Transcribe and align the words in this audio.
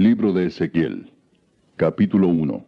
Libro 0.00 0.32
de 0.32 0.46
Ezequiel, 0.46 1.10
capítulo 1.76 2.28
1 2.28 2.64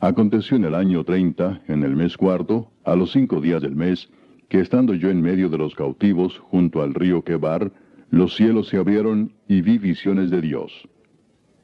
Aconteció 0.00 0.58
en 0.58 0.66
el 0.66 0.74
año 0.74 1.02
30, 1.02 1.62
en 1.66 1.82
el 1.82 1.96
mes 1.96 2.18
cuarto, 2.18 2.70
a 2.84 2.94
los 2.94 3.12
cinco 3.12 3.40
días 3.40 3.62
del 3.62 3.74
mes, 3.74 4.10
que 4.50 4.60
estando 4.60 4.92
yo 4.92 5.08
en 5.08 5.22
medio 5.22 5.48
de 5.48 5.56
los 5.56 5.74
cautivos, 5.74 6.38
junto 6.40 6.82
al 6.82 6.92
río 6.92 7.24
Quebar, 7.24 7.72
los 8.10 8.36
cielos 8.36 8.68
se 8.68 8.76
abrieron 8.76 9.32
y 9.48 9.62
vi 9.62 9.78
visiones 9.78 10.30
de 10.30 10.42
Dios. 10.42 10.86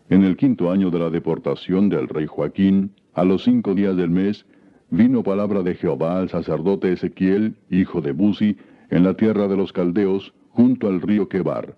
En 0.08 0.24
el 0.24 0.38
quinto 0.38 0.70
año 0.70 0.90
de 0.90 1.00
la 1.00 1.10
deportación 1.10 1.90
del 1.90 2.08
rey 2.08 2.24
Joaquín, 2.24 2.92
a 3.12 3.24
los 3.24 3.44
cinco 3.44 3.74
días 3.74 3.94
del 3.94 4.08
mes, 4.08 4.46
vino 4.88 5.22
palabra 5.22 5.62
de 5.62 5.74
Jehová 5.74 6.18
al 6.18 6.30
sacerdote 6.30 6.92
Ezequiel, 6.92 7.56
hijo 7.68 8.00
de 8.00 8.12
Buzi, 8.12 8.56
en 8.88 9.04
la 9.04 9.12
tierra 9.12 9.48
de 9.48 9.58
los 9.58 9.74
caldeos, 9.74 10.32
junto 10.48 10.88
al 10.88 11.02
río 11.02 11.28
Quebar. 11.28 11.76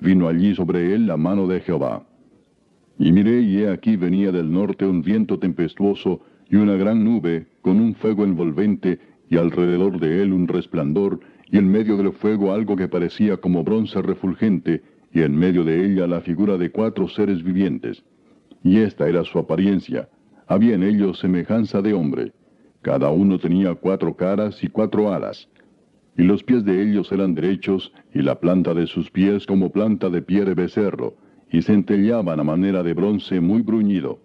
Vino 0.00 0.28
allí 0.28 0.54
sobre 0.54 0.94
él 0.94 1.06
la 1.06 1.16
mano 1.16 1.46
de 1.46 1.60
Jehová. 1.60 2.06
Y 2.98 3.12
miré, 3.12 3.40
y 3.42 3.58
he 3.58 3.70
aquí 3.70 3.96
venía 3.96 4.32
del 4.32 4.50
norte 4.50 4.86
un 4.86 5.02
viento 5.02 5.38
tempestuoso 5.38 6.20
y 6.50 6.56
una 6.56 6.74
gran 6.74 7.04
nube, 7.04 7.46
con 7.62 7.80
un 7.80 7.94
fuego 7.94 8.24
envolvente, 8.24 8.98
y 9.28 9.36
alrededor 9.36 10.00
de 10.00 10.22
él 10.22 10.32
un 10.32 10.48
resplandor, 10.48 11.20
y 11.50 11.58
en 11.58 11.70
medio 11.70 11.96
del 11.96 12.12
fuego 12.12 12.52
algo 12.52 12.76
que 12.76 12.88
parecía 12.88 13.36
como 13.36 13.62
bronce 13.62 14.00
refulgente, 14.02 14.82
y 15.12 15.22
en 15.22 15.36
medio 15.36 15.64
de 15.64 15.84
ella 15.84 16.06
la 16.06 16.20
figura 16.20 16.56
de 16.58 16.70
cuatro 16.70 17.08
seres 17.08 17.42
vivientes. 17.42 18.02
Y 18.62 18.78
esta 18.78 19.08
era 19.08 19.24
su 19.24 19.38
apariencia. 19.38 20.08
Había 20.46 20.74
en 20.74 20.82
ellos 20.82 21.18
semejanza 21.18 21.82
de 21.82 21.92
hombre. 21.92 22.32
Cada 22.82 23.10
uno 23.10 23.38
tenía 23.38 23.74
cuatro 23.74 24.14
caras 24.14 24.62
y 24.62 24.68
cuatro 24.68 25.12
alas. 25.12 25.48
Y 26.18 26.24
los 26.24 26.42
pies 26.42 26.64
de 26.64 26.82
ellos 26.82 27.12
eran 27.12 27.34
derechos, 27.36 27.92
y 28.12 28.22
la 28.22 28.40
planta 28.40 28.74
de 28.74 28.88
sus 28.88 29.08
pies 29.08 29.46
como 29.46 29.70
planta 29.70 30.10
de 30.10 30.20
pie 30.20 30.44
de 30.44 30.54
becerro, 30.54 31.14
y 31.48 31.62
centellaban 31.62 32.40
a 32.40 32.44
manera 32.44 32.82
de 32.82 32.92
bronce 32.92 33.40
muy 33.40 33.62
bruñido. 33.62 34.18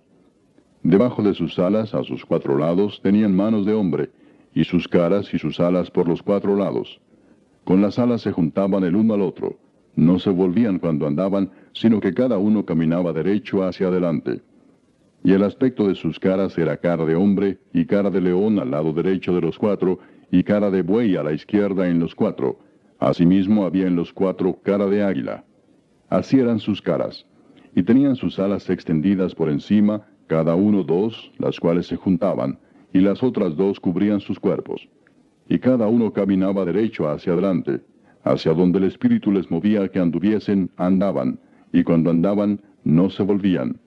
Debajo 0.81 1.21
de 1.21 1.35
sus 1.35 1.59
alas, 1.59 1.93
a 1.93 2.03
sus 2.03 2.25
cuatro 2.25 2.57
lados, 2.57 2.99
tenían 3.03 3.35
manos 3.35 3.67
de 3.67 3.75
hombre, 3.75 4.09
y 4.55 4.63
sus 4.63 4.87
caras 4.87 5.31
y 5.35 5.37
sus 5.37 5.59
alas 5.59 5.91
por 5.91 6.07
los 6.07 6.23
cuatro 6.23 6.55
lados. 6.55 6.99
Con 7.63 7.79
las 7.83 7.99
alas 7.99 8.21
se 8.21 8.31
juntaban 8.31 8.83
el 8.83 8.95
uno 8.95 9.13
al 9.13 9.21
otro, 9.21 9.59
no 9.95 10.17
se 10.17 10.31
volvían 10.31 10.79
cuando 10.79 11.05
andaban, 11.05 11.51
sino 11.73 11.99
que 11.99 12.15
cada 12.15 12.39
uno 12.39 12.65
caminaba 12.65 13.13
derecho 13.13 13.63
hacia 13.63 13.89
adelante. 13.89 14.41
Y 15.23 15.31
el 15.33 15.43
aspecto 15.43 15.87
de 15.87 15.93
sus 15.93 16.19
caras 16.19 16.57
era 16.57 16.75
cara 16.77 17.05
de 17.05 17.13
hombre, 17.13 17.59
y 17.71 17.85
cara 17.85 18.09
de 18.09 18.19
león 18.19 18.57
al 18.57 18.71
lado 18.71 18.93
derecho 18.93 19.35
de 19.35 19.41
los 19.41 19.59
cuatro, 19.59 19.99
y 20.33 20.43
cara 20.43 20.71
de 20.71 20.81
buey 20.81 21.15
a 21.15 21.21
la 21.21 21.31
izquierda 21.31 21.87
en 21.87 21.99
los 21.99 22.15
cuatro. 22.15 22.57
Asimismo 22.97 23.65
había 23.67 23.85
en 23.85 23.95
los 23.95 24.11
cuatro 24.11 24.57
cara 24.63 24.87
de 24.87 25.03
águila. 25.03 25.43
Así 26.09 26.39
eran 26.39 26.57
sus 26.57 26.81
caras. 26.81 27.27
Y 27.75 27.83
tenían 27.83 28.15
sus 28.15 28.39
alas 28.39 28.67
extendidas 28.71 29.35
por 29.35 29.47
encima, 29.47 30.07
cada 30.25 30.55
uno 30.55 30.81
dos, 30.81 31.31
las 31.37 31.59
cuales 31.59 31.85
se 31.85 31.97
juntaban, 31.97 32.57
y 32.91 33.01
las 33.01 33.21
otras 33.21 33.55
dos 33.55 33.79
cubrían 33.79 34.21
sus 34.21 34.39
cuerpos. 34.39 34.89
Y 35.47 35.59
cada 35.59 35.87
uno 35.87 36.11
caminaba 36.11 36.65
derecho 36.65 37.07
hacia 37.07 37.33
adelante, 37.33 37.81
hacia 38.23 38.55
donde 38.55 38.79
el 38.79 38.85
Espíritu 38.85 39.31
les 39.31 39.51
movía 39.51 39.87
que 39.89 39.99
anduviesen, 39.99 40.71
andaban, 40.77 41.37
y 41.71 41.83
cuando 41.83 42.09
andaban, 42.09 42.59
no 42.83 43.11
se 43.11 43.21
volvían. 43.21 43.79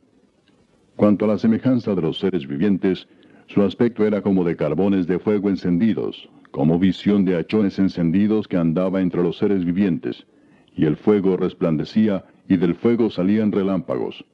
Cuanto 0.95 1.25
a 1.25 1.29
la 1.29 1.39
semejanza 1.39 1.97
de 1.97 2.03
los 2.03 2.21
seres 2.21 2.47
vivientes, 2.47 3.09
su 3.49 3.63
aspecto 3.63 4.05
era 4.05 4.23
como 4.23 4.45
de 4.45 4.57
carbones 4.57 5.07
de 5.07 5.19
fuego 5.19 5.49
encendidos, 5.49 6.29
como 6.51 6.79
visión 6.79 7.25
de 7.25 7.37
hachones 7.37 7.79
encendidos 7.79 8.49
que 8.49 8.57
andaba 8.57 9.01
entre 9.01 9.23
los 9.23 9.39
seres 9.39 9.65
vivientes, 9.65 10.27
y 10.75 10.85
el 10.85 10.97
fuego 10.97 11.37
resplandecía, 11.37 12.25
y 12.49 12.57
del 12.57 12.75
fuego 12.75 13.11
salían 13.11 13.53
relámpagos. 13.53 14.25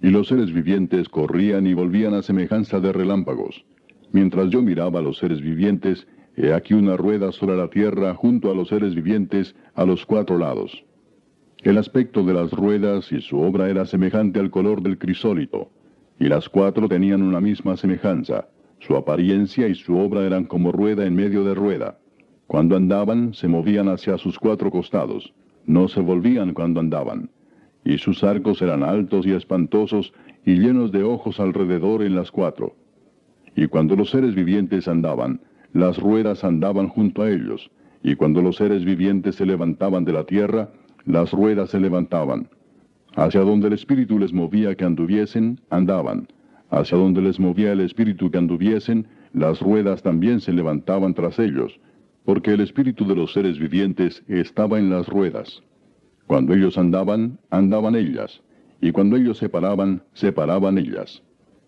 Y 0.00 0.10
los 0.10 0.28
seres 0.28 0.52
vivientes 0.52 1.08
corrían 1.08 1.66
y 1.66 1.74
volvían 1.74 2.14
a 2.14 2.22
semejanza 2.22 2.80
de 2.80 2.92
relámpagos. 2.92 3.64
Mientras 4.12 4.50
yo 4.50 4.60
miraba 4.60 4.98
a 4.98 5.02
los 5.02 5.18
seres 5.18 5.40
vivientes, 5.40 6.06
he 6.36 6.52
aquí 6.52 6.74
una 6.74 6.96
rueda 6.96 7.32
sobre 7.32 7.56
la 7.56 7.68
tierra 7.68 8.14
junto 8.14 8.50
a 8.50 8.54
los 8.54 8.68
seres 8.68 8.94
vivientes 8.94 9.54
a 9.74 9.84
los 9.84 10.04
cuatro 10.04 10.38
lados. 10.38 10.84
El 11.62 11.78
aspecto 11.78 12.24
de 12.24 12.34
las 12.34 12.50
ruedas 12.50 13.12
y 13.12 13.20
su 13.20 13.38
obra 13.38 13.70
era 13.70 13.86
semejante 13.86 14.40
al 14.40 14.50
color 14.50 14.82
del 14.82 14.98
crisólito, 14.98 15.70
y 16.22 16.28
las 16.28 16.48
cuatro 16.48 16.88
tenían 16.88 17.20
una 17.20 17.40
misma 17.40 17.76
semejanza. 17.76 18.46
Su 18.78 18.94
apariencia 18.94 19.66
y 19.66 19.74
su 19.74 19.98
obra 19.98 20.24
eran 20.24 20.44
como 20.44 20.70
rueda 20.70 21.04
en 21.04 21.16
medio 21.16 21.42
de 21.42 21.52
rueda. 21.52 21.98
Cuando 22.46 22.76
andaban, 22.76 23.34
se 23.34 23.48
movían 23.48 23.88
hacia 23.88 24.16
sus 24.18 24.38
cuatro 24.38 24.70
costados. 24.70 25.34
No 25.66 25.88
se 25.88 26.00
volvían 26.00 26.54
cuando 26.54 26.78
andaban. 26.78 27.28
Y 27.84 27.98
sus 27.98 28.22
arcos 28.22 28.62
eran 28.62 28.84
altos 28.84 29.26
y 29.26 29.32
espantosos 29.32 30.12
y 30.46 30.60
llenos 30.60 30.92
de 30.92 31.02
ojos 31.02 31.40
alrededor 31.40 32.04
en 32.04 32.14
las 32.14 32.30
cuatro. 32.30 32.76
Y 33.56 33.66
cuando 33.66 33.96
los 33.96 34.10
seres 34.10 34.36
vivientes 34.36 34.86
andaban, 34.86 35.40
las 35.72 35.98
ruedas 35.98 36.44
andaban 36.44 36.86
junto 36.86 37.22
a 37.22 37.30
ellos. 37.30 37.68
Y 38.04 38.14
cuando 38.14 38.42
los 38.42 38.54
seres 38.54 38.84
vivientes 38.84 39.34
se 39.34 39.44
levantaban 39.44 40.04
de 40.04 40.12
la 40.12 40.22
tierra, 40.22 40.70
las 41.04 41.32
ruedas 41.32 41.70
se 41.70 41.80
levantaban. 41.80 42.48
Hacia 43.14 43.42
donde 43.42 43.66
el 43.66 43.74
Espíritu 43.74 44.18
les 44.18 44.32
movía 44.32 44.74
que 44.74 44.86
anduviesen, 44.86 45.60
andaban. 45.68 46.28
Hacia 46.70 46.96
donde 46.96 47.20
les 47.20 47.38
movía 47.38 47.72
el 47.72 47.80
Espíritu 47.80 48.30
que 48.30 48.38
anduviesen, 48.38 49.06
las 49.34 49.60
ruedas 49.60 50.02
también 50.02 50.40
se 50.40 50.52
levantaban 50.52 51.12
tras 51.12 51.38
ellos, 51.38 51.78
porque 52.24 52.52
el 52.52 52.60
Espíritu 52.60 53.06
de 53.06 53.14
los 53.14 53.34
seres 53.34 53.58
vivientes 53.58 54.22
estaba 54.28 54.78
en 54.78 54.88
las 54.88 55.08
ruedas. 55.08 55.62
Cuando 56.26 56.54
ellos 56.54 56.78
andaban, 56.78 57.38
andaban 57.50 57.96
ellas, 57.96 58.40
y 58.80 58.92
cuando 58.92 59.16
ellos 59.16 59.36
se 59.36 59.50
paraban, 59.50 60.02
se 60.14 60.32
paraban 60.32 60.78
ellas. 60.78 61.22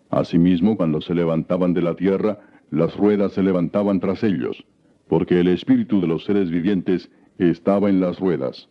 Asimismo, 0.09 0.75
cuando 0.75 0.99
se 0.99 1.13
levantaban 1.13 1.75
de 1.75 1.83
la 1.83 1.95
tierra, 1.95 2.39
las 2.71 2.97
ruedas 2.97 3.33
se 3.33 3.43
levantaban 3.43 3.99
tras 3.99 4.23
ellos, 4.23 4.65
porque 5.07 5.39
el 5.41 5.49
Espíritu 5.49 6.01
de 6.01 6.07
los 6.07 6.25
seres 6.25 6.49
vivientes 6.49 7.11
estaba 7.37 7.89
en 7.89 7.99
las 7.99 8.19
ruedas 8.19 8.67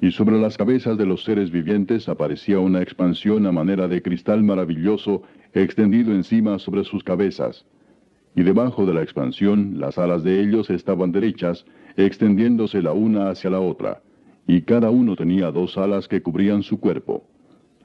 y 0.00 0.12
sobre 0.12 0.40
las 0.40 0.56
cabezas 0.56 0.96
de 0.96 1.04
los 1.04 1.24
seres 1.24 1.50
vivientes 1.50 2.08
aparecía 2.08 2.58
una 2.58 2.80
expansión 2.80 3.46
a 3.46 3.52
manera 3.52 3.86
de 3.86 4.00
cristal 4.00 4.42
maravilloso 4.42 5.22
extendido 5.52 6.12
encima 6.12 6.58
sobre 6.58 6.84
sus 6.84 7.04
cabezas. 7.04 7.66
Y 8.34 8.42
debajo 8.42 8.86
de 8.86 8.94
la 8.94 9.02
expansión 9.02 9.78
las 9.78 9.98
alas 9.98 10.22
de 10.22 10.40
ellos 10.40 10.70
estaban 10.70 11.12
derechas, 11.12 11.66
extendiéndose 11.96 12.80
la 12.80 12.92
una 12.92 13.28
hacia 13.28 13.50
la 13.50 13.60
otra, 13.60 14.02
y 14.46 14.62
cada 14.62 14.90
uno 14.90 15.16
tenía 15.16 15.50
dos 15.50 15.76
alas 15.76 16.08
que 16.08 16.22
cubrían 16.22 16.62
su 16.62 16.80
cuerpo. 16.80 17.24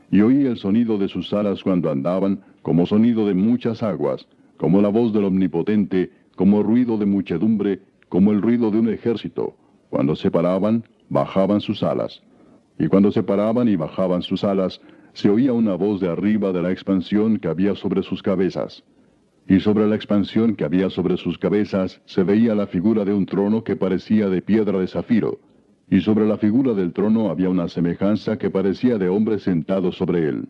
Y 0.09 0.21
oí 0.21 0.45
el 0.45 0.57
sonido 0.57 0.97
de 0.97 1.09
sus 1.09 1.33
alas 1.33 1.63
cuando 1.63 1.91
andaban, 1.91 2.41
como 2.61 2.85
sonido 2.85 3.27
de 3.27 3.33
muchas 3.33 3.83
aguas, 3.83 4.27
como 4.57 4.81
la 4.81 4.89
voz 4.89 5.11
del 5.11 5.25
Omnipotente, 5.25 6.11
como 6.35 6.63
ruido 6.63 6.97
de 6.97 7.05
muchedumbre, 7.05 7.81
como 8.07 8.31
el 8.31 8.41
ruido 8.41 8.71
de 8.71 8.79
un 8.79 8.89
ejército. 8.89 9.57
Cuando 9.89 10.15
se 10.15 10.31
paraban, 10.31 10.83
bajaban 11.09 11.61
sus 11.61 11.83
alas. 11.83 12.21
Y 12.77 12.87
cuando 12.87 13.11
se 13.11 13.23
paraban 13.23 13.67
y 13.67 13.75
bajaban 13.75 14.21
sus 14.21 14.43
alas, 14.43 14.81
se 15.13 15.29
oía 15.29 15.53
una 15.53 15.75
voz 15.75 16.01
de 16.01 16.09
arriba 16.09 16.51
de 16.51 16.61
la 16.61 16.71
expansión 16.71 17.37
que 17.37 17.47
había 17.47 17.75
sobre 17.75 18.03
sus 18.03 18.21
cabezas. 18.21 18.83
Y 19.47 19.59
sobre 19.59 19.87
la 19.87 19.95
expansión 19.95 20.55
que 20.55 20.65
había 20.65 20.89
sobre 20.89 21.17
sus 21.17 21.37
cabezas 21.37 22.01
se 22.05 22.23
veía 22.23 22.55
la 22.55 22.67
figura 22.67 23.05
de 23.05 23.13
un 23.13 23.25
trono 23.25 23.63
que 23.63 23.75
parecía 23.75 24.27
de 24.27 24.41
piedra 24.41 24.79
de 24.79 24.87
zafiro. 24.87 25.39
Y 25.89 26.01
sobre 26.01 26.25
la 26.25 26.37
figura 26.37 26.73
del 26.73 26.91
trono 26.93 27.29
había 27.29 27.49
una 27.49 27.69
semejanza 27.69 28.37
que 28.37 28.49
parecía 28.49 28.97
de 28.97 29.07
hombre 29.07 29.39
sentado 29.39 29.91
sobre 29.91 30.27
él. 30.27 30.49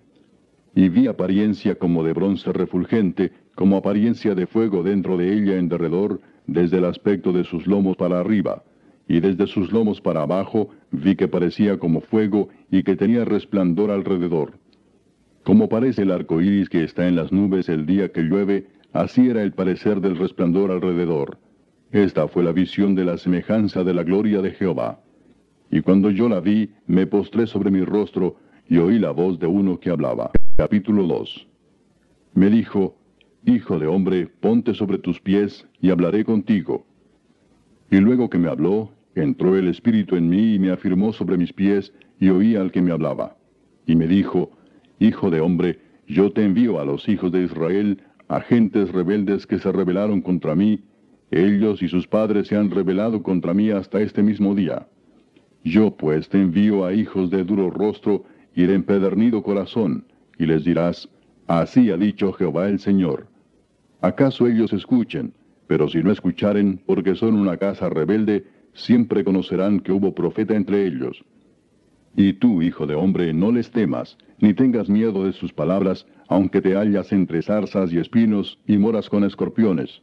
Y 0.74 0.90
vi 0.90 1.08
apariencia 1.08 1.76
como 1.76 2.04
de 2.04 2.14
bronce 2.14 2.52
refulgente, 2.52 3.32
como 3.54 3.78
apariencia 3.78 4.34
de 4.34 4.48
fuego 4.48 4.82
dentro 4.82 5.18
de 5.18 5.32
ella 5.34 5.58
en 5.58 5.70
derredor, 5.70 6.22
desde 6.48 6.78
el 6.78 6.86
aspecto 6.86 7.34
de 7.34 7.44
sus 7.44 7.68
lomos 7.68 7.98
para 7.98 8.20
arriba 8.20 8.64
y 9.08 9.20
desde 9.20 9.48
sus 9.48 9.72
lomos 9.72 10.02
para 10.02 10.24
abajo 10.24 10.70
vi 10.92 11.16
que 11.16 11.28
parecía 11.28 11.78
como 11.78 12.02
fuego 12.02 12.50
y 12.72 12.84
que 12.84 12.96
tenía 12.96 13.26
resplandor 13.26 13.92
alrededor. 13.92 14.54
Como 15.44 15.70
parece 15.70 16.02
el 16.02 16.12
arco 16.12 16.42
iris 16.42 16.70
que 16.70 16.84
está 16.84 17.08
en 17.08 17.16
las 17.16 17.32
nubes 17.32 17.70
el 17.70 17.86
día 17.86 18.12
que 18.12 18.24
llueve, 18.24 18.68
así 18.94 19.30
era 19.30 19.44
el 19.44 19.54
parecer 19.54 20.02
del 20.02 20.18
resplandor 20.18 20.72
alrededor. 20.72 21.38
Esta 21.92 22.28
fue 22.28 22.44
la 22.44 22.52
visión 22.52 22.96
de 22.96 23.06
la 23.06 23.18
semejanza 23.18 23.84
de 23.84 23.94
la 23.94 24.04
gloria 24.04 24.42
de 24.42 24.52
Jehová. 24.52 25.00
Y 25.70 25.82
cuando 25.82 26.10
yo 26.10 26.28
la 26.28 26.40
vi, 26.40 26.72
me 26.88 27.06
postré 27.06 27.46
sobre 27.46 27.70
mi 27.70 27.84
rostro 27.84 28.38
y 28.68 28.78
oí 28.78 28.98
la 28.98 29.12
voz 29.12 29.40
de 29.40 29.48
uno 29.48 29.80
que 29.80 29.92
hablaba. 29.92 30.32
Capítulo 30.58 31.04
2. 31.04 31.48
Me 32.34 32.50
dijo, 32.50 32.98
Hijo 33.46 33.78
de 33.78 33.86
hombre, 33.86 34.28
ponte 34.28 34.74
sobre 34.74 34.98
tus 34.98 35.22
pies 35.22 35.68
y 35.80 35.92
hablaré 35.92 36.26
contigo. 36.26 36.88
Y 37.92 37.98
luego 37.98 38.30
que 38.30 38.40
me 38.40 38.50
habló, 38.50 38.90
entró 39.16 39.56
el 39.56 39.68
Espíritu 39.68 40.16
en 40.16 40.30
mí 40.30 40.56
y 40.56 40.60
me 40.60 40.72
afirmó 40.72 41.14
sobre 41.14 41.38
mis 41.38 41.54
pies 41.54 41.94
y 42.20 42.30
oí 42.30 42.56
al 42.56 42.72
que 42.72 42.82
me 42.82 42.92
hablaba. 42.92 43.38
Y 43.88 43.96
me 43.96 44.08
dijo, 44.08 44.52
Hijo 45.00 45.30
de 45.30 45.42
hombre, 45.42 45.80
yo 46.08 46.32
te 46.32 46.44
envío 46.44 46.80
a 46.80 46.86
los 46.86 47.08
hijos 47.10 47.32
de 47.32 47.44
Israel, 47.44 48.02
agentes 48.28 48.92
rebeldes 48.92 49.48
que 49.48 49.60
se 49.60 49.72
rebelaron 49.72 50.22
contra 50.22 50.56
mí, 50.56 50.84
ellos 51.32 51.82
y 51.82 51.88
sus 51.88 52.08
padres 52.08 52.48
se 52.48 52.56
han 52.56 52.70
rebelado 52.72 53.24
contra 53.24 53.54
mí 53.54 53.72
hasta 53.72 54.02
este 54.02 54.22
mismo 54.22 54.54
día. 54.56 54.88
Yo 55.64 55.92
pues 55.96 56.30
te 56.30 56.40
envío 56.40 56.86
a 56.86 56.94
hijos 56.94 57.32
de 57.32 57.44
duro 57.44 57.70
rostro 57.70 58.24
y 58.56 58.64
de 58.64 58.76
empedernido 58.76 59.42
corazón, 59.42 60.06
y 60.38 60.46
les 60.46 60.64
dirás, 60.64 61.10
Así 61.48 61.92
ha 61.92 61.98
dicho 61.98 62.34
Jehová 62.34 62.70
el 62.70 62.80
Señor. 62.80 63.28
¿Acaso 64.02 64.48
ellos 64.48 64.74
escuchen? 64.74 65.34
Pero 65.68 65.90
si 65.90 66.04
no 66.04 66.12
escucharen, 66.12 66.80
porque 66.86 67.16
son 67.16 67.36
una 67.36 67.58
casa 67.58 67.90
rebelde, 67.90 68.46
siempre 68.76 69.24
conocerán 69.24 69.80
que 69.80 69.92
hubo 69.92 70.14
profeta 70.14 70.56
entre 70.56 70.86
ellos. 70.86 71.24
Y 72.16 72.34
tú, 72.34 72.62
hijo 72.62 72.86
de 72.86 72.96
hombre, 72.96 73.34
no 73.34 73.52
les 73.52 73.72
temas, 73.72 74.18
ni 74.40 74.54
tengas 74.54 74.90
miedo 74.90 75.26
de 75.26 75.34
sus 75.34 75.52
palabras, 75.52 76.06
aunque 76.28 76.62
te 76.62 76.76
hallas 76.76 77.12
entre 77.12 77.42
zarzas 77.42 77.92
y 77.92 77.98
espinos 77.98 78.60
y 78.68 78.78
moras 78.78 79.10
con 79.10 79.24
escorpiones. 79.24 80.02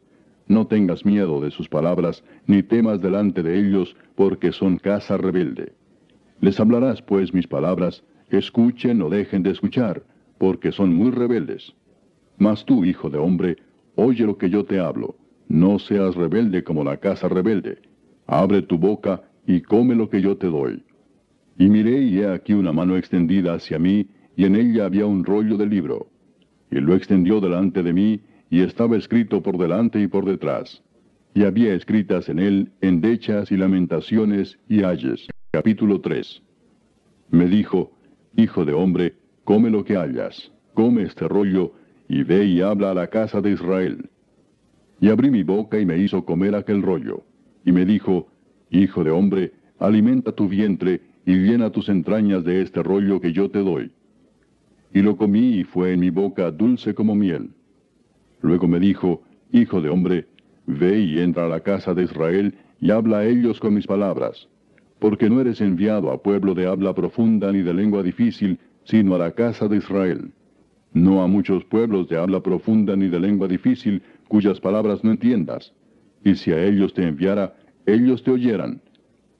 No 0.49 0.67
tengas 0.67 1.05
miedo 1.05 1.41
de 1.41 1.51
sus 1.51 1.69
palabras, 1.69 2.25
ni 2.47 2.63
temas 2.63 3.01
delante 3.01 3.43
de 3.43 3.59
ellos, 3.59 3.97
porque 4.15 4.53
son 4.53 4.79
casa 4.79 5.17
rebelde. 5.17 5.73
Les 6.41 6.59
hablarás 6.59 7.01
pues 7.01 7.33
mis 7.33 7.47
palabras, 7.47 8.03
escuchen 8.31 9.01
o 9.03 9.09
dejen 9.09 9.43
de 9.43 9.51
escuchar, 9.51 10.03
porque 10.39 10.73
son 10.73 10.95
muy 10.95 11.11
rebeldes. 11.11 11.73
Mas 12.39 12.65
tú, 12.65 12.85
hijo 12.85 13.09
de 13.09 13.19
hombre, 13.19 13.57
oye 13.95 14.27
lo 14.27 14.37
que 14.37 14.51
yo 14.51 14.65
te 14.65 14.81
hablo, 14.81 15.15
no 15.49 15.79
seas 15.79 16.15
rebelde 16.15 16.65
como 16.65 16.83
la 16.83 16.97
casa 16.97 17.29
rebelde. 17.29 17.79
Abre 18.33 18.63
tu 18.63 18.79
boca 18.79 19.21
y 19.47 19.61
come 19.61 19.95
lo 19.95 20.09
que 20.09 20.23
yo 20.23 20.39
te 20.39 20.47
doy. 20.47 20.83
Y 21.59 21.69
miré 21.69 22.01
y 22.01 22.21
he 22.21 22.29
aquí 22.29 22.55
una 22.55 22.73
mano 22.73 22.97
extendida 22.97 23.53
hacia 23.53 23.79
mí, 23.79 24.09
y 24.37 24.47
en 24.47 24.57
ella 24.57 24.87
había 24.87 25.05
un 25.05 25.23
rollo 25.23 25.59
de 25.59 25.67
libro. 25.67 26.07
Y 26.71 26.77
lo 26.77 26.95
extendió 26.95 27.43
delante 27.43 27.83
de 27.83 27.93
mí, 27.93 28.23
y 28.49 28.63
estaba 28.63 28.97
escrito 28.97 29.43
por 29.43 29.59
delante 29.59 30.01
y 30.01 30.07
por 30.07 30.25
detrás. 30.25 30.83
Y 31.35 31.45
había 31.45 31.75
escritas 31.75 32.31
en 32.31 32.39
él 32.39 32.73
endechas 32.81 33.53
y 33.53 33.59
lamentaciones 33.59 34.59
y 34.67 34.83
ayes. 34.83 35.29
Capítulo 35.51 36.01
3. 36.01 36.43
Me 37.33 37.45
dijo, 37.45 37.93
Hijo 38.35 38.65
de 38.65 38.73
hombre, 38.73 39.15
come 39.45 39.69
lo 39.69 39.85
que 39.85 39.99
hayas, 39.99 40.51
come 40.73 41.03
este 41.03 41.29
rollo, 41.29 41.75
y 42.09 42.23
ve 42.23 42.47
y 42.47 42.63
habla 42.63 42.93
a 42.93 42.95
la 42.95 43.09
casa 43.09 43.43
de 43.43 43.51
Israel. 43.51 44.09
Y 45.03 45.11
abrí 45.11 45.31
mi 45.31 45.43
boca 45.43 45.79
y 45.79 45.85
me 45.85 45.99
hizo 45.99 46.25
comer 46.25 46.55
aquel 46.55 46.81
rollo. 46.81 47.27
Y 47.65 47.73
me 47.73 47.85
dijo, 47.85 48.29
Hijo 48.71 49.05
de 49.05 49.11
hombre, 49.11 49.53
alimenta 49.79 50.33
tu 50.33 50.49
vientre 50.49 51.01
y 51.27 51.35
llena 51.35 51.71
tus 51.71 51.89
entrañas 51.89 52.45
de 52.45 52.63
este 52.63 52.83
rollo 52.83 53.21
que 53.21 53.33
yo 53.33 53.51
te 53.51 53.61
doy. 53.61 53.93
Y 54.95 55.03
lo 55.03 55.17
comí 55.17 55.59
y 55.59 55.65
fue 55.65 55.93
en 55.93 56.01
mi 56.01 56.11
boca 56.11 56.51
dulce 56.51 56.95
como 56.95 57.15
miel. 57.15 57.51
Luego 58.41 58.67
me 58.67 58.81
dijo, 58.81 59.23
Hijo 59.53 59.81
de 59.81 59.89
hombre, 59.89 60.27
ve 60.67 61.01
y 61.01 61.19
entra 61.19 61.47
a 61.47 61.49
la 61.49 61.61
casa 61.61 61.95
de 61.95 62.05
Israel 62.05 62.55
y 62.81 62.91
habla 62.91 63.19
a 63.19 63.27
ellos 63.27 63.61
con 63.61 63.75
mis 63.75 63.87
palabras, 63.87 64.49
porque 64.99 65.31
no 65.31 65.41
eres 65.41 65.61
enviado 65.61 66.11
a 66.11 66.23
pueblo 66.23 66.55
de 66.55 66.67
habla 66.67 66.95
profunda 66.95 67.53
ni 67.53 67.63
de 67.63 67.75
lengua 67.75 68.03
difícil, 68.03 68.59
sino 68.85 69.15
a 69.15 69.19
la 69.19 69.33
casa 69.33 69.69
de 69.69 69.77
Israel. 69.77 70.33
No 70.93 71.23
a 71.23 71.27
muchos 71.27 71.65
pueblos 71.65 72.09
de 72.09 72.19
habla 72.19 72.43
profunda 72.43 72.97
ni 72.97 73.09
de 73.09 73.21
lengua 73.21 73.49
difícil, 73.49 74.03
cuyas 74.29 74.61
palabras 74.61 75.03
no 75.05 75.11
entiendas. 75.11 75.73
Y 76.25 76.35
si 76.37 76.53
a 76.53 76.65
ellos 76.65 76.95
te 76.95 77.07
enviara, 77.07 77.55
ellos 77.87 78.23
te 78.23 78.31
oyeran. 78.31 78.81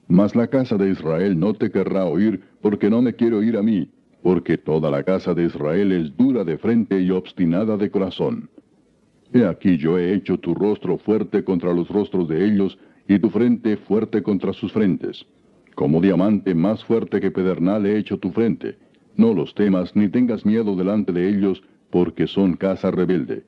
Mas 0.09 0.35
la 0.35 0.49
casa 0.49 0.77
de 0.77 0.91
Israel 0.91 1.39
no 1.39 1.55
te 1.55 1.71
querrá 1.71 2.05
oír, 2.05 2.43
porque 2.61 2.91
no 2.91 3.01
me 3.01 3.15
quiere 3.15 3.37
oír 3.37 3.57
a 3.57 3.63
mí, 3.63 3.89
porque 4.23 4.59
toda 4.59 4.91
la 4.91 5.03
casa 5.03 5.35
de 5.35 5.45
Israel 5.45 5.93
es 5.93 6.17
dura 6.17 6.45
de 6.45 6.59
frente 6.59 7.01
y 7.01 7.11
obstinada 7.11 7.77
de 7.77 7.91
corazón. 7.91 8.51
He 9.33 9.47
aquí 9.47 9.79
yo 9.79 9.99
he 9.99 10.13
hecho 10.13 10.39
tu 10.39 10.55
rostro 10.55 10.99
fuerte 10.99 11.45
contra 11.45 11.73
los 11.73 11.89
rostros 11.89 12.29
de 12.29 12.45
ellos, 12.45 12.79
y 13.09 13.19
tu 13.19 13.31
frente 13.31 13.77
fuerte 13.77 14.23
contra 14.23 14.53
sus 14.53 14.73
frentes. 14.73 15.27
Como 15.75 16.01
diamante 16.01 16.55
más 16.55 16.85
fuerte 16.85 17.21
que 17.21 17.31
pedernal 17.31 17.87
he 17.87 17.97
hecho 17.97 18.19
tu 18.19 18.31
frente. 18.31 18.77
No 19.17 19.35
los 19.35 19.55
temas, 19.55 19.97
ni 19.97 20.09
tengas 20.09 20.45
miedo 20.45 20.77
delante 20.77 21.13
de 21.13 21.29
ellos, 21.29 21.63
porque 21.91 22.27
son 22.27 22.55
casa 22.57 22.91
rebelde. 22.91 23.45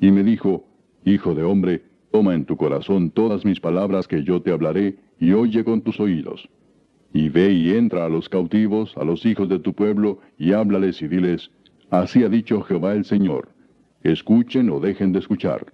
Y 0.00 0.10
me 0.10 0.22
dijo, 0.22 0.64
Hijo 1.04 1.34
de 1.34 1.42
hombre, 1.42 1.82
toma 2.14 2.34
en 2.34 2.44
tu 2.44 2.56
corazón 2.56 3.10
todas 3.10 3.44
mis 3.44 3.58
palabras 3.58 4.06
que 4.06 4.22
yo 4.22 4.40
te 4.40 4.52
hablaré, 4.52 4.94
y 5.18 5.32
oye 5.32 5.64
con 5.64 5.82
tus 5.82 5.98
oídos. 5.98 6.48
Y 7.12 7.28
ve 7.28 7.50
y 7.50 7.72
entra 7.72 8.04
a 8.04 8.08
los 8.08 8.28
cautivos, 8.28 8.96
a 8.96 9.02
los 9.02 9.26
hijos 9.26 9.48
de 9.48 9.58
tu 9.58 9.72
pueblo, 9.72 10.20
y 10.38 10.52
háblales 10.52 11.02
y 11.02 11.08
diles, 11.08 11.50
Así 11.90 12.22
ha 12.22 12.28
dicho 12.28 12.62
Jehová 12.62 12.92
el 12.92 13.04
Señor 13.04 13.48
escuchen 14.04 14.70
o 14.70 14.78
dejen 14.78 15.12
de 15.12 15.18
escuchar. 15.18 15.72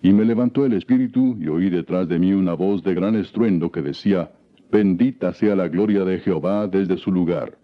Y 0.00 0.12
me 0.12 0.24
levantó 0.24 0.64
el 0.64 0.72
espíritu 0.72 1.36
y 1.38 1.48
oí 1.48 1.68
detrás 1.68 2.08
de 2.08 2.18
mí 2.18 2.32
una 2.32 2.54
voz 2.54 2.82
de 2.82 2.94
gran 2.94 3.16
estruendo 3.16 3.70
que 3.70 3.82
decía, 3.82 4.30
Bendita 4.70 5.32
sea 5.32 5.54
la 5.54 5.68
gloria 5.68 6.04
de 6.04 6.18
Jehová 6.20 6.66
desde 6.66 6.96
su 6.96 7.12
lugar. 7.12 7.58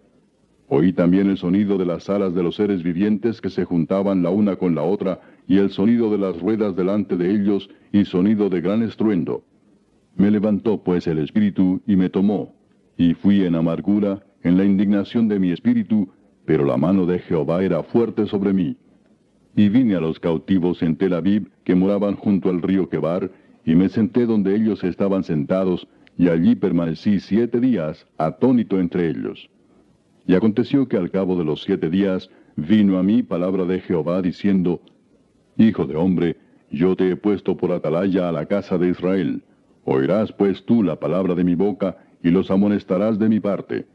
Oí 0.69 0.93
también 0.93 1.31
el 1.31 1.37
sonido 1.37 1.79
de 1.79 1.87
las 1.87 2.11
alas 2.11 2.35
de 2.35 2.43
los 2.43 2.57
seres 2.57 2.83
vivientes 2.83 3.41
que 3.41 3.51
se 3.51 3.65
juntaban 3.65 4.23
la 4.23 4.31
una 4.31 4.57
con 4.57 4.75
la 4.75 4.83
otra, 4.83 5.21
y 5.53 5.59
el 5.59 5.69
sonido 5.69 6.11
de 6.11 6.17
las 6.17 6.41
ruedas 6.41 6.75
delante 6.75 7.15
de 7.19 7.31
ellos, 7.31 7.69
y 7.93 8.07
sonido 8.07 8.49
de 8.49 8.63
gran 8.63 8.83
estruendo. 8.83 9.45
Me 10.17 10.31
levantó 10.31 10.83
pues 10.83 11.07
el 11.07 11.19
espíritu 11.19 11.83
y 11.87 11.95
me 11.95 12.09
tomó, 12.09 12.55
y 12.97 13.13
fui 13.13 13.45
en 13.45 13.55
amargura, 13.55 14.25
en 14.43 14.57
la 14.57 14.65
indignación 14.65 15.29
de 15.29 15.39
mi 15.39 15.51
espíritu, 15.51 16.09
pero 16.47 16.65
la 16.65 16.79
mano 16.79 17.05
de 17.05 17.19
Jehová 17.19 17.63
era 17.63 17.83
fuerte 17.83 18.25
sobre 18.25 18.55
mí. 18.55 18.79
Y 19.55 19.69
vine 19.69 19.95
a 19.95 20.01
los 20.01 20.19
cautivos 20.19 20.83
en 20.83 20.97
Tel 20.97 21.13
Aviv, 21.13 21.51
que 21.65 21.75
moraban 21.75 22.17
junto 22.17 22.49
al 22.49 22.63
río 22.63 22.89
Quebar, 22.89 23.31
y 23.67 23.75
me 23.75 23.91
senté 23.91 24.25
donde 24.25 24.57
ellos 24.57 24.83
estaban 24.83 25.23
sentados, 25.23 25.87
y 26.17 26.29
allí 26.29 26.55
permanecí 26.55 27.21
siete 27.21 27.61
días, 27.61 28.07
atónito 28.17 28.81
entre 28.81 29.11
ellos. 29.11 29.51
Y 30.27 30.33
aconteció 30.35 30.89
que 30.89 30.97
al 30.97 31.11
cabo 31.11 31.37
de 31.37 31.45
los 31.45 31.63
siete 31.63 31.91
días 31.91 32.31
vino 32.57 32.97
a 32.97 33.03
mí 33.03 33.23
palabra 33.23 33.67
de 33.67 33.81
Jehová 33.81 34.23
diciendo, 34.23 34.81
Hijo 35.57 35.87
de 35.87 35.97
hombre, 35.97 36.37
yo 36.71 36.97
te 36.97 37.11
he 37.11 37.17
puesto 37.17 37.57
por 37.57 37.73
atalaya 37.73 38.29
a 38.29 38.33
la 38.33 38.47
casa 38.47 38.79
de 38.79 38.89
Israel. 38.89 39.43
Oirás 39.85 40.33
pues 40.33 40.65
tú 40.65 40.83
la 40.83 40.97
palabra 40.97 41.35
de 41.35 41.45
mi 41.45 41.55
boca, 41.55 41.97
y 42.23 42.31
los 42.31 42.51
amonestarás 42.51 43.19
de 43.19 43.29
mi 43.29 43.41
parte. 43.41 43.87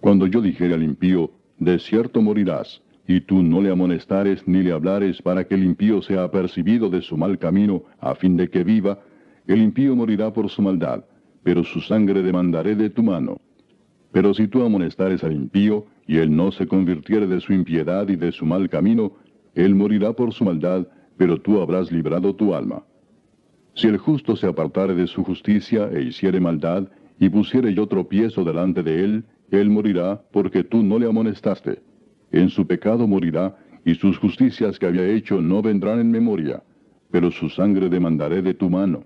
Cuando 0.00 0.26
yo 0.26 0.40
dijere 0.40 0.74
al 0.74 0.82
impío, 0.82 1.30
de 1.58 1.78
cierto 1.78 2.22
morirás, 2.22 2.82
y 3.06 3.20
tú 3.20 3.42
no 3.42 3.60
le 3.60 3.70
amonestares 3.70 4.46
ni 4.48 4.62
le 4.62 4.72
hablares 4.72 5.22
para 5.22 5.44
que 5.44 5.54
el 5.54 5.64
impío 5.64 6.02
sea 6.02 6.24
apercibido 6.24 6.90
de 6.90 7.02
su 7.02 7.16
mal 7.16 7.38
camino, 7.38 7.84
a 8.00 8.14
fin 8.14 8.36
de 8.36 8.48
que 8.48 8.64
viva, 8.64 9.00
el 9.46 9.62
impío 9.62 9.94
morirá 9.94 10.32
por 10.32 10.48
su 10.48 10.62
maldad, 10.62 11.04
pero 11.42 11.62
su 11.62 11.80
sangre 11.80 12.22
demandaré 12.22 12.74
de 12.74 12.90
tu 12.90 13.02
mano. 13.02 13.40
Pero 14.10 14.34
si 14.34 14.48
tú 14.48 14.62
amonestares 14.62 15.22
al 15.22 15.32
impío, 15.32 15.86
y 16.06 16.18
él 16.18 16.34
no 16.34 16.50
se 16.50 16.66
convirtiere 16.66 17.26
de 17.26 17.40
su 17.40 17.52
impiedad 17.52 18.08
y 18.08 18.16
de 18.16 18.32
su 18.32 18.46
mal 18.46 18.68
camino, 18.68 19.12
él 19.56 19.74
morirá 19.74 20.12
por 20.12 20.32
su 20.32 20.44
maldad, 20.44 20.86
pero 21.16 21.40
tú 21.40 21.60
habrás 21.60 21.90
librado 21.90 22.36
tu 22.36 22.54
alma. 22.54 22.84
Si 23.74 23.88
el 23.88 23.96
justo 23.98 24.36
se 24.36 24.46
apartare 24.46 24.94
de 24.94 25.08
su 25.08 25.24
justicia 25.24 25.90
e 25.92 26.02
hiciere 26.02 26.38
maldad, 26.38 26.88
y 27.18 27.28
pusiere 27.28 27.74
yo 27.74 27.88
tropiezo 27.88 28.44
delante 28.44 28.84
de 28.84 29.02
él, 29.02 29.24
él 29.50 29.70
morirá, 29.70 30.22
porque 30.30 30.62
tú 30.62 30.84
no 30.84 30.98
le 30.98 31.08
amonestaste 31.08 31.82
en 32.32 32.50
su 32.50 32.66
pecado 32.66 33.06
morirá, 33.06 33.56
y 33.84 33.94
sus 33.94 34.18
justicias 34.18 34.78
que 34.78 34.86
había 34.86 35.06
hecho 35.06 35.40
no 35.40 35.62
vendrán 35.62 36.00
en 36.00 36.10
memoria, 36.10 36.62
pero 37.10 37.30
su 37.30 37.48
sangre 37.48 37.88
demandaré 37.88 38.42
de 38.42 38.54
tu 38.54 38.68
mano. 38.68 39.04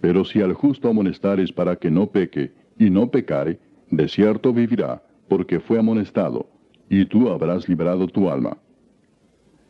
Pero 0.00 0.24
si 0.24 0.40
al 0.40 0.52
justo 0.54 0.88
amonestares 0.88 1.52
para 1.52 1.76
que 1.76 1.90
no 1.90 2.08
peque, 2.08 2.52
y 2.78 2.90
no 2.90 3.10
pecare, 3.10 3.60
de 3.90 4.08
cierto 4.08 4.52
vivirá, 4.52 5.02
porque 5.28 5.60
fue 5.60 5.78
amonestado, 5.78 6.48
y 6.88 7.04
tú 7.04 7.28
habrás 7.30 7.68
librado 7.68 8.08
tu 8.08 8.28
alma. 8.28 8.56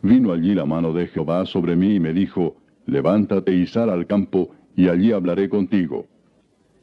Vino 0.03 0.33
allí 0.33 0.55
la 0.55 0.67
mano 0.67 0.93
de 0.93 1.07
Jehová 1.07 1.47
sobre 1.47 1.77
mí 1.77 1.95
y 1.95 2.01
me 2.01 2.13
dijo, 2.13 2.57
Levántate 2.87 3.55
y 3.55 3.67
sal 3.67 3.89
al 3.89 4.07
campo, 4.07 4.51
y 4.75 4.89
allí 4.89 5.13
hablaré 5.13 5.49
contigo. 5.49 6.07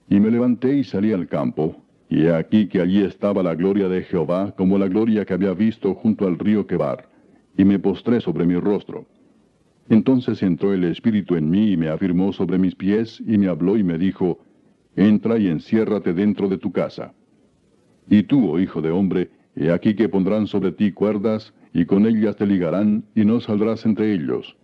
Y 0.09 0.19
me 0.21 0.31
levanté 0.31 0.77
y 0.77 0.83
salí 0.85 1.11
al 1.11 1.27
campo, 1.27 1.75
y 2.09 2.23
he 2.23 2.33
aquí 2.33 2.67
que 2.67 2.79
allí 2.79 3.03
estaba 3.03 3.43
la 3.43 3.55
gloria 3.55 3.89
de 3.89 4.03
Jehová, 4.03 4.55
como 4.55 4.77
la 4.77 4.87
gloria 4.87 5.25
que 5.25 5.33
había 5.33 5.53
visto 5.53 5.93
junto 5.95 6.25
al 6.25 6.39
río 6.39 6.65
Quebar, 6.65 7.09
y 7.57 7.65
me 7.65 7.77
postré 7.77 8.21
sobre 8.21 8.45
mi 8.45 8.55
rostro. 8.55 9.05
Entonces 9.89 10.41
entró 10.41 10.73
el 10.73 10.85
Espíritu 10.85 11.35
en 11.35 11.49
mí 11.49 11.73
y 11.73 11.77
me 11.77 11.89
afirmó 11.89 12.31
sobre 12.31 12.57
mis 12.57 12.75
pies, 12.75 13.21
y 13.27 13.37
me 13.37 13.47
habló 13.47 13.75
y 13.75 13.83
me 13.83 13.97
dijo, 13.97 14.39
entra 14.95 15.37
y 15.37 15.47
enciérrate 15.47 16.13
dentro 16.13 16.47
de 16.47 16.57
tu 16.57 16.71
casa. 16.71 17.13
Y 18.09 18.23
tú, 18.23 18.51
oh 18.51 18.59
hijo 18.59 18.81
de 18.81 18.91
hombre, 18.91 19.29
he 19.55 19.71
aquí 19.71 19.93
que 19.93 20.07
pondrán 20.07 20.47
sobre 20.47 20.71
ti 20.71 20.91
cuerdas, 20.91 21.53
y 21.73 21.85
con 21.85 22.05
ellas 22.05 22.35
te 22.35 22.45
ligarán, 22.45 23.03
y 23.15 23.25
no 23.25 23.39
saldrás 23.39 23.85
entre 23.85 24.13
ellos. 24.13 24.57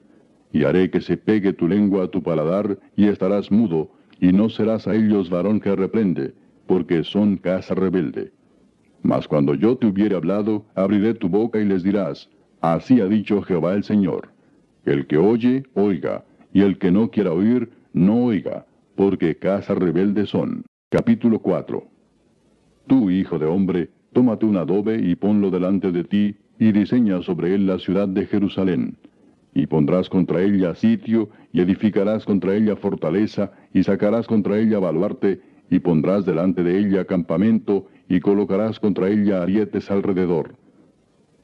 Y 0.52 0.64
haré 0.64 0.90
que 0.90 1.02
se 1.02 1.18
pegue 1.18 1.54
tu 1.54 1.68
lengua 1.68 2.06
a 2.06 2.08
tu 2.08 2.24
paladar, 2.24 2.80
y 2.96 3.08
estarás 3.08 3.52
mudo, 3.52 3.92
y 4.20 4.32
no 4.32 4.50
serás 4.50 4.88
a 4.88 4.96
ellos 4.96 5.30
varón 5.30 5.60
que 5.60 5.76
reprende, 5.76 6.34
porque 6.68 7.04
son 7.04 7.38
casa 7.38 7.76
rebelde. 7.76 8.32
Mas 9.04 9.28
cuando 9.28 9.54
yo 9.54 9.78
te 9.78 9.88
hubiere 9.88 10.16
hablado, 10.16 10.66
abriré 10.74 11.14
tu 11.14 11.30
boca 11.30 11.60
y 11.60 11.66
les 11.66 11.84
dirás, 11.84 12.30
Así 12.62 13.00
ha 13.02 13.06
dicho 13.06 13.42
Jehová 13.44 13.76
el 13.76 13.84
Señor. 13.84 14.30
El 14.86 15.06
que 15.06 15.18
oye, 15.18 15.64
oiga, 15.76 16.26
y 16.54 16.62
el 16.62 16.80
que 16.80 16.90
no 16.90 17.12
quiera 17.12 17.32
oír, 17.32 17.70
no 17.94 18.24
oiga, 18.24 18.66
porque 18.96 19.36
casa 19.36 19.76
rebelde 19.76 20.26
son. 20.26 20.66
Capítulo 20.90 21.40
4 21.40 21.84
Tú, 22.88 23.10
hijo 23.12 23.38
de 23.38 23.46
hombre, 23.46 23.90
tómate 24.14 24.46
un 24.46 24.58
adobe 24.58 25.00
y 25.00 25.16
ponlo 25.16 25.52
delante 25.52 25.92
de 25.92 26.04
ti, 26.04 26.36
y 26.60 26.72
diseña 26.72 27.22
sobre 27.22 27.56
él 27.56 27.68
la 27.68 27.80
ciudad 27.80 28.08
de 28.08 28.26
Jerusalén. 28.26 28.98
Y 29.54 29.68
pondrás 29.68 30.10
contra 30.10 30.42
ella 30.42 30.76
sitio, 30.76 31.30
y 31.54 31.62
edificarás 31.62 32.26
contra 32.26 32.56
ella 32.56 32.76
fortaleza, 32.76 33.52
y 33.74 33.84
sacarás 33.84 34.28
contra 34.28 34.60
ella 34.60 34.80
baluarte, 34.80 35.42
y 35.70 35.80
pondrás 35.80 36.26
delante 36.26 36.64
de 36.64 36.78
ella 36.78 37.06
campamento, 37.06 37.88
y 38.10 38.20
colocarás 38.20 38.80
contra 38.80 39.10
ella 39.10 39.42
arietes 39.42 39.90
alrededor. 39.90 40.56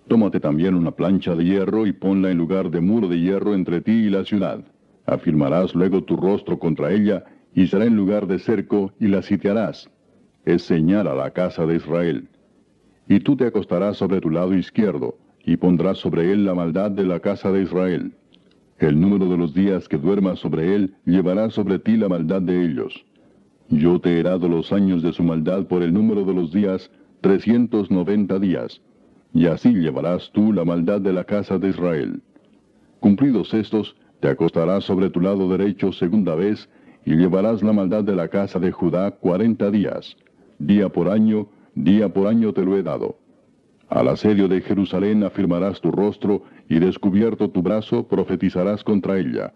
Tómate 0.08 0.40
también 0.40 0.76
una 0.76 0.92
plancha 0.92 1.36
de 1.36 1.46
hierro 1.46 1.88
y 1.88 1.94
ponla 1.94 2.32
en 2.32 2.38
lugar 2.38 2.70
de 2.70 2.82
muro 2.82 3.08
de 3.08 3.20
hierro 3.20 3.54
entre 3.54 3.82
ti 3.82 3.94
y 3.94 4.10
la 4.10 4.26
ciudad. 4.26 4.64
Afirmarás 5.06 5.74
luego 5.74 6.04
tu 6.04 6.18
rostro 6.18 6.60
contra 6.60 6.92
ella, 6.92 7.24
y 7.54 7.68
será 7.68 7.86
en 7.86 7.96
lugar 7.96 8.28
de 8.28 8.40
cerco, 8.40 8.94
y 9.00 9.08
la 9.08 9.22
sitiarás. 9.22 9.90
Es 10.46 10.64
señal 10.64 11.08
a 11.08 11.16
la 11.16 11.32
casa 11.32 11.66
de 11.66 11.76
Israel. 11.76 12.28
Y 13.12 13.20
tú 13.20 13.36
te 13.36 13.46
acostarás 13.46 13.98
sobre 13.98 14.22
tu 14.22 14.30
lado 14.30 14.56
izquierdo, 14.56 15.18
y 15.44 15.58
pondrás 15.58 15.98
sobre 15.98 16.32
él 16.32 16.46
la 16.46 16.56
maldad 16.56 16.92
de 16.92 17.04
la 17.04 17.20
casa 17.20 17.52
de 17.52 17.64
Israel. 17.64 18.14
El 18.80 19.02
número 19.02 19.28
de 19.28 19.36
los 19.36 19.54
días 19.54 19.90
que 19.90 19.98
duermas 19.98 20.40
sobre 20.40 20.74
él 20.74 20.96
llevará 21.04 21.50
sobre 21.50 21.78
ti 21.78 21.98
la 21.98 22.08
maldad 22.08 22.42
de 22.42 22.64
ellos. 22.64 23.06
Yo 23.68 24.00
te 24.00 24.18
he 24.18 24.24
dado 24.24 24.48
los 24.48 24.72
años 24.72 25.04
de 25.04 25.12
su 25.12 25.24
maldad 25.24 25.66
por 25.66 25.84
el 25.84 25.94
número 25.94 26.24
de 26.24 26.34
los 26.34 26.54
días, 26.54 26.90
trescientos 27.20 27.92
noventa 27.92 28.40
días, 28.40 28.82
y 29.34 29.48
así 29.48 29.74
llevarás 29.74 30.32
tú 30.32 30.54
la 30.54 30.64
maldad 30.64 31.02
de 31.02 31.12
la 31.12 31.26
casa 31.26 31.58
de 31.58 31.68
Israel. 31.68 32.22
Cumplidos 33.02 33.54
estos, 33.54 33.94
te 34.22 34.30
acostarás 34.30 34.86
sobre 34.86 35.10
tu 35.10 35.20
lado 35.20 35.50
derecho 35.50 35.92
segunda 35.92 36.34
vez, 36.36 36.70
y 37.06 37.18
llevarás 37.18 37.62
la 37.62 37.74
maldad 37.74 38.06
de 38.06 38.16
la 38.16 38.30
casa 38.30 38.58
de 38.58 38.72
Judá 38.72 39.12
cuarenta 39.12 39.70
días. 39.70 40.16
Día 40.60 40.88
por 40.88 41.10
año, 41.10 41.50
día 41.76 42.10
por 42.14 42.28
año 42.28 42.54
te 42.54 42.64
lo 42.64 42.78
he 42.78 42.84
dado. 42.84 43.18
Al 43.90 44.08
asedio 44.08 44.48
de 44.48 44.62
Jerusalén 44.62 45.24
afirmarás 45.24 45.82
tu 45.82 45.92
rostro, 45.92 46.44
y 46.70 46.80
descubierto 46.80 47.50
tu 47.50 47.62
brazo 47.62 48.08
profetizarás 48.08 48.84
contra 48.84 49.18
ella 49.18 49.54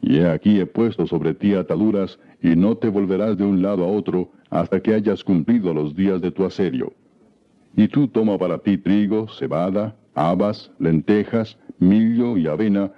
y 0.00 0.18
he 0.18 0.28
aquí 0.28 0.60
he 0.60 0.66
puesto 0.66 1.06
sobre 1.06 1.34
ti 1.34 1.54
ataduras, 1.54 2.18
y 2.42 2.54
no 2.54 2.76
te 2.76 2.88
volverás 2.88 3.36
de 3.36 3.44
un 3.44 3.62
lado 3.62 3.84
a 3.84 3.88
otro, 3.88 4.30
hasta 4.50 4.80
que 4.80 4.94
hayas 4.94 5.24
cumplido 5.24 5.74
los 5.74 5.96
días 5.96 6.20
de 6.20 6.30
tu 6.30 6.44
asedio. 6.44 6.92
Y 7.74 7.88
tú 7.88 8.08
toma 8.08 8.38
para 8.38 8.58
ti 8.58 8.78
trigo, 8.78 9.28
cebada, 9.28 9.96
habas, 10.14 10.70
lentejas, 10.78 11.58
millo 11.78 12.36
y 12.36 12.46
avena, 12.46 12.92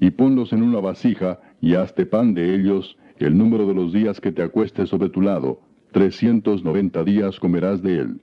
y 0.00 0.10
ponlos 0.10 0.52
en 0.52 0.62
una 0.62 0.80
vasija, 0.80 1.40
y 1.60 1.74
hazte 1.74 2.06
pan 2.06 2.34
de 2.34 2.54
ellos, 2.54 2.96
el 3.18 3.36
número 3.36 3.66
de 3.66 3.74
los 3.74 3.92
días 3.92 4.20
que 4.20 4.32
te 4.32 4.42
acuestes 4.42 4.88
sobre 4.88 5.08
tu 5.08 5.20
lado, 5.20 5.60
trescientos 5.92 6.64
noventa 6.64 7.04
días 7.04 7.38
comerás 7.40 7.82
de 7.82 7.98
él. 8.00 8.20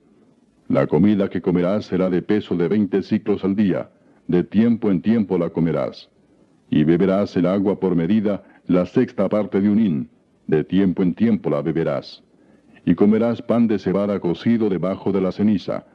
La 0.68 0.86
comida 0.86 1.28
que 1.28 1.42
comerás 1.42 1.86
será 1.86 2.10
de 2.10 2.22
peso 2.22 2.56
de 2.56 2.68
veinte 2.68 3.02
ciclos 3.02 3.44
al 3.44 3.56
día, 3.56 3.90
de 4.28 4.44
tiempo 4.44 4.90
en 4.90 5.02
tiempo 5.02 5.36
la 5.38 5.50
comerás 5.50 6.10
y 6.70 6.82
beberás 6.82 7.36
el 7.36 7.46
agua 7.46 7.78
por 7.78 7.94
medida, 7.94 8.42
la 8.66 8.84
sexta 8.84 9.28
parte 9.28 9.60
de 9.60 9.68
un 9.68 9.78
hin, 9.78 10.10
de 10.48 10.64
tiempo 10.64 11.04
en 11.04 11.14
tiempo 11.14 11.48
la 11.48 11.62
beberás. 11.62 12.24
Y 12.84 12.96
comerás 12.96 13.40
pan 13.42 13.68
de 13.68 13.78
cebada 13.78 14.18
cocido 14.18 14.68
debajo 14.68 15.12
de 15.12 15.20
la 15.20 15.30
ceniza, 15.30 15.86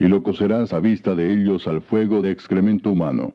y 0.00 0.08
lo 0.08 0.24
cocerás 0.24 0.72
a 0.72 0.80
vista 0.80 1.14
de 1.14 1.32
ellos 1.32 1.68
al 1.68 1.80
fuego 1.80 2.22
de 2.22 2.32
excremento 2.32 2.90
humano. 2.90 3.34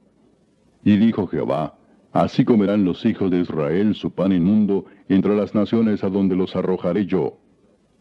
Y 0.83 0.97
dijo 0.97 1.27
Jehová, 1.27 1.77
Así 2.11 2.43
comerán 2.43 2.83
los 2.83 3.05
hijos 3.05 3.31
de 3.31 3.39
Israel 3.39 3.95
su 3.95 4.11
pan 4.11 4.33
inmundo 4.33 4.85
entre 5.07 5.33
las 5.33 5.55
naciones 5.55 6.03
a 6.03 6.09
donde 6.09 6.35
los 6.35 6.57
arrojaré 6.57 7.05
yo. 7.05 7.37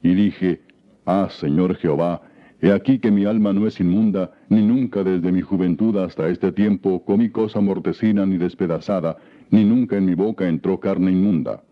Y 0.03 0.15
dije, 0.15 0.61
Ah, 1.07 1.29
Señor 1.31 1.77
Jehová, 1.77 2.23
He 2.63 2.73
aquí 2.73 2.99
que 2.99 3.11
mi 3.11 3.25
alma 3.25 3.55
no 3.55 3.67
es 3.67 3.81
inmunda, 3.81 4.33
ni 4.51 4.61
nunca 4.61 5.03
desde 5.03 5.33
mi 5.33 5.41
juventud 5.41 5.97
hasta 5.97 6.29
este 6.29 6.53
tiempo 6.53 7.03
comí 7.07 7.31
cosa 7.31 7.61
mortecina 7.61 8.27
ni 8.27 8.37
despedazada, 8.37 9.17
ni 9.51 9.65
nunca 9.65 9.97
en 9.97 10.05
mi 10.05 10.15
boca 10.15 10.47
entró 10.47 10.79
carne 10.79 11.11
inmunda. 11.11 11.63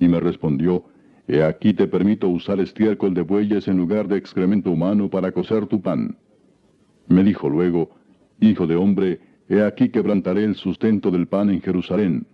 Y 0.00 0.08
me 0.08 0.20
respondió, 0.20 0.84
He 1.28 1.42
aquí 1.42 1.74
te 1.74 1.86
permito 1.86 2.28
usar 2.28 2.58
estiércol 2.60 3.12
de 3.12 3.20
bueyes 3.20 3.68
en 3.68 3.76
lugar 3.76 4.08
de 4.08 4.16
excremento 4.16 4.70
humano 4.70 5.10
para 5.10 5.30
cocer 5.32 5.66
tu 5.66 5.82
pan. 5.82 6.16
Me 7.08 7.22
dijo 7.22 7.50
luego, 7.50 7.90
Hijo 8.40 8.66
de 8.66 8.76
hombre, 8.76 9.20
he 9.48 9.62
aquí 9.62 9.90
quebrantaré 9.90 10.44
el 10.44 10.54
sustento 10.54 11.10
del 11.10 11.26
pan 11.26 11.50
en 11.50 11.60
Jerusalén, 11.60 12.26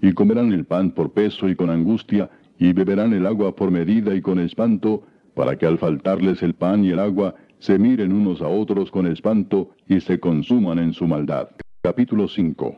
y 0.00 0.12
comerán 0.12 0.52
el 0.52 0.64
pan 0.64 0.92
por 0.92 1.12
peso 1.12 1.48
y 1.48 1.56
con 1.56 1.70
angustia, 1.70 2.30
y 2.62 2.72
beberán 2.72 3.12
el 3.12 3.26
agua 3.26 3.56
por 3.56 3.72
medida 3.72 4.14
y 4.14 4.20
con 4.20 4.38
espanto, 4.38 5.02
para 5.34 5.58
que 5.58 5.66
al 5.66 5.78
faltarles 5.78 6.44
el 6.44 6.54
pan 6.54 6.84
y 6.84 6.90
el 6.90 7.00
agua, 7.00 7.34
se 7.58 7.76
miren 7.76 8.12
unos 8.12 8.40
a 8.40 8.46
otros 8.46 8.92
con 8.92 9.08
espanto 9.08 9.70
y 9.88 9.98
se 9.98 10.20
consuman 10.20 10.78
en 10.78 10.92
su 10.92 11.08
maldad. 11.08 11.48
Capítulo 11.82 12.28
5 12.28 12.76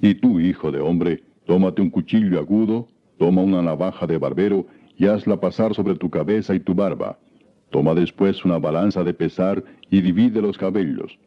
Y 0.00 0.14
tú, 0.14 0.38
hijo 0.38 0.70
de 0.70 0.78
hombre, 0.78 1.24
tómate 1.46 1.82
un 1.82 1.90
cuchillo 1.90 2.38
agudo, 2.38 2.86
toma 3.18 3.42
una 3.42 3.60
navaja 3.60 4.06
de 4.06 4.18
barbero, 4.18 4.66
y 4.96 5.06
hazla 5.06 5.40
pasar 5.40 5.74
sobre 5.74 5.96
tu 5.96 6.08
cabeza 6.08 6.54
y 6.54 6.60
tu 6.60 6.72
barba. 6.72 7.18
Toma 7.70 7.92
después 7.94 8.44
una 8.44 8.60
balanza 8.60 9.02
de 9.02 9.14
pesar 9.14 9.64
y 9.90 10.00
divide 10.00 10.40
los 10.40 10.56
cabellos. 10.56 11.18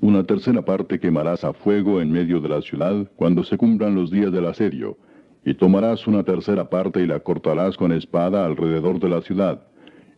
Una 0.00 0.24
tercera 0.24 0.64
parte 0.64 0.98
quemarás 0.98 1.44
a 1.44 1.52
fuego 1.52 2.00
en 2.00 2.10
medio 2.10 2.40
de 2.40 2.48
la 2.48 2.62
ciudad 2.62 3.10
cuando 3.16 3.44
se 3.44 3.58
cumplan 3.58 3.94
los 3.94 4.10
días 4.10 4.32
del 4.32 4.46
asedio, 4.46 4.96
y 5.44 5.54
tomarás 5.54 6.06
una 6.06 6.24
tercera 6.24 6.68
parte 6.68 7.00
y 7.00 7.06
la 7.06 7.20
cortarás 7.20 7.76
con 7.76 7.92
espada 7.92 8.44
alrededor 8.44 9.00
de 9.00 9.08
la 9.08 9.20
ciudad, 9.22 9.62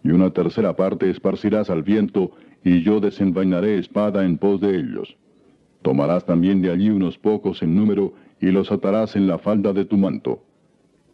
y 0.02 0.10
una 0.10 0.30
tercera 0.30 0.74
parte 0.76 1.10
esparcirás 1.10 1.70
al 1.70 1.82
viento, 1.82 2.32
y 2.64 2.82
yo 2.82 3.00
desenvainaré 3.00 3.78
espada 3.78 4.24
en 4.24 4.38
pos 4.38 4.60
de 4.60 4.76
ellos. 4.76 5.16
Tomarás 5.82 6.24
también 6.26 6.60
de 6.60 6.70
allí 6.70 6.90
unos 6.90 7.18
pocos 7.18 7.62
en 7.62 7.74
número, 7.74 8.14
y 8.40 8.50
los 8.50 8.72
atarás 8.72 9.16
en 9.16 9.26
la 9.26 9.38
falda 9.38 9.72
de 9.72 9.84
tu 9.84 9.96
manto. 9.96 10.42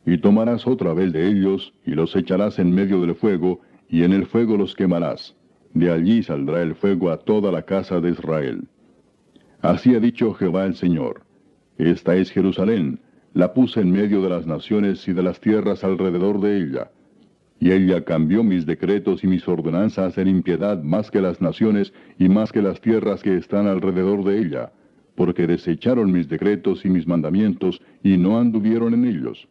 Y 0.04 0.18
tomarás 0.18 0.66
otra 0.66 0.94
vez 0.94 1.12
de 1.12 1.28
ellos, 1.28 1.74
y 1.84 1.92
los 1.92 2.14
echarás 2.14 2.58
en 2.58 2.72
medio 2.72 3.00
del 3.00 3.14
fuego, 3.14 3.60
y 3.88 4.02
en 4.02 4.12
el 4.12 4.26
fuego 4.26 4.56
los 4.56 4.74
quemarás. 4.74 5.36
De 5.74 5.90
allí 5.90 6.22
saldrá 6.22 6.62
el 6.62 6.74
fuego 6.74 7.10
a 7.10 7.18
toda 7.18 7.52
la 7.52 7.62
casa 7.62 8.00
de 8.00 8.10
Israel. 8.10 8.68
Así 9.60 9.94
ha 9.94 10.00
dicho 10.00 10.32
Jehová 10.34 10.64
el 10.64 10.74
Señor. 10.74 11.22
Esta 11.78 12.16
es 12.16 12.30
Jerusalén, 12.30 13.00
la 13.36 13.52
puse 13.52 13.82
en 13.82 13.92
medio 13.92 14.22
de 14.22 14.30
las 14.30 14.46
naciones 14.46 15.06
y 15.06 15.12
de 15.12 15.22
las 15.22 15.38
tierras 15.40 15.84
alrededor 15.84 16.40
de 16.40 16.56
ella. 16.56 16.90
Y 17.60 17.70
ella 17.70 18.02
cambió 18.02 18.42
mis 18.42 18.64
decretos 18.64 19.22
y 19.24 19.26
mis 19.26 19.46
ordenanzas 19.46 20.16
en 20.16 20.28
impiedad 20.28 20.82
más 20.82 21.10
que 21.10 21.20
las 21.20 21.42
naciones 21.42 21.92
y 22.18 22.30
más 22.30 22.50
que 22.50 22.62
las 22.62 22.80
tierras 22.80 23.22
que 23.22 23.36
están 23.36 23.66
alrededor 23.66 24.24
de 24.24 24.38
ella, 24.38 24.72
porque 25.16 25.46
desecharon 25.46 26.12
mis 26.12 26.30
decretos 26.30 26.86
y 26.86 26.88
mis 26.88 27.06
mandamientos 27.06 27.82
y 28.02 28.16
no 28.16 28.38
anduvieron 28.38 28.94
en 28.94 29.04
ellos. 29.04 29.46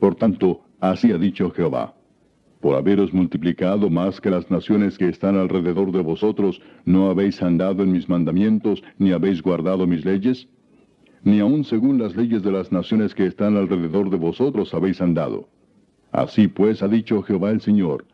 Por 0.00 0.16
tanto, 0.16 0.62
así 0.80 1.12
ha 1.12 1.18
dicho 1.18 1.48
Jehová. 1.52 1.94
Por 2.60 2.74
haberos 2.74 3.14
multiplicado 3.14 3.88
más 3.88 4.20
que 4.20 4.30
las 4.30 4.50
naciones 4.50 4.98
que 4.98 5.08
están 5.08 5.36
alrededor 5.36 5.92
de 5.92 6.00
vosotros, 6.00 6.60
¿no 6.84 7.08
habéis 7.08 7.40
andado 7.40 7.84
en 7.84 7.92
mis 7.92 8.08
mandamientos, 8.08 8.82
ni 8.98 9.12
habéis 9.12 9.40
guardado 9.42 9.86
mis 9.86 10.04
leyes? 10.04 10.48
Ni 11.24 11.40
aun 11.40 11.64
según 11.64 11.98
las 11.98 12.16
leyes 12.16 12.42
de 12.42 12.52
las 12.52 12.72
naciones 12.72 13.14
que 13.14 13.26
están 13.26 13.56
alrededor 13.56 14.10
de 14.10 14.16
vosotros 14.16 14.74
habéis 14.74 15.00
andado. 15.00 15.48
Así 16.10 16.48
pues 16.48 16.82
ha 16.82 16.88
dicho 16.88 17.22
Jehová 17.22 17.50
el 17.50 17.60
Señor, 17.60 18.04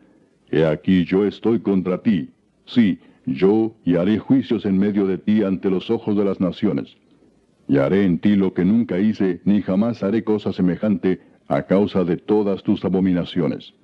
He 0.50 0.64
aquí 0.64 1.04
yo 1.04 1.26
estoy 1.26 1.60
contra 1.60 1.98
ti, 2.02 2.30
sí, 2.64 2.98
yo, 3.26 3.74
y 3.84 3.96
haré 3.96 4.18
juicios 4.18 4.64
en 4.64 4.78
medio 4.78 5.06
de 5.06 5.18
ti 5.18 5.42
ante 5.42 5.68
los 5.68 5.90
ojos 5.90 6.16
de 6.16 6.24
las 6.24 6.40
naciones. 6.40 6.96
Y 7.68 7.76
haré 7.76 8.04
en 8.04 8.18
ti 8.18 8.34
lo 8.34 8.54
que 8.54 8.64
nunca 8.64 8.98
hice, 8.98 9.42
ni 9.44 9.60
jamás 9.60 10.02
haré 10.02 10.24
cosa 10.24 10.52
semejante, 10.52 11.20
a 11.48 11.62
causa 11.62 12.04
de 12.04 12.16
todas 12.16 12.62
tus 12.62 12.84
abominaciones. 12.84 13.74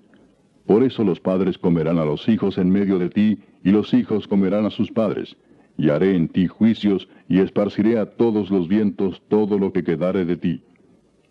Por 0.66 0.82
eso 0.82 1.04
los 1.04 1.20
padres 1.20 1.58
comerán 1.58 1.98
a 1.98 2.06
los 2.06 2.26
hijos 2.28 2.56
en 2.56 2.70
medio 2.70 2.98
de 2.98 3.10
ti, 3.10 3.38
y 3.62 3.70
los 3.70 3.92
hijos 3.92 4.26
comerán 4.26 4.64
a 4.64 4.70
sus 4.70 4.90
padres, 4.90 5.36
y 5.76 5.90
haré 5.90 6.16
en 6.16 6.28
ti 6.28 6.46
juicios, 6.46 7.08
y 7.28 7.40
esparciré 7.40 7.98
a 7.98 8.06
todos 8.06 8.50
los 8.50 8.68
vientos 8.68 9.22
todo 9.28 9.58
lo 9.58 9.72
que 9.72 9.84
quedare 9.84 10.24
de 10.24 10.36
ti. 10.36 10.62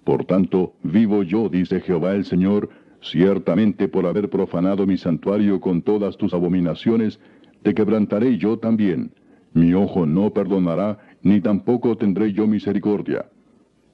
Por 0.04 0.26
tanto, 0.26 0.74
vivo 0.84 1.24
yo, 1.24 1.50
dice 1.50 1.80
Jehová 1.80 2.14
el 2.14 2.26
Señor, 2.26 2.70
Ciertamente 3.04 3.90
por 3.90 4.06
haber 4.06 4.30
profanado 4.30 4.88
mi 4.88 4.98
santuario 4.98 5.60
con 5.60 5.82
todas 5.82 6.16
tus 6.16 6.34
abominaciones, 6.34 7.20
te 7.62 7.74
quebrantaré 7.74 8.38
yo 8.38 8.58
también. 8.58 9.12
Mi 9.54 9.74
ojo 9.74 10.06
no 10.06 10.34
perdonará, 10.34 11.00
ni 11.22 11.42
tampoco 11.42 11.98
tendré 11.98 12.32
yo 12.32 12.48
misericordia. 12.48 13.26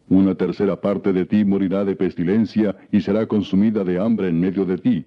Una 0.10 0.36
tercera 0.36 0.80
parte 0.80 1.12
de 1.12 1.26
ti 1.26 1.44
morirá 1.44 1.86
de 1.86 1.96
pestilencia 1.96 2.76
y 2.92 3.02
será 3.02 3.26
consumida 3.26 3.84
de 3.84 4.00
hambre 4.00 4.30
en 4.30 4.40
medio 4.40 4.64
de 4.66 4.78
ti. 4.78 5.06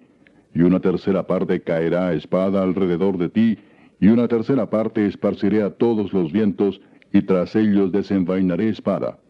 Y 0.53 0.63
una 0.63 0.81
tercera 0.81 1.25
parte 1.27 1.61
caerá 1.61 2.09
a 2.09 2.15
espada 2.15 2.63
alrededor 2.63 3.19
de 3.19 3.29
ti, 3.29 3.59
y 4.03 4.09
una 4.09 4.27
tercera 4.27 4.69
parte 4.69 5.07
esparciré 5.07 5.63
a 5.63 5.71
todos 5.71 6.13
los 6.13 6.33
vientos, 6.33 6.81
y 7.13 7.23
tras 7.23 7.55
ellos 7.55 7.93
desenvainaré 7.93 8.69
espada. 8.69 9.21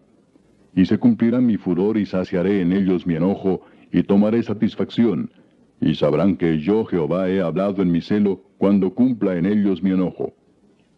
Y 0.75 0.87
se 0.87 0.97
cumplirá 0.97 1.43
mi 1.43 1.59
furor 1.59 1.99
y 1.99 2.07
saciaré 2.07 2.63
en 2.63 2.73
ellos 2.73 3.07
mi 3.07 3.15
enojo, 3.15 3.61
y 3.93 4.03
tomaré 4.03 4.43
satisfacción, 4.43 5.31
y 5.79 5.95
sabrán 5.95 6.39
que 6.39 6.59
yo 6.59 6.87
Jehová 6.87 7.29
he 7.29 7.43
hablado 7.43 7.83
en 7.83 7.93
mi 7.93 8.01
celo 8.01 8.45
cuando 8.57 8.95
cumpla 8.95 9.37
en 9.37 9.45
ellos 9.45 9.83
mi 9.83 9.91
enojo. 9.91 10.33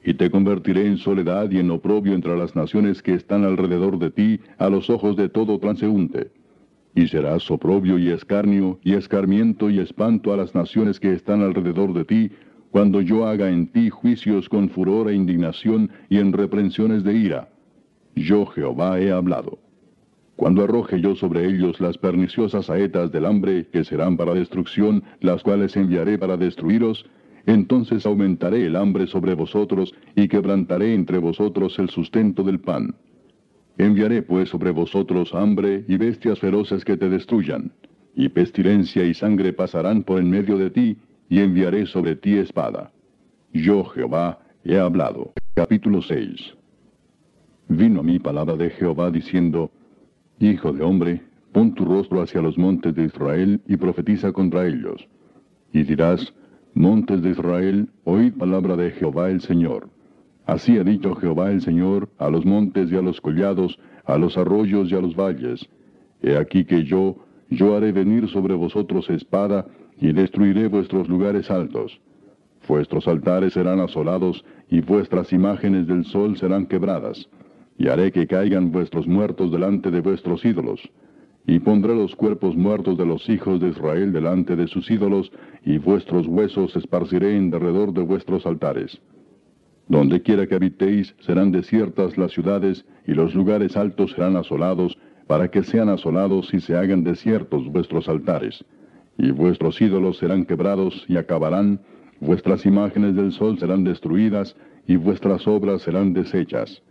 Y 0.04 0.14
te 0.14 0.30
convertiré 0.30 0.86
en 0.86 0.98
soledad 0.98 1.50
y 1.50 1.58
en 1.58 1.72
oprobio 1.72 2.14
entre 2.14 2.38
las 2.38 2.54
naciones 2.54 3.02
que 3.02 3.14
están 3.14 3.42
alrededor 3.42 3.98
de 3.98 4.12
ti, 4.12 4.40
a 4.58 4.68
los 4.68 4.88
ojos 4.88 5.16
de 5.16 5.28
todo 5.28 5.58
transeúnte. 5.58 6.30
Y 6.94 7.08
serás 7.08 7.50
oprobio 7.50 7.98
y 7.98 8.10
escarnio, 8.10 8.78
y 8.84 8.94
escarmiento 8.94 9.68
y 9.68 9.80
espanto 9.80 10.32
a 10.32 10.36
las 10.36 10.54
naciones 10.54 11.00
que 11.00 11.12
están 11.12 11.42
alrededor 11.42 11.92
de 11.92 12.04
ti, 12.04 12.30
cuando 12.74 13.00
yo 13.00 13.28
haga 13.28 13.50
en 13.50 13.68
ti 13.68 13.88
juicios 13.88 14.48
con 14.48 14.68
furor 14.68 15.08
e 15.08 15.14
indignación 15.14 15.92
y 16.08 16.18
en 16.18 16.32
reprensiones 16.32 17.04
de 17.04 17.14
ira. 17.14 17.48
Yo 18.16 18.46
Jehová 18.46 18.98
he 18.98 19.12
hablado. 19.12 19.60
Cuando 20.34 20.64
arroje 20.64 21.00
yo 21.00 21.14
sobre 21.14 21.46
ellos 21.46 21.80
las 21.80 21.96
perniciosas 21.98 22.66
saetas 22.66 23.12
del 23.12 23.26
hambre, 23.26 23.68
que 23.72 23.84
serán 23.84 24.16
para 24.16 24.34
destrucción, 24.34 25.04
las 25.20 25.44
cuales 25.44 25.76
enviaré 25.76 26.18
para 26.18 26.36
destruiros, 26.36 27.06
entonces 27.46 28.06
aumentaré 28.06 28.66
el 28.66 28.74
hambre 28.74 29.06
sobre 29.06 29.34
vosotros, 29.34 29.94
y 30.16 30.26
quebrantaré 30.26 30.94
entre 30.94 31.18
vosotros 31.18 31.78
el 31.78 31.90
sustento 31.90 32.42
del 32.42 32.58
pan. 32.58 32.96
Enviaré 33.78 34.22
pues 34.22 34.48
sobre 34.48 34.72
vosotros 34.72 35.32
hambre 35.32 35.84
y 35.86 35.96
bestias 35.96 36.40
feroces 36.40 36.84
que 36.84 36.96
te 36.96 37.08
destruyan, 37.08 37.70
y 38.16 38.30
pestilencia 38.30 39.04
y 39.04 39.14
sangre 39.14 39.52
pasarán 39.52 40.02
por 40.02 40.18
en 40.18 40.28
medio 40.28 40.58
de 40.58 40.70
ti, 40.70 40.96
y 41.28 41.40
enviaré 41.40 41.86
sobre 41.86 42.16
ti 42.16 42.36
espada. 42.38 42.92
Yo, 43.52 43.84
Jehová, 43.84 44.38
he 44.64 44.78
hablado. 44.78 45.32
Capítulo 45.54 46.02
6 46.02 46.54
Vino 47.68 48.00
a 48.00 48.02
mí 48.02 48.18
palabra 48.18 48.56
de 48.56 48.70
Jehová 48.70 49.10
diciendo, 49.10 49.70
Hijo 50.38 50.72
de 50.72 50.82
hombre, 50.82 51.22
pon 51.52 51.74
tu 51.74 51.84
rostro 51.84 52.20
hacia 52.20 52.42
los 52.42 52.58
montes 52.58 52.94
de 52.94 53.04
Israel 53.04 53.60
y 53.66 53.76
profetiza 53.76 54.32
contra 54.32 54.66
ellos. 54.66 55.08
Y 55.72 55.82
dirás, 55.84 56.34
Montes 56.74 57.22
de 57.22 57.30
Israel, 57.30 57.88
oíd 58.02 58.34
palabra 58.34 58.76
de 58.76 58.90
Jehová 58.90 59.30
el 59.30 59.40
Señor. 59.40 59.88
Así 60.44 60.76
ha 60.76 60.84
dicho 60.84 61.14
Jehová 61.14 61.52
el 61.52 61.62
Señor 61.62 62.10
a 62.18 62.28
los 62.28 62.44
montes 62.44 62.90
y 62.92 62.96
a 62.96 63.02
los 63.02 63.20
collados, 63.20 63.78
a 64.04 64.18
los 64.18 64.36
arroyos 64.36 64.90
y 64.90 64.94
a 64.94 65.00
los 65.00 65.16
valles. 65.16 65.66
He 66.20 66.36
aquí 66.36 66.64
que 66.64 66.84
yo, 66.84 67.16
yo 67.48 67.76
haré 67.76 67.92
venir 67.92 68.28
sobre 68.28 68.54
vosotros 68.54 69.08
espada, 69.08 69.66
y 70.00 70.12
destruiré 70.12 70.68
vuestros 70.68 71.08
lugares 71.08 71.50
altos. 71.50 72.00
Vuestros 72.66 73.06
altares 73.08 73.52
serán 73.52 73.80
asolados, 73.80 74.44
y 74.68 74.80
vuestras 74.80 75.32
imágenes 75.32 75.86
del 75.86 76.04
sol 76.04 76.36
serán 76.36 76.66
quebradas 76.66 77.28
y 77.78 77.88
haré 77.88 78.12
que 78.12 78.26
caigan 78.26 78.70
vuestros 78.70 79.06
muertos 79.06 79.50
delante 79.50 79.90
de 79.90 80.00
vuestros 80.00 80.44
ídolos. 80.44 80.80
Y 81.46 81.58
pondré 81.58 81.94
los 81.94 82.14
cuerpos 82.16 82.56
muertos 82.56 82.96
de 82.96 83.04
los 83.04 83.28
hijos 83.28 83.60
de 83.60 83.68
Israel 83.68 84.12
delante 84.12 84.56
de 84.56 84.66
sus 84.66 84.90
ídolos, 84.90 85.30
y 85.64 85.78
vuestros 85.78 86.26
huesos 86.26 86.74
esparciré 86.76 87.36
en 87.36 87.50
derredor 87.50 87.92
de 87.92 88.02
vuestros 88.02 88.46
altares. 88.46 89.00
Donde 89.88 90.22
quiera 90.22 90.46
que 90.46 90.54
habitéis 90.54 91.14
serán 91.20 91.52
desiertas 91.52 92.16
las 92.16 92.32
ciudades, 92.32 92.86
y 93.06 93.12
los 93.12 93.34
lugares 93.34 93.76
altos 93.76 94.12
serán 94.12 94.36
asolados, 94.36 94.96
para 95.26 95.50
que 95.50 95.62
sean 95.62 95.88
asolados 95.88 96.52
y 96.54 96.60
se 96.60 96.76
hagan 96.76 97.04
desiertos 97.04 97.66
vuestros 97.70 98.08
altares. 98.08 98.64
Y 99.18 99.30
vuestros 99.30 99.80
ídolos 99.80 100.18
serán 100.18 100.44
quebrados 100.44 101.04
y 101.08 101.16
acabarán, 101.16 101.80
vuestras 102.20 102.66
imágenes 102.66 103.14
del 103.14 103.32
sol 103.32 103.58
serán 103.58 103.84
destruidas, 103.84 104.56
y 104.86 104.96
vuestras 104.96 105.46
obras 105.46 105.82
serán 105.82 106.12
deshechas 106.12 106.82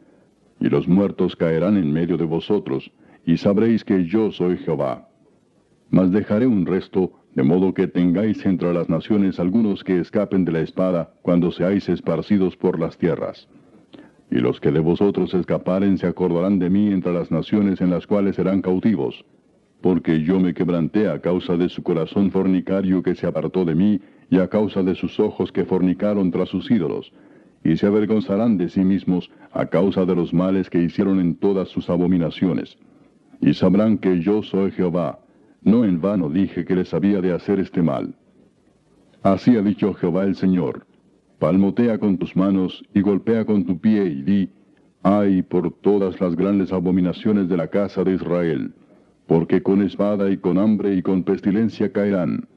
y 0.64 0.70
los 0.70 0.88
muertos 0.88 1.36
caerán 1.36 1.76
en 1.76 1.92
medio 1.92 2.16
de 2.16 2.24
vosotros, 2.24 2.90
y 3.26 3.36
sabréis 3.36 3.84
que 3.84 4.06
yo 4.06 4.32
soy 4.32 4.58
Jehová. 4.58 5.10
Mas 5.90 6.10
dejaré 6.10 6.48
un 6.48 6.66
resto, 6.66 7.12
de 7.36 7.44
modo 7.44 7.74
que 7.74 7.88
tengáis 7.88 8.46
entre 8.46 8.74
las 8.74 8.88
naciones 8.88 9.42
algunos 9.42 9.84
que 9.84 10.00
escapen 10.00 10.46
de 10.46 10.54
la 10.54 10.62
espada, 10.62 11.14
cuando 11.22 11.52
seáis 11.52 11.90
esparcidos 11.90 12.56
por 12.56 12.80
las 12.80 12.98
tierras. 12.98 13.50
Y 14.32 14.36
los 14.36 14.62
que 14.62 14.72
de 14.72 14.80
vosotros 14.80 15.34
escaparen 15.34 15.98
se 15.98 16.08
acordarán 16.08 16.60
de 16.60 16.70
mí 16.70 16.94
entre 16.94 17.12
las 17.12 17.30
naciones 17.30 17.82
en 17.82 17.90
las 17.90 18.08
cuales 18.08 18.38
serán 18.38 18.62
cautivos, 18.62 19.26
porque 19.84 20.24
yo 20.24 20.40
me 20.40 20.54
quebranté 20.54 21.10
a 21.10 21.20
causa 21.20 21.58
de 21.58 21.68
su 21.68 21.84
corazón 21.84 22.32
fornicario 22.32 23.04
que 23.04 23.16
se 23.16 23.28
apartó 23.28 23.66
de 23.66 23.76
mí, 23.76 24.00
y 24.30 24.40
a 24.40 24.48
causa 24.48 24.82
de 24.82 24.96
sus 24.96 25.20
ojos 25.20 25.52
que 25.52 25.66
fornicaron 25.66 26.32
tras 26.32 26.48
sus 26.48 26.72
ídolos, 26.72 27.12
y 27.66 27.76
se 27.76 27.88
avergonzarán 27.88 28.58
de 28.58 28.70
sí 28.70 28.80
mismos 28.80 29.30
a 29.52 29.66
causa 29.66 30.06
de 30.06 30.16
los 30.16 30.34
males 30.34 30.70
que 30.70 30.82
hicieron 30.82 31.20
en 31.20 31.36
todas 31.36 31.68
sus 31.68 31.90
abominaciones. 31.90 32.78
Y 33.42 33.54
sabrán 33.56 33.98
que 33.98 34.22
yo 34.22 34.42
soy 34.42 34.72
Jehová, 34.72 35.20
no 35.64 35.84
en 35.84 36.00
vano 36.00 36.30
dije 36.30 36.64
que 36.64 36.76
les 36.76 36.94
había 36.94 37.20
de 37.20 37.34
hacer 37.34 37.60
este 37.60 37.82
mal. 37.82 38.16
Así 39.22 39.58
ha 39.58 39.62
dicho 39.62 39.94
Jehová 39.96 40.24
el 40.24 40.38
Señor, 40.38 40.86
palmotea 41.40 41.98
con 41.98 42.18
tus 42.18 42.38
manos 42.38 42.86
y 42.94 43.02
golpea 43.02 43.44
con 43.44 43.66
tu 43.66 43.78
pie 43.78 44.06
y 44.06 44.22
di, 44.22 44.50
ay 45.04 45.42
por 45.42 45.74
todas 45.82 46.22
las 46.22 46.38
grandes 46.38 46.72
abominaciones 46.72 47.50
de 47.50 47.58
la 47.58 47.68
casa 47.68 48.06
de 48.06 48.14
Israel, 48.14 48.74
porque 49.28 49.64
con 49.64 49.82
espada 49.82 50.30
y 50.32 50.38
con 50.38 50.58
hambre 50.58 50.96
y 50.96 51.02
con 51.02 51.24
pestilencia 51.24 51.92
caerán. 51.92 52.48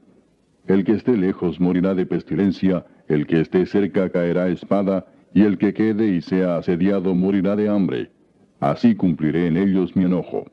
El 0.67 0.83
que 0.83 0.93
esté 0.93 1.15
lejos 1.15 1.59
morirá 1.59 1.95
de 1.95 2.05
pestilencia, 2.05 2.85
el 3.07 3.25
que 3.25 3.41
esté 3.41 3.65
cerca 3.65 4.09
caerá 4.09 4.49
espada, 4.49 5.05
y 5.33 5.43
el 5.43 5.57
que 5.57 5.73
quede 5.73 6.15
y 6.15 6.21
sea 6.21 6.57
asediado 6.57 7.15
morirá 7.15 7.55
de 7.55 7.69
hambre. 7.69 8.11
Así 8.59 8.95
cumpliré 8.95 9.47
en 9.47 9.57
ellos 9.57 9.95
mi 9.95 10.05
enojo. 10.05 10.45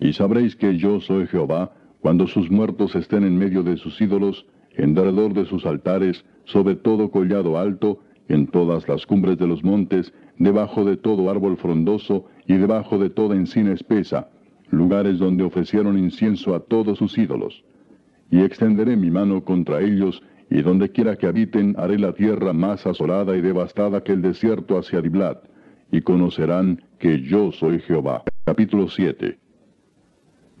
Y 0.00 0.12
sabréis 0.12 0.56
que 0.56 0.78
yo 0.78 1.00
soy 1.00 1.26
Jehová, 1.26 1.72
cuando 2.00 2.26
sus 2.26 2.50
muertos 2.50 2.94
estén 2.94 3.24
en 3.24 3.36
medio 3.36 3.62
de 3.62 3.76
sus 3.76 4.00
ídolos, 4.00 4.46
en 4.76 4.94
derredor 4.94 5.34
de 5.34 5.44
sus 5.44 5.66
altares, 5.66 6.24
sobre 6.44 6.76
todo 6.76 7.10
collado 7.10 7.58
alto, 7.58 8.00
en 8.28 8.46
todas 8.46 8.88
las 8.88 9.04
cumbres 9.04 9.36
de 9.38 9.46
los 9.46 9.64
montes, 9.64 10.12
debajo 10.38 10.84
de 10.84 10.96
todo 10.96 11.28
árbol 11.28 11.56
frondoso 11.56 12.26
y 12.46 12.54
debajo 12.54 12.98
de 12.98 13.10
toda 13.10 13.34
encina 13.34 13.72
espesa, 13.72 14.28
lugares 14.70 15.18
donde 15.18 15.44
ofrecieron 15.44 15.98
incienso 15.98 16.54
a 16.54 16.60
todos 16.60 16.98
sus 16.98 17.16
ídolos. 17.18 17.64
Y 18.30 18.40
extenderé 18.40 18.96
mi 18.96 19.10
mano 19.10 19.44
contra 19.44 19.80
ellos, 19.80 20.22
y 20.50 20.62
donde 20.62 20.90
quiera 20.90 21.16
que 21.16 21.26
habiten 21.26 21.74
haré 21.78 21.98
la 21.98 22.12
tierra 22.12 22.52
más 22.52 22.86
asolada 22.86 23.36
y 23.36 23.40
devastada 23.40 24.02
que 24.02 24.12
el 24.12 24.22
desierto 24.22 24.78
hacia 24.78 25.00
Diblat, 25.00 25.44
y 25.90 26.00
conocerán 26.02 26.82
que 26.98 27.22
yo 27.22 27.52
soy 27.52 27.80
Jehová. 27.80 28.22
Capítulo 28.44 28.88
7 28.88 29.38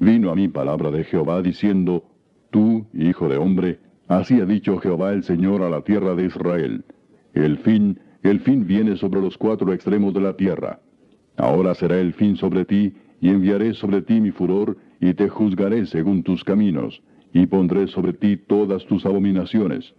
Vino 0.00 0.30
a 0.30 0.36
mí 0.36 0.48
palabra 0.48 0.90
de 0.90 1.04
Jehová 1.04 1.42
diciendo, 1.42 2.04
Tú, 2.50 2.86
hijo 2.94 3.28
de 3.28 3.36
hombre, 3.36 3.80
así 4.06 4.40
ha 4.40 4.46
dicho 4.46 4.78
Jehová 4.78 5.12
el 5.12 5.24
Señor 5.24 5.62
a 5.62 5.70
la 5.70 5.82
tierra 5.82 6.14
de 6.14 6.26
Israel. 6.26 6.84
El 7.34 7.58
fin, 7.58 7.98
el 8.22 8.40
fin 8.40 8.66
viene 8.66 8.96
sobre 8.96 9.20
los 9.20 9.36
cuatro 9.36 9.72
extremos 9.72 10.14
de 10.14 10.20
la 10.20 10.34
tierra. 10.34 10.80
Ahora 11.36 11.74
será 11.74 11.98
el 11.98 12.14
fin 12.14 12.36
sobre 12.36 12.64
ti, 12.64 12.94
y 13.20 13.30
enviaré 13.30 13.74
sobre 13.74 14.02
ti 14.02 14.20
mi 14.20 14.30
furor, 14.30 14.76
y 15.00 15.14
te 15.14 15.28
juzgaré 15.28 15.86
según 15.86 16.22
tus 16.22 16.44
caminos 16.44 17.02
y 17.32 17.46
pondré 17.46 17.86
sobre 17.88 18.12
ti 18.12 18.36
todas 18.36 18.84
tus 18.86 19.04
abominaciones. 19.06 19.94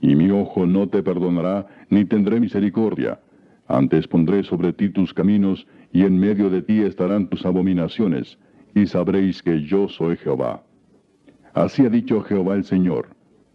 Y 0.00 0.14
mi 0.14 0.30
ojo 0.30 0.66
no 0.66 0.88
te 0.88 1.02
perdonará, 1.02 1.66
ni 1.90 2.04
tendré 2.04 2.38
misericordia. 2.40 3.20
Antes 3.66 4.06
pondré 4.06 4.42
sobre 4.42 4.72
ti 4.72 4.90
tus 4.90 5.12
caminos, 5.14 5.66
y 5.92 6.02
en 6.02 6.18
medio 6.18 6.50
de 6.50 6.62
ti 6.62 6.80
estarán 6.80 7.28
tus 7.28 7.46
abominaciones, 7.46 8.38
y 8.74 8.86
sabréis 8.86 9.42
que 9.42 9.62
yo 9.62 9.88
soy 9.88 10.16
Jehová. 10.18 10.62
Así 11.54 11.86
ha 11.86 11.88
dicho 11.88 12.20
Jehová 12.22 12.56
el 12.56 12.64
Señor. 12.64 13.08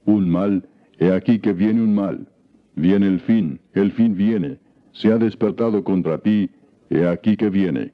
Un 0.06 0.30
mal, 0.30 0.67
he 0.97 1.12
aquí 1.12 1.39
que 1.39 1.54
viene 1.54 1.82
un 1.82 1.93
mal. 1.93 2.28
Viene 2.76 3.08
el 3.08 3.19
fin, 3.19 3.60
el 3.74 3.91
fin 3.91 4.15
viene. 4.15 4.58
Se 4.93 5.12
ha 5.12 5.17
despertado 5.17 5.84
contra 5.84 6.17
ti, 6.17 6.50
he 6.89 7.08
aquí 7.08 7.38
que 7.38 7.50
viene. 7.50 7.93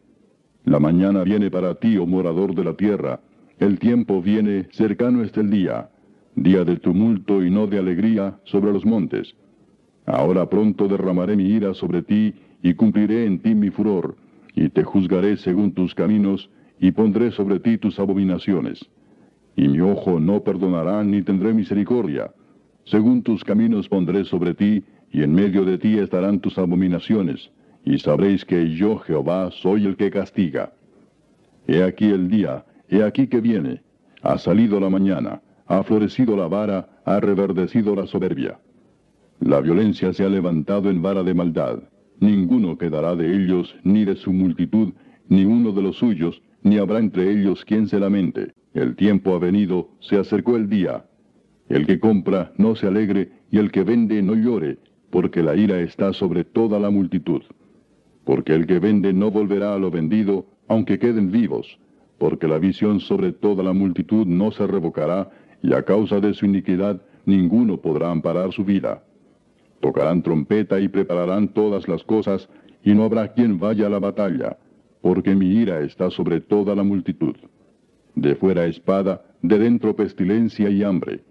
La 0.68 0.82
mañana 0.82 1.24
viene 1.24 1.50
para 1.50 1.76
ti, 1.76 1.98
oh 1.98 2.06
morador 2.06 2.54
de 2.54 2.66
la 2.66 2.74
tierra, 2.74 3.22
el 3.58 3.80
tiempo 3.80 4.22
viene, 4.22 4.68
cercano 4.72 5.24
está 5.24 5.40
el 5.40 5.50
día, 5.50 5.90
día 6.36 6.66
de 6.66 6.76
tumulto 6.76 7.42
y 7.42 7.50
no 7.50 7.68
de 7.68 7.80
alegría 7.80 8.38
sobre 8.44 8.74
los 8.74 8.86
montes. 8.86 9.34
Ahora 10.06 10.50
pronto 10.50 10.90
derramaré 10.90 11.38
mi 11.38 11.46
ira 11.46 11.74
sobre 11.74 12.02
ti 12.02 12.34
y 12.62 12.74
cumpliré 12.74 13.26
en 13.26 13.40
ti 13.40 13.56
mi 13.56 13.70
furor, 13.70 14.18
y 14.56 14.68
te 14.68 14.84
juzgaré 14.84 15.38
según 15.38 15.72
tus 15.72 15.96
caminos, 15.96 16.50
y 16.82 16.92
pondré 16.92 17.32
sobre 17.32 17.62
ti 17.62 17.78
tus 17.78 17.98
abominaciones. 17.98 18.86
y 19.56 19.70
mi 19.70 19.80
ojo 19.80 20.20
no 20.20 20.44
perdonará 20.44 21.02
ni 21.02 21.22
tendré 21.22 21.54
misericordia. 21.54 22.34
Según 22.84 23.24
tus 23.24 23.42
caminos 23.46 23.88
pondré 23.88 24.26
sobre 24.26 24.54
ti, 24.54 24.84
y 25.14 25.24
en 25.24 25.34
medio 25.34 25.64
de 25.64 25.78
ti 25.78 25.98
estarán 25.98 26.42
tus 26.42 26.58
abominaciones, 26.58 27.52
y 27.88 28.00
sabréis 28.00 28.43
que 28.43 28.76
yo 28.76 28.97
Jehová 28.97 29.50
soy 29.50 29.86
el 29.86 29.95
que 29.95 30.12
castiga. 30.12 30.73
He 31.67 31.82
aquí 31.84 32.06
el 32.06 32.28
día, 32.28 32.65
he 32.89 33.02
aquí 33.02 33.28
que 33.28 33.39
viene, 33.39 33.82
ha 34.21 34.38
salido 34.38 34.78
la 34.82 34.89
mañana, 34.89 35.41
ha 35.67 35.84
florecido 35.84 36.36
la 36.36 36.47
vara, 36.47 36.89
ha 37.06 37.19
reverdecido 37.21 37.95
la 37.95 38.06
soberbia. 38.06 38.60
La 39.39 39.62
violencia 39.62 40.12
se 40.12 40.26
ha 40.26 40.30
levantado 40.30 40.89
en 40.89 41.02
vara 41.02 41.23
de 41.23 41.34
maldad. 41.34 41.80
Ninguno 42.19 42.78
quedará 42.78 43.15
de 43.15 43.34
ellos, 43.34 43.73
ni 43.84 44.04
de 44.04 44.17
su 44.17 44.34
multitud, 44.34 44.89
ni 45.30 45.45
uno 45.45 45.71
de 45.71 45.82
los 45.82 45.95
suyos, 45.95 46.41
ni 46.63 46.80
habrá 46.80 47.00
entre 47.00 47.32
ellos 47.32 47.63
quien 47.63 47.88
se 47.88 48.02
lamente. 48.02 48.52
El 48.73 48.97
tiempo 48.97 49.34
ha 49.34 49.39
venido, 49.39 49.91
se 50.02 50.17
acercó 50.17 50.58
el 50.58 50.67
día. 50.67 51.06
El 51.69 51.88
que 51.88 52.02
compra 52.02 52.52
no 52.58 52.76
se 52.76 52.88
alegre, 52.88 53.32
y 53.50 53.60
el 53.60 53.71
que 53.71 53.86
vende 53.86 54.21
no 54.21 54.36
llore, 54.36 54.78
porque 55.10 55.41
la 55.41 55.56
ira 55.56 55.80
está 55.80 56.12
sobre 56.12 56.43
toda 56.43 56.80
la 56.80 56.89
multitud. 56.89 57.43
Porque 58.28 58.54
el 58.54 58.68
que 58.68 58.80
vende 58.80 59.13
no 59.13 59.32
volverá 59.32 59.74
a 59.74 59.80
lo 59.80 59.90
vendido, 59.90 60.46
aunque 60.68 61.00
queden 61.00 61.32
vivos, 61.32 61.80
porque 62.18 62.46
la 62.50 62.60
visión 62.60 63.00
sobre 63.00 63.32
toda 63.32 63.63
la 63.63 63.72
multitud 63.72 64.28
no 64.28 64.52
se 64.52 64.68
revocará, 64.68 65.30
y 65.63 65.72
a 65.72 65.84
causa 65.84 66.20
de 66.20 66.34
su 66.34 66.46
iniquidad 66.46 67.02
ninguno 67.26 67.78
podrá 67.78 68.12
amparar 68.12 68.52
su 68.52 68.66
vida. 68.66 69.02
Tocarán 69.80 70.24
trompeta 70.24 70.78
y 70.82 70.90
prepararán 70.90 71.54
todas 71.54 71.88
las 71.88 72.04
cosas, 72.04 72.50
y 72.84 72.94
no 72.94 73.06
habrá 73.06 73.32
quien 73.32 73.60
vaya 73.60 73.88
a 73.88 73.90
la 73.90 74.00
batalla, 74.00 74.58
porque 75.02 75.34
mi 75.34 75.48
ira 75.48 75.80
está 75.80 76.10
sobre 76.10 76.42
toda 76.42 76.76
la 76.76 76.84
multitud. 76.84 77.38
De 78.16 78.36
fuera 78.36 78.66
espada, 78.66 79.22
de 79.42 79.58
dentro 79.58 79.96
pestilencia 79.96 80.70
y 80.70 80.84
hambre. 80.84 81.22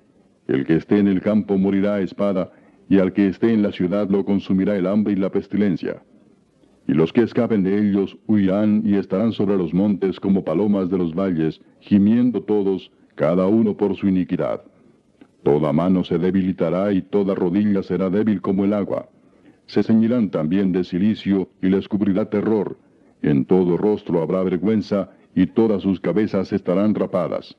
El 0.48 0.64
que 0.64 0.76
esté 0.76 0.98
en 0.98 1.08
el 1.08 1.20
campo 1.20 1.58
morirá 1.58 1.96
a 1.96 2.00
espada, 2.00 2.52
y 2.88 3.00
al 3.00 3.12
que 3.12 3.28
esté 3.28 3.52
en 3.52 3.62
la 3.62 3.72
ciudad 3.72 4.08
lo 4.08 4.24
consumirá 4.24 4.76
el 4.76 4.86
hambre 4.86 5.12
y 5.12 5.16
la 5.16 5.28
pestilencia. 5.28 6.02
Y 6.88 6.92
los 6.92 7.12
que 7.12 7.22
escapen 7.22 7.62
de 7.64 7.78
ellos 7.78 8.16
huirán 8.26 8.82
y 8.84 8.94
estarán 8.94 9.32
sobre 9.32 9.56
los 9.56 9.74
montes 9.74 10.20
como 10.20 10.44
palomas 10.44 10.88
de 10.88 10.98
los 10.98 11.14
valles, 11.14 11.60
gimiendo 11.80 12.42
todos, 12.42 12.92
cada 13.16 13.46
uno 13.46 13.76
por 13.76 13.96
su 13.96 14.08
iniquidad. 14.08 14.62
Toda 15.42 15.72
mano 15.72 16.04
se 16.04 16.18
debilitará 16.18 16.92
y 16.92 17.02
toda 17.02 17.34
rodilla 17.34 17.82
será 17.82 18.10
débil 18.10 18.40
como 18.40 18.64
el 18.64 18.72
agua. 18.72 19.08
Se 19.66 19.82
ceñirán 19.82 20.30
también 20.30 20.72
de 20.72 20.84
silicio 20.84 21.48
y 21.60 21.68
les 21.68 21.88
cubrirá 21.88 22.30
terror. 22.30 22.78
En 23.22 23.44
todo 23.44 23.76
rostro 23.76 24.22
habrá 24.22 24.42
vergüenza 24.42 25.10
y 25.34 25.46
todas 25.46 25.82
sus 25.82 26.00
cabezas 26.00 26.52
estarán 26.52 26.94
rapadas. 26.94 27.56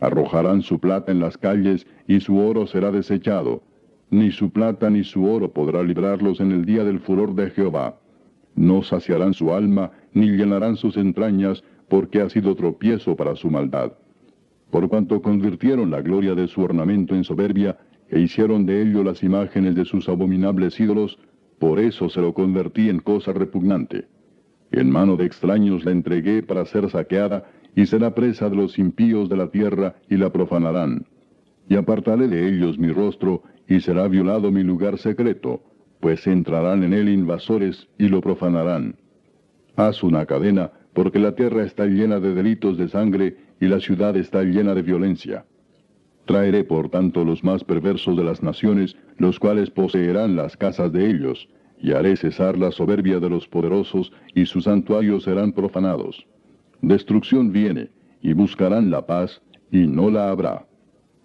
Arrojarán 0.00 0.62
su 0.62 0.78
plata 0.80 1.12
en 1.12 1.20
las 1.20 1.38
calles 1.38 1.86
y 2.08 2.20
su 2.20 2.38
oro 2.38 2.66
será 2.66 2.90
desechado. 2.90 3.62
Ni 4.10 4.30
su 4.30 4.50
plata 4.50 4.90
ni 4.90 5.04
su 5.04 5.24
oro 5.28 5.52
podrá 5.52 5.82
librarlos 5.82 6.40
en 6.40 6.52
el 6.52 6.64
día 6.64 6.84
del 6.84 7.00
furor 7.00 7.34
de 7.34 7.50
Jehová. 7.50 7.98
No 8.54 8.82
saciarán 8.82 9.34
su 9.34 9.52
alma 9.52 9.90
ni 10.12 10.28
llenarán 10.28 10.76
sus 10.76 10.96
entrañas 10.96 11.64
porque 11.88 12.20
ha 12.20 12.28
sido 12.28 12.54
tropiezo 12.54 13.16
para 13.16 13.36
su 13.36 13.50
maldad 13.50 13.92
por 14.74 14.88
cuanto 14.88 15.22
convirtieron 15.22 15.92
la 15.92 16.02
gloria 16.02 16.34
de 16.34 16.48
su 16.48 16.60
ornamento 16.60 17.14
en 17.14 17.22
soberbia, 17.22 17.78
e 18.08 18.18
hicieron 18.18 18.66
de 18.66 18.82
ello 18.82 19.04
las 19.04 19.22
imágenes 19.22 19.76
de 19.76 19.84
sus 19.84 20.08
abominables 20.08 20.80
ídolos, 20.80 21.16
por 21.60 21.78
eso 21.78 22.08
se 22.08 22.20
lo 22.20 22.34
convertí 22.34 22.88
en 22.88 22.98
cosa 22.98 23.32
repugnante. 23.32 24.08
En 24.72 24.90
mano 24.90 25.16
de 25.16 25.26
extraños 25.26 25.84
la 25.84 25.92
entregué 25.92 26.42
para 26.42 26.64
ser 26.64 26.90
saqueada, 26.90 27.44
y 27.76 27.86
será 27.86 28.16
presa 28.16 28.50
de 28.50 28.56
los 28.56 28.76
impíos 28.76 29.28
de 29.28 29.36
la 29.36 29.48
tierra, 29.48 29.94
y 30.10 30.16
la 30.16 30.32
profanarán. 30.32 31.06
Y 31.68 31.76
apartaré 31.76 32.26
de 32.26 32.48
ellos 32.48 32.76
mi 32.76 32.88
rostro, 32.88 33.44
y 33.68 33.78
será 33.78 34.08
violado 34.08 34.50
mi 34.50 34.64
lugar 34.64 34.98
secreto, 34.98 35.62
pues 36.04 36.26
entrarán 36.26 36.82
en 36.82 36.92
él 36.92 37.08
invasores, 37.08 37.88
y 37.96 38.08
lo 38.08 38.20
profanarán. 38.20 38.94
Haz 39.74 40.02
una 40.02 40.26
cadena, 40.26 40.70
porque 40.92 41.18
la 41.18 41.34
tierra 41.34 41.64
está 41.64 41.86
llena 41.86 42.20
de 42.20 42.34
delitos 42.34 42.76
de 42.76 42.88
sangre, 42.88 43.38
y 43.58 43.68
la 43.68 43.80
ciudad 43.80 44.14
está 44.14 44.42
llena 44.42 44.74
de 44.74 44.82
violencia. 44.82 45.46
Traeré 46.26 46.62
por 46.62 46.90
tanto 46.90 47.24
los 47.24 47.42
más 47.42 47.64
perversos 47.64 48.18
de 48.18 48.22
las 48.22 48.42
naciones, 48.42 48.94
los 49.16 49.38
cuales 49.38 49.70
poseerán 49.70 50.36
las 50.36 50.58
casas 50.58 50.92
de 50.92 51.08
ellos, 51.08 51.48
y 51.80 51.92
haré 51.92 52.16
cesar 52.16 52.58
la 52.58 52.70
soberbia 52.70 53.18
de 53.18 53.30
los 53.30 53.48
poderosos, 53.48 54.12
y 54.34 54.44
sus 54.44 54.64
santuarios 54.64 55.24
serán 55.24 55.52
profanados. 55.52 56.26
Destrucción 56.82 57.50
viene, 57.50 57.88
y 58.20 58.34
buscarán 58.34 58.90
la 58.90 59.06
paz, 59.06 59.40
y 59.72 59.86
no 59.86 60.10
la 60.10 60.28
habrá. 60.28 60.66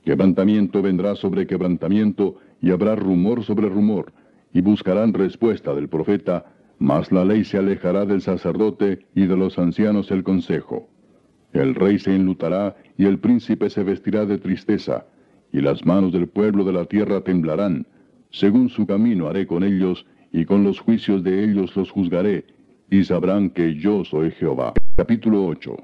Quebrantamiento 0.06 0.82
vendrá 0.82 1.15
sobre 1.15 1.48
quebrantamiento, 1.48 2.38
y 2.62 2.72
habrá 2.72 2.96
rumor 2.96 3.44
sobre 3.44 3.68
rumor, 3.68 4.13
y 4.54 4.62
buscarán 4.62 5.14
respuesta 5.14 5.74
del 5.74 5.90
profeta, 5.90 6.46
mas 6.80 7.12
la 7.12 7.26
ley 7.26 7.44
se 7.44 7.58
alejará 7.58 8.06
del 8.06 8.22
sacerdote 8.22 9.06
y 9.14 9.26
de 9.26 9.36
los 9.36 9.60
ancianos 9.60 10.12
el 10.12 10.24
consejo. 10.24 10.90
El 11.54 11.76
rey 11.76 12.00
se 12.00 12.16
enlutará 12.16 12.76
y 12.98 13.06
el 13.06 13.20
príncipe 13.20 13.70
se 13.70 13.84
vestirá 13.84 14.26
de 14.26 14.38
tristeza, 14.38 15.06
y 15.52 15.62
las 15.62 15.86
manos 15.86 16.14
del 16.14 16.28
pueblo 16.28 16.64
de 16.64 16.74
la 16.74 16.86
tierra 16.86 17.22
temblarán. 17.22 17.88
Según 18.30 18.70
su 18.70 18.86
camino 18.86 19.28
haré 19.28 19.48
con 19.48 19.64
ellos, 19.64 20.06
y 20.32 20.46
con 20.46 20.64
los 20.64 20.80
juicios 20.80 21.24
de 21.24 21.44
ellos 21.44 21.76
los 21.76 21.90
juzgaré, 21.90 22.46
y 22.90 23.04
sabrán 23.04 23.50
que 23.50 23.76
yo 23.76 24.06
soy 24.06 24.32
Jehová. 24.32 24.74
Capítulo 24.96 25.46
8 25.48 25.76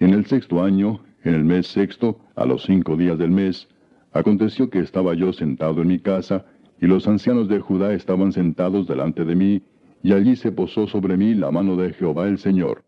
En 0.00 0.10
el 0.12 0.26
sexto 0.26 0.62
año, 0.62 1.00
en 1.24 1.34
el 1.34 1.44
mes 1.44 1.66
sexto, 1.66 2.20
a 2.36 2.44
los 2.44 2.64
cinco 2.64 2.96
días 2.96 3.18
del 3.18 3.30
mes, 3.30 3.68
aconteció 4.12 4.68
que 4.70 4.80
estaba 4.80 5.14
yo 5.14 5.32
sentado 5.32 5.82
en 5.82 5.88
mi 5.88 5.98
casa, 5.98 6.44
y 6.80 6.86
los 6.86 7.06
ancianos 7.08 7.48
de 7.48 7.60
Judá 7.60 7.94
estaban 7.94 8.32
sentados 8.32 8.86
delante 8.86 9.24
de 9.24 9.34
mí, 9.34 9.62
y 10.02 10.12
allí 10.12 10.36
se 10.36 10.52
posó 10.52 10.86
sobre 10.86 11.16
mí 11.16 11.34
la 11.34 11.50
mano 11.50 11.76
de 11.76 11.92
Jehová 11.92 12.28
el 12.28 12.38
Señor. 12.38 12.84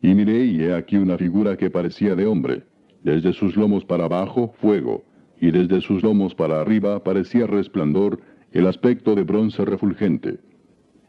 Y 0.00 0.14
miré 0.14 0.46
y 0.46 0.62
he 0.62 0.74
aquí 0.74 0.96
una 0.96 1.18
figura 1.18 1.56
que 1.56 1.70
parecía 1.70 2.14
de 2.14 2.26
hombre. 2.26 2.64
Desde 3.02 3.32
sus 3.32 3.56
lomos 3.56 3.84
para 3.84 4.04
abajo, 4.04 4.54
fuego, 4.60 5.04
y 5.40 5.50
desde 5.50 5.80
sus 5.80 6.02
lomos 6.02 6.34
para 6.34 6.60
arriba 6.60 7.02
parecía 7.02 7.46
resplandor, 7.46 8.20
el 8.52 8.66
aspecto 8.66 9.14
de 9.14 9.24
bronce 9.24 9.64
refulgente. 9.64 10.38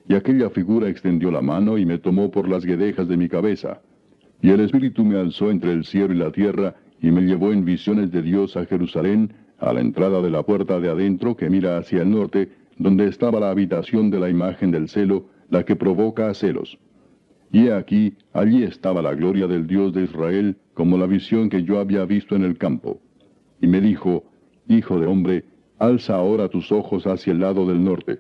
Y 0.08 0.16
aquella 0.16 0.50
figura 0.50 0.90
extendió 0.90 1.30
la 1.32 1.42
mano 1.42 1.78
y 1.78 1.86
me 1.86 1.98
tomó 2.00 2.32
por 2.32 2.50
las 2.50 2.66
guedejas 2.66 3.08
de 3.08 3.18
mi 3.18 3.30
cabeza. 3.30 3.82
Y 4.42 4.50
el 4.50 4.60
Espíritu 4.60 5.06
me 5.06 5.18
alzó 5.18 5.52
entre 5.52 5.72
el 5.72 5.86
cielo 5.86 6.14
y 6.14 6.18
la 6.18 6.32
tierra, 6.32 6.76
y 7.02 7.12
me 7.12 7.22
llevó 7.22 7.54
en 7.54 7.66
visiones 7.66 8.12
de 8.12 8.22
Dios 8.22 8.58
a 8.58 8.66
Jerusalén, 8.66 9.34
a 9.63 9.73
la 9.73 9.80
entrada 9.80 10.21
de 10.21 10.30
la 10.30 10.43
puerta 10.43 10.80
de 10.80 10.89
adentro 10.89 11.38
que 11.38 11.49
mira 11.49 11.78
hacia 11.78 12.02
el 12.02 12.12
norte, 12.12 12.49
donde 12.78 13.08
estaba 13.08 13.39
la 13.39 13.49
habitación 13.49 14.10
de 14.12 14.19
la 14.19 14.30
imagen 14.30 14.71
del 14.71 14.89
celo, 14.89 15.26
la 15.49 15.63
que 15.63 15.76
provoca 15.76 16.34
celos. 16.34 16.78
Y 17.52 17.69
aquí, 17.69 18.17
allí 18.34 18.63
estaba 18.63 19.02
la 19.02 19.13
gloria 19.13 19.47
del 19.47 19.65
Dios 19.67 19.93
de 19.93 20.04
Israel, 20.04 20.58
como 20.73 20.97
la 20.97 21.06
visión 21.06 21.49
que 21.49 21.63
yo 21.63 21.80
había 21.80 22.04
visto 22.04 22.36
en 22.36 22.43
el 22.43 22.58
campo. 22.58 22.99
Y 23.62 23.67
me 23.67 23.80
dijo, 23.80 24.26
Hijo 24.67 24.99
de 24.99 25.08
hombre, 25.08 25.45
alza 25.78 26.15
ahora 26.15 26.49
tus 26.49 26.71
ojos 26.71 27.06
hacia 27.06 27.32
el 27.32 27.39
lado 27.39 27.65
del 27.65 27.84
norte. 27.84 28.19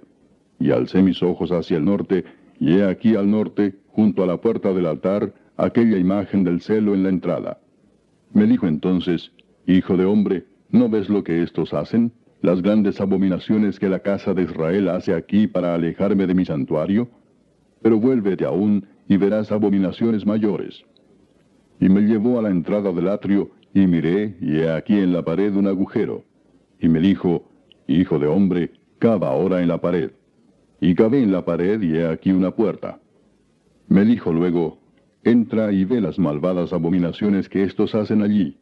Y 0.59 0.71
alcé 0.71 1.01
mis 1.01 1.21
ojos 1.23 1.51
hacia 1.51 1.77
el 1.77 1.85
norte, 1.85 2.23
y 2.59 2.77
he 2.77 2.85
aquí 2.85 3.15
al 3.15 3.29
norte, 3.29 3.75
junto 3.87 4.23
a 4.23 4.27
la 4.27 4.37
puerta 4.37 4.71
del 4.73 4.85
altar, 4.85 5.33
aquella 5.57 5.97
imagen 5.97 6.43
del 6.43 6.61
celo 6.61 6.93
en 6.93 7.03
la 7.03 7.09
entrada. 7.09 7.59
Me 8.33 8.45
dijo 8.45 8.67
entonces, 8.67 9.31
Hijo 9.65 9.97
de 9.97 10.05
hombre, 10.05 10.45
¿no 10.73 10.89
ves 10.89 11.07
lo 11.07 11.23
que 11.23 11.43
estos 11.43 11.73
hacen? 11.73 12.11
Las 12.41 12.61
grandes 12.61 12.99
abominaciones 12.99 13.79
que 13.79 13.87
la 13.87 13.99
casa 13.99 14.33
de 14.33 14.43
Israel 14.43 14.89
hace 14.89 15.13
aquí 15.13 15.47
para 15.47 15.75
alejarme 15.75 16.27
de 16.27 16.33
mi 16.33 16.43
santuario. 16.43 17.07
Pero 17.81 17.99
vuélvete 17.99 18.43
aún 18.43 18.85
y 19.07 19.15
verás 19.15 19.51
abominaciones 19.51 20.25
mayores. 20.25 20.83
Y 21.79 21.89
me 21.89 22.01
llevó 22.01 22.39
a 22.39 22.41
la 22.41 22.49
entrada 22.49 22.91
del 22.91 23.07
atrio, 23.07 23.51
y 23.73 23.87
miré, 23.87 24.35
y 24.41 24.57
he 24.57 24.71
aquí 24.71 24.97
en 24.97 25.13
la 25.13 25.23
pared 25.23 25.55
un 25.55 25.67
agujero. 25.67 26.23
Y 26.79 26.89
me 26.89 26.99
dijo, 26.99 27.49
Hijo 27.87 28.17
de 28.17 28.27
hombre, 28.27 28.71
cava 28.99 29.29
ahora 29.29 29.61
en 29.61 29.67
la 29.67 29.79
pared. 29.79 30.11
Y 30.81 30.95
cavé 30.95 31.21
en 31.21 31.31
la 31.31 31.45
pared, 31.45 31.81
y 31.81 31.97
he 31.97 32.07
aquí 32.07 32.31
una 32.31 32.51
puerta. 32.51 32.99
Me 33.87 34.05
dijo 34.05 34.33
luego, 34.33 34.79
Entra 35.23 35.71
y 35.71 35.85
ve 35.85 36.01
las 36.01 36.19
malvadas 36.19 36.73
abominaciones 36.73 37.47
que 37.47 37.63
éstos 37.63 37.95
hacen 37.95 38.21
allí. 38.21 38.57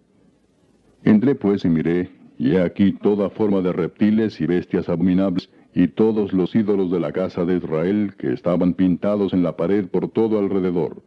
Entré 1.03 1.35
pues 1.35 1.65
y 1.65 1.69
miré, 1.69 2.09
y 2.37 2.51
he 2.51 2.61
aquí 2.61 2.93
toda 2.93 3.29
forma 3.29 3.61
de 3.61 3.73
reptiles 3.73 4.39
y 4.39 4.45
bestias 4.45 4.89
abominables, 4.89 5.49
y 5.73 5.87
todos 5.87 6.33
los 6.33 6.53
ídolos 6.53 6.91
de 6.91 6.99
la 6.99 7.11
casa 7.11 7.45
de 7.45 7.57
Israel 7.57 8.13
que 8.17 8.33
estaban 8.33 8.73
pintados 8.73 9.33
en 9.33 9.41
la 9.43 9.55
pared 9.55 9.87
por 9.87 10.09
todo 10.09 10.37
alrededor. 10.37 11.01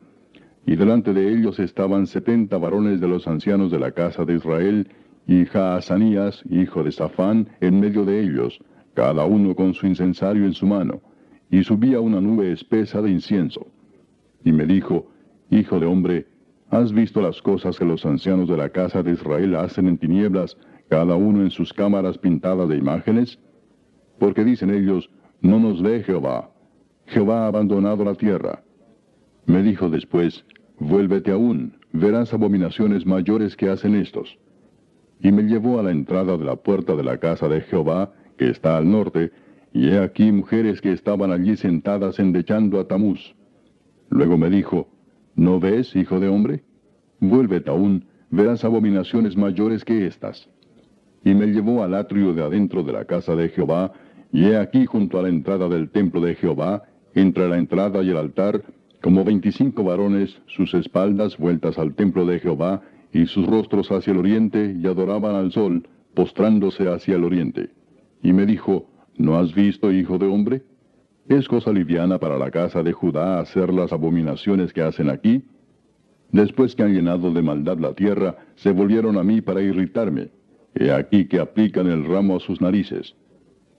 Y 0.66 0.76
delante 0.76 1.12
de 1.12 1.32
ellos 1.32 1.58
estaban 1.58 2.06
setenta 2.06 2.56
varones 2.56 3.00
de 3.00 3.08
los 3.08 3.28
ancianos 3.28 3.70
de 3.70 3.78
la 3.78 3.92
casa 3.92 4.24
de 4.24 4.36
Israel, 4.36 4.88
y 5.26 5.44
Jaazanías, 5.44 6.42
hijo 6.50 6.82
de 6.82 6.92
Safán, 6.92 7.48
en 7.60 7.80
medio 7.80 8.04
de 8.04 8.20
ellos, 8.20 8.58
cada 8.94 9.24
uno 9.24 9.54
con 9.54 9.74
su 9.74 9.86
incensario 9.86 10.44
en 10.44 10.54
su 10.54 10.66
mano, 10.66 11.00
y 11.50 11.62
subía 11.62 12.00
una 12.00 12.20
nube 12.20 12.52
espesa 12.52 13.02
de 13.02 13.10
incienso. 13.10 13.66
Y 14.44 14.52
me 14.52 14.66
dijo, 14.66 15.08
Hijo 15.50 15.78
de 15.78 15.86
hombre, 15.86 16.26
¿Has 16.70 16.92
visto 16.92 17.20
las 17.20 17.40
cosas 17.42 17.78
que 17.78 17.84
los 17.84 18.04
ancianos 18.04 18.48
de 18.48 18.56
la 18.56 18.68
casa 18.68 19.02
de 19.02 19.12
Israel 19.12 19.54
hacen 19.56 19.86
en 19.86 19.98
tinieblas, 19.98 20.56
cada 20.88 21.14
uno 21.14 21.42
en 21.42 21.50
sus 21.50 21.72
cámaras 21.72 22.18
pintadas 22.18 22.68
de 22.68 22.76
imágenes? 22.76 23.38
Porque 24.18 24.44
dicen 24.44 24.70
ellos, 24.70 25.10
no 25.40 25.58
nos 25.58 25.82
ve 25.82 26.02
Jehová. 26.02 26.50
Jehová 27.06 27.44
ha 27.44 27.46
abandonado 27.48 28.04
la 28.04 28.14
tierra. 28.14 28.62
Me 29.46 29.62
dijo 29.62 29.90
después, 29.90 30.44
vuélvete 30.78 31.30
aún, 31.30 31.78
verás 31.92 32.32
abominaciones 32.32 33.04
mayores 33.06 33.56
que 33.56 33.68
hacen 33.68 33.94
estos. 33.94 34.38
Y 35.20 35.32
me 35.32 35.42
llevó 35.42 35.78
a 35.78 35.82
la 35.82 35.90
entrada 35.90 36.36
de 36.36 36.44
la 36.44 36.56
puerta 36.56 36.96
de 36.96 37.04
la 37.04 37.18
casa 37.18 37.48
de 37.48 37.60
Jehová, 37.60 38.12
que 38.36 38.48
está 38.48 38.76
al 38.76 38.90
norte, 38.90 39.30
y 39.72 39.88
he 39.88 39.98
aquí 39.98 40.32
mujeres 40.32 40.80
que 40.80 40.92
estaban 40.92 41.30
allí 41.30 41.56
sentadas 41.56 42.18
endechando 42.18 42.80
a 42.80 42.88
Tamuz. 42.88 43.34
Luego 44.08 44.38
me 44.38 44.48
dijo, 44.48 44.88
¿no 45.36 45.60
ves, 45.60 45.94
hijo 45.96 46.20
de 46.20 46.28
hombre? 46.28 46.62
Vuélvete 47.20 47.70
aún, 47.70 48.04
verás 48.30 48.64
abominaciones 48.64 49.36
mayores 49.36 49.84
que 49.84 50.06
estas. 50.06 50.48
Y 51.24 51.34
me 51.34 51.46
llevó 51.46 51.82
al 51.82 51.94
atrio 51.94 52.34
de 52.34 52.42
adentro 52.42 52.82
de 52.82 52.92
la 52.92 53.04
casa 53.04 53.34
de 53.34 53.48
Jehová, 53.48 53.92
y 54.32 54.46
he 54.46 54.56
aquí 54.56 54.84
junto 54.86 55.18
a 55.18 55.22
la 55.22 55.28
entrada 55.28 55.68
del 55.68 55.90
templo 55.90 56.20
de 56.20 56.34
Jehová, 56.34 56.82
entre 57.14 57.48
la 57.48 57.58
entrada 57.58 58.02
y 58.02 58.10
el 58.10 58.16
altar, 58.16 58.62
como 59.00 59.24
veinticinco 59.24 59.84
varones, 59.84 60.40
sus 60.46 60.74
espaldas 60.74 61.38
vueltas 61.38 61.78
al 61.78 61.94
templo 61.94 62.26
de 62.26 62.40
Jehová, 62.40 62.82
y 63.12 63.26
sus 63.26 63.46
rostros 63.46 63.90
hacia 63.92 64.12
el 64.12 64.18
oriente, 64.18 64.76
y 64.78 64.86
adoraban 64.86 65.36
al 65.36 65.52
sol, 65.52 65.88
postrándose 66.14 66.88
hacia 66.88 67.16
el 67.16 67.24
oriente. 67.24 67.70
Y 68.22 68.32
me 68.32 68.46
dijo, 68.46 68.88
¿No 69.16 69.36
has 69.36 69.54
visto, 69.54 69.92
hijo 69.92 70.18
de 70.18 70.26
hombre? 70.26 70.62
¿Es 71.28 71.48
cosa 71.48 71.72
liviana 71.72 72.18
para 72.18 72.36
la 72.36 72.50
casa 72.50 72.82
de 72.82 72.92
Judá 72.92 73.40
hacer 73.40 73.72
las 73.72 73.94
abominaciones 73.94 74.74
que 74.74 74.82
hacen 74.82 75.08
aquí? 75.08 75.42
Después 76.32 76.74
que 76.74 76.82
han 76.82 76.92
llenado 76.92 77.32
de 77.32 77.40
maldad 77.40 77.78
la 77.78 77.94
tierra, 77.94 78.36
se 78.56 78.72
volvieron 78.72 79.16
a 79.16 79.22
mí 79.22 79.40
para 79.40 79.62
irritarme. 79.62 80.28
He 80.74 80.90
aquí 80.90 81.26
que 81.26 81.40
aplican 81.40 81.86
el 81.86 82.04
ramo 82.04 82.36
a 82.36 82.40
sus 82.40 82.60
narices. 82.60 83.14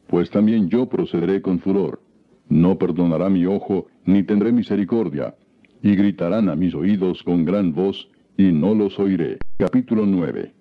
Pues 0.08 0.32
también 0.32 0.70
yo 0.70 0.88
procederé 0.88 1.44
con 1.44 1.60
furor. 1.60 2.02
No 2.50 2.80
perdonará 2.80 3.30
mi 3.30 3.46
ojo, 3.46 3.88
ni 4.06 4.24
tendré 4.24 4.52
misericordia. 4.52 5.36
Y 5.84 5.96
gritarán 5.96 6.50
a 6.50 6.56
mis 6.56 6.74
oídos 6.74 7.22
con 7.22 7.46
gran 7.46 7.74
voz, 7.74 8.10
y 8.38 8.52
no 8.52 8.74
los 8.74 8.98
oiré. 8.98 9.38
Capítulo 9.58 10.08
9. 10.08 10.52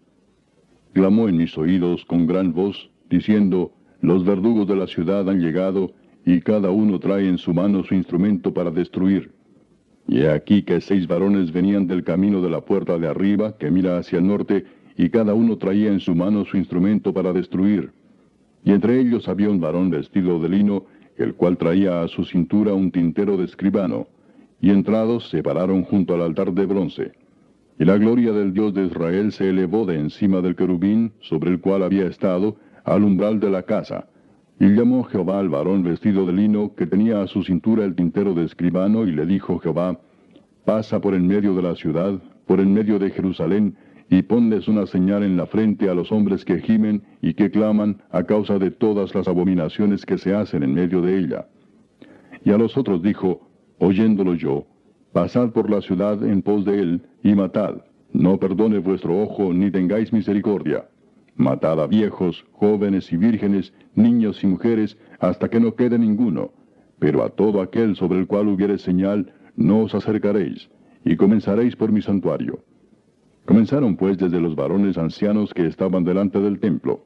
Clamó 0.92 1.30
en 1.30 1.38
mis 1.38 1.56
oídos 1.56 2.04
con 2.04 2.26
gran 2.26 2.52
voz, 2.52 2.90
diciendo, 3.08 3.72
los 4.02 4.24
verdugos 4.24 4.68
de 4.68 4.76
la 4.76 4.86
ciudad 4.86 5.28
han 5.30 5.40
llegado, 5.40 5.92
y 6.24 6.40
cada 6.40 6.70
uno 6.70 6.98
trae 6.98 7.28
en 7.28 7.38
su 7.38 7.52
mano 7.52 7.84
su 7.84 7.94
instrumento 7.94 8.52
para 8.52 8.70
destruir. 8.70 9.30
Y 10.06 10.22
aquí 10.24 10.62
que 10.62 10.80
seis 10.80 11.06
varones 11.06 11.52
venían 11.52 11.87
del 11.87 12.04
camino 12.04 12.40
de 12.40 12.50
la 12.50 12.60
puerta 12.60 12.98
de 12.98 13.08
arriba, 13.08 13.56
que 13.56 13.70
mira 13.70 13.98
hacia 13.98 14.18
el 14.18 14.26
norte, 14.26 14.64
y 14.96 15.08
cada 15.10 15.34
uno 15.34 15.56
traía 15.56 15.88
en 15.88 16.00
su 16.00 16.14
mano 16.14 16.44
su 16.44 16.56
instrumento 16.56 17.12
para 17.12 17.32
destruir. 17.32 17.92
Y 18.64 18.72
entre 18.72 19.00
ellos 19.00 19.28
había 19.28 19.50
un 19.50 19.60
varón 19.60 19.90
vestido 19.90 20.38
de 20.38 20.48
lino, 20.48 20.84
el 21.16 21.34
cual 21.34 21.58
traía 21.58 22.02
a 22.02 22.08
su 22.08 22.24
cintura 22.24 22.74
un 22.74 22.90
tintero 22.90 23.37
de 23.37 23.44
escribano. 23.44 24.06
Y 24.60 24.70
entrados 24.70 25.28
se 25.28 25.42
pararon 25.42 25.82
junto 25.82 26.14
al 26.14 26.22
altar 26.22 26.52
de 26.52 26.66
bronce. 26.66 27.12
Y 27.78 27.84
la 27.84 27.98
gloria 27.98 28.32
del 28.32 28.52
Dios 28.52 28.72
de 28.72 28.87
Israel 28.87 29.32
se 29.32 29.50
elevó 29.50 29.84
de 29.84 29.98
encima 29.98 30.40
del 30.40 30.54
querubín, 30.54 31.12
sobre 31.20 31.50
el 31.50 31.60
cual 31.60 31.82
había 31.82 32.06
estado, 32.06 32.56
al 32.84 33.04
umbral 33.04 33.40
de 33.40 33.50
la 33.50 33.62
casa. 33.62 34.06
Y 34.60 34.68
llamó 34.68 35.02
Jehová 35.04 35.40
al 35.40 35.48
varón 35.48 35.82
vestido 35.82 36.26
de 36.26 36.32
lino, 36.32 36.74
que 36.76 36.86
tenía 36.86 37.22
a 37.22 37.26
su 37.26 37.42
cintura 37.42 37.84
el 37.84 37.94
tintero 37.94 38.34
de 38.34 38.44
escribano, 38.44 39.06
y 39.06 39.12
le 39.12 39.26
dijo 39.26 39.58
Jehová, 39.58 39.98
pasa 40.64 41.00
por 41.00 41.14
en 41.14 41.26
medio 41.26 41.54
de 41.54 41.62
la 41.62 41.74
ciudad, 41.74 42.22
por 42.46 42.60
en 42.60 42.72
medio 42.72 42.98
de 42.98 43.10
Jerusalén, 43.10 43.76
y 44.08 44.22
ponles 44.22 44.68
una 44.68 44.86
señal 44.86 45.22
en 45.22 45.36
la 45.36 45.46
frente 45.46 45.88
a 45.88 45.94
los 45.94 46.12
hombres 46.12 46.44
que 46.44 46.60
gimen 46.60 47.02
y 47.20 47.34
que 47.34 47.50
claman 47.50 48.02
a 48.10 48.22
causa 48.22 48.58
de 48.58 48.70
todas 48.70 49.14
las 49.14 49.26
abominaciones 49.26 50.04
que 50.04 50.18
se 50.18 50.34
hacen 50.34 50.62
en 50.62 50.74
medio 50.74 51.00
de 51.02 51.18
ella. 51.18 51.48
Y 52.44 52.50
a 52.50 52.58
los 52.58 52.76
otros 52.76 53.02
dijo, 53.02 53.48
oyéndolo 53.78 54.34
yo, 54.34 54.66
pasad 55.12 55.50
por 55.50 55.70
la 55.70 55.80
ciudad 55.80 56.22
en 56.22 56.42
pos 56.42 56.64
de 56.64 56.78
él, 56.78 57.02
y 57.22 57.34
matad, 57.34 57.82
no 58.12 58.38
perdone 58.38 58.78
vuestro 58.78 59.20
ojo, 59.20 59.52
ni 59.52 59.70
tengáis 59.70 60.12
misericordia. 60.12 60.84
Matad 61.36 61.80
a 61.80 61.86
viejos, 61.86 62.44
jóvenes 62.52 63.12
y 63.12 63.16
vírgenes, 63.16 63.72
niños 63.94 64.44
y 64.44 64.46
mujeres, 64.46 64.96
hasta 65.18 65.48
que 65.48 65.58
no 65.58 65.74
quede 65.74 65.98
ninguno. 65.98 66.52
Pero 66.98 67.24
a 67.24 67.30
todo 67.30 67.60
aquel 67.60 67.96
sobre 67.96 68.20
el 68.20 68.26
cual 68.26 68.48
hubiere 68.48 68.78
señal, 68.78 69.32
no 69.56 69.80
os 69.80 69.94
acercaréis, 69.94 70.70
y 71.04 71.16
comenzaréis 71.16 71.74
por 71.74 71.90
mi 71.90 72.02
santuario. 72.02 72.62
Comenzaron 73.46 73.96
pues 73.96 74.16
desde 74.16 74.40
los 74.40 74.54
varones 74.54 74.96
ancianos 74.96 75.52
que 75.52 75.66
estaban 75.66 76.04
delante 76.04 76.40
del 76.40 76.60
templo. 76.60 77.04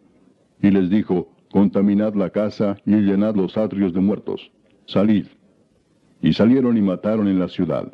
Y 0.63 0.71
les 0.71 0.91
dijo, 0.91 1.33
contaminad 1.51 2.15
la 2.15 2.31
casa 2.31 2.77
y 2.85 2.97
llenad 2.97 3.35
los 3.35 3.57
atrios 3.57 3.93
de 3.93 4.01
muertos. 4.01 4.53
Salid. 4.87 5.27
Y 6.21 6.33
salieron 6.35 6.77
y 6.77 6.83
mataron 6.83 7.29
en 7.29 7.39
la 7.39 7.49
ciudad. 7.49 7.93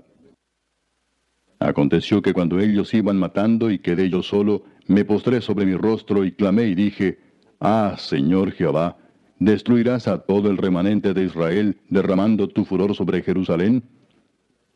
Aconteció 1.58 2.20
que 2.20 2.34
cuando 2.34 2.58
ellos 2.58 2.92
iban 2.92 3.16
matando 3.16 3.70
y 3.70 3.78
quedé 3.78 4.10
yo 4.10 4.22
solo, 4.22 4.64
me 4.86 5.04
postré 5.04 5.40
sobre 5.40 5.66
mi 5.66 5.74
rostro 5.74 6.24
y 6.24 6.32
clamé 6.32 6.64
y 6.64 6.74
dije, 6.74 7.18
Ah, 7.60 7.94
Señor 7.98 8.52
Jehová, 8.52 8.96
¿destruirás 9.38 10.08
a 10.08 10.18
todo 10.18 10.50
el 10.50 10.58
remanente 10.58 11.14
de 11.14 11.24
Israel 11.24 11.76
derramando 11.88 12.48
tu 12.48 12.64
furor 12.64 12.94
sobre 12.94 13.22
Jerusalén? 13.22 13.82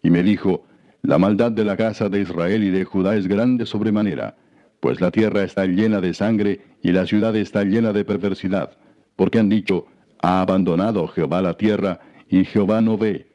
Y 0.03 0.11
me 0.11 0.23
dijo, 0.23 0.65
La 1.03 1.19
maldad 1.19 1.53
de 1.53 1.65
la 1.65 1.77
casa 1.77 2.09
de 2.09 2.21
Israel 2.21 2.65
y 2.65 2.71
de 2.71 2.85
Judá 2.85 3.17
es 3.17 3.27
grande 3.27 3.67
sobremanera, 3.67 4.37
pues 4.81 5.01
la 5.01 5.11
tierra 5.11 5.43
está 5.43 5.67
llena 5.67 6.01
de 6.01 6.15
sangre 6.15 6.61
y 6.83 6.93
la 6.93 7.07
ciudad 7.07 7.35
está 7.37 7.65
llena 7.65 7.93
de 7.93 8.05
perversidad, 8.05 8.77
porque 9.17 9.39
han 9.39 9.49
dicho, 9.49 9.87
Ha 10.23 10.41
abandonado 10.41 11.07
Jehová 11.09 11.43
la 11.43 11.55
tierra 11.55 12.01
y 12.29 12.45
Jehová 12.45 12.81
no 12.81 12.97
ve. 12.97 13.33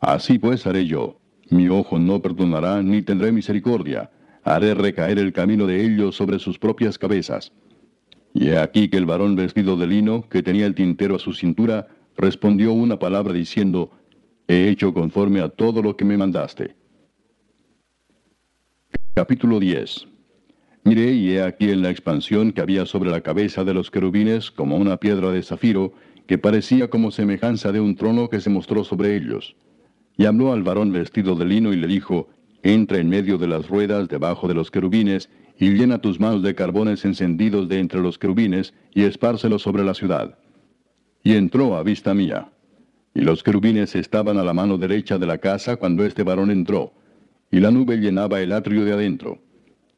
Así 0.00 0.38
pues 0.38 0.66
haré 0.66 0.86
yo, 0.86 1.18
mi 1.48 1.68
ojo 1.68 1.98
no 1.98 2.20
perdonará 2.20 2.82
ni 2.82 3.02
tendré 3.02 3.32
misericordia 3.32 4.10
haré 4.46 4.74
recaer 4.74 5.18
el 5.18 5.32
camino 5.32 5.66
de 5.66 5.84
ellos 5.84 6.14
sobre 6.14 6.38
sus 6.38 6.58
propias 6.58 6.98
cabezas. 6.98 7.52
Y 8.32 8.48
he 8.48 8.58
aquí 8.58 8.88
que 8.88 8.96
el 8.96 9.04
varón 9.04 9.34
vestido 9.34 9.76
de 9.76 9.88
lino, 9.88 10.28
que 10.28 10.42
tenía 10.42 10.66
el 10.66 10.74
tintero 10.74 11.16
a 11.16 11.18
su 11.18 11.32
cintura, 11.32 11.88
respondió 12.16 12.72
una 12.72 12.98
palabra 12.98 13.32
diciendo, 13.32 13.90
He 14.46 14.68
hecho 14.68 14.94
conforme 14.94 15.40
a 15.40 15.48
todo 15.48 15.82
lo 15.82 15.96
que 15.96 16.04
me 16.04 16.16
mandaste. 16.16 16.76
Capítulo 19.14 19.58
10 19.58 20.06
Miré 20.84 21.12
y 21.12 21.32
he 21.32 21.42
aquí 21.42 21.70
en 21.70 21.82
la 21.82 21.90
expansión 21.90 22.52
que 22.52 22.60
había 22.60 22.86
sobre 22.86 23.10
la 23.10 23.22
cabeza 23.22 23.64
de 23.64 23.74
los 23.74 23.90
querubines 23.90 24.52
como 24.52 24.76
una 24.76 24.98
piedra 24.98 25.32
de 25.32 25.42
zafiro, 25.42 25.92
que 26.28 26.38
parecía 26.38 26.88
como 26.88 27.10
semejanza 27.10 27.72
de 27.72 27.80
un 27.80 27.96
trono 27.96 28.28
que 28.28 28.40
se 28.40 28.50
mostró 28.50 28.84
sobre 28.84 29.16
ellos. 29.16 29.56
Y 30.16 30.26
habló 30.26 30.52
al 30.52 30.62
varón 30.62 30.92
vestido 30.92 31.34
de 31.34 31.46
lino 31.46 31.72
y 31.72 31.76
le 31.76 31.88
dijo, 31.88 32.28
entra 32.74 32.98
en 32.98 33.08
medio 33.08 33.38
de 33.38 33.46
las 33.46 33.68
ruedas 33.68 34.08
debajo 34.08 34.48
de 34.48 34.54
los 34.54 34.70
querubines, 34.70 35.28
y 35.58 35.70
llena 35.70 35.98
tus 35.98 36.20
manos 36.20 36.42
de 36.42 36.54
carbones 36.54 37.04
encendidos 37.04 37.68
de 37.68 37.78
entre 37.78 38.00
los 38.00 38.18
querubines, 38.18 38.74
y 38.94 39.04
espárcelos 39.04 39.62
sobre 39.62 39.84
la 39.84 39.94
ciudad. 39.94 40.38
Y 41.22 41.34
entró 41.34 41.76
a 41.76 41.82
vista 41.82 42.14
mía. 42.14 42.50
Y 43.14 43.22
los 43.22 43.42
querubines 43.42 43.94
estaban 43.94 44.38
a 44.38 44.44
la 44.44 44.52
mano 44.52 44.78
derecha 44.78 45.18
de 45.18 45.26
la 45.26 45.38
casa 45.38 45.76
cuando 45.76 46.04
este 46.04 46.22
varón 46.22 46.50
entró, 46.50 46.92
y 47.50 47.60
la 47.60 47.70
nube 47.70 47.96
llenaba 47.96 48.40
el 48.40 48.52
atrio 48.52 48.84
de 48.84 48.92
adentro. 48.92 49.38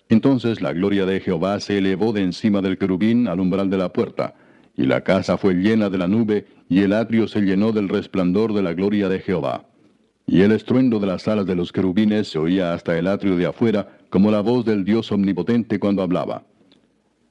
Entonces 0.09 0.61
la 0.61 0.73
gloria 0.73 1.05
de 1.05 1.21
Jehová 1.21 1.61
se 1.61 1.79
elevó 1.79 2.13
de 2.13 2.23
encima 2.23 2.63
del 2.63 2.79
querubín 2.79 3.29
al 3.29 3.41
umbral 3.41 3.69
de 3.69 3.79
la 3.79 3.93
puerta, 3.93 4.35
y 4.77 4.85
la 4.85 5.03
casa 5.03 5.37
fue 5.37 5.55
llena 5.55 5.91
de 5.91 5.99
la 5.99 6.07
nube, 6.07 6.47
y 6.69 6.81
el 6.81 6.93
atrio 6.93 7.27
se 7.29 7.41
llenó 7.41 7.73
del 7.73 7.89
resplandor 7.89 8.53
de 8.55 8.63
la 8.63 8.73
gloria 8.73 9.09
de 9.09 9.19
Jehová. 9.21 9.68
Y 10.31 10.43
el 10.43 10.53
estruendo 10.53 11.01
de 11.01 11.07
las 11.07 11.27
alas 11.27 11.47
de 11.47 11.57
los 11.57 11.73
querubines 11.73 12.29
se 12.29 12.39
oía 12.39 12.75
hasta 12.75 12.99
el 12.99 13.07
atrio 13.07 13.37
de 13.37 13.47
afuera, 13.47 13.97
como 14.11 14.31
la 14.31 14.43
voz 14.43 14.67
del 14.67 14.85
Dios 14.85 15.11
omnipotente 15.11 15.79
cuando 15.79 16.03
hablaba. 16.03 16.45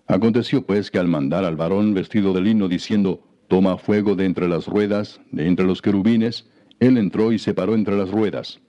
Aconteció 0.08 0.66
pues 0.66 0.90
que 0.90 0.98
al 0.98 1.08
mandar 1.08 1.46
al 1.46 1.56
varón 1.56 1.94
vestido 1.94 2.34
de 2.34 2.42
lino 2.42 2.68
diciendo, 2.68 3.22
Toma 3.50 3.78
fuego 3.78 4.16
de 4.16 4.26
entre 4.26 4.48
las 4.48 4.66
ruedas, 4.66 5.22
de 5.32 5.46
entre 5.46 5.68
los 5.68 5.84
querubines, 5.84 6.50
él 6.80 6.98
entró 6.98 7.32
y 7.32 7.38
se 7.38 7.54
paró 7.54 7.76
entre 7.76 7.96
las 7.96 8.10
ruedas. 8.10 8.60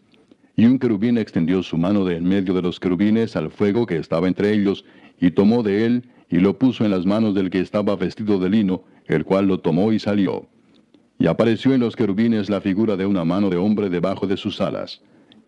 Y 0.56 0.66
un 0.66 0.78
querubín 0.78 1.16
extendió 1.16 1.62
su 1.62 1.78
mano 1.78 2.04
de 2.04 2.16
en 2.16 2.24
medio 2.24 2.52
de 2.52 2.60
los 2.60 2.78
querubines 2.78 3.34
al 3.34 3.50
fuego 3.50 3.86
que 3.86 3.96
estaba 3.96 4.28
entre 4.28 4.52
ellos, 4.52 4.84
y 5.18 5.30
tomó 5.30 5.62
de 5.62 5.86
él, 5.86 6.10
y 6.28 6.36
lo 6.36 6.58
puso 6.58 6.84
en 6.84 6.90
las 6.90 7.06
manos 7.06 7.34
del 7.34 7.48
que 7.48 7.60
estaba 7.60 7.96
vestido 7.96 8.38
de 8.38 8.50
lino, 8.50 8.82
el 9.06 9.24
cual 9.24 9.46
lo 9.46 9.60
tomó 9.60 9.90
y 9.90 9.98
salió. 9.98 10.46
Y 11.18 11.26
apareció 11.26 11.74
en 11.74 11.80
los 11.80 11.96
querubines 11.96 12.48
la 12.48 12.60
figura 12.60 12.96
de 12.96 13.06
una 13.06 13.24
mano 13.24 13.50
de 13.50 13.56
hombre 13.56 13.90
debajo 13.90 14.26
de 14.26 14.36
sus 14.36 14.60
alas. 14.60 15.02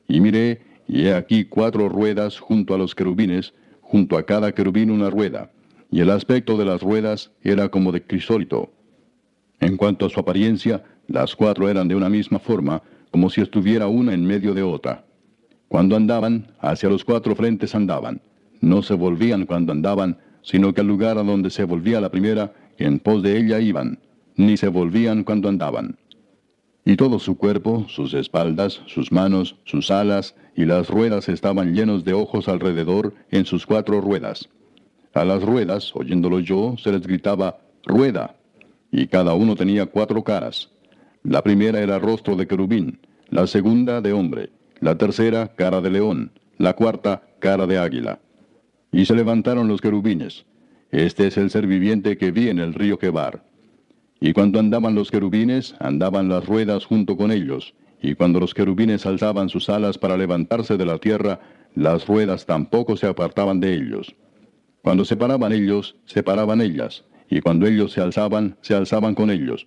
Y 0.09 0.21
miré, 0.21 0.63
y 0.89 1.07
he 1.07 1.15
aquí 1.15 1.45
cuatro 1.45 1.89
ruedas 1.89 2.41
junto 2.41 2.75
a 2.75 2.79
los 2.79 2.95
querubines, 2.95 3.55
junto 3.81 4.19
a 4.19 4.25
cada 4.25 4.53
querubín 4.53 4.91
una 4.91 5.11
rueda, 5.11 5.53
y 5.91 6.01
el 6.01 6.11
aspecto 6.11 6.57
de 6.57 6.65
las 6.65 6.83
ruedas 6.83 7.31
era 7.43 7.69
como 7.69 7.93
de 7.93 8.03
crisólito. 8.03 8.73
En 9.61 9.77
cuanto 9.77 10.07
a 10.07 10.11
su 10.11 10.19
apariencia, 10.19 10.83
las 11.07 11.37
cuatro 11.37 11.69
eran 11.69 11.87
de 11.87 11.95
una 11.95 12.09
misma 12.09 12.39
forma, 12.41 12.83
como 13.11 13.31
si 13.31 13.41
estuviera 13.41 13.87
una 13.87 14.15
en 14.15 14.25
medio 14.25 14.55
de 14.55 14.63
otra. 14.63 15.05
Cuando 15.69 15.95
andaban, 15.95 16.49
hacia 16.59 16.89
los 16.89 17.05
cuatro 17.05 17.37
frentes 17.37 17.75
andaban. 17.75 18.21
No 18.61 18.83
se 18.83 18.95
volvían 18.95 19.47
cuando 19.47 19.73
andaban, 19.73 20.19
sino 20.43 20.73
que 20.75 20.81
al 20.81 20.89
lugar 20.89 21.19
a 21.19 21.23
donde 21.23 21.51
se 21.51 21.65
volvía 21.65 22.01
la 22.01 22.11
primera, 22.11 22.53
en 22.79 22.99
pos 22.99 23.23
de 23.23 23.39
ella 23.39 23.61
iban, 23.61 23.99
ni 24.37 24.57
se 24.57 24.69
volvían 24.69 25.25
cuando 25.25 25.49
andaban. 25.49 25.97
Y 26.85 26.97
todo 26.97 27.19
su 27.19 27.37
cuerpo, 27.37 27.87
sus 27.89 28.15
espaldas, 28.15 28.81
sus 28.87 29.13
manos, 29.13 29.57
sus 29.65 29.91
alas 29.91 30.35
y 30.57 30.65
las 30.65 30.89
ruedas 30.89 31.29
estaban 31.29 31.75
llenos 31.75 32.05
de 32.05 32.15
ojos 32.15 32.49
alrededor 32.49 33.15
en 33.31 33.45
sus 33.45 33.67
cuatro 33.67 34.01
ruedas. 34.01 34.49
A 35.13 35.25
las 35.25 35.43
ruedas, 35.43 35.95
oyéndolo 35.95 36.41
yo, 36.41 36.77
se 36.79 36.93
les 36.93 37.03
gritaba, 37.03 37.59
rueda. 37.85 38.37
Y 38.91 39.07
cada 39.09 39.35
uno 39.35 39.57
tenía 39.57 39.87
cuatro 39.87 40.25
caras. 40.25 40.71
La 41.23 41.43
primera 41.43 41.81
era 41.81 41.99
rostro 41.99 42.35
de 42.37 42.47
querubín, 42.47 42.99
la 43.29 43.47
segunda 43.47 44.01
de 44.01 44.13
hombre, 44.13 44.51
la 44.81 44.97
tercera 44.97 45.49
cara 45.55 45.81
de 45.81 45.91
león, 45.91 46.33
la 46.59 46.75
cuarta 46.75 47.23
cara 47.41 47.67
de 47.67 47.79
águila. 47.79 48.21
Y 48.91 49.05
se 49.05 49.15
levantaron 49.15 49.69
los 49.69 49.81
querubines. 49.81 50.47
Este 50.91 51.27
es 51.27 51.37
el 51.37 51.51
ser 51.51 51.67
viviente 51.67 52.17
que 52.17 52.33
vi 52.33 52.49
en 52.49 52.59
el 52.59 52.75
río 52.75 52.99
Quebar. 52.99 53.45
Y 54.21 54.35
cuando 54.35 54.61
andaban 54.61 54.95
los 54.95 55.11
querubines, 55.11 55.75
andaban 55.81 56.29
las 56.29 56.45
ruedas 56.45 56.85
junto 56.85 57.17
con 57.17 57.33
ellos, 57.33 57.75
y 58.03 58.15
cuando 58.15 58.39
los 58.39 58.53
querubines 58.53 59.07
alzaban 59.07 59.49
sus 59.49 59.71
alas 59.71 59.97
para 59.97 60.17
levantarse 60.17 60.77
de 60.77 60.85
la 60.85 60.99
tierra, 60.99 61.41
las 61.75 62.07
ruedas 62.07 62.45
tampoco 62.45 62.97
se 62.97 63.07
apartaban 63.07 63.61
de 63.61 63.75
ellos. 63.75 64.15
Cuando 64.83 65.05
se 65.05 65.17
paraban 65.17 65.53
ellos, 65.53 65.97
se 66.05 66.23
paraban 66.23 66.61
ellas, 66.61 67.05
y 67.31 67.41
cuando 67.41 67.67
ellos 67.67 67.93
se 67.93 68.03
alzaban, 68.03 68.57
se 68.61 68.75
alzaban 68.75 69.15
con 69.15 69.31
ellos, 69.31 69.67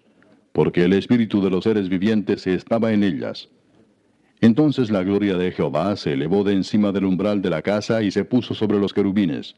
porque 0.51 0.83
el 0.83 0.93
espíritu 0.93 1.41
de 1.41 1.49
los 1.49 1.63
seres 1.63 1.89
vivientes 1.89 2.45
estaba 2.45 2.93
en 2.93 3.03
ellas. 3.03 3.49
Entonces 4.41 4.91
la 4.91 5.03
gloria 5.03 5.37
de 5.37 5.51
Jehová 5.51 5.95
se 5.95 6.13
elevó 6.13 6.43
de 6.43 6.53
encima 6.53 6.91
del 6.91 7.05
umbral 7.05 7.41
de 7.41 7.49
la 7.49 7.61
casa 7.61 8.03
y 8.03 8.11
se 8.11 8.25
puso 8.25 8.53
sobre 8.53 8.77
los 8.77 8.93
querubines. 8.93 9.55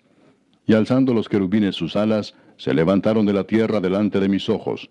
Y 0.67 0.73
alzando 0.73 1.13
los 1.13 1.30
querubines 1.30 1.75
sus 1.75 1.95
alas, 1.95 2.34
se 2.58 2.73
levantaron 2.73 3.25
de 3.25 3.34
la 3.34 3.43
tierra 3.43 3.80
delante 3.80 4.19
de 4.19 4.30
mis 4.30 4.49
ojos. 4.49 4.89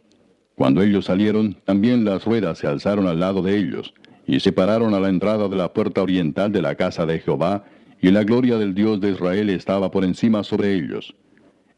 Cuando 0.54 0.82
ellos 0.82 1.06
salieron, 1.06 1.56
también 1.64 2.04
las 2.04 2.24
ruedas 2.24 2.58
se 2.58 2.68
alzaron 2.68 3.08
al 3.08 3.18
lado 3.18 3.42
de 3.42 3.56
ellos, 3.56 3.92
y 4.26 4.38
se 4.40 4.52
pararon 4.52 4.94
a 4.94 5.00
la 5.00 5.08
entrada 5.08 5.48
de 5.48 5.56
la 5.56 5.72
puerta 5.72 6.02
oriental 6.02 6.52
de 6.52 6.62
la 6.62 6.76
casa 6.76 7.06
de 7.06 7.18
Jehová, 7.18 7.64
y 8.00 8.10
la 8.10 8.22
gloria 8.22 8.56
del 8.56 8.74
Dios 8.74 9.00
de 9.00 9.10
Israel 9.10 9.50
estaba 9.50 9.90
por 9.90 10.04
encima 10.04 10.44
sobre 10.44 10.74
ellos. 10.74 11.14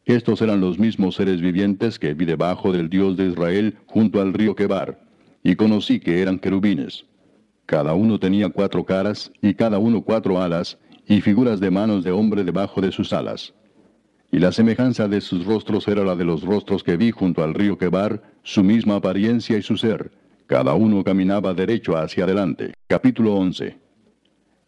Estos 0.04 0.42
eran 0.42 0.60
los 0.60 0.78
mismos 0.78 1.14
seres 1.14 1.40
vivientes 1.40 1.98
que 1.98 2.14
vi 2.14 2.26
debajo 2.26 2.72
del 2.72 2.90
Dios 2.90 3.16
de 3.16 3.28
Israel 3.28 3.76
junto 3.86 4.20
al 4.20 4.34
río 4.34 4.54
Quebar, 4.54 5.00
y 5.42 5.56
conocí 5.56 6.00
que 6.00 6.20
eran 6.20 6.38
querubines. 6.38 7.06
Cada 7.64 7.94
uno 7.94 8.20
tenía 8.20 8.50
cuatro 8.50 8.84
caras, 8.84 9.32
y 9.40 9.54
cada 9.54 9.78
uno 9.78 10.02
cuatro 10.02 10.40
alas, 10.40 10.78
y 11.08 11.22
figuras 11.22 11.60
de 11.60 11.70
manos 11.70 12.04
de 12.04 12.10
hombre 12.10 12.44
debajo 12.44 12.80
de 12.80 12.92
sus 12.92 13.12
alas 13.12 13.54
y 14.36 14.38
la 14.38 14.52
semejanza 14.52 15.08
de 15.08 15.22
sus 15.22 15.46
rostros 15.46 15.88
era 15.88 16.04
la 16.04 16.14
de 16.14 16.26
los 16.26 16.42
rostros 16.42 16.84
que 16.84 16.98
vi 16.98 17.10
junto 17.10 17.42
al 17.42 17.54
río 17.54 17.78
Quebar, 17.78 18.20
su 18.42 18.62
misma 18.62 18.96
apariencia 18.96 19.56
y 19.56 19.62
su 19.62 19.78
ser. 19.78 20.10
Cada 20.46 20.74
uno 20.74 21.02
caminaba 21.02 21.54
derecho 21.54 21.96
hacia 21.96 22.24
adelante. 22.24 22.74
Capítulo 22.86 23.34
11. 23.34 23.78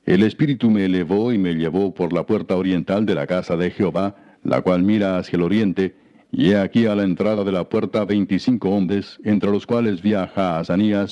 El 0.07 0.23
Espíritu 0.23 0.71
me 0.71 0.87
elevó 0.87 1.35
y 1.35 1.37
me 1.37 1.53
llevó 1.53 1.93
por 1.93 2.15
la 2.15 2.25
puerta 2.25 2.57
oriental 2.57 3.05
de 3.05 3.15
la 3.15 3.27
casa 3.27 3.59
de 3.59 3.71
Jehová, 3.71 4.17
la 4.43 4.63
cual 4.63 4.85
mira 4.85 5.19
hacia 5.19 5.37
el 5.37 5.43
oriente, 5.43 5.97
y 6.33 6.53
he 6.53 6.57
aquí 6.57 6.87
a 6.87 6.95
la 6.95 7.03
entrada 7.03 7.45
de 7.45 7.53
la 7.53 7.69
puerta 7.69 8.07
veinticinco 8.07 8.71
hombres, 8.71 9.21
entre 9.23 9.51
los 9.51 9.67
cuales 9.67 10.01
vi 10.01 10.15
a 10.15 10.33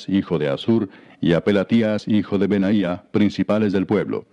hijo 0.09 0.38
de 0.38 0.49
Asur, 0.49 0.88
y 1.21 1.35
a 1.35 1.45
Pelatías, 1.45 2.09
hijo 2.09 2.38
de 2.38 2.47
Benaía, 2.47 3.05
principales 3.11 3.75
del 3.75 3.85
pueblo. 3.85 4.25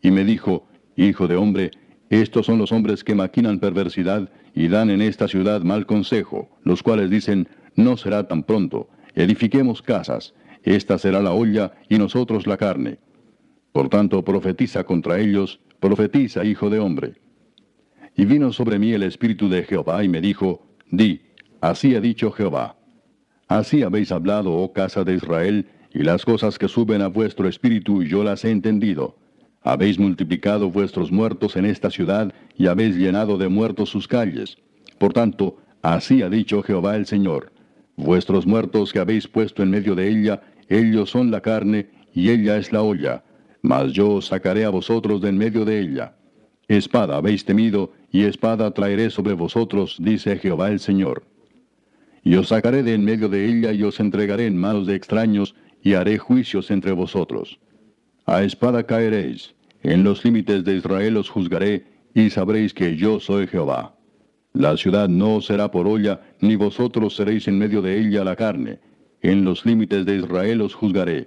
Y 0.00 0.12
me 0.12 0.24
dijo, 0.24 0.66
Hijo 0.96 1.28
de 1.28 1.36
hombre, 1.36 1.70
estos 2.10 2.46
son 2.46 2.58
los 2.58 2.72
hombres 2.72 3.04
que 3.04 3.14
maquinan 3.14 3.60
perversidad 3.60 4.30
y 4.52 4.66
dan 4.66 4.90
en 4.90 5.00
esta 5.00 5.28
ciudad 5.28 5.62
mal 5.62 5.86
consejo, 5.86 6.50
los 6.64 6.82
cuales 6.82 7.08
dicen, 7.08 7.48
no 7.76 7.96
será 7.96 8.26
tan 8.26 8.42
pronto, 8.42 8.88
edifiquemos 9.14 9.80
casas, 9.80 10.34
esta 10.64 10.98
será 10.98 11.22
la 11.22 11.32
olla 11.32 11.72
y 11.88 11.98
nosotros 11.98 12.48
la 12.48 12.56
carne. 12.56 12.98
Por 13.72 13.88
tanto, 13.88 14.24
profetiza 14.24 14.82
contra 14.82 15.20
ellos, 15.20 15.60
profetiza, 15.78 16.44
hijo 16.44 16.68
de 16.68 16.80
hombre. 16.80 17.14
Y 18.16 18.24
vino 18.24 18.52
sobre 18.52 18.80
mí 18.80 18.92
el 18.92 19.04
Espíritu 19.04 19.48
de 19.48 19.62
Jehová 19.62 20.02
y 20.02 20.08
me 20.08 20.20
dijo, 20.20 20.66
di, 20.90 21.22
así 21.60 21.94
ha 21.94 22.00
dicho 22.00 22.32
Jehová. 22.32 22.76
Así 23.46 23.82
habéis 23.82 24.10
hablado, 24.10 24.52
oh 24.52 24.72
casa 24.72 25.04
de 25.04 25.14
Israel, 25.14 25.68
y 25.92 26.02
las 26.02 26.24
cosas 26.24 26.58
que 26.58 26.68
suben 26.68 27.02
a 27.02 27.08
vuestro 27.08 27.48
espíritu 27.48 28.02
yo 28.02 28.24
las 28.24 28.44
he 28.44 28.50
entendido. 28.50 29.16
Habéis 29.62 29.98
multiplicado 29.98 30.70
vuestros 30.70 31.12
muertos 31.12 31.56
en 31.56 31.66
esta 31.66 31.90
ciudad 31.90 32.32
y 32.56 32.66
habéis 32.66 32.96
llenado 32.96 33.36
de 33.36 33.48
muertos 33.48 33.90
sus 33.90 34.08
calles. 34.08 34.56
Por 34.98 35.12
tanto, 35.12 35.58
así 35.82 36.22
ha 36.22 36.30
dicho 36.30 36.62
Jehová 36.62 36.96
el 36.96 37.06
Señor. 37.06 37.52
Vuestros 37.96 38.46
muertos 38.46 38.92
que 38.92 38.98
habéis 38.98 39.28
puesto 39.28 39.62
en 39.62 39.70
medio 39.70 39.94
de 39.94 40.08
ella, 40.08 40.40
ellos 40.68 41.10
son 41.10 41.30
la 41.30 41.42
carne 41.42 41.90
y 42.14 42.30
ella 42.30 42.56
es 42.56 42.72
la 42.72 42.82
olla. 42.82 43.22
Mas 43.60 43.92
yo 43.92 44.10
os 44.14 44.26
sacaré 44.26 44.64
a 44.64 44.70
vosotros 44.70 45.20
de 45.20 45.28
en 45.28 45.36
medio 45.36 45.66
de 45.66 45.80
ella. 45.80 46.14
Espada 46.66 47.16
habéis 47.16 47.44
temido, 47.44 47.92
y 48.10 48.22
espada 48.22 48.70
traeré 48.70 49.10
sobre 49.10 49.34
vosotros, 49.34 49.96
dice 50.00 50.38
Jehová 50.38 50.70
el 50.70 50.80
Señor. 50.80 51.24
Y 52.22 52.36
os 52.36 52.48
sacaré 52.48 52.82
de 52.82 52.94
en 52.94 53.04
medio 53.04 53.28
de 53.28 53.46
ella 53.46 53.72
y 53.72 53.82
os 53.82 54.00
entregaré 54.00 54.46
en 54.46 54.56
manos 54.56 54.86
de 54.86 54.94
extraños, 54.94 55.54
y 55.82 55.94
haré 55.94 56.18
juicios 56.18 56.70
entre 56.70 56.92
vosotros. 56.92 57.58
A 58.30 58.44
espada 58.44 58.84
caeréis, 58.84 59.56
en 59.82 60.04
los 60.04 60.24
límites 60.24 60.62
de 60.62 60.76
Israel 60.76 61.16
os 61.16 61.28
juzgaré, 61.28 61.84
y 62.14 62.30
sabréis 62.30 62.72
que 62.72 62.94
yo 62.94 63.18
soy 63.18 63.48
Jehová. 63.48 63.96
La 64.52 64.76
ciudad 64.76 65.08
no 65.08 65.40
será 65.40 65.72
por 65.72 65.88
olla, 65.88 66.20
ni 66.40 66.54
vosotros 66.54 67.16
seréis 67.16 67.48
en 67.48 67.58
medio 67.58 67.82
de 67.82 67.98
ella 68.00 68.22
la 68.22 68.36
carne. 68.36 68.78
En 69.20 69.44
los 69.44 69.66
límites 69.66 70.06
de 70.06 70.18
Israel 70.18 70.60
os 70.60 70.76
juzgaré. 70.76 71.26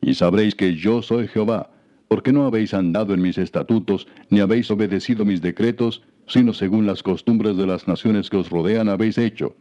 Y 0.00 0.14
sabréis 0.14 0.56
que 0.56 0.74
yo 0.74 1.00
soy 1.00 1.28
Jehová, 1.28 1.70
porque 2.08 2.32
no 2.32 2.44
habéis 2.44 2.74
andado 2.74 3.14
en 3.14 3.22
mis 3.22 3.38
estatutos, 3.38 4.08
ni 4.28 4.40
habéis 4.40 4.68
obedecido 4.72 5.24
mis 5.24 5.42
decretos, 5.42 6.02
sino 6.26 6.54
según 6.54 6.86
las 6.86 7.04
costumbres 7.04 7.56
de 7.56 7.68
las 7.68 7.86
naciones 7.86 8.28
que 8.28 8.38
os 8.38 8.50
rodean 8.50 8.88
habéis 8.88 9.16
hecho. 9.16 9.54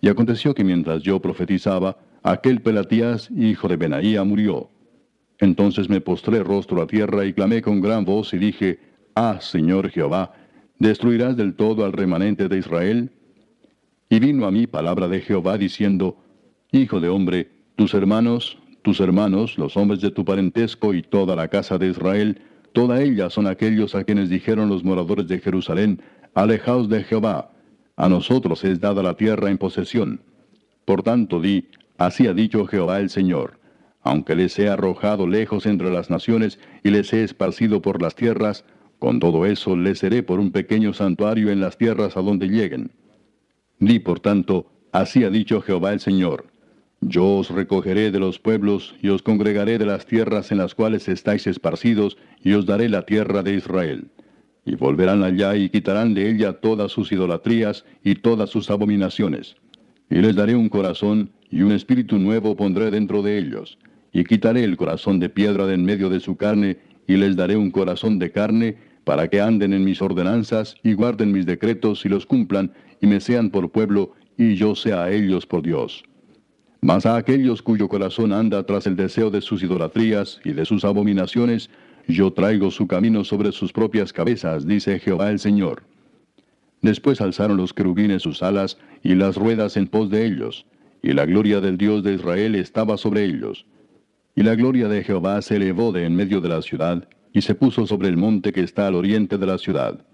Y 0.00 0.08
aconteció 0.08 0.52
que 0.52 0.64
mientras 0.64 1.04
yo 1.04 1.20
profetizaba, 1.22 1.96
aquel 2.24 2.60
Pelatías, 2.60 3.30
hijo 3.30 3.68
de 3.68 3.76
Benaía, 3.76 4.24
murió. 4.24 4.68
Entonces 5.40 5.88
me 5.88 6.02
postré 6.02 6.42
rostro 6.42 6.82
a 6.82 6.86
tierra 6.86 7.24
y 7.24 7.32
clamé 7.32 7.62
con 7.62 7.80
gran 7.80 8.04
voz 8.04 8.34
y 8.34 8.38
dije, 8.38 8.78
Ah, 9.14 9.38
Señor 9.40 9.90
Jehová, 9.90 10.34
¿destruirás 10.78 11.36
del 11.36 11.54
todo 11.54 11.84
al 11.84 11.92
remanente 11.92 12.46
de 12.48 12.58
Israel? 12.58 13.10
Y 14.10 14.20
vino 14.20 14.46
a 14.46 14.50
mí 14.50 14.66
palabra 14.66 15.08
de 15.08 15.22
Jehová 15.22 15.56
diciendo, 15.56 16.18
Hijo 16.72 17.00
de 17.00 17.08
hombre, 17.08 17.50
tus 17.74 17.94
hermanos, 17.94 18.58
tus 18.82 19.00
hermanos, 19.00 19.56
los 19.56 19.76
hombres 19.78 20.02
de 20.02 20.10
tu 20.10 20.26
parentesco 20.26 20.92
y 20.92 21.02
toda 21.02 21.34
la 21.34 21.48
casa 21.48 21.78
de 21.78 21.88
Israel, 21.88 22.42
toda 22.74 23.02
ella 23.02 23.30
son 23.30 23.46
aquellos 23.46 23.94
a 23.94 24.04
quienes 24.04 24.28
dijeron 24.28 24.68
los 24.68 24.84
moradores 24.84 25.26
de 25.26 25.38
Jerusalén, 25.38 26.02
Alejaos 26.34 26.88
de 26.88 27.02
Jehová, 27.02 27.50
a 27.96 28.08
nosotros 28.08 28.62
es 28.64 28.78
dada 28.78 29.02
la 29.02 29.14
tierra 29.14 29.50
en 29.50 29.58
posesión. 29.58 30.20
Por 30.84 31.02
tanto 31.02 31.40
di, 31.40 31.68
así 31.98 32.26
ha 32.26 32.34
dicho 32.34 32.66
Jehová 32.66 33.00
el 33.00 33.08
Señor 33.10 33.59
aunque 34.02 34.34
les 34.34 34.58
he 34.58 34.68
arrojado 34.68 35.26
lejos 35.26 35.66
entre 35.66 35.90
las 35.90 36.10
naciones 36.10 36.58
y 36.82 36.90
les 36.90 37.12
he 37.12 37.22
esparcido 37.22 37.82
por 37.82 38.00
las 38.00 38.14
tierras, 38.14 38.64
con 38.98 39.20
todo 39.20 39.46
eso 39.46 39.76
les 39.76 39.98
seré 39.98 40.22
por 40.22 40.40
un 40.40 40.52
pequeño 40.52 40.92
santuario 40.92 41.50
en 41.50 41.60
las 41.60 41.76
tierras 41.76 42.16
a 42.16 42.22
donde 42.22 42.48
lleguen. 42.48 42.92
Di 43.78 43.98
por 43.98 44.20
tanto, 44.20 44.66
así 44.92 45.24
ha 45.24 45.30
dicho 45.30 45.60
Jehová 45.60 45.92
el 45.92 46.00
Señor, 46.00 46.46
yo 47.00 47.36
os 47.38 47.50
recogeré 47.50 48.10
de 48.10 48.18
los 48.20 48.38
pueblos 48.38 48.94
y 49.00 49.08
os 49.08 49.22
congregaré 49.22 49.78
de 49.78 49.86
las 49.86 50.04
tierras 50.04 50.52
en 50.52 50.58
las 50.58 50.74
cuales 50.74 51.08
estáis 51.08 51.46
esparcidos 51.46 52.18
y 52.42 52.52
os 52.52 52.66
daré 52.66 52.90
la 52.90 53.06
tierra 53.06 53.42
de 53.42 53.54
Israel. 53.54 54.08
Y 54.66 54.74
volverán 54.76 55.24
allá 55.24 55.56
y 55.56 55.70
quitarán 55.70 56.12
de 56.12 56.30
ella 56.30 56.60
todas 56.60 56.92
sus 56.92 57.10
idolatrías 57.10 57.86
y 58.04 58.16
todas 58.16 58.50
sus 58.50 58.70
abominaciones. 58.70 59.56
Y 60.10 60.16
les 60.16 60.36
daré 60.36 60.54
un 60.54 60.68
corazón 60.68 61.30
y 61.50 61.62
un 61.62 61.72
espíritu 61.72 62.18
nuevo 62.18 62.54
pondré 62.54 62.90
dentro 62.90 63.22
de 63.22 63.38
ellos 63.38 63.78
y 64.12 64.24
quitaré 64.24 64.64
el 64.64 64.76
corazón 64.76 65.20
de 65.20 65.28
piedra 65.28 65.66
de 65.66 65.74
en 65.74 65.84
medio 65.84 66.08
de 66.10 66.20
su 66.20 66.36
carne, 66.36 66.78
y 67.06 67.16
les 67.16 67.36
daré 67.36 67.56
un 67.56 67.70
corazón 67.70 68.18
de 68.18 68.30
carne, 68.30 68.76
para 69.04 69.28
que 69.28 69.40
anden 69.40 69.72
en 69.72 69.84
mis 69.84 70.02
ordenanzas, 70.02 70.76
y 70.82 70.94
guarden 70.94 71.32
mis 71.32 71.46
decretos, 71.46 72.04
y 72.04 72.08
los 72.08 72.26
cumplan, 72.26 72.72
y 73.00 73.06
me 73.06 73.20
sean 73.20 73.50
por 73.50 73.70
pueblo, 73.70 74.12
y 74.36 74.54
yo 74.54 74.74
sea 74.74 75.04
a 75.04 75.10
ellos 75.10 75.46
por 75.46 75.62
Dios. 75.62 76.04
Mas 76.82 77.06
a 77.06 77.16
aquellos 77.16 77.62
cuyo 77.62 77.88
corazón 77.88 78.32
anda 78.32 78.64
tras 78.64 78.86
el 78.86 78.96
deseo 78.96 79.30
de 79.30 79.40
sus 79.40 79.62
idolatrías 79.62 80.40
y 80.44 80.52
de 80.52 80.64
sus 80.64 80.84
abominaciones, 80.84 81.70
yo 82.08 82.32
traigo 82.32 82.70
su 82.70 82.86
camino 82.86 83.22
sobre 83.24 83.52
sus 83.52 83.72
propias 83.72 84.12
cabezas, 84.12 84.66
dice 84.66 84.98
Jehová 84.98 85.30
el 85.30 85.38
Señor. 85.38 85.82
Después 86.80 87.20
alzaron 87.20 87.58
los 87.58 87.74
querubines 87.74 88.22
sus 88.22 88.42
alas 88.42 88.78
y 89.02 89.14
las 89.14 89.36
ruedas 89.36 89.76
en 89.76 89.86
pos 89.86 90.08
de 90.10 90.24
ellos, 90.24 90.66
y 91.02 91.12
la 91.12 91.26
gloria 91.26 91.60
del 91.60 91.76
Dios 91.76 92.02
de 92.02 92.14
Israel 92.14 92.54
estaba 92.54 92.96
sobre 92.96 93.24
ellos 93.24 93.66
Y 94.40 94.42
la 94.42 94.54
gloria 94.54 94.88
de 94.88 95.04
Jehová 95.04 95.42
se 95.42 95.56
elevó 95.56 95.92
de 95.92 96.06
en 96.06 96.16
medio 96.16 96.40
de 96.40 96.48
la 96.48 96.62
ciudad, 96.62 97.06
y 97.30 97.42
se 97.42 97.54
puso 97.54 97.86
sobre 97.86 98.08
el 98.08 98.16
monte 98.16 98.54
que 98.54 98.62
está 98.62 98.86
al 98.86 98.94
oriente 98.94 99.36
de 99.36 99.44
la 99.44 99.58
ciudad. 99.58 100.06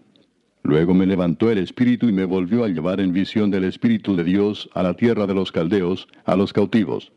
Luego 0.64 0.94
me 0.94 1.06
levantó 1.06 1.48
el 1.48 1.58
Espíritu 1.58 2.08
y 2.08 2.12
me 2.12 2.24
volvió 2.24 2.64
a 2.64 2.68
llevar 2.68 2.98
en 2.98 3.12
visión 3.12 3.52
del 3.52 3.62
Espíritu 3.62 4.16
de 4.16 4.24
Dios 4.24 4.68
a 4.74 4.82
la 4.82 4.94
tierra 4.94 5.28
de 5.28 5.34
los 5.34 5.52
caldeos, 5.52 6.08
a 6.24 6.34
los 6.34 6.52
cautivos. 6.52 7.12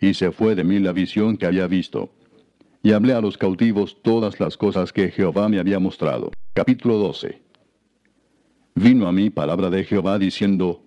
Y 0.00 0.14
se 0.14 0.32
fue 0.32 0.54
de 0.54 0.64
mí 0.64 0.78
la 0.78 0.94
visión 0.94 1.36
que 1.36 1.44
había 1.44 1.66
visto. 1.66 2.14
Y 2.82 2.92
hablé 2.92 3.12
a 3.12 3.20
los 3.20 3.36
cautivos 3.36 3.98
todas 4.02 4.40
las 4.40 4.56
cosas 4.56 4.94
que 4.94 5.10
Jehová 5.10 5.50
me 5.50 5.58
había 5.58 5.78
mostrado. 5.78 6.30
Capítulo 6.54 6.96
12. 6.96 7.38
Vino 8.76 9.08
a 9.08 9.12
mí 9.12 9.28
palabra 9.28 9.68
de 9.68 9.84
Jehová 9.84 10.18
diciendo, 10.18 10.82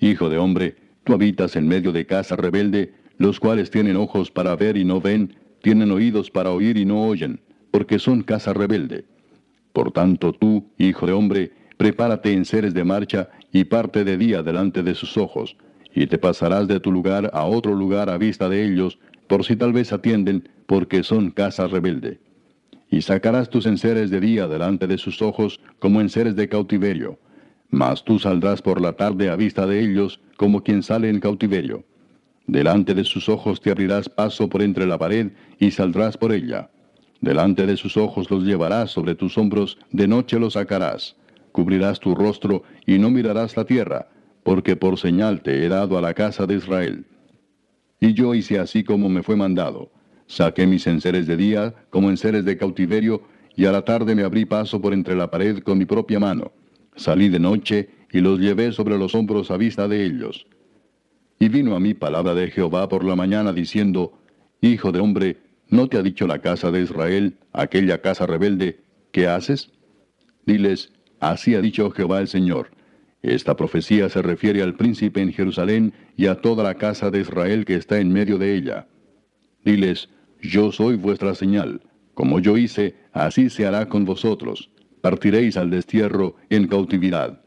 Hijo 0.00 0.28
de 0.28 0.36
hombre, 0.36 0.76
tú 1.04 1.14
habitas 1.14 1.56
en 1.56 1.66
medio 1.66 1.92
de 1.92 2.04
casa 2.04 2.36
rebelde, 2.36 2.92
los 3.18 3.40
cuales 3.40 3.70
tienen 3.70 3.96
ojos 3.96 4.30
para 4.30 4.56
ver 4.56 4.76
y 4.76 4.84
no 4.84 5.00
ven, 5.00 5.36
tienen 5.62 5.90
oídos 5.90 6.30
para 6.30 6.50
oír 6.50 6.76
y 6.76 6.84
no 6.84 7.02
oyen, 7.02 7.40
porque 7.70 7.98
son 7.98 8.22
casa 8.22 8.52
rebelde. 8.52 9.04
Por 9.72 9.92
tanto 9.92 10.32
tú, 10.32 10.70
hijo 10.78 11.06
de 11.06 11.12
hombre, 11.12 11.52
prepárate 11.76 12.32
en 12.32 12.44
seres 12.44 12.74
de 12.74 12.84
marcha 12.84 13.28
y 13.52 13.64
parte 13.64 14.04
de 14.04 14.16
día 14.16 14.42
delante 14.42 14.82
de 14.82 14.94
sus 14.94 15.16
ojos, 15.16 15.56
y 15.94 16.06
te 16.06 16.18
pasarás 16.18 16.68
de 16.68 16.80
tu 16.80 16.92
lugar 16.92 17.30
a 17.32 17.44
otro 17.44 17.74
lugar 17.74 18.08
a 18.08 18.18
vista 18.18 18.48
de 18.48 18.64
ellos, 18.64 18.98
por 19.26 19.44
si 19.44 19.56
tal 19.56 19.72
vez 19.72 19.92
atienden, 19.92 20.48
porque 20.66 21.02
son 21.02 21.30
casa 21.30 21.66
rebelde. 21.66 22.20
Y 22.90 23.02
sacarás 23.02 23.50
tus 23.50 23.66
enseres 23.66 24.10
de 24.10 24.20
día 24.20 24.48
delante 24.48 24.86
de 24.86 24.96
sus 24.96 25.20
ojos 25.20 25.60
como 25.78 26.00
enseres 26.00 26.36
de 26.36 26.48
cautiverio, 26.48 27.18
mas 27.70 28.04
tú 28.04 28.18
saldrás 28.18 28.62
por 28.62 28.80
la 28.80 28.94
tarde 28.94 29.28
a 29.28 29.36
vista 29.36 29.66
de 29.66 29.80
ellos 29.80 30.20
como 30.36 30.62
quien 30.62 30.82
sale 30.82 31.10
en 31.10 31.20
cautiverio. 31.20 31.84
Delante 32.48 32.94
de 32.94 33.04
sus 33.04 33.28
ojos 33.28 33.60
te 33.60 33.70
abrirás 33.70 34.08
paso 34.08 34.48
por 34.48 34.62
entre 34.62 34.86
la 34.86 34.96
pared 34.96 35.32
y 35.58 35.70
saldrás 35.70 36.16
por 36.16 36.32
ella. 36.32 36.70
Delante 37.20 37.66
de 37.66 37.76
sus 37.76 37.98
ojos 37.98 38.30
los 38.30 38.42
llevarás 38.42 38.90
sobre 38.90 39.14
tus 39.14 39.36
hombros, 39.36 39.76
de 39.92 40.08
noche 40.08 40.40
los 40.40 40.54
sacarás. 40.54 41.14
Cubrirás 41.52 42.00
tu 42.00 42.14
rostro 42.14 42.62
y 42.86 42.98
no 42.98 43.10
mirarás 43.10 43.54
la 43.54 43.66
tierra, 43.66 44.08
porque 44.44 44.76
por 44.76 44.98
señal 44.98 45.42
te 45.42 45.62
he 45.62 45.68
dado 45.68 45.98
a 45.98 46.00
la 46.00 46.14
casa 46.14 46.46
de 46.46 46.54
Israel. 46.54 47.04
Y 48.00 48.14
yo 48.14 48.34
hice 48.34 48.58
así 48.58 48.82
como 48.82 49.10
me 49.10 49.22
fue 49.22 49.36
mandado. 49.36 49.92
Saqué 50.26 50.66
mis 50.66 50.86
enseres 50.86 51.26
de 51.26 51.36
día 51.36 51.74
como 51.90 52.08
enseres 52.08 52.46
de 52.46 52.56
cautiverio, 52.56 53.24
y 53.56 53.66
a 53.66 53.72
la 53.72 53.82
tarde 53.82 54.14
me 54.14 54.22
abrí 54.22 54.46
paso 54.46 54.80
por 54.80 54.94
entre 54.94 55.14
la 55.14 55.30
pared 55.30 55.58
con 55.58 55.76
mi 55.76 55.84
propia 55.84 56.18
mano. 56.18 56.52
Salí 56.96 57.28
de 57.28 57.40
noche 57.40 57.90
y 58.10 58.20
los 58.20 58.38
llevé 58.38 58.72
sobre 58.72 58.96
los 58.96 59.14
hombros 59.14 59.50
a 59.50 59.58
vista 59.58 59.86
de 59.86 60.02
ellos. 60.02 60.46
Y 61.38 61.48
vino 61.48 61.76
a 61.76 61.80
mí 61.80 61.94
palabra 61.94 62.34
de 62.34 62.50
Jehová 62.50 62.88
por 62.88 63.04
la 63.04 63.14
mañana 63.14 63.52
diciendo, 63.52 64.18
Hijo 64.60 64.90
de 64.90 64.98
hombre, 64.98 65.36
¿no 65.68 65.88
te 65.88 65.96
ha 65.96 66.02
dicho 66.02 66.26
la 66.26 66.40
casa 66.40 66.70
de 66.72 66.82
Israel, 66.82 67.38
aquella 67.52 68.00
casa 68.00 68.26
rebelde, 68.26 68.80
¿qué 69.12 69.28
haces? 69.28 69.70
Diles, 70.46 70.92
así 71.20 71.54
ha 71.54 71.60
dicho 71.60 71.90
Jehová 71.92 72.20
el 72.20 72.28
Señor. 72.28 72.70
Esta 73.22 73.56
profecía 73.56 74.08
se 74.08 74.22
refiere 74.22 74.62
al 74.62 74.74
príncipe 74.74 75.20
en 75.20 75.32
Jerusalén 75.32 75.92
y 76.16 76.26
a 76.26 76.40
toda 76.40 76.64
la 76.64 76.74
casa 76.74 77.10
de 77.10 77.20
Israel 77.20 77.64
que 77.64 77.76
está 77.76 77.98
en 78.00 78.12
medio 78.12 78.38
de 78.38 78.56
ella. 78.56 78.88
Diles, 79.64 80.08
yo 80.40 80.72
soy 80.72 80.96
vuestra 80.96 81.34
señal. 81.34 81.82
Como 82.14 82.40
yo 82.40 82.56
hice, 82.56 82.96
así 83.12 83.48
se 83.50 83.66
hará 83.66 83.88
con 83.88 84.04
vosotros. 84.04 84.70
Partiréis 85.00 85.56
al 85.56 85.70
destierro 85.70 86.34
en 86.50 86.66
cautividad 86.66 87.42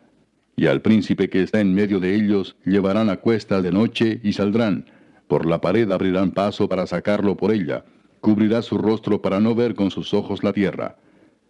y 0.55 0.67
al 0.67 0.81
príncipe 0.81 1.29
que 1.29 1.41
está 1.41 1.59
en 1.59 1.73
medio 1.73 1.99
de 1.99 2.15
ellos 2.15 2.55
llevarán 2.65 3.09
a 3.09 3.17
cuesta 3.17 3.61
de 3.61 3.71
noche 3.71 4.19
y 4.23 4.33
saldrán. 4.33 4.85
Por 5.27 5.45
la 5.45 5.61
pared 5.61 5.89
abrirán 5.91 6.31
paso 6.31 6.67
para 6.67 6.85
sacarlo 6.87 7.37
por 7.37 7.53
ella. 7.53 7.85
Cubrirá 8.19 8.61
su 8.61 8.77
rostro 8.77 9.21
para 9.21 9.39
no 9.39 9.55
ver 9.55 9.75
con 9.75 9.89
sus 9.91 10.13
ojos 10.13 10.43
la 10.43 10.53
tierra. 10.53 10.97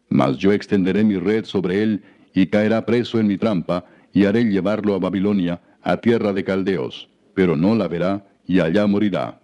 Mas 0.09 0.37
yo 0.37 0.51
extenderé 0.51 1.03
mi 1.03 1.17
red 1.17 1.45
sobre 1.45 1.81
él 1.83 2.03
y 2.33 2.47
caerá 2.47 2.85
preso 2.85 3.19
en 3.19 3.27
mi 3.27 3.37
trampa 3.37 3.85
y 4.13 4.25
haré 4.25 4.45
llevarlo 4.45 4.93
a 4.93 4.99
Babilonia, 4.99 5.61
a 5.81 5.97
tierra 5.97 6.31
de 6.31 6.43
caldeos, 6.43 7.09
pero 7.33 7.57
no 7.57 7.75
la 7.75 7.87
verá 7.87 8.25
y 8.45 8.59
allá 8.59 8.87
morirá. 8.87 9.41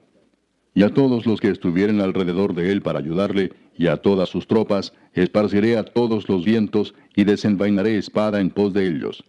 Y 0.73 0.83
a 0.83 0.93
todos 0.93 1.25
los 1.25 1.41
que 1.41 1.49
estuvieren 1.49 1.99
alrededor 1.99 2.53
de 2.53 2.71
él 2.71 2.81
para 2.81 2.99
ayudarle, 2.99 3.51
y 3.75 3.87
a 3.87 3.97
todas 3.97 4.29
sus 4.29 4.47
tropas, 4.47 4.93
esparciré 5.13 5.77
a 5.77 5.83
todos 5.83 6.29
los 6.29 6.45
vientos 6.45 6.93
y 7.15 7.23
desenvainaré 7.23 7.97
espada 7.97 8.39
en 8.39 8.49
pos 8.49 8.73
de 8.73 8.87
ellos 8.87 9.23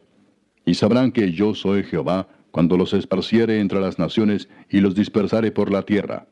y 0.69 0.75
sabrán 0.75 1.13
que 1.13 1.33
yo 1.33 1.55
soy 1.55 1.83
Jehová, 1.83 2.29
cuando 2.51 2.77
los 2.77 2.93
esparciere 2.93 3.61
entre 3.61 3.81
las 3.81 3.99
naciones 3.99 4.51
y 4.69 4.81
los 4.81 4.95
dispersare 4.95 5.51
por 5.51 5.73
la 5.73 5.81
tierra. 5.81 6.27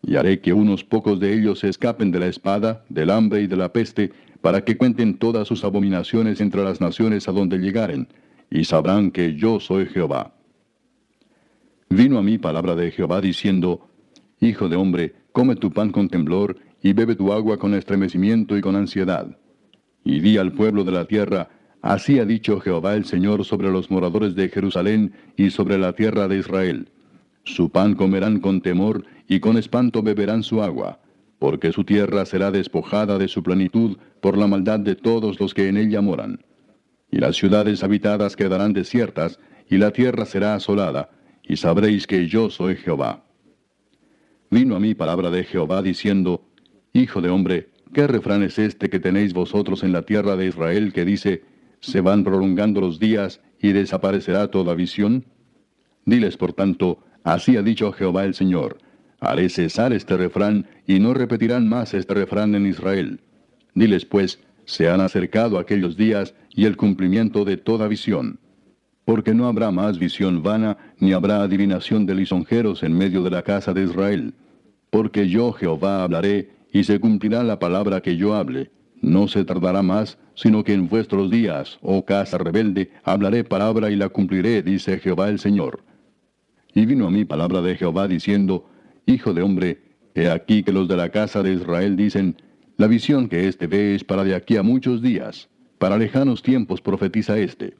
Y 0.00 0.16
haré 0.16 0.40
que 0.40 0.54
unos 0.54 0.82
pocos 0.82 1.20
de 1.20 1.34
ellos 1.34 1.58
se 1.58 1.68
escapen 1.68 2.10
de 2.10 2.20
la 2.20 2.26
espada, 2.26 2.86
del 2.88 3.10
hambre 3.10 3.42
y 3.42 3.46
de 3.46 3.56
la 3.56 3.74
peste, 3.74 4.12
para 4.40 4.64
que 4.64 4.78
cuenten 4.78 5.18
todas 5.18 5.46
sus 5.46 5.62
abominaciones 5.62 6.40
entre 6.40 6.64
las 6.64 6.80
naciones 6.80 7.28
a 7.28 7.32
donde 7.32 7.58
llegaren, 7.58 8.08
y 8.50 8.64
sabrán 8.64 9.10
que 9.10 9.34
yo 9.34 9.60
soy 9.60 9.84
Jehová. 9.84 10.32
Vino 11.90 12.16
a 12.16 12.22
mí 12.22 12.38
palabra 12.38 12.76
de 12.76 12.90
Jehová 12.92 13.20
diciendo, 13.20 13.86
Hijo 14.40 14.70
de 14.70 14.76
hombre, 14.76 15.14
come 15.32 15.54
tu 15.54 15.70
pan 15.70 15.92
con 15.92 16.08
temblor, 16.08 16.56
y 16.82 16.94
bebe 16.94 17.14
tu 17.14 17.30
agua 17.30 17.58
con 17.58 17.74
estremecimiento 17.74 18.56
y 18.56 18.62
con 18.62 18.74
ansiedad. 18.74 19.36
Y 20.02 20.20
di 20.20 20.38
al 20.38 20.52
pueblo 20.52 20.82
de 20.82 20.92
la 20.92 21.04
tierra, 21.04 21.50
Así 21.82 22.18
ha 22.18 22.24
dicho 22.24 22.60
Jehová 22.60 22.94
el 22.94 23.04
Señor 23.04 23.44
sobre 23.44 23.70
los 23.70 23.90
moradores 23.90 24.34
de 24.34 24.48
Jerusalén 24.48 25.12
y 25.36 25.50
sobre 25.50 25.78
la 25.78 25.92
tierra 25.92 26.28
de 26.28 26.38
Israel. 26.38 26.90
Su 27.44 27.70
pan 27.70 27.94
comerán 27.94 28.40
con 28.40 28.60
temor 28.60 29.04
y 29.28 29.40
con 29.40 29.56
espanto 29.56 30.02
beberán 30.02 30.42
su 30.42 30.62
agua, 30.62 31.00
porque 31.38 31.72
su 31.72 31.84
tierra 31.84 32.24
será 32.24 32.50
despojada 32.50 33.18
de 33.18 33.28
su 33.28 33.42
plenitud 33.42 33.98
por 34.20 34.36
la 34.36 34.46
maldad 34.46 34.80
de 34.80 34.96
todos 34.96 35.38
los 35.38 35.54
que 35.54 35.68
en 35.68 35.76
ella 35.76 36.00
moran. 36.00 36.44
Y 37.10 37.18
las 37.18 37.36
ciudades 37.36 37.84
habitadas 37.84 38.34
quedarán 38.34 38.72
desiertas, 38.72 39.38
y 39.68 39.78
la 39.78 39.92
tierra 39.92 40.24
será 40.24 40.54
asolada, 40.54 41.10
y 41.42 41.56
sabréis 41.56 42.06
que 42.06 42.26
yo 42.26 42.50
soy 42.50 42.76
Jehová. 42.76 43.24
Vino 44.50 44.76
a 44.76 44.80
mí 44.80 44.94
palabra 44.94 45.30
de 45.30 45.44
Jehová 45.44 45.82
diciendo, 45.82 46.44
Hijo 46.92 47.20
de 47.20 47.28
hombre, 47.28 47.68
¿qué 47.92 48.06
refrán 48.06 48.42
es 48.42 48.58
este 48.58 48.88
que 48.88 49.00
tenéis 49.00 49.34
vosotros 49.34 49.82
en 49.82 49.92
la 49.92 50.02
tierra 50.02 50.36
de 50.36 50.46
Israel 50.46 50.92
que 50.92 51.04
dice, 51.04 51.42
se 51.86 52.00
van 52.00 52.24
prolongando 52.24 52.80
los 52.80 52.98
días 52.98 53.40
y 53.60 53.72
desaparecerá 53.72 54.48
toda 54.48 54.74
visión? 54.74 55.24
Diles, 56.04 56.36
por 56.36 56.52
tanto, 56.52 56.98
así 57.24 57.56
ha 57.56 57.62
dicho 57.62 57.92
Jehová 57.92 58.24
el 58.24 58.34
Señor, 58.34 58.78
haré 59.20 59.48
cesar 59.48 59.92
este 59.92 60.16
refrán 60.16 60.66
y 60.86 60.98
no 60.98 61.14
repetirán 61.14 61.68
más 61.68 61.94
este 61.94 62.14
refrán 62.14 62.54
en 62.54 62.66
Israel. 62.66 63.20
Diles, 63.74 64.04
pues, 64.04 64.40
se 64.64 64.88
han 64.88 65.00
acercado 65.00 65.58
aquellos 65.58 65.96
días 65.96 66.34
y 66.50 66.64
el 66.64 66.76
cumplimiento 66.76 67.44
de 67.44 67.56
toda 67.56 67.88
visión. 67.88 68.40
Porque 69.04 69.32
no 69.32 69.46
habrá 69.46 69.70
más 69.70 69.98
visión 70.00 70.42
vana, 70.42 70.76
ni 70.98 71.12
habrá 71.12 71.42
adivinación 71.42 72.06
de 72.06 72.16
lisonjeros 72.16 72.82
en 72.82 72.98
medio 72.98 73.22
de 73.22 73.30
la 73.30 73.42
casa 73.42 73.72
de 73.72 73.84
Israel. 73.84 74.34
Porque 74.90 75.28
yo 75.28 75.52
Jehová 75.52 76.02
hablaré, 76.02 76.50
y 76.72 76.84
se 76.84 76.98
cumplirá 76.98 77.44
la 77.44 77.58
palabra 77.58 78.00
que 78.00 78.16
yo 78.16 78.34
hable. 78.34 78.70
No 79.00 79.28
se 79.28 79.44
tardará 79.44 79.82
más, 79.82 80.18
sino 80.36 80.62
que 80.62 80.74
en 80.74 80.88
vuestros 80.88 81.30
días, 81.30 81.78
oh 81.82 82.04
casa 82.04 82.38
rebelde, 82.38 82.90
hablaré 83.02 83.42
palabra 83.42 83.90
y 83.90 83.96
la 83.96 84.10
cumpliré, 84.10 84.62
dice 84.62 84.98
Jehová 84.98 85.30
el 85.30 85.40
Señor. 85.40 85.82
Y 86.74 86.84
vino 86.84 87.06
a 87.06 87.10
mí 87.10 87.24
palabra 87.24 87.62
de 87.62 87.74
Jehová 87.74 88.06
diciendo, 88.06 88.68
Hijo 89.06 89.32
de 89.32 89.42
hombre, 89.42 89.80
he 90.14 90.28
aquí 90.28 90.62
que 90.62 90.72
los 90.72 90.88
de 90.88 90.96
la 90.96 91.08
casa 91.08 91.42
de 91.42 91.54
Israel 91.54 91.96
dicen, 91.96 92.36
la 92.76 92.86
visión 92.86 93.28
que 93.28 93.48
éste 93.48 93.66
ve 93.66 93.94
es 93.94 94.04
para 94.04 94.24
de 94.24 94.34
aquí 94.34 94.58
a 94.58 94.62
muchos 94.62 95.00
días, 95.00 95.48
para 95.78 95.96
lejanos 95.96 96.42
tiempos 96.42 96.82
profetiza 96.82 97.38
éste. 97.38 97.74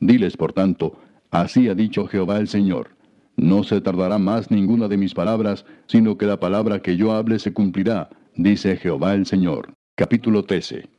Diles, 0.00 0.36
por 0.36 0.52
tanto, 0.52 0.98
así 1.30 1.68
ha 1.68 1.74
dicho 1.76 2.08
Jehová 2.08 2.38
el 2.38 2.48
Señor, 2.48 2.96
no 3.36 3.62
se 3.62 3.80
tardará 3.80 4.18
más 4.18 4.50
ninguna 4.50 4.88
de 4.88 4.96
mis 4.96 5.14
palabras, 5.14 5.64
sino 5.86 6.18
que 6.18 6.26
la 6.26 6.40
palabra 6.40 6.80
que 6.80 6.96
yo 6.96 7.12
hable 7.12 7.38
se 7.38 7.52
cumplirá, 7.52 8.08
dice 8.34 8.76
Jehová 8.76 9.14
el 9.14 9.26
Señor. 9.26 9.72
Capítulo 9.94 10.42
13 10.42 10.95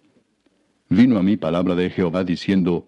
Vino 0.90 1.18
a 1.18 1.24
mí 1.24 1.36
palabra 1.36 1.76
de 1.76 1.90
Jehová 1.90 2.24
diciendo, 2.24 2.88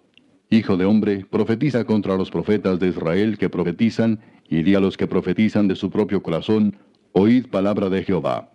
Hijo 0.49 0.77
de 0.77 0.85
hombre, 0.85 1.25
profetiza 1.29 1.83
contra 1.83 2.15
los 2.15 2.31
profetas 2.31 2.79
de 2.79 2.87
Israel 2.87 3.37
que 3.37 3.49
profetizan, 3.49 4.19
y 4.49 4.63
di 4.63 4.73
a 4.73 4.79
los 4.79 4.97
que 4.97 5.05
profetizan 5.05 5.67
de 5.67 5.75
su 5.75 5.91
propio 5.91 6.23
corazón, 6.23 6.77
oíd 7.11 7.47
palabra 7.47 7.89
de 7.89 8.03
Jehová. 8.03 8.51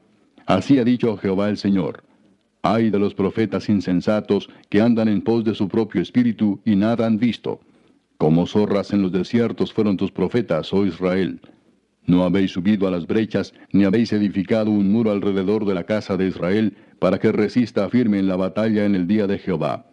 Así 0.47 0.79
ha 0.79 0.85
dicho 0.85 1.17
Jehová 1.19 1.51
el 1.51 1.57
Señor. 1.57 2.05
Ay 2.63 2.89
de 2.89 2.99
los 2.99 3.15
profetas 3.15 3.69
insensatos 3.69 4.49
que 4.71 4.81
andan 4.81 5.09
en 5.09 5.21
pos 5.21 5.45
de 5.45 5.55
su 5.55 5.69
propio 5.69 6.01
espíritu 6.01 6.61
y 6.65 6.75
nada 6.77 7.07
han 7.07 7.19
visto. 7.19 7.61
Como 8.17 8.47
zorras 8.47 8.93
en 8.93 9.03
los 9.03 9.13
desiertos 9.13 9.73
fueron 9.73 9.99
tus 9.99 10.11
profetas, 10.11 10.73
oh 10.73 10.87
Israel. 10.87 11.41
No 12.07 12.25
habéis 12.25 12.53
subido 12.53 12.87
a 12.87 12.91
las 12.91 13.07
brechas, 13.07 13.55
ni 13.73 13.85
habéis 13.85 14.13
edificado 14.13 14.71
un 14.71 14.93
muro 14.93 15.11
alrededor 15.11 15.65
de 15.65 15.75
la 15.75 15.85
casa 15.85 16.17
de 16.17 16.29
Israel, 16.29 16.77
para 16.99 17.19
que 17.19 17.33
resista 17.33 17.89
firme 17.89 18.19
en 18.19 18.29
la 18.29 18.37
batalla 18.37 18.85
en 18.85 18.95
el 18.95 19.07
día 19.07 19.27
de 19.27 19.39
Jehová. 19.39 19.87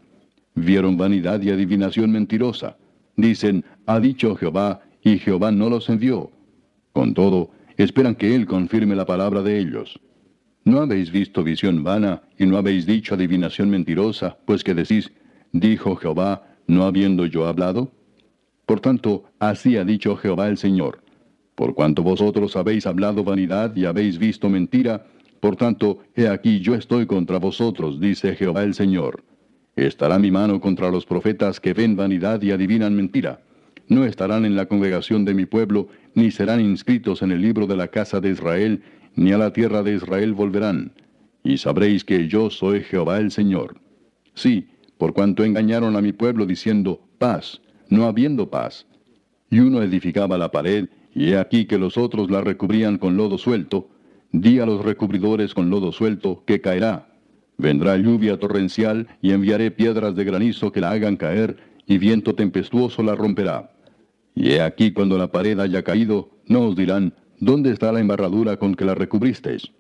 Vieron 0.55 0.97
vanidad 0.97 1.41
y 1.41 1.49
adivinación 1.49 2.11
mentirosa. 2.11 2.77
Dicen, 3.15 3.63
ha 3.85 3.99
dicho 3.99 4.35
Jehová, 4.35 4.81
y 5.03 5.17
Jehová 5.17 5.51
no 5.51 5.69
los 5.69 5.89
envió. 5.89 6.31
Con 6.93 7.13
todo, 7.13 7.51
esperan 7.77 8.15
que 8.15 8.35
Él 8.35 8.45
confirme 8.45 8.95
la 8.95 9.05
palabra 9.05 9.41
de 9.41 9.59
ellos. 9.59 9.99
¿No 10.63 10.81
habéis 10.81 11.11
visto 11.11 11.43
visión 11.43 11.83
vana 11.83 12.21
y 12.37 12.45
no 12.45 12.57
habéis 12.57 12.85
dicho 12.85 13.15
adivinación 13.15 13.69
mentirosa, 13.69 14.37
pues 14.45 14.63
que 14.63 14.75
decís, 14.75 15.11
dijo 15.51 15.95
Jehová, 15.95 16.43
no 16.67 16.83
habiendo 16.83 17.25
yo 17.25 17.47
hablado? 17.47 17.91
Por 18.65 18.79
tanto, 18.79 19.23
así 19.39 19.77
ha 19.77 19.83
dicho 19.83 20.15
Jehová 20.17 20.49
el 20.49 20.57
Señor. 20.57 21.01
Por 21.61 21.75
cuanto 21.75 22.01
vosotros 22.01 22.55
habéis 22.55 22.87
hablado 22.87 23.23
vanidad 23.23 23.75
y 23.75 23.85
habéis 23.85 24.17
visto 24.17 24.49
mentira, 24.49 25.05
por 25.39 25.55
tanto, 25.55 25.99
he 26.15 26.27
aquí 26.27 26.59
yo 26.59 26.73
estoy 26.73 27.05
contra 27.05 27.37
vosotros, 27.37 27.99
dice 27.99 28.35
Jehová 28.35 28.63
el 28.63 28.73
Señor. 28.73 29.23
Estará 29.75 30.17
mi 30.17 30.31
mano 30.31 30.59
contra 30.59 30.89
los 30.89 31.05
profetas 31.05 31.59
que 31.59 31.75
ven 31.75 31.95
vanidad 31.95 32.41
y 32.41 32.49
adivinan 32.49 32.95
mentira. 32.95 33.41
No 33.87 34.05
estarán 34.05 34.43
en 34.45 34.55
la 34.55 34.65
congregación 34.65 35.23
de 35.23 35.35
mi 35.35 35.45
pueblo, 35.45 35.87
ni 36.15 36.31
serán 36.31 36.61
inscritos 36.61 37.21
en 37.21 37.31
el 37.31 37.43
libro 37.43 37.67
de 37.67 37.75
la 37.75 37.89
casa 37.89 38.19
de 38.19 38.31
Israel, 38.31 38.81
ni 39.13 39.31
a 39.31 39.37
la 39.37 39.53
tierra 39.53 39.83
de 39.83 39.93
Israel 39.93 40.33
volverán. 40.33 40.93
Y 41.43 41.57
sabréis 41.57 42.03
que 42.03 42.27
yo 42.27 42.49
soy 42.49 42.81
Jehová 42.81 43.19
el 43.19 43.29
Señor. 43.29 43.75
Sí, 44.33 44.67
por 44.97 45.13
cuanto 45.13 45.43
engañaron 45.43 45.95
a 45.95 46.01
mi 46.01 46.11
pueblo 46.11 46.47
diciendo, 46.47 47.07
paz, 47.19 47.61
no 47.87 48.05
habiendo 48.05 48.49
paz. 48.49 48.87
Y 49.51 49.59
uno 49.59 49.83
edificaba 49.83 50.39
la 50.39 50.49
pared, 50.49 50.87
y 51.13 51.29
he 51.29 51.37
aquí 51.37 51.65
que 51.65 51.77
los 51.77 51.97
otros 51.97 52.31
la 52.31 52.41
recubrían 52.41 52.97
con 52.97 53.17
lodo 53.17 53.37
suelto, 53.37 53.89
Di 54.33 54.59
a 54.59 54.65
los 54.65 54.83
recubridores 54.83 55.53
con 55.53 55.69
lodo 55.69 55.91
suelto 55.91 56.43
que 56.45 56.61
caerá. 56.61 57.07
Vendrá 57.57 57.97
lluvia 57.97 58.39
torrencial 58.39 59.07
y 59.21 59.31
enviaré 59.31 59.71
piedras 59.71 60.15
de 60.15 60.23
granizo 60.23 60.71
que 60.71 60.79
la 60.79 60.91
hagan 60.91 61.17
caer, 61.17 61.57
y 61.85 61.97
viento 61.97 62.33
tempestuoso 62.33 63.03
la 63.03 63.15
romperá. 63.15 63.71
Y 64.33 64.51
he 64.51 64.61
aquí 64.61 64.93
cuando 64.93 65.17
la 65.17 65.31
pared 65.31 65.59
haya 65.59 65.83
caído, 65.83 66.29
no 66.47 66.61
os 66.61 66.75
dirán, 66.77 67.13
¿dónde 67.39 67.71
está 67.71 67.91
la 67.91 67.99
embarradura 67.99 68.57
con 68.57 68.75
que 68.75 68.85
la 68.85 68.95
recubristeis? 68.95 69.73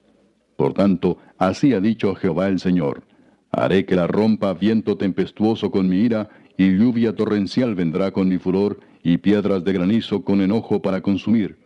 Por 0.57 0.73
tanto, 0.73 1.17
así 1.37 1.73
ha 1.73 1.79
dicho 1.79 2.13
Jehová 2.15 2.49
el 2.49 2.59
Señor. 2.59 3.03
Haré 3.51 3.85
que 3.85 3.95
la 3.95 4.07
rompa 4.07 4.53
viento 4.53 4.97
tempestuoso 4.97 5.71
con 5.71 5.87
mi 5.87 6.01
ira, 6.01 6.29
y 6.57 6.77
lluvia 6.77 7.15
torrencial 7.15 7.73
vendrá 7.73 8.11
con 8.11 8.27
mi 8.27 8.37
furor, 8.37 8.79
y 9.03 9.17
piedras 9.17 9.63
de 9.63 9.73
granizo 9.73 10.23
con 10.23 10.41
enojo 10.41 10.81
para 10.81 11.01
consumir. 11.01 11.57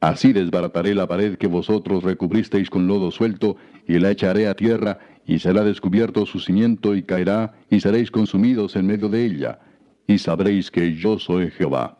Así 0.00 0.32
desbarataré 0.32 0.94
la 0.94 1.06
pared 1.06 1.36
que 1.36 1.46
vosotros 1.46 2.02
recubristeis 2.02 2.70
con 2.70 2.88
lodo 2.88 3.10
suelto, 3.10 3.56
y 3.86 3.98
la 4.00 4.10
echaré 4.10 4.48
a 4.48 4.54
tierra, 4.54 4.98
y 5.26 5.38
será 5.38 5.62
descubierto 5.62 6.26
su 6.26 6.40
cimiento, 6.40 6.96
y 6.96 7.04
caerá, 7.04 7.54
y 7.70 7.78
seréis 7.78 8.10
consumidos 8.10 8.74
en 8.74 8.86
medio 8.86 9.08
de 9.08 9.24
ella, 9.24 9.60
y 10.08 10.18
sabréis 10.18 10.70
que 10.70 10.96
yo 10.96 11.20
soy 11.20 11.50
Jehová. 11.52 11.98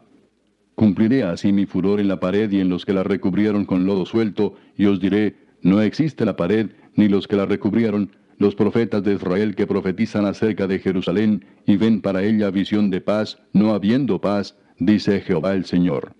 Cumpliré 0.74 1.22
así 1.22 1.52
mi 1.52 1.66
furor 1.66 2.00
en 2.00 2.08
la 2.08 2.18
pared 2.18 2.50
y 2.50 2.60
en 2.60 2.68
los 2.68 2.84
que 2.84 2.92
la 2.92 3.04
recubrieron 3.04 3.64
con 3.64 3.86
lodo 3.86 4.04
suelto, 4.04 4.56
y 4.76 4.86
os 4.86 4.98
diré, 4.98 5.36
no 5.62 5.80
existe 5.80 6.24
la 6.24 6.34
pared, 6.34 6.70
ni 6.96 7.08
los 7.08 7.28
que 7.28 7.36
la 7.36 7.46
recubrieron, 7.46 8.10
los 8.38 8.56
profetas 8.56 9.04
de 9.04 9.14
Israel 9.14 9.54
que 9.54 9.68
profetizan 9.68 10.24
acerca 10.24 10.66
de 10.66 10.80
Jerusalén, 10.80 11.44
y 11.66 11.76
ven 11.76 12.00
para 12.00 12.24
ella 12.24 12.50
visión 12.50 12.90
de 12.90 13.00
paz, 13.00 13.38
no 13.52 13.74
habiendo 13.74 14.20
paz, 14.20 14.56
dice 14.86 15.20
Jehová 15.20 15.54
el 15.54 15.64
Señor. 15.64 16.14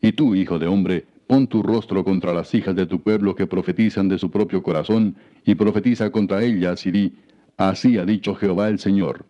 Y 0.00 0.12
tú, 0.12 0.34
hijo 0.34 0.58
de 0.58 0.66
hombre, 0.66 1.06
pon 1.26 1.46
tu 1.46 1.62
rostro 1.62 2.04
contra 2.04 2.32
las 2.32 2.54
hijas 2.54 2.76
de 2.76 2.86
tu 2.86 3.02
pueblo 3.02 3.34
que 3.34 3.46
profetizan 3.46 4.08
de 4.08 4.18
su 4.18 4.30
propio 4.30 4.62
corazón, 4.62 5.16
y 5.44 5.54
profetiza 5.54 6.10
contra 6.10 6.42
ellas 6.42 6.86
y 6.86 6.90
di, 6.90 7.14
así 7.56 7.98
ha 7.98 8.04
dicho 8.04 8.34
Jehová 8.34 8.68
el 8.68 8.78
Señor. 8.78 9.24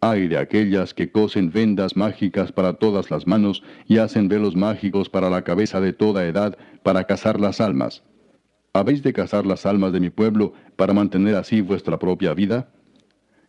Ay 0.00 0.26
de 0.26 0.36
aquellas 0.36 0.94
que 0.94 1.12
cosen 1.12 1.52
vendas 1.52 1.96
mágicas 1.96 2.50
para 2.50 2.72
todas 2.74 3.10
las 3.12 3.26
manos 3.28 3.62
y 3.86 3.98
hacen 3.98 4.26
velos 4.28 4.56
mágicos 4.56 5.08
para 5.08 5.30
la 5.30 5.42
cabeza 5.42 5.80
de 5.80 5.92
toda 5.92 6.26
edad 6.26 6.58
para 6.82 7.04
cazar 7.04 7.38
las 7.38 7.60
almas. 7.60 8.02
¿Habéis 8.72 9.04
de 9.04 9.12
cazar 9.12 9.46
las 9.46 9.64
almas 9.64 9.92
de 9.92 10.00
mi 10.00 10.10
pueblo 10.10 10.54
para 10.74 10.92
mantener 10.92 11.36
así 11.36 11.60
vuestra 11.60 12.00
propia 12.00 12.34
vida? 12.34 12.68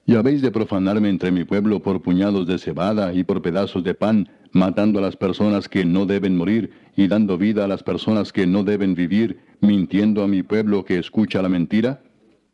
¿Y 0.05 0.13
habéis 0.15 0.43
de 0.43 0.51
profanarme 0.51 1.09
entre 1.09 1.31
mi 1.31 1.43
pueblo 1.43 1.81
por 1.81 2.03
puñados 2.03 2.45
de 2.45 2.59
cebada 2.59 3.13
y 3.13 3.23
por 3.23 3.41
pedazos 3.41 3.83
de 3.83 3.95
pan 3.95 4.29
matando 4.53 4.99
a 4.99 5.01
las 5.01 5.17
personas 5.17 5.67
que 5.67 5.83
no 5.83 6.05
deben 6.05 6.37
morir 6.37 6.71
y 6.95 7.07
dando 7.07 7.37
vida 7.37 7.65
a 7.65 7.67
las 7.67 7.83
personas 7.83 8.31
que 8.31 8.47
no 8.47 8.63
deben 8.63 8.93
vivir, 8.95 9.39
mintiendo 9.59 10.23
a 10.23 10.27
mi 10.27 10.43
pueblo 10.43 10.85
que 10.85 10.99
escucha 10.99 11.41
la 11.41 11.49
mentira? 11.49 12.01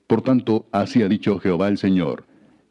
Por 0.07 0.21
tanto, 0.21 0.65
así 0.71 1.03
ha 1.03 1.09
dicho 1.09 1.39
Jehová 1.39 1.67
el 1.67 1.77
Señor. 1.77 2.23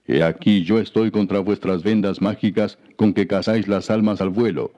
He 0.07 0.23
aquí 0.23 0.65
yo 0.65 0.79
estoy 0.79 1.11
contra 1.11 1.41
vuestras 1.41 1.83
vendas 1.83 2.23
mágicas 2.23 2.79
con 2.97 3.13
que 3.13 3.27
cazáis 3.27 3.69
las 3.69 3.91
almas 3.91 4.23
al 4.23 4.31
vuelo. 4.31 4.73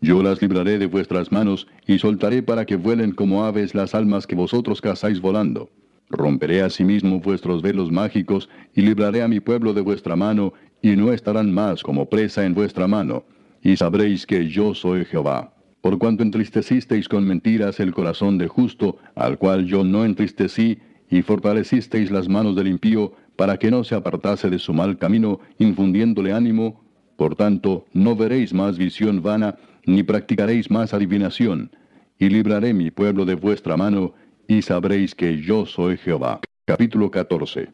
Yo 0.00 0.22
las 0.22 0.40
libraré 0.40 0.78
de 0.78 0.86
vuestras 0.86 1.32
manos 1.32 1.66
y 1.84 1.98
soltaré 1.98 2.44
para 2.44 2.64
que 2.64 2.76
vuelen 2.76 3.10
como 3.10 3.44
aves 3.44 3.74
las 3.74 3.96
almas 3.96 4.28
que 4.28 4.36
vosotros 4.36 4.80
cazáis 4.80 5.20
volando. 5.20 5.70
Romperé 6.08 6.62
asimismo 6.62 7.18
vuestros 7.18 7.62
velos 7.62 7.90
mágicos 7.90 8.48
y 8.74 8.82
libraré 8.82 9.22
a 9.22 9.28
mi 9.28 9.40
pueblo 9.40 9.74
de 9.74 9.80
vuestra 9.80 10.14
mano, 10.14 10.54
y 10.80 10.94
no 10.94 11.12
estarán 11.12 11.52
más 11.52 11.82
como 11.82 12.08
presa 12.08 12.46
en 12.46 12.54
vuestra 12.54 12.86
mano 12.86 13.24
y 13.62 13.76
sabréis 13.76 14.26
que 14.26 14.48
yo 14.48 14.74
soy 14.74 15.04
Jehová. 15.04 15.54
Por 15.80 15.98
cuanto 15.98 16.22
entristecisteis 16.22 17.08
con 17.08 17.26
mentiras 17.26 17.80
el 17.80 17.92
corazón 17.92 18.38
de 18.38 18.48
justo, 18.48 18.98
al 19.14 19.38
cual 19.38 19.66
yo 19.66 19.84
no 19.84 20.04
entristecí, 20.04 20.78
y 21.10 21.22
fortalecisteis 21.22 22.10
las 22.10 22.28
manos 22.28 22.56
del 22.56 22.68
impío, 22.68 23.12
para 23.36 23.56
que 23.56 23.70
no 23.70 23.84
se 23.84 23.94
apartase 23.94 24.50
de 24.50 24.58
su 24.58 24.74
mal 24.74 24.98
camino, 24.98 25.40
infundiéndole 25.58 26.32
ánimo, 26.32 26.84
por 27.16 27.34
tanto, 27.34 27.86
no 27.92 28.14
veréis 28.14 28.52
más 28.52 28.78
visión 28.78 29.22
vana, 29.22 29.56
ni 29.86 30.02
practicaréis 30.02 30.70
más 30.70 30.94
adivinación, 30.94 31.70
y 32.18 32.28
libraré 32.28 32.74
mi 32.74 32.90
pueblo 32.90 33.24
de 33.24 33.34
vuestra 33.34 33.76
mano, 33.76 34.14
y 34.46 34.62
sabréis 34.62 35.14
que 35.14 35.40
yo 35.40 35.66
soy 35.66 35.96
Jehová. 35.96 36.40
Capítulo 36.64 37.10
14 37.10 37.70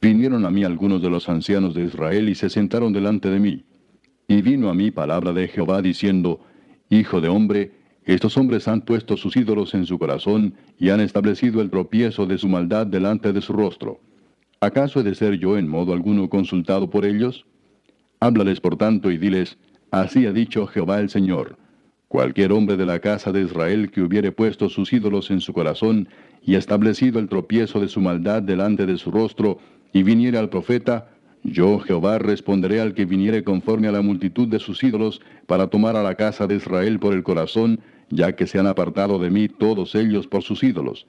Vinieron 0.00 0.44
a 0.46 0.50
mí 0.50 0.64
algunos 0.64 1.02
de 1.02 1.10
los 1.10 1.28
ancianos 1.28 1.74
de 1.74 1.84
Israel 1.84 2.28
y 2.28 2.34
se 2.34 2.48
sentaron 2.48 2.92
delante 2.92 3.28
de 3.30 3.40
mí. 3.40 3.64
Y 4.30 4.42
vino 4.42 4.68
a 4.68 4.74
mí 4.74 4.90
palabra 4.90 5.32
de 5.32 5.48
Jehová 5.48 5.80
diciendo, 5.80 6.40
Hijo 6.90 7.22
de 7.22 7.28
hombre, 7.28 7.72
estos 8.04 8.36
hombres 8.36 8.68
han 8.68 8.82
puesto 8.82 9.16
sus 9.16 9.34
ídolos 9.36 9.72
en 9.72 9.86
su 9.86 9.98
corazón 9.98 10.52
y 10.78 10.90
han 10.90 11.00
establecido 11.00 11.62
el 11.62 11.70
tropiezo 11.70 12.26
de 12.26 12.36
su 12.36 12.46
maldad 12.46 12.86
delante 12.86 13.32
de 13.32 13.40
su 13.40 13.54
rostro. 13.54 14.00
¿Acaso 14.60 15.00
he 15.00 15.02
de 15.02 15.14
ser 15.14 15.38
yo 15.38 15.56
en 15.56 15.66
modo 15.66 15.94
alguno 15.94 16.28
consultado 16.28 16.90
por 16.90 17.06
ellos? 17.06 17.46
Háblales 18.20 18.60
por 18.60 18.76
tanto 18.76 19.10
y 19.10 19.16
diles, 19.16 19.56
Así 19.90 20.26
ha 20.26 20.32
dicho 20.32 20.66
Jehová 20.66 21.00
el 21.00 21.08
Señor. 21.08 21.56
Cualquier 22.08 22.52
hombre 22.52 22.76
de 22.76 22.84
la 22.84 22.98
casa 22.98 23.32
de 23.32 23.42
Israel 23.42 23.90
que 23.90 24.02
hubiere 24.02 24.30
puesto 24.30 24.68
sus 24.68 24.92
ídolos 24.92 25.30
en 25.30 25.40
su 25.40 25.54
corazón 25.54 26.08
y 26.42 26.56
establecido 26.56 27.18
el 27.18 27.30
tropiezo 27.30 27.80
de 27.80 27.88
su 27.88 28.00
maldad 28.02 28.42
delante 28.42 28.84
de 28.84 28.98
su 28.98 29.10
rostro, 29.10 29.58
y 29.92 30.02
viniere 30.02 30.36
al 30.36 30.50
profeta, 30.50 31.08
yo 31.44 31.78
Jehová 31.78 32.18
responderé 32.18 32.80
al 32.80 32.94
que 32.94 33.04
viniere 33.04 33.44
conforme 33.44 33.88
a 33.88 33.92
la 33.92 34.02
multitud 34.02 34.48
de 34.48 34.58
sus 34.58 34.82
ídolos 34.82 35.20
para 35.46 35.68
tomar 35.68 35.96
a 35.96 36.02
la 36.02 36.14
casa 36.14 36.46
de 36.46 36.56
Israel 36.56 36.98
por 36.98 37.14
el 37.14 37.22
corazón, 37.22 37.80
ya 38.10 38.34
que 38.34 38.46
se 38.46 38.58
han 38.58 38.66
apartado 38.66 39.18
de 39.18 39.30
mí 39.30 39.48
todos 39.48 39.94
ellos 39.94 40.26
por 40.26 40.42
sus 40.42 40.62
ídolos. 40.62 41.06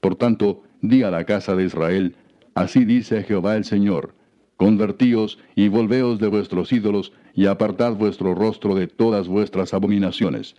Por 0.00 0.16
tanto, 0.16 0.62
di 0.80 1.02
a 1.02 1.10
la 1.10 1.24
casa 1.24 1.54
de 1.54 1.64
Israel, 1.64 2.16
así 2.54 2.84
dice 2.84 3.22
Jehová 3.22 3.56
el 3.56 3.64
Señor, 3.64 4.14
convertíos 4.56 5.38
y 5.54 5.68
volveos 5.68 6.18
de 6.18 6.28
vuestros 6.28 6.72
ídolos 6.72 7.12
y 7.34 7.46
apartad 7.46 7.94
vuestro 7.94 8.34
rostro 8.34 8.74
de 8.74 8.86
todas 8.86 9.28
vuestras 9.28 9.72
abominaciones. 9.72 10.56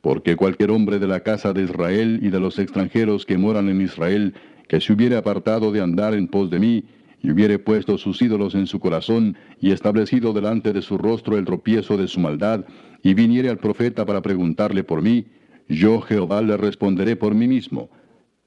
Porque 0.00 0.36
cualquier 0.36 0.70
hombre 0.70 0.98
de 0.98 1.06
la 1.06 1.20
casa 1.20 1.52
de 1.52 1.62
Israel 1.62 2.20
y 2.22 2.28
de 2.28 2.40
los 2.40 2.58
extranjeros 2.58 3.24
que 3.24 3.38
moran 3.38 3.68
en 3.68 3.80
Israel, 3.80 4.34
que 4.68 4.80
se 4.80 4.92
hubiere 4.92 5.16
apartado 5.16 5.72
de 5.72 5.80
andar 5.80 6.14
en 6.14 6.28
pos 6.28 6.50
de 6.50 6.58
mí, 6.58 6.84
y 7.24 7.30
hubiere 7.30 7.58
puesto 7.58 7.96
sus 7.96 8.20
ídolos 8.20 8.54
en 8.54 8.66
su 8.66 8.78
corazón, 8.78 9.34
y 9.58 9.70
establecido 9.70 10.34
delante 10.34 10.74
de 10.74 10.82
su 10.82 10.98
rostro 10.98 11.38
el 11.38 11.46
tropiezo 11.46 11.96
de 11.96 12.06
su 12.06 12.20
maldad, 12.20 12.66
y 13.02 13.14
viniere 13.14 13.48
al 13.48 13.56
profeta 13.56 14.04
para 14.04 14.20
preguntarle 14.20 14.84
por 14.84 15.00
mí, 15.00 15.24
yo 15.66 16.02
Jehová 16.02 16.42
le 16.42 16.58
responderé 16.58 17.16
por 17.16 17.34
mí 17.34 17.48
mismo. 17.48 17.88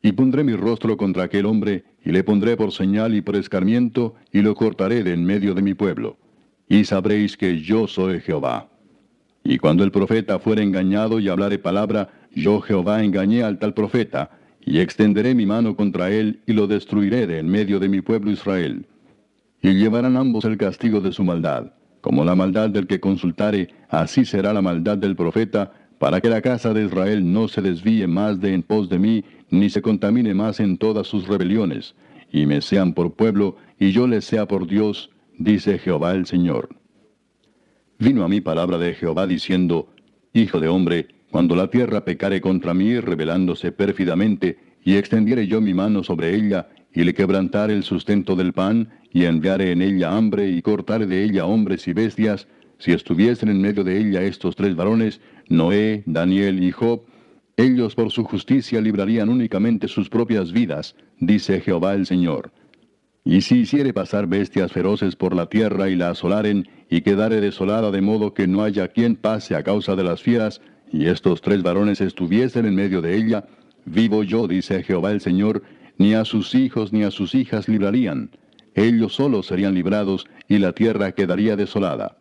Y 0.03 0.11
pondré 0.11 0.43
mi 0.43 0.53
rostro 0.53 0.95
contra 0.95 1.23
aquel 1.23 1.47
hombre, 1.47 1.85
y 2.05 2.11
le 2.11 2.23
pondré 2.23 2.55
por 2.55 2.71
señal 2.71 3.15
y 3.15 3.21
por 3.21 3.35
escarmiento, 3.35 4.13
y 4.31 4.43
lo 4.43 4.53
cortaré 4.53 5.03
de 5.03 5.13
en 5.13 5.25
medio 5.25 5.55
de 5.55 5.63
mi 5.63 5.73
pueblo. 5.73 6.17
Y 6.69 6.85
sabréis 6.85 7.35
que 7.35 7.59
yo 7.59 7.87
soy 7.87 8.19
Jehová. 8.19 8.69
Y 9.43 9.57
cuando 9.57 9.83
el 9.83 9.91
profeta 9.91 10.37
fuere 10.37 10.61
engañado 10.61 11.19
y 11.19 11.29
hablare 11.29 11.57
palabra, 11.57 12.09
yo 12.31 12.61
Jehová 12.61 13.03
engañé 13.03 13.41
al 13.41 13.57
tal 13.57 13.73
profeta, 13.73 14.29
y 14.67 14.81
extenderé 14.81 15.33
mi 15.33 15.45
mano 15.45 15.77
contra 15.77 16.11
él 16.11 16.41
y 16.45 16.51
lo 16.51 16.67
destruiré 16.67 17.25
de 17.25 17.39
en 17.39 17.47
medio 17.47 17.79
de 17.79 17.87
mi 17.87 18.01
pueblo 18.01 18.31
Israel. 18.31 18.85
Y 19.61 19.75
llevarán 19.75 20.17
ambos 20.17 20.43
el 20.43 20.57
castigo 20.57 20.99
de 20.99 21.13
su 21.13 21.23
maldad. 21.23 21.71
Como 22.01 22.25
la 22.25 22.35
maldad 22.35 22.69
del 22.69 22.85
que 22.85 22.99
consultare, 22.99 23.69
así 23.87 24.25
será 24.25 24.51
la 24.51 24.61
maldad 24.61 24.97
del 24.97 25.15
profeta, 25.15 25.71
para 25.99 26.19
que 26.19 26.29
la 26.29 26.41
casa 26.41 26.73
de 26.73 26.83
Israel 26.83 27.31
no 27.31 27.47
se 27.47 27.61
desvíe 27.61 28.07
más 28.07 28.41
de 28.41 28.53
en 28.53 28.61
pos 28.61 28.89
de 28.89 28.99
mí, 28.99 29.23
ni 29.49 29.69
se 29.69 29.81
contamine 29.81 30.33
más 30.33 30.59
en 30.59 30.77
todas 30.77 31.07
sus 31.07 31.27
rebeliones, 31.29 31.95
y 32.29 32.45
me 32.45 32.61
sean 32.61 32.93
por 32.93 33.13
pueblo, 33.13 33.55
y 33.79 33.91
yo 33.91 34.05
les 34.05 34.25
sea 34.25 34.49
por 34.49 34.67
Dios, 34.67 35.09
dice 35.37 35.79
Jehová 35.79 36.11
el 36.11 36.25
Señor. 36.25 36.69
Vino 37.99 38.25
a 38.25 38.27
mí 38.27 38.41
palabra 38.41 38.77
de 38.77 38.93
Jehová 38.95 39.27
diciendo, 39.27 39.87
Hijo 40.33 40.59
de 40.59 40.67
hombre, 40.67 41.07
Cuando 41.37 41.55
la 41.55 41.69
tierra 41.69 42.03
pecare 42.03 42.41
contra 42.41 42.73
mí, 42.73 42.99
rebelándose 42.99 43.71
pérfidamente, 43.71 44.57
y 44.83 44.95
extendiere 44.95 45.45
yo 45.45 45.61
mi 45.61 45.75
mano 45.75 46.03
sobre 46.03 46.33
ella, 46.33 46.67
y 46.91 47.03
le 47.03 47.13
quebrantare 47.13 47.75
el 47.75 47.83
sustento 47.83 48.35
del 48.35 48.53
pan, 48.53 48.89
y 49.13 49.25
enviare 49.25 49.71
en 49.71 49.83
ella 49.83 50.17
hambre, 50.17 50.49
y 50.49 50.63
cortare 50.63 51.05
de 51.05 51.23
ella 51.23 51.45
hombres 51.45 51.87
y 51.87 51.93
bestias, 51.93 52.47
si 52.79 52.91
estuviesen 52.91 53.49
en 53.49 53.61
medio 53.61 53.83
de 53.83 53.99
ella 53.99 54.23
estos 54.23 54.55
tres 54.55 54.75
varones, 54.75 55.21
Noé, 55.47 56.01
Daniel 56.07 56.63
y 56.63 56.71
Job, 56.71 57.03
ellos 57.55 57.93
por 57.93 58.09
su 58.09 58.23
justicia 58.23 58.81
librarían 58.81 59.29
únicamente 59.29 59.87
sus 59.87 60.09
propias 60.09 60.51
vidas, 60.51 60.95
dice 61.19 61.61
Jehová 61.61 61.93
el 61.93 62.07
Señor. 62.07 62.51
Y 63.23 63.41
si 63.41 63.59
hiciere 63.59 63.93
pasar 63.93 64.25
bestias 64.25 64.71
feroces 64.71 65.15
por 65.15 65.35
la 65.35 65.45
tierra 65.49 65.87
y 65.87 65.95
la 65.95 66.09
asolaren, 66.09 66.67
y 66.89 67.01
quedare 67.01 67.41
desolada 67.41 67.91
de 67.91 68.01
modo 68.01 68.33
que 68.33 68.47
no 68.47 68.63
haya 68.63 68.87
quien 68.87 69.15
pase 69.15 69.53
a 69.53 69.61
causa 69.61 69.95
de 69.95 70.03
las 70.03 70.23
fieras, 70.23 70.61
y 70.91 71.07
estos 71.07 71.41
tres 71.41 71.63
varones 71.63 72.01
estuviesen 72.01 72.65
en 72.65 72.75
medio 72.75 73.01
de 73.01 73.15
ella, 73.15 73.45
vivo 73.85 74.23
yo, 74.23 74.47
dice 74.47 74.83
Jehová 74.83 75.11
el 75.11 75.21
Señor, 75.21 75.63
ni 75.97 76.13
a 76.13 76.25
sus 76.25 76.55
hijos 76.55 76.93
ni 76.93 77.03
a 77.03 77.11
sus 77.11 77.35
hijas 77.35 77.67
librarían. 77.67 78.31
Ellos 78.75 79.15
solos 79.15 79.47
serían 79.47 79.73
librados, 79.73 80.27
y 80.47 80.59
la 80.59 80.73
tierra 80.73 81.11
quedaría 81.11 81.55
desolada. 81.55 82.17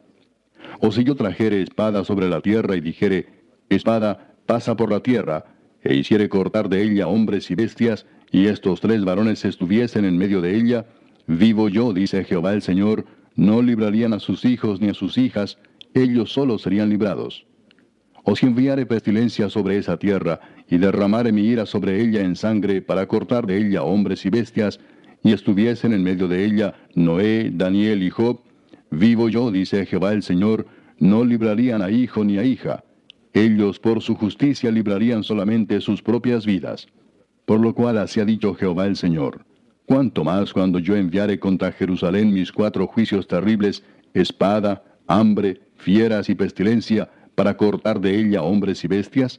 O 0.80 0.90
si 0.90 1.04
yo 1.04 1.14
trajere 1.14 1.62
espada 1.62 2.04
sobre 2.04 2.28
la 2.28 2.40
tierra 2.40 2.76
y 2.76 2.80
dijere, 2.80 3.26
espada, 3.68 4.34
pasa 4.46 4.76
por 4.76 4.90
la 4.90 5.00
tierra, 5.00 5.44
e 5.82 5.94
hiciere 5.94 6.28
cortar 6.28 6.68
de 6.68 6.82
ella 6.82 7.08
hombres 7.08 7.50
y 7.50 7.54
bestias, 7.54 8.06
y 8.32 8.46
estos 8.46 8.80
tres 8.80 9.04
varones 9.04 9.44
estuviesen 9.44 10.04
en 10.04 10.18
medio 10.18 10.40
de 10.40 10.56
ella, 10.56 10.86
vivo 11.26 11.68
yo, 11.68 11.92
dice 11.92 12.24
Jehová 12.24 12.54
el 12.54 12.62
Señor, 12.62 13.04
no 13.36 13.62
librarían 13.62 14.14
a 14.14 14.18
sus 14.18 14.44
hijos 14.44 14.80
ni 14.80 14.88
a 14.88 14.94
sus 14.94 15.18
hijas, 15.18 15.58
ellos 15.94 16.32
solos 16.32 16.62
serían 16.62 16.88
librados. 16.88 17.45
O 18.28 18.34
si 18.34 18.44
enviare 18.44 18.86
pestilencia 18.86 19.48
sobre 19.48 19.78
esa 19.78 19.96
tierra, 19.98 20.40
y 20.68 20.78
derramare 20.78 21.30
mi 21.30 21.42
ira 21.42 21.64
sobre 21.64 22.02
ella 22.02 22.22
en 22.22 22.34
sangre, 22.34 22.82
para 22.82 23.06
cortar 23.06 23.46
de 23.46 23.56
ella 23.56 23.84
hombres 23.84 24.26
y 24.26 24.30
bestias, 24.30 24.80
y 25.22 25.32
estuviesen 25.32 25.92
en 25.92 26.02
medio 26.02 26.26
de 26.26 26.44
ella 26.44 26.74
Noé, 26.96 27.52
Daniel 27.54 28.02
y 28.02 28.10
Job, 28.10 28.40
vivo 28.90 29.28
yo, 29.28 29.52
dice 29.52 29.86
Jehová 29.86 30.12
el 30.12 30.24
Señor, 30.24 30.66
no 30.98 31.24
librarían 31.24 31.82
a 31.82 31.90
hijo 31.90 32.24
ni 32.24 32.36
a 32.38 32.42
hija, 32.42 32.82
ellos 33.32 33.78
por 33.78 34.02
su 34.02 34.16
justicia 34.16 34.72
librarían 34.72 35.22
solamente 35.22 35.80
sus 35.80 36.02
propias 36.02 36.46
vidas. 36.46 36.88
Por 37.44 37.60
lo 37.60 37.74
cual 37.74 37.98
así 37.98 38.18
ha 38.18 38.24
dicho 38.24 38.54
Jehová 38.54 38.86
el 38.86 38.96
Señor. 38.96 39.44
Cuanto 39.84 40.24
más 40.24 40.52
cuando 40.52 40.80
yo 40.80 40.96
enviare 40.96 41.38
contra 41.38 41.70
Jerusalén 41.70 42.32
mis 42.32 42.50
cuatro 42.50 42.88
juicios 42.88 43.28
terribles, 43.28 43.84
espada, 44.14 44.82
hambre, 45.06 45.60
fieras 45.76 46.28
y 46.28 46.34
pestilencia, 46.34 47.08
para 47.36 47.56
cortar 47.56 48.00
de 48.00 48.18
ella 48.18 48.42
hombres 48.42 48.82
y 48.82 48.88
bestias? 48.88 49.38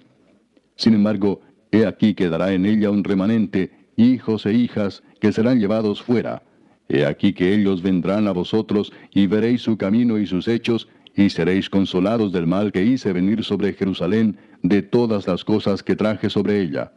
Sin 0.78 0.93
embargo, 0.93 1.41
he 1.72 1.86
aquí 1.86 2.14
quedará 2.14 2.54
en 2.54 2.66
ella 2.66 2.91
un 2.91 3.04
remanente, 3.04 3.72
hijos 3.98 4.45
e 4.45 4.54
hijas, 4.54 5.04
que 5.20 5.34
serán 5.34 5.60
llevados 5.60 6.02
fuera. 6.02 6.43
He 6.88 7.06
aquí 7.06 7.34
que 7.34 7.54
ellos 7.54 7.82
vendrán 7.82 8.28
a 8.28 8.32
vosotros, 8.32 8.93
y 9.12 9.28
veréis 9.28 9.64
su 9.64 9.78
camino 9.78 10.20
y 10.20 10.28
sus 10.28 10.48
hechos, 10.48 10.88
y 11.16 11.32
seréis 11.32 11.70
consolados 11.70 12.32
del 12.32 12.45
mal 12.45 12.72
que 12.72 12.86
hice 12.86 13.12
venir 13.12 13.43
sobre 13.43 13.74
Jerusalén, 13.74 14.38
de 14.62 14.84
todas 14.84 15.28
las 15.28 15.43
cosas 15.43 15.82
que 15.82 15.95
traje 15.95 16.30
sobre 16.30 16.62
ella. 16.62 16.93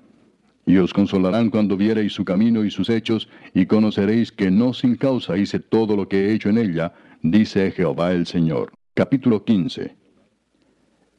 Y 0.67 0.77
os 0.77 0.93
consolarán 0.93 1.49
cuando 1.49 1.79
viereis 1.79 2.13
su 2.13 2.25
camino 2.27 2.65
y 2.65 2.71
sus 2.71 2.91
hechos, 2.91 3.29
y 3.55 3.65
conoceréis 3.65 4.31
que 4.31 4.51
no 4.51 4.75
sin 4.75 4.97
causa 4.97 5.39
hice 5.39 5.59
todo 5.59 5.97
lo 5.97 6.07
que 6.07 6.27
he 6.27 6.35
hecho 6.35 6.51
en 6.51 6.59
ella, 6.59 6.93
dice 7.23 7.73
Jehová 7.73 8.13
el 8.13 8.27
Señor. 8.27 8.73
Capítulo 8.95 9.43
15 9.43 10.00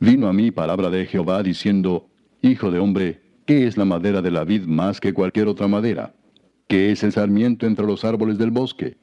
Vino 0.01 0.27
a 0.27 0.33
mí 0.33 0.49
palabra 0.49 0.89
de 0.89 1.05
Jehová 1.05 1.43
diciendo, 1.43 2.09
Hijo 2.41 2.71
de 2.71 2.79
hombre, 2.79 3.21
¿qué 3.45 3.67
es 3.67 3.77
la 3.77 3.85
madera 3.85 4.23
de 4.23 4.31
la 4.31 4.43
vid 4.43 4.63
más 4.63 4.99
que 4.99 5.13
cualquier 5.13 5.47
otra 5.47 5.67
madera? 5.67 6.15
¿Qué 6.67 6.91
es 6.91 7.03
el 7.03 7.11
sarmiento 7.11 7.67
entre 7.67 7.85
los 7.85 8.03
árboles 8.03 8.39
del 8.39 8.49
bosque? 8.49 8.97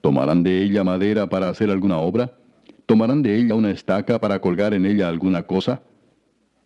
¿Tomarán 0.00 0.42
de 0.42 0.62
ella 0.62 0.82
madera 0.82 1.28
para 1.28 1.50
hacer 1.50 1.70
alguna 1.70 1.98
obra? 1.98 2.38
¿Tomarán 2.86 3.20
de 3.20 3.36
ella 3.36 3.54
una 3.54 3.70
estaca 3.70 4.18
para 4.18 4.40
colgar 4.40 4.72
en 4.72 4.86
ella 4.86 5.10
alguna 5.10 5.42
cosa? 5.42 5.82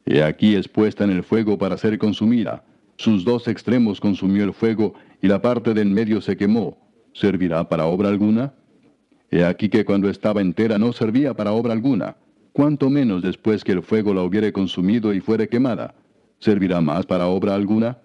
He 0.07 0.23
aquí 0.23 0.55
es 0.55 0.69
puesta 0.69 1.03
en 1.03 1.11
el 1.11 1.25
fuego 1.25 1.59
para 1.59 1.77
ser 1.77 1.99
consumida. 1.99 2.63
Sus 2.97 3.25
dos 3.25 3.49
extremos 3.49 3.99
consumió 4.01 4.45
el 4.45 4.55
fuego, 4.55 4.95
y 5.21 5.27
la 5.27 5.43
parte 5.43 5.75
de 5.75 5.83
en 5.83 5.93
medio 5.93 6.21
se 6.21 6.37
quemó. 6.37 6.79
¿Servirá 7.13 7.69
para 7.69 7.87
obra 7.87 8.09
alguna? 8.09 8.55
He 9.33 9.43
aquí 9.43 9.69
que 9.69 9.85
cuando 9.85 10.09
estaba 10.09 10.43
entera 10.43 10.79
no 10.79 10.93
servía 10.93 11.35
para 11.35 11.51
obra 11.51 11.73
alguna. 11.73 12.15
Cuanto 12.55 12.89
menos 12.89 13.21
después 13.21 13.63
que 13.65 13.73
el 13.73 13.83
fuego 13.83 14.15
la 14.15 14.23
hubiere 14.23 14.51
consumido 14.51 15.13
y 15.13 15.21
fuere 15.21 15.51
quemada. 15.51 15.95
¿Servirá 16.39 16.81
más 16.81 17.05
para 17.05 17.27
obra 17.27 17.55
alguna? 17.55 17.99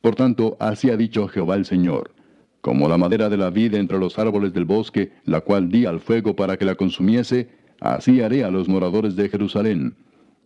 Por 0.00 0.16
tanto, 0.16 0.56
así 0.58 0.90
ha 0.90 0.96
dicho 0.96 1.28
Jehová 1.28 1.54
el 1.54 1.64
Señor 1.64 2.18
como 2.60 2.88
la 2.88 2.98
madera 2.98 3.28
de 3.28 3.36
la 3.36 3.50
vida 3.50 3.78
entre 3.78 3.98
los 3.98 4.18
árboles 4.18 4.52
del 4.52 4.64
bosque, 4.64 5.12
la 5.24 5.40
cual 5.40 5.70
di 5.70 5.86
al 5.86 6.00
fuego 6.00 6.34
para 6.34 6.56
que 6.56 6.64
la 6.64 6.74
consumiese, 6.74 7.48
así 7.80 8.20
haré 8.20 8.44
a 8.44 8.50
los 8.50 8.68
moradores 8.68 9.16
de 9.16 9.28
Jerusalén. 9.28 9.94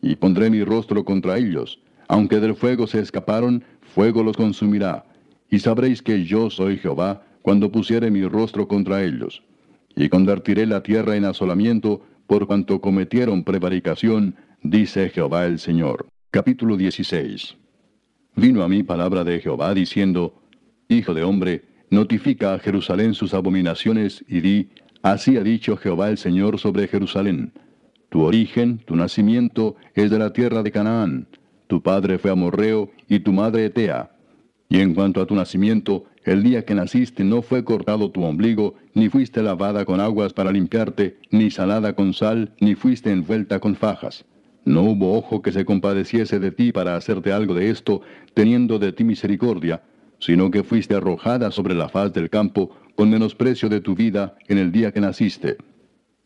Y 0.00 0.16
pondré 0.16 0.50
mi 0.50 0.62
rostro 0.62 1.04
contra 1.04 1.38
ellos. 1.38 1.80
Aunque 2.08 2.40
del 2.40 2.54
fuego 2.54 2.86
se 2.86 3.00
escaparon, 3.00 3.64
fuego 3.80 4.22
los 4.22 4.36
consumirá. 4.36 5.04
Y 5.50 5.60
sabréis 5.60 6.02
que 6.02 6.24
yo 6.24 6.50
soy 6.50 6.78
Jehová, 6.78 7.24
cuando 7.42 7.72
pusiere 7.72 8.10
mi 8.10 8.24
rostro 8.24 8.68
contra 8.68 9.02
ellos. 9.02 9.42
Y 9.96 10.08
convertiré 10.08 10.66
la 10.66 10.82
tierra 10.82 11.16
en 11.16 11.24
asolamiento, 11.24 12.02
por 12.32 12.46
cuanto 12.46 12.80
cometieron 12.80 13.44
prevaricación, 13.44 14.36
dice 14.62 15.10
Jehová 15.10 15.44
el 15.44 15.58
Señor. 15.58 16.06
Capítulo 16.30 16.78
16. 16.78 17.58
Vino 18.36 18.62
a 18.62 18.70
mí 18.70 18.82
palabra 18.82 19.22
de 19.22 19.38
Jehová 19.38 19.74
diciendo, 19.74 20.40
Hijo 20.88 21.12
de 21.12 21.24
hombre, 21.24 21.64
notifica 21.90 22.54
a 22.54 22.58
Jerusalén 22.58 23.12
sus 23.12 23.34
abominaciones 23.34 24.24
y 24.26 24.40
di, 24.40 24.70
así 25.02 25.36
ha 25.36 25.42
dicho 25.42 25.76
Jehová 25.76 26.08
el 26.08 26.16
Señor 26.16 26.58
sobre 26.58 26.88
Jerusalén. 26.88 27.52
Tu 28.08 28.22
origen, 28.22 28.78
tu 28.78 28.96
nacimiento 28.96 29.76
es 29.94 30.10
de 30.10 30.18
la 30.18 30.32
tierra 30.32 30.62
de 30.62 30.72
Canaán. 30.72 31.28
Tu 31.66 31.82
padre 31.82 32.16
fue 32.16 32.30
amorreo 32.30 32.90
y 33.10 33.20
tu 33.20 33.34
madre 33.34 33.66
Etea. 33.66 34.10
Y 34.70 34.80
en 34.80 34.94
cuanto 34.94 35.20
a 35.20 35.26
tu 35.26 35.34
nacimiento, 35.34 36.06
el 36.24 36.42
día 36.42 36.64
que 36.64 36.74
naciste 36.74 37.24
no 37.24 37.42
fue 37.42 37.64
cortado 37.64 38.10
tu 38.10 38.22
ombligo, 38.22 38.74
ni 38.94 39.08
fuiste 39.08 39.42
lavada 39.42 39.84
con 39.84 40.00
aguas 40.00 40.32
para 40.32 40.52
limpiarte, 40.52 41.16
ni 41.30 41.50
salada 41.50 41.94
con 41.94 42.14
sal, 42.14 42.52
ni 42.60 42.74
fuiste 42.74 43.10
envuelta 43.10 43.58
con 43.58 43.74
fajas. 43.74 44.24
No 44.64 44.82
hubo 44.82 45.18
ojo 45.18 45.42
que 45.42 45.50
se 45.50 45.64
compadeciese 45.64 46.38
de 46.38 46.52
ti 46.52 46.70
para 46.70 46.94
hacerte 46.94 47.32
algo 47.32 47.54
de 47.54 47.70
esto, 47.70 48.02
teniendo 48.34 48.78
de 48.78 48.92
ti 48.92 49.02
misericordia, 49.02 49.82
sino 50.20 50.52
que 50.52 50.62
fuiste 50.62 50.94
arrojada 50.94 51.50
sobre 51.50 51.74
la 51.74 51.88
faz 51.88 52.12
del 52.12 52.30
campo 52.30 52.70
con 52.94 53.10
menosprecio 53.10 53.68
de 53.68 53.80
tu 53.80 53.96
vida 53.96 54.36
en 54.46 54.58
el 54.58 54.70
día 54.70 54.92
que 54.92 55.00
naciste. 55.00 55.56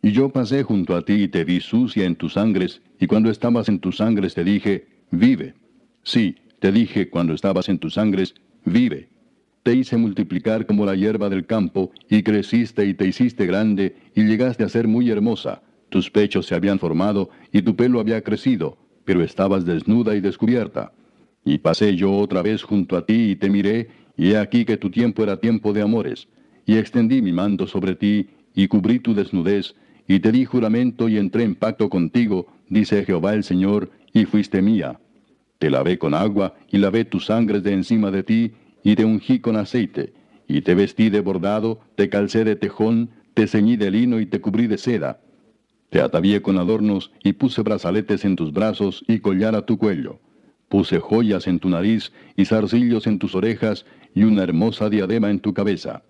Y 0.03 0.13
yo 0.13 0.29
pasé 0.29 0.63
junto 0.63 0.95
a 0.95 1.03
ti 1.03 1.15
y 1.15 1.29
te 1.29 1.45
vi 1.45 1.61
sucia 1.61 2.05
en 2.05 2.17
tus 2.17 2.35
sangres, 2.35 2.83
y 3.01 3.07
cuando 3.07 3.31
estabas 3.31 3.71
en 3.71 3.79
tus 3.79 3.97
sangres 3.97 4.35
te 4.35 4.45
dije, 4.45 4.87
vive. 5.11 5.55
Sí, 6.03 6.37
te 6.61 6.71
dije 6.71 7.09
cuando 7.09 7.33
estabas 7.33 7.71
en 7.71 7.79
tus 7.79 7.95
sangres, 7.95 8.35
vive. 8.65 9.09
Te 9.67 9.75
hice 9.75 9.97
multiplicar 9.97 10.65
como 10.65 10.87
la 10.87 10.95
hierba 10.95 11.29
del 11.29 11.45
campo, 11.45 11.91
y 12.09 12.23
creciste 12.23 12.87
y 12.87 12.95
te 12.95 13.05
hiciste 13.09 13.47
grande, 13.47 13.97
y 14.15 14.23
llegaste 14.23 14.63
a 14.63 14.69
ser 14.69 14.87
muy 14.87 15.11
hermosa. 15.11 15.61
Tus 15.89 16.09
pechos 16.09 16.47
se 16.47 16.55
habían 16.55 16.79
formado, 16.79 17.31
y 17.51 17.63
tu 17.63 17.75
pelo 17.75 17.99
había 17.99 18.23
crecido, 18.23 18.79
pero 19.05 19.25
estabas 19.25 19.65
desnuda 19.65 20.15
y 20.15 20.21
descubierta. 20.21 20.93
Y 21.45 21.59
pasé 21.59 21.97
yo 21.97 22.13
otra 22.13 22.43
vez 22.43 22.63
junto 22.63 22.97
a 22.97 23.07
ti 23.07 23.33
y 23.33 23.35
te 23.35 23.51
miré, 23.51 23.89
y 24.17 24.31
he 24.31 24.39
aquí 24.39 24.65
que 24.65 24.77
tu 24.77 24.89
tiempo 24.89 25.25
era 25.25 25.41
tiempo 25.41 25.73
de 25.73 25.83
amores. 25.83 26.29
Y 26.65 26.77
extendí 26.77 27.21
mi 27.21 27.33
mando 27.33 27.67
sobre 27.67 27.97
ti, 27.97 28.29
y 28.55 28.69
cubrí 28.69 29.01
tu 29.01 29.15
desnudez, 29.15 29.75
y 30.07 30.21
te 30.21 30.31
di 30.31 30.45
juramento 30.45 31.09
y 31.09 31.19
entré 31.19 31.43
en 31.43 31.57
pacto 31.57 31.91
contigo, 31.91 32.47
dice 32.69 33.05
Jehová 33.05 33.35
el 33.35 33.43
Señor, 33.43 33.91
y 34.13 34.27
fuiste 34.27 34.63
mía. 34.63 35.01
Te 35.59 35.71
lavé 35.71 35.99
con 35.99 36.15
agua, 36.15 36.55
y 36.71 36.79
lavé 36.79 37.05
tus 37.05 37.27
sangres 37.27 37.65
de 37.65 37.73
encima 37.73 38.13
de 38.13 38.23
ti, 38.23 38.53
y 38.87 38.95
te 38.95 39.05
ungí 39.05 39.41
con 39.41 39.57
aceite, 39.57 40.13
y 40.47 40.61
te 40.61 40.77
vestí 40.77 41.11
de 41.11 41.19
bordado, 41.19 41.81
te 41.97 42.09
calcé 42.09 42.45
de 42.45 42.55
tejón, 42.55 43.11
te 43.35 43.49
ceñí 43.49 43.77
de 43.77 43.91
lino 43.91 44.21
y 44.21 44.27
te 44.27 44.41
cubrí 44.41 44.69
de 44.69 44.79
seda. 44.79 45.19
Te 45.91 46.01
atavié 46.01 46.41
con 46.41 46.57
adornos, 46.57 47.11
y 47.25 47.33
puse 47.33 47.63
brazaletes 47.63 48.25
en 48.25 48.37
tus 48.37 48.53
brazos 48.53 49.05
y 49.09 49.19
collar 49.19 49.57
a 49.57 49.67
tu 49.67 49.77
cuello 49.77 50.21
Puse 50.69 51.01
joyas 51.01 51.49
en 51.49 51.59
tu 51.59 51.69
nariz 51.69 52.13
y 52.37 52.45
zarcillos 52.45 53.09
en 53.09 53.19
tus 53.19 53.35
orejas 53.35 53.87
y 54.15 54.23
una 54.23 54.45
hermosa 54.45 54.89
diadema 54.89 55.31
en 55.31 55.41
tu 55.41 55.53
cabeza. 55.53 56.05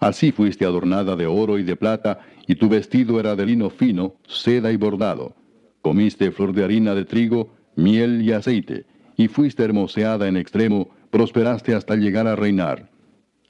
Así 0.00 0.32
fuiste 0.32 0.64
adornada 0.64 1.14
de 1.14 1.26
oro 1.26 1.56
y 1.56 1.62
de 1.62 1.76
plata, 1.76 2.18
y 2.48 2.56
tu 2.56 2.68
vestido 2.68 3.20
era 3.20 3.36
de 3.36 3.46
lino 3.46 3.70
fino, 3.70 4.16
seda 4.26 4.72
y 4.72 4.76
bordado. 4.76 5.36
Comiste 5.82 6.32
flor 6.32 6.52
de 6.52 6.64
harina 6.64 6.96
de 6.96 7.04
trigo, 7.04 7.54
miel 7.76 8.22
y 8.22 8.32
aceite, 8.32 8.86
y 9.16 9.28
fuiste 9.28 9.62
hermoseada 9.62 10.26
en 10.26 10.36
extremo, 10.36 10.90
prosperaste 11.10 11.74
hasta 11.74 11.96
llegar 11.96 12.26
a 12.26 12.36
reinar. 12.36 12.90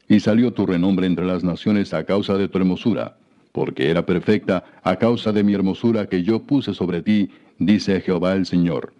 Y 0.09 0.21
salió 0.21 0.53
tu 0.53 0.67
renombre 0.67 1.07
entre 1.07 1.27
las 1.27 1.45
naciones 1.45 1.93
a 1.95 2.05
causa 2.05 2.37
de 2.39 2.49
tu 2.49 2.59
hermosura, 2.59 3.19
porque 3.53 3.91
era 3.91 4.07
perfecta 4.07 4.65
a 4.83 4.97
causa 4.97 5.33
de 5.33 5.43
mi 5.45 5.55
hermosura 5.55 6.09
que 6.09 6.23
yo 6.23 6.43
puse 6.45 6.75
sobre 6.75 7.03
ti, 7.03 7.31
dice 7.59 8.01
Jehová 8.01 8.35
el 8.35 8.47
Señor. 8.47 8.93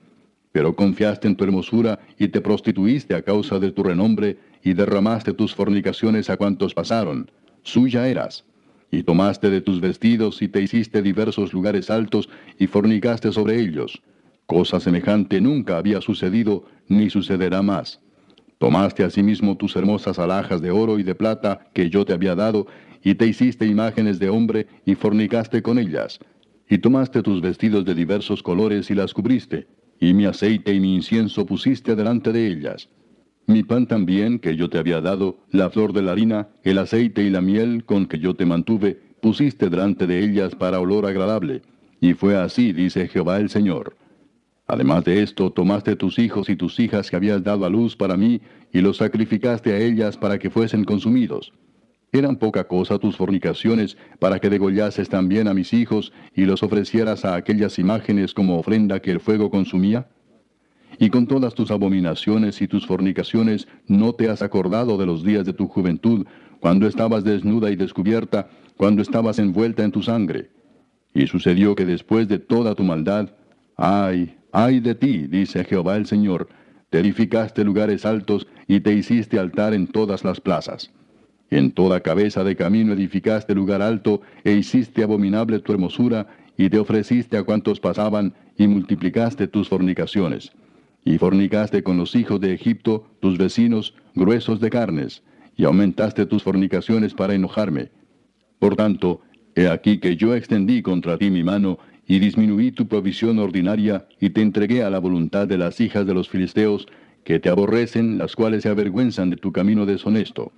pero 0.53 0.75
confiaste 0.75 1.29
en 1.29 1.37
tu 1.37 1.45
hermosura 1.45 2.01
y 2.19 2.29
te 2.29 2.41
prostituiste 2.41 3.15
a 3.15 3.23
causa 3.23 3.59
de 3.59 3.71
tu 3.71 3.83
renombre 3.83 4.39
y 4.63 4.73
derramaste 4.73 5.33
tus 5.33 5.55
fornicaciones 5.55 6.31
a 6.31 6.37
cuantos 6.37 6.75
pasaron. 6.75 7.31
Suya 7.63 8.09
eras. 8.09 8.45
Y 8.91 9.03
tomaste 9.03 9.51
de 9.51 9.61
tus 9.61 9.81
vestidos 9.81 10.41
y 10.41 10.49
te 10.49 10.63
hiciste 10.63 11.03
diversos 11.03 11.53
lugares 11.53 11.91
altos 11.91 12.29
y 12.59 12.67
fornicaste 12.67 13.31
sobre 13.33 13.61
ellos. 13.61 14.03
Cosa 14.47 14.81
semejante 14.81 15.41
nunca 15.43 15.77
había 15.77 16.01
sucedido 16.01 16.65
ni 16.89 17.11
sucederá 17.11 17.61
más. 17.63 18.01
Tomaste 18.59 19.05
asimismo 19.05 19.57
tus 19.57 19.77
hermosas 19.77 20.19
alhajas 20.19 20.61
de 20.61 20.71
oro 20.71 20.99
y 20.99 21.05
de 21.05 21.15
plata 21.15 21.71
que 21.73 21.89
yo 21.91 22.05
te 22.05 22.13
había 22.13 22.35
dado, 22.35 22.67
y 23.03 23.15
te 23.15 23.27
hiciste 23.27 23.67
imágenes 23.67 24.19
de 24.19 24.29
hombre 24.29 24.67
y 24.85 24.97
fornicaste 24.97 25.63
con 25.63 25.79
ellas. 25.79 26.19
Y 26.69 26.79
tomaste 26.79 27.23
tus 27.23 27.41
vestidos 27.41 27.85
de 27.85 27.95
diversos 27.95 28.43
colores 28.43 28.91
y 28.91 28.95
las 28.95 29.15
cubriste, 29.15 29.69
y 30.01 30.13
mi 30.13 30.27
aceite 30.27 30.75
y 30.75 30.81
mi 30.81 30.97
incienso 30.97 31.47
pusiste 31.47 31.95
delante 31.95 32.33
de 32.33 32.49
ellas. 32.49 32.89
Mi 33.47 33.63
pan 33.63 33.87
también, 33.87 34.41
que 34.41 34.57
yo 34.57 34.69
te 34.69 34.77
había 34.77 35.01
dado, 35.01 35.39
la 35.51 35.71
flor 35.71 35.93
de 35.93 36.03
la 36.03 36.13
harina, 36.13 36.49
el 36.65 36.79
aceite 36.79 37.23
y 37.23 37.31
la 37.31 37.41
miel 37.41 37.85
con 37.85 38.07
que 38.07 38.19
yo 38.19 38.35
te 38.35 38.45
mantuve, 38.45 39.01
pusiste 39.23 39.71
delante 39.71 40.07
de 40.07 40.23
ellas 40.23 40.55
para 40.55 40.81
olor 40.81 41.07
agradable. 41.07 41.63
Y 42.01 42.13
fue 42.13 42.37
así, 42.37 42.73
dice 42.73 43.09
Jehová 43.09 43.39
el 43.39 43.49
Señor. 43.49 43.97
Además 44.71 45.03
de 45.05 45.23
esto, 45.23 45.51
tomaste 45.51 45.97
tus 45.97 46.19
hijos 46.19 46.51
y 46.51 46.57
tus 46.57 46.79
hijas 46.79 47.11
que 47.11 47.17
habías 47.17 47.43
dado 47.43 47.65
a 47.65 47.71
luz 47.71 47.97
para 47.97 48.19
mí, 48.19 48.43
y 48.71 48.83
los 48.83 48.99
sacrificaste 48.99 49.73
a 49.73 49.79
ellas 49.79 50.19
para 50.19 50.39
que 50.39 50.51
fuesen 50.51 50.85
consumidos. 50.85 51.55
¿Eran 52.13 52.37
poca 52.37 52.65
cosa 52.65 52.99
tus 52.99 53.17
fornicaciones 53.17 53.97
para 54.19 54.39
que 54.39 54.51
degollases 54.51 55.09
también 55.09 55.49
a 55.49 55.55
mis 55.55 55.73
hijos 55.73 56.13
y 56.35 56.45
los 56.45 56.63
ofrecieras 56.63 57.25
a 57.25 57.35
aquellas 57.35 57.79
imágenes 57.79 58.35
como 58.35 58.59
ofrenda 58.59 59.01
que 59.01 59.11
el 59.11 59.21
fuego 59.21 59.51
consumía? 59.51 60.09
Y 60.99 61.09
con 61.09 61.27
todas 61.27 61.55
tus 61.55 61.71
abominaciones 61.71 62.61
y 62.61 62.69
tus 62.69 62.87
fornicaciones 62.87 63.69
no 63.87 64.13
te 64.13 64.29
has 64.29 64.43
acordado 64.43 64.99
de 64.99 65.07
los 65.07 65.25
días 65.25 65.47
de 65.47 65.55
tu 65.55 65.67
juventud, 65.67 66.27
cuando 66.61 66.87
estabas 66.87 67.25
desnuda 67.25 67.71
y 67.71 67.77
descubierta, 67.77 68.51
cuando 68.77 69.01
estabas 69.01 69.39
envuelta 69.39 69.83
en 69.83 69.93
tu 69.93 70.03
sangre. 70.03 70.51
Y 71.15 71.27
sucedió 71.27 71.75
que 71.75 71.87
después 71.87 72.29
de 72.29 72.39
toda 72.39 72.75
tu 72.75 72.85
maldad, 72.85 73.31
ay, 73.77 74.38
Ay 74.53 74.81
de 74.81 74.95
ti, 74.95 75.27
dice 75.27 75.65
Jehová 75.65 75.97
el 75.97 76.07
Señor, 76.07 76.49
te 76.91 77.01
edificaste 77.01 77.65
lugares 77.65 78.07
altos 78.07 78.47
y 78.67 78.81
te 78.81 78.95
hiciste 78.95 79.39
altar 79.39 79.75
en 79.75 79.87
todas 79.87 80.25
las 80.25 80.41
plazas. 80.41 80.91
En 81.51 81.73
toda 81.73 82.01
cabeza 82.01 82.45
de 82.45 82.57
camino 82.57 82.93
edificaste 82.93 83.55
lugar 83.55 83.83
alto 83.83 84.23
e 84.45 84.53
hiciste 84.53 85.03
abominable 85.03 85.61
tu 85.61 85.73
hermosura 85.73 86.27
y 86.57 86.71
te 86.71 86.79
ofreciste 86.79 87.37
a 87.37 87.43
cuantos 87.43 87.81
pasaban 87.81 88.35
y 88.57 88.67
multiplicaste 88.67 89.49
tus 89.49 89.69
fornicaciones. 89.69 90.53
Y 91.05 91.19
fornicaste 91.19 91.83
con 91.83 91.97
los 91.97 92.15
hijos 92.15 92.41
de 92.41 92.53
Egipto, 92.53 93.07
tus 93.21 93.39
vecinos, 93.39 93.95
gruesos 94.15 94.61
de 94.61 94.69
carnes, 94.69 95.23
y 95.57 95.65
aumentaste 95.65 96.27
tus 96.27 96.43
fornicaciones 96.43 97.15
para 97.15 97.35
enojarme. 97.35 97.91
Por 98.59 98.77
tanto, 98.77 99.23
he 99.55 99.69
aquí 99.69 99.99
que 99.99 100.17
yo 100.17 100.35
extendí 100.35 100.83
contra 100.83 101.17
ti 101.17 101.31
mi 101.31 101.45
mano 101.45 101.79
y 102.09 102.19
disminuí 102.19 102.73
tu 102.73 102.89
provisión 102.89 103.39
ordinaria, 103.39 104.09
y 104.19 104.31
te 104.31 104.41
entregué 104.41 104.83
a 104.83 104.91
la 104.91 104.99
voluntad 104.99 105.47
de 105.47 105.59
las 105.59 105.79
hijas 105.81 106.07
de 106.07 106.15
los 106.15 106.31
filisteos, 106.31 106.89
que 107.23 107.39
te 107.39 107.51
aborrecen, 107.51 108.17
las 108.17 108.35
cuales 108.35 108.63
se 108.63 108.71
avergüenzan 108.71 109.29
de 109.29 109.37
tu 109.37 109.53
camino 109.53 109.85
deshonesto. 109.85 110.51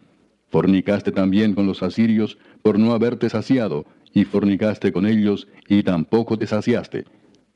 Fornicaste 0.49 1.11
también 1.11 1.55
con 1.55 1.67
los 1.67 1.83
asirios, 1.83 2.39
por 2.63 2.79
no 2.79 2.93
haberte 2.93 3.29
saciado, 3.29 3.85
y 4.15 4.25
fornicaste 4.25 4.93
con 4.93 5.07
ellos, 5.07 5.49
y 5.69 5.83
tampoco 5.83 6.39
te 6.39 6.47
saciaste. 6.47 7.05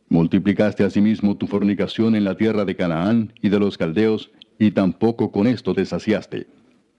Multiplicaste 0.08 0.82
asimismo 0.82 1.36
tu 1.36 1.46
fornicación 1.46 2.16
en 2.16 2.24
la 2.24 2.36
tierra 2.36 2.64
de 2.64 2.74
Canaán 2.74 3.32
y 3.40 3.48
de 3.48 3.60
los 3.60 3.78
caldeos, 3.78 4.32
y 4.58 4.72
tampoco 4.72 5.30
con 5.30 5.46
esto 5.46 5.72
te 5.72 5.86
saciaste. 5.86 6.48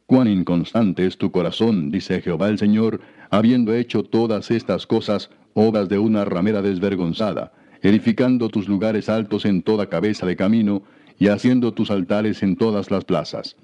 Cuán 0.06 0.28
inconstante 0.30 1.06
es 1.06 1.18
tu 1.18 1.30
corazón, 1.32 1.92
dice 1.92 2.22
Jehová 2.22 2.48
el 2.48 2.58
Señor, 2.58 3.02
habiendo 3.32 3.74
hecho 3.74 4.04
todas 4.04 4.50
estas 4.50 4.88
cosas, 4.88 5.30
obras 5.56 5.90
de 5.90 5.98
una 5.98 6.26
ramera 6.26 6.62
desvergonzada, 6.62 7.54
edificando 7.82 8.50
tus 8.50 8.68
lugares 8.68 9.10
altos 9.10 9.46
en 9.46 9.64
toda 9.64 9.90
cabeza 9.90 10.28
de 10.28 10.36
camino, 10.36 10.84
y 11.18 11.30
haciendo 11.30 11.74
tus 11.74 11.92
altares 11.92 12.44
en 12.44 12.58
todas 12.58 12.92
las 12.92 13.06
plazas. 13.06 13.56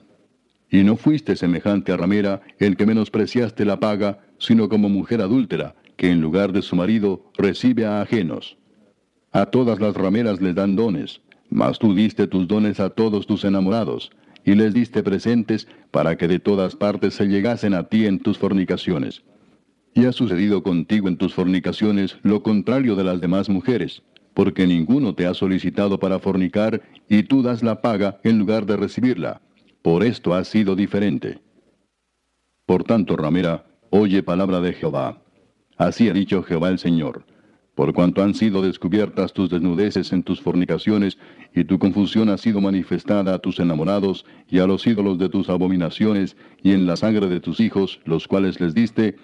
Y 0.69 0.83
no 0.83 0.95
fuiste 0.95 1.35
semejante 1.35 1.91
a 1.91 1.97
ramera, 1.97 2.41
el 2.59 2.77
que 2.77 2.85
menospreciaste 2.85 3.65
la 3.65 3.79
paga, 3.79 4.19
sino 4.39 4.69
como 4.69 4.87
mujer 4.87 5.21
adúltera, 5.21 5.75
que 5.97 6.09
en 6.09 6.21
lugar 6.21 6.53
de 6.53 6.61
su 6.61 6.77
marido 6.77 7.25
recibe 7.37 7.85
a 7.85 8.01
ajenos. 8.01 8.57
A 9.33 9.47
todas 9.47 9.81
las 9.81 9.95
rameras 9.95 10.39
les 10.39 10.55
dan 10.55 10.77
dones, 10.77 11.21
mas 11.49 11.77
tú 11.77 11.93
diste 11.93 12.25
tus 12.27 12.47
dones 12.47 12.79
a 12.79 12.89
todos 12.89 13.27
tus 13.27 13.43
enamorados, 13.43 14.11
y 14.45 14.55
les 14.55 14.73
diste 14.73 15.03
presentes 15.03 15.67
para 15.91 16.17
que 16.17 16.29
de 16.29 16.39
todas 16.39 16.77
partes 16.77 17.15
se 17.15 17.27
llegasen 17.27 17.73
a 17.73 17.83
ti 17.83 18.05
en 18.05 18.19
tus 18.19 18.37
fornicaciones. 18.37 19.23
Y 19.93 20.05
ha 20.05 20.11
sucedido 20.11 20.63
contigo 20.63 21.07
en 21.07 21.17
tus 21.17 21.33
fornicaciones 21.33 22.17
lo 22.23 22.43
contrario 22.43 22.95
de 22.95 23.03
las 23.03 23.19
demás 23.19 23.49
mujeres, 23.49 24.03
porque 24.33 24.65
ninguno 24.65 25.13
te 25.15 25.25
ha 25.25 25.33
solicitado 25.33 25.99
para 25.99 26.19
fornicar 26.19 26.81
y 27.09 27.23
tú 27.23 27.41
das 27.41 27.63
la 27.63 27.81
paga 27.81 28.19
en 28.23 28.39
lugar 28.39 28.65
de 28.65 28.77
recibirla. 28.77 29.41
Por 29.81 30.03
esto 30.03 30.33
has 30.33 30.47
sido 30.47 30.75
diferente. 30.75 31.39
Por 32.65 32.83
tanto, 32.83 33.17
ramera, 33.17 33.65
oye 33.89 34.23
palabra 34.23 34.61
de 34.61 34.73
Jehová. 34.73 35.21
Así 35.77 36.07
ha 36.07 36.13
dicho 36.13 36.43
Jehová 36.43 36.69
el 36.69 36.79
Señor. 36.79 37.25
Por 37.75 37.93
cuanto 37.93 38.21
han 38.21 38.33
sido 38.33 38.61
descubiertas 38.61 39.33
tus 39.33 39.49
desnudeces 39.49 40.11
en 40.13 40.23
tus 40.23 40.41
fornicaciones, 40.41 41.17
y 41.55 41.63
tu 41.63 41.79
confusión 41.79 42.29
ha 42.29 42.37
sido 42.37 42.61
manifestada 42.61 43.33
a 43.33 43.39
tus 43.39 43.59
enamorados 43.59 44.25
y 44.49 44.59
a 44.59 44.67
los 44.67 44.85
ídolos 44.85 45.17
de 45.17 45.29
tus 45.29 45.49
abominaciones, 45.49 46.37
y 46.61 46.73
en 46.73 46.85
la 46.85 46.97
sangre 46.97 47.27
de 47.27 47.39
tus 47.39 47.59
hijos, 47.59 47.99
los 48.05 48.27
cuales 48.27 48.59
les 48.59 48.73
diste, 48.73 49.15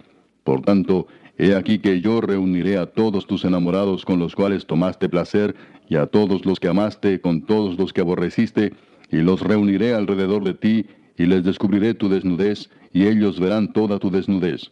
por 0.47 0.61
tanto, 0.61 1.07
he 1.37 1.55
aquí 1.55 1.79
que 1.79 1.99
yo 1.99 2.21
reuniré 2.21 2.77
a 2.77 2.85
todos 2.85 3.27
tus 3.27 3.43
enamorados 3.43 4.05
con 4.05 4.17
los 4.17 4.33
cuales 4.33 4.65
tomaste 4.65 5.09
placer, 5.09 5.55
y 5.89 5.97
a 5.97 6.05
todos 6.05 6.45
los 6.45 6.61
que 6.61 6.69
amaste 6.69 7.19
con 7.19 7.41
todos 7.45 7.77
los 7.77 7.91
que 7.91 7.99
aborreciste, 7.99 8.71
y 9.11 9.17
los 9.17 9.41
reuniré 9.41 9.93
alrededor 9.93 10.45
de 10.45 10.53
ti, 10.53 10.85
y 11.17 11.25
les 11.25 11.43
descubriré 11.43 11.95
tu 11.95 12.07
desnudez, 12.07 12.69
y 12.93 13.07
ellos 13.07 13.41
verán 13.41 13.73
toda 13.73 13.99
tu 13.99 14.09
desnudez. 14.09 14.71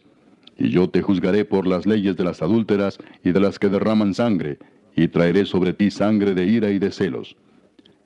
Y 0.56 0.70
yo 0.70 0.88
te 0.88 1.02
juzgaré 1.02 1.44
por 1.44 1.66
las 1.66 1.84
leyes 1.84 2.16
de 2.16 2.24
las 2.24 2.40
adúlteras 2.40 2.96
y 3.22 3.32
de 3.32 3.40
las 3.40 3.58
que 3.58 3.68
derraman 3.68 4.14
sangre, 4.14 4.56
y 4.96 5.08
traeré 5.08 5.44
sobre 5.44 5.74
ti 5.74 5.90
sangre 5.90 6.32
de 6.32 6.46
ira 6.46 6.70
y 6.70 6.78
de 6.78 6.90
celos. 6.90 7.36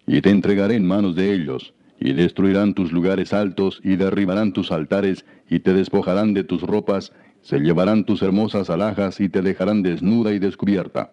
Y 0.08 0.22
te 0.22 0.30
entregaré 0.30 0.74
en 0.74 0.88
manos 0.88 1.14
de 1.14 1.32
ellos, 1.32 1.72
y 2.00 2.14
destruirán 2.14 2.74
tus 2.74 2.90
lugares 2.90 3.32
altos, 3.32 3.80
y 3.84 3.94
derribarán 3.94 4.52
tus 4.52 4.72
altares, 4.72 5.24
y 5.48 5.60
te 5.60 5.72
despojarán 5.72 6.34
de 6.34 6.42
tus 6.42 6.62
ropas, 6.62 7.12
se 7.43 7.59
llevarán 7.59 8.05
tus 8.05 8.22
hermosas 8.22 8.70
alhajas 8.70 9.20
y 9.20 9.28
te 9.28 9.43
dejarán 9.43 9.82
desnuda 9.82 10.32
y 10.32 10.38
descubierta. 10.38 11.12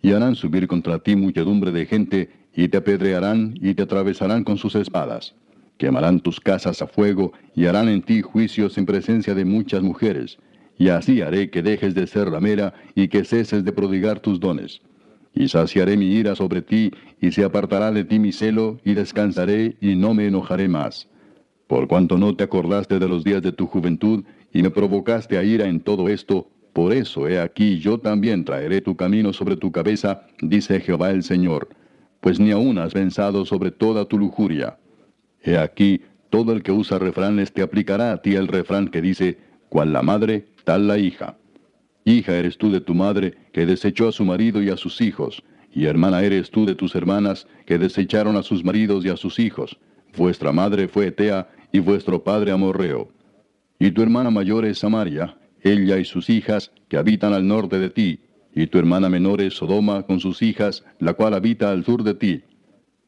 Y 0.00 0.12
harán 0.12 0.34
subir 0.36 0.68
contra 0.68 0.98
ti 1.00 1.16
muchedumbre 1.16 1.72
de 1.72 1.86
gente, 1.86 2.30
y 2.54 2.68
te 2.68 2.78
apedrearán 2.78 3.54
y 3.60 3.74
te 3.74 3.82
atravesarán 3.82 4.44
con 4.44 4.56
sus 4.56 4.74
espadas. 4.74 5.34
Quemarán 5.76 6.20
tus 6.20 6.40
casas 6.40 6.82
a 6.82 6.86
fuego, 6.86 7.32
y 7.54 7.66
harán 7.66 7.88
en 7.88 8.02
ti 8.02 8.22
juicios 8.22 8.78
en 8.78 8.86
presencia 8.86 9.34
de 9.34 9.44
muchas 9.44 9.82
mujeres. 9.82 10.38
Y 10.76 10.88
así 10.88 11.22
haré 11.22 11.50
que 11.50 11.62
dejes 11.62 11.94
de 11.94 12.06
ser 12.06 12.30
ramera 12.30 12.74
y 12.94 13.08
que 13.08 13.24
ceses 13.24 13.64
de 13.64 13.72
prodigar 13.72 14.20
tus 14.20 14.38
dones. 14.40 14.80
Y 15.34 15.48
saciaré 15.48 15.96
mi 15.96 16.06
ira 16.06 16.34
sobre 16.34 16.62
ti, 16.62 16.92
y 17.20 17.32
se 17.32 17.44
apartará 17.44 17.90
de 17.90 18.04
ti 18.04 18.18
mi 18.18 18.32
celo, 18.32 18.80
y 18.84 18.94
descansaré, 18.94 19.76
y 19.80 19.96
no 19.96 20.14
me 20.14 20.26
enojaré 20.26 20.68
más. 20.68 21.08
Por 21.66 21.86
cuanto 21.86 22.16
no 22.16 22.34
te 22.34 22.44
acordaste 22.44 22.98
de 22.98 23.08
los 23.08 23.24
días 23.24 23.42
de 23.42 23.52
tu 23.52 23.66
juventud, 23.66 24.24
y 24.52 24.62
me 24.62 24.70
provocaste 24.70 25.38
a 25.38 25.44
ira 25.44 25.66
en 25.66 25.80
todo 25.80 26.08
esto, 26.08 26.48
por 26.72 26.92
eso 26.92 27.26
he 27.26 27.40
aquí 27.40 27.78
yo 27.78 27.98
también 27.98 28.44
traeré 28.44 28.80
tu 28.80 28.96
camino 28.96 29.32
sobre 29.32 29.56
tu 29.56 29.72
cabeza, 29.72 30.26
dice 30.40 30.80
Jehová 30.80 31.10
el 31.10 31.22
Señor, 31.22 31.68
pues 32.20 32.38
ni 32.38 32.50
aún 32.50 32.78
has 32.78 32.92
pensado 32.92 33.44
sobre 33.44 33.70
toda 33.70 34.04
tu 34.04 34.18
lujuria. 34.18 34.78
He 35.42 35.56
aquí, 35.56 36.02
todo 36.30 36.52
el 36.52 36.62
que 36.62 36.72
usa 36.72 36.98
refranes 36.98 37.52
te 37.52 37.62
aplicará 37.62 38.12
a 38.12 38.22
ti 38.22 38.34
el 38.34 38.48
refrán 38.48 38.88
que 38.88 39.02
dice, 39.02 39.38
cual 39.68 39.92
la 39.92 40.02
madre, 40.02 40.46
tal 40.64 40.86
la 40.86 40.98
hija. 40.98 41.36
Hija 42.04 42.36
eres 42.36 42.58
tú 42.58 42.70
de 42.70 42.80
tu 42.80 42.94
madre, 42.94 43.34
que 43.52 43.66
desechó 43.66 44.08
a 44.08 44.12
su 44.12 44.24
marido 44.24 44.62
y 44.62 44.70
a 44.70 44.76
sus 44.76 45.00
hijos, 45.00 45.42
y 45.72 45.86
hermana 45.86 46.22
eres 46.22 46.50
tú 46.50 46.64
de 46.64 46.74
tus 46.74 46.94
hermanas, 46.94 47.46
que 47.66 47.78
desecharon 47.78 48.36
a 48.36 48.42
sus 48.42 48.64
maridos 48.64 49.04
y 49.04 49.10
a 49.10 49.16
sus 49.16 49.38
hijos. 49.38 49.78
Vuestra 50.16 50.52
madre 50.52 50.88
fue 50.88 51.08
Etea, 51.08 51.48
y 51.70 51.80
vuestro 51.80 52.22
padre 52.24 52.52
Amorreo. 52.52 53.08
Y 53.78 53.92
tu 53.92 54.02
hermana 54.02 54.30
mayor 54.30 54.64
es 54.64 54.78
Samaria, 54.78 55.36
ella 55.62 55.98
y 55.98 56.04
sus 56.04 56.30
hijas, 56.30 56.72
que 56.88 56.96
habitan 56.96 57.32
al 57.32 57.46
norte 57.46 57.78
de 57.78 57.90
ti, 57.90 58.20
y 58.54 58.66
tu 58.66 58.78
hermana 58.78 59.08
menor 59.08 59.40
es 59.40 59.54
Sodoma 59.54 60.02
con 60.02 60.20
sus 60.20 60.42
hijas, 60.42 60.84
la 60.98 61.14
cual 61.14 61.34
habita 61.34 61.70
al 61.70 61.84
sur 61.84 62.02
de 62.02 62.14
ti. 62.14 62.42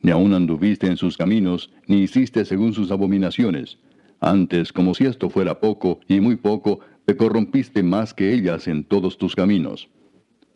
Ni 0.00 0.10
aun 0.10 0.32
anduviste 0.32 0.86
en 0.86 0.96
sus 0.96 1.16
caminos, 1.16 1.70
ni 1.86 2.02
hiciste 2.02 2.44
según 2.44 2.72
sus 2.72 2.90
abominaciones. 2.90 3.78
Antes, 4.20 4.72
como 4.72 4.94
si 4.94 5.04
esto 5.04 5.28
fuera 5.28 5.60
poco, 5.60 6.00
y 6.06 6.20
muy 6.20 6.36
poco, 6.36 6.80
te 7.04 7.16
corrompiste 7.16 7.82
más 7.82 8.14
que 8.14 8.32
ellas 8.32 8.68
en 8.68 8.84
todos 8.84 9.18
tus 9.18 9.34
caminos. 9.34 9.88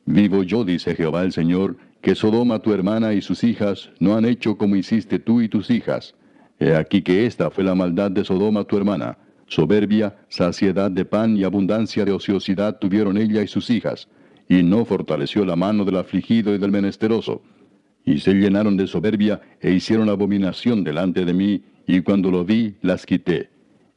Vivo 0.07 0.43
yo, 0.43 0.65
dice 0.65 0.95
Jehová 0.95 1.23
el 1.23 1.33
Señor, 1.33 1.77
que 2.03 2.15
Sodoma 2.15 2.61
tu 2.61 2.73
hermana 2.73 3.15
y 3.15 3.23
sus 3.23 3.43
hijas 3.43 3.91
no 3.99 4.17
han 4.17 4.27
hecho 4.27 4.59
como 4.59 4.77
hiciste 4.77 5.19
tú 5.19 5.41
y 5.41 5.49
tus 5.49 5.71
hijas. 5.71 6.15
He 6.61 6.75
aquí 6.77 7.03
que 7.03 7.27
esta 7.27 7.51
fue 7.51 7.65
la 7.65 7.75
maldad 7.75 8.11
de 8.11 8.25
Sodoma 8.25 8.65
tu 8.65 8.77
hermana. 8.77 9.19
Soberbia, 9.47 10.17
saciedad 10.29 10.91
de 10.91 11.05
pan 11.05 11.37
y 11.37 11.45
abundancia 11.45 12.05
de 12.05 12.13
ociosidad 12.13 12.79
tuvieron 12.79 13.17
ella 13.17 13.43
y 13.43 13.49
sus 13.49 13.71
hijas, 13.71 14.09
y 14.49 14.63
no 14.63 14.85
fortaleció 14.85 15.45
la 15.45 15.57
mano 15.57 15.85
del 15.85 15.97
afligido 15.97 16.55
y 16.55 16.59
del 16.59 16.71
menesteroso. 16.71 17.43
Y 18.05 18.19
se 18.19 18.35
llenaron 18.35 18.77
de 18.77 18.87
soberbia 18.87 19.41
e 19.61 19.73
hicieron 19.73 20.09
abominación 20.09 20.85
delante 20.85 21.25
de 21.25 21.35
mí, 21.35 21.63
y 21.87 22.01
cuando 22.01 22.31
lo 22.31 22.45
vi, 22.45 22.75
las 22.83 23.07
quité. 23.07 23.51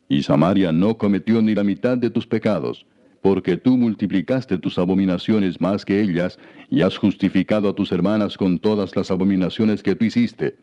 Y 0.10 0.24
Samaria 0.24 0.72
no 0.72 0.98
cometió 0.98 1.41
ni 1.41 1.54
la 1.54 1.64
mitad 1.64 1.98
de 1.98 2.10
tus 2.10 2.28
pecados, 2.28 2.86
porque 3.22 3.58
tú 3.58 3.78
multiplicaste 3.78 4.58
tus 4.58 4.78
abominaciones 4.78 5.60
más 5.60 5.84
que 5.84 6.02
ellas, 6.02 6.39
y 6.70 6.82
has 6.82 6.98
justificado 6.98 7.70
a 7.70 7.76
tus 7.76 7.91
hermanas 7.91 8.38
con 8.38 8.60
todas 8.60 8.95
las 8.95 9.12
abominaciones 9.12 9.84
que 9.84 9.95
tú 9.95 10.06
hiciste. 10.06 10.56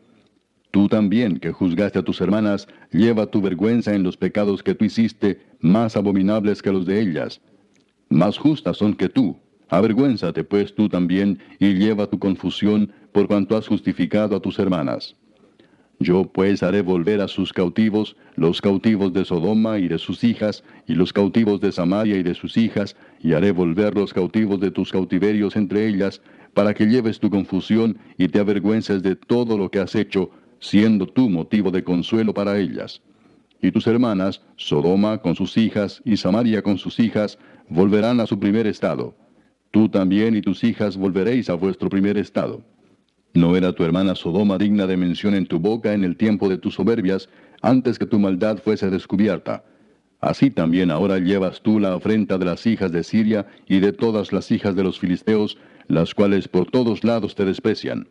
Tú 0.74 0.88
también, 0.88 1.38
que 1.38 1.52
juzgaste 1.52 2.00
a 2.00 2.02
tus 2.02 2.20
hermanas, 2.20 2.66
lleva 2.90 3.26
tu 3.26 3.40
vergüenza 3.40 3.94
en 3.94 4.02
los 4.02 4.16
pecados 4.16 4.60
que 4.60 4.74
tú 4.74 4.84
hiciste, 4.84 5.40
más 5.60 5.96
abominables 5.96 6.62
que 6.62 6.72
los 6.72 6.84
de 6.84 7.00
ellas. 7.00 7.40
Más 8.08 8.36
justas 8.36 8.78
son 8.78 8.94
que 8.94 9.08
tú. 9.08 9.36
Avergüénzate 9.68 10.42
pues 10.42 10.74
tú 10.74 10.88
también, 10.88 11.38
y 11.60 11.74
lleva 11.74 12.08
tu 12.08 12.18
confusión, 12.18 12.90
por 13.12 13.28
cuanto 13.28 13.56
has 13.56 13.68
justificado 13.68 14.34
a 14.34 14.40
tus 14.40 14.58
hermanas. 14.58 15.14
Yo 16.00 16.24
pues 16.24 16.64
haré 16.64 16.82
volver 16.82 17.20
a 17.20 17.28
sus 17.28 17.52
cautivos, 17.52 18.16
los 18.34 18.60
cautivos 18.60 19.12
de 19.12 19.24
Sodoma 19.24 19.78
y 19.78 19.86
de 19.86 19.98
sus 19.98 20.24
hijas, 20.24 20.64
y 20.88 20.96
los 20.96 21.12
cautivos 21.12 21.60
de 21.60 21.70
Samaria 21.70 22.16
y 22.16 22.24
de 22.24 22.34
sus 22.34 22.56
hijas, 22.56 22.96
y 23.20 23.34
haré 23.34 23.52
volver 23.52 23.94
los 23.94 24.12
cautivos 24.12 24.58
de 24.58 24.72
tus 24.72 24.90
cautiverios 24.90 25.54
entre 25.54 25.86
ellas, 25.86 26.20
para 26.52 26.74
que 26.74 26.86
lleves 26.86 27.20
tu 27.20 27.30
confusión 27.30 27.96
y 28.18 28.26
te 28.26 28.40
avergüences 28.40 29.04
de 29.04 29.14
todo 29.14 29.56
lo 29.56 29.70
que 29.70 29.78
has 29.78 29.94
hecho, 29.94 30.30
siendo 30.61 31.07
tú 31.07 31.28
motivo 31.28 31.70
de 31.70 31.84
consuelo 31.84 32.34
para 32.34 32.59
ellas. 32.59 33.02
Y 33.61 33.72
tus 33.72 33.86
hermanas, 33.86 34.42
Sodoma 34.57 35.18
con 35.18 35.34
sus 35.34 35.57
hijas 35.57 36.02
y 36.05 36.16
Samaria 36.16 36.62
con 36.62 36.78
sus 36.78 37.00
hijas, 37.00 37.38
volverán 37.68 38.20
a 38.20 38.26
su 38.26 38.38
primer 38.38 38.66
estado. 38.66 39.16
Tú 39.70 39.88
también 39.88 40.36
y 40.36 40.42
tus 40.42 40.62
hijas 40.64 40.96
volveréis 40.96 41.50
a 41.50 41.55
vuestro 41.55 41.88
primer 41.88 42.18
estado. 42.18 42.62
¿No 43.32 43.57
era 43.57 43.72
tu 43.72 43.82
hermana 43.82 44.14
Sodoma 44.14 44.59
digna 44.59 44.86
de 44.86 44.96
mención 44.96 45.34
en 45.34 45.46
tu 45.46 45.59
boca 45.59 45.92
en 45.92 46.05
el 46.05 46.16
tiempo 46.16 46.48
de 46.48 46.59
tus 46.59 46.74
soberbias, 46.74 47.28
antes 47.62 47.98
que 47.98 48.07
tu 48.07 48.18
maldad 48.20 48.59
fuese 48.59 48.90
descubierta? 48.90 49.64
Así 50.20 50.50
también 50.50 50.90
ahora 50.90 51.18
llevas 51.18 51.61
tú 51.61 51.80
la 51.80 51.94
afrenta 51.94 52.38
de 52.38 52.44
las 52.44 52.66
hijas 52.66 52.92
de 52.92 53.02
Siria 53.02 53.46
y 53.66 53.80
de 53.80 53.92
todas 53.92 54.32
las 54.32 54.50
hijas 54.50 54.76
de 54.76 54.84
los 54.84 54.98
filisteos, 54.98 55.59
las 55.88 56.14
cuales 56.14 56.48
por 56.48 56.70
todos 56.70 57.02
lados 57.02 57.34
te 57.34 57.44
desprecian. 57.44 58.09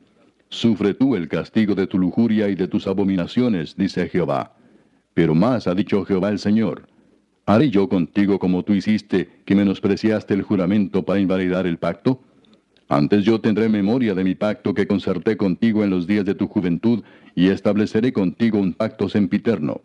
Sufre 0.54 0.94
tú 0.94 1.16
el 1.16 1.30
castigo 1.30 1.74
de 1.74 1.88
tu 1.88 1.98
lujuria 1.98 2.48
y 2.48 2.54
de 2.54 2.68
tus 2.68 2.86
abominaciones, 2.86 3.76
dice 3.76 4.08
Jehová. 4.08 4.56
Pero 5.16 5.34
más 5.34 5.66
ha 5.66 5.74
dicho 5.74 6.06
Jehová 6.06 6.30
el 6.30 6.38
Señor. 6.38 6.88
¿Haré 7.48 7.72
yo 7.72 7.90
contigo 7.90 8.38
como 8.38 8.62
tú 8.62 8.74
hiciste, 8.74 9.30
que 9.46 9.56
menospreciaste 9.56 10.36
el 10.36 10.44
juramento 10.44 11.04
para 11.04 11.20
invalidar 11.20 11.66
el 11.66 11.80
pacto? 11.80 12.22
Antes 12.88 13.26
yo 13.26 13.42
tendré 13.42 13.68
memoria 13.68 14.14
de 14.14 14.24
mi 14.24 14.36
pacto 14.36 14.76
que 14.76 14.86
concerté 14.86 15.38
contigo 15.38 15.84
en 15.84 15.90
los 15.90 16.06
días 16.06 16.24
de 16.24 16.36
tu 16.36 16.48
juventud, 16.48 17.04
y 17.34 17.48
estableceré 17.48 18.14
contigo 18.14 18.60
un 18.60 18.74
pacto 18.74 19.10
sempiterno. 19.10 19.82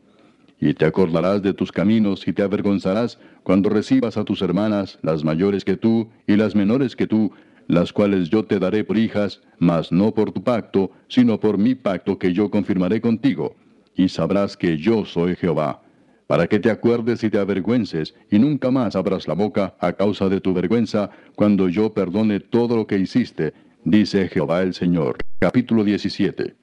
Y 0.61 0.75
te 0.75 0.85
acordarás 0.85 1.41
de 1.41 1.55
tus 1.55 1.73
caminos 1.73 2.29
y 2.29 2.35
te 2.35 2.43
avergonzarás 2.43 3.19
cuando 3.43 3.71
recibas 3.71 4.19
a 4.19 4.25
tus 4.25 4.43
hermanas, 4.43 4.99
las 5.01 5.25
mayores 5.25 5.65
que 5.65 5.79
tú 5.79 6.11
y 6.27 6.37
las 6.37 6.55
menores 6.55 6.95
que 6.95 7.07
tú, 7.07 7.33
las 7.69 7.93
cuales 7.93 8.29
yo 8.31 8.45
te 8.45 8.59
daré 8.59 8.83
por 8.83 8.99
hijas, 8.99 9.41
mas 9.59 9.93
no 9.93 10.13
por 10.13 10.33
tu 10.33 10.43
pacto, 10.43 10.91
sino 11.07 11.39
por 11.39 11.59
mi 11.59 11.75
pacto 11.77 12.19
que 12.19 12.33
yo 12.33 12.51
confirmaré 12.51 13.01
contigo. 13.01 13.55
Y 13.95 14.09
sabrás 14.09 14.57
que 14.57 14.77
yo 14.77 15.05
soy 15.05 15.37
Jehová 15.37 15.83
para 16.29 16.47
que 16.47 16.61
te 16.61 16.71
acuerdes 16.71 17.25
y 17.25 17.31
te 17.31 17.39
avergüences, 17.39 18.15
y 18.31 18.39
nunca 18.39 18.71
más 18.71 18.95
abras 18.95 19.27
la 19.27 19.35
boca 19.35 19.75
a 19.81 19.95
causa 19.95 20.29
de 20.29 20.43
tu 20.43 20.53
vergüenza, 20.53 21.11
cuando 21.35 21.71
yo 21.71 21.95
perdone 21.95 22.39
todo 22.39 22.77
lo 22.77 22.87
que 22.87 22.99
hiciste, 22.99 23.55
dice 23.83 24.29
Jehová 24.29 24.61
el 24.61 24.75
Señor. 24.75 25.17
Capítulo 25.39 25.85
17. 25.85 26.55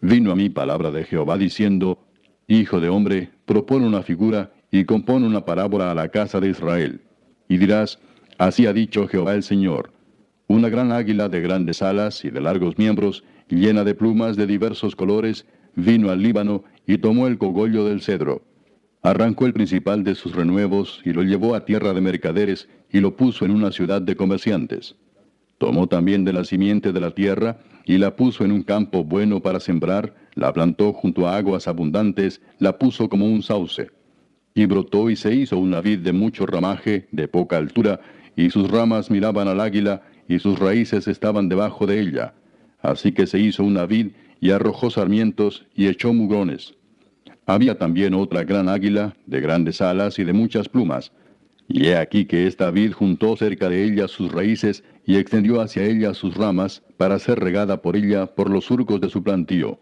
Vino 0.00 0.30
a 0.30 0.36
mí 0.36 0.48
palabra 0.48 0.92
de 0.92 1.02
Jehová 1.02 1.36
diciendo, 1.36 2.06
Hijo 2.46 2.80
de 2.80 2.88
hombre, 2.88 3.30
propone 3.46 3.84
una 3.84 4.02
figura 4.02 4.52
y 4.70 4.84
compone 4.84 5.26
una 5.26 5.44
parábola 5.44 5.90
a 5.90 5.94
la 5.96 6.10
casa 6.10 6.38
de 6.38 6.50
Israel. 6.50 7.00
Y 7.48 7.56
dirás, 7.56 7.98
Así 8.38 8.66
ha 8.66 8.72
dicho 8.72 9.08
Jehová 9.08 9.34
el 9.34 9.42
Señor. 9.42 9.92
Una 10.48 10.68
gran 10.68 10.92
águila 10.92 11.28
de 11.28 11.40
grandes 11.40 11.82
alas 11.82 12.24
y 12.24 12.30
de 12.30 12.40
largos 12.40 12.78
miembros, 12.78 13.24
llena 13.48 13.84
de 13.84 13.94
plumas 13.94 14.36
de 14.36 14.46
diversos 14.46 14.96
colores, 14.96 15.46
vino 15.74 16.10
al 16.10 16.22
Líbano 16.22 16.64
y 16.86 16.98
tomó 16.98 17.26
el 17.26 17.38
cogollo 17.38 17.84
del 17.84 18.02
cedro 18.02 18.42
arrancó 19.02 19.46
el 19.46 19.52
principal 19.52 20.04
de 20.04 20.14
sus 20.14 20.34
renuevos 20.34 21.00
y 21.04 21.12
lo 21.12 21.22
llevó 21.22 21.54
a 21.54 21.64
tierra 21.64 21.92
de 21.92 22.00
mercaderes 22.00 22.68
y 22.90 23.00
lo 23.00 23.16
puso 23.16 23.44
en 23.44 23.50
una 23.50 23.72
ciudad 23.72 24.00
de 24.00 24.16
comerciantes. 24.16 24.94
Tomó 25.58 25.88
también 25.88 26.24
de 26.24 26.32
la 26.32 26.44
simiente 26.44 26.92
de 26.92 27.00
la 27.00 27.10
tierra 27.10 27.58
y 27.84 27.98
la 27.98 28.14
puso 28.14 28.44
en 28.44 28.52
un 28.52 28.62
campo 28.62 29.04
bueno 29.04 29.40
para 29.40 29.60
sembrar, 29.60 30.14
la 30.34 30.52
plantó 30.52 30.92
junto 30.92 31.26
a 31.26 31.36
aguas 31.36 31.66
abundantes, 31.66 32.40
la 32.58 32.78
puso 32.78 33.08
como 33.08 33.26
un 33.26 33.42
sauce. 33.42 33.90
Y 34.54 34.66
brotó 34.66 35.10
y 35.10 35.16
se 35.16 35.34
hizo 35.34 35.58
una 35.58 35.80
vid 35.80 36.00
de 36.00 36.12
mucho 36.12 36.46
ramaje, 36.46 37.08
de 37.10 37.26
poca 37.26 37.56
altura, 37.56 38.00
y 38.36 38.50
sus 38.50 38.70
ramas 38.70 39.10
miraban 39.10 39.48
al 39.48 39.60
águila, 39.60 40.02
y 40.28 40.38
sus 40.38 40.58
raíces 40.58 41.08
estaban 41.08 41.48
debajo 41.48 41.86
de 41.86 42.00
ella. 42.00 42.34
Así 42.80 43.12
que 43.12 43.26
se 43.26 43.38
hizo 43.38 43.64
una 43.64 43.86
vid, 43.86 44.12
y 44.40 44.50
arrojó 44.50 44.90
sarmientos, 44.90 45.66
y 45.74 45.86
echó 45.86 46.12
mugrones. 46.12 46.74
Había 47.46 47.78
también 47.78 48.14
otra 48.14 48.44
gran 48.44 48.68
águila, 48.68 49.16
de 49.26 49.40
grandes 49.40 49.80
alas 49.80 50.18
y 50.18 50.24
de 50.24 50.32
muchas 50.32 50.68
plumas. 50.68 51.12
Y 51.68 51.86
he 51.86 51.96
aquí 51.96 52.24
que 52.24 52.46
esta 52.46 52.70
vid 52.70 52.92
juntó 52.92 53.36
cerca 53.36 53.68
de 53.68 53.84
ella 53.84 54.08
sus 54.08 54.30
raíces 54.30 54.84
y 55.06 55.16
extendió 55.16 55.60
hacia 55.60 55.84
ella 55.84 56.14
sus 56.14 56.36
ramas 56.36 56.82
para 56.96 57.18
ser 57.18 57.40
regada 57.40 57.82
por 57.82 57.96
ella 57.96 58.26
por 58.26 58.50
los 58.50 58.64
surcos 58.66 59.00
de 59.00 59.08
su 59.08 59.22
plantío. 59.22 59.78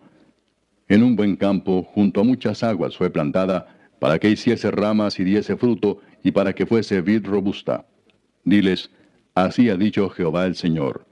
En 0.88 1.02
un 1.02 1.16
buen 1.16 1.36
campo, 1.36 1.82
junto 1.82 2.20
a 2.20 2.24
muchas 2.24 2.62
aguas, 2.62 2.96
fue 2.96 3.10
plantada, 3.10 3.66
para 3.98 4.18
que 4.18 4.30
hiciese 4.30 4.70
ramas 4.70 5.20
y 5.20 5.24
diese 5.24 5.56
fruto, 5.56 6.00
y 6.24 6.32
para 6.32 6.54
que 6.54 6.66
fuese 6.66 7.00
vid 7.00 7.26
robusta. 7.26 7.86
Diles, 8.44 8.90
así 9.34 9.68
ha 9.68 9.76
dicho 9.76 10.08
Jehová 10.10 10.46
el 10.46 10.54
Señor. 10.54 11.06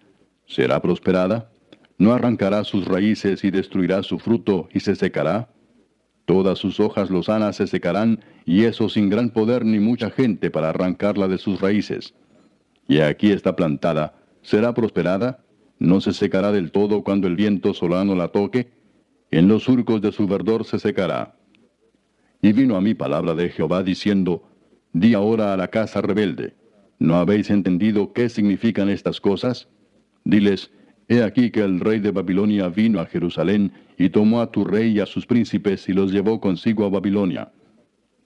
¿Será 0.46 0.80
prosperada? 0.80 1.50
¿No 1.98 2.12
arrancará 2.12 2.64
sus 2.64 2.86
raíces 2.86 3.44
y 3.44 3.50
destruirá 3.50 4.02
su 4.02 4.18
fruto 4.18 4.68
y 4.72 4.80
se 4.80 4.94
secará? 4.94 5.50
Todas 6.24 6.58
sus 6.58 6.78
hojas 6.78 7.10
lozanas 7.10 7.56
se 7.56 7.66
secarán, 7.66 8.20
y 8.44 8.64
eso 8.64 8.88
sin 8.88 9.08
gran 9.08 9.30
poder 9.30 9.64
ni 9.64 9.78
mucha 9.80 10.10
gente 10.10 10.50
para 10.50 10.70
arrancarla 10.70 11.26
de 11.26 11.38
sus 11.38 11.60
raíces. 11.60 12.14
Y 12.86 13.00
aquí 13.00 13.32
está 13.32 13.56
plantada, 13.56 14.14
¿será 14.42 14.74
prosperada? 14.74 15.44
¿No 15.78 16.00
se 16.00 16.12
secará 16.12 16.52
del 16.52 16.70
todo 16.70 17.02
cuando 17.02 17.28
el 17.28 17.36
viento 17.36 17.74
solano 17.74 18.14
la 18.14 18.28
toque? 18.28 18.70
En 19.30 19.48
los 19.48 19.64
surcos 19.64 20.00
de 20.00 20.12
su 20.12 20.26
verdor 20.26 20.64
se 20.64 20.78
secará. 20.78 21.36
Y 22.40 22.52
vino 22.52 22.76
a 22.76 22.80
mí 22.80 22.94
palabra 22.94 23.34
de 23.34 23.50
Jehová 23.50 23.82
diciendo, 23.82 24.42
Di 24.92 25.14
ahora 25.14 25.52
a 25.52 25.56
la 25.56 25.68
casa 25.68 26.00
rebelde, 26.00 26.54
¿no 26.98 27.16
habéis 27.16 27.50
entendido 27.50 28.12
qué 28.12 28.28
significan 28.28 28.88
estas 28.88 29.20
cosas? 29.20 29.68
Diles, 30.24 30.70
He 31.10 31.22
aquí 31.22 31.50
que 31.50 31.62
el 31.62 31.80
rey 31.80 32.00
de 32.00 32.10
Babilonia 32.10 32.68
vino 32.68 33.00
a 33.00 33.06
Jerusalén 33.06 33.72
y 33.96 34.10
tomó 34.10 34.42
a 34.42 34.52
tu 34.52 34.64
rey 34.64 34.92
y 34.92 35.00
a 35.00 35.06
sus 35.06 35.24
príncipes 35.24 35.88
y 35.88 35.94
los 35.94 36.12
llevó 36.12 36.38
consigo 36.38 36.84
a 36.84 36.90
Babilonia. 36.90 37.50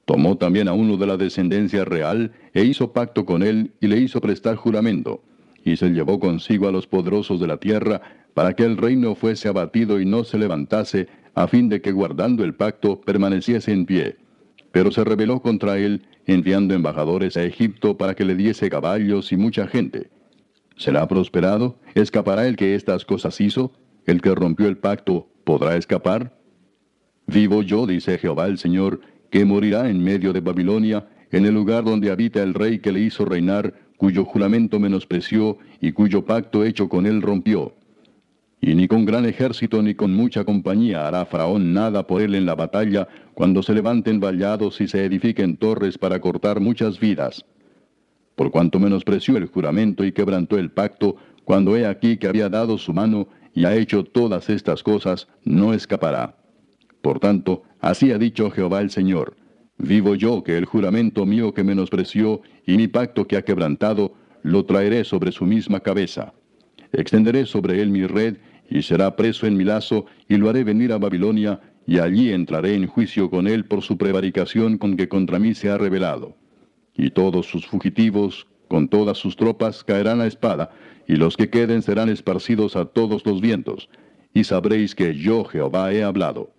Tomó 0.05 0.37
también 0.37 0.67
a 0.67 0.73
uno 0.73 0.97
de 0.97 1.07
la 1.07 1.17
descendencia 1.17 1.85
real 1.85 2.33
e 2.53 2.65
hizo 2.65 2.93
pacto 2.93 3.25
con 3.25 3.45
él 3.45 3.73
y 3.81 3.87
le 3.87 3.99
hizo 3.99 4.21
prestar 4.21 4.57
juramento. 4.57 5.23
Y 5.65 5.77
se 5.77 5.91
llevó 5.91 6.19
consigo 6.19 6.67
a 6.67 6.73
los 6.73 6.89
poderosos 6.89 7.39
de 7.39 7.47
la 7.47 7.59
tierra 7.59 8.03
para 8.35 8.55
que 8.55 8.65
el 8.65 8.77
reino 8.77 9.15
fuese 9.15 9.47
abatido 9.47 10.01
y 10.01 10.05
no 10.05 10.25
se 10.25 10.39
levantase, 10.39 11.07
a 11.35 11.47
fin 11.47 11.69
de 11.69 11.81
que 11.81 11.93
guardando 11.93 12.43
el 12.43 12.55
pacto 12.55 13.01
permaneciese 13.01 13.73
en 13.73 13.87
pie. 13.87 14.17
Pero 14.73 14.91
se 14.91 15.05
rebeló 15.05 15.41
contra 15.41 15.79
él, 15.79 16.07
enviando 16.27 16.75
embajadores 16.75 17.37
a 17.37 17.45
Egipto 17.45 17.97
para 17.97 18.15
que 18.15 18.25
le 18.25 18.35
diese 18.35 18.71
caballos 18.71 19.33
y 19.33 19.37
mucha 19.37 19.67
gente. 19.67 20.11
¿Será 20.77 21.07
prosperado? 21.07 21.79
¿Escapará 21.95 22.47
el 22.47 22.57
que 22.57 22.75
estas 22.75 23.05
cosas 23.05 23.41
hizo? 23.41 23.73
¿El 24.07 24.21
que 24.21 24.35
rompió 24.35 24.67
el 24.67 24.79
pacto 24.79 25.29
podrá 25.45 25.77
escapar? 25.77 26.37
Vivo 27.27 27.63
yo, 27.63 27.87
dice 27.87 28.19
Jehová 28.19 28.47
el 28.47 28.59
Señor, 28.59 29.01
que 29.31 29.45
morirá 29.45 29.89
en 29.89 30.03
medio 30.03 30.33
de 30.33 30.41
Babilonia, 30.41 31.07
en 31.31 31.47
el 31.47 31.55
lugar 31.55 31.85
donde 31.85 32.11
habita 32.11 32.43
el 32.43 32.55
rey 32.55 32.81
que 32.81 32.93
le 32.93 33.01
hizo 33.01 33.25
reinar, 33.25 33.75
cuyo 33.97 34.25
juramento 34.25 34.81
menospreció 34.81 35.59
y 35.81 35.93
cuyo 35.93 36.25
pacto 36.25 36.65
hecho 36.65 36.89
con 36.89 37.07
él 37.07 37.23
rompió. 37.23 37.75
Y 38.63 38.75
ni 38.75 38.89
con 38.89 39.05
gran 39.05 39.27
ejército 39.27 39.83
ni 39.83 39.95
con 39.95 40.15
mucha 40.15 40.45
compañía 40.45 41.07
hará 41.07 41.27
Faraón 41.27 41.75
nada 41.75 42.07
por 42.07 42.23
él 42.23 42.35
en 42.35 42.47
la 42.47 42.55
batalla, 42.55 43.07
cuando 43.35 43.63
se 43.63 43.75
levanten 43.75 44.21
vallados 44.21 44.81
y 44.81 44.89
se 44.89 45.05
edifiquen 45.05 45.59
torres 45.59 45.99
para 45.99 46.21
cortar 46.21 46.61
muchas 46.61 46.99
vidas 46.99 47.45
por 48.35 48.51
cuanto 48.51 48.79
menospreció 48.79 49.37
el 49.37 49.47
juramento 49.47 50.05
y 50.05 50.13
quebrantó 50.13 50.59
el 50.59 50.71
pacto, 50.71 51.17
cuando 51.45 51.77
he 51.77 51.87
aquí 51.87 52.17
que 52.17 52.29
había 52.29 52.49
dado 52.49 52.79
su 52.79 52.93
mano 52.93 53.29
y 53.55 53.65
ha 53.65 53.77
hecho 53.77 54.05
todas 54.05 54.49
estas 54.49 54.83
cosas, 54.83 55.29
no 55.45 55.75
escapará. 55.75 56.37
Por 57.03 57.21
tanto, 57.21 57.63
así 57.81 58.11
ha 58.13 58.19
dicho 58.19 58.51
Jehová 58.51 58.81
el 58.81 58.91
Señor, 58.91 59.37
vivo 59.79 60.15
yo 60.15 60.43
que 60.43 60.57
el 60.57 60.65
juramento 60.65 61.27
mío 61.27 61.53
que 61.53 61.65
menospreció 61.65 62.41
y 62.67 62.77
mi 62.77 62.89
pacto 62.89 63.27
que 63.27 63.37
ha 63.37 63.43
quebrantado, 63.43 64.15
lo 64.43 64.65
traeré 64.65 65.05
sobre 65.05 65.31
su 65.31 65.45
misma 65.45 65.81
cabeza. 65.81 66.33
Extenderé 66.93 67.47
sobre 67.47 67.81
él 67.81 67.91
mi 67.91 68.07
red, 68.07 68.39
y 68.73 68.83
será 68.83 69.17
preso 69.17 69.47
en 69.47 69.57
mi 69.57 69.65
lazo, 69.65 70.07
y 70.29 70.37
lo 70.39 70.49
haré 70.49 70.65
venir 70.65 70.93
a 70.93 70.99
Babilonia, 70.99 71.61
y 71.87 71.99
allí 71.99 72.33
entraré 72.33 72.75
en 72.75 72.87
juicio 72.87 73.29
con 73.29 73.47
él 73.47 73.67
por 73.67 73.83
su 73.83 73.99
prevaricación 73.99 74.79
con 74.79 74.97
que 74.97 75.09
contra 75.09 75.39
mí 75.39 75.55
se 75.55 75.69
ha 75.69 75.77
rebelado. 75.77 76.35
Y 76.97 77.11
todos 77.11 77.47
sus 77.47 77.67
fugitivos, 77.67 78.47
con 78.69 78.89
todas 78.89 79.19
sus 79.19 79.37
tropas, 79.37 79.85
caerán 79.85 80.23
a 80.23 80.27
espada, 80.27 80.71
y 81.07 81.17
los 81.17 81.37
que 81.37 81.51
queden 81.51 81.83
serán 81.83 82.09
esparcidos 82.09 82.75
a 82.75 82.87
todos 82.87 83.27
los 83.27 83.43
vientos, 83.43 83.91
y 84.33 84.45
sabréis 84.45 84.95
que 84.95 85.15
yo 85.15 85.45
Jehová 85.45 85.93
he 85.93 86.03
hablado. 86.03 86.55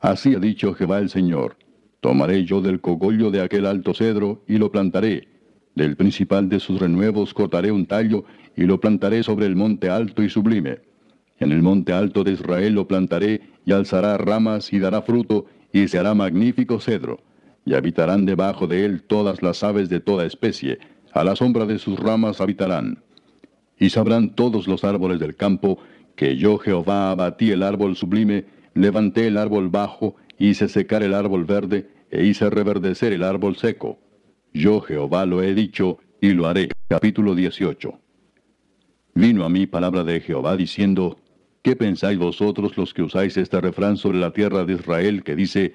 Así 0.00 0.34
ha 0.34 0.38
dicho 0.38 0.74
Jehová 0.74 0.98
el 0.98 1.08
Señor, 1.08 1.56
tomaré 2.00 2.44
yo 2.44 2.60
del 2.60 2.82
cogollo 2.82 3.30
de 3.30 3.40
aquel 3.40 3.64
alto 3.64 3.94
cedro, 3.94 4.42
y 4.46 4.58
lo 4.58 4.70
plantaré, 4.70 5.28
del 5.74 5.96
principal 5.96 6.50
de 6.50 6.60
sus 6.60 6.78
renuevos 6.78 7.32
cortaré 7.32 7.72
un 7.72 7.86
tallo, 7.86 8.26
y 8.54 8.64
lo 8.64 8.78
plantaré 8.80 9.22
sobre 9.22 9.46
el 9.46 9.56
monte 9.56 9.88
alto 9.88 10.22
y 10.22 10.28
sublime. 10.28 10.91
En 11.42 11.50
el 11.50 11.60
monte 11.60 11.92
alto 11.92 12.22
de 12.22 12.34
Israel 12.34 12.74
lo 12.74 12.86
plantaré, 12.86 13.40
y 13.66 13.72
alzará 13.72 14.16
ramas 14.16 14.72
y 14.72 14.78
dará 14.78 15.02
fruto, 15.02 15.46
y 15.72 15.88
se 15.88 15.98
hará 15.98 16.14
magnífico 16.14 16.78
cedro, 16.78 17.18
y 17.64 17.74
habitarán 17.74 18.26
debajo 18.26 18.68
de 18.68 18.84
él 18.84 19.02
todas 19.02 19.42
las 19.42 19.64
aves 19.64 19.88
de 19.88 19.98
toda 19.98 20.24
especie, 20.24 20.78
a 21.12 21.24
la 21.24 21.34
sombra 21.34 21.66
de 21.66 21.80
sus 21.80 21.98
ramas 21.98 22.40
habitarán. 22.40 23.02
Y 23.76 23.90
sabrán 23.90 24.36
todos 24.36 24.68
los 24.68 24.84
árboles 24.84 25.18
del 25.18 25.34
campo, 25.34 25.80
que 26.14 26.36
yo 26.36 26.58
Jehová 26.58 27.10
abatí 27.10 27.50
el 27.50 27.64
árbol 27.64 27.96
sublime, 27.96 28.44
levanté 28.74 29.26
el 29.26 29.36
árbol 29.36 29.68
bajo, 29.68 30.14
hice 30.38 30.68
secar 30.68 31.02
el 31.02 31.12
árbol 31.12 31.44
verde, 31.44 31.90
e 32.12 32.24
hice 32.24 32.50
reverdecer 32.50 33.12
el 33.12 33.24
árbol 33.24 33.56
seco. 33.56 33.98
Yo 34.54 34.80
Jehová 34.80 35.26
lo 35.26 35.42
he 35.42 35.54
dicho, 35.56 35.98
y 36.20 36.34
lo 36.34 36.46
haré. 36.46 36.68
Capítulo 36.86 37.34
18. 37.34 37.98
Vino 39.14 39.44
a 39.44 39.48
mí 39.48 39.66
palabra 39.66 40.04
de 40.04 40.20
Jehová 40.20 40.56
diciendo, 40.56 41.18
¿Qué 41.62 41.76
pensáis 41.76 42.18
vosotros 42.18 42.76
los 42.76 42.92
que 42.92 43.02
usáis 43.02 43.36
este 43.36 43.60
refrán 43.60 43.96
sobre 43.96 44.18
la 44.18 44.32
tierra 44.32 44.64
de 44.64 44.72
Israel 44.74 45.22
que 45.22 45.36
dice, 45.36 45.74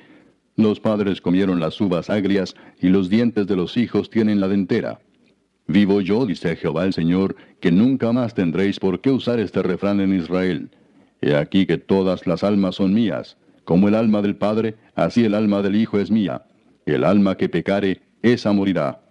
Los 0.58 0.82
padres 0.82 1.22
comieron 1.22 1.62
las 1.62 1.80
uvas 1.80 2.10
agrias 2.10 2.56
y 2.82 2.90
los 2.90 3.10
dientes 3.10 3.48
de 3.48 3.56
los 3.56 3.78
hijos 3.78 4.10
tienen 4.10 4.42
la 4.42 4.50
dentera? 4.50 5.00
Vivo 5.66 6.02
yo, 6.02 6.26
dice 6.26 6.58
Jehová 6.58 6.84
el 6.84 6.94
Señor, 6.94 7.38
que 7.62 7.72
nunca 7.72 8.12
más 8.12 8.34
tendréis 8.34 8.80
por 8.80 9.00
qué 9.00 9.12
usar 9.12 9.40
este 9.40 9.64
refrán 9.64 10.02
en 10.02 10.14
Israel. 10.14 10.70
He 11.22 11.36
aquí 11.36 11.66
que 11.66 11.78
todas 11.78 12.28
las 12.28 12.44
almas 12.44 12.76
son 12.76 12.94
mías, 12.94 13.38
como 13.64 13.88
el 13.88 13.96
alma 13.96 14.22
del 14.22 14.36
Padre, 14.36 14.76
así 14.94 15.24
el 15.24 15.34
alma 15.34 15.62
del 15.62 15.78
Hijo 15.78 16.00
es 16.00 16.12
mía. 16.12 16.44
El 16.86 17.06
alma 17.06 17.38
que 17.38 17.48
pecare, 17.48 18.02
esa 18.22 18.52
morirá. 18.52 19.02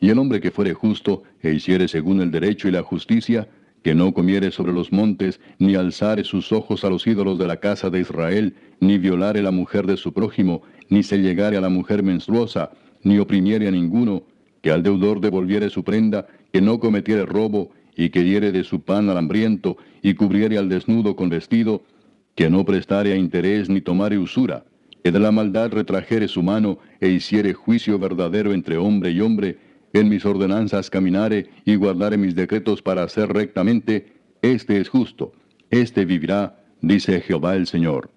Y 0.00 0.08
el 0.08 0.18
hombre 0.18 0.40
que 0.40 0.50
fuere 0.50 0.72
justo 0.72 1.22
e 1.42 1.52
hiciere 1.52 1.86
según 1.86 2.22
el 2.22 2.30
derecho 2.30 2.66
y 2.68 2.70
la 2.70 2.82
justicia, 2.82 3.48
que 3.82 3.94
no 3.94 4.12
comiere 4.12 4.50
sobre 4.50 4.72
los 4.72 4.92
montes, 4.92 5.40
ni 5.58 5.74
alzare 5.74 6.24
sus 6.24 6.52
ojos 6.52 6.84
a 6.84 6.90
los 6.90 7.06
ídolos 7.06 7.38
de 7.38 7.46
la 7.46 7.58
casa 7.58 7.90
de 7.90 8.00
Israel, 8.00 8.54
ni 8.80 8.98
violare 8.98 9.42
la 9.42 9.50
mujer 9.50 9.86
de 9.86 9.96
su 9.96 10.12
prójimo, 10.12 10.62
ni 10.88 11.02
se 11.02 11.18
llegare 11.18 11.56
a 11.56 11.60
la 11.60 11.68
mujer 11.68 12.02
menstruosa, 12.02 12.70
ni 13.02 13.18
oprimiere 13.18 13.68
a 13.68 13.70
ninguno, 13.70 14.24
que 14.62 14.70
al 14.70 14.82
deudor 14.82 15.20
devolviere 15.20 15.70
su 15.70 15.84
prenda, 15.84 16.26
que 16.52 16.60
no 16.60 16.80
cometiere 16.80 17.24
robo, 17.24 17.70
y 17.96 18.10
que 18.10 18.22
diere 18.22 18.52
de 18.52 18.64
su 18.64 18.80
pan 18.80 19.08
al 19.10 19.18
hambriento, 19.18 19.76
y 20.02 20.14
cubriere 20.14 20.58
al 20.58 20.68
desnudo 20.68 21.16
con 21.16 21.28
vestido, 21.28 21.82
que 22.34 22.48
no 22.48 22.64
prestare 22.64 23.12
a 23.12 23.16
interés 23.16 23.68
ni 23.68 23.80
tomare 23.80 24.18
usura, 24.18 24.64
que 25.02 25.10
de 25.10 25.18
la 25.18 25.32
maldad 25.32 25.72
retrajere 25.72 26.28
su 26.28 26.42
mano, 26.42 26.78
e 27.00 27.08
hiciere 27.08 27.54
juicio 27.54 27.98
verdadero 27.98 28.52
entre 28.52 28.76
hombre 28.76 29.10
y 29.10 29.20
hombre, 29.20 29.58
en 29.98 30.08
mis 30.08 30.24
ordenanzas 30.24 30.90
caminare 30.90 31.46
y 31.64 31.74
guardare 31.76 32.16
mis 32.16 32.34
decretos 32.34 32.82
para 32.82 33.02
hacer 33.02 33.28
rectamente, 33.28 34.12
este 34.42 34.80
es 34.80 34.88
justo, 34.88 35.32
este 35.70 36.04
vivirá, 36.04 36.64
dice 36.80 37.20
Jehová 37.20 37.56
el 37.56 37.66
Señor. 37.66 38.10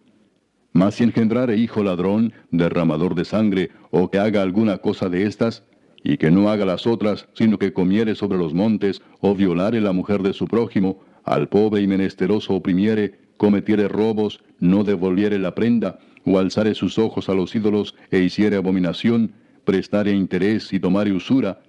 Mas 0.74 0.96
si 0.96 1.04
engendrare 1.04 1.58
hijo 1.58 1.84
ladrón, 1.84 2.34
derramador 2.52 3.16
de 3.16 3.26
sangre, 3.26 3.72
o 3.90 4.10
que 4.10 4.20
haga 4.20 4.42
alguna 4.42 4.78
cosa 4.78 5.10
de 5.10 5.26
estas, 5.26 5.64
y 6.04 6.18
que 6.18 6.32
no 6.32 6.50
haga 6.50 6.66
las 6.66 6.88
otras, 6.88 7.28
sino 7.34 7.60
que 7.60 7.74
comiere 7.74 8.16
sobre 8.16 8.38
los 8.38 8.54
montes, 8.54 9.02
o 9.20 9.36
violare 9.36 9.82
la 9.82 9.92
mujer 9.92 10.24
de 10.24 10.34
su 10.34 10.48
prójimo, 10.48 11.00
al 11.24 11.50
pobre 11.50 11.82
y 11.82 11.88
menesteroso 11.88 12.56
oprimiere, 12.56 13.20
cometiere 13.38 13.88
robos, 13.88 14.44
no 14.60 14.84
devolviere 14.84 15.40
la 15.40 15.54
prenda, 15.54 16.00
o 16.26 16.40
alzare 16.40 16.76
sus 16.76 16.98
ojos 16.98 17.30
a 17.30 17.34
los 17.34 17.56
ídolos 17.56 17.96
e 18.10 18.20
hiciere 18.20 18.56
abominación, 18.56 19.34
prestare 19.66 20.12
interés 20.12 20.72
y 20.74 20.80
tomare 20.80 21.12
usura, 21.12 21.62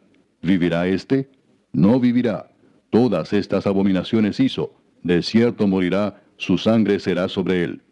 ¿vivirá 0.42 0.86
éste? 0.86 1.30
No 1.72 1.98
vivirá. 1.98 2.50
Todas 2.90 3.32
estas 3.32 3.66
abominaciones 3.66 4.38
hizo, 4.40 4.74
de 5.02 5.22
cierto 5.22 5.66
morirá, 5.66 6.22
su 6.36 6.58
sangre 6.58 7.00
será 7.00 7.28
sobre 7.28 7.64
él. 7.64 7.82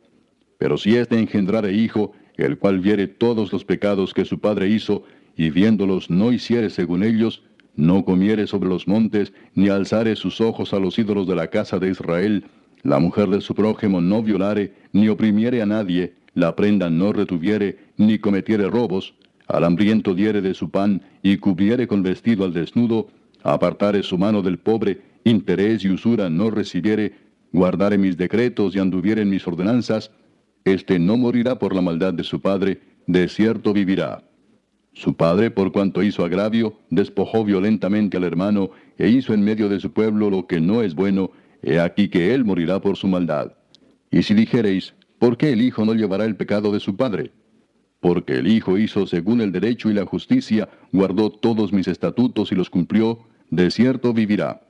Pero 0.59 0.77
si 0.77 0.97
éste 0.97 1.19
engendrare 1.19 1.73
hijo, 1.73 2.13
el 2.37 2.59
cual 2.59 2.81
viere 2.81 3.07
todos 3.07 3.53
los 3.53 3.65
pecados 3.65 4.13
que 4.13 4.25
su 4.25 4.41
padre 4.41 4.69
hizo, 4.69 5.05
y 5.37 5.51
viéndolos 5.51 6.11
no 6.11 6.33
hiciere 6.33 6.69
según 6.71 7.03
ellos, 7.03 7.43
no 7.77 8.05
comiere 8.05 8.47
sobre 8.47 8.69
los 8.69 8.87
montes, 8.87 9.33
ni 9.55 9.69
alzare 9.69 10.17
sus 10.17 10.41
ojos 10.41 10.75
a 10.75 10.79
los 10.79 10.99
ídolos 10.99 11.27
de 11.27 11.37
la 11.37 11.49
casa 11.49 11.79
de 11.79 11.91
Israel, 11.91 12.45
la 12.83 12.99
mujer 12.99 13.29
de 13.29 13.41
su 13.41 13.55
prójimo 13.55 14.01
no 14.01 14.23
violare, 14.23 14.75
ni 14.93 15.09
oprimiere 15.09 15.63
a 15.63 15.67
nadie, 15.67 16.15
la 16.35 16.57
prenda 16.57 16.91
no 16.91 17.13
retuviere, 17.13 17.79
ni 17.97 18.19
cometiere 18.19 18.69
robos, 18.69 19.15
al 19.53 19.65
hambriento 19.65 20.15
diere 20.15 20.41
de 20.41 20.55
su 20.55 20.71
pan, 20.71 21.03
y 21.23 21.37
cubriere 21.37 21.87
con 21.87 22.03
vestido 22.03 22.45
al 22.45 22.53
desnudo, 22.53 23.09
apartare 23.43 24.03
su 24.03 24.19
mano 24.19 24.43
del 24.43 24.59
pobre, 24.59 25.01
interés 25.25 25.85
y 25.85 25.91
usura 25.91 26.31
no 26.31 26.51
recibiere, 26.51 27.13
guardare 27.53 27.99
mis 27.99 28.17
decretos 28.17 28.75
y 28.75 28.79
anduviere 28.79 29.23
en 29.23 29.31
mis 29.31 29.47
ordenanzas, 29.47 30.11
éste 30.65 30.99
no 30.99 31.17
morirá 31.17 31.59
por 31.59 31.75
la 31.75 31.81
maldad 31.81 32.15
de 32.15 32.25
su 32.25 32.41
padre, 32.41 32.81
de 33.07 33.29
cierto 33.29 33.73
vivirá. 33.73 34.23
Su 34.93 35.15
padre, 35.15 35.51
por 35.51 35.73
cuanto 35.73 36.03
hizo 36.03 36.25
agravio, 36.25 36.75
despojó 36.91 37.45
violentamente 37.45 38.17
al 38.17 38.25
hermano, 38.25 38.71
e 38.99 39.09
hizo 39.09 39.33
en 39.33 39.43
medio 39.43 39.69
de 39.69 39.81
su 39.81 39.93
pueblo 39.93 40.31
lo 40.31 40.47
que 40.47 40.61
no 40.61 40.83
es 40.83 40.95
bueno, 40.95 41.31
he 41.63 41.79
aquí 41.79 42.09
que 42.09 42.35
él 42.35 42.45
morirá 42.45 42.81
por 42.81 42.97
su 42.97 43.07
maldad. 43.07 43.53
Y 44.11 44.23
si 44.23 44.35
dijereis, 44.35 44.95
¿por 45.19 45.37
qué 45.37 45.53
el 45.53 45.63
hijo 45.63 45.85
no 45.85 45.95
llevará 45.95 46.25
el 46.25 46.37
pecado 46.37 46.73
de 46.73 46.81
su 46.81 46.97
padre? 46.97 47.33
Porque 48.01 48.39
el 48.39 48.49
Hijo 48.49 48.79
hizo 48.79 49.07
según 49.07 49.43
el 49.43 49.53
derecho 49.53 49.91
y 49.91 49.95
la 49.95 50.07
justicia, 50.07 50.69
guardó 50.91 51.31
todos 51.31 51.73
mis 51.73 51.87
estatutos 51.87 52.51
y 52.51 52.55
los 52.55 52.71
cumplió, 52.71 53.21
de 53.51 53.71
cierto 53.71 54.15
vivirá. 54.15 54.63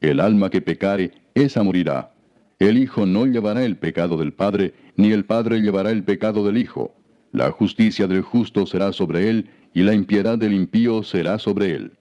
El 0.00 0.20
alma 0.20 0.50
que 0.50 0.62
pecare, 0.62 1.12
esa 1.34 1.62
morirá. 1.62 2.14
El 2.58 2.78
Hijo 2.78 3.04
no 3.06 3.26
llevará 3.26 3.64
el 3.64 3.76
pecado 3.76 4.16
del 4.16 4.32
Padre, 4.32 4.74
ni 4.96 5.12
el 5.12 5.24
Padre 5.26 5.60
llevará 5.60 5.90
el 5.90 6.02
pecado 6.02 6.44
del 6.46 6.56
Hijo. 6.56 6.94
La 7.30 7.50
justicia 7.50 8.06
del 8.06 8.22
justo 8.22 8.66
será 8.66 8.92
sobre 8.92 9.28
él, 9.28 9.50
y 9.74 9.82
la 9.82 9.94
impiedad 9.94 10.38
del 10.38 10.54
impío 10.54 11.02
será 11.02 11.38
sobre 11.38 11.74
él. 11.74 11.92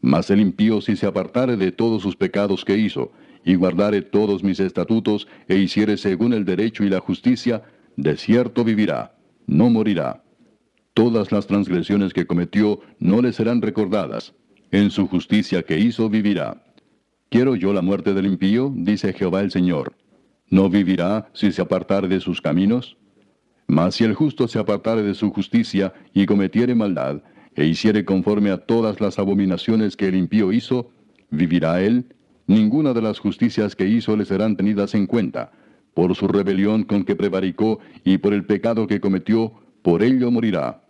Mas 0.00 0.30
el 0.30 0.40
impío 0.40 0.80
si 0.80 0.94
se 0.94 1.06
apartare 1.06 1.56
de 1.56 1.72
todos 1.72 2.02
sus 2.02 2.16
pecados 2.16 2.64
que 2.64 2.76
hizo, 2.76 3.12
y 3.44 3.56
guardare 3.56 4.02
todos 4.02 4.44
mis 4.44 4.60
estatutos, 4.60 5.26
e 5.48 5.56
hiciere 5.56 5.96
según 5.96 6.32
el 6.32 6.44
derecho 6.44 6.84
y 6.84 6.88
la 6.88 7.00
justicia, 7.00 7.62
de 7.96 8.16
cierto 8.16 8.62
vivirá 8.62 9.17
no 9.48 9.70
morirá. 9.70 10.22
Todas 10.94 11.32
las 11.32 11.46
transgresiones 11.46 12.12
que 12.12 12.26
cometió 12.26 12.80
no 13.00 13.22
le 13.22 13.32
serán 13.32 13.62
recordadas. 13.62 14.34
En 14.70 14.90
su 14.90 15.08
justicia 15.08 15.62
que 15.62 15.78
hizo 15.78 16.10
vivirá. 16.10 16.62
¿Quiero 17.30 17.56
yo 17.56 17.72
la 17.72 17.82
muerte 17.82 18.14
del 18.14 18.26
impío? 18.26 18.70
dice 18.76 19.12
Jehová 19.12 19.40
el 19.40 19.50
Señor. 19.50 19.94
¿No 20.50 20.68
vivirá 20.68 21.30
si 21.32 21.50
se 21.50 21.62
apartare 21.62 22.08
de 22.08 22.20
sus 22.20 22.40
caminos? 22.40 22.98
Mas 23.66 23.96
si 23.96 24.04
el 24.04 24.14
justo 24.14 24.48
se 24.48 24.58
apartare 24.58 25.02
de 25.02 25.14
su 25.14 25.30
justicia 25.30 25.92
y 26.12 26.26
cometiere 26.26 26.74
maldad, 26.74 27.22
e 27.54 27.66
hiciere 27.66 28.04
conforme 28.04 28.50
a 28.50 28.58
todas 28.58 29.00
las 29.00 29.18
abominaciones 29.18 29.96
que 29.96 30.08
el 30.08 30.14
impío 30.14 30.52
hizo, 30.52 30.90
¿vivirá 31.30 31.80
él? 31.82 32.14
Ninguna 32.46 32.92
de 32.92 33.02
las 33.02 33.18
justicias 33.18 33.74
que 33.74 33.86
hizo 33.86 34.16
le 34.16 34.24
serán 34.24 34.56
tenidas 34.56 34.94
en 34.94 35.06
cuenta 35.06 35.52
por 35.98 36.14
su 36.14 36.28
rebelión 36.28 36.84
con 36.84 37.02
que 37.02 37.16
prevaricó 37.16 37.80
y 38.04 38.18
por 38.18 38.32
el 38.32 38.44
pecado 38.44 38.86
que 38.86 39.00
cometió, 39.00 39.52
por 39.82 40.04
ello 40.04 40.30
morirá. 40.30 40.84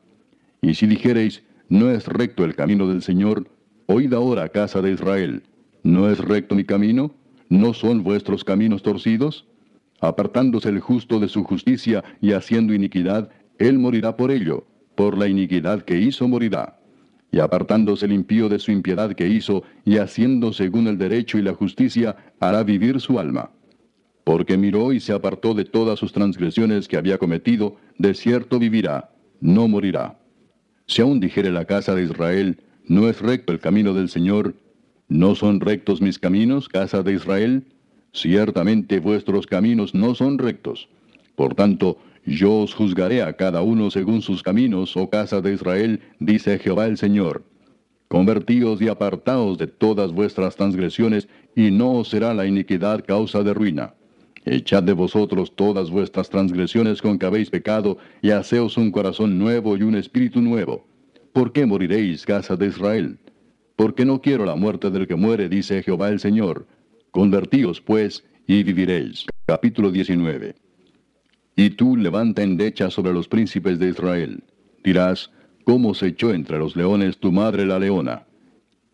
Y 0.60 0.74
si 0.74 0.86
dijereis, 0.86 1.42
no 1.70 1.90
es 1.90 2.06
recto 2.06 2.44
el 2.44 2.54
camino 2.54 2.86
del 2.86 3.00
Señor, 3.00 3.48
oíd 3.86 4.12
ahora, 4.12 4.50
casa 4.50 4.82
de 4.82 4.92
Israel, 4.92 5.44
¿no 5.82 6.10
es 6.10 6.18
recto 6.18 6.54
mi 6.54 6.64
camino? 6.64 7.10
¿No 7.48 7.72
son 7.72 8.02
vuestros 8.02 8.44
caminos 8.44 8.82
torcidos? 8.82 9.46
Apartándose 10.02 10.68
el 10.68 10.80
justo 10.80 11.18
de 11.20 11.28
su 11.28 11.42
justicia 11.42 12.04
y 12.20 12.32
haciendo 12.32 12.74
iniquidad, 12.74 13.30
él 13.58 13.78
morirá 13.78 14.14
por 14.14 14.30
ello, 14.30 14.66
por 14.94 15.16
la 15.16 15.26
iniquidad 15.26 15.84
que 15.86 15.98
hizo 15.98 16.28
morirá. 16.28 16.80
y 17.32 17.38
apartándose 17.38 18.04
el 18.04 18.12
impío 18.12 18.50
de 18.50 18.58
su 18.58 18.72
impiedad 18.72 19.14
que 19.14 19.26
hizo, 19.26 19.62
y 19.86 19.96
haciendo 19.96 20.52
según 20.52 20.86
el 20.86 20.98
derecho 20.98 21.38
y 21.38 21.42
la 21.42 21.54
justicia, 21.54 22.14
hará 22.40 22.62
vivir 22.62 23.00
su 23.00 23.18
alma. 23.18 23.52
Porque 24.28 24.58
miró 24.58 24.92
y 24.92 25.00
se 25.00 25.14
apartó 25.14 25.54
de 25.54 25.64
todas 25.64 25.98
sus 25.98 26.12
transgresiones 26.12 26.86
que 26.86 26.98
había 26.98 27.16
cometido, 27.16 27.76
de 27.96 28.12
cierto 28.12 28.58
vivirá, 28.58 29.10
no 29.40 29.68
morirá. 29.68 30.18
Si 30.84 31.00
aún 31.00 31.18
dijere 31.18 31.50
la 31.50 31.64
casa 31.64 31.94
de 31.94 32.02
Israel, 32.02 32.60
no 32.84 33.08
es 33.08 33.22
recto 33.22 33.54
el 33.54 33.58
camino 33.58 33.94
del 33.94 34.10
Señor, 34.10 34.54
¿no 35.08 35.34
son 35.34 35.60
rectos 35.60 36.02
mis 36.02 36.18
caminos, 36.18 36.68
casa 36.68 37.02
de 37.02 37.14
Israel? 37.14 37.64
Ciertamente 38.12 39.00
vuestros 39.00 39.46
caminos 39.46 39.94
no 39.94 40.14
son 40.14 40.36
rectos. 40.36 40.90
Por 41.34 41.54
tanto, 41.54 41.96
yo 42.26 42.52
os 42.52 42.74
juzgaré 42.74 43.22
a 43.22 43.32
cada 43.32 43.62
uno 43.62 43.90
según 43.90 44.20
sus 44.20 44.42
caminos, 44.42 44.94
oh 44.98 45.08
casa 45.08 45.40
de 45.40 45.54
Israel, 45.54 46.02
dice 46.18 46.58
Jehová 46.58 46.84
el 46.84 46.98
Señor. 46.98 47.44
Convertíos 48.08 48.82
y 48.82 48.88
apartaos 48.88 49.56
de 49.56 49.68
todas 49.68 50.12
vuestras 50.12 50.54
transgresiones, 50.54 51.28
y 51.56 51.70
no 51.70 51.92
os 51.92 52.10
será 52.10 52.34
la 52.34 52.44
iniquidad 52.44 53.02
causa 53.06 53.42
de 53.42 53.54
ruina. 53.54 53.94
Echad 54.50 54.82
de 54.82 54.94
vosotros 54.94 55.54
todas 55.54 55.90
vuestras 55.90 56.30
transgresiones 56.30 57.02
con 57.02 57.18
que 57.18 57.26
habéis 57.26 57.50
pecado, 57.50 57.98
y 58.22 58.30
haceos 58.30 58.78
un 58.78 58.90
corazón 58.90 59.38
nuevo 59.38 59.76
y 59.76 59.82
un 59.82 59.94
espíritu 59.94 60.40
nuevo. 60.40 60.86
¿Por 61.34 61.52
qué 61.52 61.66
moriréis, 61.66 62.24
casa 62.24 62.56
de 62.56 62.68
Israel? 62.68 63.18
Porque 63.76 64.06
no 64.06 64.22
quiero 64.22 64.46
la 64.46 64.56
muerte 64.56 64.90
del 64.90 65.06
que 65.06 65.16
muere, 65.16 65.50
dice 65.50 65.82
Jehová 65.82 66.08
el 66.08 66.18
Señor. 66.18 66.66
Convertíos, 67.10 67.82
pues, 67.82 68.24
y 68.46 68.62
viviréis. 68.62 69.26
Capítulo 69.46 69.90
19. 69.90 70.54
Y 71.54 71.70
tú 71.70 71.98
levanta 71.98 72.42
endecha 72.42 72.90
sobre 72.90 73.12
los 73.12 73.28
príncipes 73.28 73.78
de 73.78 73.90
Israel. 73.90 74.42
Dirás, 74.82 75.30
¿cómo 75.64 75.92
se 75.92 76.06
echó 76.06 76.32
entre 76.32 76.58
los 76.58 76.74
leones 76.74 77.18
tu 77.18 77.32
madre 77.32 77.66
la 77.66 77.78
leona? 77.78 78.26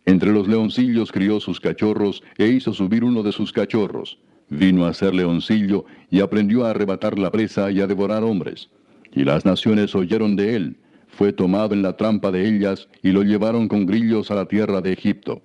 Entre 0.05 0.33
los 0.33 0.49
leoncillos 0.49 1.13
crió 1.13 1.39
sus 1.39 1.61
cachorros 1.61 2.23
e 2.37 2.47
hizo 2.47 2.73
subir 2.73 3.05
uno 3.05 3.23
de 3.23 3.31
sus 3.31 3.53
cachorros. 3.53 4.19
Vino 4.49 4.85
a 4.85 4.93
ser 4.93 5.13
leoncillo 5.13 5.85
y 6.09 6.19
aprendió 6.19 6.65
a 6.65 6.71
arrebatar 6.71 7.17
la 7.17 7.31
presa 7.31 7.71
y 7.71 7.81
a 7.81 7.87
devorar 7.87 8.23
hombres. 8.23 8.69
Y 9.13 9.23
las 9.23 9.45
naciones 9.45 9.95
oyeron 9.95 10.35
de 10.35 10.55
él. 10.55 10.77
Fue 11.07 11.33
tomado 11.33 11.73
en 11.73 11.81
la 11.81 11.95
trampa 11.95 12.31
de 12.31 12.47
ellas 12.47 12.87
y 13.01 13.11
lo 13.11 13.23
llevaron 13.23 13.67
con 13.67 13.85
grillos 13.85 14.31
a 14.31 14.35
la 14.35 14.45
tierra 14.45 14.81
de 14.81 14.93
Egipto. 14.93 15.41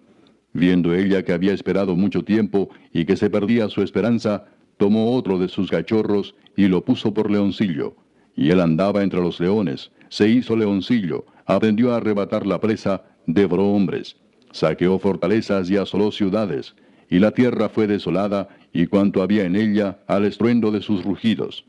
Viendo 0.52 0.94
ella 0.94 1.22
que 1.22 1.32
había 1.32 1.52
esperado 1.52 1.94
mucho 1.94 2.24
tiempo 2.24 2.70
y 2.92 3.04
que 3.04 3.16
se 3.16 3.30
perdía 3.30 3.68
su 3.68 3.82
esperanza, 3.82 4.46
tomó 4.76 5.12
otro 5.12 5.38
de 5.38 5.48
sus 5.48 5.70
cachorros 5.70 6.34
y 6.56 6.66
lo 6.66 6.84
puso 6.84 7.14
por 7.14 7.30
leoncillo. 7.30 7.94
Y 8.34 8.50
él 8.50 8.60
andaba 8.60 9.02
entre 9.02 9.20
los 9.20 9.38
leones, 9.38 9.92
se 10.08 10.28
hizo 10.28 10.56
leoncillo, 10.56 11.24
aprendió 11.46 11.92
a 11.92 11.98
arrebatar 11.98 12.46
la 12.46 12.60
presa, 12.60 13.04
devoró 13.26 13.72
hombres, 13.72 14.16
saqueó 14.50 14.98
fortalezas 14.98 15.70
y 15.70 15.76
asoló 15.76 16.10
ciudades, 16.10 16.74
y 17.08 17.18
la 17.18 17.32
tierra 17.32 17.68
fue 17.68 17.86
desolada, 17.86 18.48
y 18.72 18.86
cuanto 18.86 19.22
había 19.22 19.44
en 19.44 19.56
ella, 19.56 19.98
al 20.06 20.24
estruendo 20.24 20.70
de 20.70 20.80
sus 20.80 21.04
rugidos. 21.04 21.64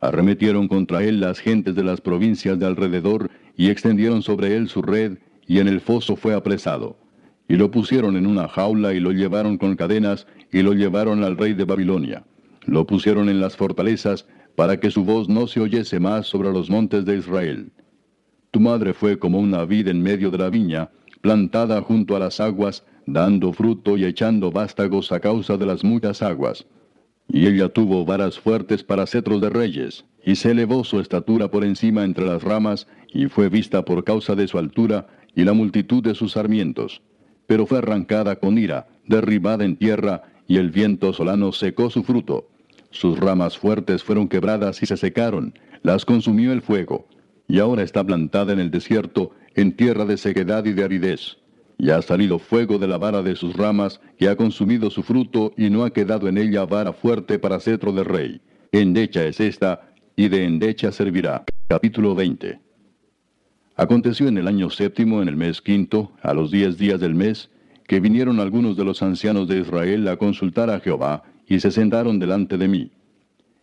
Arremetieron 0.00 0.68
contra 0.68 1.02
él 1.02 1.20
las 1.20 1.38
gentes 1.38 1.74
de 1.74 1.84
las 1.84 2.00
provincias 2.00 2.58
de 2.58 2.66
alrededor, 2.66 3.30
y 3.56 3.70
extendieron 3.70 4.22
sobre 4.22 4.56
él 4.56 4.68
su 4.68 4.82
red, 4.82 5.18
y 5.46 5.58
en 5.58 5.68
el 5.68 5.80
foso 5.80 6.16
fue 6.16 6.34
apresado. 6.34 6.98
Y 7.48 7.56
lo 7.56 7.70
pusieron 7.70 8.16
en 8.16 8.26
una 8.26 8.48
jaula 8.48 8.94
y 8.94 9.00
lo 9.00 9.12
llevaron 9.12 9.58
con 9.58 9.76
cadenas, 9.76 10.26
y 10.52 10.62
lo 10.62 10.72
llevaron 10.72 11.24
al 11.24 11.36
rey 11.36 11.54
de 11.54 11.64
Babilonia. 11.64 12.24
Lo 12.66 12.86
pusieron 12.86 13.28
en 13.28 13.40
las 13.40 13.56
fortalezas 13.56 14.26
para 14.56 14.78
que 14.78 14.90
su 14.90 15.04
voz 15.04 15.28
no 15.28 15.46
se 15.46 15.60
oyese 15.60 16.00
más 16.00 16.26
sobre 16.26 16.52
los 16.52 16.70
montes 16.70 17.04
de 17.04 17.18
Israel. 17.18 17.72
Tu 18.50 18.60
madre 18.60 18.94
fue 18.94 19.18
como 19.18 19.38
una 19.40 19.64
vid 19.64 19.88
en 19.88 20.02
medio 20.02 20.30
de 20.30 20.38
la 20.38 20.48
viña, 20.48 20.90
plantada 21.20 21.80
junto 21.82 22.14
a 22.14 22.20
las 22.20 22.40
aguas, 22.40 22.84
dando 23.06 23.52
fruto 23.52 23.96
y 23.96 24.04
echando 24.04 24.50
vástagos 24.50 25.12
a 25.12 25.20
causa 25.20 25.56
de 25.56 25.66
las 25.66 25.84
muchas 25.84 26.22
aguas. 26.22 26.66
Y 27.28 27.46
ella 27.46 27.68
tuvo 27.68 28.04
varas 28.04 28.38
fuertes 28.38 28.82
para 28.82 29.06
cetros 29.06 29.40
de 29.40 29.50
reyes, 29.50 30.04
y 30.24 30.36
se 30.36 30.50
elevó 30.50 30.84
su 30.84 31.00
estatura 31.00 31.50
por 31.50 31.64
encima 31.64 32.04
entre 32.04 32.26
las 32.26 32.42
ramas, 32.42 32.86
y 33.12 33.26
fue 33.26 33.48
vista 33.48 33.84
por 33.84 34.04
causa 34.04 34.34
de 34.34 34.48
su 34.48 34.58
altura 34.58 35.06
y 35.34 35.44
la 35.44 35.52
multitud 35.52 36.02
de 36.02 36.14
sus 36.14 36.32
sarmientos. 36.32 37.02
Pero 37.46 37.66
fue 37.66 37.78
arrancada 37.78 38.36
con 38.36 38.58
ira, 38.58 38.88
derribada 39.06 39.64
en 39.64 39.76
tierra, 39.76 40.22
y 40.46 40.56
el 40.56 40.70
viento 40.70 41.12
solano 41.12 41.52
secó 41.52 41.90
su 41.90 42.02
fruto. 42.02 42.48
Sus 42.90 43.18
ramas 43.18 43.58
fuertes 43.58 44.02
fueron 44.02 44.28
quebradas 44.28 44.82
y 44.82 44.86
se 44.86 44.96
secaron, 44.96 45.58
las 45.82 46.04
consumió 46.04 46.52
el 46.52 46.62
fuego, 46.62 47.08
y 47.48 47.58
ahora 47.58 47.82
está 47.82 48.04
plantada 48.04 48.52
en 48.52 48.60
el 48.60 48.70
desierto, 48.70 49.32
en 49.54 49.72
tierra 49.76 50.04
de 50.04 50.16
sequedad 50.16 50.64
y 50.64 50.72
de 50.72 50.84
aridez. 50.84 51.38
Y 51.78 51.90
ha 51.90 52.00
salido 52.02 52.38
fuego 52.38 52.78
de 52.78 52.86
la 52.86 52.98
vara 52.98 53.22
de 53.22 53.36
sus 53.36 53.54
ramas, 53.56 54.00
y 54.18 54.26
ha 54.26 54.36
consumido 54.36 54.90
su 54.90 55.02
fruto, 55.02 55.52
y 55.56 55.70
no 55.70 55.84
ha 55.84 55.90
quedado 55.90 56.28
en 56.28 56.38
ella 56.38 56.64
vara 56.64 56.92
fuerte 56.92 57.38
para 57.38 57.60
cetro 57.60 57.92
de 57.92 58.04
rey. 58.04 58.40
Endecha 58.72 59.24
es 59.24 59.40
esta, 59.40 59.90
y 60.16 60.28
de 60.28 60.44
endecha 60.44 60.92
servirá. 60.92 61.44
Capítulo 61.68 62.14
20. 62.14 62.60
Aconteció 63.76 64.28
en 64.28 64.38
el 64.38 64.46
año 64.46 64.70
séptimo, 64.70 65.20
en 65.20 65.28
el 65.28 65.36
mes 65.36 65.60
quinto, 65.60 66.12
a 66.22 66.32
los 66.32 66.50
diez 66.50 66.78
días 66.78 67.00
del 67.00 67.14
mes, 67.14 67.50
que 67.86 68.00
vinieron 68.00 68.40
algunos 68.40 68.76
de 68.76 68.84
los 68.84 69.02
ancianos 69.02 69.48
de 69.48 69.58
Israel 69.58 70.06
a 70.08 70.16
consultar 70.16 70.70
a 70.70 70.80
Jehová, 70.80 71.24
y 71.46 71.60
se 71.60 71.70
sentaron 71.70 72.18
delante 72.18 72.56
de 72.56 72.68
mí. 72.68 72.92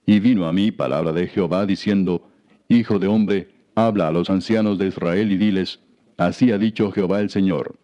Y 0.05 0.19
vino 0.19 0.47
a 0.47 0.53
mí 0.53 0.71
palabra 0.71 1.13
de 1.13 1.27
Jehová 1.27 1.65
diciendo, 1.65 2.29
Hijo 2.67 2.99
de 2.99 3.07
hombre, 3.07 3.49
habla 3.75 4.09
a 4.09 4.11
los 4.11 4.29
ancianos 4.29 4.77
de 4.77 4.87
Israel 4.87 5.31
y 5.31 5.37
diles, 5.37 5.79
Así 6.17 6.51
ha 6.51 6.57
dicho 6.57 6.91
Jehová 6.91 7.21
el 7.21 7.29
Señor. 7.29 7.80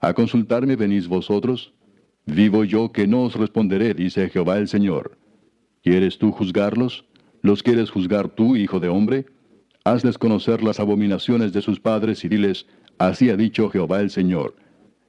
¿A 0.00 0.14
consultarme 0.14 0.76
venís 0.76 1.08
vosotros? 1.08 1.72
Vivo 2.24 2.62
yo 2.62 2.92
que 2.92 3.08
no 3.08 3.24
os 3.24 3.34
responderé, 3.34 3.94
dice 3.94 4.28
Jehová 4.28 4.58
el 4.58 4.68
Señor. 4.68 5.18
¿Quieres 5.82 6.18
tú 6.18 6.30
juzgarlos? 6.30 7.04
¿Los 7.42 7.62
quieres 7.64 7.90
juzgar 7.90 8.28
tú, 8.28 8.54
hijo 8.54 8.78
de 8.78 8.88
hombre? 8.88 9.26
Hazles 9.84 10.18
conocer 10.18 10.62
las 10.62 10.78
abominaciones 10.78 11.52
de 11.52 11.62
sus 11.62 11.80
padres 11.80 12.24
y 12.24 12.28
diles, 12.28 12.66
Así 12.98 13.30
ha 13.30 13.36
dicho 13.36 13.70
Jehová 13.70 14.00
el 14.00 14.10
Señor. 14.10 14.54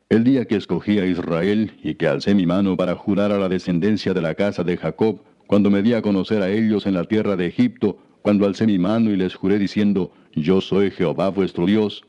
El 0.09 0.23
día 0.23 0.45
que 0.45 0.55
escogí 0.55 0.97
a 0.97 1.05
Israel 1.05 1.71
y 1.83 1.93
que 1.95 2.07
alcé 2.07 2.33
mi 2.33 2.47
mano 2.47 2.75
para 2.75 2.95
jurar 2.95 3.31
a 3.31 3.37
la 3.37 3.49
descendencia 3.49 4.13
de 4.15 4.21
la 4.21 4.33
casa 4.33 4.63
de 4.63 4.77
Jacob, 4.77 5.21
cuando 5.45 5.69
me 5.69 5.83
di 5.83 5.93
a 5.93 6.01
conocer 6.01 6.41
a 6.41 6.49
ellos 6.49 6.87
en 6.87 6.95
la 6.95 7.03
tierra 7.03 7.35
de 7.35 7.45
Egipto, 7.45 7.99
cuando 8.23 8.47
alcé 8.47 8.65
mi 8.65 8.79
mano 8.79 9.11
y 9.11 9.17
les 9.17 9.35
juré 9.35 9.59
diciendo, 9.59 10.11
Yo 10.33 10.61
soy 10.61 10.89
Jehová 10.89 11.29
vuestro 11.29 11.67
Dios, 11.67 12.03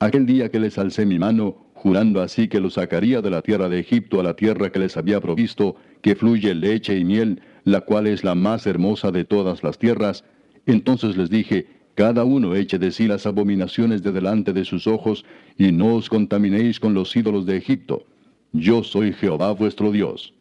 aquel 0.00 0.26
día 0.26 0.50
que 0.50 0.60
les 0.60 0.76
alcé 0.76 1.06
mi 1.06 1.18
mano, 1.18 1.65
jurando 1.86 2.20
así 2.20 2.48
que 2.48 2.58
los 2.58 2.74
sacaría 2.74 3.22
de 3.22 3.30
la 3.30 3.42
tierra 3.42 3.68
de 3.68 3.78
Egipto 3.78 4.18
a 4.18 4.24
la 4.24 4.34
tierra 4.34 4.72
que 4.72 4.80
les 4.80 4.96
había 4.96 5.20
provisto, 5.20 5.76
que 6.02 6.16
fluye 6.16 6.52
leche 6.52 6.98
y 6.98 7.04
miel, 7.04 7.40
la 7.62 7.82
cual 7.82 8.08
es 8.08 8.24
la 8.24 8.34
más 8.34 8.66
hermosa 8.66 9.12
de 9.12 9.24
todas 9.24 9.62
las 9.62 9.78
tierras, 9.78 10.24
entonces 10.66 11.16
les 11.16 11.30
dije, 11.30 11.68
cada 11.94 12.24
uno 12.24 12.56
eche 12.56 12.80
de 12.80 12.90
sí 12.90 13.06
las 13.06 13.24
abominaciones 13.24 14.02
de 14.02 14.10
delante 14.10 14.52
de 14.52 14.64
sus 14.64 14.88
ojos, 14.88 15.24
y 15.56 15.70
no 15.70 15.94
os 15.94 16.08
contaminéis 16.08 16.80
con 16.80 16.92
los 16.92 17.14
ídolos 17.14 17.46
de 17.46 17.56
Egipto. 17.56 18.04
Yo 18.50 18.82
soy 18.82 19.12
Jehová 19.12 19.52
vuestro 19.52 19.92
Dios. 19.92 20.34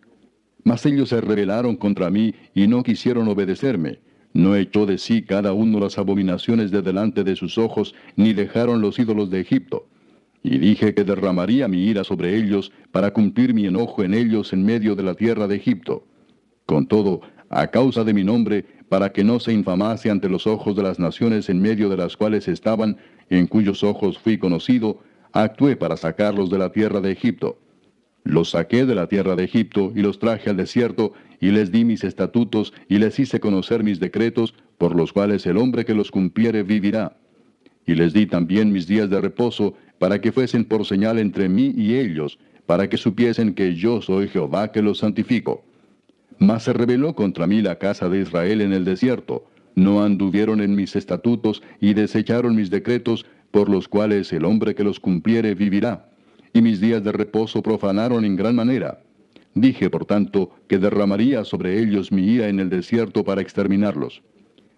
Mas 0.64 0.84
ellos 0.88 1.10
se 1.10 1.22
rebelaron 1.22 1.76
contra 1.76 2.10
mí 2.10 2.34
y 2.56 2.66
no 2.66 2.82
quisieron 2.82 3.28
obedecerme. 3.28 4.00
No 4.34 4.56
echó 4.56 4.88
de 4.88 4.98
sí 4.98 5.22
cada 5.22 5.54
uno 5.54 5.80
las 5.80 6.00
abominaciones 6.00 6.72
de 6.72 6.82
delante 6.82 7.24
de 7.24 7.36
sus 7.36 7.60
ojos, 7.60 7.94
ni 8.16 8.34
dejaron 8.34 8.82
los 8.82 8.98
ídolos 8.98 9.30
de 9.30 9.42
Egipto. 9.42 9.86
Y 10.48 10.60
dije 10.60 10.94
que 10.94 11.04
derramaría 11.04 11.68
mi 11.68 11.88
ira 11.88 12.04
sobre 12.04 12.38
ellos 12.38 12.72
para 12.92 13.12
cumplir 13.12 13.56
mi 13.56 13.66
enojo 13.66 14.04
en 14.04 14.14
ellos 14.14 14.54
en 14.54 14.64
medio 14.64 14.96
de 14.96 15.02
la 15.02 15.16
tierra 15.16 15.48
de 15.48 15.56
Egipto. 15.56 16.06
Con 16.68 16.86
todo, 16.86 17.22
a 17.50 17.66
causa 17.72 18.04
de 18.04 18.14
mi 18.14 18.24
nombre, 18.24 18.64
para 18.88 19.12
que 19.12 19.24
no 19.24 19.40
se 19.40 19.54
infamase 19.54 20.12
ante 20.12 20.30
los 20.30 20.46
ojos 20.46 20.76
de 20.76 20.84
las 20.84 21.00
naciones 21.00 21.50
en 21.50 21.64
medio 21.64 21.90
de 21.90 21.98
las 21.98 22.16
cuales 22.16 22.48
estaban, 22.48 22.98
en 23.32 23.48
cuyos 23.48 23.84
ojos 23.84 24.20
fui 24.20 24.38
conocido, 24.38 25.00
actué 25.32 25.78
para 25.78 25.98
sacarlos 25.98 26.52
de 26.52 26.60
la 26.60 26.72
tierra 26.72 27.02
de 27.02 27.12
Egipto. 27.12 27.58
Los 28.24 28.52
saqué 28.52 28.86
de 28.86 28.94
la 28.94 29.08
tierra 29.08 29.36
de 29.36 29.46
Egipto 29.46 29.94
y 29.96 30.02
los 30.02 30.20
traje 30.20 30.52
al 30.52 30.58
desierto, 30.58 31.14
y 31.40 31.50
les 31.50 31.72
di 31.72 31.86
mis 31.86 32.04
estatutos, 32.04 32.72
y 32.88 33.00
les 33.00 33.18
hice 33.18 33.40
conocer 33.40 33.84
mis 33.84 34.00
decretos, 34.00 34.54
por 34.78 34.96
los 34.96 35.12
cuales 35.12 35.44
el 35.48 35.58
hombre 35.58 35.86
que 35.86 35.96
los 35.96 36.12
cumpliere 36.12 36.62
vivirá. 36.62 37.18
Y 37.86 37.96
les 37.96 38.14
di 38.14 38.26
también 38.26 38.72
mis 38.72 38.88
días 38.88 39.10
de 39.10 39.22
reposo, 39.22 39.76
para 40.00 40.20
que 40.20 40.32
fuesen 40.32 40.66
por 40.66 40.86
señal 40.86 41.20
entre 41.20 41.50
mí 41.50 41.74
y 41.76 41.96
ellos, 41.96 42.38
para 42.66 42.90
que 42.90 42.98
supiesen 42.98 43.54
que 43.54 43.76
yo 43.76 44.02
soy 44.02 44.28
Jehová 44.28 44.72
que 44.72 44.82
los 44.82 45.00
santifico. 45.00 45.64
Mas 46.40 46.64
se 46.64 46.74
rebeló 46.74 47.16
contra 47.16 47.48
mí 47.48 47.62
la 47.62 47.78
casa 47.78 48.10
de 48.10 48.22
Israel 48.22 48.62
en 48.62 48.74
el 48.74 48.84
desierto. 48.84 49.46
No 49.76 50.04
anduvieron 50.04 50.62
en 50.62 50.76
mis 50.76 50.96
estatutos 50.96 51.62
y 51.80 51.94
desecharon 51.94 52.56
mis 52.56 52.70
decretos, 52.70 53.26
por 53.52 53.70
los 53.70 53.88
cuales 53.88 54.34
el 54.34 54.46
hombre 54.46 54.76
que 54.76 54.84
los 54.84 55.00
cumpliere 55.00 55.56
vivirá. 55.56 56.10
Y 56.54 56.62
mis 56.62 56.82
días 56.82 57.04
de 57.04 57.12
reposo 57.12 57.62
profanaron 57.62 58.26
en 58.26 58.36
gran 58.36 58.56
manera. 58.56 59.00
Dije, 59.54 59.90
por 59.90 60.06
tanto, 60.06 60.52
que 60.68 60.78
derramaría 60.78 61.46
sobre 61.46 61.80
ellos 61.80 62.12
mi 62.12 62.24
ira 62.24 62.50
en 62.50 62.60
el 62.60 62.70
desierto 62.70 63.24
para 63.24 63.42
exterminarlos. 63.42 64.22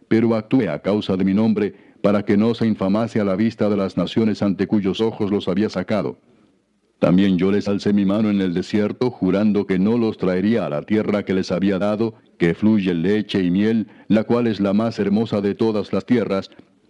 Pero 0.08 0.36
actué 0.36 0.70
a 0.70 0.80
causa 0.80 1.18
de 1.18 1.26
mi 1.26 1.34
nombre, 1.34 1.74
para 2.02 2.24
que 2.24 2.38
no 2.38 2.54
se 2.54 2.68
infamase 2.68 3.20
a 3.20 3.26
la 3.26 3.36
vista 3.36 3.70
de 3.70 3.78
las 3.78 3.98
naciones 3.98 4.42
ante 4.42 4.68
cuyos 4.68 5.02
ojos 5.02 5.32
los 5.32 5.48
había 5.48 5.70
sacado. 5.70 6.18
También 7.00 7.38
yo 7.38 7.52
les 7.52 7.68
alcé 7.68 7.94
mi 7.94 8.06
mano 8.06 8.30
en 8.32 8.42
el 8.42 8.54
desierto, 8.54 9.12
jurando 9.12 9.68
que 9.68 9.78
no 9.78 9.98
los 9.98 10.18
traería 10.18 10.66
a 10.66 10.70
la 10.70 10.82
tierra 10.82 11.24
que 11.24 11.34
les 11.34 11.52
había 11.52 11.78
dado, 11.78 12.16
que 12.40 12.56
fluye 12.56 12.94
leche 12.94 13.44
y 13.44 13.52
miel, 13.52 13.88
la 14.08 14.24
cual 14.24 14.48
es 14.48 14.60
la 14.60 14.74
más 14.74 14.98
hermosa 14.98 15.42
de 15.42 15.54
todas 15.54 15.94
las 15.94 16.06
tierras, 16.06 16.50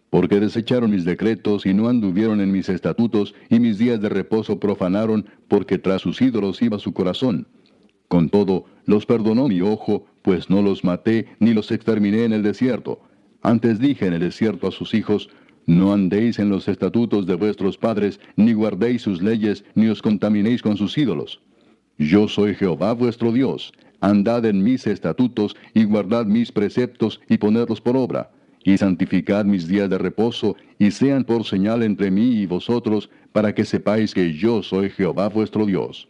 porque 0.10 0.40
desecharon 0.40 0.92
mis 0.92 1.04
decretos 1.04 1.66
y 1.66 1.74
no 1.74 1.90
anduvieron 1.90 2.40
en 2.40 2.54
mis 2.54 2.70
estatutos, 2.70 3.36
y 3.50 3.60
mis 3.60 3.78
días 3.78 4.00
de 4.00 4.08
reposo 4.08 4.60
profanaron, 4.60 5.26
porque 5.50 5.78
tras 5.78 6.02
sus 6.02 6.22
ídolos 6.22 6.62
iba 6.62 6.80
su 6.80 6.94
corazón. 6.94 7.48
Con 8.08 8.30
todo, 8.30 8.64
los 8.86 9.06
perdonó 9.06 9.50
mi 9.50 9.60
ojo, 9.60 10.06
pues 10.22 10.50
no 10.50 10.62
los 10.62 10.86
maté 10.86 11.28
ni 11.40 11.54
los 11.54 11.72
exterminé 11.72 12.24
en 12.24 12.32
el 12.32 12.44
desierto. 12.44 13.02
Antes 13.48 13.80
dije 13.80 14.06
en 14.06 14.12
el 14.12 14.20
desierto 14.20 14.68
a 14.68 14.72
sus 14.72 14.94
hijos, 14.94 15.30
no 15.66 15.94
andéis 15.94 16.38
en 16.38 16.50
los 16.50 16.68
estatutos 16.68 17.26
de 17.26 17.36
vuestros 17.36 17.78
padres, 17.78 18.20
ni 18.36 18.52
guardéis 18.52 19.04
sus 19.04 19.22
leyes, 19.22 19.64
ni 19.74 19.88
os 19.88 20.02
contaminéis 20.02 20.62
con 20.62 20.76
sus 20.76 20.98
ídolos. 20.98 21.40
Yo 21.98 22.28
soy 22.28 22.56
Jehová 22.56 22.92
vuestro 22.92 23.32
Dios. 23.32 23.72
Andad 24.02 24.44
en 24.44 24.62
mis 24.62 24.86
estatutos 24.86 25.56
y 25.74 25.86
guardad 25.86 26.26
mis 26.26 26.52
preceptos 26.52 27.22
y 27.30 27.38
ponedlos 27.38 27.80
por 27.80 27.96
obra 27.96 28.32
y 28.66 28.78
santificad 28.78 29.46
mis 29.46 29.66
días 29.66 29.90
de 29.90 29.98
reposo, 29.98 30.58
y 30.78 30.92
sean 30.92 31.24
por 31.24 31.46
señal 31.46 31.84
entre 31.84 32.12
mí 32.12 32.42
y 32.42 32.46
vosotros, 32.48 33.10
para 33.32 33.56
que 33.56 33.64
sepáis 33.64 34.14
que 34.14 34.34
yo 34.34 34.62
soy 34.62 34.90
Jehová 34.90 35.30
vuestro 35.30 35.66
Dios. 35.66 36.10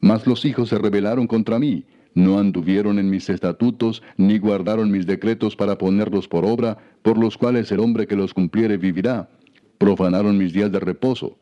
Mas 0.00 0.26
los 0.26 0.44
hijos 0.44 0.68
se 0.68 0.76
rebelaron 0.76 1.26
contra 1.26 1.58
mí, 1.58 1.86
no 2.14 2.38
anduvieron 2.38 2.98
en 2.98 3.08
mis 3.08 3.28
estatutos, 3.30 4.02
ni 4.16 4.38
guardaron 4.38 4.90
mis 4.90 5.06
decretos 5.06 5.56
para 5.56 5.78
ponerlos 5.78 6.28
por 6.28 6.44
obra, 6.44 6.78
por 7.02 7.18
los 7.18 7.38
cuales 7.38 7.72
el 7.72 7.80
hombre 7.80 8.06
que 8.06 8.16
los 8.16 8.34
cumpliere 8.34 8.76
vivirá. 8.76 9.30
Profanaron 9.78 10.36
mis 10.36 10.52
días 10.52 10.70
de 10.70 10.80
reposo. 10.80 11.38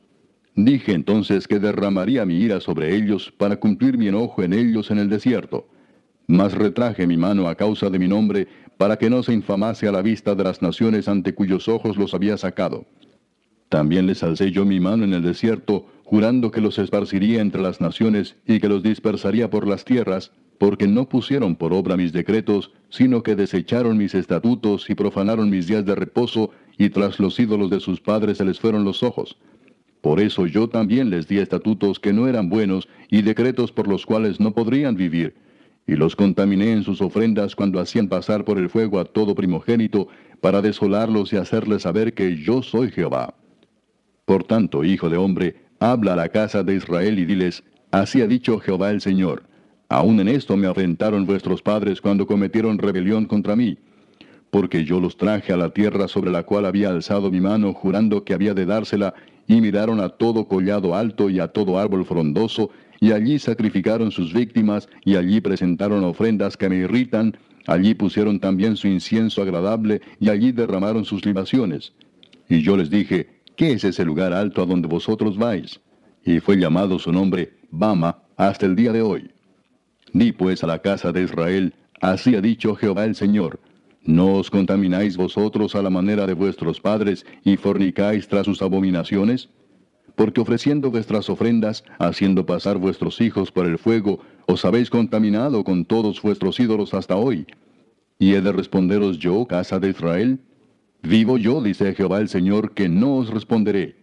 Dije 0.54 0.92
entonces 0.92 1.46
que 1.48 1.58
derramaría 1.58 2.24
mi 2.24 2.36
ira 2.36 2.60
sobre 2.60 2.94
ellos 2.94 3.32
para 3.36 3.56
cumplir 3.56 3.98
mi 3.98 4.08
enojo 4.08 4.42
en 4.42 4.52
ellos 4.52 4.90
en 4.90 4.98
el 4.98 5.08
desierto. 5.08 5.68
Mas 6.26 6.52
retraje 6.52 7.06
mi 7.06 7.16
mano 7.16 7.48
a 7.48 7.54
causa 7.54 7.90
de 7.90 7.98
mi 7.98 8.06
nombre, 8.06 8.46
para 8.76 8.96
que 8.96 9.10
no 9.10 9.22
se 9.22 9.32
infamase 9.32 9.88
a 9.88 9.92
la 9.92 10.02
vista 10.02 10.34
de 10.34 10.44
las 10.44 10.62
naciones 10.62 11.08
ante 11.08 11.34
cuyos 11.34 11.68
ojos 11.68 11.96
los 11.96 12.14
había 12.14 12.36
sacado. 12.36 12.86
También 13.68 14.06
les 14.06 14.22
alcé 14.22 14.50
yo 14.50 14.64
mi 14.64 14.80
mano 14.80 15.04
en 15.04 15.12
el 15.12 15.22
desierto, 15.22 15.86
jurando 16.04 16.50
que 16.50 16.60
los 16.60 16.78
esparciría 16.78 17.40
entre 17.40 17.60
las 17.60 17.80
naciones 17.80 18.36
y 18.46 18.58
que 18.58 18.68
los 18.68 18.82
dispersaría 18.82 19.50
por 19.50 19.66
las 19.66 19.84
tierras, 19.84 20.32
porque 20.60 20.86
no 20.86 21.08
pusieron 21.08 21.56
por 21.56 21.72
obra 21.72 21.96
mis 21.96 22.12
decretos, 22.12 22.70
sino 22.90 23.22
que 23.22 23.34
desecharon 23.34 23.96
mis 23.96 24.14
estatutos 24.14 24.90
y 24.90 24.94
profanaron 24.94 25.48
mis 25.48 25.66
días 25.66 25.86
de 25.86 25.94
reposo, 25.94 26.50
y 26.76 26.90
tras 26.90 27.18
los 27.18 27.40
ídolos 27.40 27.70
de 27.70 27.80
sus 27.80 27.98
padres 27.98 28.36
se 28.36 28.44
les 28.44 28.60
fueron 28.60 28.84
los 28.84 29.02
ojos. 29.02 29.38
Por 30.02 30.20
eso 30.20 30.46
yo 30.46 30.68
también 30.68 31.08
les 31.08 31.26
di 31.26 31.38
estatutos 31.38 31.98
que 31.98 32.12
no 32.12 32.28
eran 32.28 32.50
buenos 32.50 32.88
y 33.08 33.22
decretos 33.22 33.72
por 33.72 33.88
los 33.88 34.04
cuales 34.04 34.38
no 34.38 34.52
podrían 34.52 34.96
vivir, 34.96 35.34
y 35.86 35.96
los 35.96 36.14
contaminé 36.14 36.72
en 36.72 36.82
sus 36.82 37.00
ofrendas 37.00 37.56
cuando 37.56 37.80
hacían 37.80 38.08
pasar 38.08 38.44
por 38.44 38.58
el 38.58 38.68
fuego 38.68 39.00
a 39.00 39.06
todo 39.06 39.34
primogénito, 39.34 40.08
para 40.42 40.60
desolarlos 40.60 41.32
y 41.32 41.38
hacerles 41.38 41.82
saber 41.84 42.12
que 42.12 42.36
yo 42.36 42.62
soy 42.62 42.90
Jehová. 42.90 43.32
Por 44.26 44.44
tanto, 44.44 44.84
hijo 44.84 45.08
de 45.08 45.16
hombre, 45.16 45.56
habla 45.78 46.12
a 46.12 46.16
la 46.16 46.28
casa 46.28 46.62
de 46.62 46.74
Israel 46.74 47.18
y 47.18 47.24
diles, 47.24 47.64
así 47.92 48.20
ha 48.20 48.26
dicho 48.26 48.60
Jehová 48.60 48.90
el 48.90 49.00
Señor. 49.00 49.48
Aún 49.90 50.20
en 50.20 50.28
esto 50.28 50.56
me 50.56 50.68
afrentaron 50.68 51.26
vuestros 51.26 51.62
padres 51.62 52.00
cuando 52.00 52.24
cometieron 52.24 52.78
rebelión 52.78 53.26
contra 53.26 53.56
mí, 53.56 53.76
porque 54.50 54.84
yo 54.84 55.00
los 55.00 55.16
traje 55.16 55.52
a 55.52 55.56
la 55.56 55.70
tierra 55.70 56.06
sobre 56.06 56.30
la 56.30 56.44
cual 56.44 56.64
había 56.64 56.90
alzado 56.90 57.28
mi 57.28 57.40
mano 57.40 57.72
jurando 57.72 58.22
que 58.22 58.32
había 58.32 58.54
de 58.54 58.66
dársela, 58.66 59.14
y 59.48 59.60
miraron 59.60 59.98
a 59.98 60.10
todo 60.10 60.46
collado 60.46 60.94
alto 60.94 61.28
y 61.28 61.40
a 61.40 61.48
todo 61.48 61.76
árbol 61.76 62.04
frondoso, 62.04 62.70
y 63.00 63.10
allí 63.10 63.40
sacrificaron 63.40 64.12
sus 64.12 64.32
víctimas, 64.32 64.88
y 65.04 65.16
allí 65.16 65.40
presentaron 65.40 66.04
ofrendas 66.04 66.56
que 66.56 66.68
me 66.68 66.76
irritan, 66.76 67.36
allí 67.66 67.94
pusieron 67.94 68.38
también 68.38 68.76
su 68.76 68.86
incienso 68.86 69.42
agradable, 69.42 70.02
y 70.20 70.28
allí 70.28 70.52
derramaron 70.52 71.04
sus 71.04 71.26
libaciones. 71.26 71.94
Y 72.48 72.62
yo 72.62 72.76
les 72.76 72.90
dije, 72.90 73.40
¿qué 73.56 73.72
es 73.72 73.82
ese 73.82 74.04
lugar 74.04 74.34
alto 74.34 74.62
a 74.62 74.66
donde 74.66 74.86
vosotros 74.86 75.36
vais? 75.36 75.80
Y 76.24 76.38
fue 76.38 76.58
llamado 76.58 77.00
su 77.00 77.10
nombre 77.10 77.54
Bama 77.72 78.22
hasta 78.36 78.66
el 78.66 78.76
día 78.76 78.92
de 78.92 79.02
hoy. 79.02 79.32
Di 80.12 80.32
pues 80.32 80.64
a 80.64 80.66
la 80.66 80.80
casa 80.80 81.12
de 81.12 81.22
Israel, 81.22 81.74
así 82.00 82.34
ha 82.34 82.40
dicho 82.40 82.74
Jehová 82.76 83.04
el 83.04 83.14
Señor, 83.14 83.60
¿No 84.02 84.36
os 84.36 84.50
contamináis 84.50 85.18
vosotros 85.18 85.74
a 85.74 85.82
la 85.82 85.90
manera 85.90 86.26
de 86.26 86.32
vuestros 86.32 86.80
padres 86.80 87.26
y 87.44 87.56
fornicáis 87.56 88.28
tras 88.28 88.46
sus 88.46 88.62
abominaciones? 88.62 89.50
porque 90.20 90.42
ofreciendo 90.42 90.90
vuestras 90.90 91.30
ofrendas, 91.30 91.82
haciendo 91.98 92.44
pasar 92.44 92.76
vuestros 92.76 93.22
hijos 93.22 93.50
por 93.50 93.64
el 93.64 93.78
fuego, 93.78 94.20
os 94.44 94.66
habéis 94.66 94.90
contaminado 94.90 95.64
con 95.64 95.86
todos 95.86 96.20
vuestros 96.20 96.60
ídolos 96.60 96.92
hasta 96.92 97.16
hoy. 97.16 97.46
¿Y 98.18 98.34
he 98.34 98.42
de 98.42 98.52
responderos 98.52 99.18
yo, 99.18 99.46
casa 99.46 99.80
de 99.80 99.88
Israel? 99.88 100.38
Vivo 101.02 101.38
yo, 101.38 101.62
dice 101.62 101.94
Jehová 101.94 102.20
el 102.20 102.28
Señor, 102.28 102.74
que 102.74 102.90
no 102.90 103.16
os 103.16 103.30
responderé, 103.30 103.96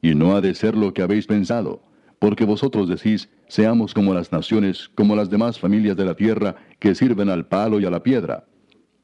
y 0.00 0.14
no 0.14 0.36
ha 0.36 0.40
de 0.40 0.54
ser 0.54 0.76
lo 0.76 0.94
que 0.94 1.02
habéis 1.02 1.26
pensado, 1.26 1.82
porque 2.24 2.46
vosotros 2.46 2.88
decís, 2.88 3.28
seamos 3.48 3.92
como 3.92 4.14
las 4.14 4.32
naciones, 4.32 4.88
como 4.94 5.14
las 5.14 5.28
demás 5.28 5.58
familias 5.58 5.94
de 5.94 6.06
la 6.06 6.14
tierra, 6.14 6.56
que 6.78 6.94
sirven 6.94 7.28
al 7.28 7.44
palo 7.44 7.80
y 7.80 7.84
a 7.84 7.90
la 7.90 8.02
piedra. 8.02 8.44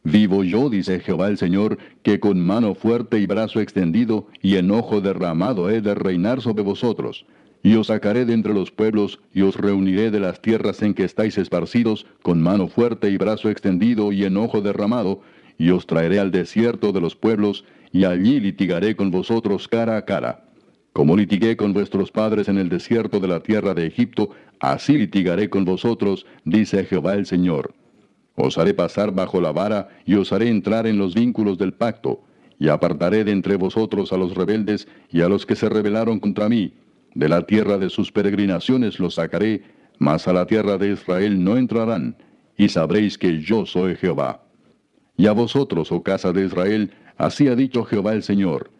Vivo 0.04 0.42
yo, 0.42 0.70
dice 0.70 1.00
Jehová 1.00 1.28
el 1.28 1.36
Señor, 1.36 1.76
que 2.02 2.18
con 2.18 2.40
mano 2.40 2.74
fuerte 2.74 3.18
y 3.18 3.26
brazo 3.26 3.60
extendido 3.60 4.28
y 4.40 4.56
enojo 4.56 5.02
derramado 5.02 5.68
he 5.68 5.82
de 5.82 5.94
reinar 5.94 6.40
sobre 6.40 6.62
vosotros. 6.62 7.26
Y 7.62 7.74
os 7.74 7.88
sacaré 7.88 8.24
de 8.24 8.32
entre 8.32 8.54
los 8.54 8.70
pueblos, 8.70 9.20
y 9.34 9.42
os 9.42 9.54
reuniré 9.54 10.10
de 10.10 10.20
las 10.20 10.40
tierras 10.40 10.80
en 10.80 10.94
que 10.94 11.04
estáis 11.04 11.36
esparcidos, 11.36 12.06
con 12.22 12.40
mano 12.40 12.68
fuerte 12.68 13.10
y 13.10 13.18
brazo 13.18 13.50
extendido 13.50 14.12
y 14.12 14.24
enojo 14.24 14.62
derramado, 14.62 15.20
y 15.58 15.68
os 15.72 15.86
traeré 15.86 16.20
al 16.20 16.30
desierto 16.30 16.90
de 16.92 17.02
los 17.02 17.16
pueblos, 17.16 17.66
y 17.92 18.04
allí 18.04 18.40
litigaré 18.40 18.96
con 18.96 19.10
vosotros 19.10 19.68
cara 19.68 19.98
a 19.98 20.06
cara. 20.06 20.49
Como 20.92 21.16
litigué 21.16 21.56
con 21.56 21.72
vuestros 21.72 22.10
padres 22.10 22.48
en 22.48 22.58
el 22.58 22.68
desierto 22.68 23.20
de 23.20 23.28
la 23.28 23.40
tierra 23.40 23.74
de 23.74 23.86
Egipto, 23.86 24.30
así 24.58 24.98
litigaré 24.98 25.48
con 25.48 25.64
vosotros, 25.64 26.26
dice 26.44 26.84
Jehová 26.84 27.14
el 27.14 27.26
Señor. 27.26 27.74
Os 28.34 28.58
haré 28.58 28.74
pasar 28.74 29.12
bajo 29.12 29.40
la 29.40 29.52
vara 29.52 29.88
y 30.04 30.14
os 30.14 30.32
haré 30.32 30.48
entrar 30.48 30.86
en 30.86 30.98
los 30.98 31.14
vínculos 31.14 31.58
del 31.58 31.74
pacto, 31.74 32.22
y 32.58 32.68
apartaré 32.68 33.24
de 33.24 33.32
entre 33.32 33.56
vosotros 33.56 34.12
a 34.12 34.16
los 34.16 34.34
rebeldes 34.34 34.88
y 35.10 35.20
a 35.22 35.28
los 35.28 35.46
que 35.46 35.56
se 35.56 35.68
rebelaron 35.68 36.18
contra 36.18 36.48
mí. 36.48 36.74
De 37.14 37.28
la 37.28 37.46
tierra 37.46 37.78
de 37.78 37.88
sus 37.88 38.12
peregrinaciones 38.12 38.98
los 38.98 39.14
sacaré, 39.14 39.62
mas 39.98 40.26
a 40.26 40.32
la 40.32 40.46
tierra 40.46 40.76
de 40.76 40.92
Israel 40.92 41.42
no 41.42 41.56
entrarán, 41.56 42.16
y 42.56 42.68
sabréis 42.68 43.16
que 43.16 43.40
yo 43.40 43.64
soy 43.64 43.94
Jehová. 43.96 44.42
Y 45.16 45.26
a 45.26 45.32
vosotros, 45.32 45.92
oh 45.92 46.02
casa 46.02 46.32
de 46.32 46.46
Israel, 46.46 46.92
así 47.16 47.48
ha 47.48 47.54
dicho 47.54 47.84
Jehová 47.84 48.14
el 48.14 48.22
Señor, 48.22 48.70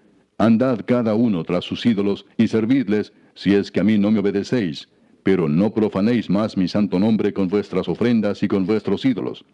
andad 0.45 0.81
cada 0.87 1.15
uno 1.15 1.45
tras 1.45 1.65
sus 1.65 1.85
ídolos 1.87 2.27
y 2.37 2.49
servidles, 2.49 3.13
si 3.35 3.55
es 3.55 3.71
que 3.71 3.81
a 3.81 3.85
mí 3.85 3.99
no 3.99 4.11
me 4.11 4.21
obedecéis 4.21 4.89
pero 5.23 5.49
no 5.49 5.73
profanéis 5.73 6.31
más 6.31 6.57
mi 6.57 6.69
santo 6.69 6.99
nombre 6.99 7.33
con 7.33 7.49
vuestras 7.49 7.89
ofrendas 7.89 8.43
y 8.43 8.49
con 8.49 8.67
vuestros 8.67 9.05
ídolos. 9.05 9.45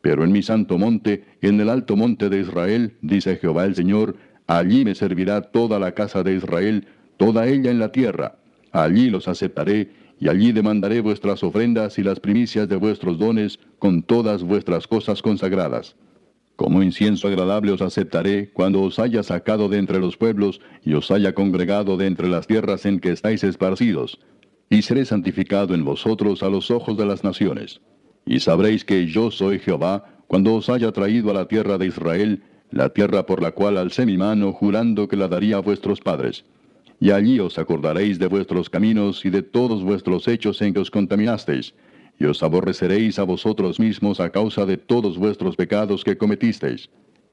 Pero 0.00 0.24
en 0.24 0.32
mi 0.32 0.42
santo 0.42 0.78
monte, 0.78 1.24
en 1.40 1.60
el 1.60 1.68
alto 1.68 1.96
monte 1.96 2.28
de 2.28 2.40
Israel, 2.40 2.96
dice 3.00 3.36
Jehová 3.36 3.64
el 3.64 3.74
Señor, 3.74 4.16
allí 4.46 4.84
me 4.84 4.94
servirá 4.94 5.40
toda 5.40 5.78
la 5.78 5.92
casa 5.92 6.22
de 6.22 6.34
Israel, 6.34 6.86
toda 7.16 7.46
ella 7.46 7.70
en 7.70 7.78
la 7.78 7.90
tierra. 7.92 8.36
Allí 8.72 9.08
los 9.08 9.28
aceptaré, 9.28 9.90
y 10.20 10.28
allí 10.28 10.52
demandaré 10.52 11.00
vuestras 11.00 11.42
ofrendas 11.42 11.98
y 11.98 12.02
las 12.02 12.20
primicias 12.20 12.68
de 12.68 12.76
vuestros 12.76 13.18
dones 13.18 13.58
con 13.78 14.02
todas 14.02 14.42
vuestras 14.42 14.86
cosas 14.86 15.22
consagradas. 15.22 15.96
Como 16.56 16.82
incienso 16.82 17.26
agradable 17.26 17.72
os 17.72 17.82
aceptaré 17.82 18.50
cuando 18.52 18.82
os 18.82 18.98
haya 18.98 19.22
sacado 19.22 19.68
de 19.68 19.78
entre 19.78 19.98
los 19.98 20.16
pueblos 20.16 20.60
y 20.84 20.94
os 20.94 21.10
haya 21.10 21.34
congregado 21.34 21.96
de 21.96 22.06
entre 22.06 22.28
las 22.28 22.46
tierras 22.46 22.86
en 22.86 23.00
que 23.00 23.10
estáis 23.10 23.42
esparcidos 23.42 24.20
y 24.70 24.82
seré 24.82 25.04
santificado 25.04 25.74
en 25.74 25.84
vosotros 25.84 26.42
a 26.42 26.48
los 26.48 26.70
ojos 26.70 26.96
de 26.96 27.06
las 27.06 27.24
naciones. 27.24 27.80
Y 28.26 28.40
sabréis 28.40 28.84
que 28.84 29.06
yo 29.06 29.30
soy 29.30 29.58
Jehová, 29.58 30.22
cuando 30.26 30.54
os 30.54 30.68
haya 30.68 30.90
traído 30.92 31.30
a 31.30 31.34
la 31.34 31.48
tierra 31.48 31.78
de 31.78 31.86
Israel, 31.86 32.42
la 32.70 32.88
tierra 32.88 33.26
por 33.26 33.42
la 33.42 33.52
cual 33.52 33.76
alcé 33.76 34.06
mi 34.06 34.16
mano, 34.16 34.52
jurando 34.52 35.06
que 35.06 35.16
la 35.16 35.28
daría 35.28 35.56
a 35.56 35.60
vuestros 35.60 36.00
padres. 36.00 36.44
Y 36.98 37.10
allí 37.10 37.38
os 37.38 37.58
acordaréis 37.58 38.18
de 38.18 38.26
vuestros 38.26 38.70
caminos 38.70 39.24
y 39.24 39.30
de 39.30 39.42
todos 39.42 39.84
vuestros 39.84 40.26
hechos 40.26 40.62
en 40.62 40.72
que 40.72 40.80
os 40.80 40.90
contaminasteis, 40.90 41.74
y 42.18 42.24
os 42.24 42.42
aborreceréis 42.42 43.18
a 43.18 43.24
vosotros 43.24 43.80
mismos 43.80 44.20
a 44.20 44.30
causa 44.30 44.66
de 44.66 44.76
todos 44.76 45.18
vuestros 45.18 45.56
pecados 45.56 46.04
que 46.04 46.16
cometisteis. 46.16 46.90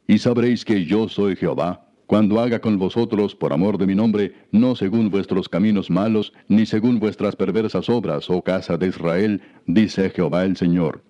Y 0.07 0.17
sabréis 0.17 0.65
que 0.65 0.85
yo 0.85 1.07
soy 1.07 1.35
Jehová, 1.35 1.87
cuando 2.11 2.41
haga 2.41 2.59
con 2.59 2.77
vosotros 2.77 3.35
por 3.35 3.53
amor 3.53 3.77
de 3.77 3.87
mi 3.87 3.95
nombre, 3.95 4.33
no 4.51 4.75
según 4.75 5.09
vuestros 5.09 5.47
caminos 5.47 5.89
malos, 5.89 6.33
ni 6.49 6.65
según 6.65 6.99
vuestras 6.99 7.37
perversas 7.37 7.89
obras, 7.89 8.29
oh 8.29 8.41
casa 8.41 8.75
de 8.75 8.87
Israel, 8.87 9.41
dice 9.65 10.09
Jehová 10.09 10.43
el 10.43 10.57
Señor. 10.57 11.03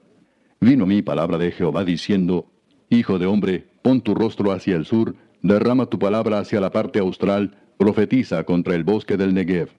Vino 0.60 0.86
mi 0.86 1.02
palabra 1.02 1.40
de 1.40 1.52
Jehová 1.52 1.84
diciendo, 1.84 2.52
Hijo 2.92 3.18
de 3.18 3.26
hombre, 3.26 3.66
pon 3.82 4.02
tu 4.02 4.14
rostro 4.14 4.52
hacia 4.52 4.76
el 4.76 4.86
sur, 4.86 5.16
derrama 5.42 5.88
tu 5.88 5.98
palabra 5.98 6.38
hacia 6.38 6.62
la 6.62 6.72
parte 6.72 7.00
austral, 7.00 7.58
profetiza 7.80 8.44
contra 8.44 8.76
el 8.76 8.84
bosque 8.84 9.18
del 9.18 9.34
Negev. 9.34 9.70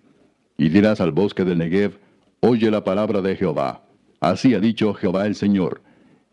Y 0.59 0.71
dirás 0.71 1.01
al 1.01 1.13
bosque 1.13 1.45
del 1.45 1.59
Negev, 1.59 2.01
oye 2.43 2.71
la 2.71 2.83
palabra 2.83 3.23
de 3.23 3.37
Jehová. 3.37 3.85
Así 4.21 4.55
ha 4.55 4.61
dicho 4.61 4.93
Jehová 4.95 5.27
el 5.27 5.37
Señor. 5.37 5.81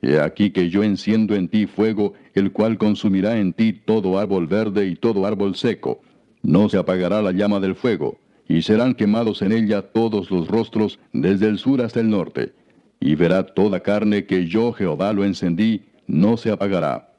He 0.02 0.20
aquí 0.20 0.52
que 0.52 0.70
yo 0.70 0.84
enciendo 0.84 1.36
en 1.36 1.50
ti 1.50 1.68
fuego, 1.68 2.14
el 2.34 2.52
cual 2.52 2.78
consumirá 2.78 3.38
en 3.38 3.54
ti 3.54 3.74
todo 3.74 4.18
árbol 4.18 4.48
verde 4.48 4.88
y 4.88 4.96
todo 4.96 5.26
árbol 5.26 5.56
seco. 5.56 6.02
No 6.42 6.68
se 6.68 6.78
apagará 6.78 7.22
la 7.22 7.32
llama 7.32 7.60
del 7.60 7.76
fuego, 7.76 8.18
y 8.48 8.64
serán 8.64 8.96
quemados 8.96 9.42
en 9.44 9.52
ella 9.52 9.82
todos 9.84 10.32
los 10.32 10.48
rostros 10.48 11.00
desde 11.14 11.48
el 11.48 11.60
sur 11.60 11.82
hasta 11.82 12.00
el 12.00 12.10
norte. 12.10 12.54
Y 13.00 13.16
verá 13.16 13.46
toda 13.46 13.82
carne 13.82 14.26
que 14.26 14.48
yo 14.48 14.74
Jehová 14.74 15.14
lo 15.14 15.24
encendí, 15.24 15.84
no 16.08 16.38
se 16.38 16.50
apagará. 16.50 17.14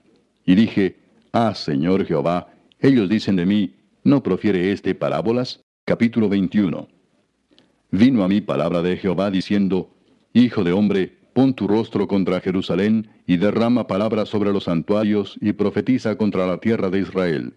Y 0.44 0.56
dije, 0.56 0.96
Ah, 1.32 1.54
Señor 1.54 2.06
Jehová, 2.06 2.48
ellos 2.80 3.08
dicen 3.08 3.36
de 3.36 3.46
mí, 3.46 3.74
¿no 4.02 4.20
profiere 4.20 4.72
este 4.72 4.96
parábolas? 4.96 5.60
Capítulo 5.84 6.28
21. 6.28 6.99
Vino 7.92 8.22
a 8.22 8.28
mí 8.28 8.40
palabra 8.40 8.82
de 8.82 8.96
Jehová 8.96 9.30
diciendo, 9.30 9.90
Hijo 10.32 10.62
de 10.62 10.72
hombre, 10.72 11.12
pon 11.32 11.54
tu 11.54 11.66
rostro 11.66 12.06
contra 12.06 12.40
Jerusalén, 12.40 13.08
y 13.26 13.36
derrama 13.36 13.88
palabras 13.88 14.28
sobre 14.28 14.52
los 14.52 14.64
santuarios, 14.64 15.36
y 15.40 15.52
profetiza 15.52 16.16
contra 16.16 16.46
la 16.46 16.58
tierra 16.58 16.88
de 16.88 17.00
Israel. 17.00 17.54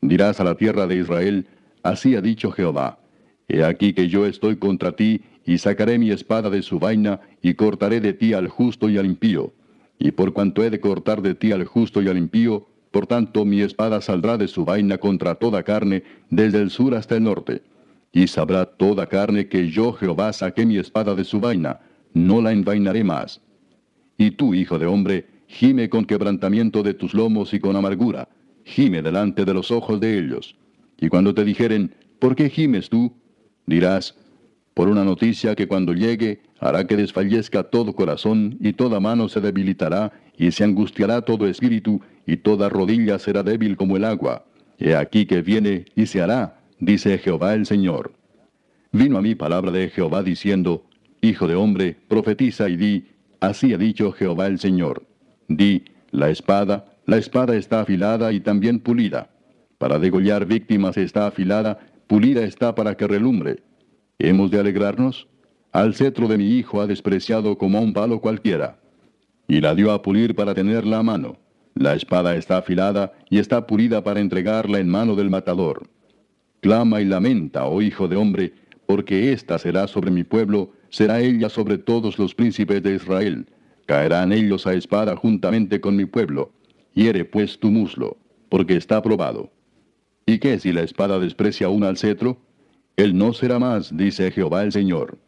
Dirás 0.00 0.38
a 0.38 0.44
la 0.44 0.54
tierra 0.54 0.86
de 0.86 0.96
Israel, 0.96 1.46
Así 1.82 2.14
ha 2.14 2.20
dicho 2.20 2.52
Jehová, 2.52 3.00
He 3.48 3.64
aquí 3.64 3.92
que 3.92 4.08
yo 4.08 4.24
estoy 4.24 4.56
contra 4.56 4.92
ti, 4.92 5.22
y 5.44 5.58
sacaré 5.58 5.98
mi 5.98 6.10
espada 6.10 6.48
de 6.48 6.62
su 6.62 6.78
vaina, 6.78 7.20
y 7.42 7.54
cortaré 7.54 8.00
de 8.00 8.12
ti 8.12 8.34
al 8.34 8.46
justo 8.46 8.88
y 8.88 8.98
al 8.98 9.06
impío. 9.06 9.52
Y 9.98 10.12
por 10.12 10.32
cuanto 10.32 10.62
he 10.62 10.70
de 10.70 10.78
cortar 10.78 11.22
de 11.22 11.34
ti 11.34 11.50
al 11.50 11.64
justo 11.64 12.00
y 12.00 12.08
al 12.08 12.18
impío, 12.18 12.68
por 12.92 13.08
tanto 13.08 13.44
mi 13.44 13.62
espada 13.62 14.00
saldrá 14.00 14.36
de 14.36 14.46
su 14.46 14.64
vaina 14.64 14.98
contra 14.98 15.34
toda 15.34 15.64
carne, 15.64 16.04
desde 16.30 16.60
el 16.60 16.70
sur 16.70 16.94
hasta 16.94 17.16
el 17.16 17.24
norte. 17.24 17.62
Y 18.12 18.26
sabrá 18.26 18.66
toda 18.66 19.06
carne 19.06 19.48
que 19.48 19.70
yo 19.70 19.92
Jehová 19.94 20.32
saqué 20.32 20.66
mi 20.66 20.76
espada 20.76 21.14
de 21.14 21.24
su 21.24 21.40
vaina, 21.40 21.80
no 22.12 22.42
la 22.42 22.52
envainaré 22.52 23.02
más. 23.04 23.40
Y 24.18 24.32
tú, 24.32 24.54
hijo 24.54 24.78
de 24.78 24.86
hombre, 24.86 25.26
gime 25.46 25.88
con 25.88 26.04
quebrantamiento 26.04 26.82
de 26.82 26.94
tus 26.94 27.14
lomos 27.14 27.54
y 27.54 27.60
con 27.60 27.74
amargura, 27.76 28.28
gime 28.64 29.02
delante 29.02 29.44
de 29.44 29.54
los 29.54 29.70
ojos 29.70 29.98
de 29.98 30.18
ellos. 30.18 30.56
Y 31.00 31.08
cuando 31.08 31.34
te 31.34 31.44
dijeren, 31.44 31.94
¿por 32.18 32.36
qué 32.36 32.50
gimes 32.50 32.88
tú? 32.88 33.12
Dirás, 33.66 34.14
por 34.74 34.88
una 34.88 35.04
noticia 35.04 35.54
que 35.54 35.68
cuando 35.68 35.92
llegue 35.92 36.42
hará 36.60 36.86
que 36.86 36.96
desfallezca 36.96 37.64
todo 37.64 37.94
corazón 37.94 38.56
y 38.60 38.72
toda 38.72 39.00
mano 39.00 39.28
se 39.28 39.40
debilitará 39.40 40.12
y 40.36 40.50
se 40.52 40.64
angustiará 40.64 41.22
todo 41.22 41.46
espíritu 41.46 42.00
y 42.26 42.36
toda 42.38 42.68
rodilla 42.68 43.18
será 43.18 43.42
débil 43.42 43.76
como 43.76 43.96
el 43.96 44.04
agua. 44.04 44.46
He 44.78 44.94
aquí 44.94 45.26
que 45.26 45.42
viene 45.42 45.86
y 45.94 46.06
se 46.06 46.22
hará, 46.22 46.61
dice 46.82 47.16
Jehová 47.18 47.54
el 47.54 47.64
Señor. 47.64 48.12
Vino 48.90 49.16
a 49.16 49.22
mí 49.22 49.36
palabra 49.36 49.70
de 49.70 49.88
Jehová 49.88 50.24
diciendo, 50.24 50.84
Hijo 51.20 51.46
de 51.46 51.54
hombre, 51.54 51.96
profetiza 52.08 52.68
y 52.68 52.76
di, 52.76 53.06
así 53.38 53.72
ha 53.72 53.78
dicho 53.78 54.10
Jehová 54.10 54.48
el 54.48 54.58
Señor. 54.58 55.06
Di, 55.46 55.84
la 56.10 56.28
espada, 56.28 56.96
la 57.06 57.18
espada 57.18 57.54
está 57.54 57.82
afilada 57.82 58.32
y 58.32 58.40
también 58.40 58.80
pulida. 58.80 59.30
Para 59.78 60.00
degollar 60.00 60.44
víctimas 60.44 60.96
está 60.96 61.28
afilada, 61.28 61.78
pulida 62.08 62.42
está 62.42 62.74
para 62.74 62.96
que 62.96 63.06
relumbre. 63.06 63.62
¿Hemos 64.18 64.50
de 64.50 64.58
alegrarnos? 64.58 65.28
Al 65.70 65.94
cetro 65.94 66.26
de 66.26 66.36
mi 66.36 66.56
hijo 66.56 66.80
ha 66.80 66.88
despreciado 66.88 67.56
como 67.58 67.78
a 67.78 67.80
un 67.80 67.92
palo 67.92 68.20
cualquiera. 68.20 68.80
Y 69.46 69.60
la 69.60 69.76
dio 69.76 69.92
a 69.92 70.02
pulir 70.02 70.34
para 70.34 70.52
tenerla 70.52 70.98
a 70.98 71.02
mano. 71.04 71.38
La 71.74 71.94
espada 71.94 72.34
está 72.34 72.58
afilada 72.58 73.12
y 73.30 73.38
está 73.38 73.68
pulida 73.68 74.02
para 74.02 74.18
entregarla 74.18 74.80
en 74.80 74.88
mano 74.88 75.14
del 75.14 75.30
matador. 75.30 75.91
Clama 76.62 77.00
y 77.00 77.04
lamenta, 77.04 77.66
oh 77.66 77.82
hijo 77.82 78.06
de 78.06 78.14
hombre, 78.14 78.52
porque 78.86 79.32
ésta 79.32 79.58
será 79.58 79.88
sobre 79.88 80.12
mi 80.12 80.22
pueblo, 80.22 80.70
será 80.90 81.20
ella 81.20 81.48
sobre 81.48 81.76
todos 81.76 82.20
los 82.20 82.36
príncipes 82.36 82.80
de 82.84 82.94
Israel. 82.94 83.46
Caerán 83.84 84.32
ellos 84.32 84.64
a 84.68 84.74
espada 84.74 85.16
juntamente 85.16 85.80
con 85.80 85.96
mi 85.96 86.04
pueblo. 86.04 86.52
Hiere 86.94 87.24
pues 87.24 87.58
tu 87.58 87.72
muslo, 87.72 88.16
porque 88.48 88.76
está 88.76 89.02
probado. 89.02 89.50
¿Y 90.24 90.38
qué 90.38 90.60
si 90.60 90.72
la 90.72 90.82
espada 90.82 91.18
desprecia 91.18 91.66
aún 91.66 91.82
al 91.82 91.96
cetro? 91.96 92.38
Él 92.96 93.18
no 93.18 93.32
será 93.32 93.58
más, 93.58 93.96
dice 93.96 94.30
Jehová 94.30 94.62
el 94.62 94.70
Señor. 94.70 95.18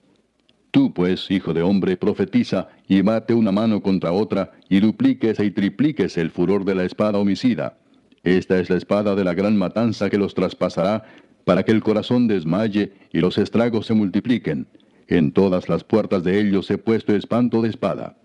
Tú, 0.71 0.95
pues, 0.95 1.29
hijo 1.33 1.53
de 1.53 1.63
hombre, 1.63 1.97
profetiza, 1.97 2.69
y 2.87 3.01
bate 3.01 3.35
una 3.35 3.51
mano 3.51 3.83
contra 3.83 4.13
otra, 4.13 4.53
y 4.69 4.79
duplíquese 4.79 5.45
y 5.45 5.51
triplíquese 5.51 6.21
el 6.21 6.31
furor 6.31 6.65
de 6.65 6.77
la 6.77 6.85
espada 6.85 7.19
homicida. 7.19 7.77
Esta 8.25 8.59
es 8.59 8.71
la 8.71 8.77
espada 8.77 9.15
de 9.15 9.23
la 9.23 9.35
gran 9.35 9.55
matanza 9.57 10.09
que 10.09 10.17
los 10.17 10.35
traspasará, 10.35 11.05
para 11.45 11.63
que 11.63 11.73
el 11.73 11.83
corazón 11.83 12.27
desmaye 12.27 12.93
y 13.13 13.21
los 13.21 13.39
estragos 13.39 13.87
se 13.87 13.95
multipliquen. 13.95 14.67
En 15.07 15.33
todas 15.33 15.69
las 15.69 15.85
puertas 15.85 16.25
de 16.25 16.41
ellos 16.41 16.71
he 16.71 16.79
puesto 16.79 17.15
espanto 17.15 17.61
de 17.63 17.69
espada. 17.69 18.17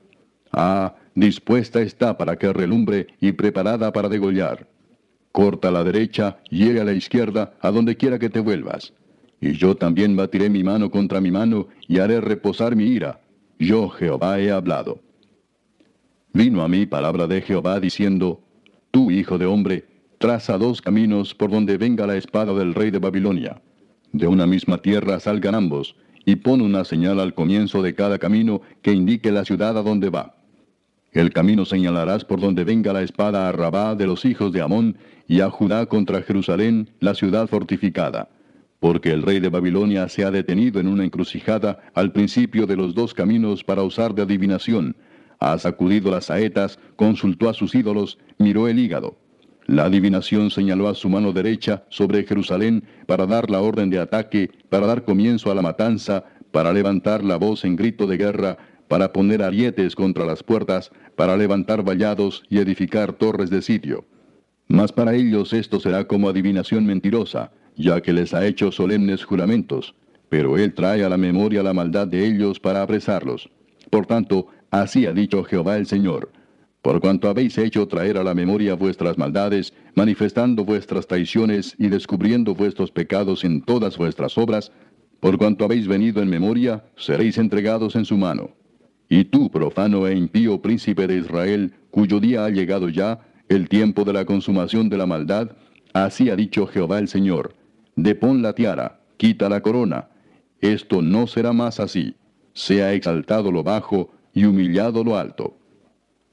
Ah, 0.51 0.95
dispuesta 1.15 1.81
está 1.81 2.17
para 2.17 2.37
que 2.37 2.51
relumbre 2.53 3.07
y 3.19 3.33
preparada 3.33 3.91
para 3.91 4.09
degollar. 4.09 4.67
Corta 5.31 5.69
la 5.69 5.83
derecha, 5.83 6.39
hiere 6.49 6.81
a 6.81 6.85
la 6.85 6.93
izquierda, 6.93 7.53
a 7.61 7.71
donde 7.71 7.97
quiera 7.97 8.17
que 8.17 8.29
te 8.29 8.39
vuelvas. 8.39 8.93
Y 9.41 9.53
yo 9.53 9.75
también 9.75 10.15
batiré 10.15 10.49
mi 10.49 10.63
mano 10.63 10.89
contra 10.89 11.21
mi 11.21 11.31
mano 11.31 11.67
y 11.87 11.99
haré 11.99 12.19
reposar 12.19 12.75
mi 12.75 12.85
ira. 12.85 13.21
Yo 13.59 13.89
Jehová 13.89 14.39
he 14.39 14.51
hablado. 14.51 15.01
Vino 16.33 16.61
a 16.61 16.67
mí 16.67 16.85
palabra 16.85 17.27
de 17.27 17.41
Jehová 17.41 17.79
diciendo, 17.79 18.41
Tú, 18.91 19.11
hijo 19.11 19.37
de 19.37 19.45
hombre, 19.45 19.85
traza 20.19 20.57
dos 20.59 20.81
caminos 20.81 21.33
por 21.33 21.49
donde 21.49 21.77
venga 21.77 22.05
la 22.05 22.17
espada 22.17 22.53
del 22.53 22.75
rey 22.75 22.91
de 22.91 22.99
Babilonia. 22.99 23.61
De 24.11 24.27
una 24.27 24.45
misma 24.45 24.77
tierra 24.77 25.19
salgan 25.19 25.55
ambos, 25.55 25.95
y 26.25 26.35
pon 26.35 26.61
una 26.61 26.83
señal 26.83 27.19
al 27.19 27.33
comienzo 27.33 27.81
de 27.81 27.95
cada 27.95 28.19
camino 28.19 28.61
que 28.83 28.93
indique 28.93 29.31
la 29.31 29.45
ciudad 29.45 29.77
a 29.77 29.81
donde 29.81 30.09
va. 30.09 30.35
El 31.11 31.33
camino 31.33 31.65
señalarás 31.65 32.23
por 32.23 32.39
donde 32.39 32.63
venga 32.63 32.93
la 32.93 33.01
espada 33.01 33.49
a 33.49 33.51
Rabá 33.51 33.95
de 33.95 34.05
los 34.05 34.25
hijos 34.25 34.51
de 34.51 34.61
Amón 34.61 34.97
y 35.27 35.39
a 35.39 35.49
Judá 35.49 35.87
contra 35.87 36.21
Jerusalén, 36.21 36.91
la 36.99 37.15
ciudad 37.15 37.47
fortificada 37.47 38.29
porque 38.79 39.11
el 39.11 39.23
rey 39.23 39.39
de 39.39 39.49
Babilonia 39.49 40.07
se 40.07 40.23
ha 40.23 40.31
detenido 40.31 40.79
en 40.79 40.87
una 40.87 41.03
encrucijada 41.03 41.79
al 41.93 42.11
principio 42.11 42.65
de 42.65 42.77
los 42.77 42.95
dos 42.95 43.13
caminos 43.13 43.63
para 43.63 43.83
usar 43.83 44.15
de 44.15 44.21
adivinación. 44.21 44.95
Ha 45.39 45.57
sacudido 45.57 46.11
las 46.11 46.25
saetas, 46.25 46.79
consultó 46.95 47.49
a 47.49 47.53
sus 47.53 47.75
ídolos, 47.75 48.17
miró 48.37 48.67
el 48.67 48.79
hígado. 48.79 49.17
La 49.69 49.85
adivinación 49.85 50.49
señaló 50.49 50.87
a 50.87 50.95
su 50.95 51.09
mano 51.09 51.31
derecha 51.31 51.83
sobre 51.89 52.23
Jerusalén 52.23 52.83
para 53.05 53.27
dar 53.27 53.51
la 53.51 53.61
orden 53.61 53.91
de 53.91 53.99
ataque, 53.99 54.49
para 54.67 54.87
dar 54.87 55.05
comienzo 55.05 55.51
a 55.51 55.53
la 55.53 55.61
matanza, 55.61 56.23
para 56.49 56.73
levantar 56.73 57.23
la 57.23 57.35
voz 57.35 57.63
en 57.65 57.75
grito 57.75 58.07
de 58.07 58.17
guerra, 58.17 58.57
para 58.87 59.13
poner 59.13 59.43
arietes 59.43 59.93
contra 59.93 60.25
las 60.25 60.41
puertas, 60.41 60.89
para 61.15 61.37
levantar 61.37 61.83
vallados 61.87 62.41
y 62.49 62.57
edificar 62.57 63.13
torres 63.13 63.51
de 63.51 63.61
sitio. 63.61 64.05
Mas 64.67 64.91
para 64.91 65.13
ellos 65.13 65.53
esto 65.53 65.79
será 65.79 66.07
como 66.07 66.29
adivinación 66.29 66.87
mentirosa, 66.87 67.51
ya 67.75 68.01
que 68.01 68.11
les 68.11 68.33
ha 68.33 68.47
hecho 68.47 68.71
solemnes 68.71 69.23
juramentos, 69.23 69.93
pero 70.29 70.57
él 70.57 70.73
trae 70.73 71.03
a 71.03 71.09
la 71.09 71.17
memoria 71.17 71.61
la 71.61 71.75
maldad 71.75 72.07
de 72.07 72.25
ellos 72.25 72.59
para 72.59 72.81
apresarlos. 72.81 73.51
Por 73.91 74.07
tanto, 74.07 74.47
así 74.71 75.05
ha 75.05 75.13
dicho 75.13 75.43
Jehová 75.43 75.77
el 75.77 75.85
Señor. 75.85 76.31
Por 76.81 77.01
cuanto 77.01 77.29
habéis 77.29 77.57
hecho 77.57 77.87
traer 77.87 78.17
a 78.17 78.23
la 78.23 78.33
memoria 78.33 78.75
vuestras 78.75 79.17
maldades, 79.17 79.73
manifestando 79.95 80.63
vuestras 80.63 81.07
traiciones 81.07 81.75
y 81.77 81.89
descubriendo 81.89 82.55
vuestros 82.55 82.91
pecados 82.91 83.43
en 83.43 83.61
todas 83.61 83.97
vuestras 83.97 84.37
obras, 84.37 84.71
por 85.19 85.37
cuanto 85.37 85.65
habéis 85.65 85.87
venido 85.87 86.21
en 86.21 86.29
memoria, 86.29 86.85
seréis 86.95 87.37
entregados 87.37 87.95
en 87.95 88.05
su 88.05 88.17
mano. 88.17 88.51
Y 89.09 89.25
tú, 89.25 89.49
profano 89.49 90.07
e 90.07 90.15
impío 90.15 90.61
príncipe 90.61 91.07
de 91.07 91.17
Israel, 91.17 91.73
cuyo 91.91 92.19
día 92.19 92.45
ha 92.45 92.49
llegado 92.49 92.87
ya, 92.89 93.19
el 93.49 93.67
tiempo 93.67 94.05
de 94.05 94.13
la 94.13 94.25
consumación 94.25 94.87
de 94.87 94.97
la 94.97 95.05
maldad, 95.05 95.51
así 95.93 96.29
ha 96.29 96.35
dicho 96.35 96.67
Jehová 96.67 96.99
el 96.99 97.07
Señor 97.07 97.59
depón 98.03 98.41
la 98.41 98.53
tiara, 98.53 99.01
quita 99.17 99.49
la 99.49 99.61
corona. 99.61 100.09
Esto 100.61 101.01
no 101.01 101.27
será 101.27 101.53
más 101.53 101.79
así. 101.79 102.15
Sea 102.53 102.93
exaltado 102.93 103.51
lo 103.51 103.63
bajo 103.63 104.11
y 104.33 104.45
humillado 104.45 105.03
lo 105.03 105.17
alto. 105.17 105.57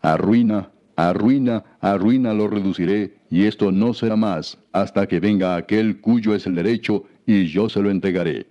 Arruina, 0.02 0.70
arruina, 0.96 1.64
arruina 1.80 2.34
lo 2.34 2.48
reduciré, 2.48 3.16
y 3.30 3.44
esto 3.44 3.72
no 3.72 3.94
será 3.94 4.16
más 4.16 4.58
hasta 4.72 5.06
que 5.06 5.20
venga 5.20 5.56
aquel 5.56 6.00
cuyo 6.00 6.34
es 6.34 6.46
el 6.46 6.54
derecho, 6.54 7.04
y 7.26 7.46
yo 7.46 7.68
se 7.68 7.82
lo 7.82 7.90
entregaré. 7.90 8.46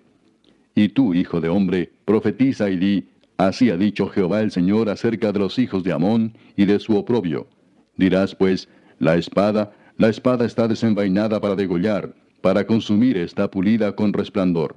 Y 0.75 0.89
tú, 0.89 1.13
hijo 1.13 1.39
de 1.39 1.49
hombre, 1.49 1.91
profetiza 2.03 2.69
y 2.69 2.77
di, 2.77 3.09
así 3.37 3.69
ha 3.69 3.77
dicho 3.77 4.07
Jehová 4.07 4.41
el 4.41 4.51
Señor 4.51 4.89
acerca 4.89 5.31
de 5.31 5.39
los 5.39 5.57
hijos 5.57 5.83
de 5.83 5.93
Amón 5.93 6.33
y 6.57 6.65
de 6.65 6.79
su 6.79 6.97
oprobio. 6.97 7.47
Dirás 7.95 8.35
pues, 8.35 8.67
la 8.99 9.15
espada, 9.15 9.73
la 9.97 10.09
espada 10.09 10.45
está 10.45 10.67
desenvainada 10.67 11.39
para 11.39 11.55
degollar, 11.55 12.13
para 12.41 12.67
consumir 12.67 13.17
está 13.17 13.49
pulida 13.49 13.95
con 13.95 14.11
resplandor. 14.11 14.75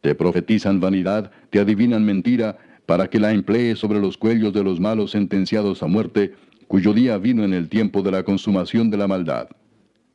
Te 0.00 0.14
profetizan 0.14 0.80
vanidad, 0.80 1.30
te 1.50 1.60
adivinan 1.60 2.04
mentira, 2.04 2.58
para 2.88 3.10
que 3.10 3.20
la 3.20 3.32
emplees 3.32 3.78
sobre 3.78 4.00
los 4.00 4.16
cuellos 4.16 4.54
de 4.54 4.64
los 4.64 4.80
malos 4.80 5.10
sentenciados 5.10 5.82
a 5.82 5.86
muerte, 5.86 6.32
cuyo 6.68 6.94
día 6.94 7.18
vino 7.18 7.44
en 7.44 7.52
el 7.52 7.68
tiempo 7.68 8.00
de 8.00 8.10
la 8.10 8.22
consumación 8.22 8.88
de 8.88 8.96
la 8.96 9.06
maldad. 9.06 9.50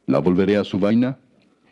¿La 0.08 0.18
volveré 0.18 0.58
a 0.58 0.64
su 0.64 0.80
vaina? 0.80 1.20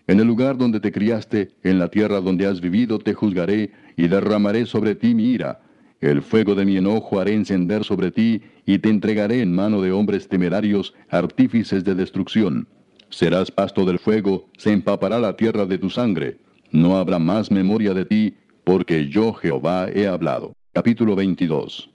En 0.06 0.20
el 0.20 0.28
lugar 0.28 0.60
donde 0.60 0.80
te 0.80 0.92
criaste, 0.92 1.54
en 1.64 1.80
la 1.80 1.88
tierra 1.88 2.22
donde 2.22 2.46
has 2.46 2.62
vivido, 2.62 3.00
te 3.00 3.16
juzgaré 3.16 3.72
y 3.98 4.10
derramaré 4.10 4.68
sobre 4.68 4.94
ti 4.94 5.16
mi 5.16 5.32
ira. 5.32 5.62
El 6.02 6.22
fuego 6.22 6.54
de 6.54 6.66
mi 6.66 6.78
enojo 6.78 7.20
haré 7.20 7.34
encender 7.34 7.84
sobre 7.84 8.12
ti 8.12 8.44
y 8.68 8.78
te 8.78 8.90
entregaré 8.90 9.42
en 9.42 9.56
mano 9.56 9.82
de 9.82 9.92
hombres 9.92 10.28
temerarios, 10.28 10.94
artífices 11.10 11.84
de 11.84 11.96
destrucción. 11.96 12.68
Serás 13.10 13.50
pasto 13.50 13.86
del 13.86 13.98
fuego, 13.98 14.46
se 14.56 14.72
empapará 14.72 15.18
la 15.18 15.36
tierra 15.36 15.66
de 15.66 15.80
tu 15.80 15.90
sangre. 15.90 16.38
No 16.72 16.98
habrá 16.98 17.18
más 17.18 17.50
memoria 17.50 17.96
de 17.96 18.06
ti, 18.06 18.36
porque 18.64 19.08
yo 19.08 19.34
Jehová 19.34 19.90
he 19.92 20.06
hablado. 20.06 20.54
Capítulo 20.74 21.18
22 21.18 21.90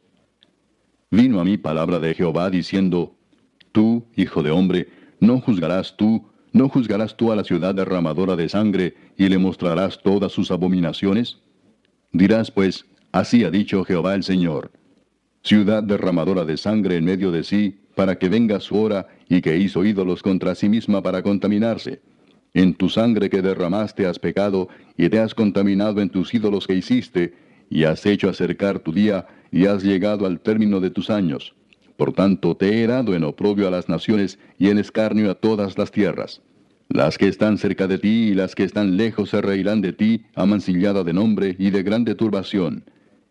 Vino 1.10 1.40
a 1.40 1.44
mí 1.44 1.56
palabra 1.56 1.98
de 1.98 2.12
Jehová 2.12 2.50
diciendo, 2.50 3.16
Tú, 3.72 4.04
hijo 4.16 4.42
de 4.42 4.50
hombre, 4.50 4.88
no 5.18 5.40
juzgarás 5.40 5.96
tú, 5.96 6.26
no 6.52 6.68
juzgarás 6.68 7.16
tú 7.16 7.32
a 7.32 7.36
la 7.36 7.44
ciudad 7.44 7.74
derramadora 7.74 8.36
de 8.36 8.50
sangre, 8.50 8.94
y 9.16 9.30
le 9.30 9.38
mostrarás 9.38 10.02
todas 10.02 10.32
sus 10.32 10.50
abominaciones. 10.50 11.38
Dirás 12.12 12.50
pues, 12.50 12.84
así 13.12 13.44
ha 13.44 13.50
dicho 13.50 13.82
Jehová 13.82 14.14
el 14.14 14.24
Señor, 14.24 14.72
ciudad 15.42 15.82
derramadora 15.82 16.44
de 16.44 16.58
sangre 16.58 16.98
en 16.98 17.06
medio 17.06 17.32
de 17.32 17.44
sí, 17.44 17.80
para 17.94 18.18
que 18.18 18.28
venga 18.28 18.60
su 18.60 18.78
hora, 18.78 19.08
y 19.26 19.40
que 19.40 19.56
hizo 19.56 19.86
ídolos 19.86 20.22
contra 20.22 20.54
sí 20.54 20.68
misma 20.68 21.02
para 21.02 21.22
contaminarse. 21.22 22.02
En 22.52 22.74
tu 22.74 22.90
sangre 22.90 23.30
que 23.30 23.40
derramaste 23.40 24.04
has 24.04 24.18
pecado, 24.18 24.68
y 24.98 25.08
te 25.08 25.18
has 25.18 25.34
contaminado 25.34 26.02
en 26.02 26.10
tus 26.10 26.34
ídolos 26.34 26.66
que 26.66 26.74
hiciste, 26.74 27.45
y 27.70 27.84
has 27.84 28.06
hecho 28.06 28.28
acercar 28.28 28.78
tu 28.80 28.92
día, 28.92 29.26
y 29.50 29.66
has 29.66 29.82
llegado 29.82 30.26
al 30.26 30.40
término 30.40 30.80
de 30.80 30.90
tus 30.90 31.10
años. 31.10 31.54
Por 31.96 32.12
tanto, 32.12 32.56
te 32.56 32.82
he 32.82 32.86
dado 32.86 33.14
en 33.14 33.24
oprobio 33.24 33.68
a 33.68 33.70
las 33.70 33.88
naciones, 33.88 34.38
y 34.58 34.68
en 34.68 34.78
escarnio 34.78 35.30
a 35.30 35.34
todas 35.34 35.78
las 35.78 35.90
tierras. 35.90 36.42
Las 36.88 37.18
que 37.18 37.26
están 37.26 37.58
cerca 37.58 37.88
de 37.88 37.98
ti 37.98 38.28
y 38.28 38.34
las 38.34 38.54
que 38.54 38.62
están 38.62 38.96
lejos 38.96 39.30
se 39.30 39.40
reirán 39.40 39.80
de 39.80 39.92
ti, 39.92 40.22
amancillada 40.34 41.02
de 41.02 41.12
nombre 41.12 41.56
y 41.58 41.70
de 41.70 41.82
grande 41.82 42.14
turbación. 42.14 42.84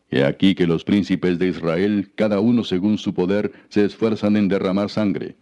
He 0.10 0.24
aquí 0.24 0.56
que 0.56 0.68
los 0.68 0.84
príncipes 0.84 1.40
de 1.40 1.48
Israel, 1.48 2.12
cada 2.16 2.40
uno 2.40 2.64
según 2.64 2.98
su 2.98 3.14
poder, 3.14 3.54
se 3.70 3.86
esfuerzan 3.86 4.36
en 4.36 4.48
derramar 4.48 4.90
sangre. 4.90 5.36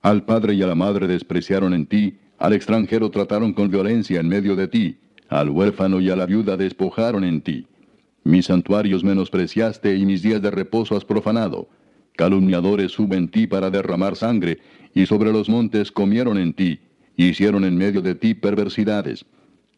Al 0.00 0.24
padre 0.24 0.54
y 0.54 0.62
a 0.62 0.66
la 0.66 0.74
madre 0.74 1.06
despreciaron 1.06 1.74
en 1.74 1.86
ti, 1.86 2.18
al 2.38 2.54
extranjero 2.54 3.10
trataron 3.10 3.52
con 3.52 3.70
violencia 3.70 4.18
en 4.20 4.28
medio 4.28 4.56
de 4.56 4.66
ti, 4.66 4.98
al 5.28 5.50
huérfano 5.50 6.00
y 6.00 6.08
a 6.08 6.16
la 6.16 6.26
viuda 6.26 6.56
despojaron 6.56 7.24
en 7.24 7.42
ti. 7.42 7.66
Mis 8.24 8.46
santuarios 8.46 9.02
menospreciaste 9.02 9.96
y 9.96 10.04
mis 10.04 10.22
días 10.22 10.42
de 10.42 10.50
reposo 10.50 10.96
has 10.96 11.04
profanado. 11.04 11.68
Calumniadores 12.16 12.92
suben 12.92 13.20
en 13.20 13.28
ti 13.28 13.46
para 13.46 13.70
derramar 13.70 14.14
sangre, 14.14 14.58
y 14.94 15.06
sobre 15.06 15.32
los 15.32 15.48
montes 15.48 15.90
comieron 15.90 16.36
en 16.36 16.52
ti, 16.52 16.80
hicieron 17.16 17.64
en 17.64 17.76
medio 17.76 18.02
de 18.02 18.14
ti 18.14 18.34
perversidades. 18.34 19.24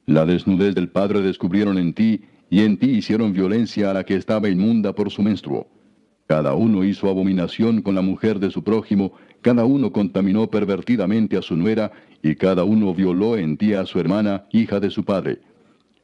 La 0.06 0.26
desnudez 0.26 0.74
del 0.74 0.88
Padre 0.88 1.22
descubrieron 1.22 1.78
en 1.78 1.92
ti, 1.92 2.22
y 2.50 2.60
en 2.60 2.76
ti 2.78 2.90
hicieron 2.90 3.32
violencia 3.32 3.90
a 3.90 3.94
la 3.94 4.04
que 4.04 4.16
estaba 4.16 4.48
inmunda 4.48 4.92
por 4.92 5.10
su 5.10 5.22
menstruo. 5.22 5.68
Cada 6.26 6.54
uno 6.54 6.84
hizo 6.84 7.08
abominación 7.08 7.82
con 7.82 7.94
la 7.94 8.02
mujer 8.02 8.40
de 8.40 8.50
su 8.50 8.64
prójimo, 8.64 9.12
cada 9.40 9.64
uno 9.64 9.92
contaminó 9.92 10.50
pervertidamente 10.50 11.36
a 11.36 11.42
su 11.42 11.56
nuera, 11.56 11.92
y 12.22 12.34
cada 12.34 12.64
uno 12.64 12.94
violó 12.94 13.36
en 13.36 13.56
ti 13.56 13.74
a 13.74 13.86
su 13.86 14.00
hermana, 14.00 14.46
hija 14.50 14.80
de 14.80 14.90
su 14.90 15.04
padre. 15.04 15.40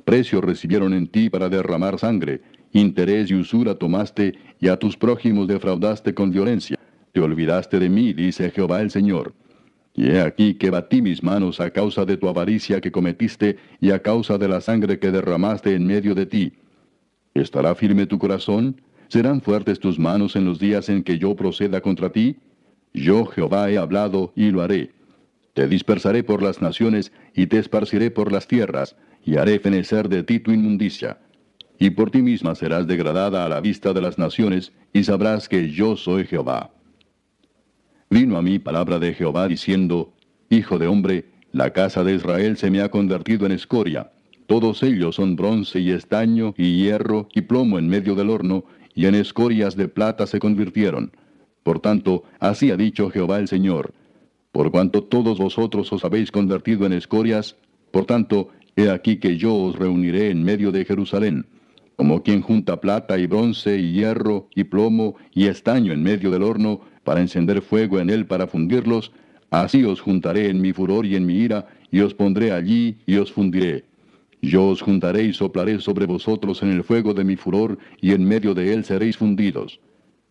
Precio 0.08 0.40
recibieron 0.40 0.94
en 0.94 1.06
ti 1.06 1.28
para 1.28 1.50
derramar 1.50 1.98
sangre, 1.98 2.40
interés 2.72 3.30
y 3.30 3.34
usura 3.34 3.74
tomaste, 3.74 4.38
y 4.58 4.68
a 4.68 4.78
tus 4.78 4.96
prójimos 4.96 5.46
defraudaste 5.46 6.14
con 6.14 6.30
violencia. 6.30 6.78
Te 7.12 7.20
olvidaste 7.20 7.78
de 7.78 7.90
mí, 7.90 8.14
dice 8.14 8.50
Jehová 8.50 8.80
el 8.80 8.90
Señor. 8.90 9.34
Y 9.92 10.06
he 10.08 10.22
aquí 10.22 10.54
que 10.54 10.70
batí 10.70 11.02
mis 11.02 11.22
manos 11.22 11.60
a 11.60 11.68
causa 11.68 12.06
de 12.06 12.16
tu 12.16 12.26
avaricia 12.26 12.80
que 12.80 12.90
cometiste 12.90 13.58
y 13.82 13.90
a 13.90 14.00
causa 14.00 14.38
de 14.38 14.48
la 14.48 14.62
sangre 14.62 14.98
que 14.98 15.10
derramaste 15.10 15.74
en 15.74 15.86
medio 15.86 16.14
de 16.14 16.24
ti. 16.24 16.54
¿Estará 17.34 17.74
firme 17.74 18.06
tu 18.06 18.18
corazón? 18.18 18.80
¿Serán 19.08 19.42
fuertes 19.42 19.78
tus 19.78 19.98
manos 19.98 20.36
en 20.36 20.46
los 20.46 20.58
días 20.58 20.88
en 20.88 21.02
que 21.02 21.18
yo 21.18 21.36
proceda 21.36 21.82
contra 21.82 22.10
ti? 22.10 22.36
Yo 22.94 23.26
Jehová 23.26 23.70
he 23.70 23.76
hablado 23.76 24.32
y 24.34 24.52
lo 24.52 24.62
haré. 24.62 24.90
Te 25.58 25.66
dispersaré 25.66 26.22
por 26.22 26.40
las 26.40 26.62
naciones 26.62 27.10
y 27.34 27.48
te 27.48 27.58
esparciré 27.58 28.12
por 28.12 28.30
las 28.30 28.46
tierras, 28.46 28.94
y 29.24 29.38
haré 29.38 29.58
fenecer 29.58 30.08
de 30.08 30.22
ti 30.22 30.38
tu 30.38 30.52
inmundicia. 30.52 31.18
Y 31.80 31.90
por 31.90 32.12
ti 32.12 32.22
misma 32.22 32.54
serás 32.54 32.86
degradada 32.86 33.44
a 33.44 33.48
la 33.48 33.60
vista 33.60 33.92
de 33.92 34.00
las 34.00 34.18
naciones, 34.18 34.72
y 34.92 35.02
sabrás 35.02 35.48
que 35.48 35.72
yo 35.72 35.96
soy 35.96 36.26
Jehová. 36.26 36.70
Vino 38.08 38.38
a 38.38 38.42
mí 38.42 38.60
palabra 38.60 39.00
de 39.00 39.12
Jehová 39.14 39.48
diciendo, 39.48 40.12
Hijo 40.48 40.78
de 40.78 40.86
hombre, 40.86 41.24
la 41.50 41.72
casa 41.72 42.04
de 42.04 42.14
Israel 42.14 42.56
se 42.56 42.70
me 42.70 42.80
ha 42.80 42.92
convertido 42.92 43.44
en 43.44 43.50
escoria. 43.50 44.12
Todos 44.46 44.84
ellos 44.84 45.16
son 45.16 45.34
bronce 45.34 45.80
y 45.80 45.90
estaño 45.90 46.54
y 46.56 46.84
hierro 46.84 47.26
y 47.34 47.40
plomo 47.40 47.80
en 47.80 47.88
medio 47.88 48.14
del 48.14 48.30
horno, 48.30 48.64
y 48.94 49.06
en 49.06 49.16
escorias 49.16 49.74
de 49.74 49.88
plata 49.88 50.28
se 50.28 50.38
convirtieron. 50.38 51.10
Por 51.64 51.80
tanto, 51.80 52.22
así 52.38 52.70
ha 52.70 52.76
dicho 52.76 53.10
Jehová 53.10 53.40
el 53.40 53.48
Señor. 53.48 53.92
Por 54.58 54.72
cuanto 54.72 55.04
todos 55.04 55.38
vosotros 55.38 55.92
os 55.92 56.04
habéis 56.04 56.32
convertido 56.32 56.84
en 56.84 56.92
escorias, 56.92 57.54
por 57.92 58.06
tanto, 58.06 58.48
he 58.74 58.90
aquí 58.90 59.18
que 59.18 59.36
yo 59.36 59.54
os 59.54 59.76
reuniré 59.76 60.30
en 60.30 60.42
medio 60.42 60.72
de 60.72 60.84
Jerusalén, 60.84 61.46
como 61.94 62.24
quien 62.24 62.40
junta 62.40 62.80
plata 62.80 63.20
y 63.20 63.28
bronce 63.28 63.78
y 63.78 63.92
hierro 63.92 64.48
y 64.56 64.64
plomo 64.64 65.14
y 65.32 65.46
estaño 65.46 65.92
en 65.92 66.02
medio 66.02 66.32
del 66.32 66.42
horno, 66.42 66.80
para 67.04 67.20
encender 67.20 67.62
fuego 67.62 68.00
en 68.00 68.10
él 68.10 68.26
para 68.26 68.48
fundirlos, 68.48 69.12
así 69.52 69.84
os 69.84 70.00
juntaré 70.00 70.48
en 70.48 70.60
mi 70.60 70.72
furor 70.72 71.06
y 71.06 71.14
en 71.14 71.24
mi 71.24 71.36
ira, 71.36 71.68
y 71.92 72.00
os 72.00 72.12
pondré 72.12 72.50
allí 72.50 72.96
y 73.06 73.18
os 73.18 73.30
fundiré. 73.30 73.84
Yo 74.42 74.66
os 74.66 74.82
juntaré 74.82 75.22
y 75.22 75.34
soplaré 75.34 75.78
sobre 75.78 76.06
vosotros 76.06 76.64
en 76.64 76.72
el 76.72 76.82
fuego 76.82 77.14
de 77.14 77.22
mi 77.22 77.36
furor, 77.36 77.78
y 78.00 78.10
en 78.10 78.24
medio 78.24 78.54
de 78.54 78.74
él 78.74 78.84
seréis 78.84 79.18
fundidos. 79.18 79.78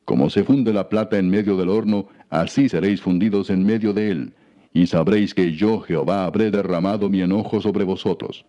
Como 0.04 0.30
se 0.30 0.44
funde 0.44 0.74
la 0.74 0.90
plata 0.90 1.18
en 1.18 1.30
medio 1.30 1.56
del 1.56 1.70
horno, 1.70 2.10
así 2.30 2.70
seréis 2.70 3.02
fundidos 3.02 3.50
en 3.50 3.66
medio 3.66 3.94
de 3.94 4.12
él, 4.12 4.34
y 4.74 4.88
sabréis 4.88 5.34
que 5.34 5.54
yo, 5.54 5.82
Jehová, 5.82 6.26
habré 6.26 6.52
derramado 6.52 7.10
mi 7.10 7.22
enojo 7.22 7.62
sobre 7.62 7.84
vosotros. 7.84 8.46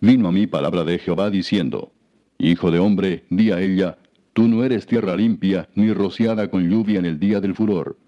Vino 0.00 0.28
a 0.28 0.32
mí 0.32 0.46
palabra 0.46 0.84
de 0.84 0.98
Jehová 0.98 1.30
diciendo, 1.30 1.92
Hijo 2.38 2.70
de 2.70 2.78
hombre, 2.78 3.24
di 3.28 3.50
a 3.50 3.60
ella, 3.60 3.98
Tú 4.32 4.46
no 4.46 4.62
eres 4.64 4.86
tierra 4.86 5.16
limpia, 5.16 5.68
ni 5.74 5.92
rociada 5.92 6.48
con 6.48 6.68
lluvia 6.70 6.98
en 7.00 7.04
el 7.04 7.18
día 7.18 7.40
del 7.40 7.54
furor. 7.54 7.98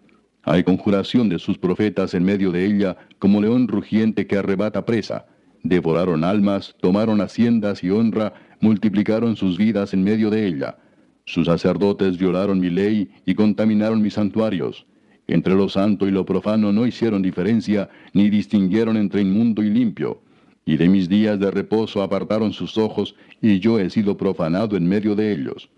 Hay 0.44 0.62
conjuración 0.62 1.28
de 1.28 1.38
sus 1.38 1.58
profetas 1.58 2.14
en 2.14 2.24
medio 2.24 2.52
de 2.52 2.64
ella, 2.64 2.96
como 3.18 3.40
león 3.40 3.68
rugiente 3.68 4.26
que 4.26 4.38
arrebata 4.38 4.86
presa. 4.86 5.26
Devoraron 5.62 6.24
almas, 6.24 6.76
tomaron 6.80 7.20
haciendas 7.20 7.82
y 7.82 7.90
honra, 7.90 8.34
multiplicaron 8.60 9.36
sus 9.36 9.58
vidas 9.58 9.94
en 9.94 10.04
medio 10.04 10.30
de 10.30 10.46
ella. 10.46 10.78
Sus 11.24 11.46
sacerdotes 11.46 12.18
violaron 12.18 12.58
mi 12.60 12.70
ley 12.70 13.10
y 13.24 13.34
contaminaron 13.34 14.02
mis 14.02 14.14
santuarios. 14.14 14.86
Entre 15.28 15.54
lo 15.54 15.68
santo 15.68 16.08
y 16.08 16.10
lo 16.10 16.26
profano 16.26 16.72
no 16.72 16.86
hicieron 16.86 17.22
diferencia, 17.22 17.88
ni 18.12 18.28
distinguieron 18.28 18.96
entre 18.96 19.22
inmundo 19.22 19.62
y 19.62 19.70
limpio. 19.70 20.20
Y 20.64 20.76
de 20.76 20.88
mis 20.88 21.08
días 21.08 21.38
de 21.38 21.50
reposo 21.50 22.02
apartaron 22.02 22.52
sus 22.52 22.76
ojos, 22.76 23.14
y 23.40 23.58
yo 23.60 23.78
he 23.78 23.88
sido 23.90 24.16
profanado 24.16 24.76
en 24.76 24.86
medio 24.88 25.14
de 25.14 25.32
ellos. 25.32 25.70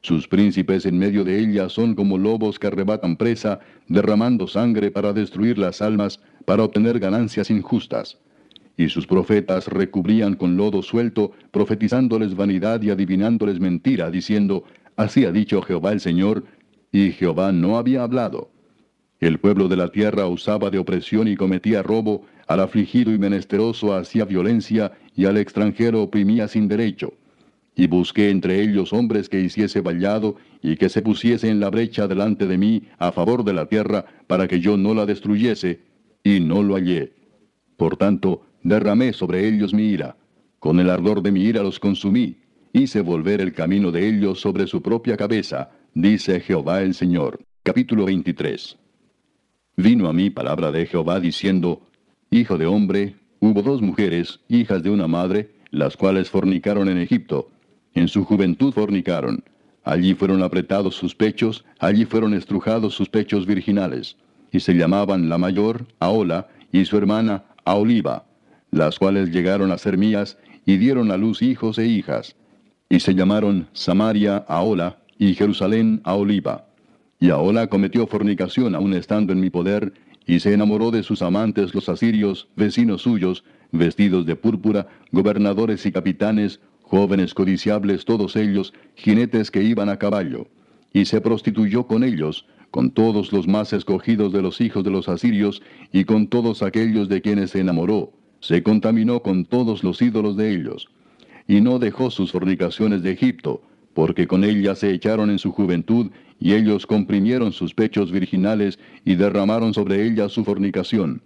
Sus 0.00 0.28
príncipes 0.28 0.86
en 0.86 0.98
medio 0.98 1.24
de 1.24 1.38
ella 1.38 1.68
son 1.68 1.94
como 1.94 2.18
lobos 2.18 2.58
que 2.58 2.68
arrebatan 2.68 3.16
presa, 3.16 3.60
derramando 3.88 4.46
sangre 4.46 4.90
para 4.90 5.12
destruir 5.12 5.58
las 5.58 5.82
almas, 5.82 6.20
para 6.44 6.62
obtener 6.62 6.98
ganancias 6.98 7.50
injustas. 7.50 8.18
Y 8.78 8.88
sus 8.88 9.06
profetas 9.06 9.66
recubrían 9.66 10.36
con 10.36 10.56
lodo 10.56 10.80
suelto, 10.80 11.32
profetizándoles 11.50 12.34
vanidad 12.34 12.80
y 12.80 12.88
adivinándoles 12.88 13.60
mentira, 13.60 14.10
diciendo, 14.10 14.64
Así 14.96 15.26
ha 15.26 15.32
dicho 15.32 15.60
Jehová 15.60 15.92
el 15.92 16.00
Señor, 16.00 16.44
y 16.90 17.10
Jehová 17.12 17.52
no 17.52 17.76
había 17.76 18.02
hablado. 18.04 18.50
El 19.20 19.38
pueblo 19.38 19.68
de 19.68 19.76
la 19.76 19.88
tierra 19.88 20.26
usaba 20.26 20.70
de 20.70 20.78
opresión 20.78 21.28
y 21.28 21.36
cometía 21.36 21.82
robo, 21.82 22.24
al 22.46 22.60
afligido 22.60 23.12
y 23.12 23.18
menesteroso 23.18 23.94
hacía 23.94 24.24
violencia, 24.24 24.92
y 25.14 25.26
al 25.26 25.36
extranjero 25.36 26.02
oprimía 26.02 26.48
sin 26.48 26.68
derecho 26.68 27.12
y 27.78 27.86
busqué 27.86 28.30
entre 28.30 28.60
ellos 28.60 28.92
hombres 28.92 29.28
que 29.28 29.40
hiciese 29.40 29.80
vallado 29.80 30.34
y 30.60 30.74
que 30.74 30.88
se 30.88 31.00
pusiese 31.00 31.48
en 31.48 31.60
la 31.60 31.70
brecha 31.70 32.08
delante 32.08 32.48
de 32.48 32.58
mí 32.58 32.82
a 32.98 33.12
favor 33.12 33.44
de 33.44 33.52
la 33.52 33.66
tierra 33.66 34.04
para 34.26 34.48
que 34.48 34.58
yo 34.58 34.76
no 34.76 34.94
la 34.94 35.06
destruyese, 35.06 35.78
y 36.24 36.40
no 36.40 36.64
lo 36.64 36.74
hallé. 36.74 37.12
Por 37.76 37.96
tanto, 37.96 38.42
derramé 38.62 39.12
sobre 39.12 39.46
ellos 39.46 39.72
mi 39.74 39.84
ira. 39.84 40.16
Con 40.58 40.80
el 40.80 40.90
ardor 40.90 41.22
de 41.22 41.32
mi 41.32 41.42
ira 41.44 41.62
los 41.62 41.78
consumí. 41.78 42.38
Hice 42.72 43.00
volver 43.00 43.40
el 43.40 43.52
camino 43.52 43.90
de 43.90 44.08
ellos 44.08 44.40
sobre 44.40 44.66
su 44.66 44.82
propia 44.82 45.16
cabeza, 45.16 45.70
dice 45.94 46.40
Jehová 46.40 46.82
el 46.82 46.94
Señor. 46.94 47.40
Capítulo 47.62 48.04
23. 48.04 48.76
Vino 49.76 50.08
a 50.08 50.12
mí 50.12 50.30
palabra 50.30 50.72
de 50.72 50.86
Jehová 50.86 51.20
diciendo, 51.20 51.82
Hijo 52.30 52.58
de 52.58 52.66
hombre, 52.66 53.16
hubo 53.40 53.62
dos 53.62 53.80
mujeres, 53.80 54.40
hijas 54.48 54.82
de 54.82 54.90
una 54.90 55.06
madre, 55.06 55.50
las 55.70 55.96
cuales 55.96 56.30
fornicaron 56.30 56.88
en 56.88 56.98
Egipto, 56.98 57.50
en 57.94 58.08
su 58.08 58.24
juventud 58.24 58.72
fornicaron. 58.72 59.44
Allí 59.84 60.14
fueron 60.14 60.42
apretados 60.42 60.94
sus 60.94 61.14
pechos, 61.14 61.64
allí 61.78 62.04
fueron 62.04 62.34
estrujados 62.34 62.94
sus 62.94 63.08
pechos 63.08 63.46
virginales. 63.46 64.16
Y 64.52 64.60
se 64.60 64.74
llamaban 64.74 65.28
la 65.28 65.38
mayor, 65.38 65.86
Aola, 65.98 66.48
y 66.70 66.84
su 66.84 66.96
hermana 66.96 67.44
Aholiba, 67.64 68.27
las 68.70 68.98
cuales 68.98 69.30
llegaron 69.30 69.72
a 69.72 69.78
ser 69.78 69.98
mías 69.98 70.38
y 70.66 70.76
dieron 70.76 71.10
a 71.10 71.16
luz 71.16 71.42
hijos 71.42 71.78
e 71.78 71.86
hijas. 71.86 72.36
Y 72.88 73.00
se 73.00 73.14
llamaron 73.14 73.68
Samaria 73.72 74.44
Ahola 74.48 74.98
y 75.18 75.34
Jerusalén 75.34 76.00
Aholiba. 76.04 76.66
Y 77.20 77.30
Ahola 77.30 77.66
cometió 77.66 78.06
fornicación 78.06 78.74
aun 78.74 78.94
estando 78.94 79.32
en 79.32 79.40
mi 79.40 79.50
poder, 79.50 79.92
y 80.26 80.40
se 80.40 80.52
enamoró 80.52 80.90
de 80.90 81.02
sus 81.02 81.22
amantes 81.22 81.74
los 81.74 81.88
asirios, 81.88 82.48
vecinos 82.54 83.02
suyos, 83.02 83.44
vestidos 83.72 84.26
de 84.26 84.36
púrpura, 84.36 84.86
gobernadores 85.10 85.84
y 85.86 85.92
capitanes, 85.92 86.60
jóvenes 86.82 87.34
codiciables 87.34 88.04
todos 88.04 88.36
ellos, 88.36 88.74
jinetes 88.94 89.50
que 89.50 89.62
iban 89.62 89.88
a 89.88 89.98
caballo. 89.98 90.46
Y 90.92 91.06
se 91.06 91.20
prostituyó 91.20 91.86
con 91.86 92.04
ellos, 92.04 92.46
con 92.70 92.90
todos 92.90 93.32
los 93.32 93.48
más 93.48 93.72
escogidos 93.72 94.32
de 94.32 94.42
los 94.42 94.60
hijos 94.60 94.84
de 94.84 94.90
los 94.90 95.08
asirios, 95.08 95.62
y 95.92 96.04
con 96.04 96.28
todos 96.28 96.62
aquellos 96.62 97.08
de 97.08 97.22
quienes 97.22 97.50
se 97.50 97.60
enamoró, 97.60 98.12
se 98.40 98.62
contaminó 98.62 99.20
con 99.22 99.44
todos 99.44 99.82
los 99.82 100.00
ídolos 100.00 100.36
de 100.36 100.54
ellos. 100.54 100.88
Y 101.46 101.60
no 101.60 101.78
dejó 101.78 102.10
sus 102.10 102.32
fornicaciones 102.32 103.02
de 103.02 103.12
Egipto, 103.12 103.62
porque 103.94 104.26
con 104.26 104.44
ella 104.44 104.74
se 104.74 104.92
echaron 104.92 105.30
en 105.30 105.38
su 105.38 105.52
juventud, 105.52 106.10
y 106.38 106.52
ellos 106.52 106.86
comprimieron 106.86 107.52
sus 107.52 107.74
pechos 107.74 108.12
virginales, 108.12 108.78
y 109.04 109.16
derramaron 109.16 109.74
sobre 109.74 110.06
ella 110.06 110.28
su 110.28 110.44
fornicación. 110.44 111.22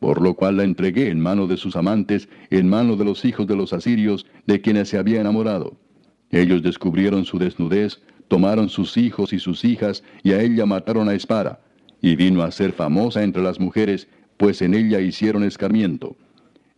Por 0.00 0.20
lo 0.20 0.34
cual 0.34 0.56
la 0.56 0.64
entregué 0.64 1.10
en 1.10 1.20
mano 1.20 1.46
de 1.46 1.56
sus 1.56 1.76
amantes, 1.76 2.28
en 2.50 2.68
mano 2.68 2.96
de 2.96 3.04
los 3.04 3.24
hijos 3.24 3.46
de 3.46 3.56
los 3.56 3.72
asirios, 3.72 4.26
de 4.46 4.60
quienes 4.60 4.88
se 4.88 4.98
había 4.98 5.20
enamorado. 5.20 5.76
Ellos 6.30 6.62
descubrieron 6.62 7.24
su 7.24 7.38
desnudez, 7.38 8.00
tomaron 8.28 8.68
sus 8.68 8.96
hijos 8.96 9.32
y 9.32 9.38
sus 9.38 9.64
hijas, 9.64 10.02
y 10.22 10.32
a 10.32 10.42
ella 10.42 10.66
mataron 10.66 11.08
a 11.08 11.14
espada. 11.14 11.60
Y 12.00 12.16
vino 12.16 12.42
a 12.42 12.50
ser 12.50 12.72
famosa 12.72 13.22
entre 13.24 13.42
las 13.42 13.58
mujeres, 13.58 14.08
pues 14.36 14.62
en 14.62 14.74
ella 14.74 15.00
hicieron 15.00 15.42
escarmiento. 15.42 16.16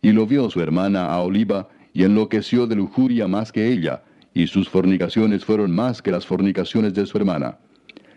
Y 0.01 0.13
lo 0.13 0.25
vio 0.25 0.49
su 0.49 0.61
hermana 0.61 1.05
a 1.05 1.21
Oliva, 1.21 1.69
y 1.93 2.03
enloqueció 2.03 2.65
de 2.67 2.75
lujuria 2.75 3.27
más 3.27 3.51
que 3.51 3.71
ella, 3.71 4.03
y 4.33 4.47
sus 4.47 4.69
fornicaciones 4.69 5.45
fueron 5.45 5.71
más 5.71 6.01
que 6.01 6.11
las 6.11 6.25
fornicaciones 6.25 6.93
de 6.93 7.05
su 7.05 7.17
hermana. 7.17 7.59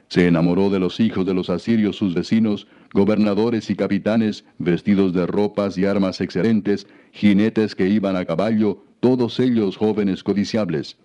Se 0.09 0.27
enamoró 0.27 0.71
de 0.71 0.79
los 0.79 1.01
hijos 1.01 1.27
de 1.27 1.35
los 1.35 1.51
asirios 1.51 1.97
sus 1.97 2.15
vecinos, 2.15 2.67
gobernadores 2.93 3.69
y 3.69 3.75
capitanes, 3.75 4.45
vestidos 4.59 5.13
de 5.13 5.27
ropas 5.27 5.77
y 5.77 5.85
armas 5.85 6.21
excelentes, 6.21 6.87
jinetes 7.13 7.75
que 7.75 7.89
iban 7.89 8.17
a 8.17 8.25
caballo, 8.25 8.85
todos 9.01 9.41
ellos 9.41 9.77
jóvenes 9.77 10.23
codiciables. 10.23 10.97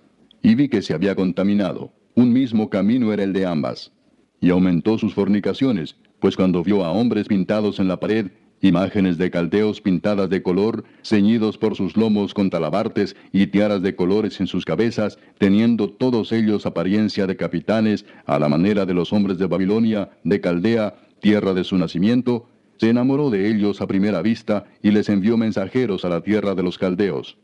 Y 0.42 0.56
vi 0.56 0.70
que 0.70 0.82
se 0.82 0.94
había 0.94 1.16
contaminado. 1.16 1.92
Un 2.16 2.32
mismo 2.32 2.70
camino 2.70 3.12
era 3.12 3.24
el 3.24 3.34
de 3.34 3.46
ambas. 3.46 3.92
Y 4.40 4.50
aumentó 4.52 4.98
sus 4.98 5.14
fornicaciones, 5.14 5.98
pues 6.20 6.36
cuando 6.36 6.64
vio 6.64 6.86
a 6.86 6.92
hombres 6.92 7.28
pintados 7.28 7.80
en 7.80 7.88
la 7.88 8.00
pared, 8.00 8.28
imágenes 8.62 9.18
de 9.18 9.32
caldeos 9.32 9.82
pintadas 9.82 10.30
de 10.30 10.42
color, 10.42 10.84
ceñidos 11.04 11.58
por 11.58 11.76
sus 11.76 11.96
lomos 11.96 12.34
con 12.34 12.50
talabartes 12.50 13.16
y 13.32 13.48
tiaras 13.48 13.82
de 13.82 13.96
colores 13.96 14.40
en 14.40 14.48
sus 14.48 14.66
cabezas, 14.66 15.18
teniendo 15.38 15.90
todos 15.90 16.32
ellos 16.32 16.66
apariencia 16.66 17.28
de 17.28 17.36
capitanes, 17.36 18.06
a 18.26 18.40
la 18.40 18.50
manera 18.50 18.86
de 18.86 18.94
los 18.94 19.14
hombres 19.14 19.38
de 19.38 19.48
Babilonia, 19.48 20.10
de 20.24 20.42
Caldea, 20.42 20.96
tierra 21.22 21.54
de 21.54 21.64
su 21.64 21.78
nacimiento, 21.78 22.48
se 22.78 22.90
enamoró 22.90 23.30
de 23.30 23.50
ellos 23.50 23.82
a 23.82 23.88
primera 23.88 24.22
vista 24.22 24.66
y 24.82 24.92
les 24.92 25.10
envió 25.10 25.36
mensajeros 25.38 26.06
a 26.06 26.10
la 26.10 26.22
tierra 26.22 26.56
de 26.56 26.64
los 26.64 26.78
caldeos. 26.78 27.38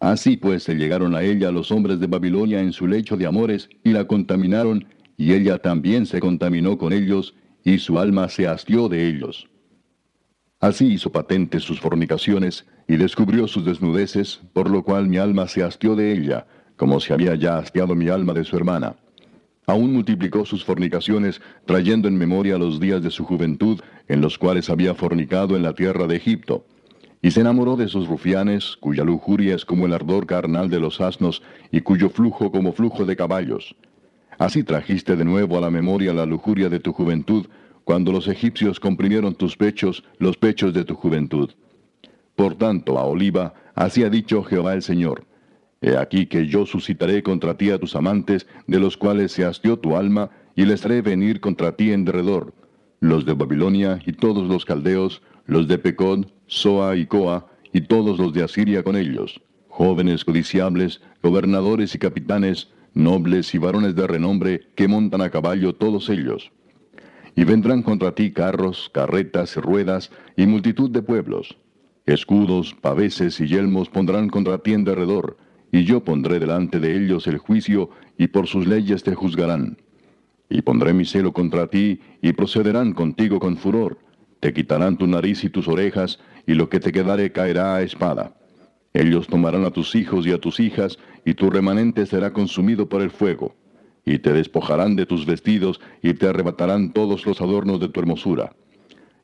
Así 0.00 0.36
pues 0.36 0.62
se 0.62 0.74
llegaron 0.74 1.14
a 1.14 1.22
ella 1.22 1.50
los 1.50 1.72
hombres 1.72 1.98
de 2.00 2.06
Babilonia 2.06 2.60
en 2.60 2.72
su 2.72 2.86
lecho 2.86 3.16
de 3.16 3.26
amores 3.26 3.70
y 3.82 3.92
la 3.92 4.06
contaminaron, 4.06 4.86
y 5.16 5.32
ella 5.32 5.58
también 5.58 6.04
se 6.04 6.20
contaminó 6.20 6.76
con 6.76 6.92
ellos, 6.92 7.34
y 7.64 7.78
su 7.78 7.98
alma 7.98 8.28
se 8.28 8.46
hastió 8.46 8.88
de 8.90 9.08
ellos. 9.08 9.48
Así 10.66 10.94
hizo 10.94 11.12
patentes 11.12 11.62
sus 11.62 11.78
fornicaciones 11.78 12.66
y 12.88 12.96
descubrió 12.96 13.46
sus 13.46 13.64
desnudeces, 13.64 14.40
por 14.52 14.68
lo 14.68 14.82
cual 14.82 15.06
mi 15.06 15.16
alma 15.16 15.46
se 15.46 15.62
hastió 15.62 15.94
de 15.94 16.10
ella, 16.10 16.48
como 16.76 16.98
se 16.98 17.12
había 17.12 17.36
ya 17.36 17.58
hastiado 17.58 17.94
mi 17.94 18.08
alma 18.08 18.32
de 18.32 18.42
su 18.42 18.56
hermana. 18.56 18.96
Aún 19.68 19.92
multiplicó 19.92 20.44
sus 20.44 20.64
fornicaciones, 20.64 21.40
trayendo 21.66 22.08
en 22.08 22.18
memoria 22.18 22.58
los 22.58 22.80
días 22.80 23.00
de 23.00 23.12
su 23.12 23.24
juventud, 23.24 23.80
en 24.08 24.20
los 24.20 24.38
cuales 24.38 24.68
había 24.68 24.96
fornicado 24.96 25.54
en 25.54 25.62
la 25.62 25.72
tierra 25.72 26.08
de 26.08 26.16
Egipto. 26.16 26.66
Y 27.22 27.30
se 27.30 27.42
enamoró 27.42 27.76
de 27.76 27.86
sus 27.86 28.08
rufianes, 28.08 28.76
cuya 28.80 29.04
lujuria 29.04 29.54
es 29.54 29.64
como 29.64 29.86
el 29.86 29.92
ardor 29.92 30.26
carnal 30.26 30.68
de 30.68 30.80
los 30.80 31.00
asnos, 31.00 31.44
y 31.70 31.82
cuyo 31.82 32.10
flujo 32.10 32.50
como 32.50 32.72
flujo 32.72 33.04
de 33.04 33.14
caballos. 33.14 33.76
Así 34.36 34.64
trajiste 34.64 35.14
de 35.14 35.24
nuevo 35.24 35.58
a 35.58 35.60
la 35.60 35.70
memoria 35.70 36.12
la 36.12 36.26
lujuria 36.26 36.68
de 36.68 36.80
tu 36.80 36.92
juventud, 36.92 37.46
cuando 37.86 38.10
los 38.10 38.26
egipcios 38.26 38.80
comprimieron 38.80 39.36
tus 39.36 39.56
pechos, 39.56 40.02
los 40.18 40.36
pechos 40.36 40.74
de 40.74 40.84
tu 40.84 40.96
juventud. 40.96 41.50
Por 42.34 42.56
tanto, 42.56 42.98
a 42.98 43.04
Oliva, 43.04 43.54
así 43.76 44.02
ha 44.02 44.10
dicho 44.10 44.42
Jehová 44.42 44.74
el 44.74 44.82
Señor, 44.82 45.24
He 45.80 45.96
aquí 45.96 46.26
que 46.26 46.48
yo 46.48 46.66
suscitaré 46.66 47.22
contra 47.22 47.56
ti 47.56 47.70
a 47.70 47.78
tus 47.78 47.94
amantes, 47.94 48.48
de 48.66 48.80
los 48.80 48.96
cuales 48.96 49.30
se 49.30 49.44
hastió 49.44 49.78
tu 49.78 49.94
alma, 49.94 50.30
y 50.56 50.64
les 50.64 50.84
haré 50.84 51.00
venir 51.00 51.38
contra 51.38 51.76
ti 51.76 51.92
en 51.92 52.04
derredor, 52.04 52.54
los 52.98 53.24
de 53.24 53.34
Babilonia 53.34 54.00
y 54.04 54.14
todos 54.14 54.48
los 54.48 54.64
caldeos, 54.64 55.22
los 55.44 55.68
de 55.68 55.78
Pecod, 55.78 56.26
Soa 56.48 56.96
y 56.96 57.06
Coa, 57.06 57.46
y 57.72 57.82
todos 57.82 58.18
los 58.18 58.32
de 58.32 58.42
Asiria 58.42 58.82
con 58.82 58.96
ellos, 58.96 59.40
jóvenes 59.68 60.24
codiciables, 60.24 61.02
gobernadores 61.22 61.94
y 61.94 61.98
capitanes, 62.00 62.68
nobles 62.94 63.54
y 63.54 63.58
varones 63.58 63.94
de 63.94 64.08
renombre, 64.08 64.62
que 64.74 64.88
montan 64.88 65.20
a 65.20 65.30
caballo 65.30 65.72
todos 65.72 66.08
ellos. 66.08 66.50
Y 67.36 67.44
vendrán 67.44 67.82
contra 67.82 68.14
ti 68.14 68.32
carros, 68.32 68.90
carretas, 68.92 69.56
ruedas, 69.56 70.10
y 70.36 70.46
multitud 70.46 70.90
de 70.90 71.02
pueblos. 71.02 71.56
Escudos, 72.06 72.74
paveses 72.80 73.38
y 73.40 73.46
yelmos 73.46 73.90
pondrán 73.90 74.28
contra 74.28 74.58
ti 74.58 74.72
en 74.72 74.84
derredor, 74.84 75.36
y 75.70 75.84
yo 75.84 76.02
pondré 76.02 76.38
delante 76.38 76.80
de 76.80 76.96
ellos 76.96 77.26
el 77.26 77.38
juicio, 77.38 77.90
y 78.16 78.28
por 78.28 78.46
sus 78.46 78.66
leyes 78.66 79.02
te 79.02 79.14
juzgarán. 79.14 79.76
Y 80.48 80.62
pondré 80.62 80.94
mi 80.94 81.04
celo 81.04 81.32
contra 81.32 81.66
ti, 81.66 82.00
y 82.22 82.32
procederán 82.32 82.94
contigo 82.94 83.38
con 83.38 83.56
furor. 83.56 83.98
Te 84.40 84.54
quitarán 84.54 84.96
tu 84.96 85.06
nariz 85.06 85.44
y 85.44 85.50
tus 85.50 85.68
orejas, 85.68 86.18
y 86.46 86.54
lo 86.54 86.68
que 86.68 86.80
te 86.80 86.90
quedare 86.90 87.32
caerá 87.32 87.76
a 87.76 87.82
espada. 87.82 88.34
Ellos 88.94 89.26
tomarán 89.26 89.64
a 89.66 89.70
tus 89.70 89.94
hijos 89.94 90.26
y 90.26 90.32
a 90.32 90.38
tus 90.38 90.58
hijas, 90.58 90.98
y 91.24 91.34
tu 91.34 91.50
remanente 91.50 92.06
será 92.06 92.32
consumido 92.32 92.88
por 92.88 93.02
el 93.02 93.10
fuego. 93.10 93.54
Y 94.06 94.20
te 94.20 94.32
despojarán 94.32 94.96
de 94.96 95.04
tus 95.04 95.26
vestidos, 95.26 95.80
y 96.00 96.14
te 96.14 96.28
arrebatarán 96.28 96.92
todos 96.92 97.26
los 97.26 97.42
adornos 97.42 97.80
de 97.80 97.88
tu 97.88 98.00
hermosura. 98.00 98.56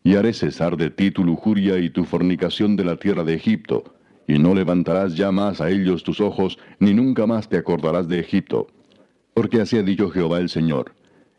Y 0.04 0.16
haré 0.16 0.34
cesar 0.34 0.76
de 0.76 0.90
ti 0.90 1.10
tu 1.10 1.24
lujuria 1.24 1.78
y 1.78 1.88
tu 1.88 2.04
fornicación 2.04 2.76
de 2.76 2.84
la 2.84 2.96
tierra 2.96 3.24
de 3.24 3.34
Egipto, 3.34 3.84
y 4.26 4.38
no 4.38 4.54
levantarás 4.54 5.14
ya 5.16 5.30
más 5.30 5.60
a 5.60 5.70
ellos 5.70 6.02
tus 6.02 6.20
ojos, 6.20 6.59
ni 6.80 6.92
nunca 6.94 7.26
más 7.26 7.48
te 7.48 7.56
acordarás 7.56 8.09
de 8.09 8.18
Egipto. 8.18 8.66
Porque 9.34 9.60
así 9.60 9.78
ha 9.78 9.82
dicho 9.82 10.10
Jehová 10.10 10.38
el 10.38 10.48
Señor. 10.48 10.92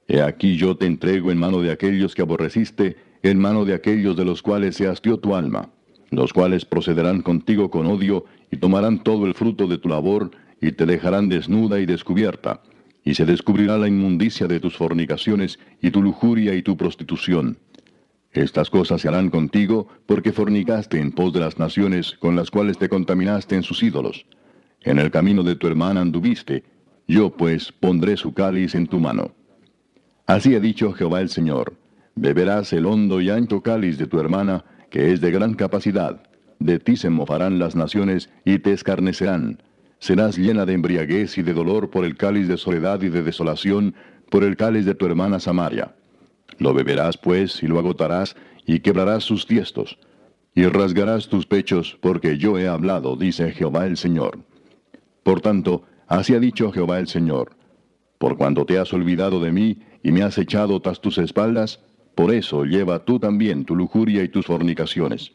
He 0.08 0.22
aquí 0.22 0.56
yo 0.56 0.76
te 0.76 0.86
entrego 0.86 1.32
en 1.32 1.38
mano 1.38 1.62
de 1.62 1.72
aquellos 1.72 2.16
que 2.16 2.22
aborreciste, 2.22 2.98
en 3.24 3.40
mano 3.40 3.66
de 3.66 3.74
aquellos 3.74 4.16
de 4.18 4.26
los 4.26 4.42
cuales 4.42 4.76
se 4.76 4.88
hastió 4.88 5.18
tu 5.18 5.36
alma, 5.36 5.70
los 6.12 6.34
cuales 6.34 6.66
procederán 6.66 7.22
contigo 7.22 7.70
con 7.70 7.88
odio, 7.88 8.26
y 8.52 8.58
tomarán 8.58 9.04
todo 9.04 9.26
el 9.26 9.34
fruto 9.34 9.68
de 9.68 9.78
tu 9.78 9.90
labor, 9.90 10.32
y 10.62 10.72
te 10.72 10.86
dejarán 10.86 11.30
desnuda 11.30 11.80
y 11.80 11.86
descubierta, 11.86 12.62
y 13.04 13.16
se 13.16 13.26
descubrirá 13.26 13.78
la 13.78 13.88
inmundicia 13.88 14.48
de 14.48 14.60
tus 14.60 14.78
fornicaciones, 14.78 15.60
y 15.82 15.92
tu 15.92 16.02
lujuria 16.02 16.56
y 16.56 16.62
tu 16.62 16.78
prostitución 16.78 17.58
estas 18.34 18.72
cosas 18.72 19.02
se 19.02 19.08
harán 19.08 19.30
contigo 19.30 19.88
porque 20.08 20.32
fornicaste 20.32 21.00
en 21.00 21.12
pos 21.12 21.34
de 21.34 21.40
las 21.40 21.60
naciones 21.60 22.14
con 22.14 22.36
las 22.36 22.50
cuales 22.50 22.80
te 22.80 22.90
contaminaste 22.90 23.56
en 23.56 23.62
sus 23.62 23.84
ídolos. 23.84 24.26
En 24.82 24.98
el 24.98 25.12
camino 25.12 25.44
de 25.44 25.56
tu 25.56 25.68
hermana 25.68 26.02
anduviste, 26.02 26.64
yo 27.08 27.30
pues 27.30 27.72
pondré 27.72 28.18
su 28.18 28.34
cáliz 28.34 28.74
en 28.74 28.88
tu 28.88 29.00
mano. 29.00 29.32
Así 30.26 30.56
ha 30.56 30.60
dicho 30.60 30.94
Jehová 30.94 31.22
el 31.22 31.30
Señor, 31.30 31.76
beberás 32.16 32.74
el 32.74 32.88
hondo 32.88 33.22
y 33.22 33.30
ancho 33.30 33.62
cáliz 33.62 34.00
de 34.00 34.08
tu 34.08 34.20
hermana, 34.20 34.66
que 34.90 35.12
es 35.12 35.22
de 35.22 35.30
gran 35.30 35.54
capacidad. 35.54 36.24
De 36.60 36.80
ti 36.80 36.96
se 36.96 37.10
mofarán 37.12 37.60
las 37.60 37.76
naciones 37.76 38.30
y 38.46 38.60
te 38.60 38.74
escarnecerán. 38.74 39.62
Serás 40.04 40.38
llena 40.38 40.66
de 40.66 40.74
embriaguez 40.74 41.38
y 41.38 41.44
de 41.44 41.54
dolor 41.54 41.90
por 41.90 42.04
el 42.04 42.18
cáliz 42.18 42.50
de 42.50 42.58
soledad 42.58 43.02
y 43.04 43.08
de 43.08 43.24
desolación, 43.24 43.96
por 44.30 44.44
el 44.44 44.58
cáliz 44.58 44.84
de 44.84 44.96
tu 44.96 45.06
hermana 45.06 45.40
Samaria. 45.40 45.96
Lo 46.58 46.74
beberás 46.74 47.16
pues 47.16 47.64
y 47.64 47.68
lo 47.68 47.80
agotarás 47.80 48.36
y 48.66 48.82
quebrarás 48.82 49.24
sus 49.24 49.48
tiestos. 49.48 49.98
Y 50.54 50.66
rasgarás 50.66 51.30
tus 51.30 51.46
pechos 51.46 51.98
porque 52.02 52.38
yo 52.38 52.60
he 52.60 52.68
hablado, 52.68 53.16
dice 53.16 53.54
Jehová 53.54 53.86
el 53.86 53.96
Señor. 53.96 54.40
Por 55.24 55.40
tanto, 55.40 55.84
así 56.08 56.36
ha 56.36 56.40
dicho 56.42 56.70
Jehová 56.74 57.00
el 57.00 57.08
Señor. 57.08 57.56
Por 58.18 58.36
cuanto 58.36 58.66
te 58.66 58.80
has 58.80 58.92
olvidado 58.92 59.40
de 59.40 59.54
mí 59.54 59.84
y 60.04 60.12
me 60.12 60.24
has 60.24 60.38
echado 60.38 60.82
tras 60.82 61.00
tus 61.00 61.18
espaldas, 61.18 61.80
por 62.14 62.34
eso 62.34 62.66
lleva 62.66 63.06
tú 63.06 63.20
también 63.20 63.64
tu 63.64 63.74
lujuria 63.74 64.22
y 64.22 64.28
tus 64.28 64.48
fornicaciones. 64.48 65.32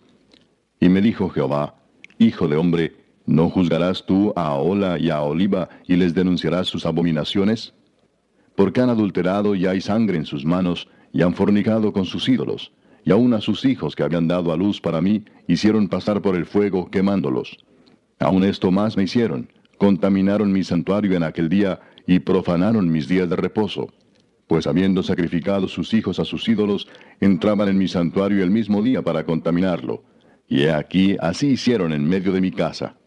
Y 0.78 0.90
me 0.90 1.00
dijo 1.00 1.30
Jehová, 1.30 1.76
Hijo 2.18 2.48
de 2.48 2.56
hombre, 2.58 3.07
¿no 3.28 3.50
juzgarás 3.50 4.06
tú 4.06 4.32
a 4.36 4.54
Ola 4.54 4.98
y 4.98 5.10
a 5.10 5.20
Oliva 5.20 5.68
y 5.86 5.96
les 5.96 6.14
denunciarás 6.14 6.66
sus 6.66 6.86
abominaciones? 6.86 7.74
Porque 8.56 8.80
han 8.80 8.88
adulterado 8.88 9.54
y 9.54 9.66
hay 9.66 9.82
sangre 9.82 10.16
en 10.16 10.24
sus 10.24 10.44
manos, 10.44 10.88
y 11.12 11.22
han 11.22 11.34
fornicado 11.34 11.92
con 11.92 12.06
sus 12.06 12.28
ídolos, 12.28 12.72
y 13.04 13.10
aun 13.10 13.32
a 13.34 13.40
sus 13.40 13.64
hijos 13.64 13.94
que 13.94 14.02
habían 14.02 14.28
dado 14.28 14.52
a 14.52 14.56
luz 14.56 14.80
para 14.80 15.00
mí, 15.00 15.24
hicieron 15.46 15.88
pasar 15.88 16.20
por 16.22 16.36
el 16.36 16.46
fuego 16.46 16.90
quemándolos. 16.90 17.58
Aun 18.18 18.44
esto 18.44 18.70
más 18.70 18.96
me 18.96 19.04
hicieron, 19.04 19.50
contaminaron 19.76 20.50
mi 20.50 20.64
santuario 20.64 21.14
en 21.14 21.22
aquel 21.22 21.48
día 21.48 21.80
y 22.06 22.18
profanaron 22.18 22.90
mis 22.90 23.08
días 23.08 23.28
de 23.28 23.36
reposo. 23.36 23.92
Pues 24.46 24.66
habiendo 24.66 25.02
sacrificado 25.02 25.68
sus 25.68 25.92
hijos 25.92 26.18
a 26.18 26.24
sus 26.24 26.48
ídolos, 26.48 26.88
entraban 27.20 27.68
en 27.68 27.78
mi 27.78 27.88
santuario 27.88 28.42
el 28.42 28.50
mismo 28.50 28.82
día 28.82 29.02
para 29.02 29.24
contaminarlo. 29.24 30.02
Y 30.48 30.62
he 30.62 30.72
aquí, 30.72 31.16
así 31.20 31.48
hicieron 31.48 31.92
en 31.92 32.08
medio 32.08 32.32
de 32.32 32.40
mi 32.40 32.50
casa. 32.50 32.97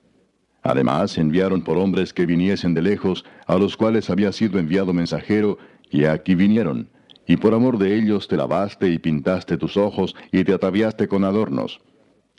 Además, 0.64 1.18
enviaron 1.18 1.64
por 1.64 1.78
hombres 1.78 2.14
que 2.14 2.26
viniesen 2.26 2.74
de 2.74 2.82
lejos, 2.82 3.26
a 3.48 3.58
los 3.58 3.76
cuales 3.78 4.10
había 4.10 4.32
sido 4.32 4.60
enviado 4.60 4.94
mensajero, 4.94 5.58
y 5.90 6.06
aquí 6.06 6.36
vinieron. 6.36 6.90
Y 7.28 7.38
por 7.38 7.54
amor 7.54 7.78
de 7.78 7.98
ellos 7.98 8.28
te 8.28 8.38
lavaste 8.38 8.90
y 8.90 9.00
pintaste 9.00 9.58
tus 9.58 9.78
ojos, 9.78 10.16
y 10.32 10.44
te 10.44 10.54
ataviaste 10.54 11.08
con 11.08 11.24
adornos. 11.24 11.82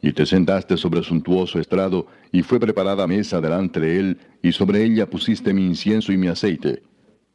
Y 0.01 0.13
te 0.13 0.27
sentaste 0.27 0.77
sobre 0.77 1.03
suntuoso 1.03 1.59
estrado, 1.59 2.07
y 2.31 2.43
fue 2.43 2.61
preparada 2.61 3.07
mesa 3.07 3.41
delante 3.41 3.81
de 3.81 3.99
él, 3.99 4.19
y 4.43 4.53
sobre 4.53 4.85
ella 4.85 5.09
pusiste 5.09 5.53
mi 5.53 5.67
incienso 5.67 6.13
y 6.13 6.17
mi 6.17 6.29
aceite. 6.29 6.83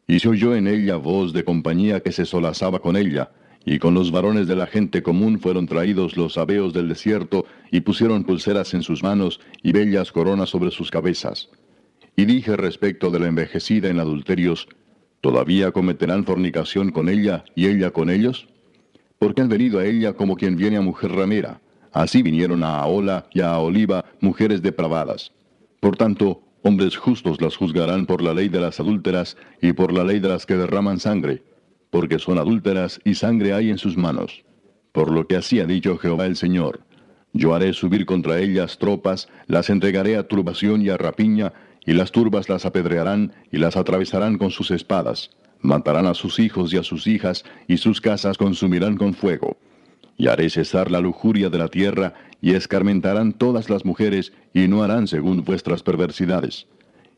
Y 0.08 0.20
se 0.20 0.30
oyó 0.30 0.56
en 0.56 0.68
ella 0.68 0.96
voz 0.96 1.34
de 1.34 1.44
compañía 1.44 2.00
que 2.00 2.14
se 2.14 2.26
solazaba 2.26 2.80
con 2.80 2.96
ella, 2.96 3.32
y 3.70 3.80
con 3.80 3.94
los 3.94 4.12
varones 4.12 4.48
de 4.48 4.56
la 4.56 4.66
gente 4.66 5.04
común 5.04 5.42
fueron 5.42 5.66
traídos 5.68 6.16
los 6.16 6.36
sabeos 6.36 6.72
del 6.72 6.88
desierto, 6.88 7.46
y 7.70 7.82
pusieron 7.82 8.24
pulseras 8.24 8.74
en 8.74 8.82
sus 8.82 9.04
manos, 9.04 9.42
y 9.62 9.74
bellas 9.74 10.14
coronas 10.14 10.48
sobre 10.48 10.72
sus 10.72 10.90
cabezas. 10.90 11.50
Y 12.16 12.24
dije 12.24 12.56
respecto 12.56 13.12
de 13.12 13.20
la 13.20 13.28
envejecida 13.28 13.90
en 13.90 14.00
adulterios, 14.00 14.70
¿todavía 15.20 15.72
cometerán 15.72 16.24
fornicación 16.24 16.92
con 16.92 17.10
ella, 17.10 17.44
y 17.56 17.68
ella 17.68 17.92
con 17.92 18.10
ellos? 18.10 18.48
Porque 19.20 19.42
han 19.42 19.50
venido 19.50 19.80
a 19.80 19.86
ella 19.86 20.14
como 20.14 20.38
quien 20.38 20.56
viene 20.56 20.78
a 20.78 20.82
mujer 20.82 21.12
ramera. 21.12 21.60
Así 21.92 22.24
vinieron 22.24 22.64
a 22.64 22.80
Aola 22.80 23.28
y 23.34 23.42
a 23.42 23.58
Oliva 23.60 24.06
mujeres 24.22 24.62
depravadas. 24.62 25.34
Por 25.82 25.98
tanto, 25.98 26.42
hombres 26.62 26.96
justos 26.96 27.42
las 27.42 27.58
juzgarán 27.58 28.06
por 28.06 28.22
la 28.22 28.34
ley 28.34 28.48
de 28.48 28.62
las 28.62 28.80
adúlteras 28.80 29.36
y 29.62 29.74
por 29.74 29.92
la 29.92 30.06
ley 30.06 30.22
de 30.22 30.30
las 30.30 30.46
que 30.46 30.56
derraman 30.56 31.02
sangre 31.02 31.44
porque 31.90 32.20
son 32.20 32.38
adúlteras 32.38 33.00
y 33.04 33.16
sangre 33.16 33.54
hay 33.54 33.70
en 33.70 33.78
sus 33.78 33.98
manos. 33.98 34.44
Por 34.92 35.12
lo 35.12 35.28
que 35.28 35.36
así 35.36 35.60
ha 35.60 35.66
dicho 35.66 35.98
Jehová 35.98 36.26
el 36.26 36.36
Señor, 36.36 36.82
yo 37.34 37.54
haré 37.54 37.74
subir 37.74 38.06
contra 38.06 38.40
ellas 38.40 38.78
tropas, 38.78 39.28
las 39.48 39.70
entregaré 39.70 40.18
a 40.18 40.28
turbación 40.28 40.82
y 40.82 40.90
a 40.90 40.98
rapiña, 40.98 41.54
y 41.86 41.94
las 41.94 42.12
turbas 42.12 42.50
las 42.50 42.66
apedrearán 42.66 43.34
y 43.52 43.58
las 43.58 43.78
atravesarán 43.78 44.38
con 44.38 44.52
sus 44.52 44.72
espadas, 44.72 45.30
matarán 45.60 46.08
a 46.08 46.14
sus 46.14 46.40
hijos 46.40 46.74
y 46.74 46.78
a 46.78 46.84
sus 46.84 47.08
hijas, 47.08 47.46
y 47.68 47.78
sus 47.78 48.02
casas 48.02 48.38
consumirán 48.38 48.98
con 48.98 49.14
fuego. 49.14 49.58
Y 50.18 50.28
haré 50.28 50.50
cesar 50.50 50.90
la 50.90 51.00
lujuria 51.00 51.50
de 51.50 51.60
la 51.60 51.68
tierra, 51.68 52.14
y 52.42 52.56
escarmentarán 52.56 53.34
todas 53.34 53.70
las 53.70 53.86
mujeres, 53.86 54.34
y 54.54 54.68
no 54.68 54.84
harán 54.84 55.08
según 55.08 55.44
vuestras 55.44 55.84
perversidades 55.84 56.68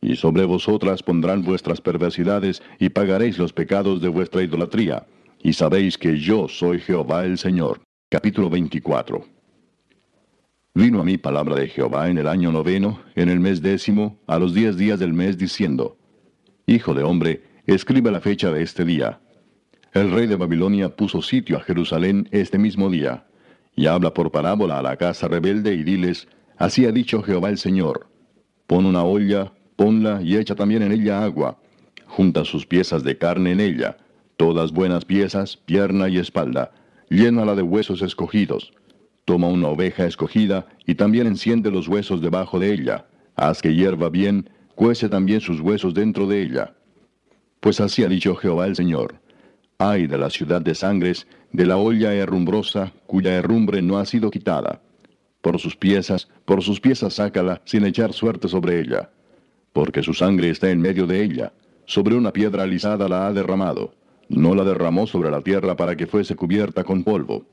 y 0.01 0.15
sobre 0.15 0.45
vosotras 0.45 1.03
pondrán 1.03 1.43
vuestras 1.43 1.81
perversidades, 1.81 2.61
y 2.79 2.89
pagaréis 2.89 3.37
los 3.37 3.53
pecados 3.53 4.01
de 4.01 4.07
vuestra 4.07 4.43
idolatría. 4.43 5.05
Y 5.41 5.53
sabéis 5.53 5.97
que 5.97 6.17
yo 6.17 6.47
soy 6.47 6.79
Jehová 6.79 7.25
el 7.25 7.37
Señor. 7.37 7.81
Capítulo 8.09 8.49
24. 8.49 9.25
Vino 10.73 11.01
a 11.01 11.03
mí 11.03 11.17
palabra 11.17 11.55
de 11.55 11.67
Jehová 11.67 12.09
en 12.09 12.17
el 12.17 12.27
año 12.27 12.51
noveno, 12.51 13.01
en 13.15 13.29
el 13.29 13.39
mes 13.39 13.61
décimo, 13.61 14.17
a 14.27 14.39
los 14.39 14.53
diez 14.53 14.77
días 14.77 14.99
del 14.99 15.13
mes, 15.13 15.37
diciendo, 15.37 15.97
Hijo 16.67 16.93
de 16.93 17.03
hombre, 17.03 17.43
escribe 17.65 18.11
la 18.11 18.21
fecha 18.21 18.51
de 18.51 18.63
este 18.63 18.85
día. 18.85 19.19
El 19.93 20.11
rey 20.11 20.27
de 20.27 20.35
Babilonia 20.35 20.95
puso 20.95 21.21
sitio 21.21 21.57
a 21.57 21.61
Jerusalén 21.61 22.29
este 22.31 22.57
mismo 22.57 22.89
día, 22.89 23.25
y 23.75 23.87
habla 23.87 24.13
por 24.13 24.31
parábola 24.31 24.79
a 24.79 24.83
la 24.83 24.97
casa 24.97 25.27
rebelde 25.27 25.73
y 25.73 25.83
diles, 25.83 26.27
Así 26.57 26.85
ha 26.85 26.91
dicho 26.91 27.23
Jehová 27.23 27.49
el 27.49 27.57
Señor, 27.57 28.07
pon 28.67 28.85
una 28.85 29.03
olla, 29.03 29.53
ponla 29.79 30.21
y 30.21 30.35
echa 30.35 30.55
también 30.55 30.81
en 30.81 30.91
ella 30.91 31.23
agua. 31.23 31.57
Junta 32.05 32.43
sus 32.43 32.65
piezas 32.65 33.01
de 33.01 33.17
carne 33.17 33.53
en 33.53 33.61
ella, 33.61 33.95
todas 34.35 34.73
buenas 34.73 35.05
piezas, 35.05 35.55
pierna 35.55 36.09
y 36.09 36.17
espalda, 36.17 36.73
llénala 37.09 37.55
de 37.55 37.61
huesos 37.61 38.01
escogidos. 38.01 38.73
Toma 39.23 39.47
una 39.47 39.69
oveja 39.69 40.05
escogida 40.05 40.67
y 40.85 40.95
también 40.95 41.27
enciende 41.27 41.71
los 41.71 41.87
huesos 41.87 42.19
debajo 42.21 42.59
de 42.59 42.73
ella. 42.73 43.05
Haz 43.37 43.61
que 43.61 43.73
hierva 43.73 44.09
bien, 44.09 44.49
cuece 44.75 45.07
también 45.07 45.39
sus 45.39 45.61
huesos 45.61 45.93
dentro 45.93 46.27
de 46.27 46.41
ella. 46.41 46.73
Pues 47.61 47.79
así 47.79 48.03
ha 48.03 48.09
dicho 48.09 48.35
Jehová 48.35 48.67
el 48.67 48.75
Señor. 48.75 49.15
Ay 49.77 50.07
de 50.07 50.17
la 50.17 50.29
ciudad 50.29 50.59
de 50.59 50.75
sangres, 50.75 51.25
de 51.53 51.65
la 51.65 51.77
olla 51.77 52.13
herrumbrosa, 52.13 52.91
cuya 53.07 53.33
herrumbre 53.33 53.81
no 53.81 53.97
ha 53.97 54.05
sido 54.05 54.29
quitada. 54.29 54.81
Por 55.39 55.57
sus 55.57 55.77
piezas, 55.77 56.27
por 56.43 56.63
sus 56.63 56.81
piezas 56.81 57.13
sácala, 57.13 57.61
sin 57.63 57.85
echar 57.85 58.11
suerte 58.11 58.49
sobre 58.49 58.81
ella 58.81 59.09
porque 59.73 60.03
su 60.03 60.13
sangre 60.13 60.49
está 60.49 60.69
en 60.69 60.81
medio 60.81 61.05
de 61.07 61.23
ella. 61.23 61.53
Sobre 61.85 62.15
una 62.15 62.33
piedra 62.33 62.63
alisada 62.63 63.07
la 63.07 63.27
ha 63.27 63.33
derramado. 63.33 63.93
No 64.27 64.53
la 64.55 64.63
derramó 64.63 65.07
sobre 65.07 65.31
la 65.31 65.41
tierra 65.41 65.75
para 65.75 65.95
que 65.95 66.07
fuese 66.07 66.35
cubierta 66.35 66.83
con 66.83 67.03
polvo. 67.03 67.45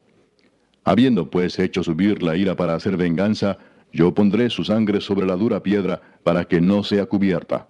Habiendo 0.84 1.30
pues 1.30 1.58
hecho 1.58 1.82
subir 1.82 2.22
la 2.22 2.36
ira 2.36 2.54
para 2.54 2.74
hacer 2.74 2.96
venganza, 2.96 3.58
yo 3.92 4.14
pondré 4.14 4.50
su 4.50 4.62
sangre 4.64 5.00
sobre 5.00 5.26
la 5.26 5.36
dura 5.36 5.62
piedra 5.62 6.00
para 6.22 6.44
que 6.44 6.60
no 6.60 6.82
sea 6.82 7.06
cubierta. 7.06 7.68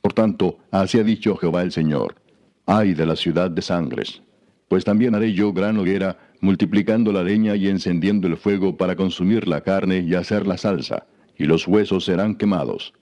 Por 0.00 0.14
tanto, 0.14 0.58
así 0.70 0.98
ha 0.98 1.04
dicho 1.04 1.36
Jehová 1.36 1.62
el 1.62 1.72
Señor. 1.72 2.14
Ay 2.66 2.94
de 2.94 3.06
la 3.06 3.16
ciudad 3.16 3.50
de 3.50 3.62
sangres. 3.62 4.22
Pues 4.68 4.84
también 4.84 5.14
haré 5.14 5.32
yo 5.32 5.52
gran 5.52 5.76
hoguera, 5.76 6.16
multiplicando 6.40 7.12
la 7.12 7.22
leña 7.22 7.56
y 7.56 7.68
encendiendo 7.68 8.26
el 8.26 8.36
fuego 8.36 8.76
para 8.76 8.96
consumir 8.96 9.46
la 9.46 9.60
carne 9.60 9.98
y 9.98 10.14
hacer 10.14 10.46
la 10.46 10.56
salsa, 10.56 11.06
y 11.36 11.44
los 11.44 11.66
huesos 11.66 12.04
serán 12.04 12.36
quemados 12.36 12.94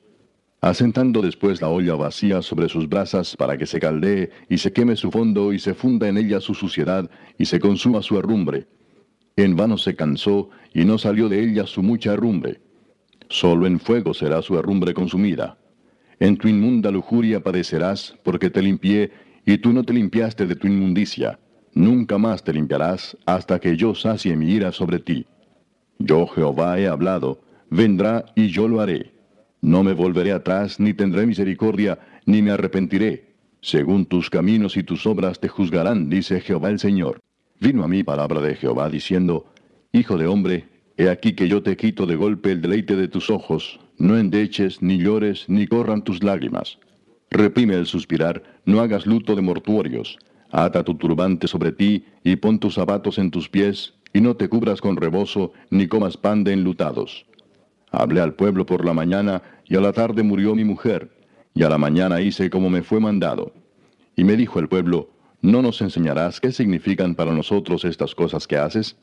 asentando 0.61 1.23
después 1.23 1.61
la 1.61 1.69
olla 1.69 1.95
vacía 1.95 2.43
sobre 2.43 2.69
sus 2.69 2.89
brasas 2.89 3.37
para 3.37 3.57
que 3.57 3.67
se 3.67 3.79
caldee 3.79 4.31
y 4.49 4.59
se 4.59 4.73
queme 4.73 4.97
su 4.97 5.11
fondo 5.11 5.53
y 5.53 5.59
se 5.59 5.75
funda 5.75 6.09
en 6.09 6.19
ella 6.19 6.41
su 6.41 6.55
suciedad 6.55 7.09
y 7.39 7.45
se 7.45 7.61
consuma 7.61 8.03
su 8.03 8.19
herrumbre. 8.19 8.67
En 9.37 9.55
vano 9.55 9.79
se 9.79 9.95
cansó 9.95 10.51
y 10.75 10.85
no 10.85 10.99
salió 10.99 11.29
de 11.29 11.43
ella 11.43 11.67
su 11.67 11.83
mucha 11.83 12.13
herrumbre. 12.15 12.61
Solo 13.29 13.67
en 13.67 13.79
fuego 13.79 14.15
será 14.15 14.43
su 14.43 14.59
herrumbre 14.59 14.95
consumida. 14.95 15.59
En 16.19 16.37
tu 16.37 16.49
inmunda 16.49 16.91
lujuria 16.91 17.41
padecerás, 17.41 18.17
porque 18.25 18.51
te 18.51 18.61
limpié, 18.61 19.13
y 19.47 19.59
tú 19.59 19.73
no 19.73 19.85
te 19.85 19.93
limpiaste 19.93 20.47
de 20.47 20.57
tu 20.57 20.67
inmundicia. 20.67 21.39
Nunca 21.75 22.19
más 22.19 22.43
te 22.43 22.53
limpiarás 22.53 23.17
hasta 23.27 23.61
que 23.61 23.77
yo 23.77 23.95
sacie 23.95 24.35
mi 24.35 24.51
ira 24.51 24.73
sobre 24.73 24.99
ti. 24.99 25.27
Yo 26.01 26.27
Jehová 26.27 26.81
he 26.81 26.89
hablado, 26.89 27.41
vendrá 27.71 28.25
y 28.35 28.49
yo 28.49 28.67
lo 28.67 28.81
haré 28.81 29.18
no 29.61 29.83
me 29.83 29.93
volveré 29.93 30.33
atrás, 30.33 30.79
ni 30.79 30.95
tendré 30.95 31.27
misericordia, 31.27 31.99
ni 32.27 32.43
me 32.43 32.53
arrepentiré. 32.53 33.35
Según 33.61 34.07
tus 34.07 34.31
caminos 34.31 34.77
y 34.77 34.83
tus 34.83 35.07
obras 35.07 35.41
te 35.41 35.49
juzgarán, 35.49 36.09
dice 36.09 36.41
Jehová 36.41 36.71
el 36.71 36.79
Señor. 36.79 37.21
Vino 37.61 37.83
a 37.83 37.89
mí 37.89 38.05
palabra 38.05 38.41
de 38.41 38.55
Jehová 38.55 38.89
diciendo, 38.89 39.47
Hijo 39.93 40.17
de 40.17 40.27
hombre, 40.27 40.69
he 40.97 41.09
aquí 41.09 41.33
que 41.33 41.49
yo 41.49 41.63
te 41.63 41.77
quito 41.77 42.07
de 42.07 42.15
golpe 42.15 42.53
el 42.53 42.63
deleite 42.63 42.95
de 42.95 43.09
tus 43.09 43.31
ojos, 43.31 43.81
no 43.99 44.17
endeches, 44.17 44.81
ni 44.81 44.99
llores, 44.99 45.49
ni 45.49 45.67
corran 45.67 46.03
tus 46.03 46.23
lágrimas. 46.23 46.79
Reprime 47.31 47.75
el 47.75 47.87
suspirar, 47.87 48.43
no 48.65 48.81
hagas 48.81 49.07
luto 49.07 49.35
de 49.35 49.43
mortuorios. 49.43 50.19
Ata 50.51 50.85
tu 50.85 50.95
turbante 50.95 51.49
sobre 51.49 51.73
ti, 51.73 52.05
y 52.23 52.37
pon 52.37 52.59
tus 52.61 52.75
zapatos 52.75 53.19
en 53.19 53.31
tus 53.31 53.49
pies, 53.49 53.95
y 54.15 54.21
no 54.21 54.37
te 54.37 54.49
cubras 54.49 54.81
con 54.81 54.97
rebozo, 54.97 55.53
ni 55.71 55.89
comas 55.89 56.17
pan 56.17 56.45
de 56.45 56.53
enlutados 56.53 57.27
Hablé 57.90 58.20
al 58.20 58.35
pueblo 58.35 58.66
por 58.66 58.85
la 58.85 58.93
mañana, 58.93 59.43
y 59.66 59.77
a 59.77 59.81
la 59.81 59.93
tarde 59.93 60.23
murió 60.23 60.55
mi 60.55 60.65
mujer, 60.65 61.10
y 61.55 61.62
a 61.62 61.69
la 61.69 61.78
mañana 61.78 62.20
hice 62.20 62.51
como 62.51 62.70
me 62.70 62.82
fue 62.82 63.01
mandado. 63.01 63.52
Y 64.16 64.24
me 64.24 64.36
dijo 64.36 64.59
el 64.59 64.69
pueblo, 64.69 65.10
¿no 65.40 65.62
nos 65.62 65.81
enseñarás 65.81 66.40
qué 66.40 66.52
significan 66.52 67.15
para 67.15 67.32
nosotros 67.32 67.85
estas 67.85 68.15
cosas 68.15 68.47
que 68.47 68.56
haces? 68.56 68.97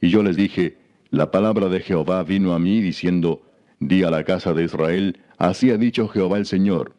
Y 0.00 0.10
yo 0.10 0.22
les 0.22 0.36
dije, 0.36 0.78
la 1.10 1.30
palabra 1.30 1.68
de 1.68 1.80
Jehová 1.80 2.22
vino 2.22 2.54
a 2.54 2.58
mí 2.58 2.80
diciendo, 2.80 3.42
Di 3.80 4.04
a 4.04 4.10
la 4.10 4.24
casa 4.24 4.52
de 4.52 4.64
Israel, 4.64 5.18
así 5.38 5.70
ha 5.70 5.78
dicho 5.78 6.06
Jehová 6.08 6.36
el 6.36 6.46
Señor. 6.46 6.92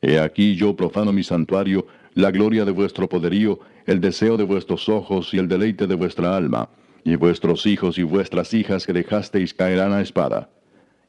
He 0.00 0.18
aquí 0.18 0.54
yo 0.56 0.74
profano 0.74 1.12
mi 1.12 1.22
santuario, 1.22 1.86
la 2.14 2.30
gloria 2.30 2.64
de 2.64 2.72
vuestro 2.72 3.08
poderío, 3.08 3.60
el 3.84 4.00
deseo 4.00 4.36
de 4.36 4.44
vuestros 4.44 4.88
ojos 4.88 5.34
y 5.34 5.38
el 5.38 5.48
deleite 5.48 5.86
de 5.86 5.94
vuestra 5.94 6.34
alma, 6.36 6.70
y 7.04 7.16
vuestros 7.16 7.66
hijos 7.66 7.98
y 7.98 8.02
vuestras 8.02 8.54
hijas 8.54 8.86
que 8.86 8.94
dejasteis 8.94 9.52
caerán 9.52 9.92
a 9.92 10.00
espada 10.00 10.48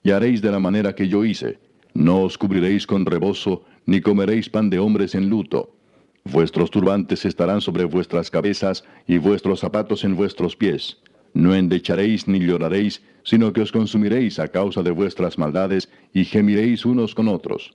y 0.07 0.11
haréis 0.11 0.41
de 0.41 0.51
la 0.51 0.59
manera 0.59 0.95
que 0.95 1.09
yo 1.09 1.25
hice. 1.25 1.59
No 1.93 2.21
os 2.21 2.37
cubriréis 2.37 2.87
con 2.87 3.05
rebozo, 3.05 3.65
ni 3.85 3.99
comeréis 3.99 4.47
pan 4.47 4.69
de 4.69 4.79
hombres 4.79 5.15
en 5.15 5.29
luto. 5.29 5.75
Vuestros 6.23 6.71
turbantes 6.71 7.25
estarán 7.25 7.59
sobre 7.59 7.83
vuestras 7.83 8.31
cabezas, 8.31 8.85
y 9.05 9.17
vuestros 9.17 9.59
zapatos 9.59 10.05
en 10.05 10.15
vuestros 10.15 10.55
pies. 10.55 11.01
No 11.33 11.53
endecharéis 11.53 12.25
ni 12.25 12.39
lloraréis, 12.39 13.03
sino 13.23 13.51
que 13.51 13.59
os 13.59 13.73
consumiréis 13.73 14.39
a 14.39 14.47
causa 14.47 14.81
de 14.81 14.91
vuestras 14.91 15.37
maldades, 15.37 15.89
y 16.13 16.23
gemiréis 16.23 16.85
unos 16.85 17.13
con 17.13 17.27
otros. 17.27 17.73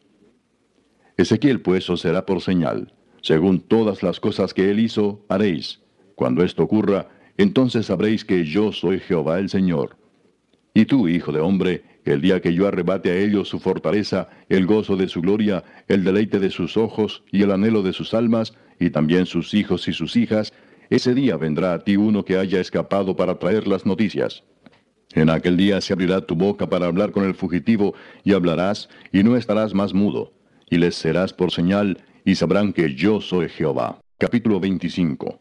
Ezequiel 1.18 1.60
pues 1.60 1.90
os 1.90 2.00
será 2.00 2.24
por 2.24 2.40
señal. 2.40 2.94
Según 3.20 3.60
todas 3.60 4.02
las 4.02 4.20
cosas 4.20 4.54
que 4.54 4.70
él 4.70 4.80
hizo, 4.80 5.22
haréis. 5.28 5.80
Cuando 6.14 6.42
esto 6.42 6.62
ocurra, 6.62 7.10
entonces 7.36 7.84
sabréis 7.84 8.24
que 8.24 8.46
yo 8.46 8.72
soy 8.72 9.00
Jehová 9.00 9.38
el 9.38 9.50
Señor. 9.50 9.98
Y 10.72 10.86
tú, 10.86 11.06
hijo 11.06 11.32
de 11.32 11.40
hombre, 11.40 11.91
el 12.04 12.20
día 12.20 12.40
que 12.40 12.54
yo 12.54 12.66
arrebate 12.66 13.10
a 13.10 13.16
ellos 13.16 13.48
su 13.48 13.60
fortaleza, 13.60 14.28
el 14.48 14.66
gozo 14.66 14.96
de 14.96 15.08
su 15.08 15.20
gloria, 15.20 15.64
el 15.88 16.04
deleite 16.04 16.38
de 16.38 16.50
sus 16.50 16.76
ojos 16.76 17.22
y 17.30 17.42
el 17.42 17.52
anhelo 17.52 17.82
de 17.82 17.92
sus 17.92 18.14
almas, 18.14 18.54
y 18.80 18.90
también 18.90 19.26
sus 19.26 19.54
hijos 19.54 19.86
y 19.88 19.92
sus 19.92 20.16
hijas, 20.16 20.52
ese 20.90 21.14
día 21.14 21.36
vendrá 21.36 21.74
a 21.74 21.78
ti 21.78 21.96
uno 21.96 22.24
que 22.24 22.36
haya 22.36 22.60
escapado 22.60 23.16
para 23.16 23.38
traer 23.38 23.68
las 23.68 23.86
noticias. 23.86 24.44
En 25.14 25.30
aquel 25.30 25.56
día 25.56 25.80
se 25.80 25.92
abrirá 25.92 26.20
tu 26.22 26.34
boca 26.34 26.68
para 26.68 26.86
hablar 26.86 27.12
con 27.12 27.24
el 27.24 27.34
fugitivo, 27.34 27.94
y 28.24 28.32
hablarás, 28.32 28.88
y 29.12 29.22
no 29.22 29.36
estarás 29.36 29.74
más 29.74 29.94
mudo, 29.94 30.32
y 30.70 30.78
les 30.78 30.94
serás 30.94 31.32
por 31.32 31.52
señal, 31.52 32.02
y 32.24 32.34
sabrán 32.34 32.72
que 32.72 32.94
yo 32.94 33.20
soy 33.20 33.48
Jehová. 33.48 34.00
Capítulo 34.18 34.58
25 34.60 35.40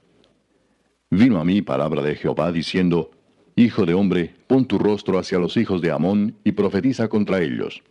Vino 1.10 1.40
a 1.40 1.46
mí 1.46 1.62
palabra 1.62 2.02
de 2.02 2.16
Jehová 2.16 2.52
diciendo, 2.52 3.12
Hijo 3.56 3.86
de 3.86 3.94
hombre, 3.94 4.34
pon 4.48 4.66
tu 4.66 4.78
rostro 4.78 5.20
hacia 5.20 5.38
los 5.38 5.58
hijos 5.58 5.82
de 5.82 5.92
Amón 5.92 6.36
y 6.46 6.54
profetiza 6.54 7.10
contra 7.10 7.42
ellos. 7.42 7.84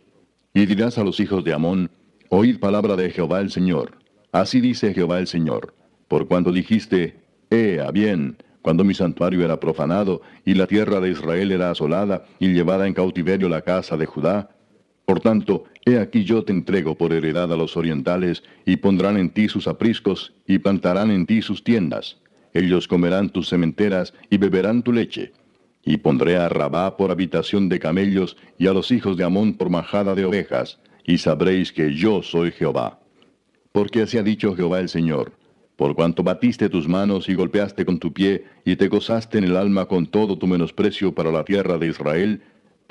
Y 0.55 0.65
dirás 0.65 0.97
a 0.97 1.03
los 1.03 1.19
hijos 1.19 1.43
de 1.43 1.53
Amón, 1.53 1.91
Oíd 2.29 2.59
palabra 2.59 2.95
de 2.95 3.11
Jehová 3.11 3.41
el 3.41 3.51
Señor. 3.51 3.99
Así 4.31 4.59
dice 4.59 4.93
Jehová 4.93 5.19
el 5.19 5.27
Señor. 5.27 5.75
Por 6.07 6.27
cuanto 6.27 6.51
dijiste, 6.51 7.15
Ea 7.51 7.91
bien, 7.91 8.37
cuando 8.63 8.83
mi 8.83 8.95
santuario 8.95 9.45
era 9.45 9.59
profanado, 9.59 10.21
y 10.45 10.55
la 10.55 10.65
tierra 10.65 10.99
de 10.99 11.11
Israel 11.11 11.51
era 11.51 11.69
asolada, 11.69 12.25
y 12.39 12.53
llevada 12.53 12.87
en 12.87 12.93
cautiverio 12.93 13.47
la 13.47 13.61
casa 13.61 13.97
de 13.97 14.07
Judá. 14.07 14.49
Por 15.05 15.19
tanto, 15.19 15.65
he 15.85 15.99
aquí 15.99 16.23
yo 16.23 16.43
te 16.43 16.53
entrego 16.53 16.95
por 16.95 17.13
heredad 17.13 17.53
a 17.53 17.57
los 17.57 17.77
orientales, 17.77 18.43
y 18.65 18.77
pondrán 18.77 19.17
en 19.17 19.29
ti 19.29 19.47
sus 19.47 19.67
apriscos, 19.67 20.33
y 20.47 20.57
plantarán 20.57 21.11
en 21.11 21.27
ti 21.27 21.41
sus 21.41 21.63
tiendas. 21.63 22.17
Ellos 22.53 22.87
comerán 22.87 23.29
tus 23.29 23.47
sementeras, 23.47 24.13
y 24.29 24.37
beberán 24.37 24.81
tu 24.81 24.91
leche 24.91 25.33
y 25.83 25.97
pondré 25.97 26.37
a 26.37 26.49
Rabá 26.49 26.97
por 26.97 27.11
habitación 27.11 27.69
de 27.69 27.79
camellos, 27.79 28.37
y 28.57 28.67
a 28.67 28.73
los 28.73 28.91
hijos 28.91 29.17
de 29.17 29.23
Amón 29.23 29.53
por 29.53 29.69
majada 29.69 30.15
de 30.15 30.25
ovejas, 30.25 30.79
y 31.05 31.17
sabréis 31.17 31.71
que 31.71 31.93
yo 31.93 32.21
soy 32.21 32.51
Jehová. 32.51 32.99
Porque 33.71 34.03
así 34.03 34.17
ha 34.17 34.23
dicho 34.23 34.55
Jehová 34.55 34.79
el 34.79 34.89
Señor, 34.89 35.33
por 35.75 35.95
cuanto 35.95 36.21
batiste 36.21 36.69
tus 36.69 36.87
manos 36.87 37.27
y 37.27 37.33
golpeaste 37.33 37.85
con 37.85 37.97
tu 37.97 38.13
pie, 38.13 38.45
y 38.65 38.75
te 38.75 38.87
gozaste 38.87 39.39
en 39.39 39.45
el 39.45 39.57
alma 39.57 39.85
con 39.85 40.05
todo 40.05 40.37
tu 40.37 40.45
menosprecio 40.45 41.15
para 41.15 41.31
la 41.31 41.43
tierra 41.43 41.77
de 41.77 41.87
Israel, 41.87 42.41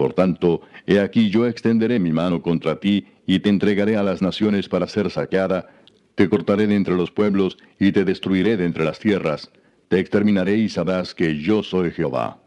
por 0.00 0.14
tanto, 0.14 0.62
he 0.86 0.98
aquí 0.98 1.28
yo 1.28 1.46
extenderé 1.46 1.98
mi 1.98 2.10
mano 2.10 2.40
contra 2.40 2.80
ti, 2.80 3.04
y 3.26 3.40
te 3.40 3.50
entregaré 3.50 3.96
a 3.96 4.02
las 4.02 4.22
naciones 4.22 4.66
para 4.68 4.88
ser 4.88 5.10
saqueada, 5.10 5.68
te 6.14 6.28
cortaré 6.28 6.66
de 6.66 6.74
entre 6.74 6.96
los 6.96 7.10
pueblos, 7.10 7.58
y 7.78 7.92
te 7.92 8.06
destruiré 8.06 8.56
de 8.56 8.64
entre 8.64 8.84
las 8.86 8.98
tierras, 8.98 9.50
te 9.88 9.98
exterminaré 9.98 10.56
y 10.56 10.70
sabrás 10.70 11.14
que 11.14 11.38
yo 11.38 11.62
soy 11.62 11.90
Jehová. 11.90 12.39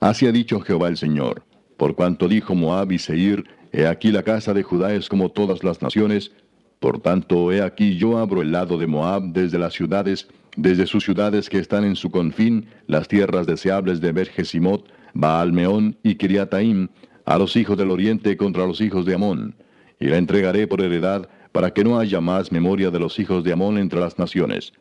Así 0.00 0.26
ha 0.26 0.32
dicho 0.32 0.60
Jehová 0.60 0.88
el 0.88 0.96
Señor. 0.96 1.44
Por 1.76 1.94
cuanto 1.94 2.28
dijo 2.28 2.54
Moab 2.54 2.92
y 2.92 2.98
Seir, 2.98 3.44
he 3.72 3.86
aquí 3.86 4.12
la 4.12 4.22
casa 4.22 4.54
de 4.54 4.62
Judá 4.62 4.94
es 4.94 5.08
como 5.08 5.30
todas 5.30 5.64
las 5.64 5.82
naciones, 5.82 6.32
por 6.80 7.00
tanto 7.00 7.50
he 7.50 7.62
aquí 7.62 7.96
yo 7.96 8.18
abro 8.18 8.42
el 8.42 8.52
lado 8.52 8.76
de 8.76 8.86
Moab 8.86 9.32
desde 9.32 9.58
las 9.58 9.72
ciudades, 9.72 10.28
desde 10.56 10.86
sus 10.86 11.04
ciudades 11.04 11.48
que 11.48 11.58
están 11.58 11.84
en 11.84 11.96
su 11.96 12.10
confín, 12.10 12.66
las 12.86 13.08
tierras 13.08 13.46
deseables 13.46 14.00
de 14.00 14.12
Bergesimot, 14.12 14.86
Baalmeón 15.14 15.96
y 16.02 16.16
Kiriataim, 16.16 16.88
a 17.24 17.38
los 17.38 17.56
hijos 17.56 17.78
del 17.78 17.90
oriente 17.90 18.36
contra 18.36 18.66
los 18.66 18.80
hijos 18.80 19.06
de 19.06 19.14
Amón, 19.14 19.56
y 19.98 20.08
la 20.08 20.18
entregaré 20.18 20.66
por 20.66 20.82
heredad, 20.82 21.28
para 21.52 21.72
que 21.72 21.84
no 21.84 21.98
haya 21.98 22.20
más 22.20 22.52
memoria 22.52 22.90
de 22.90 22.98
los 23.00 23.18
hijos 23.18 23.44
de 23.44 23.52
Amón 23.52 23.78
entre 23.78 24.00
las 24.00 24.18
naciones. 24.18 24.72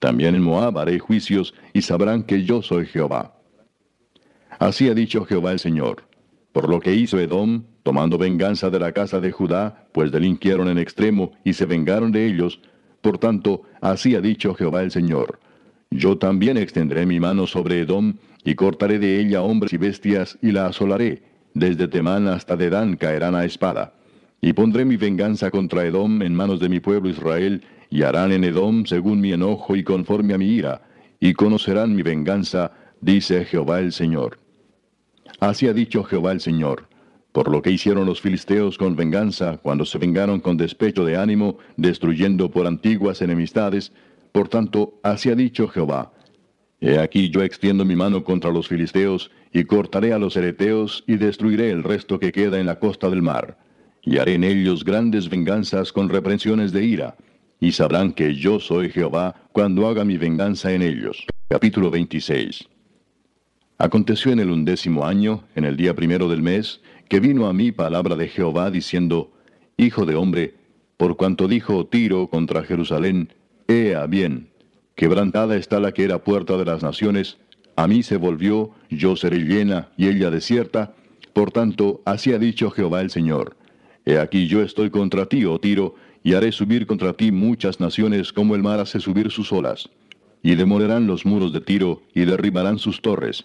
También 0.00 0.34
en 0.34 0.42
Moab 0.42 0.78
haré 0.78 0.98
juicios, 0.98 1.54
y 1.72 1.82
sabrán 1.82 2.24
que 2.24 2.44
yo 2.44 2.60
soy 2.60 2.86
Jehová. 2.86 3.37
Así 4.58 4.88
ha 4.88 4.94
dicho 4.94 5.24
Jehová 5.24 5.52
el 5.52 5.58
Señor. 5.58 6.04
Por 6.52 6.68
lo 6.68 6.80
que 6.80 6.94
hizo 6.94 7.18
Edom, 7.20 7.62
tomando 7.82 8.18
venganza 8.18 8.70
de 8.70 8.80
la 8.80 8.92
casa 8.92 9.20
de 9.20 9.30
Judá, 9.30 9.86
pues 9.92 10.10
delinquieron 10.10 10.68
en 10.68 10.78
extremo 10.78 11.32
y 11.44 11.52
se 11.52 11.66
vengaron 11.66 12.10
de 12.10 12.26
ellos, 12.26 12.60
por 13.00 13.18
tanto, 13.18 13.62
así 13.80 14.14
ha 14.14 14.20
dicho 14.20 14.54
Jehová 14.54 14.82
el 14.82 14.90
Señor. 14.90 15.38
Yo 15.90 16.18
también 16.18 16.56
extenderé 16.56 17.06
mi 17.06 17.20
mano 17.20 17.46
sobre 17.46 17.80
Edom, 17.80 18.14
y 18.44 18.54
cortaré 18.54 18.98
de 18.98 19.20
ella 19.20 19.42
hombres 19.42 19.72
y 19.72 19.76
bestias, 19.76 20.38
y 20.42 20.52
la 20.52 20.66
asolaré. 20.66 21.22
Desde 21.54 21.88
Temán 21.88 22.28
hasta 22.28 22.56
Dedán 22.56 22.96
caerán 22.96 23.34
a 23.34 23.44
espada. 23.44 23.94
Y 24.40 24.52
pondré 24.52 24.84
mi 24.84 24.96
venganza 24.96 25.50
contra 25.50 25.84
Edom 25.84 26.22
en 26.22 26.34
manos 26.34 26.60
de 26.60 26.68
mi 26.68 26.80
pueblo 26.80 27.08
Israel, 27.08 27.62
y 27.90 28.02
harán 28.02 28.32
en 28.32 28.44
Edom 28.44 28.84
según 28.84 29.20
mi 29.20 29.32
enojo 29.32 29.76
y 29.76 29.82
conforme 29.82 30.34
a 30.34 30.38
mi 30.38 30.46
ira, 30.46 30.82
y 31.20 31.32
conocerán 31.32 31.94
mi 31.94 32.02
venganza, 32.02 32.72
dice 33.00 33.44
Jehová 33.44 33.80
el 33.80 33.92
Señor. 33.92 34.38
Así 35.40 35.68
ha 35.68 35.72
dicho 35.72 36.02
Jehová 36.02 36.32
el 36.32 36.40
Señor. 36.40 36.88
Por 37.32 37.50
lo 37.50 37.62
que 37.62 37.70
hicieron 37.70 38.06
los 38.06 38.20
filisteos 38.20 38.76
con 38.76 38.96
venganza, 38.96 39.58
cuando 39.58 39.84
se 39.84 39.98
vengaron 39.98 40.40
con 40.40 40.56
despecho 40.56 41.04
de 41.04 41.16
ánimo, 41.16 41.58
destruyendo 41.76 42.50
por 42.50 42.66
antiguas 42.66 43.22
enemistades, 43.22 43.92
por 44.32 44.48
tanto, 44.48 44.98
así 45.04 45.30
ha 45.30 45.36
dicho 45.36 45.68
Jehová. 45.68 46.12
He 46.80 46.98
aquí 46.98 47.30
yo 47.30 47.42
extiendo 47.42 47.84
mi 47.84 47.94
mano 47.94 48.24
contra 48.24 48.50
los 48.50 48.66
filisteos, 48.66 49.30
y 49.52 49.64
cortaré 49.64 50.12
a 50.12 50.18
los 50.18 50.36
hereteos, 50.36 51.04
y 51.06 51.16
destruiré 51.16 51.70
el 51.70 51.84
resto 51.84 52.18
que 52.18 52.32
queda 52.32 52.58
en 52.58 52.66
la 52.66 52.80
costa 52.80 53.08
del 53.08 53.22
mar. 53.22 53.58
Y 54.02 54.18
haré 54.18 54.34
en 54.34 54.44
ellos 54.44 54.84
grandes 54.84 55.28
venganzas 55.28 55.92
con 55.92 56.08
reprensiones 56.08 56.72
de 56.72 56.84
ira, 56.84 57.16
y 57.60 57.72
sabrán 57.72 58.12
que 58.12 58.34
yo 58.34 58.58
soy 58.58 58.90
Jehová 58.90 59.34
cuando 59.52 59.86
haga 59.86 60.04
mi 60.04 60.18
venganza 60.18 60.72
en 60.72 60.82
ellos. 60.82 61.26
Capítulo 61.48 61.90
26 61.90 62.68
Aconteció 63.80 64.32
en 64.32 64.40
el 64.40 64.50
undécimo 64.50 65.06
año, 65.06 65.44
en 65.54 65.64
el 65.64 65.76
día 65.76 65.94
primero 65.94 66.28
del 66.28 66.42
mes, 66.42 66.80
que 67.08 67.20
vino 67.20 67.46
a 67.46 67.52
mí 67.52 67.70
palabra 67.70 68.16
de 68.16 68.26
Jehová 68.26 68.72
diciendo, 68.72 69.30
Hijo 69.76 70.04
de 70.04 70.16
hombre, 70.16 70.54
por 70.96 71.16
cuanto 71.16 71.46
dijo 71.46 71.86
Tiro 71.86 72.26
contra 72.26 72.64
Jerusalén, 72.64 73.32
Ea 73.68 74.04
bien, 74.06 74.48
quebrantada 74.96 75.54
está 75.54 75.78
la 75.78 75.92
que 75.92 76.02
era 76.02 76.24
puerta 76.24 76.56
de 76.56 76.64
las 76.64 76.82
naciones, 76.82 77.38
a 77.76 77.86
mí 77.86 78.02
se 78.02 78.16
volvió, 78.16 78.72
yo 78.90 79.14
seré 79.14 79.38
llena 79.38 79.90
y 79.96 80.08
ella 80.08 80.32
desierta, 80.32 80.96
por 81.32 81.52
tanto, 81.52 82.02
así 82.04 82.32
ha 82.32 82.40
dicho 82.40 82.72
Jehová 82.72 83.00
el 83.00 83.10
Señor. 83.10 83.56
He 84.04 84.18
aquí 84.18 84.48
yo 84.48 84.60
estoy 84.60 84.90
contra 84.90 85.26
ti, 85.26 85.44
oh 85.44 85.60
Tiro, 85.60 85.94
y 86.24 86.34
haré 86.34 86.50
subir 86.50 86.88
contra 86.88 87.12
ti 87.12 87.30
muchas 87.30 87.78
naciones 87.78 88.32
como 88.32 88.56
el 88.56 88.62
mar 88.64 88.80
hace 88.80 88.98
subir 88.98 89.30
sus 89.30 89.52
olas. 89.52 89.88
Y 90.42 90.56
demorarán 90.56 91.06
los 91.06 91.24
muros 91.24 91.52
de 91.52 91.60
Tiro, 91.60 92.02
y 92.12 92.24
derribarán 92.24 92.80
sus 92.80 93.00
torres 93.00 93.44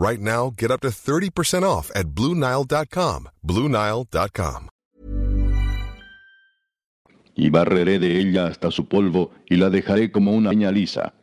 Right 0.00 0.20
now, 0.20 0.54
get 0.56 0.70
up 0.70 0.80
to 0.82 0.90
30% 0.90 1.64
off 1.64 1.90
at 1.92 2.14
Bluenile.com. 2.14 3.26
Bluenile.com. 3.42 4.68
Y 7.34 7.50
barreré 7.50 7.98
de 7.98 8.20
ella 8.20 8.46
hasta 8.46 8.70
su 8.70 8.86
polvo, 8.86 9.32
y 9.50 9.56
la 9.56 9.70
dejaré 9.70 10.12
como 10.12 10.34
una 10.34 10.50
leña 10.50 10.70
lisa. 10.70 11.14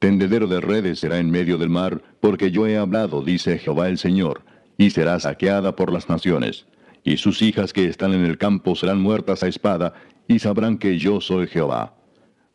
Tendedero 0.00 0.48
de 0.48 0.60
redes 0.60 0.98
será 0.98 1.18
en 1.18 1.30
medio 1.30 1.56
del 1.56 1.70
mar, 1.70 2.02
porque 2.20 2.50
yo 2.50 2.66
he 2.66 2.76
hablado, 2.76 3.22
dice 3.22 3.58
Jehová 3.58 3.88
el 3.88 3.98
Señor, 3.98 4.42
y 4.76 4.90
será 4.90 5.20
saqueada 5.20 5.76
por 5.76 5.92
las 5.92 6.08
naciones. 6.08 6.66
Y 7.04 7.18
sus 7.18 7.42
hijas 7.42 7.72
que 7.72 7.86
están 7.86 8.12
en 8.12 8.24
el 8.24 8.38
campo 8.38 8.74
serán 8.74 9.00
muertas 9.00 9.44
a 9.44 9.46
espada, 9.46 9.94
y 10.26 10.40
sabrán 10.40 10.78
que 10.78 10.98
yo 10.98 11.20
soy 11.20 11.46
Jehová. 11.46 11.94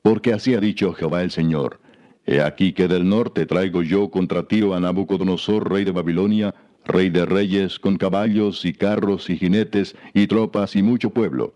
Porque 0.01 0.33
así 0.33 0.53
ha 0.53 0.59
dicho 0.59 0.93
Jehová 0.93 1.21
el 1.23 1.31
Señor 1.31 1.79
He 2.25 2.41
aquí 2.41 2.73
que 2.73 2.87
del 2.87 3.07
norte 3.07 3.45
traigo 3.45 3.81
yo 3.81 4.09
contra 4.09 4.43
Tiro 4.43 4.75
a 4.75 4.79
Nabucodonosor, 4.79 5.69
rey 5.69 5.83
de 5.83 5.91
Babilonia, 5.91 6.53
rey 6.85 7.09
de 7.09 7.25
reyes, 7.25 7.79
con 7.79 7.97
caballos 7.97 8.65
y 8.65 8.73
carros 8.73 9.29
y 9.29 9.37
jinetes 9.37 9.95
y 10.13 10.27
tropas 10.27 10.75
y 10.75 10.83
mucho 10.83 11.09
pueblo. 11.09 11.53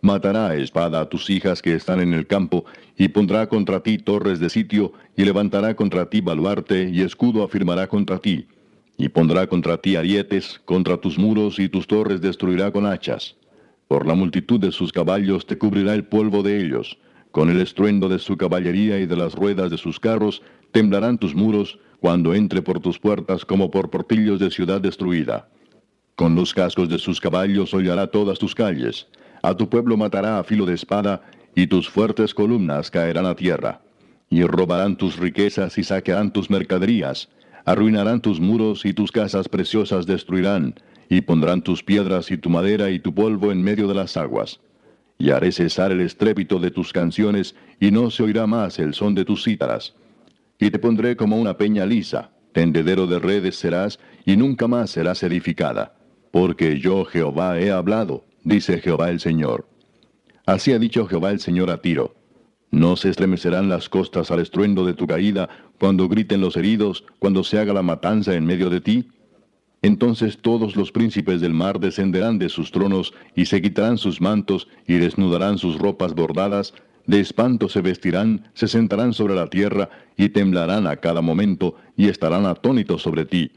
Matará 0.00 0.56
espada 0.56 1.00
a 1.00 1.08
tus 1.08 1.30
hijas 1.30 1.62
que 1.62 1.74
están 1.74 2.00
en 2.00 2.12
el 2.12 2.26
campo, 2.26 2.64
y 2.96 3.08
pondrá 3.08 3.48
contra 3.48 3.80
ti 3.80 3.98
torres 3.98 4.40
de 4.40 4.50
sitio, 4.50 4.92
y 5.16 5.24
levantará 5.24 5.76
contra 5.76 6.10
ti 6.10 6.20
baluarte, 6.20 6.90
y 6.90 7.02
escudo 7.02 7.44
afirmará 7.44 7.86
contra 7.86 8.18
ti. 8.18 8.48
Y 8.98 9.08
pondrá 9.08 9.46
contra 9.46 9.76
ti 9.76 9.94
arietes, 9.94 10.60
contra 10.64 10.96
tus 10.96 11.18
muros 11.18 11.60
y 11.60 11.68
tus 11.68 11.86
torres 11.86 12.20
destruirá 12.20 12.72
con 12.72 12.84
hachas. 12.84 13.36
Por 13.86 14.06
la 14.06 14.14
multitud 14.14 14.58
de 14.58 14.72
sus 14.72 14.92
caballos 14.92 15.46
te 15.46 15.56
cubrirá 15.56 15.94
el 15.94 16.04
polvo 16.04 16.42
de 16.42 16.64
ellos. 16.64 16.98
Con 17.32 17.50
el 17.50 17.60
estruendo 17.60 18.08
de 18.08 18.18
su 18.18 18.36
caballería 18.36 18.98
y 19.00 19.06
de 19.06 19.16
las 19.16 19.34
ruedas 19.34 19.70
de 19.70 19.78
sus 19.78 19.98
carros, 19.98 20.42
temblarán 20.70 21.18
tus 21.18 21.34
muros, 21.34 21.78
cuando 22.00 22.34
entre 22.34 22.62
por 22.62 22.80
tus 22.80 22.98
puertas 22.98 23.44
como 23.44 23.70
por 23.70 23.90
portillos 23.90 24.38
de 24.38 24.50
ciudad 24.50 24.80
destruida. 24.80 25.48
Con 26.14 26.34
los 26.34 26.54
cascos 26.54 26.88
de 26.88 26.98
sus 26.98 27.20
caballos 27.20 27.74
hollará 27.74 28.06
todas 28.06 28.38
tus 28.38 28.54
calles 28.54 29.08
a 29.42 29.56
tu 29.56 29.68
pueblo 29.68 29.96
matará 29.96 30.38
a 30.38 30.44
filo 30.44 30.64
de 30.64 30.74
espada, 30.74 31.22
y 31.54 31.66
tus 31.66 31.90
fuertes 31.90 32.32
columnas 32.32 32.90
caerán 32.90 33.26
a 33.26 33.34
tierra. 33.34 33.80
Y 34.30 34.44
robarán 34.44 34.96
tus 34.96 35.18
riquezas 35.18 35.76
y 35.76 35.84
saquearán 35.84 36.32
tus 36.32 36.48
mercaderías. 36.48 37.28
Arruinarán 37.64 38.20
tus 38.20 38.40
muros 38.40 38.84
y 38.84 38.94
tus 38.94 39.10
casas 39.10 39.48
preciosas 39.48 40.06
destruirán, 40.06 40.74
y 41.08 41.20
pondrán 41.20 41.62
tus 41.62 41.82
piedras 41.82 42.30
y 42.30 42.38
tu 42.38 42.48
madera 42.48 42.90
y 42.90 43.00
tu 43.00 43.12
polvo 43.12 43.52
en 43.52 43.62
medio 43.62 43.88
de 43.88 43.94
las 43.94 44.16
aguas. 44.16 44.60
Y 45.22 45.30
haré 45.30 45.52
cesar 45.52 45.92
el 45.92 46.00
estrépito 46.00 46.58
de 46.58 46.72
tus 46.72 46.92
canciones, 46.92 47.54
y 47.78 47.92
no 47.92 48.10
se 48.10 48.24
oirá 48.24 48.48
más 48.48 48.80
el 48.80 48.92
son 48.92 49.14
de 49.14 49.24
tus 49.24 49.44
cítaras. 49.44 49.94
Y 50.58 50.72
te 50.72 50.80
pondré 50.80 51.14
como 51.14 51.40
una 51.40 51.56
peña 51.56 51.86
lisa, 51.86 52.32
tendedero 52.52 53.06
de 53.06 53.20
redes 53.20 53.54
serás, 53.54 54.00
y 54.26 54.36
nunca 54.36 54.66
más 54.66 54.90
serás 54.90 55.22
edificada. 55.22 55.94
Porque 56.32 56.80
yo 56.80 57.04
Jehová 57.04 57.60
he 57.60 57.70
hablado, 57.70 58.24
dice 58.42 58.80
Jehová 58.80 59.10
el 59.10 59.20
Señor. 59.20 59.68
Así 60.44 60.72
ha 60.72 60.80
dicho 60.80 61.06
Jehová 61.06 61.30
el 61.30 61.38
Señor 61.38 61.70
a 61.70 61.80
Tiro. 61.80 62.16
No 62.72 62.96
se 62.96 63.08
estremecerán 63.08 63.68
las 63.68 63.88
costas 63.88 64.32
al 64.32 64.40
estruendo 64.40 64.84
de 64.84 64.94
tu 64.94 65.06
caída, 65.06 65.48
cuando 65.78 66.08
griten 66.08 66.40
los 66.40 66.56
heridos, 66.56 67.04
cuando 67.20 67.44
se 67.44 67.60
haga 67.60 67.72
la 67.72 67.82
matanza 67.82 68.34
en 68.34 68.44
medio 68.44 68.70
de 68.70 68.80
ti. 68.80 69.08
Entonces 69.82 70.38
todos 70.38 70.76
los 70.76 70.92
príncipes 70.92 71.40
del 71.40 71.54
mar 71.54 71.80
descenderán 71.80 72.38
de 72.38 72.48
sus 72.48 72.70
tronos, 72.70 73.12
y 73.34 73.46
se 73.46 73.60
quitarán 73.60 73.98
sus 73.98 74.20
mantos, 74.20 74.68
y 74.86 74.94
desnudarán 74.94 75.58
sus 75.58 75.78
ropas 75.78 76.14
bordadas, 76.14 76.72
de 77.06 77.18
espanto 77.18 77.68
se 77.68 77.80
vestirán, 77.80 78.48
se 78.54 78.68
sentarán 78.68 79.12
sobre 79.12 79.34
la 79.34 79.48
tierra, 79.48 79.90
y 80.16 80.28
temblarán 80.28 80.86
a 80.86 80.96
cada 80.96 81.20
momento, 81.20 81.74
y 81.96 82.08
estarán 82.08 82.46
atónitos 82.46 83.02
sobre 83.02 83.24
ti. 83.24 83.50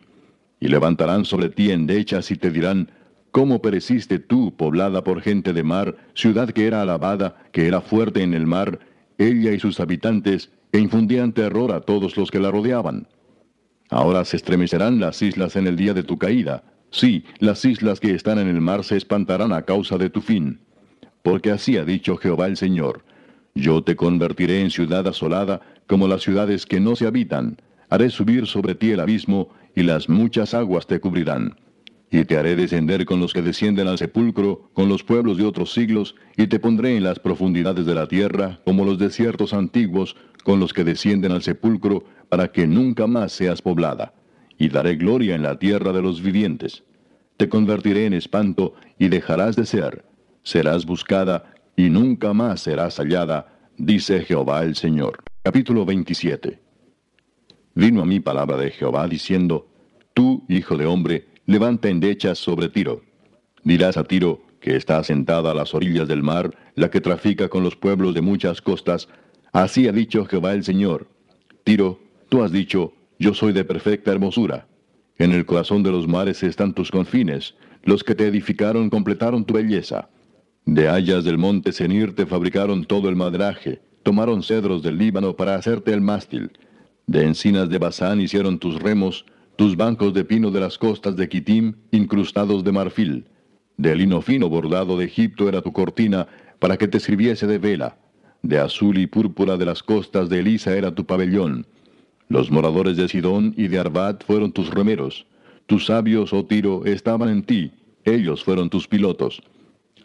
Y 0.60 0.68
levantarán 0.68 1.26
sobre 1.26 1.49
ti 1.49 1.69
endechas 1.69 2.31
y 2.31 2.38
te 2.38 2.49
dirán, 2.49 2.89
¿Cómo 3.30 3.61
pereciste 3.61 4.18
tú, 4.18 4.56
poblada 4.56 5.03
por 5.03 5.22
gente 5.22 5.52
de 5.52 5.61
mar, 5.61 5.97
ciudad 6.14 6.49
que 6.49 6.68
era 6.68 6.81
alabada, 6.81 7.35
que 7.52 7.68
era 7.68 7.81
fuerte 7.81 8.23
en 8.23 8.34
el 8.34 8.47
mar, 8.47 8.80
ella 9.18 9.52
y 9.52 9.60
sus 9.60 9.81
habitantes, 9.81 10.52
e 10.72 10.80
infundían 10.80 11.34
terror 11.34 11.73
a 11.73 11.81
todos 11.81 12.15
los 12.15 12.31
que 12.31 12.39
la 12.39 12.49
rodeaban? 12.49 13.07
Ahora 13.90 14.26
se 14.26 14.38
estremecerán 14.38 14.99
las 14.99 15.22
islas 15.22 15.56
en 15.56 15.68
el 15.68 15.76
día 15.76 15.94
de 15.94 16.03
tu 16.03 16.18
caída. 16.18 16.64
Sí, 16.90 17.26
las 17.40 17.64
islas 17.66 17.99
que 17.99 18.14
están 18.14 18.40
en 18.40 18.48
el 18.48 18.62
mar 18.62 18.84
se 18.84 18.98
espantarán 18.98 19.53
a 19.53 19.64
causa 19.64 19.98
de 19.98 20.10
tu 20.10 20.22
fin. 20.22 20.60
Porque 21.22 21.52
así 21.52 21.78
ha 21.78 21.86
dicho 21.86 22.18
Jehová 22.18 22.48
el 22.48 22.57
Señor. 22.57 23.03
Yo 23.53 23.84
te 23.84 23.95
convertiré 23.95 24.62
en 24.62 24.70
ciudad 24.70 25.07
asolada, 25.07 25.62
como 25.88 26.07
las 26.07 26.22
ciudades 26.22 26.66
que 26.66 26.80
no 26.80 26.95
se 26.95 27.07
habitan. 27.07 27.57
Haré 27.90 28.10
subir 28.10 28.48
sobre 28.48 28.76
ti 28.76 28.91
el 28.91 28.99
abismo, 28.99 29.49
y 29.76 29.84
las 29.84 30.10
muchas 30.10 30.53
aguas 30.53 30.88
te 30.88 30.99
cubrirán. 30.99 31.56
Y 32.11 32.26
te 32.26 32.38
haré 32.38 32.56
descender 32.56 33.06
con 33.06 33.19
los 33.19 33.34
que 33.34 33.41
descienden 33.41 33.88
al 33.88 33.98
sepulcro, 33.98 34.69
con 34.73 34.88
los 34.90 35.03
pueblos 35.03 35.38
de 35.38 35.45
otros 35.45 35.73
siglos, 35.73 36.15
y 36.38 36.48
te 36.48 36.60
pondré 36.60 36.95
en 36.95 37.03
las 37.03 37.19
profundidades 37.19 37.86
de 37.86 37.95
la 37.95 38.07
tierra, 38.07 38.60
como 38.64 38.86
los 38.86 38.99
desiertos 38.99 39.53
antiguos, 39.53 40.15
con 40.44 40.60
los 40.60 40.73
que 40.73 40.84
descienden 40.84 41.32
al 41.32 41.41
sepulcro, 41.41 42.03
para 42.30 42.52
que 42.52 42.68
nunca 42.68 43.07
más 43.07 43.32
seas 43.32 43.61
poblada. 43.61 44.14
Y 44.57 44.69
daré 44.69 44.95
gloria 44.95 45.36
en 45.36 45.44
la 45.44 45.57
tierra 45.57 45.91
de 45.91 46.02
los 46.02 46.22
vivientes. 46.22 46.84
Te 47.38 47.49
convertiré 47.49 48.06
en 48.06 48.14
espanto, 48.14 48.76
y 48.98 49.10
dejarás 49.10 49.56
de 49.56 49.65
ser. 49.65 50.06
Serás 50.44 50.86
buscada, 50.86 51.56
y 51.76 51.90
nunca 51.90 52.34
más 52.34 52.61
serás 52.61 52.98
hallada, 52.98 53.48
dice 53.77 54.22
Jehová 54.22 54.64
el 54.64 54.76
Señor. 54.76 55.23
Capítulo 55.44 55.86
27. 55.86 56.60
Vino 57.73 58.02
a 58.02 58.06
mí 58.06 58.22
palabra 58.22 58.56
de 58.56 58.72
Jehová 58.72 59.07
diciendo, 59.07 59.68
Tú, 60.14 60.45
hijo 60.48 60.77
de 60.77 60.86
hombre, 60.86 61.27
levanta 61.45 61.89
endechas 61.89 62.39
sobre 62.39 62.69
Tiro. 62.69 63.01
Dirás 63.63 63.97
a 63.97 64.03
Tiro, 64.03 64.41
que 64.59 64.76
está 64.76 65.03
sentada 65.03 65.51
a 65.51 65.53
las 65.53 65.73
orillas 65.73 66.07
del 66.07 66.23
mar, 66.23 66.55
la 66.76 66.89
que 66.89 67.01
trafica 67.01 67.49
con 67.49 67.63
los 67.63 67.76
pueblos 67.76 68.13
de 68.13 68.22
muchas 68.22 68.61
costas, 68.61 69.07
así 69.53 69.88
ha 69.88 69.91
dicho 69.91 70.26
Jehová 70.26 70.53
el 70.53 70.63
Señor. 70.63 71.07
Tiro, 71.63 71.99
tú 72.30 72.43
has 72.43 72.51
dicho, 72.51 72.93
yo 73.19 73.34
soy 73.34 73.53
de 73.53 73.63
perfecta 73.63 74.11
hermosura. 74.11 74.67
En 75.17 75.31
el 75.31 75.45
corazón 75.45 75.84
de 75.84 75.91
los 75.91 76.07
mares 76.07 76.43
están 76.43 76.73
tus 76.73 76.91
confines, 76.91 77.55
los 77.84 78.03
que 78.03 78.15
te 78.15 78.27
edificaron 78.27 78.89
completaron 78.89 79.45
tu 79.45 79.53
belleza. 79.53 80.09
De 80.65 80.89
hayas 80.89 81.23
del 81.23 81.38
monte 81.38 81.72
Senir 81.72 82.15
te 82.15 82.26
fabricaron 82.26 82.85
todo 82.85 83.07
el 83.07 83.15
madraje, 83.15 83.81
tomaron 84.01 84.41
cedros 84.41 84.81
del 84.81 84.97
Líbano 84.97 85.35
para 85.35 85.55
hacerte 85.55 85.93
el 85.93 86.01
mástil. 86.01 86.51
De 87.05 87.23
encinas 87.23 87.69
de 87.69 87.77
Basán 87.77 88.19
hicieron 88.19 88.57
tus 88.57 88.81
remos, 88.81 89.26
tus 89.56 89.76
bancos 89.76 90.14
de 90.14 90.26
pino 90.26 90.52
de 90.52 90.60
las 90.60 90.77
costas 90.77 91.15
de 91.15 91.30
Kitim, 91.30 91.73
incrustados 91.91 92.64
de 92.64 92.72
marfil. 92.72 93.26
De 93.77 93.95
lino 93.95 94.22
fino 94.22 94.49
bordado 94.49 94.98
de 94.98 95.06
Egipto 95.06 95.48
era 95.48 95.61
tu 95.61 95.72
cortina, 95.72 96.27
para 96.60 96.77
que 96.77 96.88
te 96.88 96.99
sirviese 96.99 97.48
de 97.48 97.57
vela. 97.57 97.98
De 98.41 98.60
azul 98.60 98.98
y 98.98 99.07
púrpura 99.07 99.57
de 99.57 99.65
las 99.65 99.82
costas 99.82 100.30
de 100.30 100.40
Elisa 100.40 100.76
era 100.76 100.94
tu 100.94 101.06
pabellón. 101.06 101.65
Los 102.27 102.52
moradores 102.52 102.98
de 102.98 103.07
Sidón 103.07 103.53
y 103.57 103.68
de 103.68 103.80
Arbat 103.80 104.23
fueron 104.23 104.52
tus 104.52 104.69
remeros. 104.69 105.26
Tus 105.68 105.86
sabios, 105.86 106.34
oh 106.34 106.45
Tiro, 106.45 106.86
estaban 106.86 107.30
en 107.30 107.44
ti, 107.44 107.72
ellos 108.03 108.44
fueron 108.44 108.69
tus 108.69 108.88
pilotos. 108.88 109.41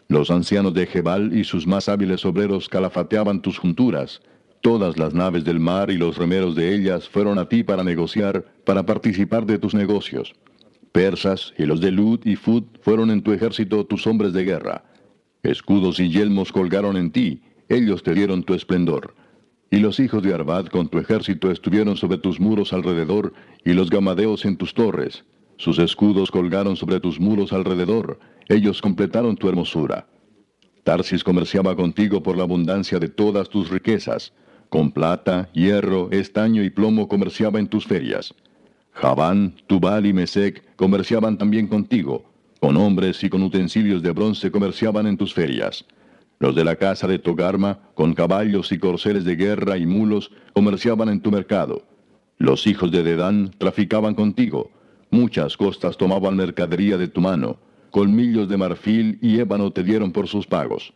Los 0.07 0.31
ancianos 0.31 0.73
de 0.73 0.87
Jebal 0.87 1.37
y 1.37 1.43
sus 1.43 1.67
más 1.67 1.87
hábiles 1.87 2.25
obreros 2.25 2.67
calafateaban 2.67 3.41
tus 3.41 3.57
junturas. 3.57 4.21
Todas 4.61 4.97
las 4.99 5.15
naves 5.15 5.43
del 5.43 5.59
mar 5.59 5.89
y 5.89 5.97
los 5.97 6.17
remeros 6.17 6.55
de 6.55 6.75
ellas 6.75 7.09
fueron 7.09 7.39
a 7.39 7.49
ti 7.49 7.63
para 7.63 7.83
negociar, 7.83 8.45
para 8.63 8.85
participar 8.85 9.47
de 9.47 9.57
tus 9.57 9.73
negocios. 9.73 10.35
Persas 10.91 11.53
y 11.57 11.65
los 11.65 11.81
de 11.81 11.91
Lud 11.91 12.19
y 12.25 12.35
Fud 12.35 12.63
fueron 12.81 13.09
en 13.09 13.23
tu 13.23 13.33
ejército 13.33 13.85
tus 13.85 14.05
hombres 14.05 14.33
de 14.33 14.43
guerra. 14.43 14.83
Escudos 15.41 15.99
y 15.99 16.09
yelmos 16.09 16.51
colgaron 16.51 16.95
en 16.95 17.11
ti, 17.11 17.41
ellos 17.69 18.03
te 18.03 18.13
dieron 18.13 18.43
tu 18.43 18.53
esplendor. 18.53 19.15
Y 19.71 19.77
los 19.77 19.99
hijos 19.99 20.21
de 20.21 20.33
Arvad 20.33 20.67
con 20.67 20.89
tu 20.89 20.99
ejército 20.99 21.49
estuvieron 21.49 21.97
sobre 21.97 22.19
tus 22.19 22.39
muros 22.39 22.71
alrededor, 22.71 23.33
y 23.65 23.73
los 23.73 23.89
gamadeos 23.89 24.45
en 24.45 24.57
tus 24.57 24.75
torres. 24.75 25.23
Sus 25.57 25.79
escudos 25.79 26.29
colgaron 26.29 26.75
sobre 26.75 26.99
tus 26.99 27.19
muros 27.19 27.51
alrededor, 27.51 28.19
ellos 28.47 28.81
completaron 28.81 29.37
tu 29.37 29.49
hermosura. 29.49 30.07
Tarsis 30.83 31.23
comerciaba 31.23 31.75
contigo 31.75 32.21
por 32.21 32.37
la 32.37 32.43
abundancia 32.43 32.99
de 32.99 33.07
todas 33.07 33.49
tus 33.49 33.69
riquezas. 33.69 34.33
Con 34.71 34.93
plata, 34.93 35.49
hierro, 35.51 36.09
estaño 36.11 36.63
y 36.63 36.69
plomo 36.69 37.09
comerciaba 37.09 37.59
en 37.59 37.67
tus 37.67 37.85
ferias. 37.85 38.33
Javán, 38.93 39.55
Tubal 39.67 40.05
y 40.05 40.13
Mesec 40.13 40.63
comerciaban 40.77 41.37
también 41.37 41.67
contigo. 41.67 42.23
Con 42.61 42.77
hombres 42.77 43.21
y 43.25 43.29
con 43.29 43.43
utensilios 43.43 44.01
de 44.01 44.11
bronce 44.11 44.49
comerciaban 44.49 45.07
en 45.07 45.17
tus 45.17 45.33
ferias. 45.33 45.83
Los 46.39 46.55
de 46.55 46.63
la 46.63 46.77
casa 46.77 47.05
de 47.05 47.19
Togarma, 47.19 47.79
con 47.95 48.13
caballos 48.13 48.71
y 48.71 48.79
corceles 48.79 49.25
de 49.25 49.35
guerra 49.35 49.77
y 49.77 49.85
mulos, 49.85 50.31
comerciaban 50.53 51.09
en 51.09 51.19
tu 51.19 51.31
mercado. 51.31 51.83
Los 52.37 52.65
hijos 52.65 52.93
de 52.93 53.03
Dedán 53.03 53.51
traficaban 53.57 54.15
contigo. 54.15 54.71
Muchas 55.09 55.57
costas 55.57 55.97
tomaban 55.97 56.37
mercadería 56.37 56.97
de 56.97 57.09
tu 57.09 57.19
mano. 57.19 57.59
Colmillos 57.89 58.47
de 58.47 58.55
marfil 58.55 59.19
y 59.21 59.37
ébano 59.37 59.71
te 59.71 59.83
dieron 59.83 60.13
por 60.13 60.29
sus 60.29 60.47
pagos. 60.47 60.93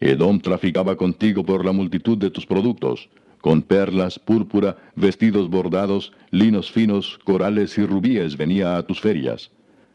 Edom 0.00 0.40
traficaba 0.40 0.96
contigo 0.96 1.44
por 1.44 1.64
la 1.64 1.72
multitud 1.72 2.16
de 2.16 2.30
tus 2.30 2.46
productos, 2.46 3.08
con 3.40 3.62
perlas, 3.62 4.18
púrpura, 4.18 4.76
vestidos 4.94 5.48
bordados, 5.48 6.12
linos 6.30 6.70
finos, 6.70 7.18
corales 7.24 7.76
y 7.78 7.84
rubíes 7.84 8.36
venía 8.36 8.76
a 8.76 8.82
tus 8.84 9.00
ferias. 9.00 9.50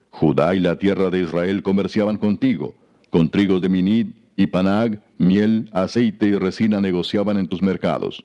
Judá 0.10 0.56
y 0.56 0.60
la 0.60 0.78
tierra 0.78 1.10
de 1.10 1.22
Israel 1.22 1.64
comerciaban 1.64 2.18
contigo, 2.18 2.76
con 3.10 3.30
trigos 3.30 3.62
de 3.62 3.70
Minid 3.70 4.08
y 4.36 4.48
Panag, 4.48 5.02
miel, 5.18 5.70
aceite 5.72 6.28
y 6.28 6.36
resina 6.36 6.82
negociaban 6.82 7.38
en 7.38 7.48
tus 7.48 7.62
mercados. 7.62 8.24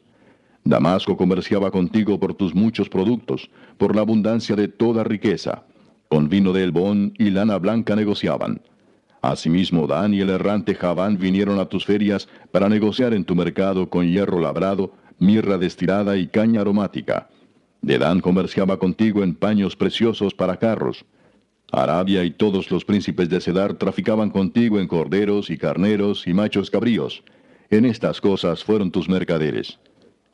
Damasco 0.64 1.16
comerciaba 1.16 1.70
contigo 1.70 2.18
por 2.20 2.34
tus 2.34 2.54
muchos 2.54 2.88
productos, 2.88 3.50
por 3.78 3.94
la 3.94 4.02
abundancia 4.02 4.54
de 4.54 4.68
toda 4.68 5.04
riqueza. 5.04 5.64
Con 6.08 6.28
vino 6.28 6.52
de 6.52 6.64
Elbón 6.64 7.14
y 7.18 7.30
lana 7.30 7.58
blanca 7.58 7.96
negociaban. 7.96 8.60
Asimismo, 9.20 9.86
Dan 9.86 10.14
y 10.14 10.20
el 10.20 10.30
errante 10.30 10.74
Javán 10.74 11.18
vinieron 11.18 11.58
a 11.58 11.66
tus 11.66 11.84
ferias 11.84 12.28
para 12.52 12.68
negociar 12.68 13.14
en 13.14 13.24
tu 13.24 13.34
mercado 13.34 13.90
con 13.90 14.06
hierro 14.06 14.40
labrado, 14.40 14.92
mirra 15.18 15.58
destilada 15.58 16.16
y 16.16 16.28
caña 16.28 16.60
aromática. 16.60 17.28
De 17.82 17.98
Dan 17.98 18.20
comerciaba 18.20 18.78
contigo 18.78 19.22
en 19.22 19.34
paños 19.34 19.76
preciosos 19.76 20.34
para 20.34 20.56
carros. 20.56 21.04
Arabia 21.70 22.24
y 22.24 22.30
todos 22.30 22.70
los 22.70 22.84
príncipes 22.84 23.28
de 23.28 23.40
Cedar 23.40 23.74
traficaban 23.74 24.30
contigo 24.30 24.80
en 24.80 24.88
corderos 24.88 25.50
y 25.50 25.58
carneros 25.58 26.26
y 26.26 26.32
machos 26.32 26.70
cabríos. 26.70 27.22
En 27.70 27.84
estas 27.84 28.20
cosas 28.20 28.64
fueron 28.64 28.90
tus 28.90 29.08
mercaderes. 29.08 29.78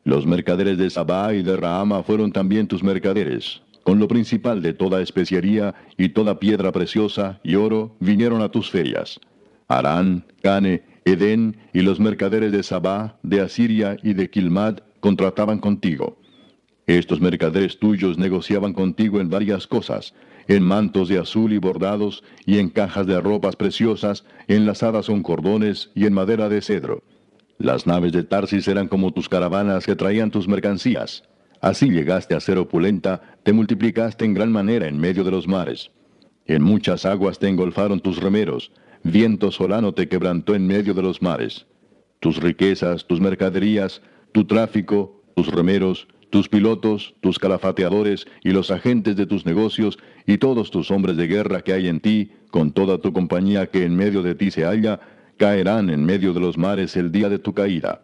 Los 0.04 0.26
mercaderes 0.26 0.78
de 0.78 0.90
Sabá 0.90 1.34
y 1.34 1.42
de 1.42 1.56
Rahama 1.56 2.02
fueron 2.02 2.30
también 2.30 2.68
tus 2.68 2.82
mercaderes. 2.82 3.63
Con 3.84 3.98
lo 3.98 4.08
principal 4.08 4.62
de 4.62 4.72
toda 4.72 5.02
especiería 5.02 5.74
y 5.98 6.08
toda 6.08 6.40
piedra 6.40 6.72
preciosa 6.72 7.40
y 7.44 7.54
oro 7.54 7.94
vinieron 8.00 8.40
a 8.40 8.48
tus 8.48 8.70
ferias. 8.70 9.20
Arán, 9.68 10.24
Cane, 10.42 10.82
Edén 11.04 11.58
y 11.74 11.82
los 11.82 12.00
mercaderes 12.00 12.50
de 12.50 12.62
Sabá, 12.62 13.18
de 13.22 13.42
Asiria 13.42 13.98
y 14.02 14.14
de 14.14 14.30
Kilmad 14.30 14.78
contrataban 15.00 15.58
contigo. 15.58 16.18
Estos 16.86 17.20
mercaderes 17.20 17.78
tuyos 17.78 18.16
negociaban 18.16 18.72
contigo 18.72 19.20
en 19.20 19.28
varias 19.28 19.66
cosas, 19.66 20.14
en 20.48 20.62
mantos 20.62 21.08
de 21.08 21.18
azul 21.18 21.52
y 21.52 21.58
bordados, 21.58 22.24
y 22.46 22.58
en 22.58 22.70
cajas 22.70 23.06
de 23.06 23.20
ropas 23.20 23.56
preciosas, 23.56 24.24
enlazadas 24.48 25.06
con 25.06 25.22
cordones 25.22 25.90
y 25.94 26.06
en 26.06 26.14
madera 26.14 26.48
de 26.48 26.62
cedro. 26.62 27.02
Las 27.58 27.86
naves 27.86 28.12
de 28.12 28.22
Tarsis 28.22 28.66
eran 28.66 28.88
como 28.88 29.12
tus 29.12 29.28
caravanas 29.28 29.84
que 29.84 29.94
traían 29.94 30.30
tus 30.30 30.48
mercancías. 30.48 31.22
Así 31.64 31.88
llegaste 31.88 32.34
a 32.34 32.40
ser 32.40 32.58
opulenta, 32.58 33.22
te 33.42 33.54
multiplicaste 33.54 34.26
en 34.26 34.34
gran 34.34 34.52
manera 34.52 34.86
en 34.86 34.98
medio 34.98 35.24
de 35.24 35.30
los 35.30 35.48
mares. 35.48 35.92
En 36.44 36.62
muchas 36.62 37.06
aguas 37.06 37.38
te 37.38 37.48
engolfaron 37.48 38.00
tus 38.00 38.18
remeros, 38.18 38.70
viento 39.02 39.50
solano 39.50 39.94
te 39.94 40.06
quebrantó 40.06 40.54
en 40.54 40.66
medio 40.66 40.92
de 40.92 41.00
los 41.00 41.22
mares. 41.22 41.64
Tus 42.20 42.36
riquezas, 42.36 43.06
tus 43.06 43.18
mercaderías, 43.18 44.02
tu 44.32 44.44
tráfico, 44.44 45.22
tus 45.34 45.46
remeros, 45.46 46.06
tus 46.28 46.50
pilotos, 46.50 47.14
tus 47.22 47.38
calafateadores 47.38 48.26
y 48.42 48.50
los 48.50 48.70
agentes 48.70 49.16
de 49.16 49.24
tus 49.24 49.46
negocios 49.46 49.98
y 50.26 50.36
todos 50.36 50.70
tus 50.70 50.90
hombres 50.90 51.16
de 51.16 51.28
guerra 51.28 51.62
que 51.62 51.72
hay 51.72 51.88
en 51.88 52.00
ti, 52.00 52.32
con 52.50 52.72
toda 52.72 52.98
tu 52.98 53.14
compañía 53.14 53.70
que 53.70 53.86
en 53.86 53.96
medio 53.96 54.22
de 54.22 54.34
ti 54.34 54.50
se 54.50 54.64
halla, 54.64 55.00
caerán 55.38 55.88
en 55.88 56.04
medio 56.04 56.34
de 56.34 56.40
los 56.40 56.58
mares 56.58 56.94
el 56.94 57.10
día 57.10 57.30
de 57.30 57.38
tu 57.38 57.54
caída. 57.54 58.02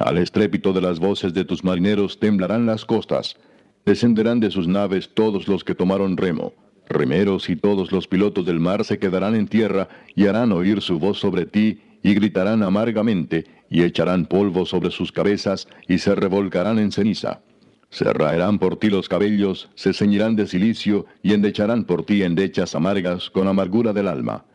Al 0.00 0.16
estrépito 0.16 0.72
de 0.72 0.80
las 0.80 0.98
voces 0.98 1.34
de 1.34 1.44
tus 1.44 1.62
marineros 1.62 2.18
temblarán 2.18 2.64
las 2.64 2.86
costas. 2.86 3.36
Descenderán 3.84 4.40
de 4.40 4.50
sus 4.50 4.66
naves 4.66 5.10
todos 5.12 5.46
los 5.46 5.62
que 5.62 5.74
tomaron 5.74 6.16
remo. 6.16 6.54
Remeros 6.88 7.50
y 7.50 7.56
todos 7.56 7.92
los 7.92 8.08
pilotos 8.08 8.46
del 8.46 8.60
mar 8.60 8.82
se 8.86 8.98
quedarán 8.98 9.34
en 9.34 9.46
tierra 9.46 9.90
y 10.14 10.26
harán 10.26 10.52
oír 10.52 10.80
su 10.80 10.98
voz 10.98 11.18
sobre 11.18 11.44
ti 11.44 11.82
y 12.02 12.14
gritarán 12.14 12.62
amargamente 12.62 13.44
y 13.68 13.82
echarán 13.82 14.24
polvo 14.24 14.64
sobre 14.64 14.90
sus 14.90 15.12
cabezas 15.12 15.68
y 15.86 15.98
se 15.98 16.14
revolcarán 16.14 16.78
en 16.78 16.92
ceniza. 16.92 17.42
Se 17.90 18.10
raerán 18.10 18.58
por 18.58 18.78
ti 18.78 18.88
los 18.88 19.06
cabellos, 19.06 19.68
se 19.74 19.92
ceñirán 19.92 20.34
de 20.34 20.46
silicio 20.46 21.04
y 21.22 21.34
endecharán 21.34 21.84
por 21.84 22.06
ti 22.06 22.22
endechas 22.22 22.74
amargas 22.74 23.28
con 23.28 23.48
amargura 23.48 23.92
del 23.92 24.08
alma. 24.08 24.46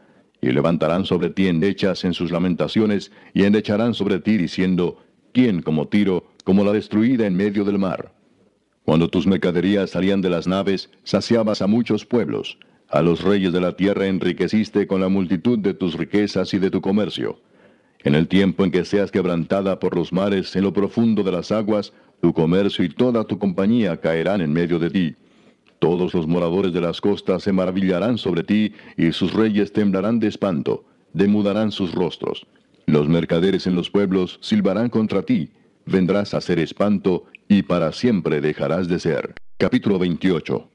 Y 0.42 0.52
levantarán 0.52 1.06
sobre 1.06 1.30
ti 1.30 1.48
endechas 1.48 2.04
en 2.04 2.16
sus 2.16 2.32
lamentaciones 2.32 3.12
y 3.36 3.44
endecharán 3.44 3.94
sobre 3.94 4.20
ti 4.20 4.38
diciendo, 4.38 5.05
¿quién 5.36 5.62
como 5.62 5.90
Tiro, 5.90 6.24
como 6.45 6.64
la 6.64 6.72
destruida 6.72 7.28
en 7.28 7.36
medio 7.36 7.66
del 7.66 7.78
mar? 7.78 8.14
Cuando 8.86 9.10
tus 9.10 9.28
mercaderías 9.28 9.90
salían 9.90 10.22
de 10.22 10.30
las 10.30 10.48
naves, 10.48 10.90
saciabas 11.03 11.62
a 11.62 11.68
muchos 11.68 12.06
pueblos. 12.06 12.57
A 12.88 13.02
los 13.02 13.22
reyes 13.22 13.52
de 13.52 13.60
la 13.60 13.76
tierra 13.76 14.07
enriqueciste 14.07 14.88
con 14.88 15.02
la 15.02 15.10
multitud 15.10 15.60
de 15.60 15.74
tus 15.74 15.95
riquezas 15.95 16.53
y 16.53 16.60
de 16.60 16.72
tu 16.72 16.80
comercio. 16.80 17.41
En 18.06 18.16
el 18.16 18.30
tiempo 18.30 18.64
en 18.64 18.72
que 18.72 18.86
seas 18.86 19.12
quebrantada 19.12 19.78
por 19.78 19.98
los 19.98 20.14
mares 20.14 20.56
en 20.56 20.64
lo 20.64 20.72
profundo 20.72 21.22
de 21.22 21.34
las 21.34 21.52
aguas, 21.52 21.91
tu 22.22 22.32
comercio 22.34 22.86
y 22.86 22.90
toda 22.90 23.26
tu 23.26 23.38
compañía 23.38 23.99
caerán 23.99 24.40
en 24.40 24.53
medio 24.53 24.80
de 24.80 24.90
ti. 24.90 25.16
Todos 25.80 26.14
los 26.14 26.28
moradores 26.28 26.72
de 26.72 26.80
las 26.80 27.02
costas 27.02 27.44
se 27.44 27.52
maravillarán 27.52 28.18
sobre 28.18 28.44
ti, 28.44 28.72
y 28.95 29.12
sus 29.12 29.34
reyes 29.34 29.74
temblarán 29.74 30.22
de 30.22 30.28
espanto, 30.28 30.86
demudarán 31.12 31.74
sus 31.74 31.94
rostros. 31.94 32.48
Los 32.88 33.07
mercaderes 33.07 33.68
en 33.68 33.76
los 33.76 33.90
pueblos 33.90 34.38
silbarán 34.41 34.90
contra 34.90 35.24
ti, 35.24 35.49
vendrás 35.86 36.34
a 36.34 36.41
ser 36.41 36.60
espanto, 36.60 37.26
y 37.48 37.64
para 37.64 37.91
siempre 37.91 38.41
dejarás 38.41 38.88
de 38.88 38.99
ser. 38.99 39.34
Capítulo 39.57 39.99
28 39.99 40.70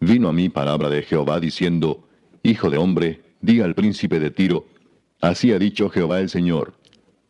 Vino 0.00 0.28
a 0.28 0.32
mí 0.32 0.48
palabra 0.48 0.88
de 0.88 1.02
Jehová 1.02 1.40
diciendo, 1.40 2.08
Hijo 2.42 2.70
de 2.70 2.78
hombre, 2.78 3.22
di 3.40 3.60
al 3.60 3.74
príncipe 3.74 4.18
de 4.18 4.30
Tiro, 4.30 4.66
Así 5.20 5.52
ha 5.52 5.58
dicho 5.58 5.90
Jehová 5.90 6.20
el 6.20 6.30
Señor, 6.30 6.72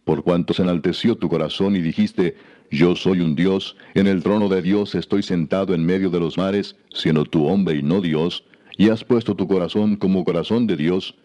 por 0.04 0.22
cuanto 0.22 0.54
se 0.54 0.62
enalteció 0.62 1.16
tu 1.16 1.28
corazón 1.28 1.74
y 1.74 1.80
dijiste, 1.80 2.36
yo 2.70 2.94
soy 2.94 3.20
un 3.20 3.34
Dios, 3.34 3.76
en 3.94 4.06
el 4.06 4.22
trono 4.22 4.48
de 4.48 4.62
Dios 4.62 4.94
estoy 4.94 5.24
sentado 5.24 5.74
en 5.74 5.84
medio 5.84 6.08
de 6.08 6.20
los 6.20 6.38
mares, 6.38 6.76
siendo 6.94 7.24
tú 7.24 7.48
hombre 7.48 7.78
y 7.78 7.82
no 7.82 8.00
Dios, 8.00 8.44
y 8.78 8.90
has 8.90 9.02
puesto 9.02 9.34
tu 9.34 9.48
corazón 9.48 9.96
como 9.96 10.24
corazón 10.24 10.68
de 10.68 10.76
Dios. 10.76 11.16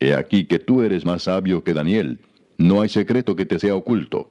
He 0.00 0.14
aquí 0.14 0.44
que 0.44 0.58
tú 0.58 0.82
eres 0.82 1.04
más 1.04 1.24
sabio 1.24 1.64
que 1.64 1.74
Daniel, 1.74 2.20
no 2.58 2.80
hay 2.80 2.88
secreto 2.88 3.36
que 3.36 3.46
te 3.46 3.58
sea 3.58 3.74
oculto. 3.74 4.30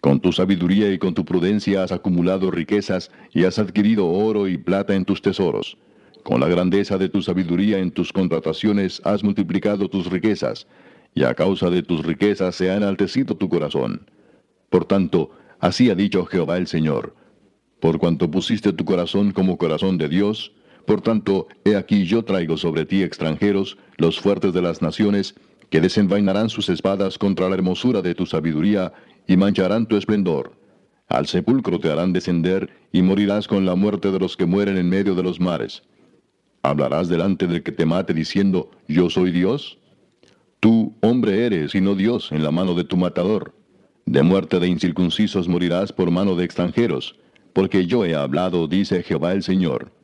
Con 0.00 0.20
tu 0.20 0.32
sabiduría 0.32 0.92
y 0.92 0.98
con 0.98 1.14
tu 1.14 1.24
prudencia 1.24 1.82
has 1.82 1.92
acumulado 1.92 2.50
riquezas 2.50 3.10
y 3.32 3.44
has 3.44 3.58
adquirido 3.58 4.08
oro 4.08 4.46
y 4.46 4.56
plata 4.56 4.94
en 4.94 5.04
tus 5.04 5.20
tesoros. 5.22 5.76
Con 6.22 6.40
la 6.40 6.48
grandeza 6.48 6.98
de 6.98 7.08
tu 7.08 7.22
sabiduría 7.22 7.78
en 7.78 7.90
tus 7.90 8.12
contrataciones 8.12 9.00
has 9.04 9.24
multiplicado 9.24 9.88
tus 9.88 10.06
riquezas, 10.06 10.66
y 11.14 11.24
a 11.24 11.34
causa 11.34 11.70
de 11.70 11.82
tus 11.82 12.04
riquezas 12.04 12.54
se 12.54 12.70
ha 12.70 12.76
enaltecido 12.76 13.36
tu 13.36 13.48
corazón. 13.48 14.08
Por 14.68 14.84
tanto, 14.84 15.30
Así 15.60 15.90
ha 15.90 15.94
dicho 15.94 16.24
Jehová 16.24 16.56
el 16.56 16.68
Señor. 16.68 17.14
Por 17.80 17.98
cuanto 17.98 18.30
pusiste 18.30 18.72
tu 18.72 18.84
corazón 18.84 19.32
como 19.32 19.58
corazón 19.58 19.98
de 19.98 20.08
Dios, 20.08 20.52
por 20.88 21.02
tanto, 21.02 21.48
he 21.66 21.76
aquí 21.76 22.06
yo 22.06 22.24
traigo 22.24 22.56
sobre 22.56 22.86
ti 22.86 23.02
extranjeros, 23.02 23.76
los 23.98 24.18
fuertes 24.18 24.54
de 24.54 24.62
las 24.62 24.80
naciones, 24.80 25.34
que 25.68 25.82
desenvainarán 25.82 26.48
sus 26.48 26.70
espadas 26.70 27.18
contra 27.18 27.46
la 27.46 27.56
hermosura 27.56 28.00
de 28.00 28.14
tu 28.14 28.24
sabiduría 28.24 28.94
y 29.26 29.36
mancharán 29.36 29.84
tu 29.84 29.98
esplendor. 29.98 30.54
Al 31.06 31.26
sepulcro 31.26 31.78
te 31.78 31.90
harán 31.92 32.14
descender 32.14 32.70
y 32.90 33.02
morirás 33.02 33.46
con 33.46 33.66
la 33.66 33.74
muerte 33.74 34.10
de 34.10 34.18
los 34.18 34.34
que 34.34 34.46
mueren 34.46 34.78
en 34.78 34.88
medio 34.88 35.14
de 35.14 35.22
los 35.22 35.40
mares. 35.40 35.82
¿Hablarás 36.62 37.10
delante 37.10 37.46
del 37.46 37.62
que 37.62 37.72
te 37.72 37.84
mate 37.84 38.14
diciendo, 38.14 38.70
yo 38.88 39.10
soy 39.10 39.30
Dios? 39.30 39.76
Tú, 40.58 40.94
hombre 41.02 41.44
eres 41.44 41.74
y 41.74 41.82
no 41.82 41.96
Dios 41.96 42.32
en 42.32 42.42
la 42.42 42.50
mano 42.50 42.74
de 42.74 42.84
tu 42.84 42.96
matador. 42.96 43.54
De 44.06 44.22
muerte 44.22 44.58
de 44.58 44.68
incircuncisos 44.68 45.48
morirás 45.48 45.92
por 45.92 46.10
mano 46.10 46.34
de 46.34 46.46
extranjeros, 46.46 47.18
porque 47.52 47.84
yo 47.84 48.06
he 48.06 48.14
hablado, 48.14 48.68
dice 48.68 49.02
Jehová 49.02 49.34
el 49.34 49.42
Señor. 49.42 49.97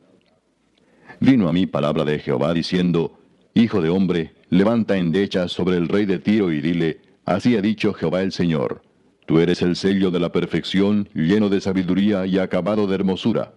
Vino 1.25 1.49
a 1.49 1.55
mí 1.55 1.65
palabra 1.65 2.05
de 2.05 2.19
Jehová 2.19 2.53
diciendo, 2.53 3.19
Hijo 3.55 3.81
de 3.81 3.89
hombre, 3.89 4.35
levanta 4.51 4.99
endechas 4.99 5.53
sobre 5.53 5.79
el 5.79 5.89
rey 5.89 6.05
de 6.05 6.19
Tiro 6.19 6.53
y 6.53 6.61
dile, 6.61 7.01
Así 7.25 7.57
ha 7.57 7.63
dicho 7.63 7.95
Jehová 7.95 8.21
el 8.21 8.31
Señor. 8.31 8.83
Tú 9.25 9.39
eres 9.39 9.63
el 9.63 9.75
sello 9.75 10.11
de 10.11 10.21
la 10.21 10.33
perfección, 10.33 11.09
lleno 11.15 11.49
de 11.49 11.63
sabiduría 11.63 12.27
y 12.27 12.37
acabado 12.37 12.87
de 12.87 12.97
hermosura. 12.97 13.55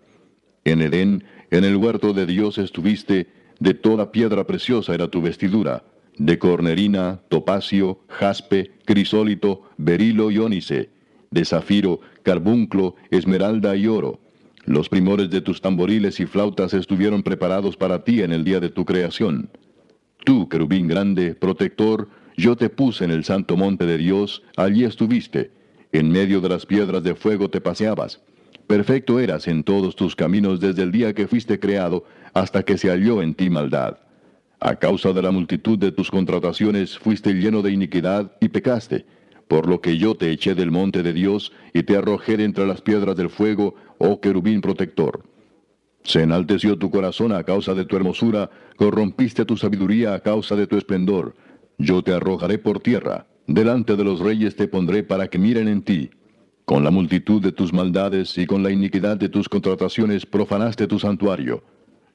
En 0.64 0.82
Edén, 0.82 1.26
en 1.52 1.66
el 1.66 1.76
huerto 1.76 2.14
de 2.14 2.26
Dios 2.26 2.58
estuviste, 2.58 3.28
de 3.60 3.74
toda 3.74 4.14
piedra 4.14 4.48
preciosa 4.48 4.94
era 4.94 5.10
tu 5.10 5.22
vestidura, 5.22 5.84
de 6.18 6.40
cornerina, 6.40 7.20
topacio, 7.28 8.00
jaspe, 8.08 8.72
crisólito, 8.86 9.64
berilo 9.76 10.32
y 10.32 10.38
ónice, 10.38 10.90
de 11.32 11.44
zafiro, 11.44 12.00
carbunclo, 12.24 12.96
esmeralda 13.12 13.76
y 13.76 13.88
oro. 13.88 14.22
Los 14.68 14.90
primores 14.90 15.30
de 15.30 15.40
tus 15.40 15.62
tamboriles 15.62 16.20
y 16.20 16.26
flautas 16.26 16.74
estuvieron 16.74 17.24
preparados 17.24 17.78
para 17.78 18.04
ti 18.04 18.22
en 18.22 18.34
el 18.34 18.44
día 18.44 18.60
de 18.60 18.68
tu 18.68 18.84
creación. 18.84 19.50
Tú, 20.26 20.50
querubín 20.50 20.90
grande, 20.90 21.36
protector, 21.36 22.10
yo 22.36 22.58
te 22.58 22.68
puse 22.68 23.06
en 23.06 23.12
el 23.12 23.24
santo 23.24 23.56
monte 23.56 23.86
de 23.86 23.98
Dios, 23.98 24.44
allí 24.58 24.84
estuviste. 24.84 25.52
En 25.94 26.12
medio 26.12 26.42
de 26.42 26.50
las 26.50 26.66
piedras 26.66 27.02
de 27.02 27.16
fuego 27.16 27.50
te 27.50 27.62
paseabas. 27.62 28.20
Perfecto 28.68 29.22
eras 29.22 29.48
en 29.48 29.64
todos 29.64 29.96
tus 29.96 30.18
caminos 30.18 30.60
desde 30.60 30.84
el 30.84 30.92
día 30.92 31.14
que 31.14 31.30
fuiste 31.30 31.62
creado 31.62 32.04
hasta 32.34 32.64
que 32.64 32.78
se 32.78 32.90
halló 32.90 33.22
en 33.22 33.36
ti 33.36 33.50
maldad. 33.50 34.00
A 34.60 34.76
causa 34.76 35.14
de 35.14 35.22
la 35.22 35.32
multitud 35.32 35.80
de 35.80 35.94
tus 35.94 36.12
contrataciones 36.12 36.98
fuiste 36.98 37.32
lleno 37.32 37.62
de 37.62 37.72
iniquidad 37.72 38.34
y 38.42 38.50
pecaste, 38.50 39.06
por 39.48 39.66
lo 39.66 39.80
que 39.80 39.98
yo 39.98 40.16
te 40.16 40.30
eché 40.30 40.56
del 40.56 40.72
monte 40.72 41.04
de 41.04 41.14
Dios 41.14 41.54
y 41.74 41.84
te 41.84 41.96
arrojé 41.96 42.36
de 42.36 42.44
entre 42.44 42.68
las 42.68 42.82
piedras 42.82 43.16
del 43.16 43.30
fuego, 43.30 43.76
oh 43.98 44.20
querubín 44.20 44.62
protector. 44.62 45.24
Se 46.04 46.24
enalteció 46.24 46.78
tu 46.78 46.90
corazón 46.90 47.34
a 47.34 47.44
causa 47.44 47.74
de 47.74 47.86
tu 47.86 47.96
hermosura, 47.98 48.50
corrompiste 48.78 49.46
tu 49.46 49.58
sabiduría 49.58 50.14
a 50.14 50.20
causa 50.22 50.56
de 50.56 50.68
tu 50.68 50.78
esplendor. 50.78 51.36
Yo 51.78 52.02
te 52.02 52.14
arrojaré 52.14 52.58
por 52.58 52.80
tierra, 52.80 53.28
delante 53.46 53.96
de 53.96 54.04
los 54.04 54.20
reyes 54.20 54.56
te 54.56 54.68
pondré 54.68 55.04
para 55.04 55.28
que 55.28 55.38
miren 55.38 55.68
en 55.68 55.82
ti. 55.82 56.10
Con 56.66 56.84
la 56.84 56.92
multitud 56.92 57.42
de 57.42 57.52
tus 57.52 57.74
maldades 57.74 58.38
y 58.38 58.46
con 58.46 58.64
la 58.64 58.72
iniquidad 58.72 59.18
de 59.18 59.30
tus 59.30 59.48
contrataciones 59.48 60.26
profanaste 60.26 60.88
tu 60.88 61.00
santuario. 61.00 61.64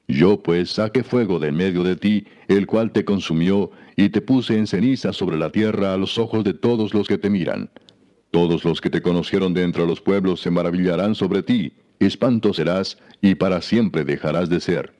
Yo 0.07 0.43
pues 0.43 0.71
saqué 0.71 1.03
fuego 1.03 1.39
de 1.39 1.47
en 1.47 1.55
medio 1.55 1.83
de 1.83 1.95
ti, 1.95 2.25
el 2.47 2.67
cual 2.67 2.91
te 2.91 3.05
consumió, 3.05 3.71
y 3.95 4.09
te 4.09 4.21
puse 4.21 4.57
en 4.57 4.67
ceniza 4.67 5.13
sobre 5.13 5.37
la 5.37 5.51
tierra 5.51 5.93
a 5.93 5.97
los 5.97 6.17
ojos 6.17 6.43
de 6.43 6.53
todos 6.53 6.93
los 6.93 7.07
que 7.07 7.17
te 7.17 7.29
miran. 7.29 7.69
Todos 8.33 8.65
los 8.65 8.81
que 8.81 8.89
te 8.89 9.03
conocieron 9.03 9.53
de 9.53 9.61
entre 9.61 9.85
los 9.85 10.01
pueblos 10.01 10.41
se 10.41 10.49
maravillarán 10.49 11.13
sobre 11.13 11.43
ti, 11.43 11.73
espanto 11.99 12.51
serás, 12.51 12.97
y 13.21 13.35
para 13.35 13.61
siempre 13.61 14.05
dejarás 14.05 14.49
de 14.49 14.59
ser. 14.59 14.91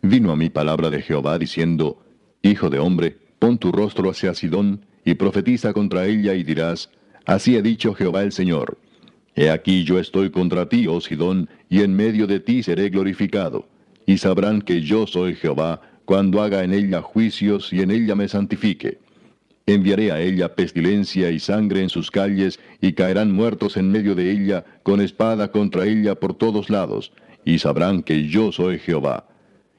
vino 0.00 0.32
a 0.32 0.36
mí 0.36 0.48
palabra 0.48 0.88
de 0.88 1.02
Jehová 1.02 1.38
diciendo, 1.38 2.02
Hijo 2.40 2.70
de 2.70 2.78
hombre, 2.78 3.18
pon 3.38 3.58
tu 3.58 3.72
rostro 3.72 4.08
hacia 4.08 4.32
Sidón, 4.32 4.86
y 5.04 5.16
profetiza 5.16 5.74
contra 5.74 6.06
ella 6.06 6.32
y 6.32 6.44
dirás, 6.44 6.88
Así 7.26 7.58
ha 7.58 7.60
dicho 7.60 7.92
Jehová 7.92 8.22
el 8.22 8.32
Señor. 8.32 8.78
He 9.34 9.50
aquí 9.50 9.84
yo 9.84 9.98
estoy 9.98 10.30
contra 10.30 10.66
ti, 10.66 10.86
oh 10.86 11.02
Sidón, 11.02 11.50
y 11.68 11.82
en 11.82 11.94
medio 11.94 12.26
de 12.26 12.40
ti 12.40 12.62
seré 12.62 12.88
glorificado. 12.88 13.68
Y 14.06 14.16
sabrán 14.16 14.62
que 14.62 14.80
yo 14.80 15.06
soy 15.06 15.34
Jehová, 15.34 15.82
cuando 16.06 16.40
haga 16.40 16.64
en 16.64 16.72
ella 16.72 17.02
juicios 17.02 17.70
y 17.70 17.82
en 17.82 17.90
ella 17.90 18.14
me 18.14 18.28
santifique. 18.28 18.98
Enviaré 19.68 20.10
a 20.12 20.22
ella 20.22 20.54
pestilencia 20.54 21.30
y 21.30 21.38
sangre 21.38 21.82
en 21.82 21.90
sus 21.90 22.10
calles, 22.10 22.58
y 22.80 22.94
caerán 22.94 23.32
muertos 23.32 23.76
en 23.76 23.92
medio 23.92 24.14
de 24.14 24.30
ella, 24.30 24.64
con 24.82 24.98
espada 25.02 25.52
contra 25.52 25.84
ella 25.84 26.14
por 26.14 26.32
todos 26.32 26.70
lados, 26.70 27.12
y 27.44 27.58
sabrán 27.58 28.02
que 28.02 28.28
yo 28.28 28.50
soy 28.50 28.78
Jehová. 28.78 29.28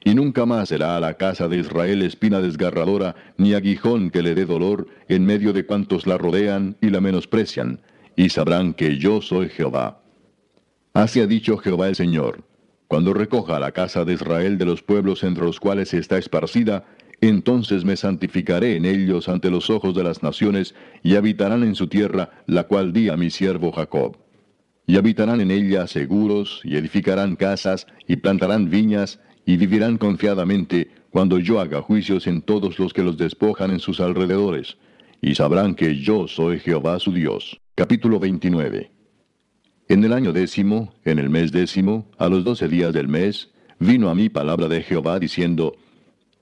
Y 0.04 0.14
nunca 0.14 0.46
más 0.46 0.68
será 0.68 0.96
a 0.96 1.00
la 1.00 1.14
casa 1.14 1.48
de 1.48 1.56
Israel 1.56 2.02
espina 2.02 2.40
desgarradora, 2.40 3.16
ni 3.36 3.52
aguijón 3.52 4.10
que 4.10 4.22
le 4.22 4.36
dé 4.36 4.46
dolor 4.46 4.86
en 5.08 5.26
medio 5.26 5.52
de 5.52 5.66
cuantos 5.66 6.06
la 6.06 6.18
rodean 6.18 6.76
y 6.80 6.90
la 6.90 7.00
menosprecian, 7.00 7.80
y 8.14 8.28
sabrán 8.28 8.74
que 8.74 8.96
yo 8.96 9.20
soy 9.20 9.48
Jehová. 9.48 10.02
Así 10.92 11.18
ha 11.18 11.26
dicho 11.26 11.58
Jehová 11.58 11.88
el 11.88 11.96
Señor, 11.96 12.44
cuando 12.86 13.12
recoja 13.12 13.56
a 13.56 13.60
la 13.60 13.72
casa 13.72 14.04
de 14.04 14.12
Israel 14.12 14.56
de 14.56 14.66
los 14.66 14.84
pueblos 14.84 15.24
entre 15.24 15.44
los 15.44 15.58
cuales 15.58 15.92
está 15.94 16.16
esparcida, 16.16 16.84
entonces 17.20 17.84
me 17.84 17.96
santificaré 17.96 18.76
en 18.76 18.86
ellos 18.86 19.28
ante 19.28 19.50
los 19.50 19.68
ojos 19.68 19.94
de 19.94 20.04
las 20.04 20.22
naciones, 20.22 20.74
y 21.02 21.16
habitarán 21.16 21.62
en 21.62 21.74
su 21.74 21.86
tierra, 21.86 22.30
la 22.46 22.64
cual 22.64 22.92
di 22.92 23.08
a 23.08 23.16
mi 23.16 23.30
siervo 23.30 23.72
Jacob. 23.72 24.16
Y 24.86 24.96
habitarán 24.96 25.40
en 25.40 25.50
ella 25.50 25.86
seguros, 25.86 26.62
y 26.64 26.76
edificarán 26.76 27.36
casas, 27.36 27.86
y 28.08 28.16
plantarán 28.16 28.70
viñas, 28.70 29.20
y 29.44 29.56
vivirán 29.56 29.98
confiadamente, 29.98 30.90
cuando 31.10 31.38
yo 31.38 31.60
haga 31.60 31.82
juicios 31.82 32.26
en 32.26 32.40
todos 32.40 32.78
los 32.78 32.92
que 32.92 33.02
los 33.02 33.18
despojan 33.18 33.70
en 33.70 33.80
sus 33.80 34.00
alrededores, 34.00 34.78
y 35.20 35.34
sabrán 35.34 35.74
que 35.74 35.96
yo 35.96 36.26
soy 36.26 36.58
Jehová 36.60 36.98
su 36.98 37.12
Dios. 37.12 37.60
Capítulo 37.74 38.18
29 38.18 38.90
En 39.88 40.04
el 40.04 40.12
año 40.12 40.32
décimo, 40.32 40.94
en 41.04 41.18
el 41.18 41.28
mes 41.28 41.52
décimo, 41.52 42.10
a 42.16 42.28
los 42.28 42.44
doce 42.44 42.68
días 42.68 42.94
del 42.94 43.08
mes, 43.08 43.50
vino 43.78 44.08
a 44.08 44.14
mí 44.14 44.28
palabra 44.28 44.68
de 44.68 44.82
Jehová 44.82 45.18
diciendo, 45.18 45.76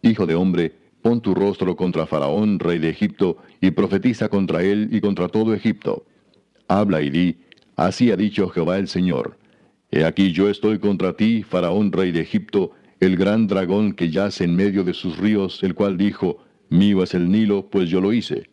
Hijo 0.03 0.27
de 0.27 0.35
hombre, 0.35 0.73
pon 1.03 1.20
tu 1.20 1.35
rostro 1.35 1.77
contra 1.77 2.07
Faraón, 2.07 2.59
rey 2.59 2.79
de 2.79 2.91
Egipto, 2.91 3.39
y 3.61 3.70
profetiza 3.73 4.29
contra 4.29 4.62
él 4.62 4.89
y 4.93 5.01
contra 5.01 5.29
todo 5.29 5.55
Egipto. 5.55 6.07
Habla 6.69 7.03
y 7.03 7.11
di, 7.11 7.37
así 7.77 8.11
ha 8.11 8.16
dicho 8.16 8.49
Jehová 8.49 8.79
el 8.79 8.89
Señor. 8.89 9.39
He 9.91 10.05
aquí 10.05 10.33
yo 10.33 10.49
estoy 10.49 10.79
contra 10.79 11.16
ti, 11.16 11.43
Faraón, 11.43 11.93
rey 11.93 12.12
de 12.12 12.20
Egipto, 12.20 12.73
el 13.01 13.16
gran 13.16 13.47
dragón 13.47 13.93
que 13.93 14.11
yace 14.11 14.45
en 14.45 14.55
medio 14.55 14.85
de 14.85 14.95
sus 14.95 15.19
ríos, 15.19 15.62
el 15.62 15.75
cual 15.75 15.97
dijo, 15.97 16.39
Mío 16.69 17.03
es 17.03 17.15
el 17.15 17.31
Nilo, 17.31 17.70
pues 17.70 17.89
yo 17.89 18.01
lo 18.01 18.12
hice. 18.12 18.51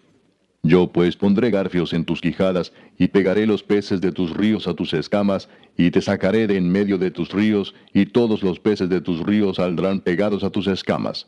Yo 0.66 0.88
pues 0.88 1.16
pondré 1.16 1.52
garfios 1.52 1.94
en 1.94 2.06
tus 2.06 2.22
quijadas, 2.22 2.74
y 2.98 3.10
pegaré 3.10 3.46
los 3.46 3.62
peces 3.62 4.02
de 4.02 4.12
tus 4.12 4.36
ríos 4.36 4.68
a 4.68 4.74
tus 4.74 4.96
escamas, 4.96 5.48
y 5.78 5.92
te 5.92 6.02
sacaré 6.02 6.48
de 6.48 6.58
en 6.58 6.72
medio 6.72 6.98
de 6.98 7.12
tus 7.12 7.32
ríos, 7.32 7.76
y 7.94 8.08
todos 8.08 8.42
los 8.42 8.60
peces 8.60 8.90
de 8.90 9.00
tus 9.00 9.20
ríos 9.20 9.58
saldrán 9.58 10.00
pegados 10.00 10.44
a 10.44 10.50
tus 10.50 10.66
escamas. 10.66 11.28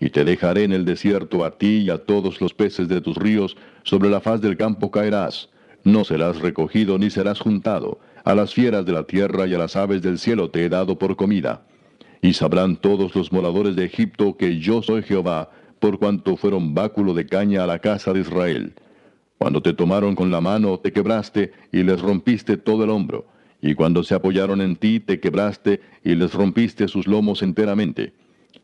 Y 0.00 0.10
te 0.10 0.24
dejaré 0.24 0.64
en 0.64 0.72
el 0.72 0.84
desierto 0.84 1.44
a 1.44 1.56
ti 1.56 1.84
y 1.86 1.90
a 1.90 1.98
todos 1.98 2.40
los 2.40 2.52
peces 2.52 2.88
de 2.88 3.00
tus 3.00 3.16
ríos, 3.16 3.56
sobre 3.84 4.10
la 4.10 4.20
faz 4.20 4.40
del 4.40 4.56
campo 4.56 4.90
caerás. 4.90 5.50
No 5.84 6.02
serás 6.02 6.40
recogido 6.40 6.98
ni 6.98 7.10
serás 7.10 7.38
juntado. 7.38 8.00
A 8.24 8.34
las 8.34 8.54
fieras 8.54 8.84
de 8.84 8.92
la 8.92 9.04
tierra 9.04 9.46
y 9.46 9.54
a 9.54 9.58
las 9.58 9.76
aves 9.76 10.02
del 10.02 10.18
cielo 10.18 10.50
te 10.50 10.64
he 10.64 10.68
dado 10.68 10.98
por 10.98 11.14
comida. 11.14 11.62
Y 12.22 12.32
sabrán 12.32 12.74
todos 12.74 13.14
los 13.14 13.30
moradores 13.30 13.76
de 13.76 13.84
Egipto 13.84 14.36
que 14.36 14.58
yo 14.58 14.82
soy 14.82 15.04
Jehová, 15.04 15.50
por 15.84 15.98
cuanto 15.98 16.38
fueron 16.38 16.72
báculo 16.72 17.12
de 17.12 17.26
caña 17.26 17.62
a 17.62 17.66
la 17.66 17.78
casa 17.78 18.14
de 18.14 18.20
Israel. 18.20 18.72
Cuando 19.36 19.60
te 19.60 19.74
tomaron 19.74 20.14
con 20.14 20.30
la 20.30 20.40
mano, 20.40 20.78
te 20.78 20.92
quebraste 20.92 21.52
y 21.72 21.82
les 21.82 22.00
rompiste 22.00 22.56
todo 22.56 22.84
el 22.84 22.88
hombro. 22.88 23.26
Y 23.60 23.74
cuando 23.74 24.02
se 24.02 24.14
apoyaron 24.14 24.62
en 24.62 24.76
ti, 24.76 24.98
te 24.98 25.20
quebraste 25.20 25.82
y 26.02 26.14
les 26.14 26.32
rompiste 26.32 26.88
sus 26.88 27.06
lomos 27.06 27.42
enteramente. 27.42 28.14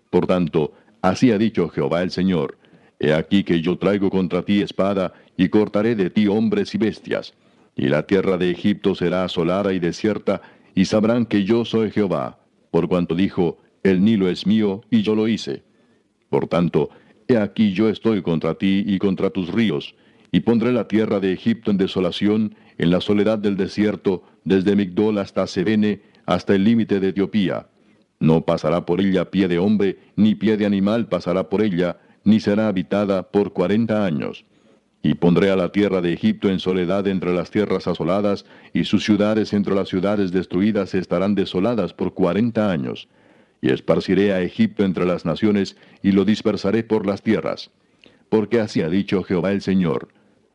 Por 0.08 0.26
tanto, 0.26 0.72
así 1.02 1.30
ha 1.30 1.36
dicho 1.36 1.68
Jehová 1.68 2.02
el 2.02 2.10
Señor. 2.10 2.56
He 2.98 3.12
aquí 3.12 3.44
que 3.44 3.60
yo 3.60 3.76
traigo 3.76 4.08
contra 4.08 4.42
ti 4.42 4.62
espada, 4.62 5.12
y 5.36 5.50
cortaré 5.50 5.96
de 5.96 6.08
ti 6.08 6.26
hombres 6.26 6.74
y 6.74 6.78
bestias. 6.78 7.34
Y 7.76 7.88
la 7.88 8.06
tierra 8.06 8.38
de 8.38 8.50
Egipto 8.50 8.94
será 8.94 9.24
asolada 9.24 9.74
y 9.74 9.78
desierta, 9.78 10.40
y 10.74 10.86
sabrán 10.86 11.26
que 11.26 11.44
yo 11.44 11.66
soy 11.66 11.90
Jehová, 11.90 12.38
por 12.70 12.88
cuanto 12.88 13.14
dijo, 13.14 13.58
el 13.82 14.02
Nilo 14.02 14.30
es 14.30 14.46
mío, 14.46 14.84
y 14.90 15.02
yo 15.02 15.14
lo 15.14 15.28
hice. 15.28 15.64
Por 16.30 16.46
tanto, 16.46 16.90
He 17.30 17.38
aquí 17.38 17.72
yo 17.72 17.88
estoy 17.88 18.22
contra 18.22 18.54
ti 18.54 18.82
y 18.84 18.98
contra 18.98 19.30
tus 19.30 19.52
ríos, 19.52 19.94
y 20.32 20.40
pondré 20.40 20.72
la 20.72 20.88
tierra 20.88 21.20
de 21.20 21.32
Egipto 21.32 21.70
en 21.70 21.76
desolación, 21.76 22.56
en 22.76 22.90
la 22.90 23.00
soledad 23.00 23.38
del 23.38 23.56
desierto, 23.56 24.24
desde 24.42 24.74
Migdol 24.74 25.16
hasta 25.18 25.46
Sebene, 25.46 26.02
hasta 26.26 26.56
el 26.56 26.64
límite 26.64 26.98
de 26.98 27.10
Etiopía. 27.10 27.68
No 28.18 28.44
pasará 28.44 28.84
por 28.84 29.00
ella 29.00 29.30
pie 29.30 29.46
de 29.46 29.60
hombre, 29.60 29.98
ni 30.16 30.34
pie 30.34 30.56
de 30.56 30.66
animal 30.66 31.06
pasará 31.06 31.48
por 31.48 31.62
ella, 31.62 31.98
ni 32.24 32.40
será 32.40 32.66
habitada 32.66 33.30
por 33.30 33.52
cuarenta 33.52 34.04
años. 34.04 34.44
Y 35.00 35.14
pondré 35.14 35.52
a 35.52 35.56
la 35.56 35.70
tierra 35.70 36.00
de 36.00 36.12
Egipto 36.12 36.48
en 36.48 36.58
soledad 36.58 37.06
entre 37.06 37.32
las 37.32 37.52
tierras 37.52 37.86
asoladas, 37.86 38.44
y 38.72 38.82
sus 38.82 39.04
ciudades 39.04 39.52
entre 39.52 39.76
las 39.76 39.88
ciudades 39.88 40.32
destruidas 40.32 40.96
estarán 40.96 41.36
desoladas 41.36 41.94
por 41.94 42.12
cuarenta 42.12 42.72
años 42.72 43.06
y 43.60 43.70
esparciré 43.70 44.32
a 44.32 44.40
Egipto 44.42 44.84
entre 44.84 45.06
las 45.06 45.24
naciones, 45.24 45.76
y 46.02 46.12
lo 46.12 46.24
dispersaré 46.24 46.82
por 46.82 47.06
las 47.06 47.22
tierras. 47.22 47.70
Porque 48.28 48.60
así 48.60 48.80
ha 48.82 48.88
dicho 48.88 49.22
Jehová 49.22 49.52
el 49.52 49.60
Señor, 49.60 50.08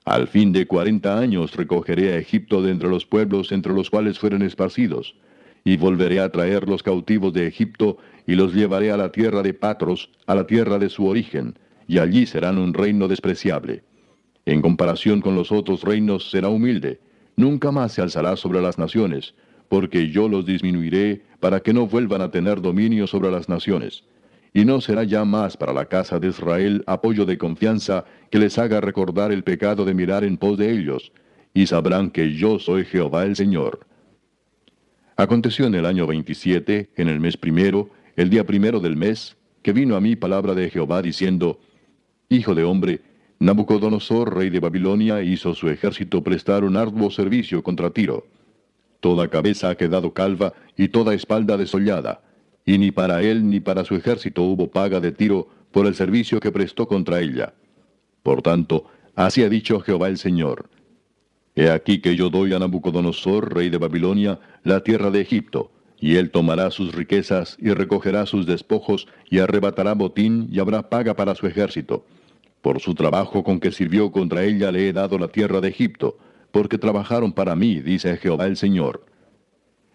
al 0.06 0.28
fin 0.28 0.54
de 0.54 0.68
cuarenta 0.68 1.18
años 1.18 1.56
recogeré 1.56 2.14
a 2.14 2.18
Egipto 2.18 2.62
de 2.62 2.70
entre 2.70 2.90
los 2.90 3.08
pueblos 3.08 3.52
entre 3.52 3.74
los 3.74 3.90
cuales 3.90 4.20
fueron 4.20 4.44
esparcidos, 4.44 5.16
y 5.64 5.78
volveré 5.78 6.20
a 6.20 6.32
traer 6.32 6.70
los 6.70 6.84
cautivos 6.84 7.34
de 7.34 7.48
Egipto, 7.48 7.98
y 8.28 8.36
los 8.36 8.54
llevaré 8.54 8.92
a 8.92 8.98
la 8.98 9.12
tierra 9.12 9.42
de 9.42 9.56
Patros, 9.56 10.12
a 10.28 10.36
la 10.36 10.46
tierra 10.46 10.78
de 10.78 10.90
su 10.90 11.08
origen, 11.08 11.58
y 11.88 11.98
allí 11.98 12.28
serán 12.28 12.60
un 12.60 12.76
reino 12.76 13.08
despreciable. 13.08 13.84
En 14.46 14.62
comparación 14.62 15.22
con 15.22 15.36
los 15.36 15.52
otros 15.52 15.82
reinos 15.82 16.30
será 16.30 16.50
humilde, 16.50 17.00
nunca 17.36 17.72
más 17.72 17.94
se 17.94 18.04
alzará 18.04 18.36
sobre 18.36 18.62
las 18.62 18.78
naciones, 18.78 19.34
porque 19.70 20.10
yo 20.10 20.28
los 20.30 20.46
disminuiré 20.46 21.24
para 21.40 21.60
que 21.60 21.74
no 21.74 21.88
vuelvan 21.88 22.22
a 22.22 22.32
tener 22.32 22.62
dominio 22.62 23.08
sobre 23.08 23.32
las 23.32 23.50
naciones. 23.50 24.04
Y 24.54 24.64
no 24.66 24.80
será 24.80 25.04
ya 25.04 25.26
más 25.26 25.58
para 25.58 25.74
la 25.74 25.86
casa 25.86 26.20
de 26.20 26.30
Israel 26.30 26.84
apoyo 26.88 27.26
de 27.26 27.38
confianza 27.38 28.06
que 28.32 28.40
les 28.40 28.58
haga 28.58 28.80
recordar 28.80 29.32
el 29.32 29.44
pecado 29.44 29.84
de 29.86 29.94
mirar 29.94 30.24
en 30.24 30.38
pos 30.38 30.58
de 30.58 30.72
ellos, 30.72 31.12
y 31.54 31.68
sabrán 31.68 32.10
que 32.10 32.34
yo 32.34 32.60
soy 32.60 32.86
Jehová 32.86 33.26
el 33.26 33.36
Señor. 33.36 33.86
Aconteció 35.18 35.68
en 35.68 35.76
el 35.76 35.86
año 35.86 36.08
27, 36.08 36.90
en 36.96 37.10
el 37.10 37.20
mes 37.20 37.38
primero, 37.38 37.90
el 38.16 38.30
día 38.30 38.46
primero 38.46 38.80
del 38.80 38.96
mes, 38.96 39.38
que 39.62 39.74
vino 39.74 39.96
a 39.96 40.02
mí 40.02 40.16
palabra 40.16 40.54
de 40.54 40.70
Jehová 40.70 41.02
diciendo, 41.02 41.60
Hijo 42.30 42.56
de 42.56 42.64
hombre, 42.64 43.02
Nabucodonosor, 43.40 44.36
rey 44.36 44.50
de 44.50 44.60
Babilonia, 44.60 45.22
hizo 45.22 45.54
su 45.54 45.70
ejército 45.70 46.24
prestar 46.24 46.64
un 46.64 46.78
arduo 46.78 47.12
servicio 47.12 47.62
contra 47.62 47.90
Tiro 47.90 48.26
Toda 49.06 49.28
cabeza 49.28 49.70
ha 49.70 49.76
quedado 49.76 50.16
calva 50.16 50.54
y 50.76 50.88
toda 50.88 51.14
espalda 51.14 51.58
desollada, 51.58 52.24
y 52.66 52.80
ni 52.80 52.90
para 52.90 53.22
él 53.22 53.48
ni 53.48 53.60
para 53.60 53.86
su 53.86 53.94
ejército 53.94 54.42
hubo 54.42 54.72
paga 54.72 55.00
de 55.00 55.12
tiro 55.12 55.48
por 55.72 55.86
el 55.86 55.94
servicio 55.94 56.40
que 56.40 56.52
prestó 56.52 56.88
contra 56.88 57.22
ella. 57.22 57.54
Por 58.24 58.42
tanto, 58.42 58.86
así 59.14 59.44
ha 59.44 59.50
dicho 59.50 59.80
Jehová 59.80 60.08
el 60.08 60.18
Señor. 60.18 60.72
He 61.54 61.70
aquí 61.70 62.02
que 62.02 62.16
yo 62.16 62.32
doy 62.32 62.56
a 62.56 62.58
Nabucodonosor, 62.58 63.54
rey 63.54 63.70
de 63.70 63.78
Babilonia, 63.78 64.40
la 64.64 64.80
tierra 64.80 65.12
de 65.12 65.22
Egipto, 65.22 65.70
y 66.00 66.16
él 66.16 66.32
tomará 66.32 66.72
sus 66.72 66.96
riquezas 66.96 67.58
y 67.60 67.70
recogerá 67.70 68.26
sus 68.26 68.48
despojos 68.48 69.08
y 69.30 69.38
arrebatará 69.38 69.94
botín 69.94 70.48
y 70.52 70.58
habrá 70.58 70.90
paga 70.90 71.16
para 71.16 71.36
su 71.36 71.46
ejército. 71.46 72.08
Por 72.64 72.80
su 72.80 72.96
trabajo 72.96 73.44
con 73.44 73.60
que 73.60 73.72
sirvió 73.72 74.12
contra 74.12 74.46
ella 74.46 74.72
le 74.72 74.90
he 74.90 74.94
dado 74.94 75.20
la 75.20 75.28
tierra 75.28 75.62
de 75.62 75.68
Egipto, 75.68 76.18
porque 76.56 76.78
trabajaron 76.78 77.34
para 77.34 77.54
mí, 77.54 77.82
dice 77.82 78.16
Jehová 78.16 78.46
el 78.46 78.56
Señor. 78.56 79.06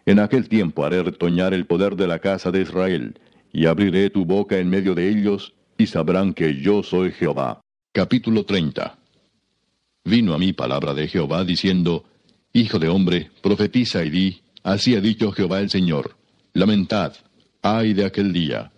En 0.05 0.19
aquel 0.19 0.47
tiempo 0.47 0.85
haré 0.85 1.03
retoñar 1.03 1.55
el 1.55 1.65
poder 1.65 1.97
de 1.97 2.07
la 2.07 2.19
casa 2.19 2.51
de 2.51 2.61
Israel, 2.61 3.19
y 3.51 3.65
abriré 3.65 4.11
tu 4.11 4.27
boca 4.27 4.59
en 4.59 4.69
medio 4.69 4.95
de 4.95 5.09
ellos, 5.09 5.55
y 5.79 5.87
sabrán 5.87 6.35
que 6.35 6.61
yo 6.61 6.83
soy 6.83 7.13
Jehová. 7.13 7.63
Capítulo 7.93 8.45
30 8.45 8.99
Vino 10.05 10.35
a 10.35 10.39
mí 10.39 10.53
palabra 10.53 10.93
de 10.93 11.09
Jehová 11.09 11.45
diciendo, 11.45 12.05
Hijo 12.53 12.79
de 12.79 12.91
hombre, 12.91 13.31
profetiza 13.41 14.05
y 14.05 14.11
di, 14.11 14.43
así 14.63 14.95
ha 14.95 15.01
dicho 15.01 15.33
Jehová 15.33 15.61
el 15.61 15.71
Señor, 15.71 16.19
lamentad, 16.53 17.15
ay 17.63 17.95
de 17.95 18.05
aquel 18.05 18.35
día, 18.35 18.71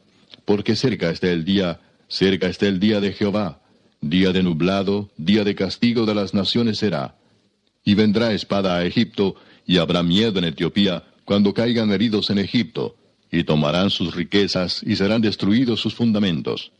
porque 0.44 0.76
cerca 0.76 1.10
está 1.10 1.32
el 1.32 1.44
día, 1.44 1.80
cerca 2.06 2.46
está 2.46 2.68
el 2.68 2.78
día 2.78 3.00
de 3.00 3.12
Jehová, 3.12 3.60
día 4.00 4.30
de 4.30 4.44
nublado, 4.44 5.10
día 5.16 5.42
de 5.42 5.56
castigo 5.56 6.06
de 6.06 6.14
las 6.14 6.32
naciones 6.32 6.78
será 6.78 7.16
y 7.84 7.94
vendrá 7.94 8.32
espada 8.32 8.76
a 8.76 8.84
Egipto, 8.84 9.36
y 9.66 9.78
habrá 9.78 10.02
miedo 10.02 10.38
en 10.38 10.44
Etiopía, 10.44 11.04
cuando 11.24 11.54
caigan 11.54 11.90
heridos 11.90 12.30
en 12.30 12.38
Egipto, 12.38 12.96
y 13.30 13.44
tomarán 13.44 13.90
sus 13.90 14.14
riquezas, 14.14 14.82
y 14.84 14.96
serán 14.96 15.22
destruidos 15.22 15.80
sus 15.80 15.94
fundamentos. 15.94 16.72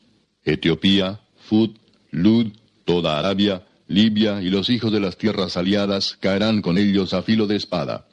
Etiopía, 0.45 1.21
Fut, 1.37 1.77
Lud, 2.11 2.49
toda 2.85 3.19
Arabia, 3.19 3.63
Libia 3.89 4.43
y 4.43 4.49
los 4.49 4.71
hijos 4.71 4.91
de 4.93 5.01
las 5.01 5.19
tierras 5.19 5.57
aliadas 5.57 6.17
caerán 6.19 6.63
con 6.63 6.79
ellos 6.79 7.13
a 7.15 7.23
filo 7.23 7.47
de 7.47 7.57
espada. 7.57 8.07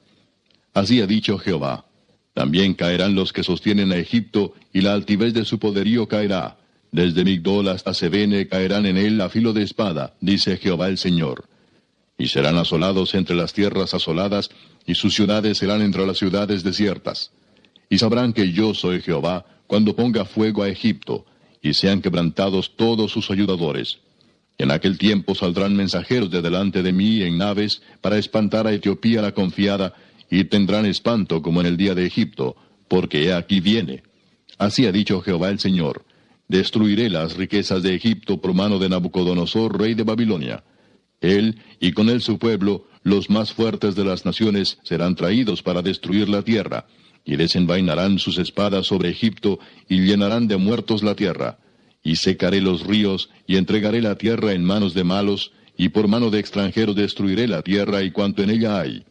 Así 0.73 1.01
ha 1.01 1.07
dicho 1.07 1.37
Jehová. 1.37 1.85
También 2.33 2.73
caerán 2.73 3.15
los 3.15 3.33
que 3.33 3.43
sostienen 3.43 3.91
a 3.91 3.97
Egipto, 3.97 4.53
y 4.73 4.81
la 4.81 4.93
altivez 4.93 5.33
de 5.33 5.45
su 5.45 5.59
poderío 5.59 6.07
caerá. 6.07 6.57
Desde 6.91 7.23
Migdol 7.23 7.67
hasta 7.67 7.93
Sebene 7.93 8.47
caerán 8.47 8.85
en 8.85 8.97
él 8.97 9.21
a 9.21 9.29
filo 9.29 9.53
de 9.53 9.63
espada, 9.63 10.15
dice 10.21 10.57
Jehová 10.57 10.87
el 10.87 10.97
Señor. 10.97 11.45
Y 12.19 12.27
serán 12.27 12.57
asolados 12.57 13.15
entre 13.15 13.35
las 13.35 13.53
tierras 13.53 13.95
asoladas, 13.95 14.51
y 14.85 14.93
sus 14.93 15.15
ciudades 15.15 15.57
serán 15.57 15.81
entre 15.81 16.05
las 16.05 16.19
ciudades 16.19 16.63
desiertas. 16.63 17.31
Y 17.89 17.97
sabrán 17.97 18.33
que 18.33 18.51
yo 18.51 18.75
soy 18.75 19.01
Jehová, 19.01 19.45
cuando 19.65 19.95
ponga 19.95 20.25
fuego 20.25 20.61
a 20.61 20.69
Egipto, 20.69 21.25
y 21.61 21.73
sean 21.73 22.01
quebrantados 22.01 22.75
todos 22.75 23.11
sus 23.11 23.31
ayudadores. 23.31 23.99
En 24.57 24.71
aquel 24.71 24.97
tiempo 24.97 25.33
saldrán 25.33 25.75
mensajeros 25.75 26.29
de 26.29 26.41
delante 26.41 26.83
de 26.83 26.91
mí 26.91 27.23
en 27.23 27.37
naves 27.37 27.81
para 28.01 28.17
espantar 28.17 28.67
a 28.67 28.73
Etiopía 28.73 29.21
la 29.21 29.31
confiada, 29.31 29.93
y 30.29 30.43
tendrán 30.43 30.85
espanto 30.85 31.41
como 31.41 31.61
en 31.61 31.67
el 31.67 31.77
día 31.77 31.95
de 31.95 32.05
Egipto, 32.05 32.55
porque 32.87 33.23
he 33.23 33.33
aquí 33.33 33.61
viene. 33.61 34.03
Así 34.57 34.85
ha 34.85 34.91
dicho 34.91 35.21
Jehová 35.21 35.49
el 35.49 35.59
Señor. 35.59 36.03
Destruiré 36.49 37.09
las 37.09 37.37
riquezas 37.37 37.81
de 37.81 37.95
Egipto 37.95 38.41
por 38.41 38.53
mano 38.53 38.77
de 38.77 38.89
Nabucodonosor, 38.89 39.79
rey 39.79 39.93
de 39.93 40.03
Babilonia. 40.03 40.63
Él, 41.21 41.59
y 41.79 41.91
con 41.91 42.09
él 42.09 42.21
su 42.21 42.39
pueblo, 42.39 42.87
los 43.03 43.29
más 43.29 43.53
fuertes 43.53 43.95
de 43.95 44.05
las 44.05 44.25
naciones, 44.25 44.79
serán 44.83 45.15
traídos 45.15 45.61
para 45.63 45.81
destruir 45.81 46.29
la 46.29 46.41
tierra, 46.43 46.85
y 47.25 47.35
desenvainarán 47.35 48.19
sus 48.19 48.37
espadas 48.37 48.87
sobre 48.87 49.09
Egipto, 49.09 49.59
y 49.87 50.01
llenarán 50.01 50.47
de 50.47 50.57
muertos 50.57 51.03
la 51.03 51.15
tierra. 51.15 51.59
Y 52.03 52.15
secaré 52.15 52.61
los 52.61 52.85
ríos, 52.85 53.29
y 53.45 53.57
entregaré 53.57 54.01
la 54.01 54.15
tierra 54.15 54.53
en 54.53 54.63
manos 54.63 54.93
de 54.93 55.03
malos, 55.03 55.51
y 55.77 55.89
por 55.89 56.07
mano 56.07 56.29
de 56.29 56.39
extranjeros 56.39 56.95
destruiré 56.95 57.47
la 57.47 57.61
tierra 57.61 58.03
y 58.03 58.11
cuanto 58.11 58.43
en 58.43 58.49
ella 58.49 58.81
hay. 58.81 59.05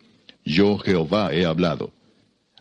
Yo 0.44 0.76
Jehová 0.78 1.32
he 1.32 1.47
hablado. 1.47 1.93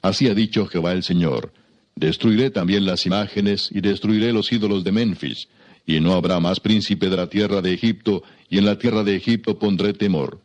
Así 0.01 0.27
ha 0.29 0.33
dicho 0.33 0.65
Jehová 0.65 0.93
el 0.93 1.03
Señor. 1.03 1.51
Destruiré 1.95 2.49
también 2.49 2.85
las 2.85 3.05
imágenes 3.05 3.69
y 3.69 3.81
destruiré 3.81 4.31
los 4.31 4.51
ídolos 4.51 4.83
de 4.83 4.91
Memphis, 4.91 5.49
y 5.85 5.99
no 5.99 6.13
habrá 6.13 6.39
más 6.39 6.59
príncipe 6.59 7.09
de 7.09 7.17
la 7.17 7.27
tierra 7.27 7.61
de 7.61 7.73
Egipto, 7.73 8.23
y 8.49 8.57
en 8.57 8.65
la 8.65 8.77
tierra 8.77 9.03
de 9.03 9.15
Egipto 9.15 9.59
pondré 9.59 9.93
temor. 9.93 10.41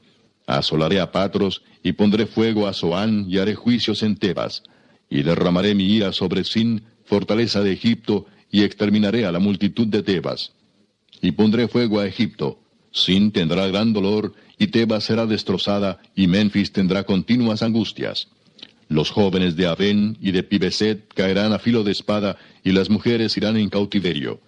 Asolaré 0.46 1.00
a 1.00 1.12
Patros, 1.12 1.62
y 1.82 1.92
pondré 1.92 2.26
fuego 2.26 2.66
a 2.66 2.72
Zoán, 2.72 3.26
y 3.28 3.38
haré 3.38 3.54
juicios 3.54 4.02
en 4.02 4.16
Tebas. 4.16 4.62
Y 5.08 5.22
derramaré 5.22 5.74
mi 5.74 5.84
ira 5.84 6.12
sobre 6.12 6.44
Sin, 6.44 6.82
fortaleza 7.04 7.62
de 7.62 7.72
Egipto, 7.72 8.26
y 8.50 8.62
exterminaré 8.62 9.24
a 9.26 9.32
la 9.32 9.38
multitud 9.38 9.86
de 9.86 10.02
Tebas. 10.02 10.52
Y 11.20 11.32
pondré 11.32 11.68
fuego 11.68 12.00
a 12.00 12.06
Egipto. 12.06 12.60
Sin 12.90 13.32
tendrá 13.32 13.66
gran 13.68 13.92
dolor, 13.92 14.34
y 14.58 14.68
Tebas 14.68 15.04
será 15.04 15.26
destrozada, 15.26 16.00
y 16.14 16.26
Memphis 16.26 16.72
tendrá 16.72 17.04
continuas 17.04 17.62
angustias. 17.62 18.28
Los 18.88 19.10
jóvenes 19.10 19.56
de 19.56 19.66
Aven 19.66 20.18
y 20.20 20.32
de 20.32 20.42
Pibeset 20.42 21.08
caerán 21.14 21.52
a 21.52 21.58
filo 21.58 21.82
de 21.82 21.92
espada, 21.92 22.36
y 22.62 22.72
las 22.72 22.90
mujeres 22.90 23.36
irán 23.36 23.56
en 23.56 23.70
cautiverio. 23.70 24.40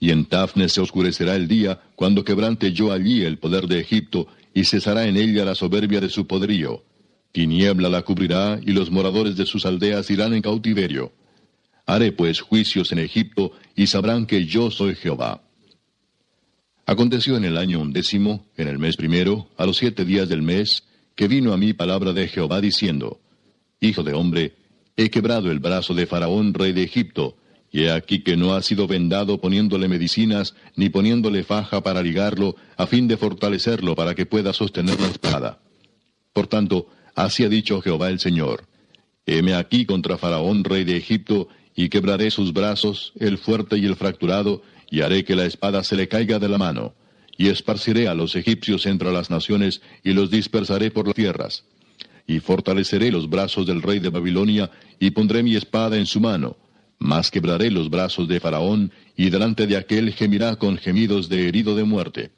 Y 0.00 0.10
en 0.10 0.26
Tafne 0.26 0.68
se 0.68 0.80
oscurecerá 0.80 1.34
el 1.34 1.48
día, 1.48 1.80
cuando 1.96 2.24
quebrante 2.24 2.72
yo 2.72 2.92
allí 2.92 3.22
el 3.22 3.38
poder 3.38 3.66
de 3.66 3.80
Egipto, 3.80 4.28
y 4.54 4.64
cesará 4.64 5.06
en 5.06 5.16
ella 5.16 5.44
la 5.44 5.54
soberbia 5.54 6.00
de 6.00 6.08
su 6.08 6.26
poderío. 6.26 6.84
Tiniebla 7.32 7.88
la 7.88 8.02
cubrirá, 8.02 8.60
y 8.64 8.72
los 8.72 8.90
moradores 8.90 9.36
de 9.36 9.46
sus 9.46 9.66
aldeas 9.66 10.10
irán 10.10 10.34
en 10.34 10.42
cautiverio. 10.42 11.12
Haré 11.86 12.12
pues 12.12 12.40
juicios 12.40 12.92
en 12.92 12.98
Egipto, 12.98 13.52
y 13.74 13.86
sabrán 13.86 14.26
que 14.26 14.46
yo 14.46 14.70
soy 14.70 14.94
Jehová. 14.94 15.42
Aconteció 16.86 17.36
en 17.36 17.44
el 17.44 17.58
año 17.58 17.80
undécimo, 17.80 18.46
en 18.56 18.68
el 18.68 18.78
mes 18.78 18.96
primero, 18.96 19.48
a 19.56 19.66
los 19.66 19.76
siete 19.76 20.04
días 20.04 20.28
del 20.28 20.42
mes, 20.42 20.84
que 21.14 21.28
vino 21.28 21.52
a 21.52 21.56
mí 21.56 21.72
palabra 21.72 22.12
de 22.12 22.28
Jehová 22.28 22.60
diciendo, 22.60 23.20
Hijo 23.80 24.02
de 24.02 24.14
hombre, 24.14 24.54
he 24.96 25.10
quebrado 25.10 25.50
el 25.50 25.58
brazo 25.58 25.94
de 25.94 26.06
Faraón, 26.06 26.54
rey 26.54 26.72
de 26.72 26.82
Egipto, 26.82 27.36
y 27.70 27.82
he 27.82 27.90
aquí 27.90 28.20
que 28.20 28.36
no 28.36 28.54
ha 28.54 28.62
sido 28.62 28.86
vendado 28.86 29.40
poniéndole 29.40 29.88
medicinas, 29.88 30.54
ni 30.76 30.88
poniéndole 30.88 31.44
faja 31.44 31.82
para 31.82 32.02
ligarlo, 32.02 32.56
a 32.76 32.86
fin 32.86 33.08
de 33.08 33.16
fortalecerlo 33.16 33.94
para 33.94 34.14
que 34.14 34.26
pueda 34.26 34.52
sostener 34.52 35.00
la 35.00 35.08
espada. 35.08 35.60
Por 36.32 36.46
tanto, 36.46 36.88
así 37.14 37.44
ha 37.44 37.48
dicho 37.48 37.80
Jehová 37.80 38.08
el 38.08 38.20
Señor, 38.20 38.64
Heme 39.26 39.54
aquí 39.54 39.84
contra 39.84 40.16
Faraón, 40.16 40.64
rey 40.64 40.84
de 40.84 40.96
Egipto, 40.96 41.48
y 41.76 41.90
quebraré 41.90 42.30
sus 42.30 42.54
brazos, 42.54 43.12
el 43.20 43.36
fuerte 43.36 43.76
y 43.76 43.84
el 43.84 43.94
fracturado, 43.94 44.62
y 44.90 45.02
haré 45.02 45.24
que 45.24 45.36
la 45.36 45.44
espada 45.44 45.84
se 45.84 45.96
le 45.96 46.08
caiga 46.08 46.38
de 46.38 46.48
la 46.48 46.56
mano, 46.56 46.94
y 47.36 47.48
esparciré 47.48 48.08
a 48.08 48.14
los 48.14 48.34
egipcios 48.36 48.86
entre 48.86 49.12
las 49.12 49.28
naciones, 49.28 49.82
y 50.02 50.12
los 50.14 50.30
dispersaré 50.30 50.90
por 50.90 51.06
las 51.06 51.14
tierras. 51.14 51.64
Y 52.26 52.40
fortaleceré 52.40 53.12
los 53.12 53.28
brazos 53.28 53.66
del 53.66 53.82
rey 53.82 53.98
de 53.98 54.08
Babilonia, 54.08 54.70
y 54.98 55.10
pondré 55.10 55.42
mi 55.42 55.56
espada 55.56 55.98
en 55.98 56.06
su 56.06 56.20
mano, 56.20 56.56
mas 56.98 57.30
quebraré 57.30 57.70
los 57.70 57.90
brazos 57.90 58.28
de 58.28 58.40
Faraón, 58.40 58.92
y 59.16 59.30
delante 59.30 59.66
de 59.66 59.76
aquel 59.76 60.12
gemirá 60.12 60.56
con 60.56 60.76
gemidos 60.78 61.28
de 61.28 61.48
herido 61.48 61.74
de 61.76 61.84
muerte. 61.84 62.30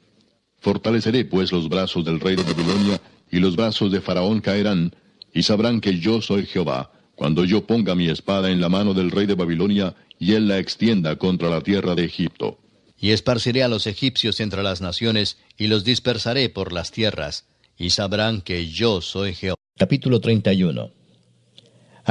Fortaleceré 0.59 1.25
pues 1.25 1.51
los 1.51 1.69
brazos 1.69 2.05
del 2.05 2.19
rey 2.19 2.35
de 2.35 2.43
Babilonia, 2.43 3.01
y 3.31 3.39
los 3.39 3.55
brazos 3.55 3.91
de 3.91 4.01
Faraón 4.01 4.41
caerán, 4.41 4.93
y 5.33 5.43
sabrán 5.43 5.81
que 5.81 5.99
yo 5.99 6.21
soy 6.21 6.45
Jehová, 6.45 6.91
cuando 7.15 7.45
yo 7.45 7.65
ponga 7.65 7.95
mi 7.95 8.09
espada 8.09 8.51
en 8.51 8.61
la 8.61 8.69
mano 8.69 8.93
del 8.93 9.11
rey 9.11 9.25
de 9.25 9.35
Babilonia, 9.35 9.95
y 10.19 10.33
él 10.33 10.47
la 10.47 10.59
extienda 10.59 11.15
contra 11.15 11.49
la 11.49 11.61
tierra 11.61 11.95
de 11.95 12.05
Egipto. 12.05 12.59
Y 12.99 13.11
esparciré 13.11 13.63
a 13.63 13.67
los 13.67 13.87
egipcios 13.87 14.39
entre 14.39 14.61
las 14.61 14.81
naciones, 14.81 15.37
y 15.57 15.67
los 15.67 15.83
dispersaré 15.83 16.49
por 16.49 16.71
las 16.71 16.91
tierras, 16.91 17.47
y 17.77 17.89
sabrán 17.89 18.41
que 18.41 18.67
yo 18.67 19.01
soy 19.01 19.33
Jehová. 19.33 19.55
Capítulo 19.77 20.19
31 20.19 21.00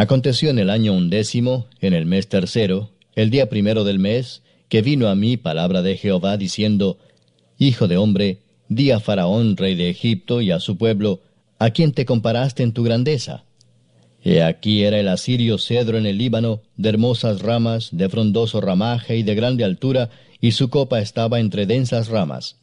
Aconteció 0.00 0.48
en 0.48 0.58
el 0.58 0.70
año 0.70 0.94
undécimo, 0.94 1.66
en 1.82 1.92
el 1.92 2.06
mes 2.06 2.26
tercero, 2.26 2.88
el 3.16 3.28
día 3.28 3.50
primero 3.50 3.84
del 3.84 3.98
mes, 3.98 4.40
que 4.70 4.80
vino 4.80 5.10
a 5.10 5.14
mí 5.14 5.36
palabra 5.36 5.82
de 5.82 5.98
Jehová 5.98 6.38
diciendo, 6.38 6.96
Hijo 7.58 7.86
de 7.86 7.98
hombre, 7.98 8.38
di 8.70 8.92
a 8.92 9.00
Faraón, 9.00 9.58
rey 9.58 9.74
de 9.74 9.90
Egipto, 9.90 10.40
y 10.40 10.52
a 10.52 10.58
su 10.58 10.78
pueblo, 10.78 11.20
¿a 11.58 11.68
quién 11.68 11.92
te 11.92 12.06
comparaste 12.06 12.62
en 12.62 12.72
tu 12.72 12.82
grandeza? 12.82 13.44
He 14.24 14.42
aquí 14.42 14.84
era 14.84 14.98
el 14.98 15.06
asirio 15.06 15.58
cedro 15.58 15.98
en 15.98 16.06
el 16.06 16.16
Líbano, 16.16 16.62
de 16.78 16.88
hermosas 16.88 17.42
ramas, 17.42 17.90
de 17.92 18.08
frondoso 18.08 18.62
ramaje 18.62 19.18
y 19.18 19.22
de 19.22 19.34
grande 19.34 19.64
altura, 19.64 20.08
y 20.40 20.52
su 20.52 20.70
copa 20.70 21.00
estaba 21.00 21.40
entre 21.40 21.66
densas 21.66 22.08
ramas. 22.08 22.56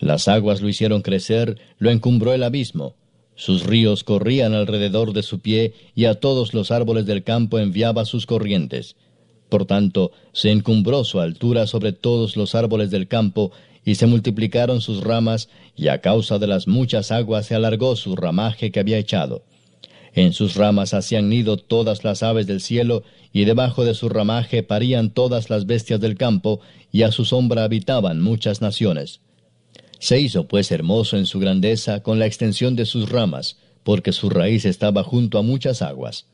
Las 0.00 0.26
aguas 0.26 0.60
lo 0.60 0.68
hicieron 0.68 1.02
crecer, 1.02 1.58
lo 1.78 1.92
encumbró 1.92 2.34
el 2.34 2.42
abismo. 2.42 2.96
Sus 3.34 3.64
ríos 3.64 4.04
corrían 4.04 4.54
alrededor 4.54 5.12
de 5.12 5.22
su 5.22 5.40
pie, 5.40 5.74
y 5.94 6.04
a 6.04 6.14
todos 6.14 6.54
los 6.54 6.70
árboles 6.70 7.06
del 7.06 7.24
campo 7.24 7.58
enviaba 7.58 8.04
sus 8.04 8.26
corrientes. 8.26 8.96
Por 9.48 9.64
tanto, 9.66 10.12
se 10.32 10.50
encumbró 10.50 11.04
su 11.04 11.20
altura 11.20 11.66
sobre 11.66 11.92
todos 11.92 12.36
los 12.36 12.54
árboles 12.54 12.90
del 12.90 13.08
campo, 13.08 13.52
y 13.84 13.96
se 13.96 14.06
multiplicaron 14.06 14.80
sus 14.80 15.02
ramas, 15.02 15.48
y 15.76 15.88
a 15.88 16.00
causa 16.00 16.38
de 16.38 16.46
las 16.46 16.68
muchas 16.68 17.10
aguas 17.10 17.46
se 17.46 17.54
alargó 17.54 17.96
su 17.96 18.16
ramaje 18.16 18.70
que 18.70 18.80
había 18.80 18.98
echado. 18.98 19.42
En 20.14 20.32
sus 20.34 20.56
ramas 20.56 20.94
hacían 20.94 21.28
nido 21.28 21.56
todas 21.56 22.04
las 22.04 22.22
aves 22.22 22.46
del 22.46 22.60
cielo, 22.60 23.02
y 23.32 23.44
debajo 23.44 23.84
de 23.84 23.94
su 23.94 24.08
ramaje 24.08 24.62
parían 24.62 25.10
todas 25.10 25.48
las 25.48 25.66
bestias 25.66 26.00
del 26.00 26.16
campo, 26.16 26.60
y 26.92 27.02
a 27.02 27.10
su 27.10 27.24
sombra 27.24 27.64
habitaban 27.64 28.20
muchas 28.20 28.60
naciones. 28.60 29.20
Se 30.02 30.18
hizo 30.18 30.48
pues 30.48 30.72
hermoso 30.72 31.16
en 31.16 31.26
su 31.26 31.38
grandeza 31.38 32.02
con 32.02 32.18
la 32.18 32.26
extensión 32.26 32.74
de 32.74 32.86
sus 32.86 33.08
ramas, 33.08 33.58
porque 33.84 34.10
su 34.10 34.30
raíz 34.30 34.64
estaba 34.64 35.04
junto 35.04 35.38
a 35.38 35.42
muchas 35.42 35.80
aguas. 35.80 36.26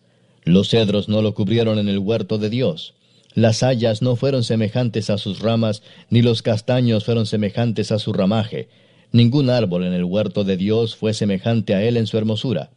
Los 0.43 0.71
cedros 0.71 1.11
no 1.11 1.21
lo 1.21 1.35
cubrieron 1.35 1.79
en 1.79 1.87
el 1.91 1.99
huerto 1.99 2.39
de 2.39 2.49
Dios. 2.49 2.95
Las 3.35 3.63
hayas 3.63 4.01
no 4.01 4.17
fueron 4.17 4.43
semejantes 4.43 5.11
a 5.11 5.19
sus 5.19 5.41
ramas, 5.41 5.83
ni 6.09 6.23
los 6.23 6.41
castaños 6.41 7.05
fueron 7.05 7.27
semejantes 7.27 7.93
a 7.93 7.99
su 7.99 8.15
ramaje. 8.15 8.71
Ningún 9.13 9.51
árbol 9.51 9.85
en 9.85 9.93
el 9.93 10.05
huerto 10.05 10.45
de 10.45 10.57
Dios 10.57 10.97
fue 10.97 11.13
semejante 11.13 11.75
a 11.75 11.83
él 11.83 11.99
en 11.99 12.07
su 12.07 12.17
hermosura. 12.17 12.71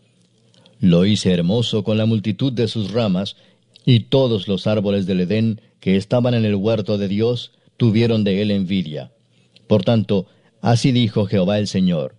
Lo 0.81 1.05
hice 1.05 1.31
hermoso 1.31 1.85
con 1.85 1.97
la 1.97 2.05
multitud 2.05 2.51
de 2.51 2.67
sus 2.67 2.91
ramas, 2.91 3.37
y 3.85 4.01
todos 4.01 4.49
los 4.49 4.67
árboles 4.67 5.05
del 5.05 5.21
Edén 5.21 5.61
que 5.79 5.95
estaban 5.95 6.33
en 6.33 6.43
el 6.43 6.55
huerto 6.55 6.97
de 6.97 7.07
Dios 7.07 7.53
tuvieron 7.77 8.25
de 8.25 8.41
él 8.41 8.51
envidia. 8.51 9.13
Por 9.67 9.85
tanto, 9.85 10.27
así 10.61 10.91
dijo 10.91 11.25
Jehová 11.25 11.59
el 11.59 11.67
Señor, 11.67 12.15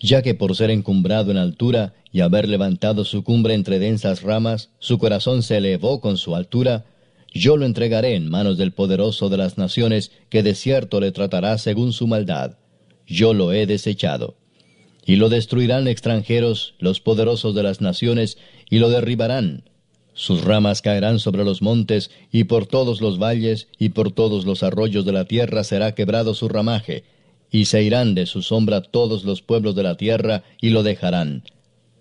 ya 0.00 0.22
que 0.22 0.34
por 0.34 0.56
ser 0.56 0.70
encumbrado 0.70 1.30
en 1.30 1.36
altura 1.36 1.94
y 2.12 2.20
haber 2.20 2.48
levantado 2.48 3.04
su 3.04 3.24
cumbre 3.24 3.54
entre 3.54 3.78
densas 3.78 4.22
ramas, 4.22 4.70
su 4.78 4.98
corazón 4.98 5.42
se 5.42 5.56
elevó 5.56 6.00
con 6.00 6.16
su 6.16 6.36
altura, 6.36 6.84
yo 7.34 7.56
lo 7.56 7.66
entregaré 7.66 8.14
en 8.14 8.30
manos 8.30 8.56
del 8.58 8.72
poderoso 8.72 9.28
de 9.28 9.36
las 9.36 9.58
naciones, 9.58 10.12
que 10.30 10.44
de 10.44 10.54
cierto 10.54 11.00
le 11.00 11.10
tratará 11.10 11.58
según 11.58 11.92
su 11.92 12.06
maldad. 12.06 12.58
Yo 13.06 13.34
lo 13.34 13.52
he 13.52 13.66
desechado. 13.66 14.36
Y 15.04 15.16
lo 15.16 15.28
destruirán 15.28 15.88
extranjeros, 15.88 16.74
los 16.78 17.00
poderosos 17.00 17.54
de 17.54 17.64
las 17.64 17.80
naciones, 17.80 18.38
y 18.70 18.78
lo 18.78 18.88
derribarán. 18.88 19.64
Sus 20.14 20.44
ramas 20.44 20.80
caerán 20.80 21.18
sobre 21.18 21.44
los 21.44 21.60
montes, 21.60 22.12
y 22.30 22.44
por 22.44 22.66
todos 22.66 23.00
los 23.00 23.18
valles, 23.18 23.66
y 23.78 23.88
por 23.88 24.12
todos 24.12 24.46
los 24.46 24.62
arroyos 24.62 25.04
de 25.04 25.12
la 25.12 25.24
tierra 25.24 25.64
será 25.64 25.92
quebrado 25.96 26.34
su 26.34 26.48
ramaje, 26.48 27.02
y 27.54 27.66
se 27.66 27.84
irán 27.84 28.16
de 28.16 28.26
su 28.26 28.42
sombra 28.42 28.82
todos 28.82 29.22
los 29.22 29.40
pueblos 29.40 29.76
de 29.76 29.84
la 29.84 29.96
tierra, 29.96 30.42
y 30.60 30.70
lo 30.70 30.82
dejarán. 30.82 31.44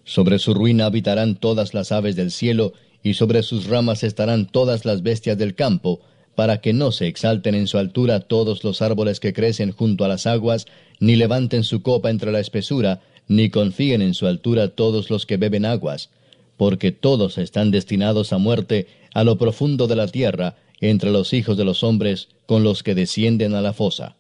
Sobre 0.04 0.40
su 0.40 0.56
ruina 0.56 0.88
habitarán 0.88 1.36
todas 1.36 1.76
las 1.76 1.92
aves 1.92 2.16
del 2.16 2.32
cielo, 2.32 2.74
y 3.04 3.14
sobre 3.14 3.44
sus 3.44 3.68
ramas 3.68 4.04
estarán 4.04 4.48
todas 4.48 4.84
las 4.84 5.04
bestias 5.04 5.38
del 5.38 5.54
campo, 5.54 6.02
para 6.34 6.60
que 6.60 6.74
no 6.74 6.92
se 6.92 7.06
exalten 7.06 7.54
en 7.54 7.68
su 7.68 7.78
altura 7.78 8.22
todos 8.22 8.64
los 8.64 8.82
árboles 8.82 9.20
que 9.20 9.32
crecen 9.34 9.72
junto 9.74 10.04
a 10.04 10.08
las 10.08 10.26
aguas, 10.26 10.66
ni 11.00 11.16
levanten 11.16 11.64
su 11.64 11.84
copa 11.84 12.10
entre 12.10 12.32
la 12.32 12.40
espesura, 12.40 13.02
ni 13.28 13.52
confíen 13.52 14.02
en 14.02 14.16
su 14.16 14.26
altura 14.26 14.70
todos 14.70 15.12
los 15.12 15.28
que 15.28 15.38
beben 15.38 15.66
aguas 15.66 16.10
porque 16.58 16.92
todos 16.92 17.38
están 17.38 17.72
destinados 17.72 18.32
a 18.32 18.38
muerte 18.38 18.88
a 19.14 19.24
lo 19.24 19.38
profundo 19.38 19.88
de 19.88 19.96
la 19.96 20.08
tierra, 20.08 20.56
entre 20.80 21.12
los 21.12 21.34
hijos 21.34 21.58
de 21.58 21.66
los 21.66 21.84
hombres, 21.84 22.30
con 22.46 22.64
los 22.64 22.84
que 22.84 22.96
descienden 22.96 23.54
a 23.54 23.62
la 23.62 23.74
fosa. 23.74 24.16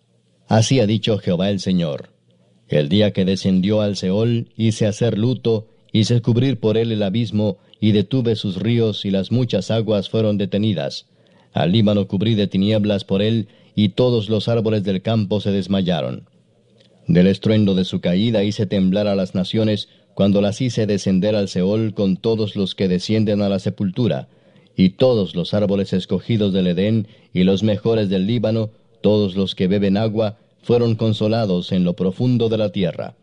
Así 0.47 0.79
ha 0.79 0.87
dicho 0.87 1.17
Jehová 1.17 1.49
el 1.49 1.59
Señor. 1.59 2.09
El 2.67 2.89
día 2.89 3.11
que 3.11 3.25
descendió 3.25 3.81
al 3.81 3.95
Seol, 3.95 4.49
hice 4.57 4.87
hacer 4.87 5.17
luto, 5.17 5.67
hice 5.91 6.21
cubrir 6.21 6.59
por 6.59 6.77
él 6.77 6.91
el 6.91 7.03
abismo, 7.03 7.57
y 7.79 7.91
detuve 7.91 8.35
sus 8.35 8.57
ríos, 8.57 9.05
y 9.05 9.11
las 9.11 9.31
muchas 9.31 9.71
aguas 9.71 10.09
fueron 10.09 10.37
detenidas. 10.37 11.07
Al 11.53 11.71
Líbano 11.71 12.07
cubrí 12.07 12.35
de 12.35 12.47
tinieblas 12.47 13.03
por 13.03 13.21
él, 13.21 13.47
y 13.75 13.89
todos 13.89 14.29
los 14.29 14.47
árboles 14.47 14.83
del 14.83 15.01
campo 15.01 15.39
se 15.39 15.51
desmayaron. 15.51 16.27
Del 17.07 17.27
estruendo 17.27 17.75
de 17.75 17.85
su 17.85 17.99
caída 17.99 18.43
hice 18.43 18.65
temblar 18.65 19.07
a 19.07 19.15
las 19.15 19.35
naciones, 19.35 19.89
cuando 20.13 20.41
las 20.41 20.61
hice 20.61 20.85
descender 20.85 21.35
al 21.35 21.49
Seol 21.49 21.93
con 21.93 22.17
todos 22.17 22.55
los 22.55 22.75
que 22.75 22.87
descienden 22.87 23.41
a 23.41 23.49
la 23.49 23.59
sepultura, 23.59 24.29
y 24.75 24.91
todos 24.91 25.35
los 25.35 25.53
árboles 25.53 25.93
escogidos 25.93 26.53
del 26.53 26.67
Edén 26.67 27.07
y 27.33 27.43
los 27.43 27.63
mejores 27.63 28.09
del 28.09 28.25
Líbano, 28.25 28.71
todos 29.03 29.35
los 29.35 29.53
que 29.53 29.67
beben 29.67 29.97
agua, 29.97 30.39
fueron 30.63 30.95
consolados 30.95 31.71
en 31.71 31.83
lo 31.83 31.93
profundo 31.93 32.49
de 32.49 32.57
la 32.57 32.69
tierra. 32.69 33.13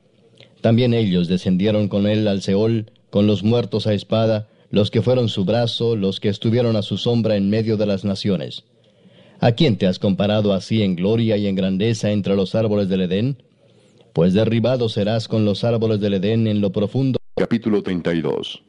También 0.60 0.94
ellos 0.94 1.26
descendieron 1.26 1.88
con 1.88 2.06
él 2.06 2.28
al 2.28 2.42
Seol, 2.42 2.92
con 3.10 3.26
los 3.26 3.42
muertos 3.42 3.88
a 3.88 3.94
espada, 3.94 4.46
los 4.70 4.92
que 4.92 5.02
fueron 5.02 5.28
su 5.28 5.44
brazo, 5.44 5.96
los 5.96 6.20
que 6.20 6.28
estuvieron 6.28 6.76
a 6.76 6.82
su 6.82 6.96
sombra 6.96 7.34
en 7.34 7.50
medio 7.50 7.76
de 7.76 7.86
las 7.86 8.04
naciones. 8.04 8.62
¿A 9.40 9.50
quién 9.52 9.76
te 9.76 9.88
has 9.88 9.98
comparado 9.98 10.52
así 10.52 10.82
en 10.84 10.94
gloria 10.94 11.36
y 11.36 11.48
en 11.48 11.56
grandeza 11.56 12.12
entre 12.12 12.36
los 12.36 12.54
árboles 12.54 12.88
del 12.88 13.00
Edén? 13.00 13.38
pues 14.12 14.34
derribado 14.34 14.88
serás 14.88 15.28
con 15.28 15.44
los 15.44 15.64
árboles 15.64 16.00
del 16.00 16.14
Edén 16.14 16.46
en 16.46 16.60
lo 16.60 16.70
profundo. 16.72 17.18
Capítulo 17.36 17.82
32 17.82 18.62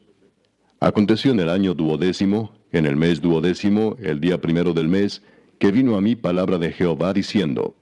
Aconteció 0.80 1.32
en 1.32 1.40
el 1.40 1.48
año 1.48 1.74
duodécimo, 1.74 2.52
en 2.72 2.86
el 2.86 2.96
mes 2.96 3.20
duodécimo, 3.20 3.96
el 4.00 4.20
día 4.20 4.40
primero 4.40 4.72
del 4.72 4.88
mes, 4.88 5.22
que 5.62 5.70
vino 5.70 5.96
a 5.96 6.00
mí 6.00 6.16
palabra 6.16 6.58
de 6.58 6.72
Jehová 6.72 7.12
diciendo, 7.12 7.76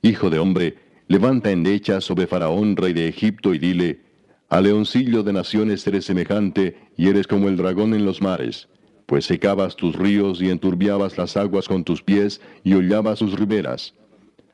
Hijo 0.00 0.30
de 0.30 0.38
hombre, 0.38 0.78
levanta 1.08 1.50
endecha 1.50 2.00
sobre 2.00 2.26
Faraón, 2.26 2.74
rey 2.74 2.94
de 2.94 3.06
Egipto, 3.06 3.52
y 3.52 3.58
dile, 3.58 4.00
A 4.48 4.62
leoncillo 4.62 5.22
de 5.22 5.34
naciones 5.34 5.86
eres 5.86 6.06
semejante, 6.06 6.74
y 6.96 7.08
eres 7.08 7.26
como 7.26 7.48
el 7.48 7.58
dragón 7.58 7.92
en 7.92 8.06
los 8.06 8.22
mares, 8.22 8.70
pues 9.04 9.26
secabas 9.26 9.76
tus 9.76 9.94
ríos 9.94 10.40
y 10.40 10.48
enturbiabas 10.48 11.18
las 11.18 11.36
aguas 11.36 11.68
con 11.68 11.84
tus 11.84 12.02
pies, 12.02 12.40
y 12.64 12.72
hollabas 12.72 13.18
sus 13.18 13.38
riberas. 13.38 13.92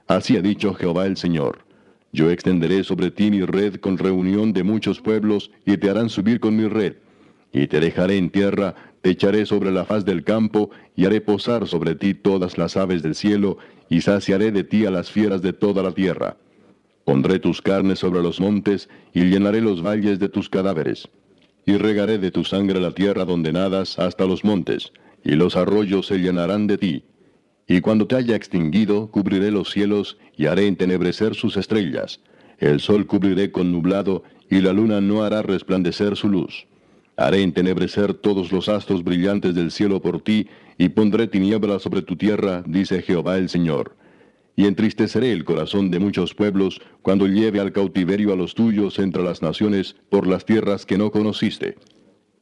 Así 0.09 0.37
ha 0.37 0.43
dicho 0.43 0.75
Jehová 0.75 1.07
el 1.07 1.17
Señor. 1.17 1.65
Yo 2.11 2.29
extenderé 2.29 2.83
sobre 2.83 3.13
ti 3.13 3.31
mi 3.31 3.43
red 3.43 3.77
con 3.77 3.99
reunión 3.99 4.53
de 4.53 4.65
muchos 4.65 5.01
pueblos, 5.01 5.53
y 5.65 5.77
te 5.77 5.91
harán 5.91 6.09
subir 6.09 6.41
con 6.41 6.57
mi 6.57 6.67
red. 6.67 6.97
Y 7.53 7.69
te 7.69 7.79
dejaré 7.79 8.17
en 8.17 8.31
tierra, 8.31 8.75
echaré 9.11 9.47
sobre 9.47 9.71
la 9.71 9.85
faz 9.85 10.05
del 10.05 10.25
campo, 10.25 10.71
y 10.97 11.07
haré 11.07 11.21
posar 11.21 11.67
sobre 11.67 11.95
ti 11.95 12.15
todas 12.15 12.59
las 12.59 12.77
aves 12.77 13.03
del 13.03 13.15
cielo, 13.15 13.59
y 13.89 14.01
saciaré 14.01 14.53
de 14.53 14.65
ti 14.65 14.87
a 14.87 14.91
las 14.91 15.11
fieras 15.11 15.43
de 15.43 15.53
toda 15.53 15.83
la 15.83 15.93
tierra. 15.93 16.37
Pondré 17.05 17.39
tus 17.39 17.63
carnes 17.63 17.99
sobre 17.99 18.23
los 18.23 18.41
montes, 18.41 18.89
y 19.15 19.25
llenaré 19.25 19.61
los 19.61 19.83
valles 19.83 20.19
de 20.19 20.29
tus 20.29 20.49
cadáveres. 20.49 21.09
Y 21.67 21.77
regaré 21.77 22.19
de 22.19 22.31
tu 22.31 22.45
sangre 22.45 22.81
la 22.81 22.93
tierra 22.93 23.25
donde 23.25 23.53
nadas 23.53 23.99
hasta 23.99 24.27
los 24.27 24.45
montes, 24.45 24.93
y 25.25 25.33
los 25.33 25.57
arroyos 25.57 26.07
se 26.07 26.19
llenarán 26.19 26.67
de 26.67 26.79
ti 26.79 27.05
y 27.69 27.83
cuando 27.83 28.07
te 28.07 28.17
haya 28.17 28.35
extinguido, 28.35 29.11
cubriré 29.11 29.51
los 29.51 29.71
cielos 29.71 30.17
y 30.37 30.47
haré 30.47 30.67
entenebrecer 30.67 31.35
sus 31.35 31.59
estrellas. 31.59 32.21
El 32.59 32.81
sol 32.81 33.07
cubriré 33.07 33.53
con 33.53 33.71
nublado, 33.71 34.25
y 34.51 34.63
la 34.63 34.73
luna 34.73 35.03
no 35.03 35.23
hará 35.23 35.43
resplandecer 35.43 36.17
su 36.17 36.31
luz. 36.31 36.67
Haré 37.19 37.43
entenebrecer 37.43 38.15
todos 38.15 38.53
los 38.53 38.69
astros 38.69 39.03
brillantes 39.03 39.53
del 39.53 39.73
cielo 39.73 40.01
por 40.01 40.21
ti, 40.21 40.47
y 40.79 40.91
pondré 40.91 41.27
tinieblas 41.27 41.83
sobre 41.83 42.01
tu 42.01 42.15
tierra, 42.15 42.63
dice 42.65 43.03
Jehová 43.03 43.39
el 43.39 43.49
Señor. 43.49 43.97
Y 44.55 44.67
entristeceré 44.67 45.33
el 45.33 45.45
corazón 45.45 45.91
de 45.91 45.99
muchos 45.99 46.33
pueblos, 46.33 46.81
cuando 47.03 47.27
lleve 47.27 47.59
al 47.59 47.73
cautiverio 47.73 48.33
a 48.33 48.37
los 48.37 48.55
tuyos 48.55 49.01
entre 49.01 49.25
las 49.25 49.43
naciones, 49.43 49.97
por 50.11 50.29
las 50.29 50.45
tierras 50.45 50.87
que 50.87 50.97
no 50.97 51.11
conociste. 51.11 51.77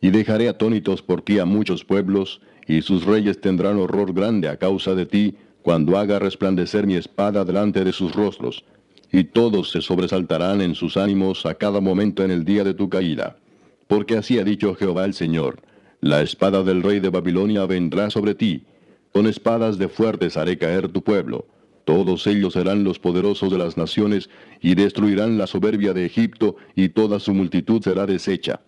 Y 0.02 0.10
dejaré 0.10 0.46
atónitos 0.46 1.00
por 1.00 1.22
ti 1.22 1.38
a 1.38 1.46
muchos 1.46 1.82
pueblos, 1.82 2.42
y 2.68 2.82
sus 2.82 3.06
reyes 3.06 3.40
tendrán 3.40 3.78
horror 3.78 4.12
grande 4.12 4.46
a 4.50 4.58
causa 4.58 4.94
de 4.94 5.06
ti, 5.06 5.36
cuando 5.62 5.96
haga 5.96 6.18
resplandecer 6.18 6.86
mi 6.86 6.96
espada 6.96 7.46
delante 7.46 7.82
de 7.82 7.92
sus 7.92 8.14
rostros, 8.14 8.62
y 9.10 9.24
todos 9.24 9.70
se 9.70 9.80
sobresaltarán 9.80 10.60
en 10.60 10.74
sus 10.74 10.98
ánimos 10.98 11.46
a 11.46 11.54
cada 11.54 11.80
momento 11.80 12.22
en 12.22 12.30
el 12.30 12.44
día 12.44 12.62
de 12.62 12.74
tu 12.74 12.90
caída. 12.90 13.38
Porque 13.86 14.16
así 14.16 14.38
ha 14.38 14.44
dicho 14.44 14.74
Jehová 14.74 15.04
el 15.04 15.14
Señor, 15.14 15.62
la 16.00 16.22
espada 16.22 16.62
del 16.62 16.82
rey 16.82 17.00
de 17.00 17.10
Babilonia 17.10 17.66
vendrá 17.66 18.10
sobre 18.10 18.34
ti, 18.34 18.64
con 19.12 19.26
espadas 19.26 19.78
de 19.78 19.88
fuertes 19.88 20.36
haré 20.36 20.58
caer 20.58 20.88
tu 20.88 21.02
pueblo. 21.02 21.46
Todos 21.84 22.26
ellos 22.26 22.54
serán 22.54 22.84
los 22.84 22.98
poderosos 22.98 23.50
de 23.50 23.58
las 23.58 23.76
naciones, 23.76 24.28
y 24.60 24.74
destruirán 24.74 25.38
la 25.38 25.46
soberbia 25.46 25.92
de 25.92 26.04
Egipto, 26.04 26.56
y 26.74 26.88
toda 26.90 27.20
su 27.20 27.32
multitud 27.32 27.80
será 27.80 28.06
deshecha. 28.06 28.60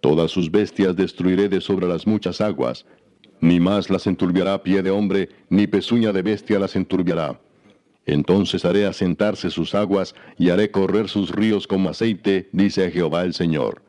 Todas 0.00 0.30
sus 0.30 0.50
bestias 0.50 0.94
destruiré 0.94 1.48
de 1.48 1.60
sobre 1.60 1.88
las 1.88 2.06
muchas 2.06 2.40
aguas, 2.40 2.86
ni 3.40 3.58
más 3.58 3.90
las 3.90 4.06
enturbiará 4.06 4.62
pie 4.62 4.82
de 4.82 4.90
hombre, 4.90 5.30
ni 5.48 5.66
pezuña 5.66 6.12
de 6.12 6.22
bestia 6.22 6.58
las 6.58 6.76
enturbiará. 6.76 7.40
Entonces 8.06 8.64
haré 8.64 8.86
asentarse 8.86 9.50
sus 9.50 9.74
aguas, 9.74 10.14
y 10.38 10.50
haré 10.50 10.70
correr 10.70 11.08
sus 11.08 11.30
ríos 11.30 11.66
como 11.66 11.88
aceite, 11.88 12.48
dice 12.52 12.90
Jehová 12.90 13.24
el 13.24 13.34
Señor. 13.34 13.82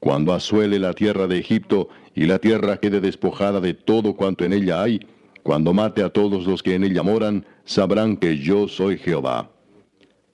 Cuando 0.00 0.34
asuele 0.34 0.78
la 0.78 0.92
tierra 0.92 1.26
de 1.26 1.38
Egipto, 1.38 1.88
y 2.14 2.26
la 2.26 2.38
tierra 2.38 2.78
quede 2.78 3.00
despojada 3.00 3.60
de 3.60 3.74
todo 3.74 4.14
cuanto 4.14 4.44
en 4.44 4.52
ella 4.52 4.82
hay, 4.82 5.00
cuando 5.42 5.72
mate 5.72 6.02
a 6.02 6.10
todos 6.10 6.46
los 6.46 6.62
que 6.62 6.74
en 6.74 6.84
ella 6.84 7.02
moran, 7.02 7.44
sabrán 7.64 8.16
que 8.16 8.38
yo 8.38 8.68
soy 8.68 8.98
Jehová. 8.98 9.50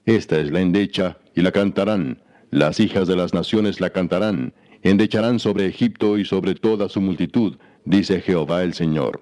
Esta 0.06 0.38
es 0.38 0.50
la 0.50 0.60
endecha, 0.60 1.18
y 1.34 1.42
la 1.42 1.52
cantarán, 1.52 2.22
las 2.50 2.80
hijas 2.80 3.08
de 3.08 3.16
las 3.16 3.34
naciones 3.34 3.80
la 3.80 3.90
cantarán, 3.90 4.54
endecharán 4.82 5.38
sobre 5.38 5.66
Egipto 5.66 6.18
y 6.18 6.24
sobre 6.24 6.54
toda 6.54 6.88
su 6.88 7.00
multitud, 7.00 7.56
dice 7.84 8.20
Jehová 8.20 8.62
el 8.62 8.74
Señor. 8.74 9.20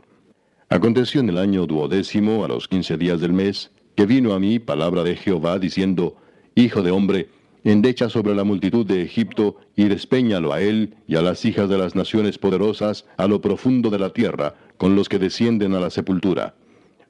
Aconteció 0.69 1.21
en 1.21 1.29
el 1.29 1.39
año 1.39 1.67
duodécimo, 1.67 2.45
a 2.45 2.49
los 2.49 2.69
quince 2.69 2.97
días 2.97 3.21
del 3.21 3.33
mes, 3.33 3.71
que 3.97 4.07
vino 4.07 4.33
a 4.33 4.41
mí 4.41 4.59
palabra 4.59 5.03
de 5.03 5.17
Jehová 5.17 5.59
diciendo, 5.59 6.17
Hijo 6.55 6.83
de 6.83 6.91
hombre, 6.91 7.29
endecha 7.65 8.09
sobre 8.09 8.35
la 8.35 8.45
multitud 8.45 8.87
de 8.87 9.03
Egipto 9.03 9.57
y 9.77 9.85
despeñalo 9.85 10.53
a 10.53 10.61
él 10.61 10.95
y 11.07 11.17
a 11.17 11.23
las 11.23 11.45
hijas 11.45 11.69
de 11.69 11.79
las 11.79 11.95
naciones 11.95 12.39
poderosas 12.39 13.05
a 13.17 13.27
lo 13.27 13.41
profundo 13.41 13.91
de 13.91 13.99
la 13.99 14.11
tierra, 14.11 14.55
con 14.77 14.97
los 14.97 15.09
que 15.09 15.19
descienden 15.19 15.75
a 15.75 15.81
la 15.81 15.91
sepultura. 15.91 16.55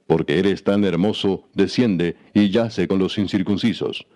Porque 0.06 0.38
eres 0.38 0.64
tan 0.64 0.84
hermoso, 0.84 1.44
desciende 1.54 2.16
y 2.34 2.50
yace 2.50 2.88
con 2.88 2.98
los 2.98 3.16
incircuncisos. 3.18 4.06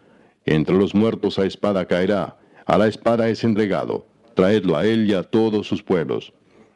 Entre 0.45 0.77
los 0.77 0.95
muertos 0.95 1.39
a 1.39 1.47
espada 1.47 1.87
caerá, 1.87 2.37
a 2.67 2.79
la 2.79 2.89
espada 2.89 3.29
es 3.29 3.45
entregado, 3.45 4.07
traedlo 4.35 4.77
a 4.77 4.87
él 4.87 5.09
y 5.09 5.15
a 5.15 5.23
todos 5.23 5.67
sus 5.67 5.83
pueblos. 5.83 6.33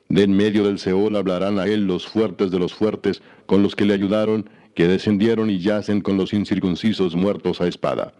De 0.08 0.22
en 0.22 0.32
medio 0.32 0.64
del 0.64 0.78
Seol 0.78 1.16
hablarán 1.16 1.58
a 1.58 1.66
él 1.66 1.86
los 1.86 2.06
fuertes 2.06 2.50
de 2.50 2.58
los 2.58 2.72
fuertes, 2.72 3.22
con 3.46 3.62
los 3.62 3.74
que 3.76 3.84
le 3.84 3.94
ayudaron, 3.94 4.48
que 4.74 4.88
descendieron 4.88 5.50
y 5.50 5.58
yacen 5.58 6.00
con 6.00 6.16
los 6.16 6.32
incircuncisos 6.32 7.16
muertos 7.16 7.60
a 7.60 7.66
espada. 7.66 8.14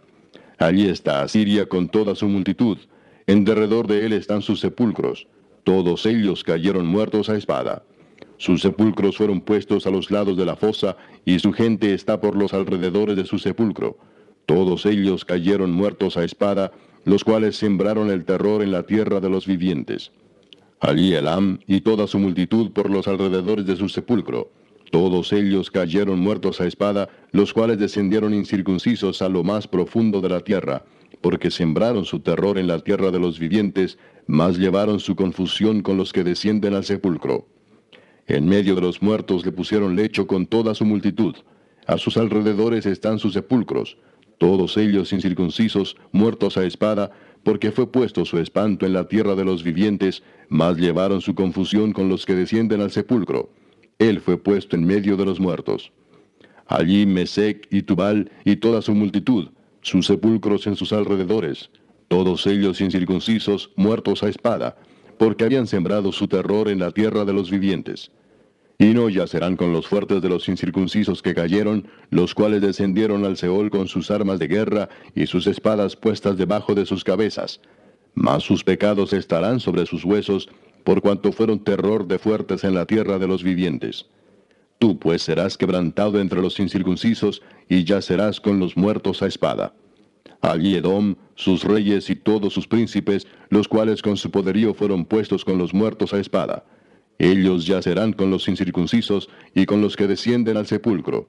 Allí 0.59 0.87
está 0.87 1.21
Asiria 1.21 1.67
con 1.67 1.89
toda 1.89 2.15
su 2.15 2.27
multitud, 2.27 2.77
en 3.27 3.45
derredor 3.45 3.87
de 3.87 4.05
él 4.05 4.13
están 4.13 4.41
sus 4.41 4.59
sepulcros, 4.59 5.27
todos 5.63 6.05
ellos 6.05 6.43
cayeron 6.43 6.85
muertos 6.87 7.29
a 7.29 7.37
espada. 7.37 7.83
Sus 8.37 8.61
sepulcros 8.61 9.17
fueron 9.17 9.41
puestos 9.41 9.85
a 9.85 9.91
los 9.91 10.11
lados 10.11 10.35
de 10.35 10.45
la 10.45 10.55
fosa, 10.55 10.97
y 11.25 11.39
su 11.39 11.53
gente 11.53 11.93
está 11.93 12.19
por 12.19 12.35
los 12.35 12.53
alrededores 12.53 13.15
de 13.15 13.25
su 13.25 13.37
sepulcro. 13.37 13.97
Todos 14.45 14.85
ellos 14.85 15.25
cayeron 15.25 15.71
muertos 15.71 16.17
a 16.17 16.23
espada, 16.23 16.71
los 17.05 17.23
cuales 17.23 17.55
sembraron 17.55 18.09
el 18.09 18.25
terror 18.25 18.61
en 18.63 18.71
la 18.71 18.83
tierra 18.83 19.19
de 19.19 19.29
los 19.29 19.45
vivientes. 19.45 20.11
Allí 20.79 21.13
Elam 21.13 21.59
y 21.67 21.81
toda 21.81 22.07
su 22.07 22.17
multitud 22.17 22.71
por 22.71 22.89
los 22.89 23.07
alrededores 23.07 23.65
de 23.65 23.75
su 23.75 23.89
sepulcro. 23.89 24.49
Todos 24.91 25.33
ellos 25.33 25.69
cayeron 25.69 26.19
muertos 26.19 26.61
a 26.61 26.65
espada, 26.65 27.09
los 27.31 27.53
cuales 27.53 27.77
descendieron 27.77 28.33
incircuncisos 28.33 29.21
a 29.21 29.29
lo 29.29 29.43
más 29.43 29.67
profundo 29.67 30.19
de 30.19 30.29
la 30.29 30.39
tierra, 30.39 30.83
porque 31.21 31.51
sembraron 31.51 32.05
su 32.05 32.19
terror 32.21 32.57
en 32.57 32.67
la 32.67 32.79
tierra 32.79 33.11
de 33.11 33.19
los 33.19 33.37
vivientes, 33.37 33.99
mas 34.25 34.57
llevaron 34.57 34.99
su 34.99 35.15
confusión 35.15 35.81
con 35.81 35.97
los 35.97 36.11
que 36.11 36.23
descienden 36.23 36.73
al 36.73 36.85
sepulcro. 36.85 37.47
En 38.25 38.47
medio 38.47 38.75
de 38.75 38.81
los 38.81 39.01
muertos 39.01 39.45
le 39.45 39.51
pusieron 39.51 39.95
lecho 39.95 40.25
con 40.27 40.47
toda 40.47 40.73
su 40.73 40.85
multitud. 40.85 41.35
A 41.85 41.97
sus 41.97 42.17
alrededores 42.17 42.85
están 42.85 43.19
sus 43.19 43.33
sepulcros, 43.33 43.97
todos 44.37 44.77
ellos 44.77 45.11
incircuncisos, 45.13 45.97
muertos 46.11 46.57
a 46.57 46.65
espada, 46.65 47.11
porque 47.43 47.71
fue 47.71 47.91
puesto 47.91 48.25
su 48.25 48.37
espanto 48.39 48.85
en 48.85 48.93
la 48.93 49.07
tierra 49.07 49.35
de 49.35 49.45
los 49.45 49.63
vivientes, 49.63 50.23
mas 50.47 50.77
llevaron 50.77 51.21
su 51.21 51.35
confusión 51.35 51.91
con 51.91 52.09
los 52.09 52.25
que 52.25 52.35
descienden 52.35 52.81
al 52.81 52.91
sepulcro. 52.91 53.49
Él 53.99 54.21
fue 54.21 54.37
puesto 54.37 54.77
en 54.77 54.85
medio 54.85 55.17
de 55.17 55.25
los 55.25 55.39
muertos. 55.39 55.91
Allí 56.67 57.05
Mesec 57.05 57.67
y 57.69 57.81
Tubal 57.81 58.31
y 58.45 58.55
toda 58.55 58.81
su 58.81 58.95
multitud, 58.95 59.49
sus 59.81 60.07
sepulcros 60.07 60.67
en 60.67 60.75
sus 60.75 60.93
alrededores, 60.93 61.69
todos 62.07 62.47
ellos 62.47 62.79
incircuncisos, 62.79 63.71
muertos 63.75 64.23
a 64.23 64.29
espada, 64.29 64.77
porque 65.17 65.43
habían 65.43 65.67
sembrado 65.67 66.13
su 66.13 66.27
terror 66.27 66.69
en 66.69 66.79
la 66.79 66.91
tierra 66.91 67.25
de 67.25 67.33
los 67.33 67.51
vivientes. 67.51 68.11
Y 68.77 68.93
no 68.93 69.09
yacerán 69.09 69.57
con 69.57 69.73
los 69.73 69.87
fuertes 69.87 70.21
de 70.21 70.29
los 70.29 70.47
incircuncisos 70.47 71.21
que 71.21 71.35
cayeron, 71.35 71.85
los 72.09 72.33
cuales 72.33 72.61
descendieron 72.61 73.25
al 73.25 73.35
Seol 73.35 73.69
con 73.69 73.89
sus 73.89 74.09
armas 74.09 74.39
de 74.39 74.47
guerra 74.47 74.87
y 75.13 75.27
sus 75.27 75.45
espadas 75.45 75.97
puestas 75.97 76.37
debajo 76.37 76.73
de 76.73 76.85
sus 76.85 77.03
cabezas. 77.03 77.59
Mas 78.13 78.43
sus 78.43 78.63
pecados 78.63 79.11
estarán 79.11 79.59
sobre 79.59 79.85
sus 79.85 80.05
huesos, 80.05 80.47
por 80.83 81.01
cuanto 81.01 81.31
fueron 81.31 81.63
terror 81.63 82.07
de 82.07 82.19
fuertes 82.19 82.63
en 82.63 82.73
la 82.73 82.85
tierra 82.85 83.19
de 83.19 83.27
los 83.27 83.43
vivientes. 83.43 84.07
Tú 84.79 84.97
pues 84.97 85.21
serás 85.23 85.57
quebrantado 85.57 86.19
entre 86.19 86.41
los 86.41 86.59
incircuncisos, 86.59 87.41
y 87.67 87.83
yacerás 87.83 88.39
con 88.39 88.59
los 88.59 88.75
muertos 88.77 89.21
a 89.21 89.27
espada. 89.27 89.73
Allí 90.41 90.75
Edom, 90.75 91.15
sus 91.35 91.63
reyes 91.63 92.09
y 92.09 92.15
todos 92.15 92.53
sus 92.53 92.67
príncipes, 92.67 93.27
los 93.49 93.67
cuales 93.67 94.01
con 94.01 94.15
su 94.15 94.31
poderío 94.31 94.73
fueron 94.73 95.05
puestos 95.05 95.43
con 95.43 95.57
los 95.57 95.73
muertos 95.73 96.13
a 96.13 96.19
espada. 96.19 96.65
Ellos 97.17 97.65
yacerán 97.65 98.13
con 98.13 98.31
los 98.31 98.47
incircuncisos 98.47 99.29
y 99.53 99.65
con 99.65 99.81
los 99.81 99.97
que 99.97 100.07
descienden 100.07 100.55
al 100.55 100.67
sepulcro. 100.67 101.27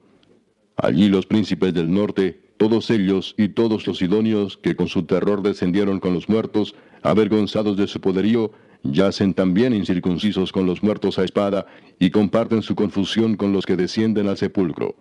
Allí 0.77 1.09
los 1.09 1.25
príncipes 1.25 1.73
del 1.73 1.91
norte, 1.91 2.53
todos 2.57 2.89
ellos 2.89 3.35
y 3.37 3.49
todos 3.49 3.85
los 3.85 4.01
idóneos 4.01 4.57
que 4.57 4.75
con 4.75 4.87
su 4.87 5.03
terror 5.03 5.41
descendieron 5.41 5.99
con 5.99 6.13
los 6.13 6.29
muertos, 6.29 6.75
avergonzados 7.01 7.75
de 7.75 7.87
su 7.87 7.99
poderío, 7.99 8.53
yacen 8.83 9.33
también 9.33 9.73
incircuncisos 9.73 10.51
con 10.51 10.65
los 10.65 10.83
muertos 10.83 11.19
a 11.19 11.23
espada 11.23 11.65
y 11.99 12.09
comparten 12.09 12.61
su 12.61 12.75
confusión 12.75 13.35
con 13.35 13.53
los 13.53 13.65
que 13.65 13.75
descienden 13.75 14.27
al 14.27 14.37
sepulcro. 14.37 14.95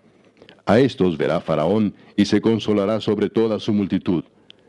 A 0.67 0.79
estos 0.79 1.19
verá 1.19 1.41
Faraón 1.41 1.95
y 2.17 2.27
se 2.27 2.41
consolará 2.41 3.01
sobre 3.01 3.31
toda 3.31 3.59
su 3.59 3.73
multitud. 3.73 4.25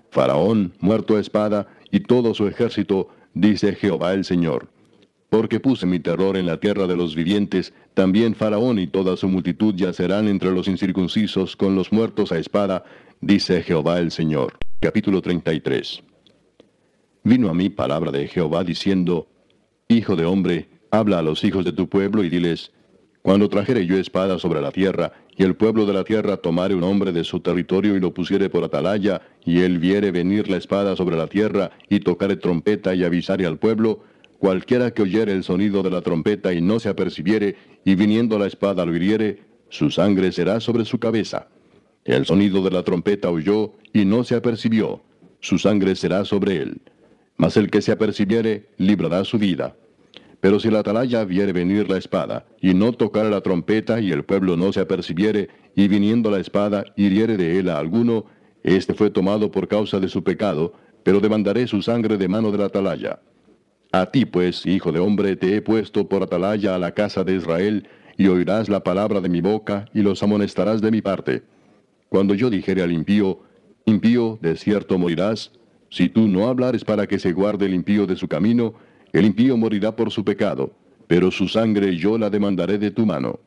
Faraón, 0.10 0.74
muerto 0.80 1.16
a 1.16 1.20
espada, 1.20 1.68
y 1.92 2.02
todo 2.02 2.34
su 2.34 2.48
ejército, 2.48 3.10
dice 3.34 3.76
Jehová 3.76 4.14
el 4.14 4.26
Señor. 4.26 4.70
Porque 5.30 5.60
puse 5.60 5.86
mi 5.86 6.00
terror 6.00 6.36
en 6.38 6.46
la 6.46 6.60
tierra 6.60 6.88
de 6.88 6.98
los 6.98 7.16
vivientes, 7.16 7.74
también 7.94 8.36
Faraón 8.36 8.80
y 8.80 8.88
toda 8.88 9.16
su 9.16 9.30
multitud 9.30 9.76
yacerán 9.76 10.28
entre 10.28 10.52
los 10.52 10.68
incircuncisos 10.68 11.56
con 11.56 11.76
los 11.76 11.92
muertos 11.92 12.32
a 12.32 12.40
espada, 12.40 12.84
dice 13.22 13.62
Jehová 13.64 14.00
el 14.00 14.12
Señor. 14.12 14.58
Capítulo 14.80 15.22
33. 15.22 16.04
Vino 17.24 17.50
a 17.50 17.54
mí 17.54 17.70
palabra 17.70 18.12
de 18.12 18.28
Jehová 18.28 18.64
diciendo, 18.64 19.28
Hijo 19.88 20.16
de 20.16 20.26
hombre, 20.26 20.70
habla 20.90 21.20
a 21.20 21.22
los 21.22 21.44
hijos 21.44 21.64
de 21.64 21.72
tu 21.72 21.88
pueblo 21.88 22.24
y 22.24 22.30
diles, 22.30 22.72
Cuando 23.22 23.48
trajere 23.48 23.86
yo 23.86 23.96
espada 23.98 24.40
sobre 24.40 24.60
la 24.60 24.72
tierra, 24.72 25.14
y 25.38 25.44
el 25.44 25.56
pueblo 25.56 25.86
de 25.86 25.94
la 25.94 26.04
tierra 26.04 26.38
tomare 26.38 26.74
un 26.74 26.84
hombre 26.84 27.12
de 27.12 27.24
su 27.24 27.40
territorio 27.40 27.96
y 27.96 28.00
lo 28.00 28.12
pusiere 28.12 28.50
por 28.50 28.64
atalaya, 28.64 29.22
y 29.46 29.60
él 29.60 29.78
viere 29.78 30.10
venir 30.10 30.50
la 30.50 30.58
espada 30.58 30.96
sobre 30.96 31.16
la 31.16 31.28
tierra, 31.28 31.70
y 31.90 32.00
tocare 32.00 32.38
trompeta 32.38 32.96
y 32.96 33.04
avisare 33.04 33.46
al 33.46 33.60
pueblo, 33.60 34.04
Cualquiera 34.40 34.90
que 34.90 35.04
oyere 35.04 35.34
el 35.34 35.44
sonido 35.44 35.84
de 35.84 35.92
la 35.92 36.02
trompeta 36.02 36.52
y 36.52 36.62
no 36.62 36.80
se 36.80 36.90
apercibiere, 36.90 37.56
y 37.86 37.94
viniendo 37.94 38.40
la 38.40 38.48
espada 38.48 38.84
lo 38.84 38.96
hiriere, 38.96 39.44
su 39.70 39.92
sangre 39.92 40.32
será 40.32 40.60
sobre 40.60 40.86
su 40.86 40.98
cabeza. 40.98 41.50
El 42.04 42.26
sonido 42.26 42.64
de 42.64 42.72
la 42.72 42.82
trompeta 42.82 43.30
oyó 43.30 43.74
y 43.94 44.06
no 44.06 44.24
se 44.24 44.34
apercibió, 44.34 45.04
su 45.40 45.60
sangre 45.60 45.96
será 45.96 46.26
sobre 46.26 46.58
él. 46.58 46.82
Mas 47.42 47.58
el 47.58 47.72
que 47.72 47.82
se 47.82 47.92
apercibiere, 47.92 48.68
librará 48.78 49.26
su 49.26 49.40
vida. 49.40 49.76
Pero 50.42 50.60
si 50.60 50.70
la 50.70 50.82
atalaya 50.82 51.26
viere 51.26 51.54
venir 51.54 51.90
la 51.90 51.98
espada, 51.98 52.46
y 52.62 52.76
no 52.76 52.94
tocare 52.94 53.32
la 53.32 53.42
trompeta, 53.42 54.00
y 54.00 54.12
el 54.12 54.24
pueblo 54.24 54.58
no 54.58 54.72
se 54.72 54.80
apercibiere, 54.80 55.50
y 55.76 55.88
viniendo 55.88 56.30
la 56.30 56.40
espada 56.40 56.86
hiriere 56.96 57.38
de 57.38 57.58
él 57.58 57.70
a 57.70 57.80
alguno, 57.80 58.26
éste 58.62 58.94
fue 58.94 59.10
tomado 59.10 59.50
por 59.50 59.68
causa 59.68 60.00
de 60.00 60.08
su 60.08 60.24
pecado, 60.24 60.74
pero 61.02 61.20
demandaré 61.20 61.66
su 61.66 61.82
sangre 61.82 62.16
de 62.20 62.28
mano 62.28 62.52
de 62.52 62.60
la 62.60 62.66
atalaya. 62.66 63.22
A 63.92 64.06
ti 64.06 64.26
pues, 64.26 64.68
hijo 64.68 64.92
de 64.92 65.00
hombre, 65.00 65.36
te 65.36 65.56
he 65.56 65.64
puesto 65.64 66.08
por 66.08 66.22
atalaya 66.22 66.76
a 66.76 66.78
la 66.78 66.92
casa 66.92 67.24
de 67.24 67.38
Israel, 67.38 67.88
y 68.20 68.28
oirás 68.28 68.70
la 68.70 68.84
palabra 68.84 69.20
de 69.20 69.30
mi 69.30 69.42
boca, 69.42 69.86
y 69.96 70.04
los 70.04 70.22
amonestarás 70.22 70.80
de 70.80 70.92
mi 70.92 71.02
parte. 71.02 71.42
Cuando 72.08 72.36
yo 72.36 72.52
dijere 72.52 72.84
al 72.84 72.92
impío, 72.92 73.40
impío, 73.86 74.38
de 74.44 74.56
cierto 74.58 75.00
morirás, 75.00 75.54
si 75.92 76.08
tú 76.08 76.30
no 76.30 76.48
hablares 76.48 76.86
para 76.86 77.06
que 77.06 77.20
se 77.20 77.34
guarde 77.34 77.66
el 77.66 77.74
impío 77.74 78.08
de 78.08 78.16
su 78.16 78.30
camino, 78.30 78.74
el 79.12 79.26
impío 79.26 79.58
morirá 79.58 79.94
por 79.94 80.10
su 80.10 80.24
pecado, 80.24 80.74
pero 81.06 81.32
su 81.32 81.50
sangre 81.50 81.98
yo 81.98 82.18
la 82.18 82.30
demandaré 82.30 82.78
de 82.78 82.92
tu 82.92 83.06
mano. 83.06 83.42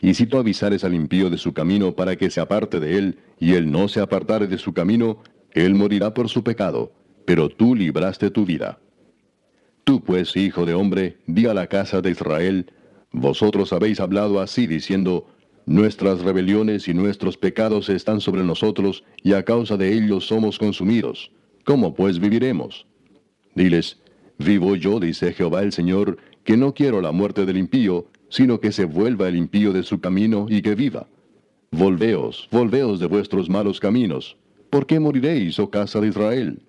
Y 0.00 0.14
si 0.14 0.26
tú 0.26 0.36
avisares 0.36 0.82
al 0.82 0.94
impío 0.94 1.30
de 1.30 1.38
su 1.38 1.54
camino 1.54 1.94
para 1.94 2.16
que 2.16 2.28
se 2.28 2.40
aparte 2.40 2.80
de 2.80 2.98
él, 2.98 3.18
y 3.38 3.54
él 3.54 3.70
no 3.70 3.86
se 3.86 4.00
apartare 4.00 4.48
de 4.48 4.58
su 4.58 4.74
camino, 4.74 5.22
él 5.52 5.76
morirá 5.76 6.12
por 6.12 6.28
su 6.28 6.42
pecado, 6.42 6.92
pero 7.24 7.48
tú 7.48 7.76
libraste 7.76 8.30
tu 8.30 8.44
vida. 8.44 8.80
Tú 9.84 10.02
pues, 10.02 10.34
hijo 10.36 10.66
de 10.66 10.74
hombre, 10.74 11.18
di 11.28 11.46
a 11.46 11.54
la 11.54 11.68
casa 11.68 12.02
de 12.02 12.10
Israel, 12.10 12.66
vosotros 13.12 13.72
habéis 13.72 14.00
hablado 14.00 14.40
así 14.40 14.66
diciendo, 14.66 15.28
Nuestras 15.66 16.20
rebeliones 16.22 16.88
y 16.88 16.94
nuestros 16.94 17.36
pecados 17.36 17.88
están 17.88 18.20
sobre 18.20 18.42
nosotros, 18.42 19.04
y 19.22 19.34
a 19.34 19.44
causa 19.44 19.76
de 19.76 19.92
ellos 19.92 20.26
somos 20.26 20.58
consumidos. 20.58 21.30
¿Cómo 21.66 21.94
pues 21.94 22.20
viviremos? 22.20 22.86
Diles, 23.56 24.00
Vivo 24.38 24.76
yo, 24.76 25.00
dice 25.00 25.32
Jehová 25.32 25.64
el 25.64 25.72
Señor, 25.72 26.16
que 26.44 26.56
no 26.56 26.72
quiero 26.72 27.00
la 27.00 27.10
muerte 27.10 27.44
del 27.44 27.56
impío, 27.56 28.06
sino 28.28 28.60
que 28.60 28.70
se 28.70 28.84
vuelva 28.84 29.28
el 29.28 29.34
impío 29.34 29.72
de 29.72 29.82
su 29.82 29.98
camino 29.98 30.46
y 30.48 30.62
que 30.62 30.76
viva. 30.76 31.08
Volveos, 31.72 32.48
volveos 32.52 33.00
de 33.00 33.06
vuestros 33.06 33.50
malos 33.50 33.80
caminos. 33.80 34.36
¿Por 34.70 34.86
qué 34.86 35.00
moriréis, 35.00 35.58
oh 35.58 35.68
casa 35.68 36.00
de 36.00 36.06
Israel? 36.06 36.62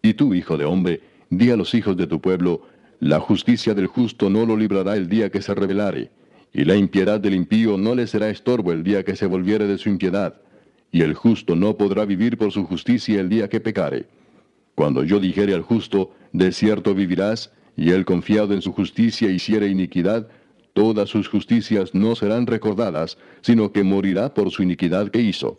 Y 0.00 0.14
tú, 0.14 0.32
hijo 0.32 0.56
de 0.56 0.64
hombre, 0.64 1.00
Di 1.28 1.50
a 1.50 1.56
los 1.56 1.74
hijos 1.74 1.96
de 1.96 2.06
tu 2.06 2.20
pueblo, 2.20 2.62
la 3.00 3.18
justicia 3.18 3.74
del 3.74 3.88
justo 3.88 4.30
no 4.30 4.46
lo 4.46 4.56
librará 4.56 4.94
el 4.94 5.08
día 5.08 5.28
que 5.30 5.42
se 5.42 5.52
rebelare, 5.56 6.12
y 6.52 6.64
la 6.64 6.76
impiedad 6.76 7.18
del 7.18 7.34
impío 7.34 7.76
no 7.76 7.96
le 7.96 8.06
será 8.06 8.30
estorbo 8.30 8.70
el 8.70 8.84
día 8.84 9.02
que 9.02 9.16
se 9.16 9.26
volviere 9.26 9.66
de 9.66 9.76
su 9.76 9.88
impiedad, 9.88 10.40
y 10.94 11.02
el 11.02 11.14
justo 11.14 11.56
no 11.56 11.76
podrá 11.76 12.04
vivir 12.04 12.38
por 12.38 12.52
su 12.52 12.66
justicia 12.66 13.20
el 13.20 13.28
día 13.28 13.48
que 13.48 13.58
pecare. 13.58 14.06
Cuando 14.76 15.02
yo 15.02 15.18
dijere 15.18 15.52
al 15.52 15.62
justo, 15.62 16.12
de 16.32 16.52
cierto 16.52 16.94
vivirás, 16.94 17.50
y 17.76 17.90
él 17.90 18.04
confiado 18.04 18.54
en 18.54 18.62
su 18.62 18.72
justicia 18.72 19.28
hiciere 19.28 19.66
iniquidad, 19.66 20.28
todas 20.72 21.08
sus 21.10 21.26
justicias 21.26 21.96
no 21.96 22.14
serán 22.14 22.46
recordadas, 22.46 23.18
sino 23.40 23.72
que 23.72 23.82
morirá 23.82 24.34
por 24.34 24.52
su 24.52 24.62
iniquidad 24.62 25.08
que 25.08 25.20
hizo. 25.20 25.56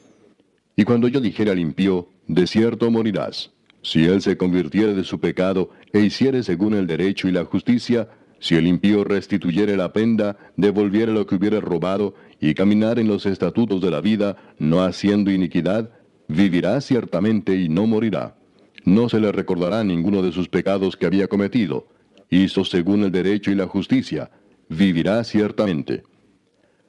Y 0.78 0.86
cuando 0.86 1.10
yo 1.10 1.20
dijere 1.20 1.52
al 1.52 1.60
impío, 1.60 2.08
de 2.30 2.48
cierto 2.48 2.90
morirás, 2.90 3.52
si 3.82 4.06
él 4.06 4.22
se 4.22 4.38
convirtiere 4.38 4.94
de 4.94 5.04
su 5.04 5.20
pecado 5.20 5.70
e 5.92 6.00
hiciere 6.00 6.44
según 6.44 6.76
el 6.76 6.88
derecho 6.88 7.28
y 7.28 7.34
la 7.34 7.44
justicia, 7.44 8.08
si 8.40 8.56
el 8.56 8.68
impío 8.68 9.04
restituyere 9.04 9.76
la 9.76 9.92
penda, 9.92 10.38
devolviere 10.56 11.12
lo 11.12 11.26
que 11.26 11.36
hubiere 11.36 11.60
robado, 11.60 12.16
y 12.40 12.54
caminar 12.54 13.00
en 13.00 13.08
los 13.08 13.26
estatutos 13.26 13.82
de 13.82 13.92
la 13.92 14.02
vida, 14.02 14.38
no 14.60 14.84
haciendo 14.84 15.32
iniquidad, 15.32 15.90
vivirá 16.28 16.80
ciertamente 16.82 17.56
y 17.56 17.70
no 17.70 17.88
morirá. 17.88 18.36
No 18.84 19.10
se 19.10 19.20
le 19.20 19.32
recordará 19.32 19.84
ninguno 19.84 20.22
de 20.22 20.32
sus 20.32 20.48
pecados 20.48 20.96
que 20.96 21.06
había 21.06 21.28
cometido. 21.28 21.88
Hizo 22.30 22.66
según 22.66 23.04
el 23.04 23.12
derecho 23.12 23.52
y 23.52 23.56
la 23.56 23.68
justicia, 23.68 24.32
vivirá 24.70 25.24
ciertamente. 25.24 26.04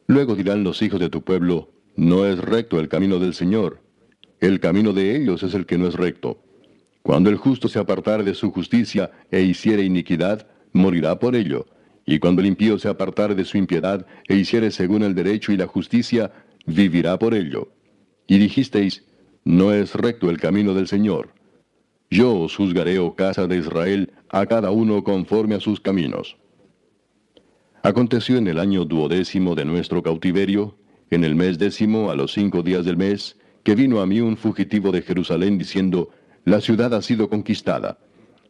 Luego 0.06 0.34
dirán 0.34 0.64
los 0.64 0.82
hijos 0.82 1.00
de 1.00 1.08
tu 1.08 1.22
pueblo, 1.22 1.70
no 1.96 2.26
es 2.26 2.38
recto 2.38 2.78
el 2.78 2.88
camino 2.88 3.18
del 3.18 3.34
Señor. 3.34 3.80
El 4.40 4.60
camino 4.60 4.92
de 4.92 5.16
ellos 5.16 5.42
es 5.42 5.54
el 5.54 5.64
que 5.64 5.78
no 5.78 5.88
es 5.88 5.94
recto. 5.94 6.42
Cuando 7.02 7.30
el 7.30 7.36
justo 7.36 7.68
se 7.68 7.78
apartare 7.78 8.22
de 8.24 8.34
su 8.34 8.50
justicia 8.50 9.10
e 9.30 9.40
hiciere 9.40 9.82
iniquidad, 9.82 10.46
morirá 10.72 11.18
por 11.18 11.34
ello. 11.34 11.66
Y 12.06 12.20
cuando 12.20 12.40
el 12.40 12.46
impío 12.46 12.78
se 12.78 12.88
apartare 12.88 13.34
de 13.34 13.44
su 13.44 13.58
impiedad 13.58 14.06
e 14.28 14.36
hiciere 14.36 14.70
según 14.70 15.02
el 15.02 15.14
derecho 15.14 15.52
y 15.52 15.56
la 15.56 15.66
justicia, 15.66 16.32
vivirá 16.64 17.18
por 17.18 17.34
ello. 17.34 17.68
Y 18.28 18.38
dijisteis, 18.38 19.04
no 19.44 19.72
es 19.72 19.94
recto 19.94 20.30
el 20.30 20.38
camino 20.38 20.72
del 20.72 20.86
Señor. 20.86 21.34
Yo 22.10 22.38
os 22.38 22.54
juzgaré, 22.54 23.00
oh 23.00 23.16
casa 23.16 23.48
de 23.48 23.58
Israel, 23.58 24.12
a 24.28 24.46
cada 24.46 24.70
uno 24.70 25.02
conforme 25.02 25.56
a 25.56 25.60
sus 25.60 25.80
caminos. 25.80 26.36
Aconteció 27.82 28.38
en 28.38 28.46
el 28.46 28.58
año 28.60 28.84
duodécimo 28.84 29.54
de 29.56 29.64
nuestro 29.64 30.02
cautiverio, 30.02 30.76
en 31.10 31.24
el 31.24 31.34
mes 31.34 31.58
décimo, 31.58 32.10
a 32.10 32.16
los 32.16 32.32
cinco 32.32 32.62
días 32.62 32.84
del 32.84 32.96
mes, 32.96 33.36
que 33.64 33.74
vino 33.74 34.00
a 34.00 34.06
mí 34.06 34.20
un 34.20 34.36
fugitivo 34.36 34.92
de 34.92 35.02
Jerusalén 35.02 35.58
diciendo, 35.58 36.10
La 36.44 36.60
ciudad 36.60 36.94
ha 36.94 37.02
sido 37.02 37.28
conquistada. 37.28 37.98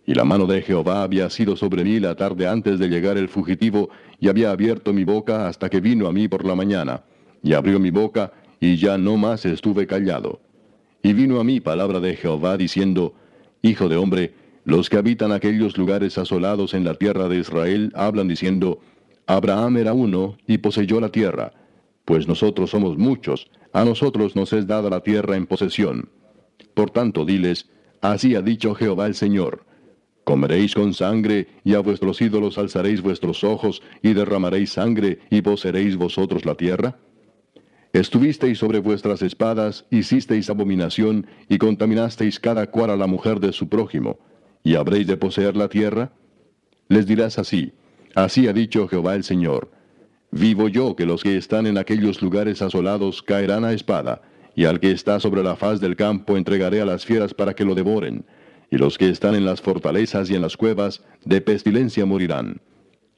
Y 0.06 0.14
la 0.14 0.24
mano 0.24 0.46
de 0.46 0.62
Jehová 0.62 1.02
había 1.02 1.28
sido 1.30 1.56
sobre 1.56 1.82
mí 1.82 1.98
la 1.98 2.14
tarde 2.14 2.46
antes 2.46 2.78
de 2.78 2.88
llegar 2.88 3.18
el 3.18 3.28
fugitivo, 3.28 3.90
y 4.20 4.28
había 4.28 4.52
abierto 4.52 4.92
mi 4.92 5.04
boca 5.04 5.48
hasta 5.48 5.68
que 5.68 5.80
vino 5.80 6.06
a 6.06 6.12
mí 6.12 6.28
por 6.28 6.44
la 6.44 6.54
mañana. 6.54 7.02
Y 7.42 7.52
abrió 7.54 7.80
mi 7.80 7.90
boca, 7.90 8.32
y 8.60 8.76
ya 8.76 8.96
no 8.98 9.16
más 9.16 9.44
estuve 9.44 9.86
callado. 9.86 10.40
Y 11.02 11.12
vino 11.12 11.40
a 11.40 11.44
mí 11.44 11.60
palabra 11.60 11.98
de 11.98 12.14
Jehová 12.14 12.56
diciendo, 12.56 13.14
Hijo 13.62 13.88
de 13.88 13.96
hombre, 13.96 14.34
los 14.64 14.88
que 14.88 14.96
habitan 14.96 15.32
aquellos 15.32 15.76
lugares 15.76 16.18
asolados 16.18 16.74
en 16.74 16.84
la 16.84 16.94
tierra 16.94 17.28
de 17.28 17.38
Israel 17.38 17.92
hablan 17.94 18.28
diciendo, 18.28 18.80
Abraham 19.26 19.76
era 19.76 19.92
uno 19.92 20.38
y 20.46 20.58
poseyó 20.58 21.00
la 21.00 21.10
tierra, 21.10 21.52
pues 22.04 22.28
nosotros 22.28 22.70
somos 22.70 22.96
muchos, 22.96 23.50
a 23.72 23.84
nosotros 23.84 24.36
nos 24.36 24.52
es 24.52 24.68
dada 24.68 24.88
la 24.88 25.00
tierra 25.00 25.36
en 25.36 25.46
posesión. 25.46 26.10
Por 26.74 26.90
tanto, 26.90 27.24
diles, 27.24 27.68
así 28.00 28.36
ha 28.36 28.42
dicho 28.42 28.74
Jehová 28.74 29.06
el 29.06 29.14
Señor, 29.14 29.65
Comeréis 30.26 30.74
con 30.74 30.92
sangre, 30.92 31.46
y 31.62 31.74
a 31.74 31.78
vuestros 31.78 32.20
ídolos 32.20 32.58
alzaréis 32.58 33.00
vuestros 33.00 33.44
ojos, 33.44 33.80
y 34.02 34.12
derramaréis 34.12 34.72
sangre, 34.72 35.20
y 35.30 35.40
poseeréis 35.40 35.94
vosotros 35.94 36.44
la 36.44 36.56
tierra? 36.56 36.96
Estuvisteis 37.92 38.58
sobre 38.58 38.80
vuestras 38.80 39.22
espadas, 39.22 39.84
hicisteis 39.88 40.50
abominación, 40.50 41.28
y 41.48 41.58
contaminasteis 41.58 42.40
cada 42.40 42.68
cual 42.72 42.90
a 42.90 42.96
la 42.96 43.06
mujer 43.06 43.38
de 43.38 43.52
su 43.52 43.68
prójimo, 43.68 44.18
y 44.64 44.74
habréis 44.74 45.06
de 45.06 45.16
poseer 45.16 45.56
la 45.56 45.68
tierra? 45.68 46.10
Les 46.88 47.06
dirás 47.06 47.38
así, 47.38 47.72
así 48.16 48.48
ha 48.48 48.52
dicho 48.52 48.88
Jehová 48.88 49.14
el 49.14 49.22
Señor, 49.22 49.70
Vivo 50.32 50.66
yo 50.66 50.96
que 50.96 51.06
los 51.06 51.22
que 51.22 51.36
están 51.36 51.68
en 51.68 51.78
aquellos 51.78 52.20
lugares 52.20 52.62
asolados 52.62 53.22
caerán 53.22 53.64
a 53.64 53.72
espada, 53.72 54.22
y 54.56 54.64
al 54.64 54.80
que 54.80 54.90
está 54.90 55.20
sobre 55.20 55.44
la 55.44 55.54
faz 55.54 55.78
del 55.78 55.94
campo 55.94 56.36
entregaré 56.36 56.80
a 56.80 56.84
las 56.84 57.04
fieras 57.04 57.32
para 57.32 57.54
que 57.54 57.64
lo 57.64 57.76
devoren, 57.76 58.24
y 58.70 58.78
los 58.78 58.98
que 58.98 59.08
están 59.08 59.34
en 59.34 59.44
las 59.44 59.60
fortalezas 59.60 60.30
y 60.30 60.34
en 60.34 60.42
las 60.42 60.56
cuevas, 60.56 61.02
de 61.24 61.40
pestilencia 61.40 62.06
morirán. 62.06 62.60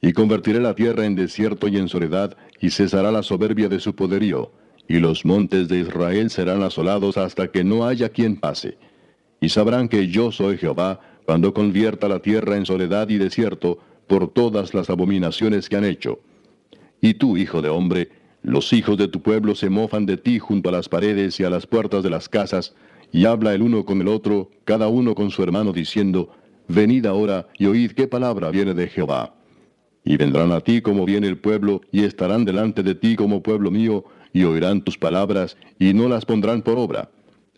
Y 0.01 0.13
convertiré 0.13 0.59
la 0.59 0.75
tierra 0.75 1.05
en 1.05 1.15
desierto 1.15 1.67
y 1.67 1.77
en 1.77 1.89
soledad, 1.89 2.37
y 2.61 2.69
cesará 2.69 3.11
la 3.11 3.23
soberbia 3.23 3.67
de 3.67 3.79
su 3.79 3.95
poderío, 3.95 4.51
y 4.87 4.99
los 4.99 5.25
montes 5.25 5.67
de 5.67 5.79
Israel 5.79 6.29
serán 6.29 6.63
asolados 6.63 7.17
hasta 7.17 7.49
que 7.51 7.63
no 7.63 7.85
haya 7.85 8.09
quien 8.09 8.37
pase. 8.37 8.77
Y 9.41 9.49
sabrán 9.49 9.87
que 9.89 10.07
yo 10.07 10.31
soy 10.31 10.57
Jehová, 10.57 10.99
cuando 11.25 11.53
convierta 11.53 12.07
la 12.07 12.19
tierra 12.19 12.57
en 12.57 12.65
soledad 12.65 13.09
y 13.09 13.17
desierto, 13.17 13.79
por 14.07 14.33
todas 14.33 14.73
las 14.73 14.89
abominaciones 14.89 15.69
que 15.69 15.75
han 15.77 15.85
hecho. 15.85 16.19
Y 17.01 17.13
tú, 17.13 17.37
hijo 17.37 17.61
de 17.61 17.69
hombre, 17.69 18.09
los 18.41 18.73
hijos 18.73 18.97
de 18.97 19.07
tu 19.07 19.21
pueblo 19.21 19.53
se 19.53 19.69
mofan 19.69 20.05
de 20.05 20.17
ti 20.17 20.39
junto 20.39 20.69
a 20.69 20.71
las 20.71 20.89
paredes 20.89 21.39
y 21.39 21.43
a 21.43 21.49
las 21.49 21.67
puertas 21.67 22.03
de 22.03 22.09
las 22.09 22.27
casas, 22.27 22.73
y 23.11 23.25
habla 23.25 23.53
el 23.53 23.61
uno 23.61 23.85
con 23.85 24.01
el 24.01 24.07
otro, 24.07 24.49
cada 24.65 24.87
uno 24.87 25.15
con 25.15 25.31
su 25.31 25.41
hermano, 25.43 25.73
diciendo, 25.73 26.29
Venid 26.67 27.05
ahora 27.07 27.47
y 27.57 27.65
oíd 27.65 27.91
qué 27.91 28.07
palabra 28.07 28.51
viene 28.51 28.73
de 28.73 28.87
Jehová. 28.87 29.33
Y 30.03 30.17
vendrán 30.17 30.51
a 30.51 30.61
ti 30.61 30.81
como 30.81 31.05
viene 31.05 31.27
el 31.27 31.37
pueblo, 31.37 31.81
y 31.91 32.03
estarán 32.03 32.45
delante 32.45 32.83
de 32.83 32.95
ti 32.95 33.15
como 33.15 33.41
pueblo 33.41 33.71
mío, 33.71 34.05
y 34.33 34.43
oirán 34.43 34.81
tus 34.81 34.97
palabras, 34.97 35.57
y 35.79 35.93
no 35.93 36.07
las 36.07 36.25
pondrán 36.25 36.61
por 36.61 36.77
obra. 36.77 37.09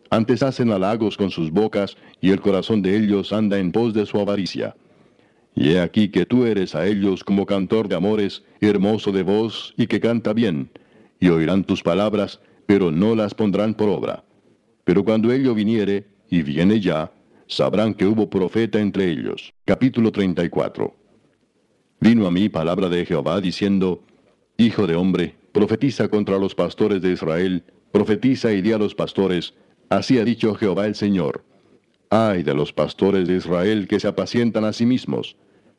Antes 0.09 0.43
hacen 0.43 0.71
halagos 0.71 1.17
con 1.17 1.29
sus 1.29 1.51
bocas, 1.51 1.97
y 2.21 2.31
el 2.31 2.41
corazón 2.41 2.81
de 2.81 2.97
ellos 2.97 3.33
anda 3.33 3.59
en 3.59 3.71
pos 3.71 3.93
de 3.93 4.05
su 4.05 4.19
avaricia. 4.19 4.75
Y 5.55 5.71
he 5.71 5.81
aquí 5.81 6.09
que 6.09 6.25
tú 6.25 6.45
eres 6.45 6.75
a 6.75 6.87
ellos 6.87 7.23
como 7.23 7.45
cantor 7.45 7.89
de 7.89 7.95
amores, 7.95 8.43
hermoso 8.61 9.11
de 9.11 9.23
voz, 9.23 9.73
y 9.77 9.87
que 9.87 9.99
canta 9.99 10.33
bien, 10.33 10.69
y 11.19 11.29
oirán 11.29 11.65
tus 11.65 11.83
palabras, 11.83 12.39
pero 12.65 12.91
no 12.91 13.15
las 13.15 13.33
pondrán 13.33 13.73
por 13.73 13.89
obra. 13.89 14.23
Pero 14.91 15.05
cuando 15.05 15.31
ello 15.31 15.55
viniere, 15.55 16.05
y 16.29 16.43
viene 16.43 16.81
ya, 16.81 17.13
sabrán 17.47 17.93
que 17.93 18.05
hubo 18.05 18.29
profeta 18.29 18.77
entre 18.77 19.09
ellos. 19.09 19.53
Capítulo 19.63 20.11
34. 20.11 20.93
Vino 22.01 22.27
a 22.27 22.31
mí 22.31 22.49
palabra 22.49 22.89
de 22.89 23.05
Jehová 23.05 23.39
diciendo, 23.39 24.03
Hijo 24.57 24.87
de 24.87 24.95
hombre, 24.95 25.37
profetiza 25.53 26.09
contra 26.09 26.37
los 26.37 26.55
pastores 26.55 27.01
de 27.01 27.13
Israel, 27.13 27.63
profetiza 27.93 28.51
y 28.51 28.61
di 28.61 28.73
a 28.73 28.77
los 28.77 28.93
pastores, 28.93 29.53
así 29.87 30.17
ha 30.17 30.25
dicho 30.25 30.55
Jehová 30.55 30.87
el 30.87 30.95
Señor. 30.95 31.45
Ay 32.09 32.43
de 32.43 32.53
los 32.53 32.73
pastores 32.73 33.29
de 33.29 33.37
Israel 33.37 33.87
que 33.87 34.01
se 34.01 34.09
apacientan 34.09 34.65
a 34.65 34.73
sí 34.73 34.85
mismos. 34.85 35.37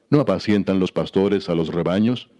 ¿No 0.09 0.20
apacientan 0.20 0.80
los 0.80 0.90
pastores 0.90 1.51
a 1.51 1.55
los 1.55 1.68
rebaños? 1.68 2.30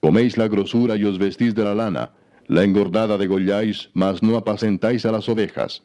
Coméis 0.00 0.36
la 0.36 0.48
grosura 0.48 0.96
y 0.96 1.04
os 1.04 1.18
vestís 1.18 1.54
de 1.54 1.62
la 1.62 1.76
lana, 1.76 2.14
la 2.48 2.64
engordada 2.64 3.16
degolláis, 3.16 3.90
mas 3.94 4.24
no 4.24 4.36
apacentáis 4.36 5.06
a 5.06 5.12
las 5.12 5.28
ovejas. 5.28 5.84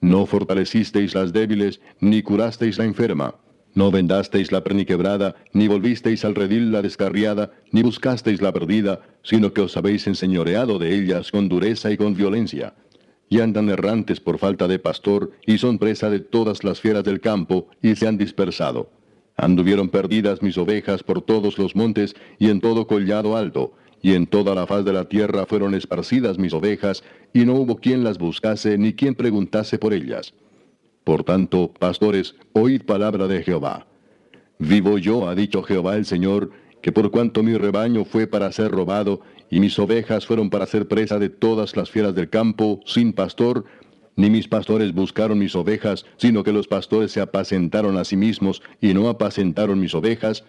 No 0.00 0.24
fortalecisteis 0.26 1.14
las 1.14 1.32
débiles, 1.32 1.80
ni 2.00 2.22
curasteis 2.22 2.78
la 2.78 2.84
enferma. 2.84 3.34
No 3.74 3.90
vendasteis 3.90 4.50
la 4.50 4.64
perniquebrada, 4.64 5.36
ni 5.52 5.68
volvisteis 5.68 6.24
al 6.24 6.34
redil 6.34 6.72
la 6.72 6.82
descarriada, 6.82 7.52
ni 7.70 7.82
buscasteis 7.82 8.40
la 8.42 8.52
perdida, 8.52 9.00
sino 9.22 9.52
que 9.52 9.60
os 9.60 9.76
habéis 9.76 10.06
enseñoreado 10.06 10.78
de 10.78 10.94
ellas 10.96 11.30
con 11.30 11.48
dureza 11.48 11.90
y 11.90 11.96
con 11.96 12.14
violencia. 12.14 12.74
Y 13.28 13.40
andan 13.40 13.68
errantes 13.68 14.18
por 14.18 14.38
falta 14.38 14.66
de 14.66 14.80
pastor, 14.80 15.30
y 15.46 15.58
son 15.58 15.78
presa 15.78 16.10
de 16.10 16.18
todas 16.18 16.64
las 16.64 16.80
fieras 16.80 17.04
del 17.04 17.20
campo, 17.20 17.68
y 17.80 17.94
se 17.94 18.08
han 18.08 18.18
dispersado. 18.18 18.90
Anduvieron 19.36 19.88
perdidas 19.88 20.42
mis 20.42 20.58
ovejas 20.58 21.02
por 21.02 21.22
todos 21.22 21.58
los 21.58 21.76
montes, 21.76 22.16
y 22.38 22.50
en 22.50 22.60
todo 22.60 22.86
collado 22.86 23.36
alto, 23.36 23.72
y 24.02 24.14
en 24.14 24.26
toda 24.26 24.54
la 24.54 24.66
faz 24.66 24.84
de 24.84 24.92
la 24.92 25.08
tierra 25.08 25.46
fueron 25.46 25.74
esparcidas 25.74 26.38
mis 26.38 26.52
ovejas, 26.52 27.02
y 27.32 27.44
no 27.44 27.54
hubo 27.54 27.76
quien 27.76 28.04
las 28.04 28.18
buscase 28.18 28.78
ni 28.78 28.94
quien 28.94 29.14
preguntase 29.14 29.78
por 29.78 29.92
ellas. 29.92 30.34
Por 31.04 31.24
tanto, 31.24 31.72
pastores, 31.72 32.36
oíd 32.52 32.82
palabra 32.82 33.26
de 33.26 33.42
Jehová. 33.42 33.86
Vivo 34.58 34.98
yo, 34.98 35.28
ha 35.28 35.34
dicho 35.34 35.62
Jehová 35.62 35.96
el 35.96 36.06
Señor, 36.06 36.50
que 36.82 36.92
por 36.92 37.10
cuanto 37.10 37.42
mi 37.42 37.56
rebaño 37.56 38.04
fue 38.04 38.26
para 38.26 38.52
ser 38.52 38.70
robado, 38.70 39.20
y 39.50 39.60
mis 39.60 39.78
ovejas 39.78 40.26
fueron 40.26 40.50
para 40.50 40.66
ser 40.66 40.86
presa 40.86 41.18
de 41.18 41.28
todas 41.28 41.76
las 41.76 41.90
fieras 41.90 42.14
del 42.14 42.30
campo, 42.30 42.80
sin 42.84 43.12
pastor, 43.12 43.64
ni 44.16 44.28
mis 44.28 44.48
pastores 44.48 44.92
buscaron 44.92 45.38
mis 45.38 45.56
ovejas, 45.56 46.04
sino 46.16 46.44
que 46.44 46.52
los 46.52 46.68
pastores 46.68 47.12
se 47.12 47.20
apacentaron 47.20 47.96
a 47.96 48.04
sí 48.04 48.16
mismos 48.16 48.62
y 48.80 48.92
no 48.92 49.08
apacentaron 49.08 49.80
mis 49.80 49.94
ovejas. 49.94 50.44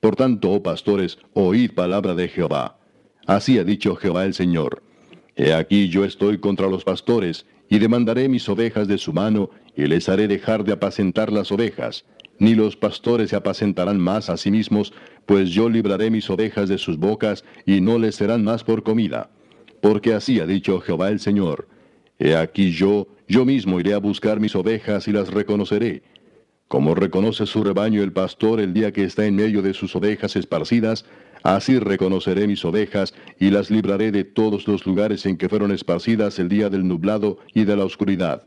Por 0.00 0.14
tanto, 0.14 0.52
oh 0.52 0.62
pastores, 0.62 1.18
oíd 1.34 1.72
palabra 1.72 2.14
de 2.14 2.28
Jehová. 2.28 2.78
Así 3.26 3.58
ha 3.58 3.64
dicho 3.64 3.96
Jehová 3.96 4.24
el 4.24 4.34
Señor. 4.34 4.82
He 5.34 5.52
aquí 5.52 5.88
yo 5.88 6.04
estoy 6.04 6.38
contra 6.38 6.68
los 6.68 6.84
pastores, 6.84 7.46
y 7.68 7.78
demandaré 7.78 8.28
mis 8.28 8.48
ovejas 8.48 8.86
de 8.86 8.98
su 8.98 9.12
mano, 9.12 9.50
y 9.76 9.86
les 9.86 10.08
haré 10.08 10.28
dejar 10.28 10.64
de 10.64 10.72
apacentar 10.72 11.32
las 11.32 11.50
ovejas. 11.50 12.04
Ni 12.38 12.54
los 12.54 12.76
pastores 12.76 13.30
se 13.30 13.36
apacentarán 13.36 13.98
más 13.98 14.30
a 14.30 14.36
sí 14.36 14.50
mismos, 14.50 14.92
pues 15.26 15.50
yo 15.50 15.68
libraré 15.68 16.10
mis 16.10 16.30
ovejas 16.30 16.68
de 16.68 16.78
sus 16.78 16.98
bocas, 16.98 17.44
y 17.64 17.80
no 17.80 17.98
les 17.98 18.14
serán 18.14 18.44
más 18.44 18.62
por 18.62 18.84
comida. 18.84 19.30
Porque 19.80 20.14
así 20.14 20.38
ha 20.38 20.46
dicho 20.46 20.80
Jehová 20.80 21.08
el 21.08 21.18
Señor. 21.18 21.68
He 22.18 22.36
aquí 22.36 22.70
yo, 22.70 23.08
yo 23.26 23.44
mismo 23.44 23.80
iré 23.80 23.94
a 23.94 23.98
buscar 23.98 24.38
mis 24.38 24.54
ovejas 24.54 25.08
y 25.08 25.12
las 25.12 25.28
reconoceré. 25.32 26.02
Como 26.68 26.94
reconoce 26.94 27.46
su 27.46 27.62
rebaño 27.62 28.02
el 28.02 28.12
pastor 28.12 28.60
el 28.60 28.72
día 28.72 28.92
que 28.92 29.04
está 29.04 29.26
en 29.26 29.36
medio 29.36 29.62
de 29.62 29.74
sus 29.74 29.94
ovejas 29.94 30.34
esparcidas, 30.34 31.04
Así 31.46 31.78
reconoceré 31.78 32.48
mis 32.48 32.64
ovejas 32.64 33.14
y 33.38 33.50
las 33.50 33.70
libraré 33.70 34.10
de 34.10 34.24
todos 34.24 34.66
los 34.66 34.84
lugares 34.84 35.26
en 35.26 35.36
que 35.36 35.48
fueron 35.48 35.70
esparcidas 35.70 36.40
el 36.40 36.48
día 36.48 36.70
del 36.70 36.88
nublado 36.88 37.38
y 37.54 37.62
de 37.62 37.76
la 37.76 37.84
oscuridad. 37.84 38.42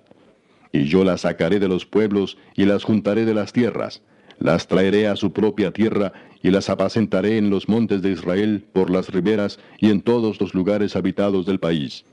Y 0.74 0.84
yo 0.84 1.06
las 1.06 1.22
sacaré 1.22 1.60
de 1.60 1.70
los 1.70 1.86
pueblos 1.86 2.38
y 2.58 2.66
las 2.66 2.84
juntaré 2.84 3.24
de 3.24 3.34
las 3.34 3.54
tierras. 3.54 4.02
Las 4.38 4.68
traeré 4.68 5.08
a 5.08 5.16
su 5.16 5.32
propia 5.32 5.72
tierra 5.72 6.12
y 6.44 6.52
las 6.52 6.70
apacentaré 6.70 7.38
en 7.38 7.50
los 7.50 7.70
montes 7.70 8.02
de 8.02 8.12
Israel, 8.12 8.66
por 8.74 8.90
las 8.90 9.08
riberas 9.08 9.62
y 9.80 9.92
en 9.92 10.02
todos 10.02 10.42
los 10.42 10.54
lugares 10.54 10.98
habitados 10.98 11.46
del 11.46 11.62
país. 11.62 12.04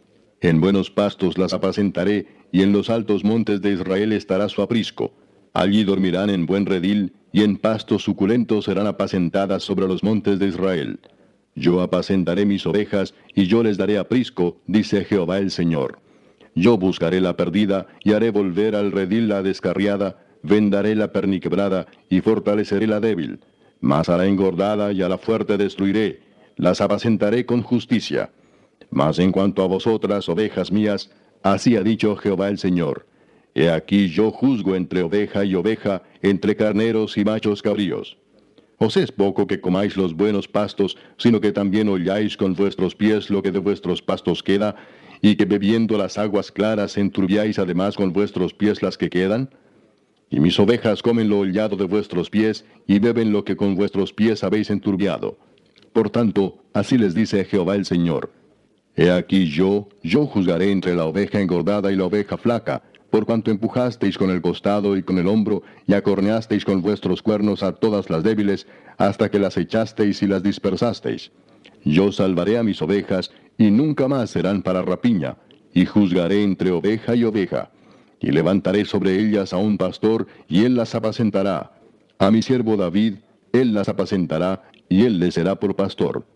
En 0.41 0.61
buenos 0.61 0.93
pastos 0.93 1.37
las 1.37 1.53
apacentaré 1.53 2.29
y 2.53 2.63
en 2.63 2.71
los 2.71 2.91
altos 2.91 3.25
montes 3.25 3.61
de 3.61 3.73
Israel 3.73 4.13
estará 4.13 4.49
su 4.49 4.63
aprisco. 4.63 5.13
Allí 5.53 5.83
dormirán 5.83 6.31
en 6.31 6.47
buen 6.47 6.65
redil 6.65 7.13
y 7.37 7.43
en 7.43 7.59
pastos 7.59 8.03
suculentos 8.03 8.65
serán 8.65 8.87
apacentadas 8.87 9.63
sobre 9.63 9.87
los 9.87 10.03
montes 10.03 10.39
de 10.39 10.47
Israel. 10.47 11.01
Yo 11.55 11.83
apacentaré 11.83 12.47
mis 12.47 12.65
ovejas, 12.65 13.13
y 13.35 13.47
yo 13.47 13.63
les 13.63 13.77
daré 13.77 13.99
aprisco, 13.99 14.57
dice 14.67 15.05
Jehová 15.05 15.37
el 15.37 15.51
Señor. 15.51 15.99
Yo 16.55 16.79
buscaré 16.79 17.21
la 17.21 17.37
perdida, 17.37 17.89
y 18.03 18.15
haré 18.15 18.31
volver 18.31 18.75
al 18.75 18.91
redil 18.91 19.29
la 19.29 19.43
descarriada, 19.43 20.17
vendaré 20.43 20.95
la 20.95 21.13
perniquebrada, 21.13 21.89
y 22.09 22.23
fortaleceré 22.23 22.87
la 22.87 23.01
débil. 23.01 23.41
Mas 23.81 24.09
a 24.09 24.17
la 24.17 24.25
engordada 24.25 24.93
y 24.93 25.03
a 25.03 25.09
la 25.11 25.19
fuerte 25.19 25.59
destruiré, 25.59 26.23
las 26.57 26.81
apacentaré 26.81 27.45
con 27.45 27.61
justicia. 27.61 28.31
Mas 28.89 29.19
en 29.19 29.31
cuanto 29.31 29.63
a 29.63 29.67
vosotras, 29.67 30.27
ovejas 30.31 30.73
mías, 30.73 31.11
así 31.43 31.77
ha 31.77 31.83
dicho 31.83 32.17
Jehová 32.17 32.49
el 32.49 32.57
Señor. 32.57 33.05
He 33.59 33.71
aquí 33.71 34.09
yo 34.09 34.31
juzgo 34.31 34.77
entre 34.77 35.01
oveja 35.01 35.43
y 35.43 35.55
oveja, 35.55 36.03
entre 36.21 36.55
carneros 36.55 37.17
y 37.17 37.25
machos 37.25 37.63
cabríos. 37.63 38.19
Os 38.77 38.99
es 38.99 39.11
poco 39.11 39.47
que 39.47 39.63
comáis 39.63 39.97
los 39.97 40.15
buenos 40.15 40.47
pastos, 40.47 40.99
sino 41.17 41.41
que 41.41 41.53
también 41.53 41.89
holláis 41.89 42.37
con 42.37 42.53
vuestros 42.53 42.95
pies 42.95 43.31
lo 43.31 43.43
que 43.43 43.53
de 43.53 43.59
vuestros 43.59 44.03
pastos 44.03 44.43
queda, 44.43 44.77
y 45.23 45.37
que 45.37 45.47
bebiendo 45.47 45.97
las 45.97 46.19
aguas 46.19 46.53
claras 46.53 46.99
enturbiáis 46.99 47.59
además 47.59 47.97
con 47.97 48.13
vuestros 48.13 48.53
pies 48.53 48.83
las 48.83 48.99
que 48.99 49.09
quedan? 49.09 49.49
Y 50.29 50.39
mis 50.41 50.61
ovejas 50.61 51.01
comen 51.01 51.31
lo 51.31 51.39
hollado 51.39 51.79
de 51.79 51.87
vuestros 51.87 52.29
pies, 52.29 52.67
y 52.87 52.99
beben 52.99 53.33
lo 53.33 53.43
que 53.43 53.57
con 53.57 53.75
vuestros 53.75 54.13
pies 54.13 54.45
habéis 54.45 54.69
enturbiado. 54.69 55.39
Por 55.95 56.11
tanto, 56.11 56.59
así 56.75 56.99
les 56.99 57.15
dice 57.15 57.43
Jehová 57.47 57.75
el 57.75 57.87
Señor. 57.87 58.31
He 58.97 59.11
aquí 59.11 59.47
yo, 59.47 59.89
yo 60.03 60.27
juzgaré 60.27 60.73
entre 60.73 60.95
la 60.95 61.07
oveja 61.07 61.41
engordada 61.41 61.91
y 61.91 61.97
la 61.97 62.05
oveja 62.05 62.37
flaca, 62.37 62.83
por 63.17 63.25
cuanto 63.25 63.51
empujasteis 63.51 64.19
con 64.19 64.29
el 64.29 64.43
costado 64.43 64.95
y 64.95 65.03
con 65.03 65.17
el 65.17 65.27
hombro, 65.27 65.63
y 65.87 65.95
acorneasteis 65.95 66.67
con 66.67 66.83
vuestros 66.83 67.23
cuernos 67.23 67.63
a 67.63 67.73
todas 67.73 68.11
las 68.11 68.23
débiles, 68.23 68.67
hasta 68.99 69.31
que 69.31 69.39
las 69.39 69.57
echasteis 69.57 70.23
y 70.23 70.27
las 70.27 70.43
dispersasteis. 70.43 71.33
Yo 71.83 72.13
salvaré 72.13 72.59
a 72.59 72.63
mis 72.63 72.83
ovejas, 72.83 73.31
y 73.57 73.71
nunca 73.71 74.07
más 74.07 74.29
serán 74.29 74.61
para 74.61 74.83
rapiña, 74.83 75.39
y 75.73 75.87
juzgaré 75.87 76.43
entre 76.43 76.73
oveja 76.73 77.15
y 77.15 77.25
oveja 77.25 77.71
y 78.21 78.33
levantaré 78.33 78.85
sobre 78.85 79.19
ellas 79.19 79.55
a 79.55 79.57
un 79.57 79.79
pastor, 79.79 80.27
y 80.47 80.65
él 80.65 80.77
las 80.77 80.95
apacentará. 80.95 81.81
A 82.19 82.31
mi 82.31 82.43
siervo 82.43 82.77
David, 82.77 83.15
él 83.55 83.73
las 83.73 83.89
apacentará, 83.89 84.63
y 84.91 85.05
él 85.05 85.21
les 85.21 85.33
será 85.33 85.57
por 85.57 85.75
pastor. 85.75 86.27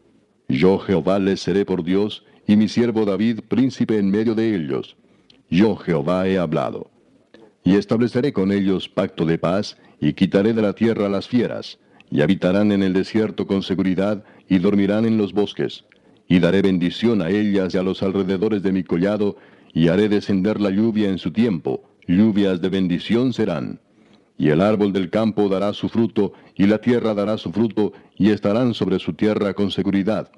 Yo 0.48 0.78
Jehová 0.78 1.18
les 1.18 1.40
seré 1.40 1.66
por 1.66 1.84
Dios, 1.84 2.24
y 2.46 2.56
mi 2.56 2.68
siervo 2.68 3.04
David 3.04 3.40
príncipe 3.48 3.98
en 3.98 4.10
medio 4.10 4.34
de 4.34 4.54
ellos. 4.54 4.96
Yo 5.50 5.74
Jehová 5.74 6.28
he 6.28 6.38
hablado. 6.38 6.90
Y 7.64 7.74
estableceré 7.74 8.32
con 8.32 8.52
ellos 8.52 8.88
pacto 8.88 9.24
de 9.26 9.36
paz, 9.36 9.76
y 10.00 10.12
quitaré 10.12 10.54
de 10.54 10.62
la 10.62 10.74
tierra 10.74 11.08
las 11.08 11.26
fieras, 11.26 11.78
y 12.08 12.22
habitarán 12.22 12.70
en 12.70 12.84
el 12.84 12.92
desierto 12.92 13.46
con 13.48 13.62
seguridad, 13.62 14.24
y 14.48 14.58
dormirán 14.58 15.04
en 15.04 15.18
los 15.18 15.32
bosques. 15.32 15.84
Y 16.28 16.38
daré 16.38 16.62
bendición 16.62 17.20
a 17.20 17.30
ellas 17.30 17.74
y 17.74 17.78
a 17.78 17.82
los 17.82 18.02
alrededores 18.02 18.62
de 18.62 18.70
mi 18.70 18.84
collado, 18.84 19.36
y 19.74 19.88
haré 19.88 20.08
descender 20.08 20.60
la 20.60 20.70
lluvia 20.70 21.08
en 21.08 21.18
su 21.18 21.32
tiempo, 21.32 21.82
lluvias 22.06 22.60
de 22.60 22.68
bendición 22.68 23.32
serán. 23.32 23.80
Y 24.38 24.50
el 24.50 24.60
árbol 24.60 24.92
del 24.92 25.10
campo 25.10 25.48
dará 25.48 25.72
su 25.72 25.88
fruto, 25.88 26.32
y 26.56 26.66
la 26.66 26.78
tierra 26.78 27.12
dará 27.12 27.36
su 27.36 27.50
fruto, 27.52 27.92
y 28.16 28.30
estarán 28.30 28.72
sobre 28.72 29.00
su 29.00 29.14
tierra 29.14 29.52
con 29.54 29.72
seguridad. 29.72 30.30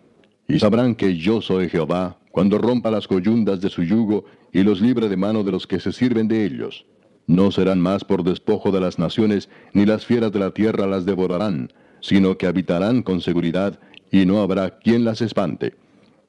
Y 0.49 0.59
sabrán 0.59 0.95
que 0.95 1.17
yo 1.17 1.41
soy 1.41 1.69
Jehová, 1.69 2.19
cuando 2.31 2.59
rompa 2.59 2.91
las 2.91 3.07
coyundas 3.07 3.61
de 3.61 3.69
su 3.69 3.83
yugo, 3.83 4.25
y 4.53 4.63
los 4.63 4.81
libre 4.81 5.09
de 5.09 5.17
mano 5.17 5.45
de 5.45 5.53
los 5.53 5.67
que 5.67 5.81
se 5.81 5.93
sirven 5.93 6.29
de 6.29 6.45
ellos. 6.45 6.85
No 7.27 7.51
serán 7.51 7.81
más 7.81 8.05
por 8.05 8.25
despojo 8.25 8.71
de 8.73 8.81
las 8.81 8.99
naciones, 8.99 9.49
ni 9.73 9.87
las 9.87 10.05
fieras 10.05 10.33
de 10.33 10.41
la 10.41 10.51
tierra 10.51 10.87
las 10.87 11.07
devorarán, 11.07 11.73
sino 12.01 12.37
que 12.37 12.47
habitarán 12.47 13.03
con 13.03 13.21
seguridad, 13.21 13.79
y 14.11 14.27
no 14.27 14.43
habrá 14.43 14.79
quien 14.79 15.05
las 15.05 15.23
espante. 15.23 15.75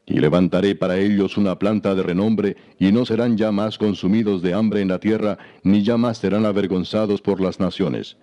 Y 0.06 0.20
levantaré 0.20 0.76
para 0.76 0.98
ellos 0.98 1.38
una 1.38 1.58
planta 1.58 1.96
de 1.96 2.04
renombre, 2.04 2.58
y 2.80 2.92
no 2.92 3.06
serán 3.06 3.38
ya 3.38 3.52
más 3.52 3.78
consumidos 3.78 4.42
de 4.42 4.54
hambre 4.54 4.82
en 4.82 4.90
la 4.90 5.00
tierra, 5.00 5.38
ni 5.64 5.84
ya 5.84 5.98
más 5.98 6.20
serán 6.20 6.46
avergonzados 6.46 7.22
por 7.22 7.42
las 7.42 7.60
naciones. 7.60 8.18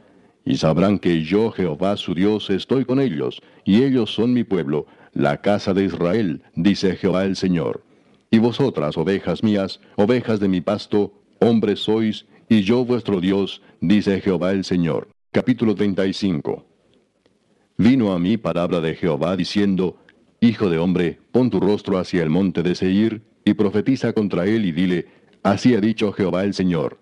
Y 0.44 0.56
sabrán 0.56 0.98
que 0.98 1.22
yo, 1.22 1.50
Jehová 1.50 1.96
su 1.96 2.14
Dios, 2.14 2.48
estoy 2.50 2.84
con 2.84 3.00
ellos, 3.00 3.42
y 3.64 3.82
ellos 3.82 4.14
son 4.14 4.32
mi 4.32 4.44
pueblo, 4.44 4.86
la 5.12 5.40
casa 5.40 5.74
de 5.74 5.84
Israel, 5.84 6.42
dice 6.54 6.96
Jehová 6.96 7.24
el 7.24 7.36
Señor. 7.36 7.82
Y 8.30 8.38
vosotras, 8.38 8.96
ovejas 8.96 9.42
mías, 9.42 9.80
ovejas 9.96 10.40
de 10.40 10.48
mi 10.48 10.60
pasto, 10.60 11.12
hombres 11.40 11.80
sois, 11.80 12.26
y 12.48 12.62
yo 12.62 12.84
vuestro 12.84 13.20
Dios, 13.20 13.62
dice 13.80 14.20
Jehová 14.20 14.52
el 14.52 14.64
Señor. 14.64 15.08
Capítulo 15.32 15.74
35 15.74 16.64
Vino 17.76 18.12
a 18.12 18.18
mí 18.18 18.36
palabra 18.36 18.80
de 18.80 18.94
Jehová 18.94 19.36
diciendo, 19.36 19.96
Hijo 20.40 20.68
de 20.70 20.78
hombre, 20.78 21.18
pon 21.32 21.50
tu 21.50 21.60
rostro 21.60 21.98
hacia 21.98 22.22
el 22.22 22.30
monte 22.30 22.62
de 22.62 22.74
Seir, 22.74 23.22
y 23.44 23.54
profetiza 23.54 24.12
contra 24.12 24.46
él 24.46 24.64
y 24.64 24.72
dile, 24.72 25.06
Así 25.42 25.74
ha 25.74 25.80
dicho 25.80 26.12
Jehová 26.12 26.44
el 26.44 26.54
Señor. 26.54 26.98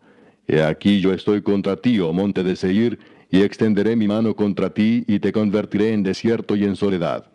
He 0.46 0.62
aquí 0.62 1.00
yo 1.00 1.12
estoy 1.12 1.42
contra 1.42 1.76
ti, 1.76 1.98
oh 2.00 2.12
monte 2.12 2.42
de 2.42 2.56
Seir, 2.56 2.98
y 3.30 3.42
extenderé 3.42 3.96
mi 3.96 4.08
mano 4.08 4.34
contra 4.34 4.70
ti, 4.72 5.04
y 5.06 5.18
te 5.18 5.32
convertiré 5.32 5.92
en 5.92 6.02
desierto 6.02 6.56
y 6.56 6.64
en 6.64 6.76
soledad. 6.76 7.26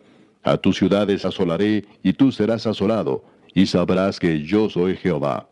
A 0.44 0.58
tus 0.58 0.76
ciudades 0.76 1.24
asolaré, 1.24 1.84
y 2.02 2.12
tú 2.12 2.30
serás 2.30 2.66
asolado, 2.66 3.24
y 3.54 3.66
sabrás 3.66 4.20
que 4.20 4.42
yo 4.42 4.68
soy 4.68 4.96
Jehová. 4.96 5.48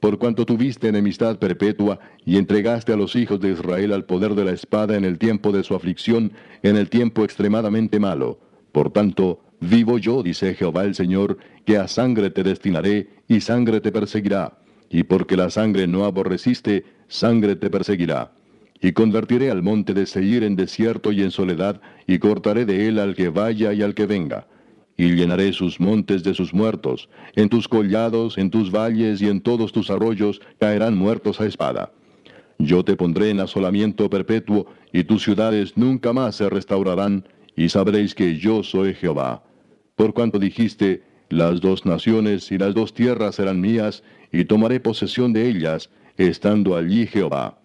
Por 0.00 0.18
cuanto 0.18 0.46
tuviste 0.46 0.88
enemistad 0.88 1.38
perpetua, 1.38 1.98
y 2.24 2.38
entregaste 2.38 2.92
a 2.92 2.96
los 2.96 3.16
hijos 3.16 3.40
de 3.40 3.50
Israel 3.50 3.92
al 3.92 4.04
poder 4.04 4.34
de 4.34 4.44
la 4.44 4.52
espada 4.52 4.96
en 4.96 5.04
el 5.04 5.18
tiempo 5.18 5.50
de 5.50 5.64
su 5.64 5.74
aflicción, 5.74 6.32
en 6.62 6.76
el 6.76 6.88
tiempo 6.88 7.24
extremadamente 7.24 7.98
malo. 7.98 8.38
Por 8.70 8.90
tanto, 8.90 9.40
Vivo 9.60 9.98
yo, 9.98 10.22
dice 10.22 10.54
Jehová 10.54 10.84
el 10.84 10.94
Señor, 10.94 11.38
que 11.64 11.78
a 11.78 11.88
sangre 11.88 12.30
te 12.30 12.44
destinaré, 12.44 13.08
y 13.26 13.40
sangre 13.40 13.80
te 13.80 13.90
perseguirá. 13.90 14.58
Y 14.88 15.02
porque 15.02 15.36
la 15.36 15.50
sangre 15.50 15.86
no 15.86 16.04
aborreciste, 16.04 16.84
sangre 17.08 17.56
te 17.56 17.68
perseguirá. 17.68 18.32
Y 18.80 18.92
convertiré 18.92 19.50
al 19.50 19.62
monte 19.62 19.94
de 19.94 20.06
Seir 20.06 20.44
en 20.44 20.56
desierto 20.56 21.12
y 21.12 21.22
en 21.22 21.30
soledad, 21.30 21.80
y 22.06 22.18
cortaré 22.18 22.64
de 22.64 22.88
él 22.88 22.98
al 22.98 23.14
que 23.14 23.28
vaya 23.28 23.72
y 23.72 23.82
al 23.82 23.94
que 23.94 24.06
venga. 24.06 24.46
Y 24.96 25.14
llenaré 25.14 25.52
sus 25.52 25.80
montes 25.80 26.22
de 26.22 26.34
sus 26.34 26.52
muertos, 26.54 27.08
en 27.34 27.48
tus 27.48 27.68
collados, 27.68 28.38
en 28.38 28.50
tus 28.50 28.70
valles 28.70 29.20
y 29.22 29.28
en 29.28 29.40
todos 29.40 29.72
tus 29.72 29.90
arroyos 29.90 30.40
caerán 30.58 30.96
muertos 30.96 31.40
a 31.40 31.46
espada. 31.46 31.92
Yo 32.58 32.84
te 32.84 32.96
pondré 32.96 33.30
en 33.30 33.40
asolamiento 33.40 34.10
perpetuo, 34.10 34.66
y 34.92 35.04
tus 35.04 35.22
ciudades 35.22 35.76
nunca 35.76 36.12
más 36.12 36.36
se 36.36 36.48
restaurarán, 36.48 37.24
y 37.54 37.68
sabréis 37.68 38.14
que 38.14 38.36
yo 38.36 38.62
soy 38.62 38.94
Jehová 38.94 39.42
por 39.98 40.14
cuanto 40.14 40.38
dijiste, 40.38 41.02
las 41.28 41.60
dos 41.60 41.84
naciones 41.84 42.52
y 42.52 42.56
las 42.56 42.72
dos 42.72 42.94
tierras 42.94 43.34
serán 43.34 43.60
mías, 43.60 44.04
y 44.30 44.44
tomaré 44.44 44.78
posesión 44.78 45.32
de 45.32 45.48
ellas, 45.48 45.90
estando 46.16 46.76
allí 46.76 47.08
Jehová. 47.08 47.58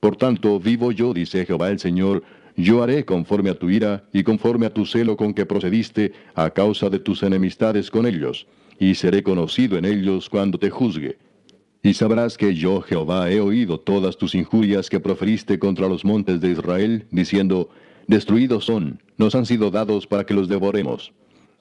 Por 0.00 0.16
tanto, 0.16 0.58
vivo 0.58 0.92
yo, 0.92 1.12
dice 1.12 1.44
Jehová 1.44 1.70
el 1.70 1.78
Señor, 1.78 2.22
yo 2.56 2.82
haré 2.82 3.04
conforme 3.04 3.50
a 3.50 3.54
tu 3.58 3.70
ira 3.70 4.04
y 4.12 4.22
conforme 4.22 4.66
a 4.66 4.74
tu 4.74 4.86
celo 4.86 5.16
con 5.16 5.34
que 5.34 5.46
procediste 5.46 6.12
a 6.34 6.50
causa 6.50 6.90
de 6.90 6.98
tus 6.98 7.22
enemistades 7.22 7.90
con 7.90 8.06
ellos, 8.06 8.46
y 8.78 8.94
seré 8.94 9.22
conocido 9.22 9.78
en 9.78 9.84
ellos 9.84 10.28
cuando 10.28 10.58
te 10.58 10.70
juzgue. 10.70 11.18
Y 11.82 11.94
sabrás 11.94 12.36
que 12.36 12.54
yo, 12.54 12.82
Jehová, 12.82 13.30
he 13.30 13.40
oído 13.40 13.80
todas 13.80 14.16
tus 14.18 14.34
injurias 14.34 14.90
que 14.90 15.00
proferiste 15.00 15.58
contra 15.58 15.88
los 15.88 16.04
montes 16.04 16.40
de 16.40 16.50
Israel, 16.50 17.06
diciendo, 17.10 17.70
Destruidos 18.06 18.64
son, 18.64 19.02
nos 19.16 19.34
han 19.34 19.46
sido 19.46 19.70
dados 19.70 20.06
para 20.06 20.24
que 20.24 20.34
los 20.34 20.48
devoremos. 20.48 21.12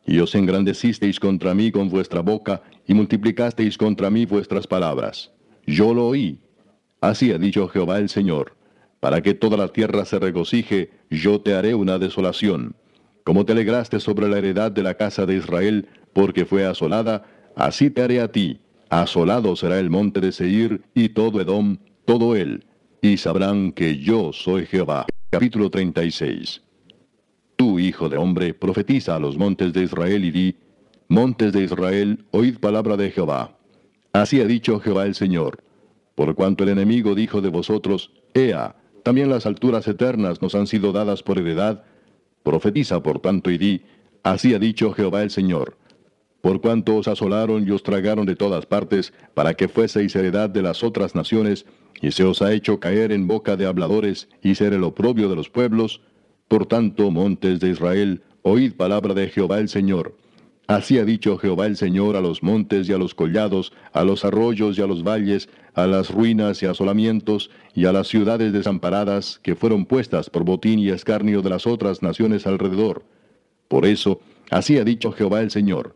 Y 0.05 0.19
os 0.19 0.33
engrandecisteis 0.35 1.19
contra 1.19 1.53
mí 1.53 1.71
con 1.71 1.89
vuestra 1.89 2.21
boca, 2.21 2.63
y 2.87 2.93
multiplicasteis 2.93 3.77
contra 3.77 4.09
mí 4.09 4.25
vuestras 4.25 4.65
palabras. 4.65 5.31
Yo 5.65 5.93
lo 5.93 6.07
oí. 6.07 6.39
Así 7.01 7.31
ha 7.31 7.37
dicho 7.37 7.67
Jehová 7.67 7.99
el 7.99 8.09
Señor. 8.09 8.55
Para 8.99 9.21
que 9.21 9.33
toda 9.33 9.57
la 9.57 9.69
tierra 9.69 10.03
se 10.05 10.19
regocije, 10.19 10.91
yo 11.09 11.39
te 11.39 11.53
haré 11.53 11.73
una 11.73 11.97
desolación. 11.97 12.75
Como 13.23 13.45
te 13.45 13.53
alegraste 13.53 13.99
sobre 13.99 14.27
la 14.27 14.37
heredad 14.37 14.71
de 14.71 14.83
la 14.83 14.95
casa 14.95 15.25
de 15.25 15.35
Israel, 15.35 15.87
porque 16.13 16.45
fue 16.45 16.65
asolada, 16.65 17.25
así 17.55 17.89
te 17.89 18.01
haré 18.01 18.19
a 18.19 18.31
ti. 18.31 18.59
Asolado 18.89 19.55
será 19.55 19.79
el 19.79 19.89
monte 19.89 20.19
de 20.19 20.31
Seir, 20.31 20.81
y 20.93 21.09
todo 21.09 21.39
Edom, 21.39 21.77
todo 22.05 22.35
él. 22.35 22.65
Y 23.01 23.17
sabrán 23.17 23.71
que 23.71 23.99
yo 23.99 24.33
soy 24.33 24.65
Jehová. 24.65 25.05
Capítulo 25.29 25.69
36 25.69 26.61
Tú, 27.55 27.79
hijo 27.79 28.09
de 28.09 28.17
hombre, 28.17 28.53
profetiza 28.53 29.15
a 29.15 29.19
los 29.19 29.37
montes 29.37 29.71
de 29.73 29.83
Israel 29.83 30.25
y 30.25 30.31
di, 30.31 30.55
Montes 31.07 31.53
de 31.53 31.63
Israel, 31.63 32.25
oíd 32.31 32.57
palabra 32.59 32.97
de 32.97 33.11
Jehová. 33.11 33.57
Así 34.11 34.41
ha 34.41 34.45
dicho 34.45 34.79
Jehová 34.79 35.05
el 35.05 35.15
Señor. 35.15 35.63
Por 36.19 36.35
cuanto 36.35 36.65
el 36.65 36.71
enemigo 36.71 37.15
dijo 37.15 37.39
de 37.39 37.47
vosotros, 37.47 38.11
Ea, 38.33 38.75
también 39.03 39.29
las 39.29 39.45
alturas 39.45 39.87
eternas 39.87 40.41
nos 40.41 40.53
han 40.53 40.67
sido 40.67 40.91
dadas 40.91 41.23
por 41.23 41.39
heredad, 41.39 41.85
profetiza 42.43 43.01
por 43.01 43.21
tanto 43.21 43.49
y 43.51 43.57
di, 43.57 43.83
Así 44.21 44.53
ha 44.53 44.59
dicho 44.59 44.91
Jehová 44.91 45.23
el 45.23 45.29
Señor. 45.29 45.77
Por 46.41 46.59
cuanto 46.59 46.97
os 46.97 47.07
asolaron 47.07 47.65
y 47.65 47.71
os 47.71 47.83
tragaron 47.83 48.25
de 48.25 48.35
todas 48.35 48.65
partes, 48.65 49.13
para 49.33 49.53
que 49.53 49.69
fueseis 49.69 50.13
heredad 50.13 50.49
de 50.49 50.61
las 50.61 50.83
otras 50.83 51.15
naciones, 51.15 51.65
y 52.01 52.11
se 52.11 52.25
os 52.25 52.41
ha 52.41 52.51
hecho 52.51 52.81
caer 52.81 53.13
en 53.13 53.25
boca 53.25 53.55
de 53.55 53.65
habladores, 53.65 54.27
y 54.43 54.55
ser 54.55 54.73
el 54.73 54.83
oprobio 54.83 55.29
de 55.29 55.37
los 55.37 55.49
pueblos, 55.49 56.01
por 56.49 56.65
tanto, 56.65 57.11
montes 57.11 57.61
de 57.61 57.69
Israel, 57.69 58.23
oíd 58.41 58.73
palabra 58.73 59.13
de 59.13 59.29
Jehová 59.29 59.59
el 59.59 59.69
Señor. 59.69 60.17
Así 60.67 60.99
ha 60.99 61.03
dicho 61.03 61.37
Jehová 61.37 61.65
el 61.65 61.77
Señor 61.77 62.15
a 62.15 62.21
los 62.21 62.43
montes 62.43 62.89
y 62.89 62.93
a 62.93 62.97
los 62.97 63.15
collados, 63.15 63.71
a 63.93 64.03
los 64.03 64.23
arroyos 64.25 64.77
y 64.77 64.81
a 64.81 64.85
los 64.85 65.01
valles, 65.01 65.49
a 65.73 65.87
las 65.87 66.09
ruinas 66.11 66.61
y 66.63 66.65
asolamientos, 66.65 67.49
y 67.73 67.85
a 67.85 67.91
las 67.91 68.07
ciudades 68.07 68.51
desamparadas 68.53 69.39
que 69.41 69.55
fueron 69.55 69.85
puestas 69.85 70.29
por 70.29 70.43
botín 70.43 70.79
y 70.79 70.89
escarnio 70.89 71.41
de 71.41 71.49
las 71.49 71.67
otras 71.67 72.01
naciones 72.01 72.47
alrededor. 72.47 73.03
Por 73.67 73.85
eso, 73.85 74.19
así 74.49 74.77
ha 74.77 74.83
dicho 74.83 75.11
Jehová 75.11 75.41
el 75.41 75.51
Señor. 75.51 75.95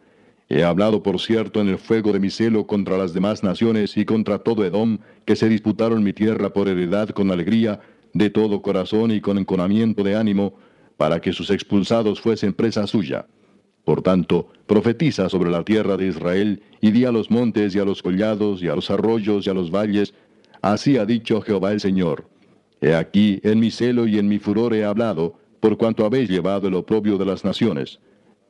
He 0.50 0.64
hablado, 0.64 1.02
por 1.02 1.20
cierto, 1.20 1.62
en 1.62 1.70
el 1.70 1.78
fuego 1.78 2.12
de 2.12 2.20
mi 2.20 2.30
celo 2.30 2.68
contra 2.68 2.98
las 2.98 3.14
demás 3.14 3.44
naciones 3.44 3.98
y 3.98 4.06
contra 4.06 4.40
todo 4.40 4.64
Edom, 4.64 5.00
que 5.26 5.36
se 5.36 5.50
disputaron 5.50 6.04
mi 6.04 6.14
tierra 6.14 6.54
por 6.54 6.68
heredad 6.68 7.10
con 7.10 7.32
alegría, 7.32 7.80
de 8.14 8.30
todo 8.30 8.62
corazón 8.62 9.12
y 9.12 9.22
con 9.22 9.38
enconamiento 9.40 10.04
de 10.04 10.16
ánimo, 10.16 10.54
para 10.98 11.20
que 11.20 11.34
sus 11.34 11.50
expulsados 11.50 12.22
fuesen 12.22 12.54
presa 12.54 12.86
suya. 12.86 13.26
Por 13.84 14.02
tanto, 14.02 14.48
profetiza 14.66 15.28
sobre 15.30 15.52
la 15.52 15.64
tierra 15.64 15.98
de 15.98 16.08
Israel, 16.08 16.62
y 16.80 16.92
di 16.92 17.06
a 17.06 17.12
los 17.12 17.30
montes 17.30 17.76
y 17.76 17.80
a 17.80 17.86
los 17.86 18.02
collados 18.02 18.62
y 18.64 18.68
a 18.68 18.76
los 18.76 18.90
arroyos 18.90 19.46
y 19.46 19.50
a 19.50 19.54
los 19.54 19.72
valles, 19.72 20.14
así 20.62 20.98
ha 20.98 21.06
dicho 21.06 21.42
Jehová 21.42 21.72
el 21.72 21.80
Señor. 21.80 22.26
He 22.82 22.96
aquí, 22.96 23.40
en 23.44 23.60
mi 23.60 23.72
celo 23.72 24.08
y 24.08 24.20
en 24.20 24.28
mi 24.28 24.40
furor 24.40 24.74
he 24.74 24.84
hablado, 24.86 25.36
por 25.60 25.78
cuanto 25.78 26.06
habéis 26.06 26.30
llevado 26.30 26.68
el 26.68 26.74
oprobio 26.76 27.18
de 27.18 27.26
las 27.26 27.46
naciones. 27.46 28.00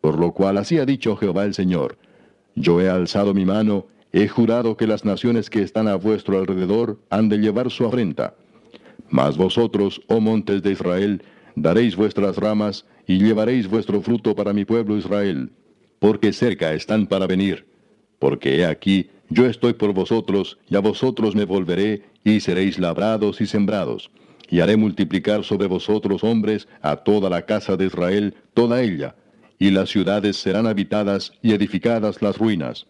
Por 0.02 0.20
lo 0.20 0.34
cual 0.34 0.58
así 0.58 0.80
ha 0.80 0.86
dicho 0.86 1.16
Jehová 1.16 1.46
el 1.46 1.54
Señor. 1.54 1.98
Yo 2.56 2.82
he 2.82 2.90
alzado 2.90 3.34
mi 3.34 3.46
mano, 3.46 3.88
he 4.12 4.28
jurado 4.28 4.78
que 4.78 4.88
las 4.88 5.06
naciones 5.06 5.50
que 5.50 5.62
están 5.62 5.88
a 5.88 5.96
vuestro 5.96 6.38
alrededor 6.38 7.00
han 7.10 7.30
de 7.30 7.38
llevar 7.38 7.72
su 7.72 7.86
afrenta. 7.86 8.36
Mas 9.10 9.38
vosotros, 9.38 10.02
oh 10.08 10.20
montes 10.20 10.62
de 10.64 10.72
Israel, 10.72 11.24
daréis 11.56 11.96
vuestras 11.96 12.38
ramas, 12.38 12.86
y 13.06 13.18
llevaréis 13.18 13.68
vuestro 13.68 14.02
fruto 14.02 14.36
para 14.36 14.54
mi 14.54 14.66
pueblo 14.66 14.98
Israel, 14.98 15.52
porque 16.00 16.34
cerca 16.34 16.74
están 16.74 17.08
para 17.08 17.28
venir. 17.28 17.66
Porque 18.20 18.58
he 18.58 18.66
aquí, 18.66 19.10
yo 19.30 19.46
estoy 19.46 19.74
por 19.74 19.94
vosotros, 19.94 20.58
y 20.70 20.76
a 20.76 20.80
vosotros 20.80 21.36
me 21.36 21.46
volveré, 21.46 22.04
y 22.24 22.40
seréis 22.40 22.80
labrados 22.80 23.42
y 23.42 23.48
sembrados. 23.48 24.12
Y 24.50 24.60
haré 24.60 24.78
multiplicar 24.78 25.44
sobre 25.44 25.68
vosotros 25.68 26.24
hombres 26.24 26.68
a 26.82 26.98
toda 26.98 27.30
la 27.30 27.46
casa 27.46 27.76
de 27.76 27.88
Israel, 27.88 28.36
toda 28.54 28.82
ella, 28.82 29.16
y 29.60 29.72
las 29.72 29.90
ciudades 29.90 30.38
serán 30.38 30.68
habitadas 30.68 31.34
y 31.42 31.54
edificadas 31.54 32.22
las 32.22 32.38
ruinas. 32.38 32.86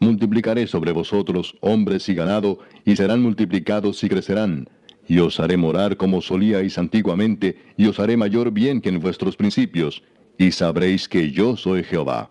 Multiplicaré 0.00 0.66
sobre 0.66 0.92
vosotros 0.92 1.54
hombres 1.60 2.08
y 2.08 2.14
ganado, 2.14 2.58
y 2.84 2.96
serán 2.96 3.22
multiplicados 3.22 4.02
y 4.02 4.08
crecerán, 4.08 4.68
y 5.08 5.18
os 5.18 5.40
haré 5.40 5.56
morar 5.56 5.96
como 5.96 6.20
solíais 6.20 6.78
antiguamente, 6.78 7.58
y 7.76 7.86
os 7.86 7.98
haré 8.00 8.16
mayor 8.16 8.50
bien 8.50 8.80
que 8.80 8.88
en 8.88 9.00
vuestros 9.00 9.36
principios, 9.36 10.02
y 10.38 10.50
sabréis 10.50 11.08
que 11.08 11.30
yo 11.30 11.56
soy 11.56 11.84
Jehová. 11.84 12.30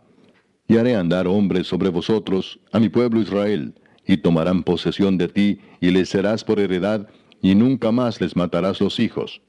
Y 0.67 0.77
haré 0.77 0.95
andar 0.95 1.27
hombres 1.27 1.67
sobre 1.67 1.89
vosotros, 1.89 2.59
a 2.71 2.79
mi 2.79 2.89
pueblo 2.89 3.21
Israel, 3.21 3.75
y 4.05 4.17
tomarán 4.17 4.63
posesión 4.63 5.17
de 5.17 5.27
ti, 5.27 5.59
y 5.79 5.91
les 5.91 6.09
serás 6.09 6.43
por 6.43 6.59
heredad, 6.59 7.07
y 7.41 7.55
nunca 7.55 7.91
más 7.91 8.19
les 8.21 8.35
matarás 8.35 8.81
los 8.81 8.99
hijos. 8.99 9.41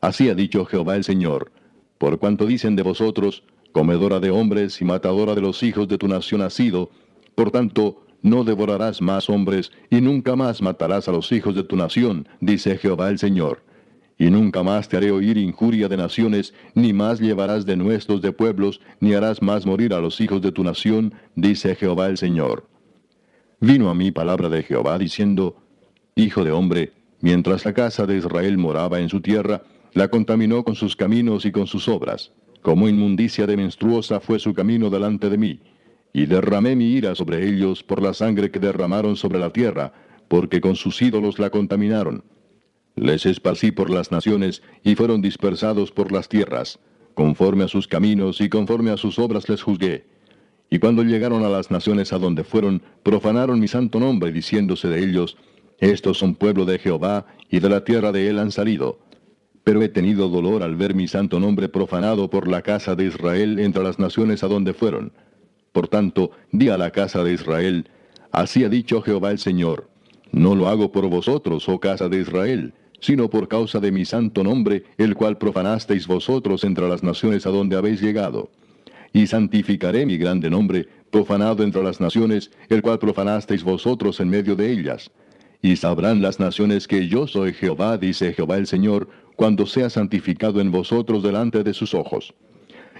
Así 0.00 0.28
ha 0.28 0.34
dicho 0.34 0.64
Jehová 0.64 0.96
el 0.96 1.04
Señor, 1.04 1.52
por 1.98 2.18
cuanto 2.18 2.46
dicen 2.46 2.76
de 2.76 2.82
vosotros, 2.82 3.44
comedora 3.72 4.20
de 4.20 4.30
hombres 4.30 4.80
y 4.80 4.84
matadora 4.84 5.34
de 5.34 5.42
los 5.42 5.62
hijos 5.62 5.86
de 5.88 5.98
tu 5.98 6.08
nación 6.08 6.40
ha 6.42 6.50
sido, 6.50 6.90
por 7.34 7.50
tanto, 7.50 8.06
no 8.22 8.44
devorarás 8.44 9.00
más 9.00 9.30
hombres, 9.30 9.72
y 9.90 10.00
nunca 10.00 10.36
más 10.36 10.62
matarás 10.62 11.08
a 11.08 11.12
los 11.12 11.32
hijos 11.32 11.54
de 11.54 11.62
tu 11.62 11.76
nación, 11.76 12.28
dice 12.40 12.76
Jehová 12.76 13.08
el 13.08 13.18
Señor. 13.18 13.62
Y 14.18 14.30
nunca 14.30 14.62
más 14.62 14.88
te 14.88 14.98
haré 14.98 15.10
oír 15.10 15.38
injuria 15.38 15.88
de 15.88 15.96
naciones, 15.96 16.52
ni 16.74 16.92
más 16.92 17.20
llevarás 17.20 17.64
de 17.64 17.76
nuestros 17.76 18.20
de 18.20 18.32
pueblos, 18.32 18.80
ni 19.00 19.14
harás 19.14 19.40
más 19.40 19.64
morir 19.64 19.94
a 19.94 20.00
los 20.00 20.20
hijos 20.20 20.42
de 20.42 20.52
tu 20.52 20.62
nación, 20.62 21.14
dice 21.34 21.74
Jehová 21.74 22.08
el 22.08 22.18
Señor. 22.18 22.68
Vino 23.60 23.88
a 23.88 23.94
mí 23.94 24.10
palabra 24.10 24.48
de 24.48 24.62
Jehová 24.62 24.98
diciendo, 24.98 25.56
Hijo 26.14 26.44
de 26.44 26.52
hombre, 26.52 26.92
mientras 27.20 27.64
la 27.64 27.72
casa 27.72 28.06
de 28.06 28.18
Israel 28.18 28.58
moraba 28.58 29.00
en 29.00 29.08
su 29.08 29.22
tierra, 29.22 29.62
la 29.94 30.08
contaminó 30.08 30.64
con 30.64 30.74
sus 30.74 30.96
caminos 30.96 31.46
y 31.46 31.52
con 31.52 31.66
sus 31.66 31.88
obras. 31.88 32.32
Como 32.60 32.88
inmundicia 32.88 33.46
de 33.46 33.56
menstruosa 33.56 34.20
fue 34.20 34.38
su 34.38 34.52
camino 34.52 34.90
delante 34.90 35.30
de 35.30 35.38
mí 35.38 35.60
y 36.12 36.26
derramé 36.26 36.76
mi 36.76 36.86
ira 36.86 37.14
sobre 37.14 37.46
ellos 37.48 37.82
por 37.82 38.02
la 38.02 38.14
sangre 38.14 38.50
que 38.50 38.58
derramaron 38.58 39.16
sobre 39.16 39.38
la 39.38 39.50
tierra, 39.50 39.92
porque 40.28 40.60
con 40.60 40.76
sus 40.76 41.00
ídolos 41.02 41.38
la 41.38 41.50
contaminaron. 41.50 42.24
Les 42.96 43.26
esparcí 43.26 43.70
por 43.70 43.90
las 43.90 44.10
naciones, 44.10 44.62
y 44.82 44.94
fueron 44.94 45.22
dispersados 45.22 45.92
por 45.92 46.12
las 46.12 46.28
tierras. 46.28 46.78
Conforme 47.14 47.64
a 47.64 47.68
sus 47.68 47.88
caminos 47.88 48.40
y 48.40 48.48
conforme 48.48 48.90
a 48.90 48.96
sus 48.96 49.18
obras 49.18 49.48
les 49.48 49.62
juzgué. 49.62 50.04
Y 50.70 50.78
cuando 50.78 51.02
llegaron 51.02 51.44
a 51.44 51.48
las 51.48 51.70
naciones 51.70 52.12
a 52.12 52.18
donde 52.18 52.44
fueron, 52.44 52.82
profanaron 53.02 53.58
mi 53.58 53.68
santo 53.68 53.98
nombre, 53.98 54.32
diciéndose 54.32 54.88
de 54.88 55.02
ellos, 55.02 55.36
Estos 55.78 56.18
son 56.18 56.34
pueblo 56.34 56.64
de 56.64 56.78
Jehová, 56.78 57.26
y 57.50 57.60
de 57.60 57.68
la 57.68 57.84
tierra 57.84 58.12
de 58.12 58.28
él 58.28 58.38
han 58.38 58.52
salido. 58.52 59.00
Pero 59.64 59.82
he 59.82 59.88
tenido 59.88 60.28
dolor 60.28 60.62
al 60.62 60.76
ver 60.76 60.94
mi 60.94 61.08
santo 61.08 61.40
nombre 61.40 61.68
profanado 61.68 62.30
por 62.30 62.48
la 62.48 62.62
casa 62.62 62.94
de 62.94 63.06
Israel 63.06 63.58
entre 63.58 63.82
las 63.82 63.98
naciones 63.98 64.44
a 64.44 64.48
donde 64.48 64.72
fueron. 64.72 65.12
Por 65.72 65.88
tanto, 65.88 66.32
di 66.50 66.68
a 66.68 66.76
la 66.76 66.90
casa 66.90 67.22
de 67.22 67.32
Israel, 67.32 67.88
así 68.32 68.64
ha 68.64 68.68
dicho 68.68 69.02
Jehová 69.02 69.30
el 69.30 69.38
Señor, 69.38 69.88
no 70.32 70.54
lo 70.54 70.68
hago 70.68 70.92
por 70.92 71.08
vosotros, 71.08 71.68
oh 71.68 71.80
casa 71.80 72.08
de 72.08 72.20
Israel, 72.20 72.72
sino 73.00 73.28
por 73.28 73.48
causa 73.48 73.80
de 73.80 73.90
mi 73.90 74.04
santo 74.04 74.44
nombre, 74.44 74.84
el 74.98 75.14
cual 75.14 75.38
profanasteis 75.38 76.06
vosotros 76.06 76.62
entre 76.64 76.88
las 76.88 77.02
naciones 77.02 77.46
a 77.46 77.50
donde 77.50 77.76
habéis 77.76 78.00
llegado. 78.00 78.50
Y 79.12 79.26
santificaré 79.26 80.06
mi 80.06 80.18
grande 80.18 80.48
nombre, 80.48 80.86
profanado 81.10 81.64
entre 81.64 81.82
las 81.82 82.00
naciones, 82.00 82.52
el 82.68 82.82
cual 82.82 83.00
profanasteis 83.00 83.64
vosotros 83.64 84.20
en 84.20 84.28
medio 84.28 84.54
de 84.54 84.70
ellas. 84.70 85.10
Y 85.62 85.76
sabrán 85.76 86.22
las 86.22 86.38
naciones 86.38 86.86
que 86.86 87.08
yo 87.08 87.26
soy 87.26 87.52
Jehová, 87.52 87.98
dice 87.98 88.32
Jehová 88.32 88.56
el 88.56 88.68
Señor, 88.68 89.08
cuando 89.34 89.66
sea 89.66 89.90
santificado 89.90 90.60
en 90.60 90.70
vosotros 90.70 91.22
delante 91.22 91.64
de 91.64 91.74
sus 91.74 91.94
ojos. 91.94 92.34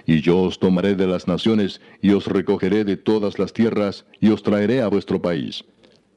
Y 0.05 0.21
yo 0.21 0.41
os 0.41 0.59
tomaré 0.59 0.95
de 0.95 1.07
las 1.07 1.27
naciones, 1.27 1.81
y 2.01 2.11
os 2.11 2.27
recogeré 2.27 2.83
de 2.83 2.97
todas 2.97 3.39
las 3.39 3.53
tierras, 3.53 4.05
y 4.19 4.29
os 4.29 4.43
traeré 4.43 4.81
a 4.81 4.87
vuestro 4.87 5.21
país. 5.21 5.63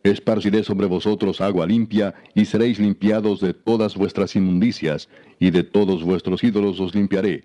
Esparciré 0.04 0.64
sobre 0.64 0.86
vosotros 0.86 1.40
agua 1.40 1.66
limpia, 1.66 2.14
y 2.34 2.44
seréis 2.44 2.78
limpiados 2.78 3.40
de 3.40 3.54
todas 3.54 3.96
vuestras 3.96 4.36
inmundicias, 4.36 5.08
y 5.40 5.50
de 5.50 5.62
todos 5.62 6.02
vuestros 6.02 6.44
ídolos 6.44 6.78
os 6.78 6.94
limpiaré. 6.94 7.44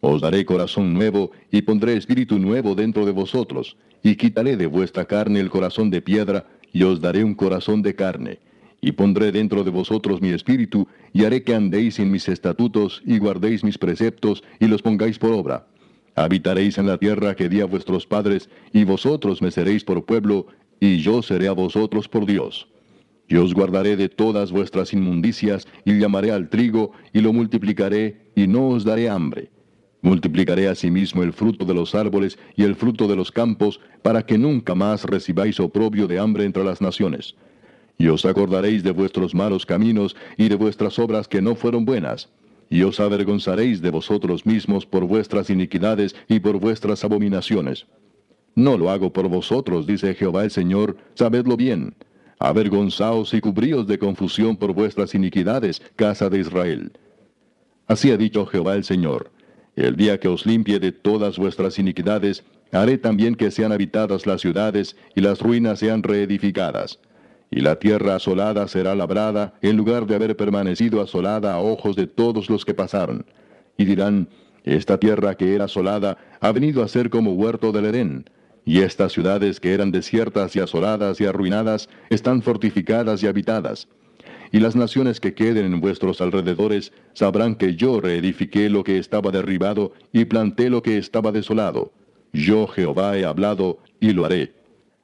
Os 0.00 0.22
daré 0.22 0.46
corazón 0.46 0.94
nuevo, 0.94 1.30
y 1.50 1.60
pondré 1.60 1.96
espíritu 1.96 2.38
nuevo 2.38 2.74
dentro 2.74 3.04
de 3.04 3.12
vosotros, 3.12 3.76
y 4.02 4.16
quitaré 4.16 4.56
de 4.56 4.66
vuestra 4.66 5.04
carne 5.04 5.40
el 5.40 5.50
corazón 5.50 5.90
de 5.90 6.00
piedra, 6.00 6.46
y 6.72 6.84
os 6.84 7.02
daré 7.02 7.22
un 7.22 7.34
corazón 7.34 7.82
de 7.82 7.94
carne. 7.94 8.38
Y 8.80 8.92
pondré 8.92 9.30
dentro 9.30 9.62
de 9.62 9.70
vosotros 9.70 10.22
mi 10.22 10.30
espíritu, 10.30 10.88
y 11.12 11.24
haré 11.24 11.42
que 11.42 11.54
andéis 11.54 11.98
en 11.98 12.10
mis 12.10 12.30
estatutos, 12.30 13.02
y 13.04 13.18
guardéis 13.18 13.62
mis 13.62 13.76
preceptos, 13.76 14.42
y 14.58 14.68
los 14.68 14.80
pongáis 14.80 15.18
por 15.18 15.32
obra. 15.32 15.66
Habitaréis 16.14 16.78
en 16.78 16.86
la 16.86 16.98
tierra 16.98 17.34
que 17.34 17.48
di 17.48 17.60
a 17.60 17.66
vuestros 17.66 18.06
padres, 18.06 18.50
y 18.72 18.84
vosotros 18.84 19.40
me 19.42 19.50
seréis 19.50 19.84
por 19.84 20.04
pueblo, 20.04 20.46
y 20.80 20.98
yo 20.98 21.22
seré 21.22 21.48
a 21.48 21.52
vosotros 21.52 22.08
por 22.08 22.26
Dios. 22.26 22.68
Y 23.28 23.36
os 23.36 23.54
guardaré 23.54 23.96
de 23.96 24.08
todas 24.08 24.50
vuestras 24.50 24.92
inmundicias, 24.92 25.68
y 25.84 25.98
llamaré 25.98 26.32
al 26.32 26.48
trigo, 26.48 26.92
y 27.12 27.20
lo 27.20 27.32
multiplicaré, 27.32 28.32
y 28.34 28.46
no 28.46 28.68
os 28.68 28.84
daré 28.84 29.08
hambre. 29.08 29.50
Multiplicaré 30.02 30.66
asimismo 30.66 31.22
el 31.22 31.32
fruto 31.32 31.64
de 31.64 31.74
los 31.74 31.94
árboles 31.94 32.38
y 32.56 32.62
el 32.64 32.74
fruto 32.74 33.06
de 33.06 33.16
los 33.16 33.30
campos, 33.30 33.80
para 34.02 34.24
que 34.24 34.38
nunca 34.38 34.74
más 34.74 35.04
recibáis 35.04 35.60
oprobio 35.60 36.06
de 36.06 36.18
hambre 36.18 36.44
entre 36.44 36.64
las 36.64 36.80
naciones. 36.80 37.36
Y 37.98 38.08
os 38.08 38.24
acordaréis 38.24 38.82
de 38.82 38.92
vuestros 38.92 39.34
malos 39.34 39.66
caminos 39.66 40.16
y 40.38 40.48
de 40.48 40.56
vuestras 40.56 40.98
obras 40.98 41.28
que 41.28 41.42
no 41.42 41.54
fueron 41.54 41.84
buenas, 41.84 42.30
y 42.70 42.82
os 42.84 43.00
avergonzaréis 43.00 43.82
de 43.82 43.90
vosotros 43.90 44.46
mismos 44.46 44.86
por 44.86 45.04
vuestras 45.04 45.50
iniquidades 45.50 46.14
y 46.28 46.38
por 46.38 46.58
vuestras 46.58 47.04
abominaciones. 47.04 47.86
No 48.54 48.78
lo 48.78 48.90
hago 48.90 49.12
por 49.12 49.28
vosotros, 49.28 49.86
dice 49.86 50.14
Jehová 50.14 50.44
el 50.44 50.52
Señor, 50.52 50.96
sabedlo 51.14 51.56
bien. 51.56 51.94
Avergonzaos 52.38 53.34
y 53.34 53.40
cubríos 53.40 53.86
de 53.88 53.98
confusión 53.98 54.56
por 54.56 54.72
vuestras 54.72 55.14
iniquidades, 55.14 55.82
casa 55.96 56.30
de 56.30 56.38
Israel. 56.38 56.92
Así 57.88 58.12
ha 58.12 58.16
dicho 58.16 58.46
Jehová 58.46 58.76
el 58.76 58.84
Señor. 58.84 59.32
El 59.74 59.96
día 59.96 60.20
que 60.20 60.28
os 60.28 60.46
limpie 60.46 60.78
de 60.78 60.92
todas 60.92 61.38
vuestras 61.38 61.78
iniquidades, 61.78 62.44
haré 62.70 62.98
también 62.98 63.34
que 63.34 63.50
sean 63.50 63.72
habitadas 63.72 64.26
las 64.26 64.40
ciudades 64.40 64.96
y 65.16 65.20
las 65.20 65.40
ruinas 65.40 65.80
sean 65.80 66.02
reedificadas 66.04 67.00
y 67.50 67.60
la 67.60 67.76
tierra 67.78 68.14
asolada 68.14 68.68
será 68.68 68.94
labrada, 68.94 69.54
en 69.60 69.76
lugar 69.76 70.06
de 70.06 70.14
haber 70.14 70.36
permanecido 70.36 71.00
asolada 71.00 71.54
a 71.54 71.58
ojos 71.58 71.96
de 71.96 72.06
todos 72.06 72.48
los 72.48 72.64
que 72.64 72.74
pasaron. 72.74 73.26
Y 73.76 73.84
dirán, 73.84 74.28
esta 74.64 74.98
tierra 74.98 75.34
que 75.34 75.54
era 75.54 75.64
asolada 75.64 76.16
ha 76.40 76.52
venido 76.52 76.82
a 76.82 76.88
ser 76.88 77.10
como 77.10 77.32
huerto 77.32 77.72
del 77.72 77.86
Edén, 77.86 78.30
y 78.64 78.82
estas 78.82 79.12
ciudades 79.12 79.58
que 79.58 79.72
eran 79.72 79.90
desiertas 79.90 80.54
y 80.54 80.60
asoladas 80.60 81.20
y 81.20 81.26
arruinadas 81.26 81.88
están 82.08 82.42
fortificadas 82.42 83.22
y 83.22 83.26
habitadas. 83.26 83.88
Y 84.52 84.60
las 84.60 84.76
naciones 84.76 85.18
que 85.18 85.34
queden 85.34 85.66
en 85.66 85.80
vuestros 85.80 86.20
alrededores 86.20 86.92
sabrán 87.14 87.54
que 87.54 87.74
yo 87.74 88.00
reedifiqué 88.00 88.68
lo 88.68 88.84
que 88.84 88.98
estaba 88.98 89.30
derribado 89.30 89.92
y 90.12 90.24
planté 90.24 90.70
lo 90.70 90.82
que 90.82 90.98
estaba 90.98 91.32
desolado. 91.32 91.92
Yo 92.32 92.66
Jehová 92.66 93.16
he 93.16 93.24
hablado 93.24 93.78
y 93.98 94.12
lo 94.12 94.24
haré. 94.24 94.52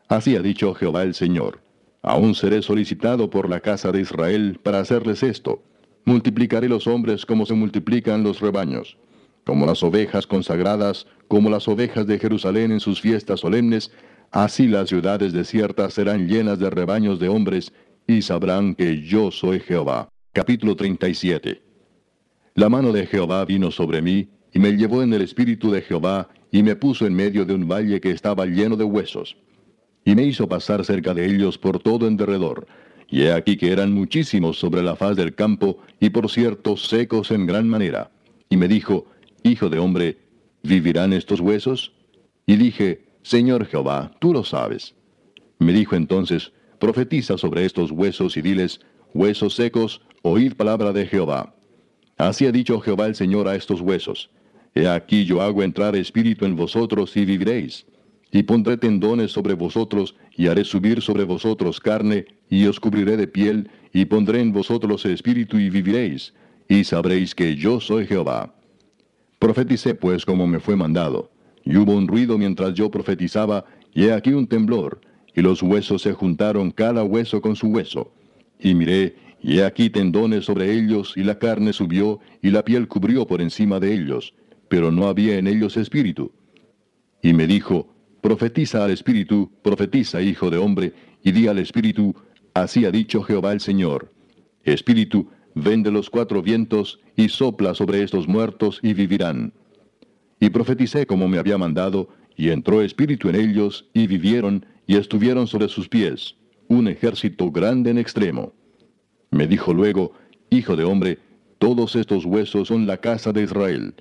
Así 0.08 0.36
ha 0.36 0.42
dicho 0.42 0.74
Jehová 0.74 1.02
el 1.02 1.14
Señor. 1.14 1.65
Aún 2.06 2.36
seré 2.36 2.62
solicitado 2.62 3.28
por 3.30 3.50
la 3.50 3.58
casa 3.58 3.90
de 3.90 4.00
Israel 4.00 4.60
para 4.62 4.78
hacerles 4.78 5.24
esto. 5.24 5.64
Multiplicaré 6.04 6.68
los 6.68 6.86
hombres 6.86 7.26
como 7.26 7.46
se 7.46 7.54
multiplican 7.54 8.22
los 8.22 8.38
rebaños. 8.38 8.96
Como 9.44 9.66
las 9.66 9.82
ovejas 9.82 10.24
consagradas, 10.24 11.08
como 11.26 11.50
las 11.50 11.66
ovejas 11.66 12.06
de 12.06 12.20
Jerusalén 12.20 12.70
en 12.70 12.78
sus 12.78 13.00
fiestas 13.00 13.40
solemnes, 13.40 13.90
así 14.30 14.68
las 14.68 14.88
ciudades 14.88 15.32
desiertas 15.32 15.94
serán 15.94 16.28
llenas 16.28 16.60
de 16.60 16.70
rebaños 16.70 17.18
de 17.18 17.28
hombres, 17.28 17.72
y 18.06 18.22
sabrán 18.22 18.76
que 18.76 19.02
yo 19.02 19.32
soy 19.32 19.58
Jehová. 19.58 20.08
Capítulo 20.32 20.76
37 20.76 21.60
La 22.54 22.68
mano 22.68 22.92
de 22.92 23.04
Jehová 23.06 23.44
vino 23.44 23.72
sobre 23.72 24.00
mí, 24.00 24.28
y 24.54 24.60
me 24.60 24.70
llevó 24.76 25.02
en 25.02 25.12
el 25.12 25.22
espíritu 25.22 25.72
de 25.72 25.82
Jehová, 25.82 26.28
y 26.52 26.62
me 26.62 26.76
puso 26.76 27.04
en 27.04 27.14
medio 27.14 27.44
de 27.44 27.54
un 27.54 27.66
valle 27.66 28.00
que 28.00 28.12
estaba 28.12 28.46
lleno 28.46 28.76
de 28.76 28.84
huesos. 28.84 29.36
Y 30.06 30.14
me 30.14 30.22
hizo 30.22 30.48
pasar 30.48 30.84
cerca 30.84 31.12
de 31.12 31.26
ellos 31.26 31.58
por 31.58 31.80
todo 31.80 32.06
en 32.06 32.16
derredor. 32.16 32.66
Y 33.10 33.22
he 33.22 33.32
aquí 33.32 33.56
que 33.56 33.72
eran 33.72 33.92
muchísimos 33.92 34.56
sobre 34.58 34.82
la 34.82 34.94
faz 34.94 35.16
del 35.16 35.34
campo, 35.34 35.78
y 36.00 36.10
por 36.10 36.30
cierto 36.30 36.76
secos 36.76 37.32
en 37.32 37.44
gran 37.44 37.68
manera. 37.68 38.12
Y 38.48 38.56
me 38.56 38.68
dijo, 38.68 39.06
Hijo 39.42 39.68
de 39.68 39.80
hombre, 39.80 40.18
¿vivirán 40.62 41.12
estos 41.12 41.40
huesos? 41.40 41.92
Y 42.46 42.56
dije, 42.56 43.04
Señor 43.22 43.66
Jehová, 43.66 44.12
tú 44.20 44.32
lo 44.32 44.44
sabes. 44.44 44.94
Me 45.58 45.72
dijo 45.72 45.96
entonces, 45.96 46.52
Profetiza 46.78 47.36
sobre 47.36 47.64
estos 47.64 47.90
huesos 47.90 48.36
y 48.36 48.42
diles, 48.42 48.80
Huesos 49.12 49.54
secos, 49.54 50.02
oíd 50.22 50.54
palabra 50.54 50.92
de 50.92 51.06
Jehová. 51.06 51.54
Así 52.16 52.46
ha 52.46 52.52
dicho 52.52 52.80
Jehová 52.80 53.06
el 53.06 53.16
Señor 53.16 53.48
a 53.48 53.56
estos 53.56 53.80
huesos. 53.80 54.30
He 54.74 54.86
aquí 54.86 55.24
yo 55.24 55.42
hago 55.42 55.64
entrar 55.64 55.96
espíritu 55.96 56.44
en 56.44 56.54
vosotros 56.54 57.16
y 57.16 57.24
viviréis. 57.24 57.86
Y 58.36 58.42
pondré 58.42 58.76
tendones 58.76 59.32
sobre 59.32 59.54
vosotros, 59.54 60.14
y 60.36 60.48
haré 60.48 60.62
subir 60.62 61.00
sobre 61.00 61.24
vosotros 61.24 61.80
carne, 61.80 62.26
y 62.50 62.66
os 62.66 62.78
cubriré 62.78 63.16
de 63.16 63.26
piel, 63.26 63.70
y 63.94 64.04
pondré 64.04 64.42
en 64.42 64.52
vosotros 64.52 65.06
espíritu 65.06 65.58
y 65.58 65.70
viviréis, 65.70 66.34
y 66.68 66.84
sabréis 66.84 67.34
que 67.34 67.56
yo 67.56 67.80
soy 67.80 68.06
Jehová. 68.06 68.54
Profeticé 69.38 69.94
pues 69.94 70.26
como 70.26 70.46
me 70.46 70.60
fue 70.60 70.76
mandado, 70.76 71.30
y 71.64 71.78
hubo 71.78 71.94
un 71.94 72.06
ruido 72.06 72.36
mientras 72.36 72.74
yo 72.74 72.90
profetizaba, 72.90 73.64
y 73.94 74.04
he 74.04 74.12
aquí 74.12 74.34
un 74.34 74.46
temblor, 74.46 75.00
y 75.34 75.40
los 75.40 75.62
huesos 75.62 76.02
se 76.02 76.12
juntaron 76.12 76.72
cada 76.72 77.04
hueso 77.04 77.40
con 77.40 77.56
su 77.56 77.68
hueso. 77.68 78.12
Y 78.60 78.74
miré, 78.74 79.16
y 79.40 79.60
he 79.60 79.64
aquí 79.64 79.88
tendones 79.88 80.44
sobre 80.44 80.74
ellos, 80.74 81.14
y 81.16 81.24
la 81.24 81.38
carne 81.38 81.72
subió, 81.72 82.20
y 82.42 82.50
la 82.50 82.62
piel 82.62 82.86
cubrió 82.86 83.26
por 83.26 83.40
encima 83.40 83.80
de 83.80 83.94
ellos, 83.94 84.34
pero 84.68 84.92
no 84.92 85.08
había 85.08 85.38
en 85.38 85.46
ellos 85.46 85.78
espíritu. 85.78 86.32
Y 87.22 87.32
me 87.32 87.46
dijo, 87.46 87.95
Profetiza 88.26 88.84
al 88.84 88.90
espíritu, 88.90 89.52
profetiza, 89.62 90.20
hijo 90.20 90.50
de 90.50 90.56
hombre, 90.56 90.92
y 91.22 91.30
di 91.30 91.46
al 91.46 91.60
espíritu, 91.60 92.12
así 92.54 92.84
ha 92.84 92.90
dicho 92.90 93.22
Jehová 93.22 93.52
el 93.52 93.60
Señor. 93.60 94.12
Espíritu, 94.64 95.28
ven 95.54 95.84
de 95.84 95.92
los 95.92 96.10
cuatro 96.10 96.42
vientos, 96.42 96.98
y 97.14 97.28
sopla 97.28 97.72
sobre 97.72 98.02
estos 98.02 98.26
muertos, 98.26 98.80
y 98.82 98.94
vivirán. 98.94 99.52
Y 100.40 100.50
profeticé 100.50 101.06
como 101.06 101.28
me 101.28 101.38
había 101.38 101.56
mandado, 101.56 102.08
y 102.34 102.48
entró 102.48 102.82
espíritu 102.82 103.28
en 103.28 103.36
ellos, 103.36 103.88
y 103.94 104.08
vivieron, 104.08 104.66
y 104.88 104.96
estuvieron 104.96 105.46
sobre 105.46 105.68
sus 105.68 105.88
pies, 105.88 106.34
un 106.66 106.88
ejército 106.88 107.52
grande 107.52 107.90
en 107.90 107.98
extremo. 107.98 108.54
Me 109.30 109.46
dijo 109.46 109.72
luego, 109.72 110.14
Hijo 110.50 110.74
de 110.74 110.82
hombre, 110.82 111.20
todos 111.58 111.94
estos 111.94 112.24
huesos 112.24 112.66
son 112.66 112.88
la 112.88 112.96
casa 112.96 113.32
de 113.32 113.44
Israel. 113.44 113.94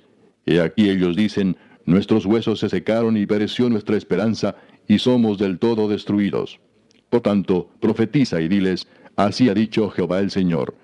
He 0.46 0.60
aquí 0.60 0.90
ellos 0.90 1.14
dicen, 1.14 1.56
Nuestros 1.86 2.26
huesos 2.26 2.58
se 2.58 2.68
secaron 2.68 3.16
y 3.16 3.26
pereció 3.26 3.70
nuestra 3.70 3.96
esperanza, 3.96 4.56
y 4.88 4.98
somos 4.98 5.38
del 5.38 5.58
todo 5.58 5.88
destruidos. 5.88 6.58
Por 7.10 7.20
tanto, 7.20 7.70
profetiza 7.80 8.40
y 8.40 8.48
diles, 8.48 8.88
así 9.14 9.48
ha 9.48 9.54
dicho 9.54 9.88
Jehová 9.90 10.18
el 10.18 10.32
Señor. 10.32 10.74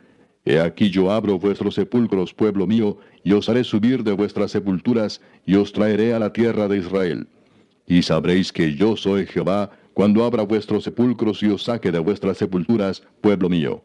He 0.44 0.60
aquí 0.60 0.90
yo 0.90 1.10
abro 1.10 1.38
vuestros 1.38 1.74
sepulcros, 1.74 2.32
pueblo 2.34 2.66
mío, 2.68 2.98
y 3.24 3.32
os 3.32 3.48
haré 3.48 3.64
subir 3.64 4.04
de 4.04 4.12
vuestras 4.12 4.52
sepulturas, 4.52 5.20
y 5.44 5.56
os 5.56 5.72
traeré 5.72 6.14
a 6.14 6.20
la 6.20 6.32
tierra 6.32 6.68
de 6.68 6.78
Israel. 6.78 7.26
Y 7.86 8.02
sabréis 8.02 8.52
que 8.52 8.74
yo 8.74 8.96
soy 8.96 9.26
Jehová, 9.26 9.72
cuando 9.94 10.24
abra 10.24 10.44
vuestros 10.44 10.84
sepulcros 10.84 11.42
y 11.42 11.46
os 11.46 11.64
saque 11.64 11.90
de 11.92 11.98
vuestras 11.98 12.38
sepulturas, 12.38 13.02
pueblo 13.20 13.48
mío. 13.48 13.82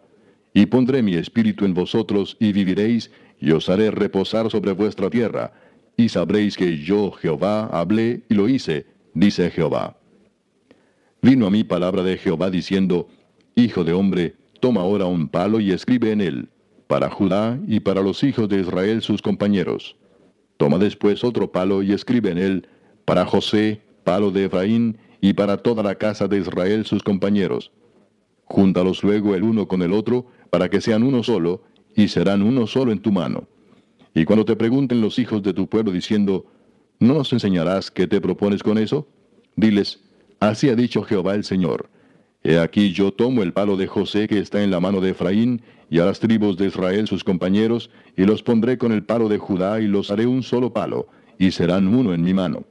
Y 0.53 0.67
pondré 0.67 1.01
mi 1.01 1.15
espíritu 1.15 1.65
en 1.65 1.73
vosotros, 1.73 2.37
y 2.39 2.51
viviréis, 2.53 3.11
y 3.39 3.51
os 3.51 3.69
haré 3.69 3.91
reposar 3.91 4.49
sobre 4.49 4.71
vuestra 4.71 5.09
tierra, 5.09 5.51
y 5.97 6.09
sabréis 6.09 6.55
que 6.55 6.77
yo, 6.77 7.11
Jehová, 7.11 7.65
hablé 7.65 8.21
y 8.29 8.35
lo 8.35 8.47
hice, 8.47 8.85
dice 9.15 9.49
Jehová. 9.49 9.97
Vino 11.23 11.47
a 11.47 11.49
mí 11.49 11.63
palabra 11.63 12.03
de 12.03 12.17
Jehová 12.17 12.51
diciendo, 12.51 13.09
Hijo 13.55 13.83
de 13.83 13.93
hombre, 13.93 14.35
toma 14.59 14.81
ahora 14.81 15.07
un 15.07 15.27
palo 15.27 15.59
y 15.59 15.71
escribe 15.71 16.11
en 16.11 16.21
él, 16.21 16.49
para 16.85 17.09
Judá 17.09 17.59
y 17.67 17.79
para 17.79 18.03
los 18.03 18.23
hijos 18.23 18.47
de 18.47 18.61
Israel 18.61 19.01
sus 19.01 19.23
compañeros. 19.23 19.95
Toma 20.57 20.77
después 20.77 21.23
otro 21.23 21.51
palo 21.51 21.81
y 21.81 21.91
escribe 21.91 22.29
en 22.29 22.37
él, 22.37 22.67
para 23.03 23.25
José, 23.25 23.81
palo 24.03 24.29
de 24.29 24.45
Efraín, 24.45 24.97
y 25.19 25.33
para 25.33 25.57
toda 25.57 25.81
la 25.81 25.95
casa 25.95 26.27
de 26.27 26.37
Israel 26.37 26.85
sus 26.85 27.01
compañeros. 27.01 27.71
Júntalos 28.45 29.03
luego 29.03 29.33
el 29.33 29.41
uno 29.43 29.67
con 29.67 29.81
el 29.81 29.93
otro, 29.93 30.27
para 30.51 30.69
que 30.69 30.79
sean 30.79 31.01
uno 31.01 31.23
solo, 31.23 31.63
y 31.95 32.07
serán 32.07 32.43
uno 32.43 32.67
solo 32.67 32.91
en 32.91 32.99
tu 32.99 33.11
mano. 33.11 33.47
Y 34.13 34.25
cuando 34.25 34.45
te 34.45 34.55
pregunten 34.55 35.01
los 35.01 35.19
hijos 35.19 35.43
de 35.43 35.53
tu 35.53 35.67
pueblo 35.67 35.91
diciendo, 35.91 36.45
¿no 36.99 37.15
nos 37.15 37.33
enseñarás 37.33 37.91
qué 37.91 38.07
te 38.07 38.21
propones 38.21 38.63
con 38.63 38.77
eso? 38.77 39.07
Diles, 39.55 40.01
así 40.39 40.69
ha 40.69 40.75
dicho 40.75 41.03
Jehová 41.03 41.35
el 41.35 41.43
Señor. 41.43 41.89
He 42.43 42.59
aquí 42.59 42.93
yo 42.93 43.11
tomo 43.11 43.43
el 43.43 43.53
palo 43.53 43.77
de 43.77 43.87
José 43.87 44.27
que 44.27 44.39
está 44.39 44.63
en 44.63 44.71
la 44.71 44.79
mano 44.79 45.01
de 45.01 45.11
Efraín, 45.11 45.61
y 45.89 45.99
a 45.99 46.05
las 46.05 46.19
tribus 46.19 46.57
de 46.57 46.67
Israel 46.67 47.07
sus 47.07 47.23
compañeros, 47.23 47.89
y 48.15 48.25
los 48.25 48.43
pondré 48.43 48.77
con 48.77 48.91
el 48.91 49.03
palo 49.03 49.29
de 49.29 49.37
Judá, 49.37 49.79
y 49.81 49.87
los 49.87 50.11
haré 50.11 50.25
un 50.25 50.43
solo 50.43 50.73
palo, 50.73 51.07
y 51.37 51.51
serán 51.51 51.87
uno 51.87 52.13
en 52.13 52.21
mi 52.21 52.33
mano. 52.33 52.63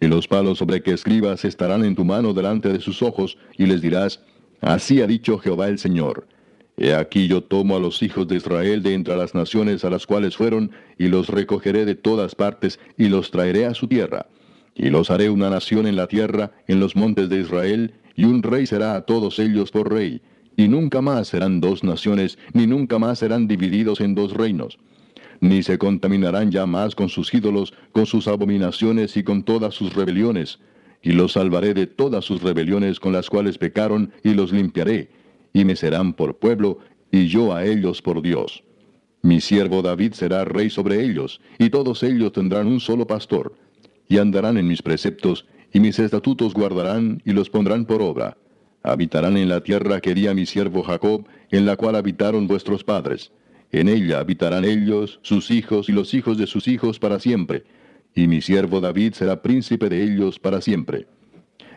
Y 0.00 0.06
los 0.06 0.26
palos 0.26 0.58
sobre 0.58 0.82
que 0.82 0.92
escribas 0.92 1.44
estarán 1.44 1.84
en 1.84 1.94
tu 1.94 2.04
mano 2.04 2.32
delante 2.32 2.72
de 2.72 2.80
sus 2.80 3.02
ojos, 3.02 3.36
y 3.58 3.66
les 3.66 3.80
dirás, 3.80 4.20
Así 4.60 5.00
ha 5.00 5.06
dicho 5.06 5.38
Jehová 5.38 5.68
el 5.68 5.78
Señor. 5.78 6.26
He 6.82 6.94
aquí 6.94 7.28
yo 7.28 7.42
tomo 7.42 7.76
a 7.76 7.78
los 7.78 8.02
hijos 8.02 8.26
de 8.26 8.36
Israel 8.36 8.82
de 8.82 8.94
entre 8.94 9.14
las 9.14 9.34
naciones 9.34 9.84
a 9.84 9.90
las 9.90 10.06
cuales 10.06 10.34
fueron, 10.34 10.70
y 10.96 11.08
los 11.08 11.28
recogeré 11.28 11.84
de 11.84 11.94
todas 11.94 12.34
partes, 12.34 12.80
y 12.96 13.10
los 13.10 13.30
traeré 13.30 13.66
a 13.66 13.74
su 13.74 13.86
tierra. 13.86 14.28
Y 14.74 14.88
los 14.88 15.10
haré 15.10 15.28
una 15.28 15.50
nación 15.50 15.86
en 15.86 15.96
la 15.96 16.06
tierra, 16.06 16.52
en 16.68 16.80
los 16.80 16.96
montes 16.96 17.28
de 17.28 17.40
Israel, 17.40 17.92
y 18.16 18.24
un 18.24 18.42
rey 18.42 18.64
será 18.64 18.94
a 18.96 19.02
todos 19.02 19.38
ellos 19.38 19.70
por 19.70 19.92
rey. 19.92 20.22
Y 20.56 20.68
nunca 20.68 21.02
más 21.02 21.28
serán 21.28 21.60
dos 21.60 21.84
naciones, 21.84 22.38
ni 22.54 22.66
nunca 22.66 22.98
más 22.98 23.18
serán 23.18 23.46
divididos 23.46 24.00
en 24.00 24.14
dos 24.14 24.32
reinos. 24.32 24.78
Ni 25.40 25.62
se 25.62 25.76
contaminarán 25.76 26.50
ya 26.50 26.64
más 26.64 26.94
con 26.94 27.10
sus 27.10 27.34
ídolos, 27.34 27.74
con 27.92 28.06
sus 28.06 28.26
abominaciones 28.26 29.18
y 29.18 29.22
con 29.22 29.42
todas 29.42 29.74
sus 29.74 29.92
rebeliones. 29.92 30.60
Y 31.02 31.12
los 31.12 31.32
salvaré 31.32 31.74
de 31.74 31.86
todas 31.86 32.24
sus 32.24 32.40
rebeliones 32.42 33.00
con 33.00 33.12
las 33.12 33.28
cuales 33.28 33.58
pecaron, 33.58 34.14
y 34.24 34.32
los 34.32 34.50
limpiaré 34.50 35.19
y 35.52 35.64
me 35.64 35.76
serán 35.76 36.12
por 36.12 36.38
pueblo, 36.38 36.78
y 37.10 37.26
yo 37.26 37.54
a 37.54 37.64
ellos 37.64 38.02
por 38.02 38.22
Dios. 38.22 38.62
Mi 39.22 39.40
siervo 39.40 39.82
David 39.82 40.12
será 40.14 40.44
rey 40.44 40.70
sobre 40.70 41.04
ellos, 41.04 41.40
y 41.58 41.70
todos 41.70 42.02
ellos 42.02 42.32
tendrán 42.32 42.66
un 42.66 42.80
solo 42.80 43.06
pastor, 43.06 43.54
y 44.08 44.18
andarán 44.18 44.56
en 44.56 44.66
mis 44.66 44.82
preceptos, 44.82 45.46
y 45.72 45.80
mis 45.80 45.98
estatutos 45.98 46.54
guardarán, 46.54 47.22
y 47.24 47.32
los 47.32 47.50
pondrán 47.50 47.84
por 47.84 48.02
obra. 48.02 48.36
Habitarán 48.82 49.36
en 49.36 49.48
la 49.48 49.62
tierra 49.62 50.00
que 50.00 50.14
di 50.14 50.26
a 50.26 50.34
mi 50.34 50.46
siervo 50.46 50.82
Jacob, 50.82 51.26
en 51.50 51.66
la 51.66 51.76
cual 51.76 51.96
habitaron 51.96 52.46
vuestros 52.46 52.82
padres. 52.82 53.30
En 53.72 53.88
ella 53.88 54.20
habitarán 54.20 54.64
ellos, 54.64 55.20
sus 55.22 55.50
hijos 55.50 55.88
y 55.88 55.92
los 55.92 56.14
hijos 56.14 56.38
de 56.38 56.46
sus 56.46 56.66
hijos 56.66 56.98
para 56.98 57.20
siempre, 57.20 57.64
y 58.14 58.26
mi 58.26 58.40
siervo 58.40 58.80
David 58.80 59.12
será 59.14 59.42
príncipe 59.42 59.88
de 59.88 60.02
ellos 60.02 60.38
para 60.38 60.60
siempre. 60.60 61.06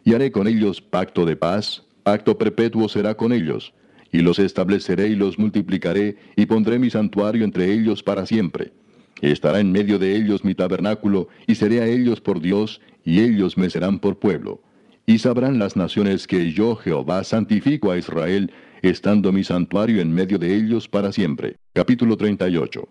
Y 0.03 0.13
haré 0.13 0.31
con 0.31 0.47
ellos 0.47 0.81
pacto 0.81 1.25
de 1.25 1.35
paz, 1.35 1.83
Acto 2.05 2.37
perpetuo 2.37 2.89
será 2.89 3.15
con 3.15 3.31
ellos, 3.31 3.73
y 4.11 4.19
los 4.19 4.39
estableceré 4.39 5.07
y 5.07 5.15
los 5.15 5.39
multiplicaré, 5.39 6.17
y 6.35 6.45
pondré 6.45 6.79
mi 6.79 6.89
santuario 6.89 7.43
entre 7.43 7.71
ellos 7.73 8.03
para 8.03 8.25
siempre. 8.25 8.73
Estará 9.21 9.59
en 9.59 9.71
medio 9.71 9.99
de 9.99 10.15
ellos 10.15 10.43
mi 10.43 10.53
tabernáculo, 10.53 11.29
y 11.47 11.55
seré 11.55 11.81
a 11.81 11.87
ellos 11.87 12.19
por 12.19 12.41
Dios, 12.41 12.81
y 13.05 13.21
ellos 13.21 13.57
me 13.57 13.69
serán 13.69 13.99
por 13.99 14.19
pueblo. 14.19 14.61
Y 15.05 15.19
sabrán 15.19 15.59
las 15.59 15.75
naciones 15.75 16.27
que 16.27 16.51
yo, 16.51 16.75
Jehová, 16.75 17.23
santifico 17.23 17.91
a 17.91 17.97
Israel, 17.97 18.51
estando 18.81 19.31
mi 19.31 19.43
santuario 19.43 20.01
en 20.01 20.13
medio 20.13 20.37
de 20.37 20.55
ellos 20.55 20.89
para 20.89 21.11
siempre. 21.11 21.55
Capítulo 21.73 22.17
38 22.17 22.87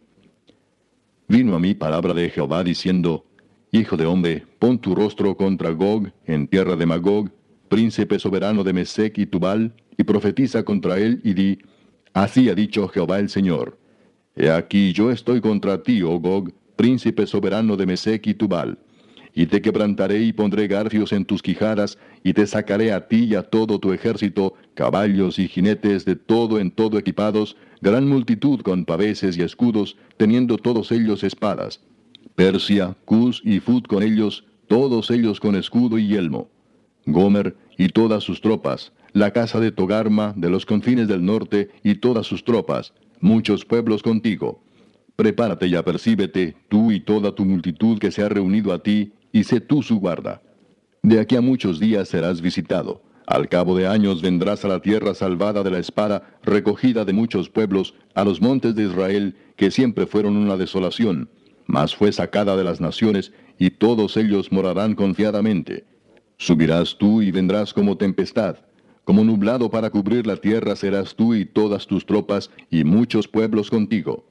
Vino 1.29 1.55
a 1.55 1.59
mí 1.59 1.75
palabra 1.75 2.15
de 2.15 2.31
Jehová 2.31 2.65
diciendo, 2.65 3.27
Hijo 3.71 3.97
de 3.97 4.07
hombre, 4.07 4.47
pon 4.59 4.79
tu 4.79 4.95
rostro 4.95 5.37
contra 5.37 5.71
Gog, 5.71 6.13
en 6.27 6.47
tierra 6.47 6.77
de 6.77 6.85
Magog, 6.85 7.31
príncipe 7.73 8.19
soberano 8.19 8.65
de 8.65 8.75
Mesec 8.75 9.17
y 9.17 9.25
Tubal, 9.25 9.73
y 9.97 10.05
profetiza 10.05 10.63
contra 10.63 10.99
él 10.99 11.23
y 11.25 11.33
di, 11.33 11.59
Así 12.13 12.51
ha 12.51 12.55
dicho 12.55 12.87
Jehová 12.87 13.19
el 13.19 13.31
Señor. 13.31 13.79
He 14.37 14.51
aquí 14.51 14.93
yo 14.93 15.11
estoy 15.11 15.41
contra 15.41 15.83
ti, 15.83 16.03
oh 16.03 16.21
Gog, 16.21 16.53
príncipe 16.77 17.27
soberano 17.27 17.79
de 17.79 17.87
Mesec 17.87 18.27
y 18.27 18.35
Tubal. 18.35 18.79
Y 19.33 19.47
te 19.47 19.63
quebrantaré 19.63 20.21
y 20.21 20.35
pondré 20.35 20.69
garfios 20.69 21.15
en 21.15 21.25
tus 21.25 21.41
quijadas, 21.41 21.97
y 22.23 22.35
te 22.35 22.47
sacaré 22.47 22.93
a 22.93 23.09
ti 23.09 23.25
y 23.25 23.37
a 23.37 23.43
todo 23.43 23.79
tu 23.79 23.95
ejército, 23.95 24.53
caballos 24.75 25.39
y 25.39 25.49
jinetes 25.49 26.05
de 26.05 26.17
todo 26.17 26.59
en 26.59 26.73
todo 26.73 26.99
equipados, 26.99 27.57
gran 27.81 28.07
multitud 28.07 28.61
con 28.61 28.85
paveses 28.85 29.39
y 29.39 29.41
escudos, 29.41 29.97
teniendo 30.19 30.59
todos 30.59 30.93
ellos 30.93 31.25
espadas. 31.25 31.81
Persia, 32.35 32.99
Cus 33.07 33.41
y 33.43 33.61
Fut 33.61 33.87
con 33.87 34.03
ellos, 34.03 34.45
todos 34.69 35.11
ellos 35.11 35.41
con 35.41 35.57
escudo 35.57 35.99
y 35.99 36.07
yelmo. 36.07 36.51
Gomer 37.07 37.57
y 37.77 37.89
todas 37.89 38.23
sus 38.25 38.41
tropas, 38.41 38.93
la 39.13 39.33
casa 39.33 39.61
de 39.61 39.73
Togarma 39.73 40.33
de 40.37 40.51
los 40.51 40.67
confines 40.67 41.09
del 41.09 41.25
norte 41.25 41.71
y 41.83 41.97
todas 41.97 42.27
sus 42.27 42.45
tropas, 42.45 42.95
muchos 43.21 43.65
pueblos 43.65 44.03
contigo. 44.03 44.63
Prepárate 45.17 45.67
y 45.67 45.75
apercíbete, 45.75 46.57
tú 46.69 46.91
y 46.91 47.01
toda 47.01 47.35
tu 47.35 47.45
multitud 47.45 47.99
que 47.99 48.11
se 48.11 48.23
ha 48.23 48.29
reunido 48.29 48.73
a 48.73 48.83
ti, 48.83 49.13
y 49.33 49.45
sé 49.45 49.61
tú 49.61 49.83
su 49.83 49.99
guarda. 49.99 50.43
De 51.03 51.21
aquí 51.21 51.37
a 51.37 51.41
muchos 51.41 51.81
días 51.81 52.09
serás 52.09 52.41
visitado. 52.41 53.03
Al 53.27 53.49
cabo 53.49 53.77
de 53.77 53.87
años 53.87 54.21
vendrás 54.21 54.65
a 54.65 54.69
la 54.69 54.81
tierra 54.81 55.15
salvada 55.15 55.63
de 55.63 55.71
la 55.71 55.79
espada, 55.79 56.39
recogida 56.43 57.05
de 57.05 57.13
muchos 57.13 57.49
pueblos, 57.49 57.95
a 58.15 58.25
los 58.25 58.41
montes 58.41 58.75
de 58.75 58.85
Israel, 58.85 59.37
que 59.57 59.71
siempre 59.71 60.07
fueron 60.07 60.37
una 60.37 60.57
desolación, 60.57 61.29
mas 61.67 61.95
fue 61.95 62.13
sacada 62.13 62.57
de 62.57 62.65
las 62.65 62.81
naciones, 62.81 63.33
y 63.59 63.71
todos 63.71 64.17
ellos 64.17 64.51
morarán 64.51 64.95
confiadamente. 64.95 65.85
Subirás 66.37 66.97
tú 66.99 67.23
y 67.23 67.31
vendrás 67.31 67.73
como 67.73 67.97
tempestad. 67.97 68.57
Como 69.05 69.25
nublado 69.25 69.71
para 69.71 69.91
cubrir 69.91 70.27
la 70.27 70.37
tierra 70.37 70.77
serás 70.77 71.15
tú 71.15 71.35
y 71.35 71.45
todas 71.45 71.87
tus 71.87 72.07
tropas 72.07 72.51
y 72.71 72.85
muchos 72.85 73.29
pueblos 73.29 73.71
contigo. 73.71 74.25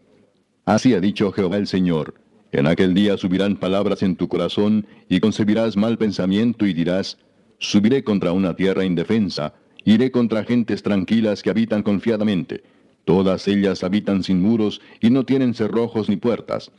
Así 0.65 0.93
ha 0.93 0.99
dicho 0.99 1.31
Jehová 1.31 1.57
el 1.57 1.67
Señor. 1.67 2.15
En 2.51 2.67
aquel 2.67 2.93
día 2.93 3.17
subirán 3.17 3.57
palabras 3.57 4.03
en 4.03 4.15
tu 4.15 4.27
corazón 4.27 4.85
y 5.09 5.19
concebirás 5.19 5.77
mal 5.77 5.97
pensamiento 5.97 6.65
y 6.65 6.73
dirás, 6.73 7.17
Subiré 7.59 8.03
contra 8.03 8.31
una 8.31 8.55
tierra 8.55 8.83
indefensa, 8.85 9.53
iré 9.85 10.09
contra 10.11 10.43
gentes 10.43 10.81
tranquilas 10.81 11.43
que 11.43 11.49
habitan 11.49 11.83
confiadamente. 11.83 12.63
Todas 13.05 13.47
ellas 13.47 13.83
habitan 13.83 14.23
sin 14.23 14.41
muros 14.41 14.81
y 14.99 15.11
no 15.11 15.25
tienen 15.25 15.53
cerrojos 15.53 16.09
ni 16.09 16.15
puertas 16.15 16.71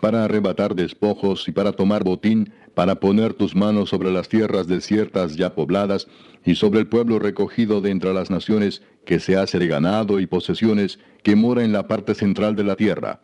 para 0.00 0.24
arrebatar 0.24 0.74
despojos 0.74 1.46
y 1.48 1.52
para 1.52 1.72
tomar 1.72 2.04
botín, 2.04 2.52
para 2.74 2.96
poner 2.96 3.34
tus 3.34 3.54
manos 3.54 3.90
sobre 3.90 4.10
las 4.10 4.28
tierras 4.28 4.66
desiertas 4.66 5.36
ya 5.36 5.54
pobladas, 5.54 6.08
y 6.44 6.56
sobre 6.56 6.80
el 6.80 6.88
pueblo 6.88 7.18
recogido 7.18 7.80
de 7.80 7.90
entre 7.90 8.12
las 8.12 8.30
naciones, 8.30 8.82
que 9.04 9.20
se 9.20 9.36
hace 9.36 9.58
de 9.58 9.68
ganado 9.68 10.20
y 10.20 10.26
posesiones, 10.26 10.98
que 11.22 11.36
mora 11.36 11.64
en 11.64 11.72
la 11.72 11.86
parte 11.86 12.14
central 12.14 12.56
de 12.56 12.64
la 12.64 12.76
tierra. 12.76 13.20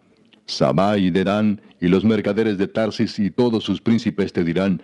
Sabá 0.47 0.99
y 0.99 1.11
Dedán, 1.11 1.61
y 1.81 1.89
los 1.89 2.05
mercaderes 2.05 2.59
de 2.59 2.69
Tarsis 2.69 3.19
y 3.19 3.31
todos 3.31 3.65
sus 3.65 3.81
príncipes 3.81 4.33
te 4.33 4.45
dirán, 4.45 4.83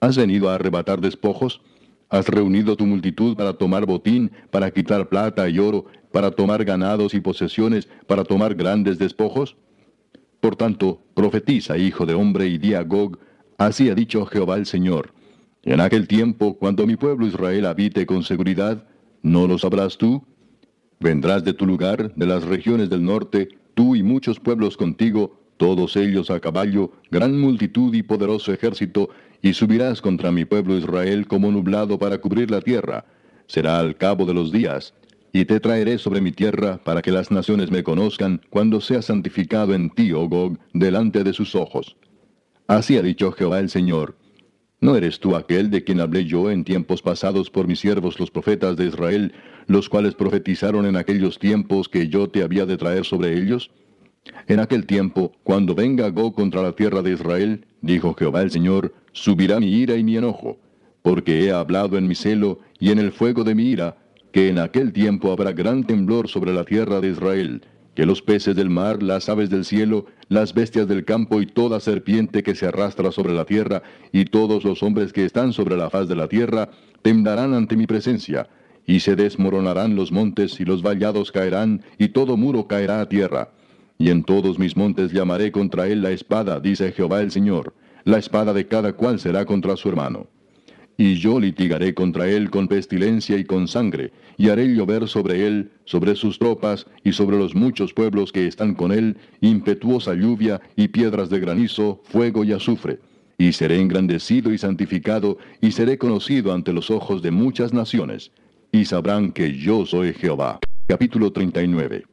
¿Has 0.00 0.16
venido 0.16 0.48
a 0.48 0.54
arrebatar 0.54 1.00
despojos? 1.00 1.60
¿Has 2.08 2.26
reunido 2.26 2.74
tu 2.74 2.86
multitud 2.86 3.36
para 3.36 3.52
tomar 3.52 3.84
botín, 3.84 4.32
para 4.50 4.70
quitar 4.70 5.08
plata 5.08 5.48
y 5.48 5.58
oro, 5.58 5.84
para 6.10 6.30
tomar 6.30 6.64
ganados 6.64 7.12
y 7.12 7.20
posesiones, 7.20 7.86
para 8.06 8.24
tomar 8.24 8.54
grandes 8.54 8.98
despojos? 8.98 9.56
Por 10.40 10.56
tanto, 10.56 11.02
profetiza, 11.12 11.76
hijo 11.76 12.06
de 12.06 12.14
hombre, 12.14 12.46
y 12.46 12.56
di 12.56 12.72
a 12.72 12.82
Gog, 12.82 13.18
así 13.60 13.90
ha 13.90 13.94
dicho 13.94 14.24
Jehová 14.24 14.56
el 14.56 14.64
Señor. 14.64 15.12
En 15.64 15.80
aquel 15.80 16.08
tiempo, 16.08 16.56
cuando 16.56 16.86
mi 16.86 16.96
pueblo 16.96 17.26
Israel 17.26 17.66
habite 17.66 18.06
con 18.06 18.22
seguridad, 18.22 18.84
¿no 19.22 19.46
lo 19.46 19.58
sabrás 19.58 19.98
tú? 19.98 20.24
Vendrás 20.98 21.44
de 21.44 21.52
tu 21.52 21.66
lugar, 21.66 22.14
de 22.14 22.26
las 22.26 22.44
regiones 22.44 22.88
del 22.88 23.04
norte, 23.04 23.48
tú 23.74 23.94
y 23.94 24.02
muchos 24.02 24.40
pueblos 24.40 24.78
contigo, 24.78 25.38
todos 25.58 25.96
ellos 25.96 26.30
a 26.30 26.40
caballo, 26.40 26.92
gran 27.10 27.38
multitud 27.38 27.94
y 27.94 28.02
poderoso 28.02 28.50
ejército, 28.50 29.10
y 29.42 29.52
subirás 29.52 30.00
contra 30.00 30.32
mi 30.32 30.46
pueblo 30.46 30.78
Israel 30.78 31.26
como 31.26 31.52
nublado 31.52 31.98
para 31.98 32.16
cubrir 32.16 32.50
la 32.50 32.62
tierra. 32.62 33.04
Será 33.46 33.78
al 33.78 33.94
cabo 33.98 34.24
de 34.24 34.32
los 34.32 34.52
días, 34.52 34.94
y 35.34 35.44
te 35.44 35.60
traeré 35.60 35.98
sobre 35.98 36.22
mi 36.22 36.32
tierra 36.32 36.78
para 36.82 37.02
que 37.02 37.12
las 37.12 37.30
naciones 37.30 37.70
me 37.70 37.82
conozcan 37.82 38.40
cuando 38.48 38.80
sea 38.80 39.02
santificado 39.02 39.74
en 39.74 39.90
ti, 39.90 40.12
oh 40.12 40.28
Gog, 40.30 40.58
delante 40.72 41.24
de 41.24 41.34
sus 41.34 41.54
ojos. 41.54 41.94
Así 42.70 42.96
ha 42.96 43.02
dicho 43.02 43.32
Jehová 43.32 43.58
el 43.58 43.68
Señor. 43.68 44.14
¿No 44.80 44.94
eres 44.94 45.18
tú 45.18 45.34
aquel 45.34 45.70
de 45.70 45.82
quien 45.82 46.00
hablé 46.00 46.24
yo 46.24 46.52
en 46.52 46.62
tiempos 46.62 47.02
pasados 47.02 47.50
por 47.50 47.66
mis 47.66 47.80
siervos 47.80 48.20
los 48.20 48.30
profetas 48.30 48.76
de 48.76 48.86
Israel, 48.86 49.32
los 49.66 49.88
cuales 49.88 50.14
profetizaron 50.14 50.86
en 50.86 50.94
aquellos 50.94 51.40
tiempos 51.40 51.88
que 51.88 52.06
yo 52.06 52.30
te 52.30 52.44
había 52.44 52.66
de 52.66 52.76
traer 52.76 53.04
sobre 53.04 53.36
ellos? 53.36 53.72
En 54.46 54.60
aquel 54.60 54.86
tiempo, 54.86 55.32
cuando 55.42 55.74
venga 55.74 56.10
Gog 56.10 56.36
contra 56.36 56.62
la 56.62 56.70
tierra 56.76 57.02
de 57.02 57.14
Israel, 57.14 57.66
dijo 57.80 58.14
Jehová 58.14 58.42
el 58.42 58.52
Señor, 58.52 58.94
subirá 59.10 59.58
mi 59.58 59.72
ira 59.72 59.96
y 59.96 60.04
mi 60.04 60.16
enojo, 60.16 60.60
porque 61.02 61.40
he 61.40 61.50
hablado 61.50 61.98
en 61.98 62.06
mi 62.06 62.14
celo 62.14 62.60
y 62.78 62.92
en 62.92 63.00
el 63.00 63.10
fuego 63.10 63.42
de 63.42 63.56
mi 63.56 63.64
ira, 63.64 63.96
que 64.30 64.48
en 64.48 64.60
aquel 64.60 64.92
tiempo 64.92 65.32
habrá 65.32 65.50
gran 65.50 65.82
temblor 65.82 66.28
sobre 66.28 66.52
la 66.52 66.64
tierra 66.64 67.00
de 67.00 67.08
Israel, 67.08 67.62
que 68.00 68.06
los 68.06 68.22
peces 68.22 68.56
del 68.56 68.70
mar, 68.70 69.02
las 69.02 69.28
aves 69.28 69.50
del 69.50 69.66
cielo, 69.66 70.06
las 70.30 70.54
bestias 70.54 70.88
del 70.88 71.04
campo 71.04 71.42
y 71.42 71.46
toda 71.46 71.80
serpiente 71.80 72.42
que 72.42 72.54
se 72.54 72.64
arrastra 72.64 73.12
sobre 73.12 73.34
la 73.34 73.44
tierra, 73.44 73.82
y 74.10 74.24
todos 74.24 74.64
los 74.64 74.82
hombres 74.82 75.12
que 75.12 75.26
están 75.26 75.52
sobre 75.52 75.76
la 75.76 75.90
faz 75.90 76.08
de 76.08 76.16
la 76.16 76.26
tierra, 76.26 76.70
temblarán 77.02 77.52
ante 77.52 77.76
mi 77.76 77.86
presencia, 77.86 78.48
y 78.86 79.00
se 79.00 79.16
desmoronarán 79.16 79.96
los 79.96 80.12
montes 80.12 80.58
y 80.60 80.64
los 80.64 80.80
vallados 80.80 81.30
caerán, 81.30 81.82
y 81.98 82.08
todo 82.08 82.38
muro 82.38 82.66
caerá 82.66 83.02
a 83.02 83.08
tierra. 83.10 83.50
Y 83.98 84.08
en 84.08 84.24
todos 84.24 84.58
mis 84.58 84.78
montes 84.78 85.12
llamaré 85.12 85.52
contra 85.52 85.86
él 85.86 86.00
la 86.00 86.10
espada, 86.10 86.58
dice 86.58 86.92
Jehová 86.92 87.20
el 87.20 87.30
Señor. 87.30 87.74
La 88.04 88.16
espada 88.16 88.54
de 88.54 88.66
cada 88.66 88.94
cual 88.94 89.20
será 89.20 89.44
contra 89.44 89.76
su 89.76 89.90
hermano 89.90 90.26
y 91.00 91.14
yo 91.14 91.40
litigaré 91.40 91.94
contra 91.94 92.28
él 92.28 92.50
con 92.50 92.68
pestilencia 92.68 93.38
y 93.38 93.44
con 93.44 93.68
sangre, 93.68 94.12
y 94.36 94.50
haré 94.50 94.66
llover 94.66 95.08
sobre 95.08 95.46
él, 95.46 95.70
sobre 95.86 96.14
sus 96.14 96.38
tropas 96.38 96.86
y 97.02 97.12
sobre 97.12 97.38
los 97.38 97.54
muchos 97.54 97.94
pueblos 97.94 98.32
que 98.32 98.46
están 98.46 98.74
con 98.74 98.92
él, 98.92 99.16
impetuosa 99.40 100.12
lluvia 100.12 100.60
y 100.76 100.88
piedras 100.88 101.30
de 101.30 101.40
granizo, 101.40 102.02
fuego 102.04 102.44
y 102.44 102.52
azufre. 102.52 102.98
Y 103.38 103.52
seré 103.52 103.80
engrandecido 103.80 104.52
y 104.52 104.58
santificado, 104.58 105.38
y 105.62 105.70
seré 105.70 105.96
conocido 105.96 106.52
ante 106.52 106.74
los 106.74 106.90
ojos 106.90 107.22
de 107.22 107.30
muchas 107.30 107.72
naciones, 107.72 108.30
y 108.70 108.84
sabrán 108.84 109.32
que 109.32 109.56
yo 109.56 109.86
soy 109.86 110.12
Jehová. 110.12 110.58
Capítulo 110.86 111.32
39 111.32 112.04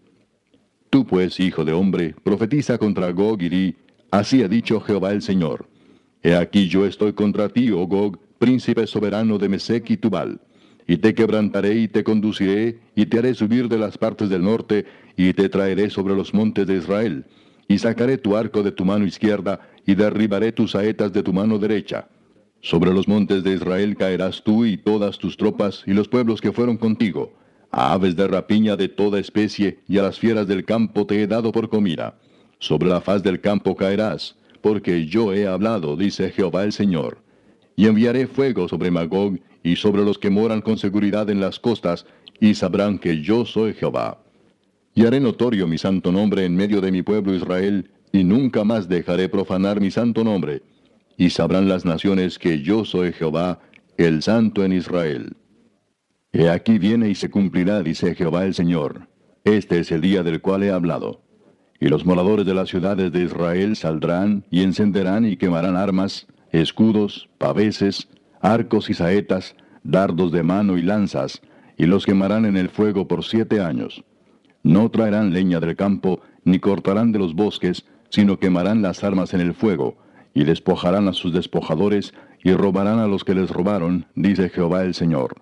Tú 0.89 1.05
pues, 1.05 1.41
hijo 1.41 1.65
de 1.65 1.73
hombre, 1.73 2.15
profetiza 2.23 2.77
contra 2.77 3.11
Gog 3.11 3.41
y 3.41 3.49
di, 3.49 3.75
así 4.11 4.43
ha 4.43 4.47
dicho 4.47 4.79
Jehová 4.79 5.11
el 5.11 5.21
Señor. 5.21 5.67
He 6.23 6.35
aquí 6.35 6.69
yo 6.69 6.85
estoy 6.85 7.11
contra 7.11 7.49
ti, 7.49 7.69
oh 7.71 7.85
Gog, 7.85 8.17
príncipe 8.37 8.87
soberano 8.87 9.37
de 9.37 9.49
Mesec 9.49 9.89
y 9.89 9.97
Tubal. 9.97 10.39
Y 10.87 10.97
te 10.97 11.13
quebrantaré 11.13 11.75
y 11.75 11.87
te 11.87 12.03
conduciré, 12.03 12.79
y 12.95 13.05
te 13.07 13.19
haré 13.19 13.33
subir 13.33 13.67
de 13.67 13.77
las 13.77 13.97
partes 13.97 14.29
del 14.29 14.43
norte, 14.43 14.85
y 15.17 15.33
te 15.33 15.49
traeré 15.49 15.89
sobre 15.89 16.15
los 16.15 16.33
montes 16.33 16.65
de 16.65 16.77
Israel. 16.77 17.25
Y 17.67 17.79
sacaré 17.79 18.17
tu 18.17 18.37
arco 18.37 18.63
de 18.63 18.71
tu 18.71 18.85
mano 18.85 19.05
izquierda, 19.05 19.59
y 19.85 19.95
derribaré 19.95 20.53
tus 20.53 20.71
saetas 20.71 21.11
de 21.11 21.23
tu 21.23 21.33
mano 21.33 21.59
derecha. 21.59 22.07
Sobre 22.61 22.93
los 22.93 23.07
montes 23.07 23.43
de 23.43 23.53
Israel 23.53 23.97
caerás 23.97 24.41
tú 24.43 24.65
y 24.65 24.77
todas 24.77 25.17
tus 25.17 25.35
tropas, 25.35 25.83
y 25.85 25.93
los 25.93 26.07
pueblos 26.07 26.39
que 26.39 26.53
fueron 26.53 26.77
contigo. 26.77 27.33
A 27.71 27.93
aves 27.93 28.15
de 28.15 28.27
rapiña 28.27 28.77
de 28.77 28.87
toda 28.87 29.19
especie, 29.19 29.79
y 29.89 29.97
a 29.97 30.03
las 30.03 30.19
fieras 30.19 30.47
del 30.47 30.63
campo 30.63 31.05
te 31.05 31.21
he 31.21 31.27
dado 31.27 31.51
por 31.51 31.69
comida. 31.69 32.17
Sobre 32.59 32.87
la 32.87 33.01
faz 33.01 33.21
del 33.23 33.41
campo 33.41 33.75
caerás, 33.75 34.35
porque 34.61 35.05
yo 35.05 35.33
he 35.33 35.47
hablado, 35.47 35.95
dice 35.95 36.31
Jehová 36.31 36.63
el 36.63 36.71
Señor. 36.71 37.26
Y 37.77 37.85
enviaré 37.85 38.27
fuego 38.27 38.67
sobre 38.67 38.91
Magog 38.91 39.37
y 39.63 39.77
sobre 39.77 40.03
los 40.03 40.17
que 40.17 40.29
moran 40.31 40.61
con 40.61 40.77
seguridad 40.77 41.29
en 41.29 41.39
las 41.39 41.59
costas, 41.59 42.05
y 42.39 42.55
sabrán 42.55 42.97
que 42.97 43.21
yo 43.21 43.45
soy 43.45 43.73
Jehová. 43.73 44.21
Y 44.95 45.05
haré 45.05 45.19
notorio 45.19 45.67
mi 45.67 45.77
santo 45.77 46.11
nombre 46.11 46.43
en 46.43 46.55
medio 46.55 46.81
de 46.81 46.91
mi 46.91 47.03
pueblo 47.03 47.35
Israel, 47.35 47.91
y 48.11 48.23
nunca 48.23 48.63
más 48.63 48.89
dejaré 48.89 49.29
profanar 49.29 49.79
mi 49.79 49.91
santo 49.91 50.23
nombre. 50.23 50.63
Y 51.17 51.29
sabrán 51.29 51.69
las 51.69 51.85
naciones 51.85 52.39
que 52.39 52.61
yo 52.63 52.83
soy 52.83 53.13
Jehová, 53.13 53.59
el 53.97 54.23
santo 54.23 54.65
en 54.65 54.73
Israel. 54.73 55.37
He 56.31 56.49
aquí 56.49 56.79
viene 56.79 57.09
y 57.09 57.15
se 57.15 57.29
cumplirá, 57.29 57.83
dice 57.83 58.15
Jehová 58.15 58.45
el 58.45 58.55
Señor. 58.55 59.07
Este 59.43 59.79
es 59.79 59.91
el 59.91 60.01
día 60.01 60.23
del 60.23 60.41
cual 60.41 60.63
he 60.63 60.71
hablado. 60.71 61.21
Y 61.79 61.89
los 61.89 62.05
moradores 62.05 62.45
de 62.45 62.55
las 62.55 62.69
ciudades 62.69 63.11
de 63.11 63.23
Israel 63.23 63.75
saldrán 63.75 64.45
y 64.49 64.63
encenderán 64.63 65.25
y 65.25 65.37
quemarán 65.37 65.75
armas, 65.75 66.27
escudos, 66.51 67.29
paveses, 67.37 68.07
arcos 68.41 68.89
y 68.89 68.93
saetas, 68.93 69.55
dardos 69.83 70.31
de 70.31 70.43
mano 70.43 70.77
y 70.77 70.81
lanzas, 70.81 71.41
y 71.77 71.85
los 71.85 72.05
quemarán 72.05 72.45
en 72.45 72.57
el 72.57 72.69
fuego 72.69 73.07
por 73.07 73.23
siete 73.23 73.61
años. 73.61 74.03
No 74.63 74.89
traerán 74.89 75.33
leña 75.33 75.59
del 75.59 75.75
campo, 75.75 76.21
ni 76.43 76.59
cortarán 76.59 77.11
de 77.11 77.19
los 77.19 77.35
bosques, 77.35 77.85
sino 78.09 78.39
quemarán 78.39 78.81
las 78.81 79.03
armas 79.03 79.33
en 79.33 79.41
el 79.41 79.53
fuego, 79.53 79.97
y 80.33 80.43
despojarán 80.43 81.07
a 81.07 81.13
sus 81.13 81.33
despojadores, 81.33 82.13
y 82.43 82.53
robarán 82.53 82.99
a 82.99 83.07
los 83.07 83.23
que 83.23 83.35
les 83.35 83.49
robaron, 83.49 84.05
dice 84.15 84.49
Jehová 84.49 84.83
el 84.83 84.93
Señor. 84.93 85.35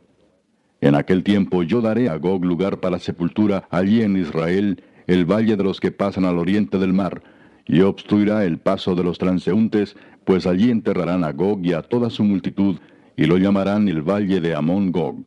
En 0.82 0.96
aquel 0.96 1.24
tiempo 1.24 1.64
yo 1.64 1.82
daré 1.82 2.10
a 2.10 2.18
Gog 2.18 2.46
lugar 2.46 2.80
para 2.80 3.00
sepultura 3.00 3.68
allí 3.72 4.02
en 4.02 4.18
Israel, 4.18 4.84
el 5.08 5.26
valle 5.26 5.56
de 5.56 5.64
los 5.64 5.80
que 5.80 5.92
pasan 5.92 6.26
al 6.26 6.38
oriente 6.38 6.78
del 6.78 6.94
mar, 6.94 7.22
y 7.66 7.82
obstruirá 7.82 8.46
el 8.46 8.60
paso 8.60 8.96
de 8.96 9.04
los 9.04 9.18
transeúntes, 9.18 9.96
pues 10.26 10.48
allí 10.48 10.72
enterrarán 10.72 11.24
a 11.24 11.32
Gog 11.32 11.66
y 11.66 11.74
a 11.74 11.82
toda 11.82 12.10
su 12.10 12.24
multitud, 12.24 12.78
y 13.16 13.26
lo 13.26 13.38
llamarán 13.38 13.88
el 13.88 14.02
valle 14.02 14.42
de 14.42 14.56
Amón 14.56 14.92
Gog. 14.92 15.24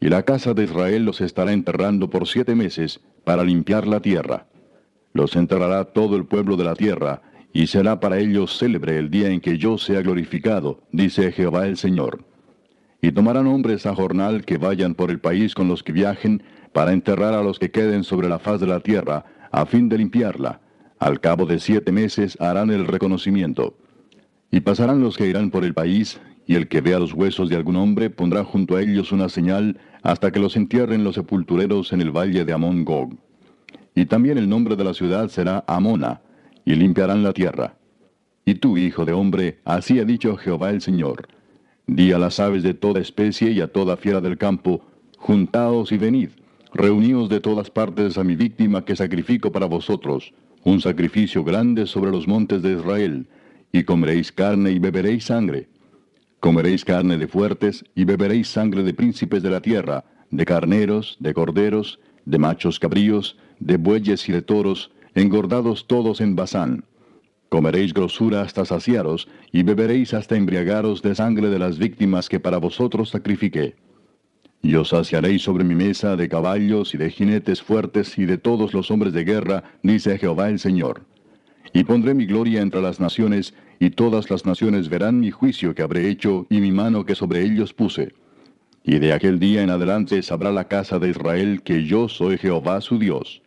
Y 0.00 0.08
la 0.08 0.22
casa 0.22 0.54
de 0.54 0.64
Israel 0.64 1.04
los 1.04 1.20
estará 1.20 1.52
enterrando 1.52 2.10
por 2.10 2.28
siete 2.28 2.54
meses, 2.54 3.00
para 3.24 3.42
limpiar 3.42 3.86
la 3.86 4.00
tierra. 4.00 4.46
Los 5.14 5.34
enterrará 5.34 5.84
todo 5.84 6.16
el 6.16 6.26
pueblo 6.26 6.56
de 6.56 6.64
la 6.64 6.74
tierra, 6.74 7.22
y 7.52 7.68
será 7.68 8.00
para 8.00 8.18
ellos 8.18 8.58
célebre 8.58 8.98
el 8.98 9.10
día 9.10 9.30
en 9.30 9.40
que 9.40 9.56
yo 9.56 9.78
sea 9.78 10.02
glorificado, 10.02 10.80
dice 10.92 11.32
Jehová 11.32 11.66
el 11.66 11.76
Señor. 11.76 12.24
Y 13.00 13.12
tomarán 13.12 13.46
hombres 13.46 13.86
a 13.86 13.94
jornal 13.94 14.44
que 14.44 14.58
vayan 14.58 14.94
por 14.94 15.10
el 15.10 15.20
país 15.20 15.54
con 15.54 15.68
los 15.68 15.82
que 15.82 15.92
viajen, 15.92 16.42
para 16.72 16.92
enterrar 16.92 17.32
a 17.32 17.42
los 17.42 17.58
que 17.58 17.70
queden 17.70 18.02
sobre 18.02 18.28
la 18.28 18.38
faz 18.38 18.60
de 18.60 18.66
la 18.66 18.80
tierra, 18.80 19.24
a 19.52 19.66
fin 19.66 19.88
de 19.88 19.98
limpiarla. 19.98 20.60
Al 20.98 21.20
cabo 21.20 21.46
de 21.46 21.60
siete 21.60 21.92
meses 21.92 22.36
harán 22.40 22.70
el 22.70 22.86
reconocimiento. 22.86 23.76
Y 24.54 24.60
pasarán 24.60 25.02
los 25.02 25.16
que 25.16 25.26
irán 25.26 25.50
por 25.50 25.64
el 25.64 25.74
país, 25.74 26.20
y 26.46 26.54
el 26.54 26.68
que 26.68 26.80
vea 26.80 27.00
los 27.00 27.12
huesos 27.12 27.48
de 27.48 27.56
algún 27.56 27.74
hombre 27.74 28.08
pondrá 28.08 28.44
junto 28.44 28.76
a 28.76 28.82
ellos 28.82 29.10
una 29.10 29.28
señal 29.28 29.80
hasta 30.04 30.30
que 30.30 30.38
los 30.38 30.54
entierren 30.54 31.02
los 31.02 31.16
sepultureros 31.16 31.92
en 31.92 32.00
el 32.00 32.12
valle 32.16 32.44
de 32.44 32.52
Amón 32.52 32.84
Gog. 32.84 33.16
Y 33.96 34.06
también 34.06 34.38
el 34.38 34.48
nombre 34.48 34.76
de 34.76 34.84
la 34.84 34.94
ciudad 34.94 35.28
será 35.28 35.64
Amona, 35.66 36.20
y 36.64 36.76
limpiarán 36.76 37.24
la 37.24 37.32
tierra. 37.32 37.74
Y 38.44 38.54
tú, 38.54 38.78
hijo 38.78 39.04
de 39.04 39.12
hombre, 39.12 39.58
así 39.64 39.98
ha 39.98 40.04
dicho 40.04 40.36
Jehová 40.36 40.70
el 40.70 40.80
Señor. 40.80 41.26
Di 41.88 42.12
a 42.12 42.18
las 42.18 42.38
aves 42.38 42.62
de 42.62 42.74
toda 42.74 43.00
especie 43.00 43.50
y 43.50 43.60
a 43.60 43.66
toda 43.66 43.96
fiera 43.96 44.20
del 44.20 44.38
campo, 44.38 44.82
juntaos 45.18 45.90
y 45.90 45.98
venid, 45.98 46.28
reuníos 46.72 47.28
de 47.28 47.40
todas 47.40 47.70
partes 47.70 48.18
a 48.18 48.22
mi 48.22 48.36
víctima 48.36 48.84
que 48.84 48.94
sacrifico 48.94 49.50
para 49.50 49.66
vosotros, 49.66 50.32
un 50.62 50.80
sacrificio 50.80 51.42
grande 51.42 51.86
sobre 51.86 52.12
los 52.12 52.28
montes 52.28 52.62
de 52.62 52.74
Israel, 52.74 53.26
y 53.74 53.82
comeréis 53.82 54.30
carne 54.30 54.70
y 54.70 54.78
beberéis 54.78 55.24
sangre. 55.24 55.66
Comeréis 56.38 56.84
carne 56.84 57.18
de 57.18 57.26
fuertes 57.26 57.84
y 57.96 58.04
beberéis 58.04 58.46
sangre 58.46 58.84
de 58.84 58.94
príncipes 58.94 59.42
de 59.42 59.50
la 59.50 59.60
tierra, 59.60 60.04
de 60.30 60.44
carneros, 60.44 61.16
de 61.18 61.34
corderos, 61.34 61.98
de 62.24 62.38
machos 62.38 62.78
cabríos, 62.78 63.36
de 63.58 63.76
bueyes 63.76 64.28
y 64.28 64.32
de 64.32 64.42
toros, 64.42 64.92
engordados 65.16 65.88
todos 65.88 66.20
en 66.20 66.36
Basán. 66.36 66.84
Comeréis 67.48 67.92
grosura 67.92 68.42
hasta 68.42 68.64
saciaros, 68.64 69.26
y 69.50 69.64
beberéis 69.64 70.14
hasta 70.14 70.36
embriagaros 70.36 71.02
de 71.02 71.16
sangre 71.16 71.48
de 71.48 71.58
las 71.58 71.76
víctimas 71.76 72.28
que 72.28 72.38
para 72.38 72.58
vosotros 72.58 73.08
sacrifiqué. 73.08 73.74
Y 74.62 74.76
os 74.76 74.90
saciaréis 74.90 75.42
sobre 75.42 75.64
mi 75.64 75.74
mesa 75.74 76.14
de 76.14 76.28
caballos 76.28 76.94
y 76.94 76.98
de 76.98 77.10
jinetes 77.10 77.60
fuertes 77.60 78.18
y 78.18 78.24
de 78.24 78.38
todos 78.38 78.72
los 78.72 78.92
hombres 78.92 79.12
de 79.12 79.24
guerra, 79.24 79.64
dice 79.82 80.16
Jehová 80.16 80.48
el 80.48 80.60
Señor. 80.60 81.02
Y 81.74 81.82
pondré 81.82 82.14
mi 82.14 82.24
gloria 82.24 82.62
entre 82.62 82.80
las 82.80 83.00
naciones, 83.00 83.52
y 83.80 83.90
todas 83.90 84.30
las 84.30 84.46
naciones 84.46 84.88
verán 84.88 85.18
mi 85.18 85.32
juicio 85.32 85.74
que 85.74 85.82
habré 85.82 86.08
hecho 86.08 86.46
y 86.48 86.60
mi 86.60 86.70
mano 86.70 87.04
que 87.04 87.16
sobre 87.16 87.42
ellos 87.42 87.74
puse. 87.74 88.14
Y 88.84 89.00
de 89.00 89.12
aquel 89.12 89.40
día 89.40 89.62
en 89.62 89.70
adelante 89.70 90.22
sabrá 90.22 90.52
la 90.52 90.68
casa 90.68 91.00
de 91.00 91.10
Israel 91.10 91.62
que 91.62 91.84
yo 91.84 92.08
soy 92.08 92.38
Jehová 92.38 92.80
su 92.80 92.98
Dios. 92.98 93.42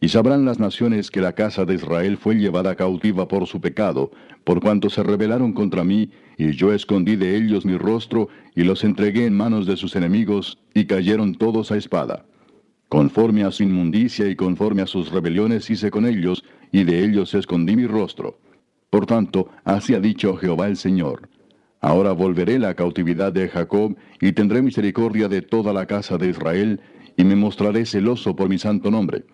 Y 0.00 0.08
sabrán 0.08 0.44
las 0.44 0.58
naciones 0.58 1.12
que 1.12 1.20
la 1.20 1.34
casa 1.34 1.64
de 1.64 1.74
Israel 1.74 2.16
fue 2.16 2.34
llevada 2.34 2.74
cautiva 2.74 3.28
por 3.28 3.46
su 3.46 3.60
pecado, 3.60 4.10
por 4.42 4.60
cuanto 4.60 4.90
se 4.90 5.04
rebelaron 5.04 5.52
contra 5.52 5.84
mí, 5.84 6.10
y 6.38 6.52
yo 6.52 6.72
escondí 6.72 7.14
de 7.14 7.36
ellos 7.36 7.64
mi 7.64 7.76
rostro, 7.76 8.28
y 8.56 8.64
los 8.64 8.82
entregué 8.82 9.26
en 9.26 9.36
manos 9.36 9.66
de 9.66 9.76
sus 9.76 9.94
enemigos, 9.94 10.58
y 10.74 10.86
cayeron 10.86 11.36
todos 11.36 11.70
a 11.70 11.76
espada. 11.76 12.24
Conforme 12.88 13.44
a 13.44 13.52
su 13.52 13.62
inmundicia 13.62 14.26
y 14.28 14.34
conforme 14.34 14.82
a 14.82 14.86
sus 14.86 15.12
rebeliones 15.12 15.70
hice 15.70 15.92
con 15.92 16.06
ellos, 16.06 16.42
y 16.72 16.84
de 16.84 17.04
ellos 17.04 17.34
escondí 17.34 17.76
mi 17.76 17.86
rostro. 17.86 18.38
Por 18.90 19.06
tanto, 19.06 19.48
así 19.64 19.94
ha 19.94 20.00
dicho 20.00 20.36
Jehová 20.36 20.66
el 20.66 20.76
Señor. 20.76 21.28
Ahora 21.80 22.12
volveré 22.12 22.58
la 22.58 22.74
cautividad 22.74 23.32
de 23.32 23.48
Jacob, 23.48 23.96
y 24.20 24.32
tendré 24.32 24.60
misericordia 24.60 25.28
de 25.28 25.40
toda 25.40 25.72
la 25.72 25.86
casa 25.86 26.18
de 26.18 26.28
Israel, 26.28 26.80
y 27.16 27.24
me 27.24 27.36
mostraré 27.36 27.86
celoso 27.86 28.36
por 28.36 28.48
mi 28.48 28.58
santo 28.58 28.90
nombre. 28.90 29.24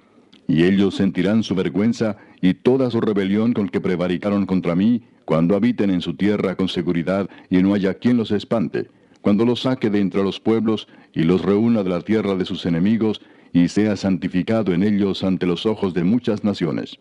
Y 0.46 0.62
ellos 0.62 0.94
sentirán 0.94 1.42
su 1.42 1.56
vergüenza 1.56 2.18
y 2.40 2.54
toda 2.54 2.90
su 2.90 3.00
rebelión 3.00 3.52
con 3.52 3.68
que 3.68 3.80
prevaricaron 3.80 4.46
contra 4.46 4.76
mí, 4.76 5.02
cuando 5.24 5.56
habiten 5.56 5.90
en 5.90 6.00
su 6.00 6.14
tierra 6.14 6.54
con 6.54 6.68
seguridad 6.68 7.28
y 7.50 7.58
no 7.62 7.74
haya 7.74 7.94
quien 7.94 8.16
los 8.16 8.30
espante, 8.30 8.88
cuando 9.22 9.44
los 9.44 9.62
saque 9.62 9.90
de 9.90 9.98
entre 9.98 10.22
los 10.22 10.38
pueblos 10.38 10.86
y 11.12 11.24
los 11.24 11.42
reúna 11.42 11.82
de 11.82 11.90
la 11.90 12.00
tierra 12.00 12.36
de 12.36 12.44
sus 12.44 12.64
enemigos, 12.64 13.20
y 13.52 13.68
sea 13.68 13.96
santificado 13.96 14.72
en 14.72 14.84
ellos 14.84 15.24
ante 15.24 15.46
los 15.46 15.66
ojos 15.66 15.94
de 15.94 16.04
muchas 16.04 16.44
naciones. 16.44 17.00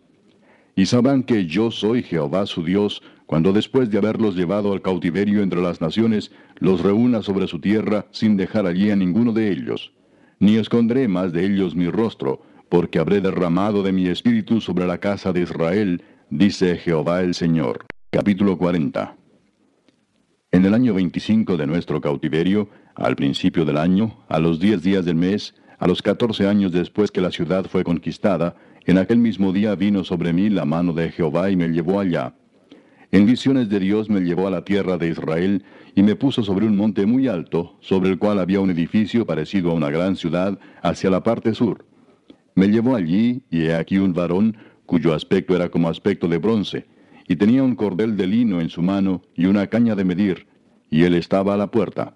Y 0.78 0.84
sabrán 0.84 1.22
que 1.22 1.46
yo 1.46 1.70
soy 1.70 2.02
Jehová 2.02 2.44
su 2.44 2.62
Dios, 2.62 3.02
cuando 3.24 3.54
después 3.54 3.90
de 3.90 3.96
haberlos 3.96 4.36
llevado 4.36 4.74
al 4.74 4.82
cautiverio 4.82 5.42
entre 5.42 5.62
las 5.62 5.80
naciones, 5.80 6.30
los 6.58 6.82
reúna 6.82 7.22
sobre 7.22 7.46
su 7.48 7.60
tierra 7.60 8.06
sin 8.10 8.36
dejar 8.36 8.66
allí 8.66 8.90
a 8.90 8.96
ninguno 8.96 9.32
de 9.32 9.50
ellos. 9.50 9.92
Ni 10.38 10.56
esconderé 10.56 11.08
más 11.08 11.32
de 11.32 11.46
ellos 11.46 11.74
mi 11.74 11.88
rostro, 11.88 12.42
porque 12.68 12.98
habré 12.98 13.22
derramado 13.22 13.82
de 13.82 13.92
mi 13.92 14.06
espíritu 14.06 14.60
sobre 14.60 14.86
la 14.86 14.98
casa 14.98 15.32
de 15.32 15.40
Israel, 15.40 16.02
dice 16.28 16.76
Jehová 16.76 17.22
el 17.22 17.34
Señor. 17.34 17.86
Capítulo 18.10 18.58
40 18.58 19.16
En 20.52 20.66
el 20.66 20.74
año 20.74 20.92
25 20.92 21.56
de 21.56 21.66
nuestro 21.66 22.02
cautiverio, 22.02 22.68
al 22.94 23.16
principio 23.16 23.64
del 23.64 23.78
año, 23.78 24.18
a 24.28 24.38
los 24.38 24.60
diez 24.60 24.82
días 24.82 25.06
del 25.06 25.16
mes, 25.16 25.54
a 25.78 25.86
los 25.86 26.02
catorce 26.02 26.46
años 26.46 26.70
después 26.72 27.10
que 27.10 27.22
la 27.22 27.30
ciudad 27.30 27.64
fue 27.64 27.82
conquistada, 27.82 28.56
en 28.86 28.98
aquel 28.98 29.18
mismo 29.18 29.52
día 29.52 29.74
vino 29.74 30.04
sobre 30.04 30.32
mí 30.32 30.48
la 30.48 30.64
mano 30.64 30.92
de 30.92 31.10
Jehová 31.10 31.50
y 31.50 31.56
me 31.56 31.68
llevó 31.68 32.00
allá. 32.00 32.34
En 33.12 33.26
visiones 33.26 33.68
de 33.68 33.80
Dios 33.80 34.08
me 34.08 34.20
llevó 34.20 34.46
a 34.46 34.50
la 34.50 34.64
tierra 34.64 34.96
de 34.96 35.08
Israel 35.08 35.64
y 35.94 36.02
me 36.02 36.16
puso 36.16 36.42
sobre 36.42 36.66
un 36.66 36.76
monte 36.76 37.06
muy 37.06 37.28
alto, 37.28 37.76
sobre 37.80 38.10
el 38.10 38.18
cual 38.18 38.38
había 38.38 38.60
un 38.60 38.70
edificio 38.70 39.24
parecido 39.26 39.70
a 39.70 39.74
una 39.74 39.90
gran 39.90 40.16
ciudad, 40.16 40.58
hacia 40.82 41.10
la 41.10 41.22
parte 41.22 41.54
sur. 41.54 41.86
Me 42.54 42.68
llevó 42.68 42.94
allí, 42.94 43.42
y 43.50 43.62
he 43.62 43.74
aquí 43.74 43.98
un 43.98 44.12
varón, 44.12 44.56
cuyo 44.84 45.14
aspecto 45.14 45.56
era 45.56 45.68
como 45.68 45.88
aspecto 45.88 46.28
de 46.28 46.38
bronce, 46.38 46.86
y 47.26 47.36
tenía 47.36 47.62
un 47.62 47.74
cordel 47.74 48.16
de 48.16 48.26
lino 48.26 48.60
en 48.60 48.68
su 48.68 48.82
mano 48.82 49.22
y 49.34 49.46
una 49.46 49.66
caña 49.68 49.94
de 49.94 50.04
medir, 50.04 50.46
y 50.90 51.04
él 51.04 51.14
estaba 51.14 51.54
a 51.54 51.56
la 51.56 51.70
puerta. 51.70 52.14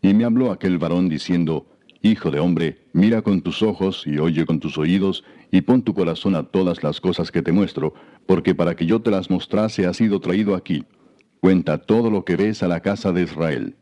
Y 0.00 0.14
me 0.14 0.24
habló 0.24 0.52
aquel 0.52 0.78
varón 0.78 1.08
diciendo, 1.08 1.66
Hijo 2.02 2.30
de 2.30 2.38
hombre, 2.38 2.78
mira 2.92 3.22
con 3.22 3.40
tus 3.42 3.62
ojos 3.62 4.04
y 4.06 4.18
oye 4.18 4.46
con 4.46 4.60
tus 4.60 4.78
oídos, 4.78 5.24
y 5.50 5.62
pon 5.62 5.82
tu 5.82 5.94
corazón 5.94 6.36
a 6.36 6.44
todas 6.44 6.82
las 6.82 7.00
cosas 7.00 7.32
que 7.32 7.42
te 7.42 7.52
muestro, 7.52 7.94
porque 8.26 8.54
para 8.54 8.76
que 8.76 8.86
yo 8.86 9.00
te 9.00 9.10
las 9.10 9.30
mostrase 9.30 9.86
ha 9.86 9.94
sido 9.94 10.20
traído 10.20 10.54
aquí. 10.54 10.84
Cuenta 11.40 11.78
todo 11.78 12.10
lo 12.10 12.24
que 12.24 12.36
ves 12.36 12.62
a 12.62 12.68
la 12.68 12.80
casa 12.80 13.12
de 13.12 13.22
Israel. 13.22 13.76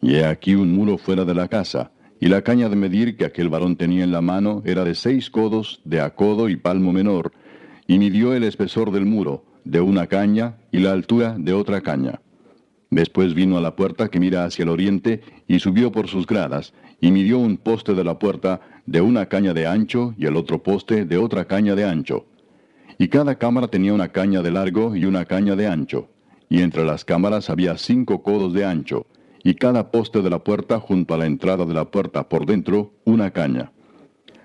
Y 0.00 0.14
he 0.14 0.24
aquí 0.24 0.54
un 0.54 0.72
muro 0.72 0.96
fuera 0.96 1.24
de 1.24 1.34
la 1.34 1.48
casa, 1.48 1.90
y 2.20 2.28
la 2.28 2.42
caña 2.42 2.68
de 2.68 2.76
medir 2.76 3.16
que 3.16 3.26
aquel 3.26 3.48
varón 3.50 3.76
tenía 3.76 4.04
en 4.04 4.12
la 4.12 4.22
mano 4.22 4.62
era 4.64 4.84
de 4.84 4.94
seis 4.94 5.28
codos, 5.28 5.82
de 5.84 6.00
acodo 6.00 6.48
y 6.48 6.56
palmo 6.56 6.92
menor, 6.92 7.32
y 7.86 7.98
midió 7.98 8.32
el 8.32 8.44
espesor 8.44 8.90
del 8.90 9.04
muro, 9.04 9.44
de 9.64 9.80
una 9.80 10.06
caña, 10.06 10.56
y 10.72 10.78
la 10.78 10.92
altura 10.92 11.36
de 11.38 11.52
otra 11.52 11.82
caña. 11.82 12.20
Después 12.90 13.34
vino 13.34 13.58
a 13.58 13.60
la 13.60 13.76
puerta 13.76 14.08
que 14.08 14.20
mira 14.20 14.44
hacia 14.44 14.62
el 14.62 14.68
oriente, 14.68 15.22
y 15.48 15.58
subió 15.58 15.90
por 15.90 16.08
sus 16.08 16.26
gradas, 16.26 16.72
y 17.04 17.12
midió 17.12 17.38
un 17.38 17.58
poste 17.58 17.92
de 17.92 18.02
la 18.02 18.18
puerta 18.18 18.62
de 18.86 19.02
una 19.02 19.26
caña 19.26 19.52
de 19.52 19.66
ancho 19.66 20.14
y 20.16 20.24
el 20.24 20.36
otro 20.36 20.62
poste 20.62 21.04
de 21.04 21.18
otra 21.18 21.44
caña 21.44 21.74
de 21.74 21.84
ancho. 21.84 22.24
Y 22.96 23.08
cada 23.08 23.34
cámara 23.34 23.68
tenía 23.68 23.92
una 23.92 24.08
caña 24.08 24.40
de 24.40 24.50
largo 24.50 24.96
y 24.96 25.04
una 25.04 25.26
caña 25.26 25.54
de 25.54 25.66
ancho, 25.66 26.08
y 26.48 26.62
entre 26.62 26.82
las 26.82 27.04
cámaras 27.04 27.50
había 27.50 27.76
cinco 27.76 28.22
codos 28.22 28.54
de 28.54 28.64
ancho, 28.64 29.04
y 29.42 29.56
cada 29.56 29.90
poste 29.90 30.22
de 30.22 30.30
la 30.30 30.38
puerta 30.38 30.80
junto 30.80 31.12
a 31.12 31.18
la 31.18 31.26
entrada 31.26 31.66
de 31.66 31.74
la 31.74 31.90
puerta 31.90 32.26
por 32.26 32.46
dentro 32.46 32.94
una 33.04 33.32
caña. 33.32 33.70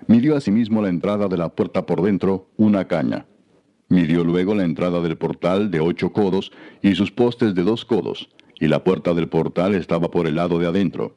Midió 0.06 0.36
asimismo 0.36 0.82
la 0.82 0.90
entrada 0.90 1.28
de 1.28 1.38
la 1.38 1.48
puerta 1.48 1.86
por 1.86 2.02
dentro 2.02 2.50
una 2.58 2.86
caña. 2.86 3.24
Midió 3.88 4.22
luego 4.22 4.54
la 4.54 4.64
entrada 4.64 5.00
del 5.00 5.16
portal 5.16 5.70
de 5.70 5.80
ocho 5.80 6.12
codos 6.12 6.52
y 6.82 6.94
sus 6.94 7.10
postes 7.10 7.54
de 7.54 7.62
dos 7.62 7.86
codos, 7.86 8.28
y 8.60 8.68
la 8.68 8.84
puerta 8.84 9.14
del 9.14 9.30
portal 9.30 9.74
estaba 9.74 10.10
por 10.10 10.26
el 10.26 10.34
lado 10.34 10.58
de 10.58 10.66
adentro 10.66 11.14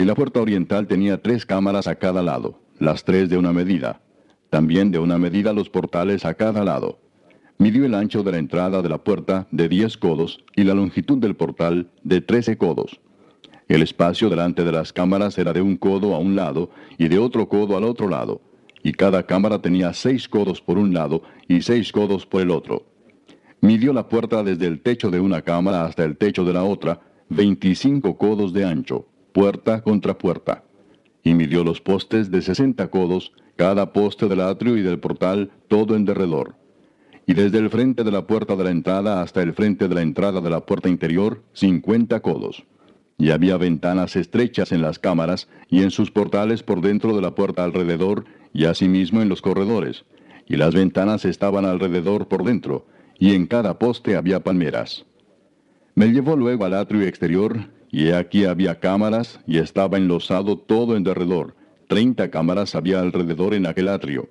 y 0.00 0.04
la 0.06 0.14
puerta 0.14 0.40
oriental 0.40 0.86
tenía 0.86 1.20
tres 1.20 1.44
cámaras 1.44 1.86
a 1.86 1.96
cada 1.96 2.22
lado, 2.22 2.58
las 2.78 3.04
tres 3.04 3.28
de 3.28 3.36
una 3.36 3.52
medida. 3.52 4.00
También 4.48 4.90
de 4.90 4.98
una 4.98 5.18
medida 5.18 5.52
los 5.52 5.68
portales 5.68 6.24
a 6.24 6.32
cada 6.32 6.64
lado. 6.64 6.98
Midió 7.58 7.84
el 7.84 7.94
ancho 7.94 8.22
de 8.22 8.32
la 8.32 8.38
entrada 8.38 8.80
de 8.80 8.88
la 8.88 9.04
puerta 9.04 9.46
de 9.50 9.68
diez 9.68 9.98
codos 9.98 10.42
y 10.56 10.64
la 10.64 10.72
longitud 10.72 11.18
del 11.18 11.36
portal 11.36 11.90
de 12.02 12.22
trece 12.22 12.56
codos. 12.56 12.98
El 13.68 13.82
espacio 13.82 14.30
delante 14.30 14.64
de 14.64 14.72
las 14.72 14.90
cámaras 14.90 15.36
era 15.36 15.52
de 15.52 15.60
un 15.60 15.76
codo 15.76 16.14
a 16.14 16.18
un 16.18 16.34
lado 16.34 16.70
y 16.96 17.08
de 17.08 17.18
otro 17.18 17.46
codo 17.50 17.76
al 17.76 17.84
otro 17.84 18.08
lado, 18.08 18.40
y 18.82 18.92
cada 18.92 19.26
cámara 19.26 19.60
tenía 19.60 19.92
seis 19.92 20.30
codos 20.30 20.62
por 20.62 20.78
un 20.78 20.94
lado 20.94 21.24
y 21.46 21.60
seis 21.60 21.92
codos 21.92 22.24
por 22.24 22.40
el 22.40 22.50
otro. 22.50 22.86
Midió 23.60 23.92
la 23.92 24.08
puerta 24.08 24.42
desde 24.42 24.66
el 24.66 24.80
techo 24.80 25.10
de 25.10 25.20
una 25.20 25.42
cámara 25.42 25.84
hasta 25.84 26.04
el 26.04 26.16
techo 26.16 26.46
de 26.46 26.54
la 26.54 26.64
otra, 26.64 27.02
veinticinco 27.28 28.16
codos 28.16 28.54
de 28.54 28.64
ancho 28.64 29.04
puerta 29.32 29.82
contra 29.82 30.18
puerta. 30.18 30.64
Y 31.22 31.34
midió 31.34 31.64
los 31.64 31.80
postes 31.80 32.30
de 32.30 32.42
sesenta 32.42 32.88
codos, 32.88 33.32
cada 33.56 33.92
poste 33.92 34.26
del 34.28 34.40
atrio 34.40 34.76
y 34.76 34.82
del 34.82 35.00
portal, 35.00 35.50
todo 35.68 35.96
en 35.96 36.04
derredor. 36.04 36.54
Y 37.26 37.34
desde 37.34 37.58
el 37.58 37.70
frente 37.70 38.04
de 38.04 38.10
la 38.10 38.26
puerta 38.26 38.56
de 38.56 38.64
la 38.64 38.70
entrada 38.70 39.22
hasta 39.22 39.42
el 39.42 39.52
frente 39.52 39.86
de 39.86 39.94
la 39.94 40.02
entrada 40.02 40.40
de 40.40 40.50
la 40.50 40.60
puerta 40.66 40.88
interior, 40.88 41.42
cincuenta 41.52 42.20
codos. 42.20 42.64
Y 43.18 43.30
había 43.30 43.58
ventanas 43.58 44.16
estrechas 44.16 44.72
en 44.72 44.80
las 44.80 44.98
cámaras 44.98 45.48
y 45.68 45.82
en 45.82 45.90
sus 45.90 46.10
portales 46.10 46.62
por 46.62 46.80
dentro 46.80 47.14
de 47.14 47.20
la 47.20 47.34
puerta 47.34 47.62
alrededor 47.62 48.24
y 48.52 48.64
asimismo 48.64 49.20
en 49.20 49.28
los 49.28 49.42
corredores. 49.42 50.06
Y 50.46 50.56
las 50.56 50.74
ventanas 50.74 51.24
estaban 51.24 51.66
alrededor 51.66 52.28
por 52.28 52.44
dentro, 52.44 52.86
y 53.18 53.34
en 53.34 53.46
cada 53.46 53.78
poste 53.78 54.16
había 54.16 54.40
palmeras. 54.40 55.04
Me 55.94 56.06
llevó 56.06 56.34
luego 56.34 56.64
al 56.64 56.74
atrio 56.74 57.02
exterior 57.02 57.68
y 57.90 58.10
aquí 58.10 58.44
había 58.44 58.78
cámaras, 58.78 59.40
y 59.46 59.58
estaba 59.58 59.98
enlosado 59.98 60.56
todo 60.56 60.96
en 60.96 61.04
derredor. 61.04 61.54
Treinta 61.88 62.30
cámaras 62.30 62.74
había 62.74 63.00
alrededor 63.00 63.54
en 63.54 63.66
aquel 63.66 63.88
atrio. 63.88 64.28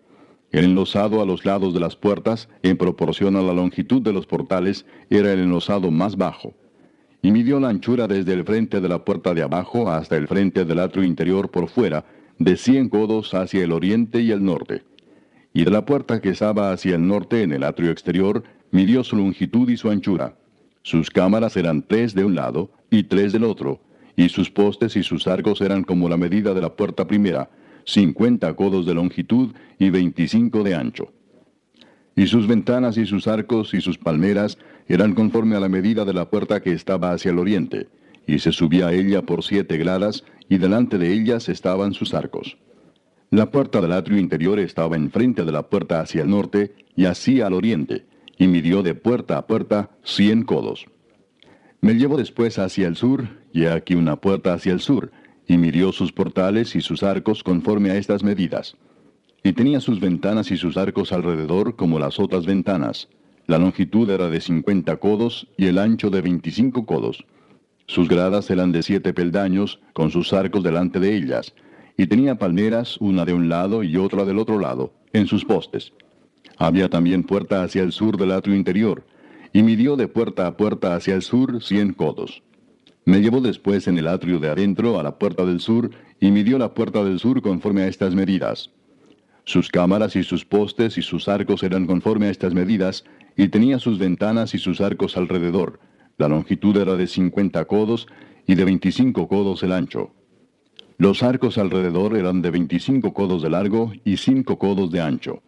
El 0.52 0.66
enlosado 0.66 1.22
a 1.22 1.26
los 1.26 1.46
lados 1.46 1.74
de 1.74 1.80
las 1.80 1.96
puertas, 1.96 2.50
en 2.64 2.78
proporción 2.78 3.36
a 3.36 3.42
la 3.42 3.54
longitud 3.54 4.02
de 4.02 4.14
los 4.14 4.26
portales, 4.26 4.86
era 5.10 5.34
el 5.34 5.40
enlosado 5.40 5.92
más 5.92 6.16
bajo. 6.16 6.56
Y 7.22 7.32
midió 7.32 7.60
la 7.60 7.70
anchura 7.70 8.08
desde 8.08 8.34
el 8.34 8.46
frente 8.46 8.80
de 8.80 8.88
la 8.88 9.04
puerta 9.04 9.34
de 9.34 9.42
abajo 9.42 9.92
hasta 9.92 10.16
el 10.16 10.28
frente 10.28 10.64
del 10.64 10.80
atrio 10.80 11.04
interior 11.04 11.52
por 11.52 11.68
fuera, 11.70 12.06
de 12.40 12.56
cien 12.56 12.88
codos 12.88 13.34
hacia 13.34 13.64
el 13.64 13.74
oriente 13.74 14.22
y 14.22 14.32
el 14.32 14.44
norte. 14.44 14.84
Y 15.54 15.66
de 15.66 15.72
la 15.72 15.86
puerta 15.86 16.22
que 16.22 16.30
estaba 16.30 16.72
hacia 16.72 16.96
el 16.96 17.06
norte 17.06 17.44
en 17.44 17.52
el 17.52 17.64
atrio 17.64 17.92
exterior, 17.92 18.44
midió 18.72 19.04
su 19.04 19.18
longitud 19.18 19.70
y 19.70 19.76
su 19.76 19.90
anchura. 19.90 20.39
Sus 20.90 21.12
cámaras 21.12 21.56
eran 21.56 21.84
tres 21.84 22.16
de 22.16 22.26
un 22.26 22.34
lado 22.34 22.72
y 22.90 23.04
tres 23.04 23.32
del 23.32 23.44
otro, 23.44 23.80
y 24.16 24.30
sus 24.30 24.50
postes 24.50 24.96
y 24.96 25.04
sus 25.04 25.28
arcos 25.28 25.62
eran 25.62 25.84
como 25.84 26.10
la 26.10 26.18
medida 26.18 26.56
de 26.56 26.62
la 26.62 26.76
puerta 26.76 27.06
primera, 27.06 27.52
cincuenta 27.86 28.56
codos 28.56 28.88
de 28.88 28.96
longitud 28.96 29.54
y 29.78 29.92
veinticinco 29.92 30.64
de 30.64 30.74
ancho. 30.74 31.14
Y 32.16 32.26
sus 32.26 32.48
ventanas 32.48 32.98
y 32.98 33.06
sus 33.06 33.28
arcos 33.28 33.76
y 33.76 33.82
sus 33.82 34.00
palmeras 34.00 34.58
eran 34.88 35.14
conforme 35.14 35.56
a 35.56 35.60
la 35.60 35.70
medida 35.70 36.06
de 36.06 36.14
la 36.14 36.28
puerta 36.32 36.60
que 36.60 36.72
estaba 36.72 37.12
hacia 37.12 37.30
el 37.30 37.38
oriente, 37.38 37.88
y 38.26 38.40
se 38.40 38.52
subía 38.52 38.88
a 38.88 38.94
ella 38.94 39.22
por 39.22 39.44
siete 39.44 39.78
gradas, 39.78 40.24
y 40.50 40.58
delante 40.58 40.98
de 40.98 41.14
ellas 41.14 41.50
estaban 41.50 41.94
sus 41.94 42.16
arcos. 42.16 42.58
La 43.30 43.52
puerta 43.52 43.80
del 43.80 43.92
atrio 43.92 44.18
interior 44.18 44.58
estaba 44.58 44.96
enfrente 44.96 45.46
de 45.46 45.52
la 45.52 45.70
puerta 45.70 46.02
hacia 46.02 46.24
el 46.24 46.32
norte, 46.32 46.74
y 46.96 47.06
así 47.06 47.42
al 47.42 47.54
oriente, 47.54 48.08
y 48.40 48.48
midió 48.48 48.82
de 48.82 48.96
puerta 48.96 49.38
a 49.38 49.46
puerta 49.46 49.92
cien 50.02 50.44
codos. 50.44 50.88
Me 51.82 51.94
llevó 51.94 52.18
después 52.18 52.58
hacia 52.58 52.88
el 52.88 52.96
sur, 52.96 53.28
y 53.54 53.66
aquí 53.66 53.94
una 53.94 54.16
puerta 54.16 54.54
hacia 54.54 54.74
el 54.74 54.80
sur, 54.80 55.12
y 55.46 55.58
midió 55.58 55.92
sus 55.92 56.12
portales 56.12 56.76
y 56.76 56.82
sus 56.82 57.04
arcos 57.04 57.44
conforme 57.44 57.92
a 57.92 57.98
estas 57.98 58.24
medidas. 58.24 58.76
Y 59.44 59.54
tenía 59.54 59.80
sus 59.80 60.00
ventanas 60.00 60.52
y 60.52 60.58
sus 60.58 60.78
arcos 60.78 61.12
alrededor 61.12 61.76
como 61.76 62.00
las 62.00 62.20
otras 62.20 62.46
ventanas. 62.46 63.10
La 63.46 63.58
longitud 63.58 64.10
era 64.10 64.30
de 64.30 64.42
cincuenta 64.42 64.98
codos 64.98 65.48
y 65.58 65.68
el 65.68 65.78
ancho 65.78 66.10
de 66.10 66.22
veinticinco 66.22 66.86
codos. 66.86 67.26
Sus 67.88 68.08
gradas 68.08 68.50
eran 68.52 68.72
de 68.72 68.84
siete 68.84 69.14
peldaños, 69.14 69.80
con 69.94 70.12
sus 70.12 70.32
arcos 70.34 70.64
delante 70.64 71.00
de 71.00 71.16
ellas, 71.16 71.56
y 71.98 72.08
tenía 72.08 72.36
palmeras, 72.36 72.98
una 73.00 73.26
de 73.26 73.34
un 73.34 73.50
lado 73.50 73.84
y 73.84 73.98
otra 73.98 74.24
del 74.24 74.38
otro 74.38 74.60
lado, 74.60 74.94
en 75.12 75.28
sus 75.28 75.44
postes. 75.44 75.92
Había 76.60 76.90
también 76.90 77.24
puerta 77.24 77.64
hacia 77.64 77.84
el 77.84 77.94
sur 77.94 78.18
del 78.18 78.34
atrio 78.34 78.54
interior, 78.54 79.06
y 79.54 79.64
midió 79.64 79.96
de 79.96 80.10
puerta 80.10 80.46
a 80.46 80.58
puerta 80.58 80.94
hacia 80.94 81.16
el 81.16 81.22
sur 81.22 81.64
cien 81.64 81.94
codos. 81.94 82.44
Me 83.06 83.22
llevó 83.22 83.40
después 83.40 83.88
en 83.88 83.98
el 83.98 84.10
atrio 84.10 84.40
de 84.40 84.50
adentro 84.50 85.00
a 85.00 85.04
la 85.04 85.18
puerta 85.18 85.46
del 85.46 85.62
sur 85.62 85.90
y 86.20 86.32
midió 86.32 86.60
la 86.60 86.74
puerta 86.74 87.04
del 87.04 87.18
sur 87.18 87.42
conforme 87.42 87.84
a 87.84 87.88
estas 87.88 88.14
medidas. 88.14 88.72
Sus 89.46 89.70
cámaras 89.70 90.18
y 90.18 90.24
sus 90.24 90.44
postes 90.44 90.98
y 90.98 91.02
sus 91.02 91.30
arcos 91.30 91.64
eran 91.64 91.88
conforme 91.88 92.28
a 92.28 92.30
estas 92.30 92.54
medidas, 92.54 93.06
y 93.38 93.48
tenía 93.48 93.80
sus 93.80 93.98
ventanas 93.98 94.54
y 94.54 94.58
sus 94.60 94.82
arcos 94.82 95.16
alrededor. 95.16 95.80
La 96.18 96.28
longitud 96.28 96.76
era 96.76 96.96
de 96.98 97.08
cincuenta 97.08 97.64
codos 97.66 98.06
y 98.46 98.56
de 98.56 98.66
veinticinco 98.66 99.30
codos 99.30 99.64
el 99.64 99.72
ancho. 99.72 100.12
Los 100.98 101.24
arcos 101.24 101.58
alrededor 101.58 102.18
eran 102.18 102.42
de 102.42 102.52
veinticinco 102.52 103.14
codos 103.14 103.42
de 103.42 103.50
largo 103.50 103.94
y 104.04 104.18
cinco 104.18 104.60
codos 104.60 104.92
de 104.92 105.00
ancho. 105.00 105.42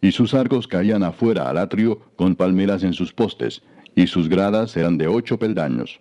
Y 0.00 0.12
sus 0.12 0.34
arcos 0.34 0.66
caían 0.66 1.02
afuera 1.02 1.48
al 1.48 1.58
atrio 1.58 2.00
con 2.16 2.36
palmeras 2.36 2.82
en 2.82 2.92
sus 2.92 3.12
postes, 3.12 3.62
y 3.94 4.06
sus 4.06 4.28
gradas 4.28 4.76
eran 4.76 4.98
de 4.98 5.08
ocho 5.08 5.38
peldaños 5.38 6.00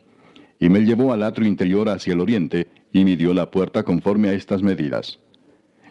y 0.60 0.70
me 0.70 0.82
llevó 0.82 1.14
al 1.14 1.24
atrio 1.24 1.48
interior 1.48 1.90
hacia 1.90 2.14
el 2.14 2.20
oriente, 2.20 2.68
y 2.92 3.06
midió 3.06 3.34
la 3.34 3.50
puerta 3.50 3.84
conforme 3.84 4.30
a 4.30 4.34
estas 4.34 4.62
medidas. 4.62 5.20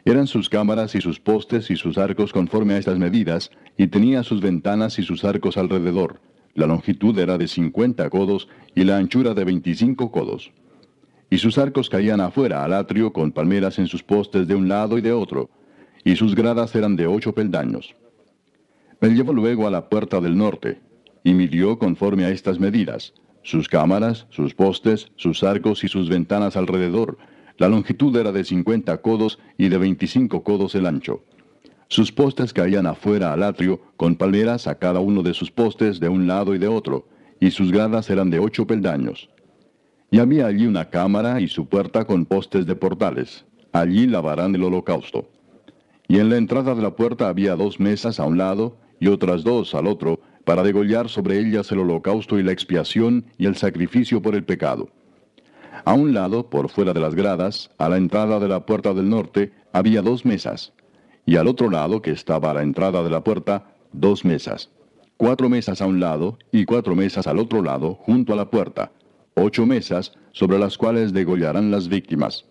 Eran 0.05 0.27
sus 0.27 0.49
cámaras 0.49 0.95
y 0.95 1.01
sus 1.01 1.21
postes 1.21 1.71
y 1.71 1.77
sus 1.77 1.97
arcos 1.97 2.33
conforme 2.33 2.75
a 2.75 2.79
estas 2.79 2.99
medidas, 2.99 3.51
y 3.77 3.87
tenía 3.87 4.23
sus 4.23 4.41
ventanas 4.41 4.99
y 4.99 5.03
sus 5.03 5.25
arcos 5.25 5.57
alrededor. 5.57 6.21
La 6.55 6.67
longitud 6.67 7.19
era 7.19 7.39
de 7.39 7.47
cincuenta 7.47 8.11
codos 8.11 8.49
y 8.75 8.85
la 8.85 8.97
anchura 8.97 9.33
de 9.35 9.45
veinticinco 9.45 10.11
codos. 10.11 10.51
Y 11.31 11.39
sus 11.39 11.57
arcos 11.57 11.89
caían 11.89 12.21
afuera 12.21 12.65
al 12.65 12.73
atrio 12.73 13.13
con 13.13 13.33
palmeras 13.33 13.79
en 13.79 13.87
sus 13.87 14.03
postes 14.03 14.49
de 14.49 14.55
un 14.55 14.69
lado 14.69 14.99
y 14.99 15.01
de 15.01 15.13
otro, 15.13 15.51
y 16.05 16.17
sus 16.17 16.35
gradas 16.35 16.75
eran 16.75 16.97
de 16.97 17.07
ocho 17.07 17.33
peldaños. 17.33 17.95
Me 19.01 19.11
llevó 19.11 19.33
luego 19.33 19.67
a 19.67 19.71
la 19.71 19.89
puerta 19.89 20.21
del 20.21 20.37
norte, 20.37 20.81
y 21.23 21.35
midió 21.35 21.79
conforme 21.79 22.25
a 22.25 22.31
estas 22.31 22.59
medidas 22.59 23.15
sus 23.43 23.69
cámaras, 23.69 24.27
sus 24.29 24.53
postes, 24.53 25.11
sus 25.17 25.43
arcos 25.43 25.83
y 25.83 25.89
sus 25.89 26.09
ventanas 26.09 26.57
alrededor. 26.57 27.17
La 27.57 27.69
longitud 27.69 28.15
era 28.17 28.31
de 28.31 28.45
cincuenta 28.45 28.99
codos 28.99 29.39
y 29.57 29.69
de 29.69 29.79
veinticinco 29.79 30.43
codos 30.43 30.75
el 30.75 30.87
ancho. 30.87 31.25
Sus 31.89 32.13
postes 32.13 32.53
caían 32.53 32.87
afuera 32.87 33.33
al 33.33 33.43
atrio, 33.43 33.81
con 33.97 34.17
palmeras 34.17 34.67
a 34.67 34.75
cada 34.75 35.01
uno 35.01 35.23
de 35.23 35.33
sus 35.33 35.51
postes 35.51 35.99
de 35.99 36.11
un 36.11 36.27
lado 36.27 36.55
y 36.55 36.59
de 36.59 36.69
otro, 36.69 37.09
y 37.41 37.51
sus 37.51 37.73
gradas 37.73 38.11
eran 38.11 38.29
de 38.29 38.39
ocho 38.39 38.67
peldaños. 38.67 39.31
Y 40.11 40.19
había 40.19 40.47
allí 40.47 40.67
una 40.67 40.91
cámara 40.91 41.41
y 41.41 41.49
su 41.49 41.67
puerta 41.67 42.05
con 42.05 42.27
postes 42.27 42.67
de 42.67 42.75
portales. 42.75 43.47
Allí 43.73 44.07
lavarán 44.07 44.55
el 44.55 44.65
holocausto. 44.65 45.31
Y 46.07 46.19
en 46.19 46.29
la 46.29 46.37
entrada 46.37 46.75
de 46.75 46.83
la 46.83 46.97
puerta 46.97 47.29
había 47.29 47.57
dos 47.57 47.81
mesas 47.81 48.21
a 48.21 48.25
un 48.25 48.37
lado 48.37 48.77
y 49.01 49.09
otras 49.09 49.45
dos 49.45 49.75
al 49.75 49.87
otro, 49.87 50.21
para 50.45 50.63
degollar 50.63 51.09
sobre 51.09 51.39
ellas 51.39 51.71
el 51.73 51.81
holocausto 51.81 52.39
y 52.39 52.43
la 52.43 52.53
expiación 52.53 53.27
y 53.37 53.47
el 53.47 53.57
sacrificio 53.57 54.23
por 54.23 54.35
el 54.35 54.45
pecado. 54.45 54.89
A 55.85 55.95
un 55.95 56.15
lado, 56.15 56.49
por 56.51 56.69
fuera 56.69 56.93
de 56.93 57.01
las 57.01 57.15
gradas, 57.15 57.71
a 57.79 57.89
la 57.89 57.97
entrada 57.97 58.41
de 58.41 58.49
la 58.49 58.67
puerta 58.67 58.95
del 58.95 59.09
norte, 59.09 59.53
había 59.73 60.03
dos 60.03 60.25
mesas, 60.25 60.73
y 61.27 61.37
al 61.37 61.47
otro 61.47 61.71
lado, 61.71 62.01
que 62.01 62.11
estaba 62.11 62.51
a 62.51 62.55
la 62.55 62.63
entrada 62.63 63.03
de 63.03 63.11
la 63.11 63.23
puerta, 63.23 63.75
dos 63.93 64.25
mesas. 64.25 64.71
Cuatro 65.19 65.49
mesas 65.49 65.83
a 65.83 65.87
un 65.87 66.01
lado 66.01 66.39
y 66.53 66.65
cuatro 66.65 66.95
mesas 66.95 67.27
al 67.27 67.39
otro 67.39 67.63
lado, 67.63 67.95
junto 67.95 68.33
a 68.33 68.37
la 68.37 68.51
puerta. 68.51 68.93
Ocho 69.35 69.67
mesas 69.67 70.13
sobre 70.33 70.59
las 70.59 70.79
cuales 70.79 71.13
degollarán 71.13 71.71
las 71.71 71.89
víctimas. 71.89 72.45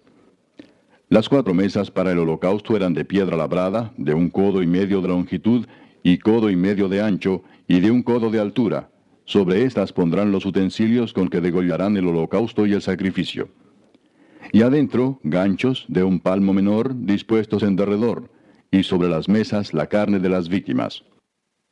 Las 1.10 1.30
cuatro 1.30 1.54
mesas 1.54 1.90
para 1.90 2.12
el 2.12 2.20
holocausto 2.20 2.76
eran 2.76 2.94
de 2.94 3.06
piedra 3.06 3.38
labrada, 3.38 3.94
de 3.98 4.14
un 4.14 4.30
codo 4.30 4.62
y 4.62 4.68
medio 4.68 5.02
de 5.02 5.08
longitud 5.08 5.66
y 6.08 6.20
codo 6.20 6.50
y 6.50 6.56
medio 6.56 6.88
de 6.88 7.02
ancho, 7.02 7.44
y 7.68 7.82
de 7.82 7.92
un 7.92 8.02
codo 8.02 8.30
de 8.30 8.40
altura. 8.40 8.90
Sobre 9.26 9.64
estas 9.64 9.92
pondrán 9.92 10.32
los 10.32 10.46
utensilios 10.46 11.12
con 11.12 11.28
que 11.28 11.42
degollarán 11.42 11.98
el 11.98 12.08
holocausto 12.08 12.66
y 12.66 12.72
el 12.72 12.82
sacrificio. 12.82 13.50
Y 14.54 14.62
adentro, 14.62 15.20
ganchos 15.24 15.84
de 15.90 16.04
un 16.04 16.22
palmo 16.22 16.54
menor 16.54 16.96
dispuestos 16.96 17.62
en 17.62 17.76
derredor, 17.76 18.32
y 18.72 18.84
sobre 18.84 19.10
las 19.10 19.28
mesas 19.28 19.74
la 19.74 19.88
carne 19.88 20.20
de 20.20 20.30
las 20.30 20.48
víctimas. 20.48 21.04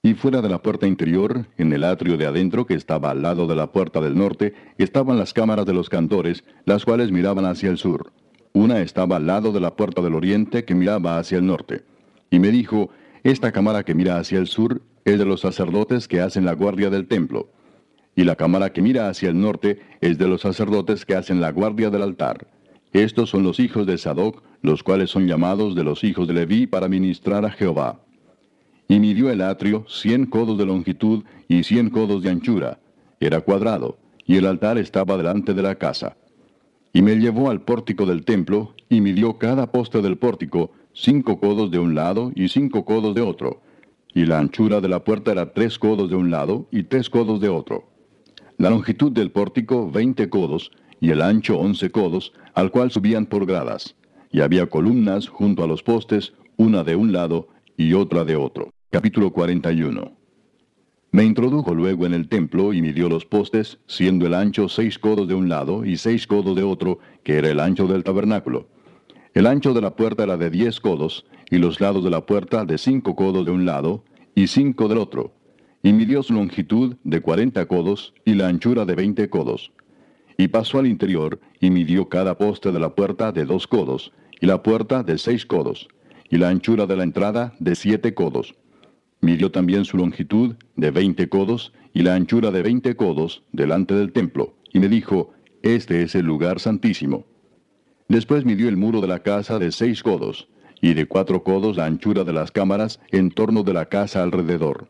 Y 0.04 0.16
fuera 0.16 0.42
de 0.42 0.50
la 0.50 0.62
puerta 0.62 0.86
interior, 0.86 1.48
en 1.58 1.72
el 1.72 1.86
atrio 1.86 2.18
de 2.18 2.26
adentro 2.26 2.66
que 2.66 2.74
estaba 2.74 3.12
al 3.12 3.22
lado 3.22 3.48
de 3.48 3.56
la 3.56 3.72
puerta 3.72 4.02
del 4.02 4.18
norte, 4.18 4.54
estaban 4.78 5.18
las 5.18 5.32
cámaras 5.32 5.66
de 5.66 5.74
los 5.74 5.88
cantores, 5.88 6.44
las 6.66 6.84
cuales 6.84 7.10
miraban 7.10 7.46
hacia 7.46 7.70
el 7.70 7.78
sur. 7.78 8.12
Una 8.52 8.82
estaba 8.82 9.16
al 9.16 9.28
lado 9.28 9.54
de 9.54 9.62
la 9.62 9.78
puerta 9.78 10.02
del 10.02 10.14
oriente 10.14 10.66
que 10.66 10.76
miraba 10.76 11.20
hacia 11.20 11.38
el 11.38 11.46
norte. 11.46 11.86
Y 12.30 12.40
me 12.40 12.50
dijo, 12.50 12.90
esta 13.32 13.52
cámara 13.52 13.84
que 13.84 13.96
mira 13.96 14.20
hacia 14.20 14.38
el 14.38 14.46
sur 14.46 14.84
es 15.04 15.18
de 15.18 15.26
los 15.26 15.42
sacerdotes 15.42 16.08
que 16.08 16.22
hacen 16.22 16.46
la 16.46 16.54
guardia 16.54 16.92
del 16.92 17.08
templo, 17.08 17.50
y 18.16 18.24
la 18.24 18.36
cámara 18.36 18.72
que 18.72 18.84
mira 18.84 19.10
hacia 19.10 19.30
el 19.30 19.42
norte 19.42 19.80
es 20.00 20.20
de 20.20 20.28
los 20.28 20.42
sacerdotes 20.42 21.06
que 21.06 21.16
hacen 21.16 21.42
la 21.42 21.52
guardia 21.52 21.90
del 21.90 22.04
altar. 22.04 22.48
Estos 22.94 23.32
son 23.32 23.42
los 23.42 23.60
hijos 23.60 23.88
de 23.88 23.98
Sadoc, 23.98 24.44
los 24.62 24.84
cuales 24.84 25.10
son 25.10 25.26
llamados 25.26 25.74
de 25.74 25.84
los 25.84 26.04
hijos 26.04 26.28
de 26.28 26.36
Leví 26.36 26.68
para 26.68 26.88
ministrar 26.88 27.44
a 27.46 27.50
Jehová. 27.50 28.00
Y 28.88 29.00
midió 29.00 29.32
el 29.32 29.42
atrio 29.42 29.86
cien 29.88 30.28
codos 30.28 30.60
de 30.60 30.68
longitud 30.68 31.24
y 31.48 31.64
cien 31.64 31.90
codos 31.90 32.22
de 32.22 32.30
anchura. 32.30 32.78
Era 33.20 33.42
cuadrado, 33.42 33.98
y 34.28 34.38
el 34.38 34.46
altar 34.46 34.78
estaba 34.78 35.18
delante 35.18 35.56
de 35.56 35.64
la 35.64 35.74
casa. 35.76 36.16
Y 36.94 37.02
me 37.02 37.16
llevó 37.16 37.50
al 37.50 37.62
pórtico 37.62 38.06
del 38.06 38.24
templo, 38.24 38.76
y 38.88 39.02
midió 39.02 39.40
cada 39.40 39.72
poste 39.72 40.04
del 40.04 40.20
pórtico, 40.20 40.70
cinco 40.98 41.42
codos 41.42 41.72
de 41.72 41.78
un 41.78 41.94
lado 41.94 42.32
y 42.36 42.48
cinco 42.48 42.86
codos 42.86 43.14
de 43.14 43.22
otro, 43.22 43.62
y 44.14 44.26
la 44.26 44.40
anchura 44.40 44.80
de 44.80 44.88
la 44.88 45.04
puerta 45.04 45.34
era 45.34 45.54
tres 45.54 45.78
codos 45.78 46.10
de 46.10 46.16
un 46.16 46.32
lado 46.32 46.68
y 46.72 46.84
tres 46.84 47.10
codos 47.10 47.42
de 47.42 47.50
otro. 47.50 47.84
La 48.58 48.70
longitud 48.70 49.12
del 49.12 49.30
pórtico 49.30 49.92
veinte 49.92 50.30
codos, 50.30 50.72
y 51.02 51.12
el 51.12 51.22
ancho 51.22 51.60
once 51.60 51.92
codos, 51.92 52.32
al 52.54 52.72
cual 52.72 52.92
subían 52.92 53.26
por 53.26 53.46
gradas, 53.46 53.98
y 54.32 54.40
había 54.40 54.68
columnas 54.68 55.28
junto 55.28 55.66
a 55.66 55.68
los 55.68 55.84
postes, 55.84 56.34
una 56.56 56.86
de 56.86 56.96
un 56.96 57.12
lado 57.12 57.50
y 57.76 57.92
otra 57.92 58.24
de 58.24 58.38
otro. 58.38 58.70
Capítulo 58.90 59.34
41 59.34 60.14
Me 61.12 61.26
introdujo 61.26 61.74
luego 61.74 62.06
en 62.06 62.14
el 62.14 62.30
templo 62.30 62.72
y 62.72 62.82
midió 62.82 63.10
los 63.10 63.26
postes, 63.26 63.80
siendo 63.86 64.26
el 64.28 64.34
ancho 64.34 64.70
seis 64.70 64.98
codos 64.98 65.28
de 65.28 65.36
un 65.36 65.50
lado 65.50 65.84
y 65.84 65.98
seis 65.98 66.26
codos 66.26 66.56
de 66.56 66.64
otro, 66.64 67.00
que 67.24 67.36
era 67.36 67.50
el 67.50 67.60
ancho 67.60 67.86
del 67.86 68.06
tabernáculo 68.06 68.70
el 69.36 69.48
ancho 69.48 69.74
de 69.74 69.82
la 69.82 69.98
puerta 69.98 70.24
era 70.24 70.38
de 70.38 70.50
diez 70.50 70.80
codos, 70.80 71.26
y 71.52 71.58
los 71.58 71.82
lados 71.82 72.06
de 72.06 72.10
la 72.10 72.26
puerta 72.26 72.64
de 72.64 72.78
cinco 72.78 73.18
codos 73.18 73.46
de 73.46 73.52
un 73.52 73.66
lado, 73.66 74.06
y 74.34 74.48
cinco 74.48 74.88
del 74.88 74.98
otro. 74.98 75.34
Y 75.84 75.92
midió 75.92 76.24
su 76.24 76.34
longitud 76.34 76.96
de 77.04 77.20
cuarenta 77.20 77.66
codos, 77.66 78.14
y 78.24 78.36
la 78.36 78.48
anchura 78.48 78.86
de 78.86 78.96
veinte 78.96 79.30
codos. 79.30 79.74
Y 80.38 80.48
pasó 80.48 80.80
al 80.80 80.88
interior, 80.88 81.42
y 81.60 81.70
midió 81.70 82.08
cada 82.08 82.38
poste 82.38 82.72
de 82.72 82.80
la 82.80 82.96
puerta 82.96 83.34
de 83.34 83.44
dos 83.44 83.68
codos, 83.68 84.14
y 84.40 84.46
la 84.46 84.64
puerta 84.64 85.04
de 85.04 85.18
seis 85.18 85.46
codos. 85.46 85.90
y 86.28 86.38
la 86.38 86.50
anchura 86.50 86.88
de 86.88 86.96
la 86.96 87.04
entrada 87.04 87.54
de 87.60 87.76
siete 87.76 88.14
codos. 88.14 88.56
Midió 89.22 89.52
también 89.52 89.86
su 89.86 89.98
longitud 89.98 90.56
de 90.76 90.92
veinte 90.92 91.30
codos 91.30 91.72
y 91.94 92.02
la 92.02 92.16
anchura 92.16 92.50
de 92.52 92.64
veinte 92.64 92.96
codos 92.96 93.44
delante 93.52 93.94
del 93.94 94.12
templo, 94.12 94.56
y 94.74 94.80
me 94.80 94.88
dijo, 94.88 95.34
Este 95.62 96.02
es 96.02 96.16
el 96.16 96.26
lugar 96.26 96.60
santísimo. 96.60 97.26
Después 98.08 98.46
midió 98.46 98.70
el 98.70 98.78
muro 98.78 99.02
de 99.02 99.08
la 99.08 99.20
casa 99.20 99.58
de 99.58 99.72
seis 99.72 100.04
codos, 100.04 100.48
y 100.82 100.94
de 100.94 101.08
cuatro 101.08 101.44
codos 101.44 101.78
la 101.78 101.86
anchura 101.86 102.24
de 102.24 102.34
las 102.34 102.52
cámaras 102.52 103.00
en 103.12 103.32
torno 103.32 103.64
de 103.64 103.74
la 103.74 103.88
casa 103.88 104.22
alrededor. 104.22 104.90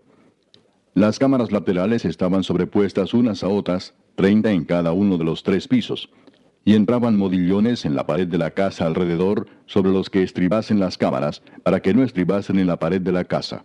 Las 0.93 1.19
cámaras 1.19 1.51
laterales 1.51 2.05
estaban 2.05 2.43
sobrepuestas 2.43 3.13
unas 3.13 3.43
a 3.43 3.47
otras, 3.47 3.93
treinta 4.15 4.51
en 4.51 4.65
cada 4.65 4.91
uno 4.91 5.17
de 5.17 5.23
los 5.23 5.43
tres 5.43 5.67
pisos, 5.67 6.09
y 6.65 6.73
entraban 6.73 7.17
modillones 7.17 7.85
en 7.85 7.95
la 7.95 8.05
pared 8.05 8.27
de 8.27 8.37
la 8.37 8.51
casa 8.51 8.85
alrededor 8.85 9.47
sobre 9.65 9.91
los 9.91 10.09
que 10.09 10.23
estribasen 10.23 10.79
las 10.79 10.97
cámaras, 10.97 11.41
para 11.63 11.81
que 11.81 11.93
no 11.93 12.03
estribasen 12.03 12.59
en 12.59 12.67
la 12.67 12.79
pared 12.79 13.01
de 13.01 13.11
la 13.11 13.23
casa. 13.23 13.63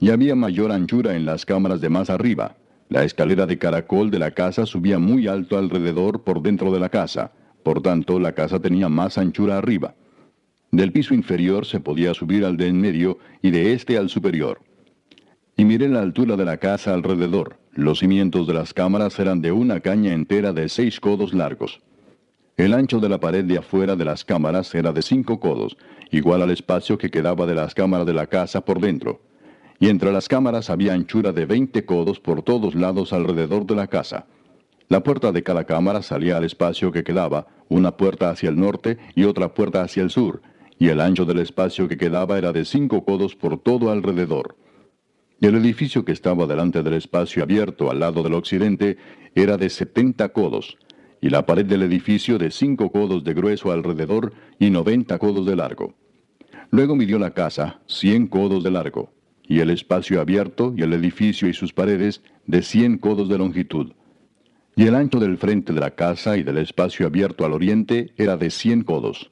Y 0.00 0.10
había 0.10 0.34
mayor 0.34 0.72
anchura 0.72 1.16
en 1.16 1.24
las 1.24 1.46
cámaras 1.46 1.80
de 1.80 1.88
más 1.88 2.10
arriba. 2.10 2.56
La 2.88 3.04
escalera 3.04 3.46
de 3.46 3.58
caracol 3.58 4.10
de 4.10 4.18
la 4.18 4.32
casa 4.32 4.66
subía 4.66 4.98
muy 4.98 5.28
alto 5.28 5.58
alrededor 5.58 6.22
por 6.22 6.42
dentro 6.42 6.72
de 6.72 6.80
la 6.80 6.88
casa, 6.88 7.32
por 7.68 7.82
tanto 7.82 8.18
la 8.18 8.32
casa 8.32 8.58
tenía 8.58 8.88
más 8.88 9.18
anchura 9.18 9.58
arriba. 9.58 9.94
Del 10.70 10.90
piso 10.90 11.12
inferior 11.12 11.66
se 11.66 11.80
podía 11.80 12.14
subir 12.14 12.46
al 12.46 12.56
de 12.56 12.68
en 12.68 12.80
medio 12.80 13.18
y 13.42 13.50
de 13.50 13.74
este 13.74 13.98
al 13.98 14.08
superior. 14.08 14.62
Y 15.54 15.66
miré 15.66 15.86
la 15.90 16.00
altura 16.00 16.36
de 16.36 16.46
la 16.46 16.56
casa 16.56 16.94
alrededor. 16.94 17.58
Los 17.72 17.98
cimientos 17.98 18.46
de 18.46 18.54
las 18.54 18.72
cámaras 18.72 19.18
eran 19.18 19.42
de 19.42 19.52
una 19.52 19.80
caña 19.80 20.14
entera 20.14 20.54
de 20.54 20.70
seis 20.70 20.98
codos 20.98 21.34
largos. 21.34 21.82
El 22.56 22.72
ancho 22.72 23.00
de 23.00 23.10
la 23.10 23.20
pared 23.20 23.44
de 23.44 23.58
afuera 23.58 23.96
de 23.96 24.06
las 24.06 24.24
cámaras 24.24 24.74
era 24.74 24.90
de 24.94 25.02
cinco 25.02 25.38
codos, 25.38 25.76
igual 26.10 26.40
al 26.40 26.50
espacio 26.50 26.96
que 26.96 27.10
quedaba 27.10 27.44
de 27.44 27.54
las 27.54 27.74
cámaras 27.74 28.06
de 28.06 28.14
la 28.14 28.28
casa 28.28 28.62
por 28.62 28.80
dentro. 28.80 29.20
Y 29.78 29.90
entre 29.90 30.10
las 30.10 30.26
cámaras 30.26 30.70
había 30.70 30.94
anchura 30.94 31.32
de 31.32 31.44
veinte 31.44 31.84
codos 31.84 32.18
por 32.18 32.40
todos 32.40 32.74
lados 32.74 33.12
alrededor 33.12 33.66
de 33.66 33.74
la 33.74 33.88
casa. 33.88 34.24
La 34.88 35.02
puerta 35.02 35.32
de 35.32 35.42
cada 35.42 35.64
cámara 35.64 36.00
salía 36.00 36.38
al 36.38 36.44
espacio 36.44 36.90
que 36.90 37.04
quedaba, 37.04 37.46
una 37.68 37.96
puerta 37.98 38.30
hacia 38.30 38.48
el 38.48 38.58
norte 38.58 38.96
y 39.14 39.24
otra 39.24 39.52
puerta 39.52 39.82
hacia 39.82 40.02
el 40.02 40.08
sur, 40.08 40.40
y 40.78 40.88
el 40.88 41.02
ancho 41.02 41.26
del 41.26 41.40
espacio 41.40 41.88
que 41.88 41.98
quedaba 41.98 42.38
era 42.38 42.52
de 42.52 42.64
cinco 42.64 43.04
codos 43.04 43.36
por 43.36 43.60
todo 43.60 43.90
alrededor. 43.90 44.56
El 45.42 45.56
edificio 45.56 46.06
que 46.06 46.12
estaba 46.12 46.46
delante 46.46 46.82
del 46.82 46.94
espacio 46.94 47.42
abierto 47.42 47.90
al 47.90 48.00
lado 48.00 48.22
del 48.22 48.32
occidente 48.32 48.96
era 49.34 49.58
de 49.58 49.68
setenta 49.68 50.30
codos, 50.30 50.78
y 51.20 51.28
la 51.28 51.44
pared 51.44 51.66
del 51.66 51.82
edificio 51.82 52.38
de 52.38 52.50
cinco 52.50 52.90
codos 52.90 53.24
de 53.24 53.34
grueso 53.34 53.72
alrededor 53.72 54.32
y 54.58 54.70
noventa 54.70 55.18
codos 55.18 55.44
de 55.44 55.56
largo. 55.56 55.96
Luego 56.70 56.96
midió 56.96 57.18
la 57.18 57.34
casa, 57.34 57.80
cien 57.86 58.26
codos 58.26 58.64
de 58.64 58.70
largo, 58.70 59.12
y 59.42 59.60
el 59.60 59.68
espacio 59.68 60.20
abierto 60.20 60.72
y 60.76 60.82
el 60.82 60.94
edificio 60.94 61.46
y 61.46 61.52
sus 61.52 61.74
paredes 61.74 62.22
de 62.46 62.62
cien 62.62 62.96
codos 62.96 63.28
de 63.28 63.36
longitud. 63.36 63.92
Y 64.78 64.86
el 64.86 64.94
ancho 64.94 65.18
del 65.18 65.38
frente 65.38 65.72
de 65.72 65.80
la 65.80 65.90
casa 65.90 66.36
y 66.36 66.44
del 66.44 66.56
espacio 66.56 67.04
abierto 67.04 67.44
al 67.44 67.52
oriente 67.52 68.12
era 68.16 68.36
de 68.36 68.48
cien 68.48 68.84
codos. 68.84 69.28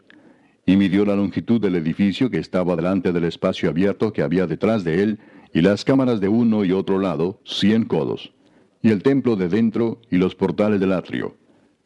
Y 0.66 0.74
midió 0.76 1.04
la 1.04 1.14
longitud 1.14 1.60
del 1.60 1.76
edificio 1.76 2.32
que 2.32 2.38
estaba 2.38 2.74
delante 2.74 3.12
del 3.12 3.22
espacio 3.22 3.70
abierto 3.70 4.12
que 4.12 4.22
había 4.22 4.48
detrás 4.48 4.82
de 4.82 5.04
él, 5.04 5.20
y 5.54 5.60
las 5.60 5.84
cámaras 5.84 6.20
de 6.20 6.26
uno 6.26 6.64
y 6.64 6.72
otro 6.72 6.98
lado, 6.98 7.38
cien 7.44 7.84
codos, 7.84 8.32
y 8.82 8.90
el 8.90 9.04
templo 9.04 9.36
de 9.36 9.48
dentro 9.48 10.00
y 10.10 10.16
los 10.16 10.34
portales 10.34 10.80
del 10.80 10.92
atrio. 10.92 11.36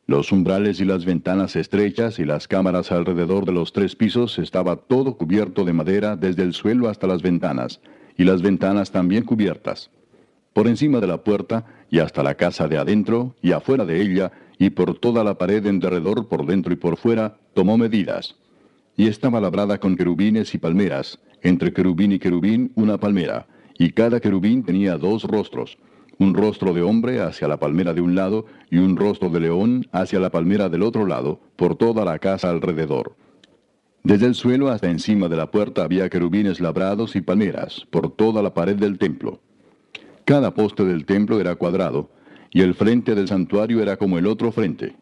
Los 0.07 0.33
umbrales 0.33 0.81
y 0.81 0.87
las 0.87 1.05
ventanas 1.05 1.55
estrechas 1.55 2.19
y 2.19 2.25
las 2.25 2.49
cámaras 2.49 2.91
alrededor 2.91 3.45
de 3.45 3.53
los 3.53 3.75
tres 3.75 3.95
pisos 3.95 4.39
estaba 4.39 4.77
todo 4.77 5.19
cubierto 5.19 5.67
de 5.67 5.75
madera 5.75 6.17
desde 6.17 6.45
el 6.45 6.55
suelo 6.55 6.89
hasta 6.89 7.07
las 7.07 7.21
ventanas, 7.21 7.83
y 8.17 8.25
las 8.25 8.41
ventanas 8.41 8.91
también 8.91 9.25
cubiertas. 9.25 9.91
Por 10.55 10.67
encima 10.67 10.99
de 11.01 11.07
la 11.07 11.23
puerta 11.23 11.65
y 11.91 11.99
hasta 11.99 12.23
la 12.23 12.35
casa 12.35 12.69
de 12.69 12.79
adentro 12.79 13.35
y 13.43 13.53
afuera 13.53 13.85
de 13.85 14.01
ella 14.01 14.33
y 14.59 14.71
por 14.71 14.99
toda 14.99 15.25
la 15.25 15.37
pared 15.37 15.65
en 15.67 15.81
derredor 15.81 16.29
por 16.29 16.47
dentro 16.47 16.73
y 16.73 16.77
por 16.77 16.97
fuera, 16.97 17.39
tomó 17.55 17.77
medidas. 17.77 18.37
Y 18.97 19.09
estaba 19.09 19.41
labrada 19.41 19.79
con 19.79 19.97
querubines 19.97 20.55
y 20.55 20.59
palmeras, 20.59 21.19
entre 21.43 21.73
querubín 21.73 22.13
y 22.13 22.19
querubín 22.19 22.73
una 22.75 22.99
palmera, 22.99 23.47
y 23.79 23.91
cada 23.91 24.21
querubín 24.21 24.63
tenía 24.63 24.99
dos 24.99 25.25
rostros, 25.25 25.79
un 26.19 26.35
rostro 26.35 26.75
de 26.75 26.83
hombre 26.83 27.23
hacia 27.23 27.49
la 27.49 27.59
palmera 27.59 27.95
de 27.95 28.03
un 28.03 28.15
lado 28.15 28.45
y 28.71 28.77
un 28.77 28.97
rostro 28.97 29.31
de 29.31 29.41
león 29.41 29.87
hacia 29.91 30.21
la 30.21 30.31
palmera 30.31 30.69
del 30.69 30.83
otro 30.83 31.07
lado, 31.07 31.41
por 31.57 31.77
toda 31.77 32.05
la 32.05 32.19
casa 32.19 32.51
alrededor. 32.51 33.17
Desde 34.03 34.27
el 34.27 34.35
suelo 34.35 34.69
hasta 34.69 34.91
encima 34.91 35.29
de 35.29 35.37
la 35.37 35.51
puerta 35.51 35.83
había 35.83 36.11
querubines 36.11 36.61
labrados 36.61 37.17
y 37.17 37.23
palmeras, 37.23 37.87
por 37.91 38.15
toda 38.15 38.43
la 38.43 38.53
pared 38.53 38.77
del 38.77 38.99
templo. 38.99 39.41
Cada 40.25 40.55
poste 40.55 40.85
del 40.85 41.05
templo 41.05 41.41
era 41.41 41.57
cuadrado, 41.57 42.11
y 42.51 42.63
el 42.63 42.75
frente 42.75 43.15
del 43.15 43.29
santuario 43.29 43.83
era 43.83 43.97
como 43.97 44.19
el 44.19 44.27
otro 44.27 44.53
frente. 44.53 44.97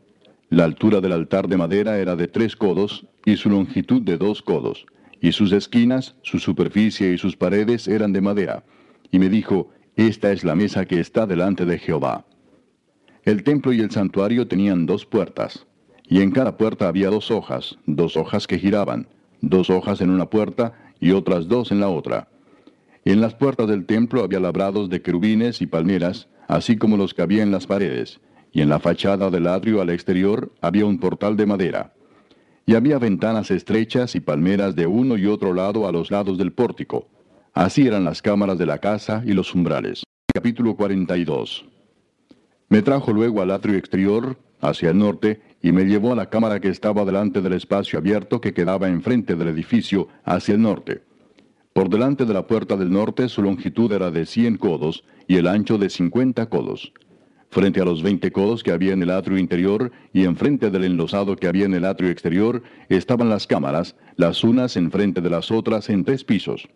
La 0.50 0.64
altura 0.64 1.00
del 1.00 1.12
altar 1.12 1.48
de 1.48 1.56
madera 1.56 1.98
era 1.98 2.16
de 2.16 2.28
tres 2.28 2.56
codos 2.56 3.06
y 3.24 3.36
su 3.36 3.50
longitud 3.50 4.02
de 4.02 4.16
dos 4.16 4.42
codos 4.42 4.86
y 5.20 5.32
sus 5.32 5.52
esquinas, 5.52 6.14
su 6.22 6.38
superficie 6.38 7.12
y 7.12 7.18
sus 7.18 7.36
paredes 7.36 7.88
eran 7.88 8.12
de 8.12 8.20
madera. 8.20 8.64
Y 9.10 9.18
me 9.18 9.28
dijo, 9.28 9.70
Esta 9.96 10.32
es 10.32 10.44
la 10.44 10.54
mesa 10.54 10.84
que 10.84 11.00
está 11.00 11.26
delante 11.26 11.64
de 11.64 11.78
Jehová. 11.78 12.26
El 13.24 13.42
templo 13.42 13.72
y 13.72 13.80
el 13.80 13.90
santuario 13.90 14.46
tenían 14.46 14.86
dos 14.86 15.04
puertas, 15.04 15.66
y 16.08 16.22
en 16.22 16.30
cada 16.30 16.56
puerta 16.56 16.88
había 16.88 17.10
dos 17.10 17.30
hojas, 17.30 17.78
dos 17.86 18.16
hojas 18.16 18.46
que 18.46 18.58
giraban, 18.58 19.08
dos 19.40 19.70
hojas 19.70 20.00
en 20.00 20.10
una 20.10 20.26
puerta 20.26 20.72
y 21.00 21.10
otras 21.10 21.48
dos 21.48 21.70
en 21.72 21.80
la 21.80 21.88
otra. 21.88 22.28
En 23.08 23.22
las 23.22 23.34
puertas 23.34 23.66
del 23.68 23.86
templo 23.86 24.22
había 24.22 24.38
labrados 24.38 24.90
de 24.90 25.00
querubines 25.00 25.62
y 25.62 25.66
palmeras, 25.66 26.28
así 26.46 26.76
como 26.76 26.98
los 26.98 27.14
que 27.14 27.22
había 27.22 27.42
en 27.42 27.50
las 27.50 27.66
paredes, 27.66 28.20
y 28.52 28.60
en 28.60 28.68
la 28.68 28.80
fachada 28.80 29.30
del 29.30 29.46
atrio 29.46 29.80
al 29.80 29.88
exterior 29.88 30.52
había 30.60 30.84
un 30.84 31.00
portal 31.00 31.34
de 31.34 31.46
madera 31.46 31.94
y 32.66 32.74
había 32.74 32.98
ventanas 32.98 33.50
estrechas 33.50 34.14
y 34.14 34.20
palmeras 34.20 34.76
de 34.76 34.86
uno 34.86 35.16
y 35.16 35.24
otro 35.24 35.54
lado 35.54 35.88
a 35.88 35.92
los 35.92 36.10
lados 36.10 36.36
del 36.36 36.52
pórtico. 36.52 37.08
Así 37.54 37.86
eran 37.86 38.04
las 38.04 38.20
cámaras 38.20 38.58
de 38.58 38.66
la 38.66 38.76
casa 38.76 39.22
y 39.24 39.32
los 39.32 39.54
umbrales. 39.54 40.04
Capítulo 40.34 40.76
42 40.76 41.64
Me 42.68 42.82
trajo 42.82 43.14
luego 43.14 43.40
al 43.40 43.52
atrio 43.52 43.78
exterior, 43.78 44.36
hacia 44.60 44.90
el 44.90 44.98
norte, 44.98 45.40
y 45.62 45.72
me 45.72 45.86
llevó 45.86 46.12
a 46.12 46.16
la 46.16 46.28
cámara 46.28 46.60
que 46.60 46.68
estaba 46.68 47.06
delante 47.06 47.40
del 47.40 47.54
espacio 47.54 47.98
abierto 47.98 48.42
que 48.42 48.52
quedaba 48.52 48.88
enfrente 48.88 49.34
del 49.34 49.48
edificio, 49.48 50.08
hacia 50.26 50.52
el 50.52 50.60
norte. 50.60 51.07
Por 51.78 51.90
delante 51.90 52.24
de 52.24 52.34
la 52.34 52.44
puerta 52.44 52.76
del 52.76 52.90
norte 52.90 53.28
su 53.28 53.40
longitud 53.40 53.92
era 53.92 54.10
de 54.10 54.26
cien 54.26 54.56
codos 54.56 55.04
y 55.28 55.36
el 55.36 55.46
ancho 55.46 55.78
de 55.78 55.88
cincuenta 55.90 56.46
codos 56.46 56.92
frente 57.50 57.80
a 57.80 57.84
los 57.84 58.02
veinte 58.02 58.32
codos 58.32 58.64
que 58.64 58.72
había 58.72 58.94
en 58.94 59.02
el 59.04 59.10
atrio 59.10 59.38
interior 59.38 59.92
y 60.12 60.24
enfrente 60.24 60.70
del 60.70 60.82
enlosado 60.82 61.36
que 61.36 61.46
había 61.46 61.66
en 61.66 61.74
el 61.74 61.84
atrio 61.84 62.10
exterior, 62.10 62.64
estaban 62.88 63.28
las 63.28 63.46
cámaras, 63.46 63.94
las 64.16 64.42
unas 64.42 64.76
enfrente 64.76 65.20
de 65.20 65.30
las 65.30 65.52
otras 65.52 65.88
en 65.88 66.04
tres 66.04 66.24
pisos. 66.24 66.68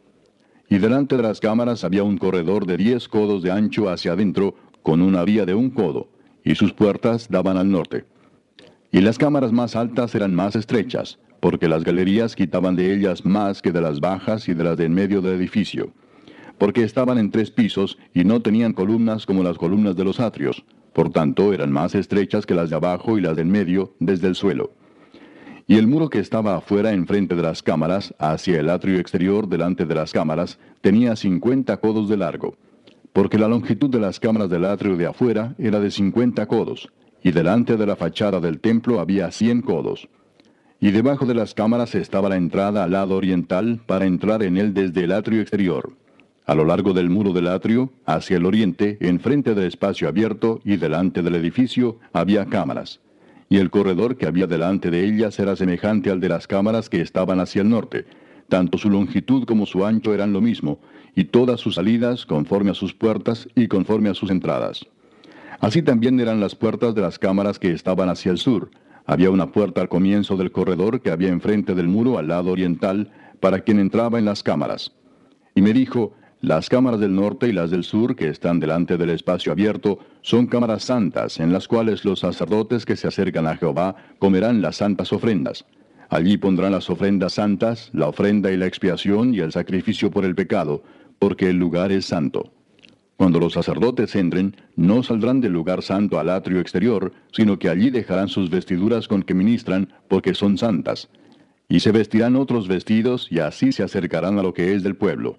Y 0.70 0.78
delante 0.78 1.16
de 1.16 1.24
las 1.24 1.40
cámaras 1.40 1.82
había 1.82 2.04
un 2.04 2.16
corredor 2.16 2.64
de 2.64 2.76
diez 2.76 3.08
codos 3.08 3.42
de 3.42 3.50
ancho 3.50 3.88
hacia 3.90 4.12
adentro, 4.12 4.54
con 4.84 5.02
una 5.02 5.24
vía 5.24 5.44
de 5.44 5.54
un 5.54 5.70
codo, 5.70 6.10
y 6.44 6.54
sus 6.54 6.72
puertas 6.72 7.28
daban 7.28 7.56
al 7.56 7.72
norte. 7.72 8.04
Y 8.92 9.00
las 9.00 9.18
cámaras 9.18 9.50
más 9.50 9.74
altas 9.74 10.14
eran 10.14 10.32
más 10.32 10.54
estrechas, 10.54 11.18
porque 11.42 11.68
las 11.68 11.84
galerías 11.84 12.34
quitaban 12.34 12.76
de 12.76 12.94
ellas 12.94 13.26
más 13.26 13.60
que 13.60 13.72
de 13.72 13.82
las 13.82 14.00
bajas 14.00 14.48
y 14.48 14.54
de 14.54 14.64
las 14.64 14.78
de 14.78 14.86
en 14.86 14.94
medio 14.94 15.20
del 15.20 15.34
edificio 15.34 15.92
porque 16.62 16.84
estaban 16.84 17.18
en 17.18 17.32
tres 17.32 17.50
pisos 17.50 17.98
y 18.14 18.22
no 18.22 18.40
tenían 18.40 18.72
columnas 18.72 19.26
como 19.26 19.42
las 19.42 19.58
columnas 19.58 19.96
de 19.96 20.04
los 20.04 20.20
atrios, 20.20 20.64
por 20.92 21.10
tanto 21.10 21.52
eran 21.52 21.72
más 21.72 21.96
estrechas 21.96 22.46
que 22.46 22.54
las 22.54 22.70
de 22.70 22.76
abajo 22.76 23.18
y 23.18 23.20
las 23.20 23.34
de 23.34 23.42
en 23.42 23.50
medio 23.50 23.94
desde 23.98 24.28
el 24.28 24.36
suelo. 24.36 24.70
Y 25.66 25.74
el 25.74 25.88
muro 25.88 26.08
que 26.08 26.20
estaba 26.20 26.54
afuera 26.54 26.92
enfrente 26.92 27.34
de 27.34 27.42
las 27.42 27.64
cámaras, 27.64 28.14
hacia 28.20 28.60
el 28.60 28.70
atrio 28.70 29.00
exterior 29.00 29.48
delante 29.48 29.86
de 29.86 29.94
las 29.96 30.12
cámaras, 30.12 30.60
tenía 30.82 31.16
cincuenta 31.16 31.78
codos 31.78 32.08
de 32.08 32.16
largo, 32.16 32.56
porque 33.12 33.38
la 33.38 33.48
longitud 33.48 33.90
de 33.90 33.98
las 33.98 34.20
cámaras 34.20 34.48
del 34.48 34.64
atrio 34.64 34.96
de 34.96 35.06
afuera 35.06 35.56
era 35.58 35.80
de 35.80 35.90
cincuenta 35.90 36.46
codos, 36.46 36.92
y 37.24 37.32
delante 37.32 37.76
de 37.76 37.86
la 37.86 37.96
fachada 37.96 38.38
del 38.38 38.60
templo 38.60 39.00
había 39.00 39.32
cien 39.32 39.62
codos. 39.62 40.08
Y 40.82 40.90
debajo 40.90 41.26
de 41.26 41.34
las 41.34 41.54
cámaras 41.54 41.94
estaba 41.94 42.28
la 42.28 42.34
entrada 42.34 42.82
al 42.82 42.90
lado 42.90 43.14
oriental 43.14 43.80
para 43.86 44.04
entrar 44.04 44.42
en 44.42 44.56
él 44.56 44.74
desde 44.74 45.04
el 45.04 45.12
atrio 45.12 45.40
exterior. 45.40 45.92
A 46.44 46.56
lo 46.56 46.64
largo 46.64 46.92
del 46.92 47.08
muro 47.08 47.32
del 47.32 47.46
atrio, 47.46 47.92
hacia 48.04 48.38
el 48.38 48.46
oriente, 48.46 48.98
enfrente 49.00 49.54
del 49.54 49.68
espacio 49.68 50.08
abierto 50.08 50.58
y 50.64 50.78
delante 50.78 51.22
del 51.22 51.36
edificio, 51.36 52.00
había 52.12 52.46
cámaras. 52.46 52.98
Y 53.48 53.58
el 53.58 53.70
corredor 53.70 54.16
que 54.16 54.26
había 54.26 54.48
delante 54.48 54.90
de 54.90 55.04
ellas 55.04 55.38
era 55.38 55.54
semejante 55.54 56.10
al 56.10 56.18
de 56.18 56.30
las 56.30 56.48
cámaras 56.48 56.88
que 56.88 57.00
estaban 57.00 57.38
hacia 57.38 57.62
el 57.62 57.68
norte. 57.68 58.04
Tanto 58.48 58.76
su 58.76 58.90
longitud 58.90 59.44
como 59.44 59.66
su 59.66 59.86
ancho 59.86 60.12
eran 60.12 60.32
lo 60.32 60.40
mismo, 60.40 60.80
y 61.14 61.26
todas 61.26 61.60
sus 61.60 61.76
salidas 61.76 62.26
conforme 62.26 62.72
a 62.72 62.74
sus 62.74 62.92
puertas 62.92 63.48
y 63.54 63.68
conforme 63.68 64.08
a 64.08 64.14
sus 64.14 64.32
entradas. 64.32 64.84
Así 65.60 65.80
también 65.80 66.18
eran 66.18 66.40
las 66.40 66.56
puertas 66.56 66.92
de 66.96 67.02
las 67.02 67.20
cámaras 67.20 67.60
que 67.60 67.70
estaban 67.70 68.08
hacia 68.08 68.32
el 68.32 68.38
sur. 68.38 68.68
Había 69.12 69.28
una 69.28 69.52
puerta 69.52 69.82
al 69.82 69.90
comienzo 69.90 70.38
del 70.38 70.52
corredor 70.52 71.02
que 71.02 71.10
había 71.10 71.28
enfrente 71.28 71.74
del 71.74 71.86
muro 71.86 72.16
al 72.16 72.28
lado 72.28 72.50
oriental, 72.50 73.10
para 73.40 73.60
quien 73.60 73.78
entraba 73.78 74.18
en 74.18 74.24
las 74.24 74.42
cámaras. 74.42 74.92
Y 75.54 75.60
me 75.60 75.74
dijo, 75.74 76.14
las 76.40 76.70
cámaras 76.70 76.98
del 76.98 77.14
norte 77.14 77.46
y 77.46 77.52
las 77.52 77.70
del 77.70 77.84
sur, 77.84 78.16
que 78.16 78.28
están 78.28 78.58
delante 78.58 78.96
del 78.96 79.10
espacio 79.10 79.52
abierto, 79.52 79.98
son 80.22 80.46
cámaras 80.46 80.84
santas, 80.84 81.40
en 81.40 81.52
las 81.52 81.68
cuales 81.68 82.06
los 82.06 82.20
sacerdotes 82.20 82.86
que 82.86 82.96
se 82.96 83.06
acercan 83.06 83.46
a 83.46 83.56
Jehová 83.58 83.96
comerán 84.18 84.62
las 84.62 84.76
santas 84.76 85.12
ofrendas. 85.12 85.66
Allí 86.08 86.38
pondrán 86.38 86.72
las 86.72 86.88
ofrendas 86.88 87.34
santas, 87.34 87.90
la 87.92 88.08
ofrenda 88.08 88.50
y 88.50 88.56
la 88.56 88.64
expiación 88.64 89.34
y 89.34 89.40
el 89.40 89.52
sacrificio 89.52 90.10
por 90.10 90.24
el 90.24 90.34
pecado, 90.34 90.84
porque 91.18 91.50
el 91.50 91.58
lugar 91.58 91.92
es 91.92 92.06
santo. 92.06 92.50
Cuando 93.22 93.38
los 93.38 93.52
sacerdotes 93.52 94.16
entren, 94.16 94.56
no 94.74 95.04
saldrán 95.04 95.40
del 95.40 95.52
lugar 95.52 95.82
santo 95.82 96.18
al 96.18 96.28
atrio 96.28 96.58
exterior, 96.58 97.12
sino 97.30 97.56
que 97.56 97.68
allí 97.68 97.88
dejarán 97.88 98.26
sus 98.26 98.50
vestiduras 98.50 99.06
con 99.06 99.22
que 99.22 99.32
ministran, 99.32 99.92
porque 100.08 100.34
son 100.34 100.58
santas. 100.58 101.08
Y 101.68 101.78
se 101.78 101.92
vestirán 101.92 102.34
otros 102.34 102.66
vestidos, 102.66 103.28
y 103.30 103.38
así 103.38 103.70
se 103.70 103.84
acercarán 103.84 104.40
a 104.40 104.42
lo 104.42 104.52
que 104.52 104.74
es 104.74 104.82
del 104.82 104.96
pueblo. 104.96 105.38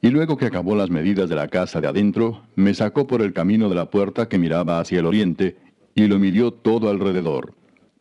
Y 0.00 0.08
luego 0.08 0.38
que 0.38 0.46
acabó 0.46 0.76
las 0.76 0.88
medidas 0.88 1.28
de 1.28 1.36
la 1.36 1.48
casa 1.48 1.82
de 1.82 1.88
adentro, 1.88 2.40
me 2.54 2.72
sacó 2.72 3.06
por 3.06 3.20
el 3.20 3.34
camino 3.34 3.68
de 3.68 3.74
la 3.74 3.90
puerta 3.90 4.26
que 4.26 4.38
miraba 4.38 4.80
hacia 4.80 5.00
el 5.00 5.04
oriente, 5.04 5.58
y 5.94 6.06
lo 6.06 6.18
midió 6.18 6.52
todo 6.52 6.88
alrededor. 6.88 7.52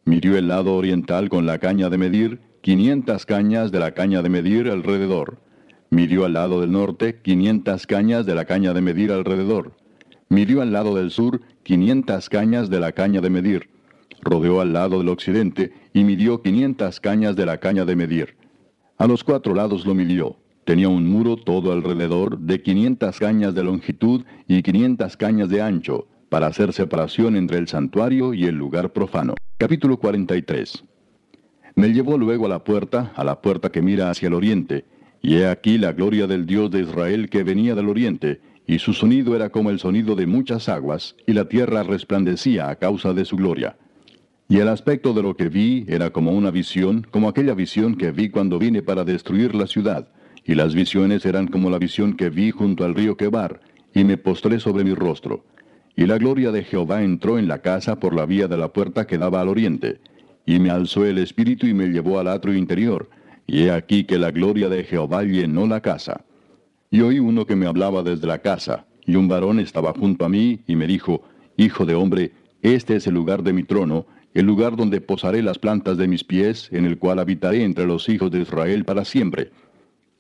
Midió 0.06 0.38
el 0.38 0.48
lado 0.48 0.78
oriental 0.78 1.28
con 1.28 1.46
la 1.46 1.58
caña 1.58 1.90
de 1.90 1.98
medir, 1.98 2.40
quinientas 2.62 3.26
cañas 3.26 3.70
de 3.74 3.80
la 3.80 3.92
caña 3.92 4.22
de 4.22 4.30
medir 4.30 4.70
alrededor. 4.70 5.43
Midió 5.94 6.26
al 6.26 6.34
lado 6.34 6.60
del 6.60 6.72
norte, 6.72 7.22
quinientas 7.22 7.86
cañas 7.86 8.26
de 8.26 8.34
la 8.34 8.46
caña 8.46 8.74
de 8.74 8.82
medir 8.82 9.12
alrededor. 9.12 9.74
Midió 10.28 10.64
al 10.64 10.74
lado 10.74 10.96
del 10.96 11.12
sur, 11.12 11.42
quinientas 11.62 12.30
cañas 12.30 12.72
de 12.72 12.80
la 12.80 12.94
caña 12.94 13.22
de 13.22 13.30
medir. 13.30 13.70
Rodeó 14.24 14.60
al 14.60 14.74
lado 14.74 14.98
del 14.98 15.10
occidente 15.10 15.72
y 15.94 16.04
midió 16.04 16.42
quinientas 16.42 17.00
cañas 17.00 17.36
de 17.36 17.46
la 17.46 17.60
caña 17.60 17.86
de 17.86 17.96
medir. 17.96 18.38
A 18.98 19.06
los 19.06 19.24
cuatro 19.24 19.54
lados 19.54 19.86
lo 19.86 19.94
midió 19.94 20.38
Tenía 20.66 20.90
un 20.90 21.08
muro 21.08 21.36
todo 21.36 21.72
alrededor 21.72 22.40
de 22.40 22.64
500 22.64 23.20
cañas 23.20 23.54
de 23.54 23.64
longitud 23.64 24.26
y 24.48 24.64
500 24.64 25.16
cañas 25.16 25.50
de 25.50 25.62
ancho, 25.62 26.08
para 26.30 26.48
hacer 26.48 26.74
separación 26.74 27.36
entre 27.36 27.60
el 27.60 27.68
santuario 27.68 28.34
y 28.34 28.46
el 28.46 28.56
lugar 28.56 28.94
profano. 28.94 29.36
Capítulo 29.60 29.98
43. 29.98 30.86
Me 31.76 31.90
llevó 31.90 32.18
luego 32.18 32.48
a 32.48 32.50
la 32.50 32.64
puerta, 32.64 33.14
a 33.16 33.24
la 33.24 33.42
puerta 33.42 33.72
que 33.72 33.84
mira 33.84 34.10
hacia 34.10 34.30
el 34.30 34.34
oriente, 34.34 34.86
y 35.26 35.38
he 35.38 35.48
aquí 35.48 35.78
la 35.78 35.94
gloria 35.94 36.28
del 36.28 36.46
Dios 36.46 36.70
de 36.70 36.82
Israel 36.82 37.30
que 37.30 37.44
venía 37.44 37.76
del 37.76 37.88
oriente, 37.88 38.42
y 38.68 38.80
su 38.80 38.94
sonido 38.94 39.38
era 39.38 39.50
como 39.50 39.70
el 39.70 39.80
sonido 39.80 40.16
de 40.16 40.28
muchas 40.28 40.68
aguas, 40.68 41.16
y 41.26 41.32
la 41.32 41.48
tierra 41.48 41.82
resplandecía 41.82 42.70
a 42.70 42.76
causa 42.76 43.14
de 43.14 43.24
su 43.24 43.38
gloria. 43.38 43.78
Y 44.50 44.58
el 44.58 44.68
aspecto 44.68 45.14
de 45.14 45.24
lo 45.24 45.38
que 45.38 45.48
vi 45.48 45.86
era 45.88 46.10
como 46.10 46.32
una 46.32 46.52
visión, 46.52 47.08
como 47.10 47.30
aquella 47.30 47.54
visión 47.54 47.96
que 47.96 48.12
vi 48.12 48.30
cuando 48.30 48.60
vine 48.60 48.82
para 48.82 49.06
destruir 49.06 49.56
la 49.56 49.66
ciudad, 49.66 50.10
y 50.46 50.56
las 50.56 50.76
visiones 50.76 51.26
eran 51.26 51.48
como 51.48 51.70
la 51.70 51.80
visión 51.80 52.18
que 52.18 52.30
vi 52.30 52.52
junto 52.52 52.84
al 52.84 52.94
río 52.94 53.16
Quebar, 53.16 53.62
y 53.94 54.04
me 54.04 54.18
postré 54.18 54.60
sobre 54.60 54.84
mi 54.84 54.94
rostro. 54.94 55.46
Y 55.96 56.06
la 56.06 56.18
gloria 56.18 56.52
de 56.52 56.66
Jehová 56.66 57.02
entró 57.02 57.40
en 57.40 57.48
la 57.48 57.60
casa 57.60 57.98
por 57.98 58.14
la 58.14 58.26
vía 58.26 58.50
de 58.50 58.58
la 58.58 58.74
puerta 58.74 59.08
que 59.08 59.18
daba 59.18 59.40
al 59.40 59.48
oriente, 59.48 60.02
y 60.46 60.60
me 60.60 60.70
alzó 60.70 61.06
el 61.06 61.18
espíritu 61.18 61.66
y 61.66 61.74
me 61.74 61.88
llevó 61.88 62.20
al 62.20 62.28
atrio 62.28 62.56
interior, 62.56 63.10
y 63.48 63.64
he 63.64 63.72
aquí 63.72 64.04
que 64.04 64.18
la 64.18 64.32
gloria 64.32 64.70
de 64.70 64.84
Jehová 64.84 65.24
llenó 65.24 65.68
la 65.68 65.82
casa. 65.82 66.24
Y 66.90 67.02
oí 67.02 67.20
uno 67.20 67.46
que 67.46 67.56
me 67.56 67.66
hablaba 67.66 68.04
desde 68.04 68.28
la 68.28 68.40
casa, 68.40 68.86
y 69.06 69.16
un 69.16 69.28
varón 69.28 69.60
estaba 69.60 69.94
junto 69.94 70.26
a 70.26 70.30
mí, 70.30 70.62
y 70.68 70.76
me 70.76 70.88
dijo, 70.88 71.24
Hijo 71.58 71.86
de 71.86 71.96
hombre, 71.96 72.32
este 72.62 72.96
es 72.96 73.08
el 73.08 73.14
lugar 73.14 73.44
de 73.44 73.54
mi 73.54 73.64
trono, 73.64 74.06
el 74.34 74.46
lugar 74.46 74.76
donde 74.76 75.02
posaré 75.02 75.42
las 75.44 75.60
plantas 75.60 75.98
de 75.98 76.08
mis 76.08 76.24
pies, 76.24 76.70
en 76.72 76.86
el 76.86 76.98
cual 76.98 77.20
habitaré 77.20 77.64
entre 77.64 77.86
los 77.86 78.10
hijos 78.10 78.32
de 78.32 78.42
Israel 78.42 78.86
para 78.86 79.06
siempre 79.06 79.52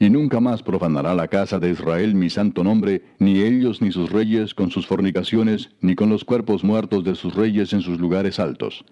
y 0.03 0.09
nunca 0.09 0.41
más 0.41 0.61
profanará 0.61 1.15
la 1.15 1.29
casa 1.29 1.59
de 1.59 1.69
Israel 1.69 2.13
mi 2.13 2.29
santo 2.29 2.63
nombre, 2.63 3.03
ni 3.19 3.39
ellos 3.41 3.81
ni 3.81 3.91
sus 3.91 4.11
reyes 4.11 4.53
con 4.53 4.69
sus 4.69 4.85
fornicaciones, 4.85 5.69
ni 5.79 5.95
con 5.95 6.09
los 6.09 6.25
cuerpos 6.25 6.63
muertos 6.63 7.05
de 7.05 7.15
sus 7.15 7.33
reyes 7.35 7.71
en 7.71 7.81
sus 7.81 7.99
lugares 7.99 8.37
altos. 8.39 8.83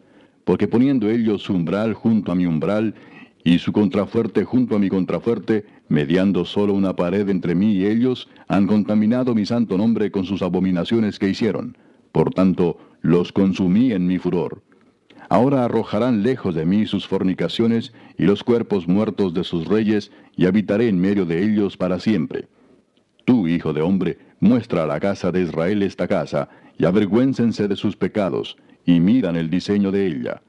Porque 0.45 0.69
poniendo 0.69 1.09
ellos 1.09 1.43
su 1.43 1.53
umbral 1.53 1.93
junto 1.93 2.31
a 2.31 2.35
mi 2.35 2.45
umbral, 2.45 2.95
y 3.43 3.59
su 3.59 3.71
contrafuerte 3.71 4.43
junto 4.43 4.75
a 4.75 4.79
mi 4.79 4.89
contrafuerte, 4.89 5.65
mediando 5.89 6.45
solo 6.45 6.73
una 6.73 6.95
pared 6.95 7.27
entre 7.29 7.55
mí 7.55 7.73
y 7.73 7.85
ellos, 7.85 8.29
han 8.47 8.67
contaminado 8.67 9.33
mi 9.33 9.45
santo 9.45 9.77
nombre 9.77 10.11
con 10.11 10.25
sus 10.25 10.41
abominaciones 10.41 11.19
que 11.19 11.29
hicieron. 11.29 11.77
Por 12.11 12.33
tanto, 12.33 12.77
los 13.01 13.31
consumí 13.31 13.91
en 13.91 14.05
mi 14.05 14.17
furor. 14.17 14.61
Ahora 15.29 15.63
arrojarán 15.63 16.23
lejos 16.23 16.53
de 16.55 16.65
mí 16.65 16.85
sus 16.85 17.07
fornicaciones 17.07 17.93
y 18.17 18.25
los 18.25 18.43
cuerpos 18.43 18.87
muertos 18.87 19.33
de 19.33 19.43
sus 19.43 19.67
reyes, 19.67 20.11
y 20.35 20.45
habitaré 20.45 20.87
en 20.87 20.99
medio 20.99 21.25
de 21.25 21.43
ellos 21.43 21.77
para 21.77 21.99
siempre. 21.99 22.47
Tú, 23.25 23.47
hijo 23.47 23.73
de 23.73 23.81
hombre, 23.81 24.17
muestra 24.39 24.83
a 24.83 24.87
la 24.87 24.99
casa 24.99 25.31
de 25.31 25.41
Israel 25.43 25.83
esta 25.83 26.07
casa, 26.07 26.49
y 26.77 26.85
avergüéncense 26.85 27.67
de 27.67 27.75
sus 27.75 27.95
pecados, 27.95 28.57
y 28.85 28.99
miran 28.99 29.35
el 29.35 29.49
diseño 29.49 29.91
de 29.91 30.07
ella. 30.07 30.41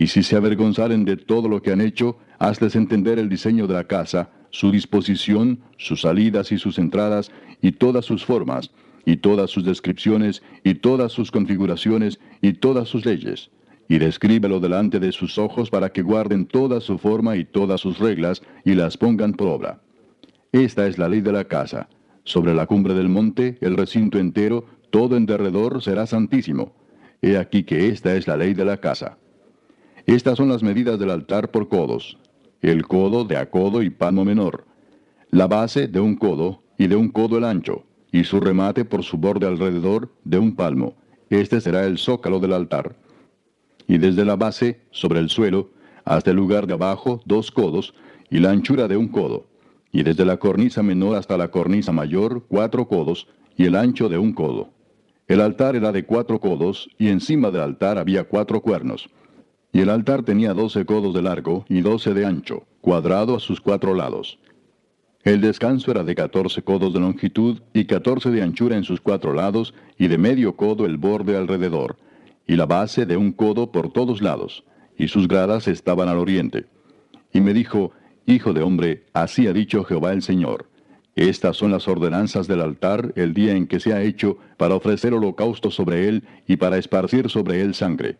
Y 0.00 0.08
si 0.08 0.24
se 0.24 0.34
avergonzaren 0.34 1.04
de 1.04 1.16
todo 1.16 1.48
lo 1.48 1.62
que 1.62 1.70
han 1.70 1.80
hecho, 1.80 2.18
hazles 2.40 2.74
entender 2.74 3.20
el 3.20 3.28
diseño 3.28 3.68
de 3.68 3.74
la 3.74 3.84
casa, 3.84 4.30
su 4.50 4.72
disposición, 4.72 5.60
sus 5.76 6.00
salidas 6.00 6.50
y 6.50 6.58
sus 6.58 6.78
entradas, 6.80 7.30
y 7.62 7.70
todas 7.70 8.04
sus 8.04 8.24
formas, 8.24 8.72
y 9.06 9.18
todas 9.18 9.50
sus 9.50 9.64
descripciones, 9.64 10.42
y 10.64 10.74
todas 10.74 11.12
sus 11.12 11.30
configuraciones, 11.30 12.18
y 12.42 12.54
todas 12.54 12.88
sus 12.88 13.06
leyes 13.06 13.50
y 13.90 13.98
descríbelo 13.98 14.60
delante 14.60 15.00
de 15.00 15.10
sus 15.10 15.36
ojos 15.36 15.68
para 15.68 15.90
que 15.90 16.02
guarden 16.02 16.46
toda 16.46 16.80
su 16.80 16.96
forma 16.96 17.36
y 17.36 17.44
todas 17.44 17.80
sus 17.80 17.98
reglas 17.98 18.40
y 18.64 18.74
las 18.74 18.96
pongan 18.96 19.32
por 19.32 19.48
obra. 19.48 19.80
Esta 20.52 20.86
es 20.86 20.96
la 20.96 21.08
ley 21.08 21.20
de 21.22 21.32
la 21.32 21.44
casa. 21.46 21.88
Sobre 22.22 22.54
la 22.54 22.66
cumbre 22.66 22.94
del 22.94 23.08
monte, 23.08 23.58
el 23.60 23.76
recinto 23.76 24.20
entero, 24.20 24.64
todo 24.90 25.16
en 25.16 25.26
derredor 25.26 25.82
será 25.82 26.06
santísimo. 26.06 26.72
He 27.20 27.36
aquí 27.36 27.64
que 27.64 27.88
esta 27.88 28.14
es 28.14 28.28
la 28.28 28.36
ley 28.36 28.54
de 28.54 28.64
la 28.64 28.76
casa. 28.76 29.18
Estas 30.06 30.38
son 30.38 30.48
las 30.48 30.62
medidas 30.62 30.98
del 30.98 31.10
altar 31.10 31.50
por 31.50 31.68
codos. 31.68 32.18
El 32.60 32.86
codo 32.86 33.24
de 33.24 33.36
a 33.36 33.50
codo 33.50 33.82
y 33.82 33.90
palmo 33.90 34.24
menor. 34.24 34.64
La 35.30 35.46
base 35.46 35.88
de 35.88 36.00
un 36.00 36.16
codo 36.16 36.62
y 36.76 36.86
de 36.86 36.96
un 36.96 37.08
codo 37.10 37.38
el 37.38 37.44
ancho, 37.44 37.84
y 38.10 38.24
su 38.24 38.40
remate 38.40 38.84
por 38.84 39.02
su 39.02 39.16
borde 39.16 39.46
alrededor 39.46 40.12
de 40.24 40.38
un 40.38 40.56
palmo. 40.56 40.94
Este 41.28 41.60
será 41.60 41.86
el 41.86 41.98
zócalo 41.98 42.40
del 42.40 42.52
altar 42.52 42.96
y 43.90 43.98
desde 43.98 44.24
la 44.24 44.36
base, 44.36 44.82
sobre 44.92 45.18
el 45.18 45.28
suelo, 45.30 45.70
hasta 46.04 46.30
el 46.30 46.36
lugar 46.36 46.68
de 46.68 46.74
abajo, 46.74 47.20
dos 47.24 47.50
codos, 47.50 47.92
y 48.30 48.38
la 48.38 48.50
anchura 48.50 48.86
de 48.86 48.96
un 48.96 49.08
codo, 49.08 49.48
y 49.90 50.04
desde 50.04 50.24
la 50.24 50.36
cornisa 50.36 50.80
menor 50.80 51.16
hasta 51.16 51.36
la 51.36 51.50
cornisa 51.50 51.90
mayor, 51.90 52.44
cuatro 52.46 52.86
codos, 52.86 53.26
y 53.56 53.64
el 53.64 53.74
ancho 53.74 54.08
de 54.08 54.16
un 54.16 54.32
codo. 54.32 54.70
El 55.26 55.40
altar 55.40 55.74
era 55.74 55.90
de 55.90 56.04
cuatro 56.04 56.38
codos, 56.38 56.88
y 56.98 57.08
encima 57.08 57.50
del 57.50 57.62
altar 57.62 57.98
había 57.98 58.22
cuatro 58.22 58.60
cuernos. 58.60 59.10
Y 59.72 59.80
el 59.80 59.90
altar 59.90 60.22
tenía 60.22 60.54
doce 60.54 60.84
codos 60.84 61.14
de 61.14 61.22
largo 61.22 61.64
y 61.68 61.80
doce 61.80 62.14
de 62.14 62.26
ancho, 62.26 62.66
cuadrado 62.80 63.36
a 63.36 63.40
sus 63.40 63.60
cuatro 63.60 63.94
lados. 63.94 64.38
El 65.22 65.40
descanso 65.40 65.90
era 65.90 66.02
de 66.02 66.14
catorce 66.14 66.62
codos 66.62 66.92
de 66.92 67.00
longitud 67.00 67.60
y 67.72 67.84
catorce 67.84 68.30
de 68.30 68.42
anchura 68.42 68.76
en 68.76 68.84
sus 68.84 69.00
cuatro 69.00 69.32
lados, 69.32 69.74
y 69.98 70.08
de 70.08 70.18
medio 70.18 70.56
codo 70.56 70.86
el 70.86 70.96
borde 70.96 71.36
alrededor 71.36 71.96
y 72.50 72.56
la 72.56 72.66
base 72.66 73.06
de 73.06 73.16
un 73.16 73.30
codo 73.30 73.70
por 73.70 73.92
todos 73.92 74.20
lados, 74.20 74.64
y 74.98 75.06
sus 75.06 75.28
gradas 75.28 75.68
estaban 75.68 76.08
al 76.08 76.18
oriente. 76.18 76.66
Y 77.32 77.40
me 77.40 77.54
dijo, 77.54 77.92
Hijo 78.26 78.52
de 78.52 78.62
hombre, 78.62 79.04
así 79.12 79.46
ha 79.46 79.52
dicho 79.52 79.84
Jehová 79.84 80.12
el 80.12 80.22
Señor. 80.22 80.66
Estas 81.14 81.56
son 81.56 81.70
las 81.70 81.86
ordenanzas 81.86 82.48
del 82.48 82.60
altar 82.60 83.12
el 83.14 83.34
día 83.34 83.52
en 83.52 83.68
que 83.68 83.78
se 83.78 83.92
ha 83.92 84.02
hecho 84.02 84.38
para 84.56 84.74
ofrecer 84.74 85.14
holocausto 85.14 85.70
sobre 85.70 86.08
él 86.08 86.24
y 86.48 86.56
para 86.56 86.76
esparcir 86.76 87.30
sobre 87.30 87.60
él 87.60 87.74
sangre. 87.74 88.16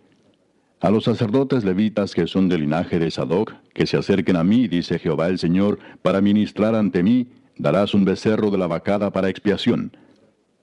A 0.81 0.91
los 0.91 1.05
sacerdotes 1.05 1.65
levitas 1.65 2.15
que 2.15 2.27
son 2.27 2.49
del 2.49 2.63
linaje 2.63 2.99
de 2.99 3.11
Sadoc, 3.11 3.53
que 3.75 3.87
se 3.87 3.99
acerquen 3.99 4.37
a 4.37 4.45
mí, 4.45 4.67
dice 4.67 4.99
Jehová 4.99 5.29
el 5.29 5.39
Señor, 5.39 5.79
para 6.03 6.21
ministrar 6.21 6.75
ante 6.75 7.03
mí, 7.03 7.29
darás 7.59 7.93
un 7.93 8.05
becerro 8.05 8.51
de 8.51 8.59
la 8.59 8.67
vacada 8.67 9.13
para 9.13 9.29
expiación 9.29 9.93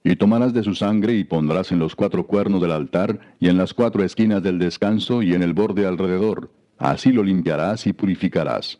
y 0.04 0.16
tomarás 0.16 0.54
de 0.54 0.62
su 0.62 0.74
sangre 0.74 1.14
y 1.14 1.24
pondrás 1.24 1.70
en 1.70 1.78
los 1.78 1.94
cuatro 1.94 2.26
cuernos 2.26 2.62
del 2.62 2.72
altar 2.72 3.36
y 3.40 3.48
en 3.48 3.58
las 3.58 3.74
cuatro 3.74 4.02
esquinas 4.02 4.42
del 4.42 4.58
descanso 4.58 5.22
y 5.22 5.34
en 5.34 5.42
el 5.42 5.52
borde 5.52 5.86
alrededor. 5.86 6.50
Así 6.78 7.12
lo 7.12 7.22
limpiarás 7.22 7.86
y 7.86 7.92
purificarás. 7.92 8.78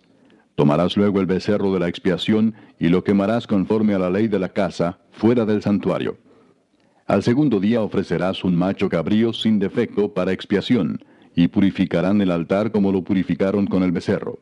Tomarás 0.55 0.97
luego 0.97 1.21
el 1.21 1.27
becerro 1.27 1.73
de 1.73 1.81
la 1.81 1.89
expiación 1.89 2.55
y 2.79 2.89
lo 2.89 3.05
quemarás 3.05 3.47
conforme 3.47 3.95
a 3.95 3.99
la 3.99 4.11
ley 4.11 4.29
de 4.29 4.39
la 4.39 4.49
casa, 4.49 4.99
fuera 5.11 5.45
del 5.45 5.63
santuario. 5.63 6.17
Al 7.07 7.23
segundo 7.23 7.61
día 7.61 7.83
ofrecerás 7.83 8.43
un 8.45 8.57
macho 8.57 8.89
cabrío 8.89 9.33
sin 9.33 9.59
defecto 9.59 10.13
para 10.13 10.33
expiación, 10.33 11.05
y 11.39 11.47
purificarán 11.47 12.21
el 12.21 12.33
altar 12.33 12.73
como 12.73 12.91
lo 12.91 13.03
purificaron 13.03 13.69
con 13.69 13.85
el 13.85 13.93
becerro. 13.93 14.41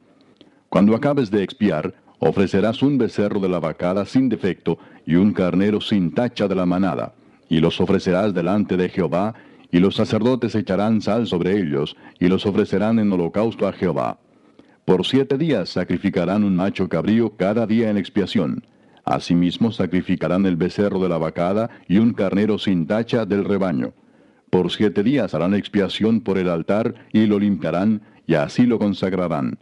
Cuando 0.70 0.96
acabes 0.96 1.30
de 1.30 1.42
expiar, 1.42 1.92
ofrecerás 2.20 2.82
un 2.82 2.96
becerro 2.96 3.38
de 3.38 3.50
la 3.50 3.60
vacada 3.60 4.06
sin 4.06 4.30
defecto 4.30 4.78
y 5.04 5.16
un 5.16 5.34
carnero 5.34 5.82
sin 5.82 6.14
tacha 6.14 6.48
de 6.48 6.54
la 6.54 6.64
manada, 6.64 7.12
y 7.50 7.60
los 7.60 7.82
ofrecerás 7.82 8.32
delante 8.32 8.78
de 8.78 8.88
Jehová, 8.88 9.34
y 9.70 9.78
los 9.78 9.94
sacerdotes 9.94 10.54
echarán 10.54 11.02
sal 11.02 11.26
sobre 11.26 11.60
ellos, 11.60 11.98
y 12.18 12.28
los 12.28 12.46
ofrecerán 12.46 12.98
en 12.98 13.12
holocausto 13.12 13.68
a 13.68 13.74
Jehová. 13.74 14.18
Por 14.86 15.04
siete 15.04 15.36
días 15.36 15.68
sacrificarán 15.68 16.44
un 16.44 16.56
macho 16.56 16.88
cabrío 16.88 17.36
cada 17.36 17.66
día 17.66 17.90
en 17.90 17.98
expiación. 17.98 18.64
Asimismo 19.04 19.70
sacrificarán 19.70 20.46
el 20.46 20.56
becerro 20.56 20.98
de 21.00 21.10
la 21.10 21.18
vacada 21.18 21.68
y 21.88 21.98
un 21.98 22.14
carnero 22.14 22.56
sin 22.56 22.86
tacha 22.86 23.26
del 23.26 23.44
rebaño. 23.44 23.92
Por 24.56 24.72
siete 24.72 25.02
días 25.02 25.34
harán 25.34 25.52
expiación 25.52 26.22
por 26.22 26.38
el 26.38 26.48
altar 26.48 26.94
y 27.12 27.26
lo 27.26 27.38
limpiarán, 27.38 28.00
y 28.26 28.36
así 28.36 28.64
lo 28.64 28.78
consagrarán. 28.78 29.58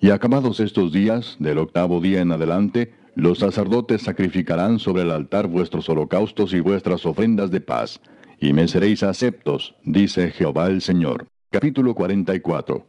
Y 0.00 0.10
acabados 0.10 0.58
estos 0.58 0.90
días, 0.90 1.36
del 1.38 1.58
octavo 1.58 2.00
día 2.00 2.20
en 2.20 2.32
adelante, 2.32 2.94
los 3.14 3.38
sacerdotes 3.38 4.02
sacrificarán 4.02 4.80
sobre 4.80 5.02
el 5.02 5.12
altar 5.12 5.46
vuestros 5.46 5.88
holocaustos 5.88 6.52
y 6.52 6.58
vuestras 6.58 7.06
ofrendas 7.06 7.52
de 7.52 7.60
paz, 7.60 8.00
y 8.40 8.52
me 8.52 8.66
seréis 8.66 9.04
aceptos, 9.04 9.76
dice 9.84 10.32
Jehová 10.32 10.66
el 10.66 10.80
Señor. 10.80 11.28
Capítulo 11.50 11.94
44 11.94 12.84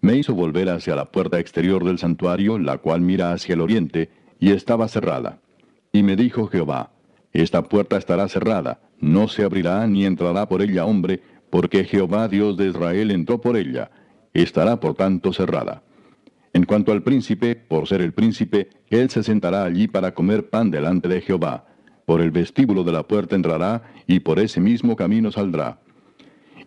Me 0.00 0.16
hizo 0.16 0.32
volver 0.32 0.70
hacia 0.70 0.96
la 0.96 1.04
puerta 1.04 1.38
exterior 1.38 1.84
del 1.84 1.98
santuario, 1.98 2.58
la 2.58 2.78
cual 2.78 3.02
mira 3.02 3.32
hacia 3.32 3.52
el 3.52 3.60
oriente, 3.60 4.08
y 4.38 4.52
estaba 4.52 4.88
cerrada. 4.88 5.42
Y 5.92 6.02
me 6.02 6.16
dijo 6.16 6.46
Jehová, 6.46 6.92
Esta 7.34 7.62
puerta 7.64 7.98
estará 7.98 8.26
cerrada, 8.26 8.80
no 9.00 9.28
se 9.28 9.44
abrirá 9.44 9.86
ni 9.86 10.04
entrará 10.04 10.48
por 10.48 10.62
ella 10.62 10.84
hombre, 10.84 11.20
porque 11.50 11.84
Jehová 11.84 12.28
Dios 12.28 12.56
de 12.56 12.68
Israel 12.68 13.10
entró 13.10 13.40
por 13.40 13.56
ella, 13.56 13.90
estará 14.32 14.78
por 14.78 14.94
tanto 14.94 15.32
cerrada. 15.32 15.82
En 16.52 16.64
cuanto 16.64 16.92
al 16.92 17.02
príncipe, 17.02 17.54
por 17.54 17.86
ser 17.86 18.00
el 18.00 18.12
príncipe, 18.12 18.68
él 18.88 19.08
se 19.10 19.22
sentará 19.22 19.64
allí 19.64 19.86
para 19.86 20.14
comer 20.14 20.50
pan 20.50 20.70
delante 20.70 21.08
de 21.08 21.20
Jehová. 21.20 21.64
Por 22.06 22.20
el 22.20 22.32
vestíbulo 22.32 22.82
de 22.82 22.92
la 22.92 23.04
puerta 23.04 23.36
entrará, 23.36 23.82
y 24.06 24.20
por 24.20 24.40
ese 24.40 24.60
mismo 24.60 24.96
camino 24.96 25.30
saldrá. 25.30 25.78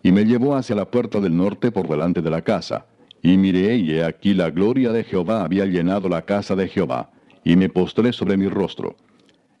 Y 0.02 0.10
me 0.12 0.24
llevó 0.24 0.56
hacia 0.56 0.74
la 0.74 0.90
puerta 0.90 1.20
del 1.20 1.36
norte 1.36 1.70
por 1.70 1.86
delante 1.88 2.22
de 2.22 2.30
la 2.30 2.42
casa. 2.42 2.86
Y 3.22 3.36
miré, 3.36 3.76
y 3.76 3.92
he 3.92 4.04
aquí 4.04 4.32
la 4.32 4.50
gloria 4.50 4.90
de 4.92 5.04
Jehová 5.04 5.44
había 5.44 5.66
llenado 5.66 6.08
la 6.08 6.22
casa 6.22 6.56
de 6.56 6.68
Jehová. 6.68 7.10
Y 7.44 7.56
me 7.56 7.68
postré 7.68 8.12
sobre 8.12 8.38
mi 8.38 8.48
rostro. 8.48 8.96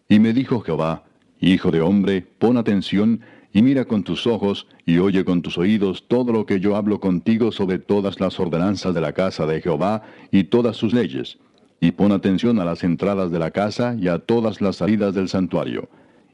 Y 0.08 0.18
me 0.18 0.32
dijo 0.32 0.60
Jehová, 0.60 1.04
Hijo 1.44 1.70
de 1.70 1.82
hombre, 1.82 2.26
pon 2.38 2.56
atención, 2.56 3.20
y 3.52 3.60
mira 3.60 3.84
con 3.84 4.02
tus 4.02 4.26
ojos, 4.26 4.66
y 4.86 4.96
oye 4.96 5.26
con 5.26 5.42
tus 5.42 5.58
oídos 5.58 6.08
todo 6.08 6.32
lo 6.32 6.46
que 6.46 6.58
yo 6.58 6.74
hablo 6.74 7.00
contigo 7.00 7.52
sobre 7.52 7.78
todas 7.78 8.18
las 8.18 8.40
ordenanzas 8.40 8.94
de 8.94 9.02
la 9.02 9.12
casa 9.12 9.44
de 9.44 9.60
Jehová 9.60 10.04
y 10.30 10.44
todas 10.44 10.78
sus 10.78 10.94
leyes. 10.94 11.36
Y 11.80 11.90
pon 11.90 12.12
atención 12.12 12.58
a 12.60 12.64
las 12.64 12.82
entradas 12.82 13.30
de 13.30 13.38
la 13.38 13.50
casa 13.50 13.94
y 14.00 14.08
a 14.08 14.20
todas 14.20 14.62
las 14.62 14.76
salidas 14.76 15.14
del 15.14 15.28
santuario. 15.28 15.90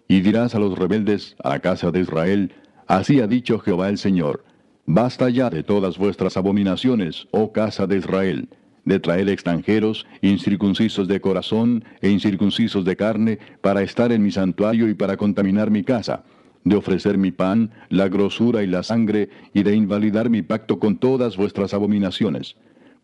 Y 0.07 0.21
dirás 0.21 0.55
a 0.55 0.61
los 0.61 0.79
rebeldes, 0.79 1.35
a 1.43 1.49
la 1.49 1.59
casa 1.59 1.91
de 1.91 2.03
Israel, 2.03 2.53
Así 2.87 3.19
ha 3.19 3.27
dicho 3.27 3.59
Jehová 3.59 3.89
el 3.89 3.99
Señor, 3.99 4.45
Basta 4.87 5.29
ya 5.29 5.51
de 5.51 5.65
todas 5.65 5.99
vuestras 5.99 6.37
abominaciones, 6.37 7.27
oh 7.33 7.51
casa 7.51 7.89
de 7.89 7.97
Israel, 7.97 8.49
de 8.85 9.01
traer 9.01 9.29
extranjeros, 9.29 10.07
incircuncisos 10.23 11.09
de 11.09 11.21
corazón 11.21 11.85
e 12.01 12.11
incircuncisos 12.11 12.85
de 12.85 12.97
carne, 12.97 13.39
para 13.61 13.83
estar 13.83 14.13
en 14.13 14.23
mi 14.23 14.31
santuario 14.31 14.89
y 14.89 14.95
para 14.95 15.17
contaminar 15.17 15.71
mi 15.71 15.85
casa 15.85 16.25
de 16.65 16.77
ofrecer 16.77 17.17
mi 17.17 17.31
pan, 17.31 17.71
la 17.89 18.09
grosura 18.09 18.63
y 18.63 18.67
la 18.67 18.83
sangre, 18.83 19.31
y 19.55 19.63
de 19.63 19.75
invalidar 19.75 20.31
mi 20.31 20.43
pacto 20.43 20.79
con 20.79 20.99
todas 20.99 21.37
vuestras 21.37 21.75
abominaciones. 21.75 22.57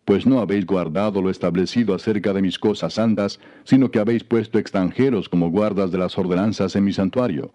Pues 0.05 0.27
no 0.27 0.41
habéis 0.41 0.67
guardado 0.67 1.21
lo 1.21 1.31
establecido 1.31 1.95
acerca 1.95 2.33
de 2.33 2.43
mis 2.43 2.59
cosas 2.59 2.95
santas, 2.95 3.41
sino 3.65 3.91
que 3.91 3.99
habéis 3.99 4.23
puesto 4.25 4.59
extranjeros 4.59 5.29
como 5.29 5.51
guardas 5.51 5.91
de 5.91 5.99
las 5.99 6.17
ordenanzas 6.17 6.77
en 6.77 6.85
mi 6.85 6.93
santuario. 6.93 7.53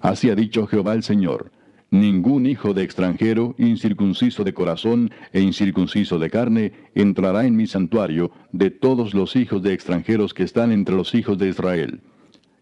Así 0.00 0.30
ha 0.30 0.34
dicho 0.34 0.66
Jehová 0.66 0.94
el 0.94 1.02
Señor. 1.02 1.50
Ningún 1.94 2.46
hijo 2.46 2.74
de 2.74 2.82
extranjero, 2.82 3.54
incircunciso 3.56 4.42
de 4.42 4.52
corazón 4.52 5.12
e 5.32 5.40
incircunciso 5.40 6.18
de 6.18 6.28
carne, 6.28 6.72
entrará 6.96 7.46
en 7.46 7.54
mi 7.54 7.68
santuario 7.68 8.32
de 8.50 8.70
todos 8.70 9.14
los 9.14 9.36
hijos 9.36 9.62
de 9.62 9.72
extranjeros 9.72 10.34
que 10.34 10.42
están 10.42 10.72
entre 10.72 10.96
los 10.96 11.14
hijos 11.14 11.38
de 11.38 11.48
Israel 11.50 12.00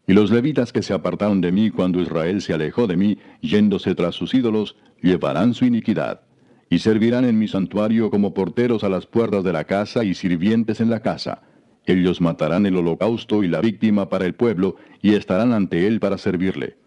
y 0.06 0.12
los 0.12 0.30
levitas 0.30 0.70
que 0.70 0.82
se 0.82 0.92
apartaron 0.92 1.40
de 1.40 1.50
mí 1.50 1.70
cuando 1.70 2.02
Israel 2.02 2.42
se 2.42 2.52
alejó 2.52 2.86
de 2.86 2.98
mí, 2.98 3.16
yéndose 3.40 3.94
tras 3.94 4.14
sus 4.14 4.34
ídolos, 4.34 4.76
llevarán 5.00 5.54
su 5.54 5.64
iniquidad. 5.64 6.20
Y 6.68 6.80
servirán 6.80 7.24
en 7.24 7.38
mi 7.38 7.48
santuario 7.48 8.10
como 8.10 8.34
porteros 8.34 8.84
a 8.84 8.90
las 8.90 9.06
puertas 9.06 9.44
de 9.44 9.54
la 9.54 9.64
casa 9.64 10.04
y 10.04 10.12
sirvientes 10.12 10.82
en 10.82 10.90
la 10.90 11.00
casa. 11.00 11.40
Ellos 11.86 12.20
matarán 12.20 12.66
el 12.66 12.76
holocausto 12.76 13.42
y 13.42 13.48
la 13.48 13.62
víctima 13.62 14.10
para 14.10 14.26
el 14.26 14.34
pueblo, 14.34 14.76
y 15.00 15.14
estarán 15.14 15.54
ante 15.54 15.86
él 15.86 16.00
para 16.00 16.18
servirle. 16.18 16.81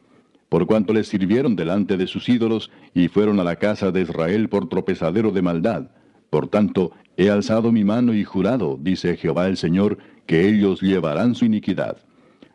Por 0.55 0.67
cuanto 0.67 0.93
les 0.93 1.09
sirvieron 1.09 1.57
delante 1.57 1.97
de 1.97 2.07
sus 2.07 2.29
ídolos, 2.29 2.71
y 2.93 3.09
fueron 3.09 3.41
a 3.41 3.43
la 3.43 3.57
casa 3.57 3.91
de 3.91 4.03
Israel 4.03 4.47
por 4.47 4.69
tropezadero 4.69 5.31
de 5.31 5.41
maldad. 5.41 5.91
Por 6.29 6.47
tanto, 6.47 6.93
he 7.17 7.29
alzado 7.29 7.73
mi 7.73 7.83
mano 7.83 8.13
y 8.13 8.23
jurado, 8.23 8.79
dice 8.81 9.17
Jehová 9.17 9.47
el 9.47 9.57
Señor, 9.57 9.97
que 10.25 10.47
ellos 10.47 10.79
llevarán 10.79 11.35
su 11.35 11.43
iniquidad. 11.43 11.97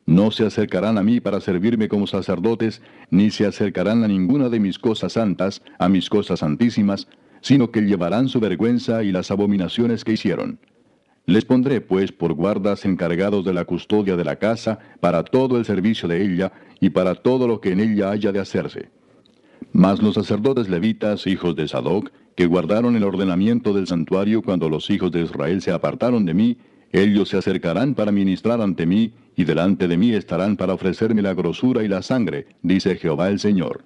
No 0.07 0.31
se 0.31 0.47
acercarán 0.47 0.97
a 0.97 1.03
mí 1.03 1.21
para 1.21 1.43
servirme 1.43 1.89
como 1.89 2.07
sacerdotes, 2.07 2.81
ni 3.11 3.31
se 3.31 3.45
acercarán 3.45 4.03
a 4.03 4.09
ninguna 4.09 4.49
de 4.49 4.61
mis 4.61 4.79
cosas 4.79 5.13
santas, 5.13 5.61
a 5.79 5.91
mis 5.91 6.09
cosas 6.09 6.41
santísimas, 6.41 7.07
sino 7.43 7.71
que 7.71 7.83
llevarán 7.83 8.29
su 8.29 8.41
vergüenza 8.41 9.05
y 9.05 9.13
las 9.13 9.31
abominaciones 9.31 10.05
que 10.05 10.13
hicieron. 10.13 10.59
Les 11.31 11.45
pondré, 11.45 11.81
pues, 11.81 12.11
por 12.11 12.33
guardas 12.33 12.85
encargados 12.85 13.45
de 13.45 13.53
la 13.53 13.65
custodia 13.65 14.17
de 14.17 14.25
la 14.25 14.35
casa, 14.35 14.81
para 14.99 15.23
todo 15.23 15.59
el 15.59 15.65
servicio 15.65 16.09
de 16.09 16.25
ella, 16.25 16.51
y 16.81 16.91
para 16.91 17.15
todo 17.15 17.47
lo 17.47 17.61
que 17.61 17.71
en 17.71 17.79
ella 17.79 18.11
haya 18.11 18.33
de 18.33 18.41
hacerse. 18.41 18.89
Mas 19.73 20.03
los 20.03 20.15
sacerdotes 20.17 20.69
levitas, 20.69 21.29
hijos 21.29 21.55
de 21.55 21.69
Sadoc, 21.69 22.11
que 22.35 22.47
guardaron 22.47 22.97
el 22.97 23.05
ordenamiento 23.05 23.73
del 23.73 23.87
santuario 23.87 24.43
cuando 24.43 24.69
los 24.69 24.91
hijos 24.91 25.13
de 25.13 25.23
Israel 25.23 25.63
se 25.63 25.71
apartaron 25.71 26.27
de 26.27 26.35
mí, 26.35 26.59
ellos 26.91 27.29
se 27.29 27.37
acercarán 27.37 27.95
para 27.95 28.11
ministrar 28.11 28.61
ante 28.61 28.85
mí, 28.85 29.13
y 29.37 29.45
delante 29.45 29.87
de 29.87 29.97
mí 29.97 30.13
estarán 30.13 30.57
para 30.57 30.75
ofrecerme 30.75 31.23
la 31.23 31.35
grosura 31.35 31.85
y 31.85 31.89
la 31.89 32.03
sangre, 32.03 32.49
dice 32.63 32.97
Jehová 32.97 33.29
el 33.29 33.39
Señor. 33.39 33.85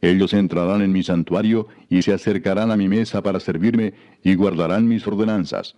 Ellos 0.00 0.32
entrarán 0.32 0.80
en 0.80 0.92
mi 0.92 1.02
santuario 1.02 1.68
y 1.90 2.00
se 2.00 2.14
acercarán 2.14 2.70
a 2.70 2.78
mi 2.78 2.88
mesa 2.88 3.22
para 3.22 3.40
servirme 3.40 3.92
y 4.24 4.36
guardarán 4.36 4.88
mis 4.88 5.06
ordenanzas. 5.06 5.76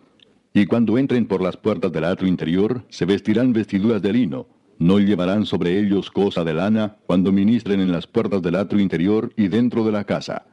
Y 0.55 0.65
cuando 0.65 0.97
entren 0.97 1.27
por 1.27 1.43
las 1.43 1.59
puertas 1.59 1.93
del 1.93 2.05
atrio 2.05 2.29
interior, 2.29 2.85
se 2.89 3.05
vestirán 3.05 3.53
vestiduras 3.53 4.01
de 4.01 4.13
lino. 4.15 4.47
No 4.79 4.99
llevarán 4.99 5.45
sobre 5.45 5.79
ellos 5.79 6.11
cosa 6.11 6.45
de 6.45 6.55
lana 6.55 6.97
cuando 7.07 7.33
ministren 7.33 7.81
en 7.81 7.93
las 7.93 8.07
puertas 8.07 8.41
del 8.41 8.57
atrio 8.57 8.81
interior 8.81 9.33
y 9.37 9.49
dentro 9.49 9.85
de 9.85 9.93
la 9.93 10.05
casa. 10.05 10.47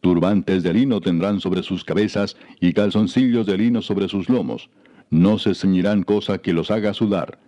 Turbantes 0.00 0.62
de 0.62 0.74
lino 0.74 1.00
tendrán 1.00 1.40
sobre 1.40 1.62
sus 1.62 1.84
cabezas 1.84 2.36
y 2.60 2.74
calzoncillos 2.74 3.46
de 3.46 3.56
lino 3.56 3.80
sobre 3.80 4.08
sus 4.08 4.28
lomos 4.28 4.68
no 5.14 5.38
se 5.38 5.54
ceñirán 5.54 6.02
cosa 6.02 6.38
que 6.38 6.52
los 6.52 6.70
haga 6.70 6.92
sudar. 6.92 7.38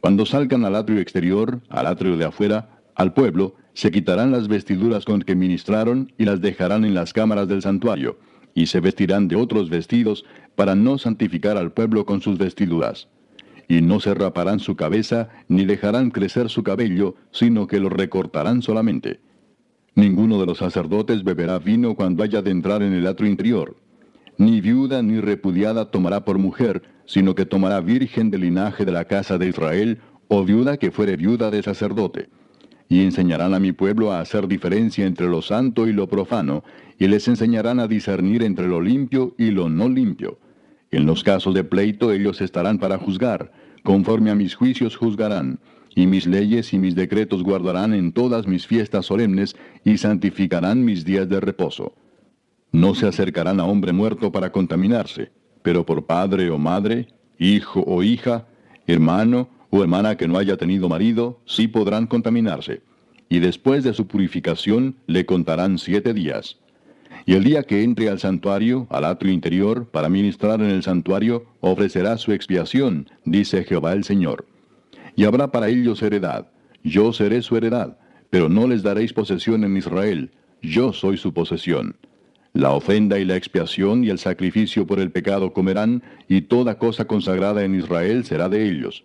Cuando 0.00 0.26
salgan 0.26 0.64
al 0.64 0.74
atrio 0.74 1.00
exterior, 1.00 1.60
al 1.68 1.86
atrio 1.86 2.16
de 2.16 2.24
afuera, 2.24 2.80
al 2.94 3.12
pueblo, 3.12 3.54
se 3.74 3.90
quitarán 3.90 4.32
las 4.32 4.48
vestiduras 4.48 5.04
con 5.04 5.22
que 5.22 5.34
ministraron 5.34 6.12
y 6.18 6.24
las 6.24 6.40
dejarán 6.40 6.84
en 6.84 6.94
las 6.94 7.12
cámaras 7.12 7.48
del 7.48 7.62
santuario, 7.62 8.18
y 8.54 8.66
se 8.66 8.80
vestirán 8.80 9.28
de 9.28 9.36
otros 9.36 9.68
vestidos 9.70 10.24
para 10.56 10.74
no 10.74 10.98
santificar 10.98 11.56
al 11.56 11.72
pueblo 11.72 12.04
con 12.04 12.20
sus 12.20 12.38
vestiduras. 12.38 13.08
Y 13.68 13.82
no 13.82 14.00
se 14.00 14.14
raparán 14.14 14.58
su 14.58 14.74
cabeza, 14.76 15.28
ni 15.48 15.64
dejarán 15.64 16.10
crecer 16.10 16.48
su 16.48 16.62
cabello, 16.62 17.14
sino 17.30 17.66
que 17.66 17.78
lo 17.78 17.88
recortarán 17.88 18.62
solamente. 18.62 19.20
Ninguno 19.94 20.38
de 20.38 20.46
los 20.46 20.58
sacerdotes 20.58 21.24
beberá 21.24 21.58
vino 21.58 21.94
cuando 21.94 22.22
haya 22.22 22.42
de 22.42 22.50
entrar 22.50 22.82
en 22.82 22.92
el 22.92 23.06
atrio 23.06 23.30
interior. 23.30 23.76
Ni 24.38 24.60
viuda 24.60 25.02
ni 25.02 25.20
repudiada 25.20 25.90
tomará 25.90 26.24
por 26.24 26.38
mujer, 26.38 26.82
sino 27.06 27.34
que 27.34 27.46
tomará 27.46 27.80
virgen 27.80 28.30
del 28.30 28.42
linaje 28.42 28.84
de 28.84 28.92
la 28.92 29.06
casa 29.06 29.38
de 29.38 29.48
Israel, 29.48 29.98
o 30.28 30.44
viuda 30.44 30.76
que 30.76 30.90
fuere 30.90 31.16
viuda 31.16 31.50
de 31.50 31.62
sacerdote. 31.62 32.28
Y 32.88 33.02
enseñarán 33.02 33.54
a 33.54 33.58
mi 33.58 33.72
pueblo 33.72 34.12
a 34.12 34.20
hacer 34.20 34.46
diferencia 34.46 35.06
entre 35.06 35.28
lo 35.28 35.40
santo 35.42 35.88
y 35.88 35.92
lo 35.92 36.08
profano, 36.08 36.62
y 36.98 37.08
les 37.08 37.26
enseñarán 37.28 37.80
a 37.80 37.88
discernir 37.88 38.42
entre 38.42 38.68
lo 38.68 38.80
limpio 38.80 39.34
y 39.38 39.50
lo 39.50 39.68
no 39.68 39.88
limpio. 39.88 40.38
En 40.90 41.06
los 41.06 41.24
casos 41.24 41.54
de 41.54 41.64
pleito 41.64 42.12
ellos 42.12 42.40
estarán 42.40 42.78
para 42.78 42.98
juzgar, 42.98 43.52
conforme 43.82 44.30
a 44.30 44.34
mis 44.34 44.54
juicios 44.54 44.96
juzgarán, 44.96 45.58
y 45.94 46.06
mis 46.06 46.26
leyes 46.26 46.72
y 46.72 46.78
mis 46.78 46.94
decretos 46.94 47.42
guardarán 47.42 47.94
en 47.94 48.12
todas 48.12 48.46
mis 48.46 48.66
fiestas 48.66 49.06
solemnes, 49.06 49.56
y 49.84 49.98
santificarán 49.98 50.84
mis 50.84 51.04
días 51.04 51.28
de 51.28 51.40
reposo. 51.40 51.94
No 52.72 52.94
se 52.94 53.06
acercarán 53.06 53.60
a 53.60 53.64
hombre 53.64 53.92
muerto 53.92 54.30
para 54.30 54.52
contaminarse, 54.52 55.30
pero 55.62 55.86
por 55.86 56.06
padre 56.06 56.50
o 56.50 56.58
madre, 56.58 57.08
hijo 57.38 57.82
o 57.86 58.02
hija, 58.02 58.46
hermano 58.86 59.48
o 59.70 59.82
hermana 59.82 60.16
que 60.16 60.28
no 60.28 60.38
haya 60.38 60.56
tenido 60.56 60.88
marido, 60.88 61.40
sí 61.46 61.68
podrán 61.68 62.06
contaminarse. 62.06 62.82
Y 63.28 63.40
después 63.40 63.82
de 63.82 63.94
su 63.94 64.06
purificación 64.06 64.96
le 65.06 65.26
contarán 65.26 65.78
siete 65.78 66.14
días. 66.14 66.58
Y 67.28 67.34
el 67.34 67.42
día 67.42 67.64
que 67.64 67.82
entre 67.82 68.08
al 68.08 68.20
santuario, 68.20 68.86
al 68.88 69.04
atrio 69.04 69.32
interior, 69.32 69.88
para 69.90 70.08
ministrar 70.08 70.60
en 70.60 70.70
el 70.70 70.84
santuario, 70.84 71.44
ofrecerá 71.60 72.16
su 72.18 72.30
expiación, 72.30 73.10
dice 73.24 73.64
Jehová 73.64 73.94
el 73.94 74.04
Señor. 74.04 74.46
Y 75.16 75.24
habrá 75.24 75.50
para 75.50 75.68
ellos 75.68 76.00
heredad. 76.02 76.46
Yo 76.84 77.12
seré 77.12 77.42
su 77.42 77.56
heredad, 77.56 77.98
pero 78.30 78.48
no 78.48 78.68
les 78.68 78.84
daréis 78.84 79.12
posesión 79.12 79.64
en 79.64 79.76
Israel. 79.76 80.30
Yo 80.62 80.92
soy 80.92 81.16
su 81.16 81.34
posesión. 81.34 81.96
La 82.52 82.70
ofrenda 82.70 83.18
y 83.18 83.24
la 83.24 83.34
expiación 83.34 84.04
y 84.04 84.10
el 84.10 84.20
sacrificio 84.20 84.86
por 84.86 85.00
el 85.00 85.10
pecado 85.10 85.52
comerán, 85.52 86.04
y 86.28 86.42
toda 86.42 86.78
cosa 86.78 87.06
consagrada 87.06 87.64
en 87.64 87.74
Israel 87.74 88.24
será 88.24 88.48
de 88.48 88.68
ellos. 88.70 89.02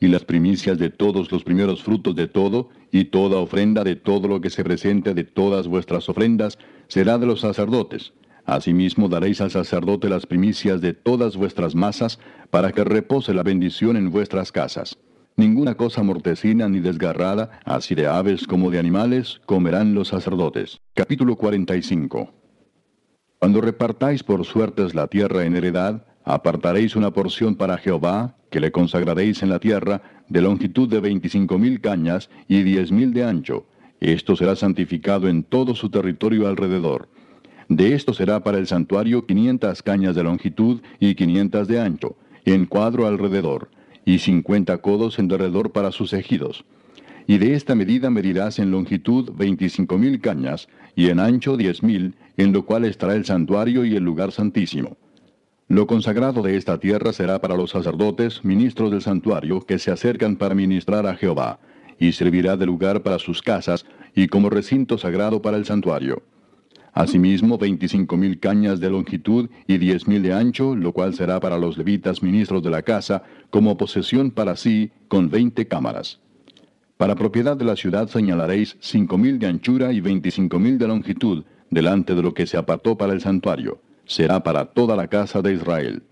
Y 0.00 0.08
las 0.08 0.24
primicias 0.24 0.78
de 0.78 0.90
todos 0.90 1.30
los 1.32 1.42
primeros 1.42 1.82
frutos 1.82 2.14
de 2.14 2.28
todo, 2.28 2.70
y 2.90 3.06
toda 3.06 3.38
ofrenda 3.38 3.84
de 3.84 3.96
todo 3.96 4.28
lo 4.28 4.40
que 4.40 4.50
se 4.50 4.64
presente 4.64 5.14
de 5.14 5.24
todas 5.24 5.66
vuestras 5.66 6.08
ofrendas, 6.08 6.58
será 6.86 7.18
de 7.18 7.26
los 7.26 7.40
sacerdotes. 7.40 8.12
Asimismo 8.44 9.08
daréis 9.08 9.40
al 9.40 9.50
sacerdote 9.50 10.08
las 10.08 10.24
primicias 10.26 10.80
de 10.80 10.94
todas 10.94 11.36
vuestras 11.36 11.74
masas, 11.74 12.18
para 12.50 12.72
que 12.72 12.84
repose 12.84 13.34
la 13.34 13.42
bendición 13.42 13.96
en 13.96 14.10
vuestras 14.10 14.52
casas. 14.52 14.96
Ninguna 15.36 15.76
cosa 15.76 16.02
mortecina 16.02 16.68
ni 16.68 16.80
desgarrada, 16.80 17.60
así 17.64 17.94
de 17.94 18.06
aves 18.06 18.46
como 18.46 18.70
de 18.70 18.78
animales, 18.78 19.40
comerán 19.46 19.94
los 19.94 20.08
sacerdotes. 20.08 20.80
Capítulo 20.94 21.36
45 21.36 22.38
cuando 23.38 23.60
repartáis 23.60 24.24
por 24.24 24.44
suertes 24.44 24.96
la 24.96 25.06
tierra 25.06 25.44
en 25.44 25.54
heredad, 25.54 26.04
apartaréis 26.28 26.94
una 26.94 27.10
porción 27.10 27.54
para 27.54 27.78
Jehová, 27.78 28.36
que 28.50 28.60
le 28.60 28.70
consagraréis 28.70 29.42
en 29.42 29.48
la 29.48 29.58
tierra, 29.58 30.02
de 30.28 30.42
longitud 30.42 30.88
de 30.88 31.00
veinticinco 31.00 31.58
mil 31.58 31.80
cañas 31.80 32.28
y 32.48 32.62
diez 32.62 32.92
mil 32.92 33.14
de 33.14 33.24
ancho. 33.24 33.64
Esto 34.00 34.36
será 34.36 34.54
santificado 34.54 35.28
en 35.28 35.42
todo 35.42 35.74
su 35.74 35.88
territorio 35.88 36.46
alrededor. 36.46 37.08
De 37.70 37.94
esto 37.94 38.12
será 38.12 38.44
para 38.44 38.58
el 38.58 38.66
santuario 38.66 39.26
quinientas 39.26 39.82
cañas 39.82 40.14
de 40.14 40.22
longitud 40.22 40.80
y 41.00 41.14
quinientas 41.14 41.66
de 41.66 41.80
ancho, 41.80 42.16
en 42.44 42.66
cuadro 42.66 43.06
alrededor, 43.06 43.70
y 44.04 44.18
cincuenta 44.18 44.78
codos 44.78 45.18
en 45.18 45.28
derredor 45.28 45.72
para 45.72 45.92
sus 45.92 46.12
ejidos. 46.12 46.64
Y 47.26 47.38
de 47.38 47.54
esta 47.54 47.74
medida 47.74 48.10
medirás 48.10 48.58
en 48.58 48.70
longitud 48.70 49.32
veinticinco 49.34 49.98
mil 49.98 50.20
cañas, 50.20 50.68
y 50.94 51.08
en 51.08 51.20
ancho 51.20 51.56
diez 51.56 51.82
mil, 51.82 52.14
en 52.36 52.52
lo 52.52 52.66
cual 52.66 52.84
estará 52.84 53.14
el 53.14 53.24
santuario 53.24 53.84
y 53.84 53.96
el 53.96 54.04
lugar 54.04 54.32
santísimo. 54.32 54.96
Lo 55.70 55.86
consagrado 55.86 56.40
de 56.40 56.56
esta 56.56 56.80
tierra 56.80 57.12
será 57.12 57.42
para 57.42 57.54
los 57.54 57.72
sacerdotes, 57.72 58.42
ministros 58.42 58.90
del 58.90 59.02
santuario, 59.02 59.60
que 59.60 59.78
se 59.78 59.90
acercan 59.90 60.36
para 60.36 60.54
ministrar 60.54 61.06
a 61.06 61.14
Jehová, 61.14 61.60
y 61.98 62.12
servirá 62.12 62.56
de 62.56 62.64
lugar 62.64 63.02
para 63.02 63.18
sus 63.18 63.42
casas, 63.42 63.84
y 64.14 64.28
como 64.28 64.48
recinto 64.48 64.96
sagrado 64.96 65.42
para 65.42 65.58
el 65.58 65.66
santuario. 65.66 66.22
Asimismo, 66.94 67.58
veinticinco 67.58 68.16
mil 68.16 68.40
cañas 68.40 68.80
de 68.80 68.88
longitud 68.88 69.50
y 69.66 69.76
diez 69.76 70.08
mil 70.08 70.22
de 70.22 70.32
ancho, 70.32 70.74
lo 70.74 70.92
cual 70.92 71.12
será 71.12 71.38
para 71.38 71.58
los 71.58 71.76
levitas 71.76 72.22
ministros 72.22 72.62
de 72.62 72.70
la 72.70 72.80
casa, 72.80 73.24
como 73.50 73.76
posesión 73.76 74.30
para 74.30 74.56
sí, 74.56 74.90
con 75.06 75.28
veinte 75.28 75.68
cámaras. 75.68 76.18
Para 76.96 77.14
propiedad 77.14 77.58
de 77.58 77.66
la 77.66 77.76
ciudad 77.76 78.08
señalaréis 78.08 78.78
cinco 78.80 79.18
mil 79.18 79.38
de 79.38 79.48
anchura 79.48 79.92
y 79.92 80.00
veinticinco 80.00 80.58
mil 80.58 80.78
de 80.78 80.88
longitud, 80.88 81.44
delante 81.68 82.14
de 82.14 82.22
lo 82.22 82.32
que 82.32 82.46
se 82.46 82.56
apartó 82.56 82.96
para 82.96 83.12
el 83.12 83.20
santuario. 83.20 83.82
Será 84.08 84.42
para 84.42 84.64
toda 84.64 84.96
la 84.96 85.06
casa 85.06 85.42
de 85.42 85.52
Israel. 85.52 86.02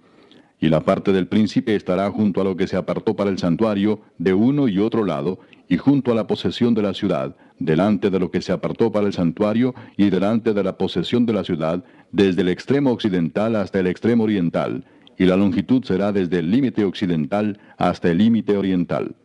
Y 0.61 0.69
la 0.69 0.81
parte 0.81 1.13
del 1.13 1.29
príncipe 1.29 1.75
estará 1.75 2.11
junto 2.11 2.43
a 2.43 2.45
lo 2.45 2.55
que 2.55 2.67
se 2.67 2.77
apartó 2.77 3.17
para 3.17 3.31
el 3.31 3.39
santuario, 3.39 4.03
de 4.19 4.35
uno 4.35 4.69
y 4.69 4.79
otro 4.79 5.05
lado, 5.05 5.41
y 5.67 5.79
junto 5.79 6.13
a 6.13 6.15
la 6.15 6.27
posesión 6.27 6.75
de 6.75 6.83
la 6.83 6.93
ciudad, 6.93 7.37
delante 7.59 8.11
de 8.11 8.19
lo 8.19 8.31
que 8.31 8.43
se 8.43 8.53
apartó 8.53 8.93
para 8.93 9.07
el 9.07 9.15
santuario, 9.15 9.75
y 9.97 10.11
delante 10.11 10.53
de 10.53 10.63
la 10.63 10.77
posesión 10.77 11.25
de 11.25 11.33
la 11.33 11.43
ciudad, 11.43 11.85
desde 12.13 12.43
el 12.43 12.51
extremo 12.51 12.93
occidental 12.93 13.57
hasta 13.57 13.81
el 13.81 13.87
extremo 13.87 14.25
oriental, 14.25 14.85
y 15.17 15.25
la 15.25 15.39
longitud 15.39 15.83
será 15.83 16.13
desde 16.13 16.41
el 16.41 16.51
límite 16.51 16.85
occidental 16.85 17.59
hasta 17.79 18.11
el 18.11 18.19
límite 18.19 18.59
oriental. 18.59 19.17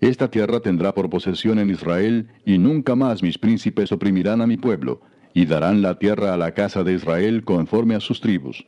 Esta 0.00 0.30
tierra 0.30 0.60
tendrá 0.60 0.94
por 0.94 1.10
posesión 1.10 1.58
en 1.58 1.68
Israel, 1.68 2.28
y 2.46 2.56
nunca 2.56 2.96
más 2.96 3.22
mis 3.22 3.36
príncipes 3.36 3.92
oprimirán 3.92 4.40
a 4.40 4.46
mi 4.46 4.56
pueblo, 4.56 5.02
y 5.34 5.46
darán 5.46 5.82
la 5.82 5.98
tierra 5.98 6.34
a 6.34 6.36
la 6.36 6.52
casa 6.52 6.84
de 6.84 6.94
Israel 6.94 7.44
conforme 7.44 7.94
a 7.94 8.00
sus 8.00 8.20
tribus. 8.20 8.66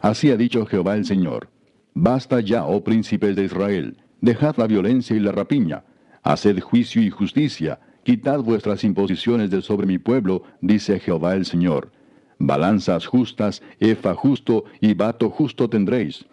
Así 0.00 0.30
ha 0.30 0.36
dicho 0.36 0.66
Jehová 0.66 0.96
el 0.96 1.04
Señor. 1.04 1.48
Basta 1.94 2.40
ya, 2.40 2.64
oh 2.64 2.82
príncipes 2.82 3.36
de 3.36 3.44
Israel, 3.44 3.96
dejad 4.20 4.56
la 4.56 4.66
violencia 4.66 5.14
y 5.14 5.20
la 5.20 5.32
rapiña, 5.32 5.84
haced 6.22 6.60
juicio 6.60 7.02
y 7.02 7.10
justicia, 7.10 7.80
quitad 8.02 8.40
vuestras 8.40 8.84
imposiciones 8.84 9.50
de 9.50 9.62
sobre 9.62 9.86
mi 9.86 9.98
pueblo, 9.98 10.42
dice 10.60 10.98
Jehová 10.98 11.34
el 11.34 11.44
Señor. 11.44 11.92
Balanzas 12.38 13.06
justas, 13.06 13.62
efa 13.78 14.14
justo 14.14 14.64
y 14.80 14.94
bato 14.94 15.30
justo 15.30 15.68
tendréis. 15.68 16.24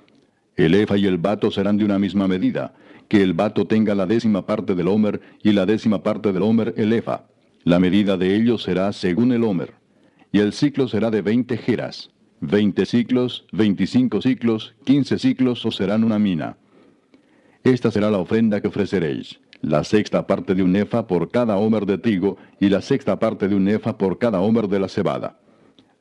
El 0.55 0.73
efa 0.73 0.97
y 0.97 1.05
el 1.05 1.17
bato 1.17 1.51
serán 1.51 1.77
de 1.77 1.85
una 1.85 1.99
misma 1.99 2.27
medida, 2.27 2.73
que 3.07 3.21
el 3.21 3.33
bato 3.33 3.65
tenga 3.65 3.95
la 3.95 4.05
décima 4.05 4.45
parte 4.45 4.75
del 4.75 4.87
homer 4.87 5.21
y 5.43 5.51
la 5.51 5.65
décima 5.65 6.01
parte 6.01 6.31
del 6.31 6.43
homer 6.43 6.73
el 6.77 6.93
efa. 6.93 7.28
La 7.63 7.79
medida 7.79 8.17
de 8.17 8.35
ellos 8.35 8.63
será 8.63 8.93
según 8.93 9.31
el 9.31 9.43
homer. 9.43 9.73
Y 10.31 10.39
el 10.39 10.53
ciclo 10.53 10.87
será 10.87 11.11
de 11.11 11.21
veinte 11.21 11.57
jeras. 11.57 12.11
Veinte 12.41 12.85
ciclos, 12.85 13.45
veinticinco 13.51 14.21
ciclos, 14.21 14.75
quince 14.85 15.19
ciclos 15.19 15.65
o 15.65 15.71
serán 15.71 16.03
una 16.03 16.19
mina. 16.19 16.57
Esta 17.63 17.91
será 17.91 18.09
la 18.09 18.19
ofrenda 18.19 18.61
que 18.61 18.69
ofreceréis. 18.69 19.39
La 19.61 19.83
sexta 19.83 20.25
parte 20.25 20.55
de 20.55 20.63
un 20.63 20.75
efa 20.75 21.05
por 21.05 21.31
cada 21.31 21.57
homer 21.57 21.85
de 21.85 21.97
trigo 21.97 22.37
y 22.61 22.69
la 22.69 22.81
sexta 22.81 23.19
parte 23.19 23.49
de 23.49 23.55
un 23.55 23.67
efa 23.67 23.97
por 23.97 24.17
cada 24.17 24.39
homer 24.39 24.69
de 24.69 24.79
la 24.79 24.87
cebada. 24.87 25.39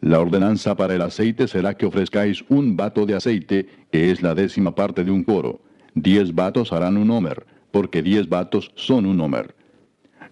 La 0.01 0.21
ordenanza 0.21 0.77
para 0.77 0.95
el 0.95 1.03
aceite 1.03 1.49
será 1.49 1.77
que 1.77 1.87
ofrezcáis 1.87 2.45
un 2.49 2.77
vato 2.77 3.05
de 3.05 3.17
aceite, 3.17 3.67
que 3.91 4.13
es 4.13 4.23
la 4.23 4.37
décima 4.37 4.75
parte 4.75 5.03
de 5.03 5.11
un 5.11 5.25
coro 5.25 5.61
Diez 5.95 6.33
vatos 6.33 6.73
harán 6.73 6.97
un 6.97 7.11
homer, 7.11 7.45
porque 7.73 8.03
diez 8.03 8.29
vatos 8.29 8.71
son 8.77 9.05
un 9.05 9.21
homer. 9.21 9.57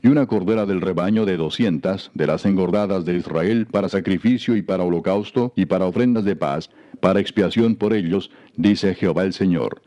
Y 0.07 0.09
una 0.09 0.27
cordera 0.27 0.67
del 0.67 0.83
rebaño 0.83 1.27
de 1.27 1.37
doscientas, 1.37 2.13
de 2.15 2.29
las 2.29 2.47
engordadas 2.47 3.05
de 3.05 3.17
Israel, 3.17 3.67
para 3.67 3.89
sacrificio 3.89 4.55
y 4.55 4.63
para 4.63 4.85
holocausto 4.85 5.53
y 5.57 5.67
para 5.67 5.87
ofrendas 5.87 6.25
de 6.25 6.37
paz, 6.37 6.71
para 7.01 7.19
expiación 7.19 7.75
por 7.75 7.93
ellos, 7.93 8.31
dice 8.55 8.95
Jehová 8.95 9.25
el 9.25 9.33
Señor. 9.33 9.83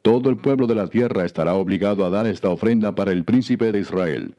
Todo 0.00 0.30
el 0.30 0.38
pueblo 0.38 0.66
de 0.66 0.74
la 0.74 0.86
tierra 0.86 1.26
estará 1.26 1.52
obligado 1.52 2.06
a 2.06 2.08
dar 2.08 2.26
esta 2.26 2.48
ofrenda 2.48 2.94
para 2.94 3.12
el 3.12 3.24
príncipe 3.24 3.70
de 3.70 3.80
Israel. 3.80 4.36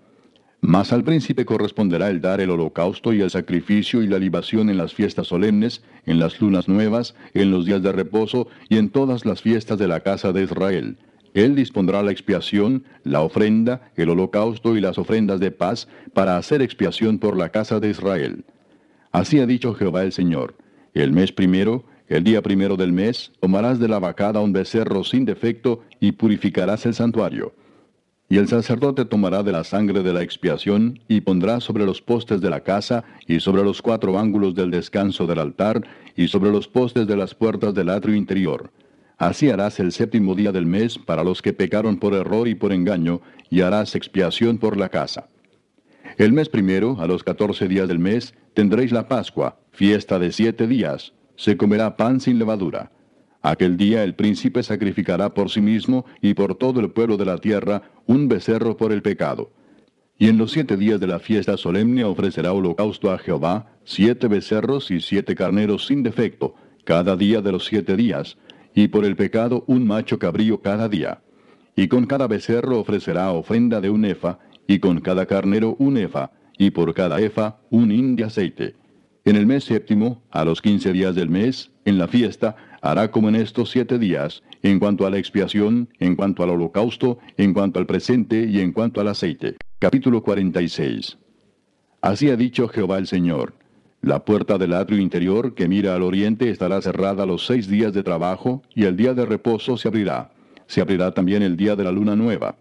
Mas 0.62 0.92
al 0.94 1.04
príncipe 1.04 1.46
corresponderá 1.46 2.10
el 2.10 2.22
dar 2.22 2.42
el 2.42 2.50
holocausto 2.50 3.14
y 3.14 3.22
el 3.22 3.30
sacrificio 3.30 4.02
y 4.02 4.08
la 4.08 4.18
libación 4.18 4.72
en 4.72 4.78
las 4.78 4.96
fiestas 4.96 5.28
solemnes, 5.28 5.84
en 6.08 6.18
las 6.18 6.42
lunas 6.42 6.68
nuevas, 6.68 7.14
en 7.36 7.52
los 7.52 7.68
días 7.68 7.84
de 7.84 7.92
reposo 7.92 8.48
y 8.68 8.80
en 8.80 8.90
todas 8.90 9.28
las 9.28 9.44
fiestas 9.44 9.78
de 9.78 9.90
la 9.90 10.00
casa 10.00 10.34
de 10.34 10.42
Israel. 10.46 10.98
Él 11.34 11.56
dispondrá 11.56 12.02
la 12.04 12.12
expiación, 12.12 12.84
la 13.04 13.22
ofrenda, 13.22 13.92
el 13.96 14.10
holocausto 14.10 14.76
y 14.76 14.82
las 14.82 14.98
ofrendas 14.98 15.40
de 15.40 15.52
paz 15.52 15.88
para 16.14 16.38
hacer 16.38 16.62
expiación 16.62 17.20
por 17.20 17.38
la 17.38 17.50
casa 17.50 17.80
de 17.80 17.90
Israel. 17.90 18.46
Así 19.12 19.40
ha 19.40 19.46
dicho 19.46 19.74
Jehová 19.74 20.04
el 20.04 20.12
Señor. 20.12 20.56
El 20.94 21.12
mes 21.12 21.32
primero, 21.32 21.86
el 22.08 22.24
día 22.24 22.42
primero 22.42 22.76
del 22.76 22.92
mes, 22.92 23.32
tomarás 23.40 23.80
de 23.80 23.88
la 23.88 24.00
vacada 24.00 24.40
un 24.40 24.54
becerro 24.54 25.04
sin 25.04 25.26
defecto 25.26 25.82
y 26.00 26.12
purificarás 26.14 26.86
el 26.86 26.94
santuario. 26.94 27.54
Y 28.32 28.38
el 28.38 28.48
sacerdote 28.48 29.06
tomará 29.06 29.42
de 29.42 29.52
la 29.52 29.64
sangre 29.64 30.04
de 30.04 30.14
la 30.14 30.22
expiación 30.22 31.00
y 31.08 31.22
pondrá 31.22 31.60
sobre 31.60 31.86
los 31.86 32.02
postes 32.02 32.42
de 32.42 32.50
la 32.52 32.62
casa 32.62 33.04
y 33.28 33.40
sobre 33.40 33.64
los 33.64 33.82
cuatro 33.82 34.20
ángulos 34.20 34.54
del 34.54 34.70
descanso 34.70 35.26
del 35.26 35.40
altar 35.40 35.84
y 36.16 36.28
sobre 36.28 36.52
los 36.52 36.68
postes 36.68 37.08
de 37.08 37.16
las 37.16 37.34
puertas 37.34 37.74
del 37.74 37.90
atrio 37.90 38.16
interior. 38.16 38.72
Así 39.20 39.50
harás 39.50 39.82
el 39.82 39.92
séptimo 39.92 40.34
día 40.34 40.54
del 40.54 40.66
mes 40.66 40.98
para 40.98 41.26
los 41.26 41.42
que 41.42 41.52
pecaron 41.52 41.98
por 41.98 42.14
error 42.14 42.48
y 42.48 42.56
por 42.56 42.72
engaño, 42.72 43.20
y 43.50 43.60
harás 43.62 43.94
expiación 43.96 44.58
por 44.58 44.78
la 44.78 44.88
casa. 44.88 45.28
El 46.18 46.32
mes 46.32 46.48
primero, 46.48 46.96
a 47.02 47.06
los 47.06 47.26
catorce 47.26 47.68
días 47.68 47.90
del 47.90 48.00
mes, 48.00 48.34
tendréis 48.54 48.94
la 48.94 49.10
Pascua, 49.10 49.60
fiesta 49.72 50.20
de 50.20 50.32
siete 50.32 50.68
días. 50.68 51.14
Se 51.36 51.58
comerá 51.58 51.98
pan 51.98 52.22
sin 52.22 52.40
levadura. 52.40 52.92
Aquel 53.42 53.76
día 53.76 54.06
el 54.06 54.16
príncipe 54.16 54.64
sacrificará 54.64 55.34
por 55.34 55.50
sí 55.50 55.60
mismo 55.60 56.06
y 56.22 56.34
por 56.34 56.56
todo 56.56 56.80
el 56.80 56.92
pueblo 56.92 57.18
de 57.18 57.26
la 57.26 57.38
tierra 57.40 57.84
un 58.06 58.30
becerro 58.30 58.78
por 58.78 58.94
el 58.94 59.02
pecado. 59.02 59.52
Y 60.18 60.30
en 60.30 60.38
los 60.38 60.52
siete 60.52 60.78
días 60.78 61.00
de 61.02 61.08
la 61.08 61.20
fiesta 61.20 61.58
solemne 61.58 62.06
ofrecerá 62.06 62.54
holocausto 62.54 63.12
a 63.12 63.18
Jehová, 63.18 63.68
siete 63.84 64.28
becerros 64.28 64.92
y 64.92 65.02
siete 65.02 65.36
carneros 65.36 65.88
sin 65.88 66.04
defecto, 66.04 66.56
cada 66.86 67.16
día 67.18 67.42
de 67.42 67.52
los 67.52 67.66
siete 67.66 67.96
días, 67.96 68.38
y 68.80 68.88
por 68.88 69.04
el 69.04 69.18
pecado 69.18 69.66
un 69.68 69.86
macho 69.86 70.20
cabrío 70.20 70.62
cada 70.62 70.88
día. 70.88 71.22
Y 71.76 71.90
con 71.90 72.06
cada 72.06 72.28
becerro 72.28 72.80
ofrecerá 72.80 73.30
ofrenda 73.34 73.82
de 73.82 73.90
un 73.90 74.06
efa, 74.06 74.40
y 74.68 74.80
con 74.80 75.02
cada 75.02 75.26
carnero 75.26 75.76
un 75.80 75.98
efa, 75.98 76.32
y 76.58 76.72
por 76.72 76.94
cada 76.94 77.20
efa 77.20 77.58
un 77.70 77.92
hin 77.92 78.16
de 78.16 78.24
aceite. 78.24 78.76
En 79.26 79.36
el 79.36 79.46
mes 79.46 79.66
séptimo, 79.66 80.24
a 80.32 80.46
los 80.46 80.62
quince 80.62 80.94
días 80.94 81.14
del 81.14 81.30
mes, 81.30 81.72
en 81.84 81.98
la 81.98 82.08
fiesta, 82.08 82.56
hará 82.82 83.12
como 83.12 83.28
en 83.28 83.36
estos 83.36 83.70
siete 83.70 84.00
días, 84.00 84.44
en 84.64 84.80
cuanto 84.80 85.06
a 85.06 85.10
la 85.10 85.18
expiación, 85.18 85.90
en 86.00 86.16
cuanto 86.16 86.44
al 86.44 86.52
holocausto, 86.52 87.20
en 87.36 87.54
cuanto 87.54 87.80
al 87.80 87.86
presente 87.86 88.46
y 88.46 88.62
en 88.62 88.72
cuanto 88.72 89.02
al 89.02 89.10
aceite. 89.10 89.58
Capítulo 89.80 90.24
46. 90.24 91.18
Así 92.00 92.30
ha 92.30 92.38
dicho 92.38 92.70
Jehová 92.70 92.98
el 92.98 93.08
Señor. 93.08 93.59
La 94.02 94.24
puerta 94.24 94.58
del 94.58 94.74
atrio 94.74 95.00
interior 95.00 95.54
que 95.56 95.68
mira 95.68 95.94
al 95.94 96.04
oriente 96.04 96.50
estará 96.50 96.82
cerrada 96.82 97.26
los 97.26 97.46
seis 97.46 97.68
días 97.68 97.92
de 97.92 98.02
trabajo, 98.02 98.62
y 98.74 98.86
el 98.86 98.96
día 98.96 99.14
de 99.14 99.26
reposo 99.26 99.76
se 99.76 99.90
abrirá. 99.90 100.32
Se 100.68 100.80
abrirá 100.80 101.14
también 101.14 101.44
el 101.44 101.58
día 101.58 101.76
de 101.76 101.84
la 101.84 101.92
luna 101.92 102.16
nueva. 102.16 102.56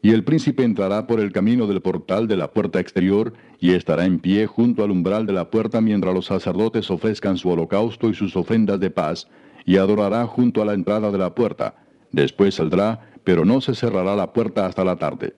Y 0.00 0.12
el 0.12 0.24
príncipe 0.24 0.62
entrará 0.64 1.06
por 1.06 1.20
el 1.20 1.32
camino 1.32 1.66
del 1.66 1.82
portal 1.82 2.26
de 2.26 2.38
la 2.38 2.52
puerta 2.52 2.80
exterior, 2.80 3.34
y 3.60 3.72
estará 3.72 4.06
en 4.06 4.18
pie 4.18 4.46
junto 4.46 4.82
al 4.82 4.92
umbral 4.92 5.26
de 5.26 5.34
la 5.34 5.50
puerta 5.50 5.82
mientras 5.82 6.14
los 6.14 6.26
sacerdotes 6.26 6.90
ofrezcan 6.90 7.36
su 7.36 7.50
holocausto 7.50 8.08
y 8.08 8.14
sus 8.14 8.34
ofrendas 8.34 8.80
de 8.80 8.90
paz, 8.90 9.28
y 9.66 9.76
adorará 9.76 10.26
junto 10.26 10.62
a 10.62 10.64
la 10.64 10.72
entrada 10.72 11.10
de 11.10 11.18
la 11.18 11.34
puerta. 11.34 11.74
Después 12.12 12.54
saldrá, 12.54 13.10
pero 13.24 13.44
no 13.44 13.60
se 13.60 13.74
cerrará 13.74 14.16
la 14.16 14.32
puerta 14.32 14.64
hasta 14.64 14.84
la 14.84 14.96
tarde. 14.96 15.34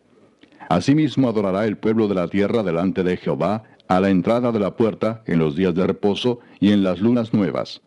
Asimismo 0.68 1.28
adorará 1.28 1.64
el 1.64 1.78
pueblo 1.78 2.06
de 2.06 2.14
la 2.14 2.28
tierra 2.28 2.62
delante 2.62 3.02
de 3.02 3.16
Jehová, 3.16 3.64
a 3.88 4.00
la 4.00 4.10
entrada 4.10 4.52
de 4.52 4.60
la 4.60 4.76
puerta, 4.76 5.22
en 5.26 5.38
los 5.38 5.56
días 5.56 5.74
de 5.74 5.86
reposo 5.86 6.40
y 6.60 6.72
en 6.72 6.84
las 6.84 7.00
lunas 7.00 7.32
nuevas. 7.32 7.80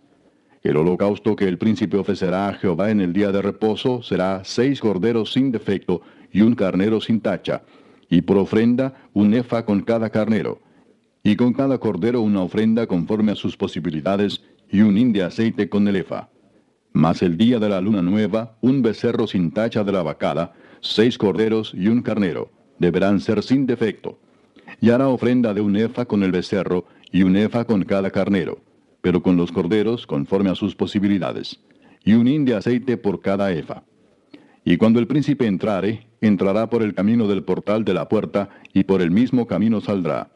El 0.63 0.77
holocausto 0.77 1.35
que 1.35 1.47
el 1.47 1.57
príncipe 1.57 1.97
ofrecerá 1.97 2.49
a 2.49 2.53
Jehová 2.53 2.91
en 2.91 3.01
el 3.01 3.13
día 3.13 3.31
de 3.31 3.41
reposo 3.41 4.03
será 4.03 4.41
seis 4.43 4.79
corderos 4.79 5.33
sin 5.33 5.51
defecto 5.51 6.01
y 6.31 6.41
un 6.41 6.55
carnero 6.55 7.01
sin 7.01 7.19
tacha, 7.19 7.63
y 8.09 8.21
por 8.21 8.37
ofrenda 8.37 8.93
un 9.13 9.33
efa 9.33 9.65
con 9.65 9.81
cada 9.81 10.09
carnero, 10.09 10.59
y 11.23 11.35
con 11.35 11.53
cada 11.53 11.77
cordero 11.77 12.21
una 12.21 12.41
ofrenda 12.41 12.87
conforme 12.87 13.31
a 13.31 13.35
sus 13.35 13.55
posibilidades, 13.57 14.43
y 14.69 14.81
un 14.81 14.97
hin 14.97 15.11
de 15.11 15.23
aceite 15.23 15.67
con 15.67 15.87
el 15.87 15.97
efa. 15.97 16.29
Mas 16.93 17.21
el 17.21 17.37
día 17.37 17.59
de 17.59 17.69
la 17.69 17.81
luna 17.81 18.01
nueva, 18.01 18.57
un 18.61 18.81
becerro 18.81 19.27
sin 19.27 19.51
tacha 19.51 19.83
de 19.83 19.91
la 19.91 20.03
vacada, 20.03 20.53
seis 20.79 21.17
corderos 21.17 21.73
y 21.75 21.87
un 21.87 22.01
carnero, 22.01 22.51
deberán 22.79 23.19
ser 23.19 23.43
sin 23.43 23.65
defecto. 23.65 24.20
Y 24.81 24.89
hará 24.89 25.07
ofrenda 25.07 25.53
de 25.53 25.61
un 25.61 25.77
efa 25.77 26.05
con 26.05 26.23
el 26.23 26.31
becerro, 26.31 26.85
y 27.11 27.23
un 27.23 27.37
efa 27.37 27.65
con 27.65 27.83
cada 27.83 28.09
carnero, 28.09 28.59
pero 29.01 29.21
con 29.21 29.37
los 29.37 29.51
corderos 29.51 30.07
conforme 30.07 30.49
a 30.49 30.55
sus 30.55 30.75
posibilidades, 30.75 31.59
y 32.03 32.13
un 32.13 32.27
hin 32.27 32.45
de 32.45 32.55
aceite 32.55 32.97
por 32.97 33.21
cada 33.21 33.51
efa. 33.51 33.83
Y 34.65 34.77
cuando 34.77 34.99
el 34.99 35.07
príncipe 35.07 35.45
entrare, 35.45 36.07
entrará 36.19 36.69
por 36.69 36.83
el 36.83 36.93
camino 36.93 37.27
del 37.27 37.43
portal 37.43 37.83
de 37.83 37.93
la 37.93 38.09
puerta, 38.09 38.49
y 38.73 38.83
por 38.83 39.01
el 39.01 39.11
mismo 39.11 39.47
camino 39.47 39.81
saldrá. 39.81 40.31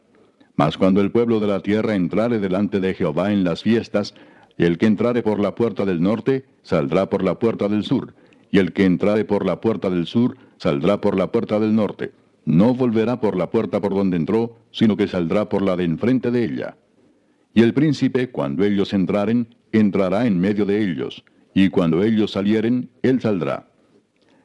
Mas 0.56 0.78
cuando 0.78 1.00
el 1.00 1.10
pueblo 1.10 1.38
de 1.40 1.46
la 1.48 1.60
tierra 1.60 1.94
entrare 1.94 2.38
delante 2.38 2.80
de 2.80 2.94
Jehová 2.94 3.32
en 3.32 3.44
las 3.44 3.62
fiestas, 3.62 4.14
el 4.58 4.78
que 4.78 4.86
entrare 4.86 5.22
por 5.22 5.38
la 5.38 5.54
puerta 5.54 5.84
del 5.84 6.00
norte, 6.00 6.44
saldrá 6.62 7.10
por 7.10 7.22
la 7.22 7.38
puerta 7.38 7.68
del 7.68 7.84
sur, 7.84 8.14
y 8.50 8.58
el 8.58 8.72
que 8.72 8.84
entrare 8.84 9.24
por 9.24 9.44
la 9.44 9.60
puerta 9.60 9.90
del 9.90 10.06
sur, 10.06 10.36
saldrá 10.56 11.00
por 11.00 11.16
la 11.16 11.30
puerta 11.30 11.60
del 11.60 11.74
norte. 11.74 12.12
No 12.46 12.74
volverá 12.74 13.20
por 13.20 13.36
la 13.36 13.50
puerta 13.50 13.80
por 13.80 13.92
donde 13.92 14.16
entró, 14.16 14.56
sino 14.70 14.96
que 14.96 15.08
saldrá 15.08 15.48
por 15.48 15.62
la 15.62 15.76
de 15.76 15.84
enfrente 15.84 16.30
de 16.30 16.44
ella. 16.44 16.76
Y 17.52 17.62
el 17.62 17.74
príncipe, 17.74 18.30
cuando 18.30 18.64
ellos 18.64 18.92
entraren, 18.92 19.54
entrará 19.72 20.26
en 20.26 20.38
medio 20.38 20.64
de 20.64 20.80
ellos, 20.80 21.24
y 21.54 21.70
cuando 21.70 22.04
ellos 22.04 22.30
salieren, 22.30 22.90
él 23.02 23.20
saldrá. 23.20 23.68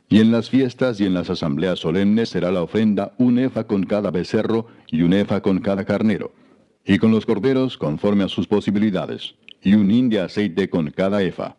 Y 0.10 0.20
en 0.20 0.32
las 0.32 0.50
fiestas 0.50 1.00
y 1.00 1.06
en 1.06 1.14
las 1.14 1.30
asambleas 1.30 1.80
solemnes 1.80 2.30
será 2.30 2.52
la 2.52 2.64
ofrenda 2.64 3.14
un 3.18 3.38
efa 3.38 3.66
con 3.66 3.84
cada 3.84 4.10
becerro 4.12 4.66
y 4.88 5.04
un 5.04 5.14
efa 5.14 5.42
con 5.42 5.60
cada 5.60 5.86
carnero, 5.86 6.34
y 6.84 6.98
con 6.98 7.12
los 7.12 7.26
corderos 7.28 7.78
conforme 7.78 8.24
a 8.24 8.30
sus 8.30 8.48
posibilidades, 8.48 9.36
y 9.62 9.76
un 9.76 9.92
hin 9.92 10.18
aceite 10.18 10.70
con 10.70 10.90
cada 10.90 11.22
efa. 11.22 11.56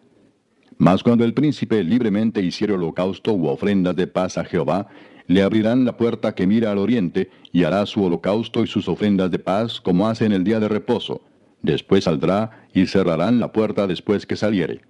Mas 0.77 1.05
cuando 1.05 1.25
el 1.25 1.35
príncipe 1.35 1.85
libremente 1.85 2.43
hiciere 2.43 2.73
holocausto 2.73 3.33
u 3.33 3.47
ofrendas 3.47 3.95
de 3.95 4.09
paz 4.09 4.37
a 4.37 4.45
Jehová, 4.45 4.89
le 5.27 5.43
abrirán 5.43 5.85
la 5.85 5.97
puerta 5.97 6.35
que 6.35 6.47
mira 6.47 6.73
al 6.73 6.79
oriente, 6.79 7.31
y 7.53 7.65
hará 7.65 7.87
su 7.87 8.03
holocausto 8.03 8.63
y 8.63 8.67
sus 8.67 8.89
ofrendas 8.89 9.31
de 9.31 9.39
paz 9.39 9.81
como 9.81 10.09
hace 10.09 10.25
en 10.25 10.33
el 10.33 10.45
día 10.45 10.61
de 10.61 10.69
reposo. 10.69 11.23
Después 11.63 12.05
saldrá 12.05 12.67
y 12.75 12.87
cerrarán 12.87 13.39
la 13.39 13.53
puerta 13.53 13.87
después 13.87 14.27
que 14.27 14.37
saliere. 14.37 14.81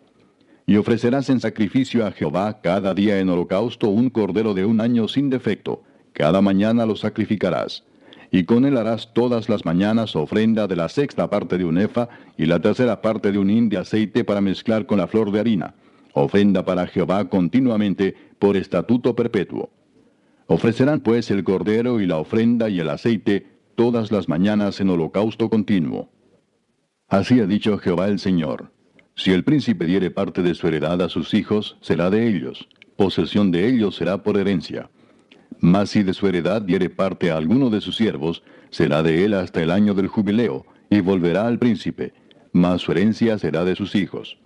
Y 0.66 0.76
ofrecerás 0.76 1.28
en 1.28 1.40
sacrificio 1.40 2.06
a 2.06 2.12
Jehová 2.12 2.60
cada 2.62 2.94
día 2.94 3.18
en 3.18 3.28
holocausto 3.28 3.88
un 3.88 4.10
cordero 4.10 4.54
de 4.54 4.64
un 4.64 4.80
año 4.80 5.08
sin 5.08 5.28
defecto, 5.28 5.82
cada 6.12 6.40
mañana 6.40 6.86
lo 6.86 6.96
sacrificarás. 6.96 7.84
Y 8.30 8.44
con 8.44 8.64
él 8.64 8.78
harás 8.78 9.12
todas 9.12 9.48
las 9.48 9.64
mañanas 9.64 10.16
ofrenda 10.16 10.66
de 10.66 10.76
la 10.76 10.88
sexta 10.88 11.28
parte 11.28 11.58
de 11.58 11.64
un 11.64 11.78
efa 11.78 12.08
y 12.38 12.46
la 12.46 12.60
tercera 12.60 13.02
parte 13.02 13.30
de 13.32 13.38
un 13.38 13.50
hin 13.50 13.68
de 13.68 13.76
aceite 13.76 14.24
para 14.24 14.40
mezclar 14.40 14.86
con 14.86 14.98
la 14.98 15.06
flor 15.06 15.30
de 15.32 15.40
harina, 15.40 15.74
ofrenda 16.14 16.64
para 16.64 16.86
Jehová 16.86 17.28
continuamente 17.28 18.14
por 18.38 18.56
estatuto 18.56 19.14
perpetuo. 19.14 19.70
Ofrecerán 20.52 21.00
pues 21.00 21.30
el 21.30 21.44
cordero 21.44 22.02
y 22.02 22.06
la 22.06 22.18
ofrenda 22.18 22.68
y 22.68 22.78
el 22.78 22.90
aceite 22.90 23.46
todas 23.74 24.12
las 24.12 24.28
mañanas 24.28 24.82
en 24.82 24.90
holocausto 24.90 25.48
continuo. 25.48 26.10
Así 27.08 27.40
ha 27.40 27.46
dicho 27.46 27.78
Jehová 27.78 28.08
el 28.08 28.18
Señor. 28.18 28.70
Si 29.16 29.32
el 29.32 29.44
príncipe 29.44 29.86
diere 29.86 30.10
parte 30.10 30.42
de 30.42 30.54
su 30.54 30.68
heredad 30.68 31.00
a 31.00 31.08
sus 31.08 31.32
hijos, 31.32 31.78
será 31.80 32.10
de 32.10 32.28
ellos, 32.28 32.68
posesión 32.96 33.50
de 33.50 33.66
ellos 33.66 33.96
será 33.96 34.22
por 34.22 34.36
herencia. 34.36 34.90
Mas 35.58 35.88
si 35.88 36.02
de 36.02 36.12
su 36.12 36.26
heredad 36.26 36.60
diere 36.60 36.90
parte 36.90 37.30
a 37.30 37.38
alguno 37.38 37.70
de 37.70 37.80
sus 37.80 37.96
siervos, 37.96 38.42
será 38.68 39.02
de 39.02 39.24
él 39.24 39.32
hasta 39.32 39.62
el 39.62 39.70
año 39.70 39.94
del 39.94 40.08
jubileo, 40.08 40.66
y 40.90 41.00
volverá 41.00 41.46
al 41.46 41.58
príncipe, 41.58 42.12
mas 42.52 42.82
su 42.82 42.92
herencia 42.92 43.38
será 43.38 43.64
de 43.64 43.74
sus 43.74 43.94
hijos. 43.94 44.36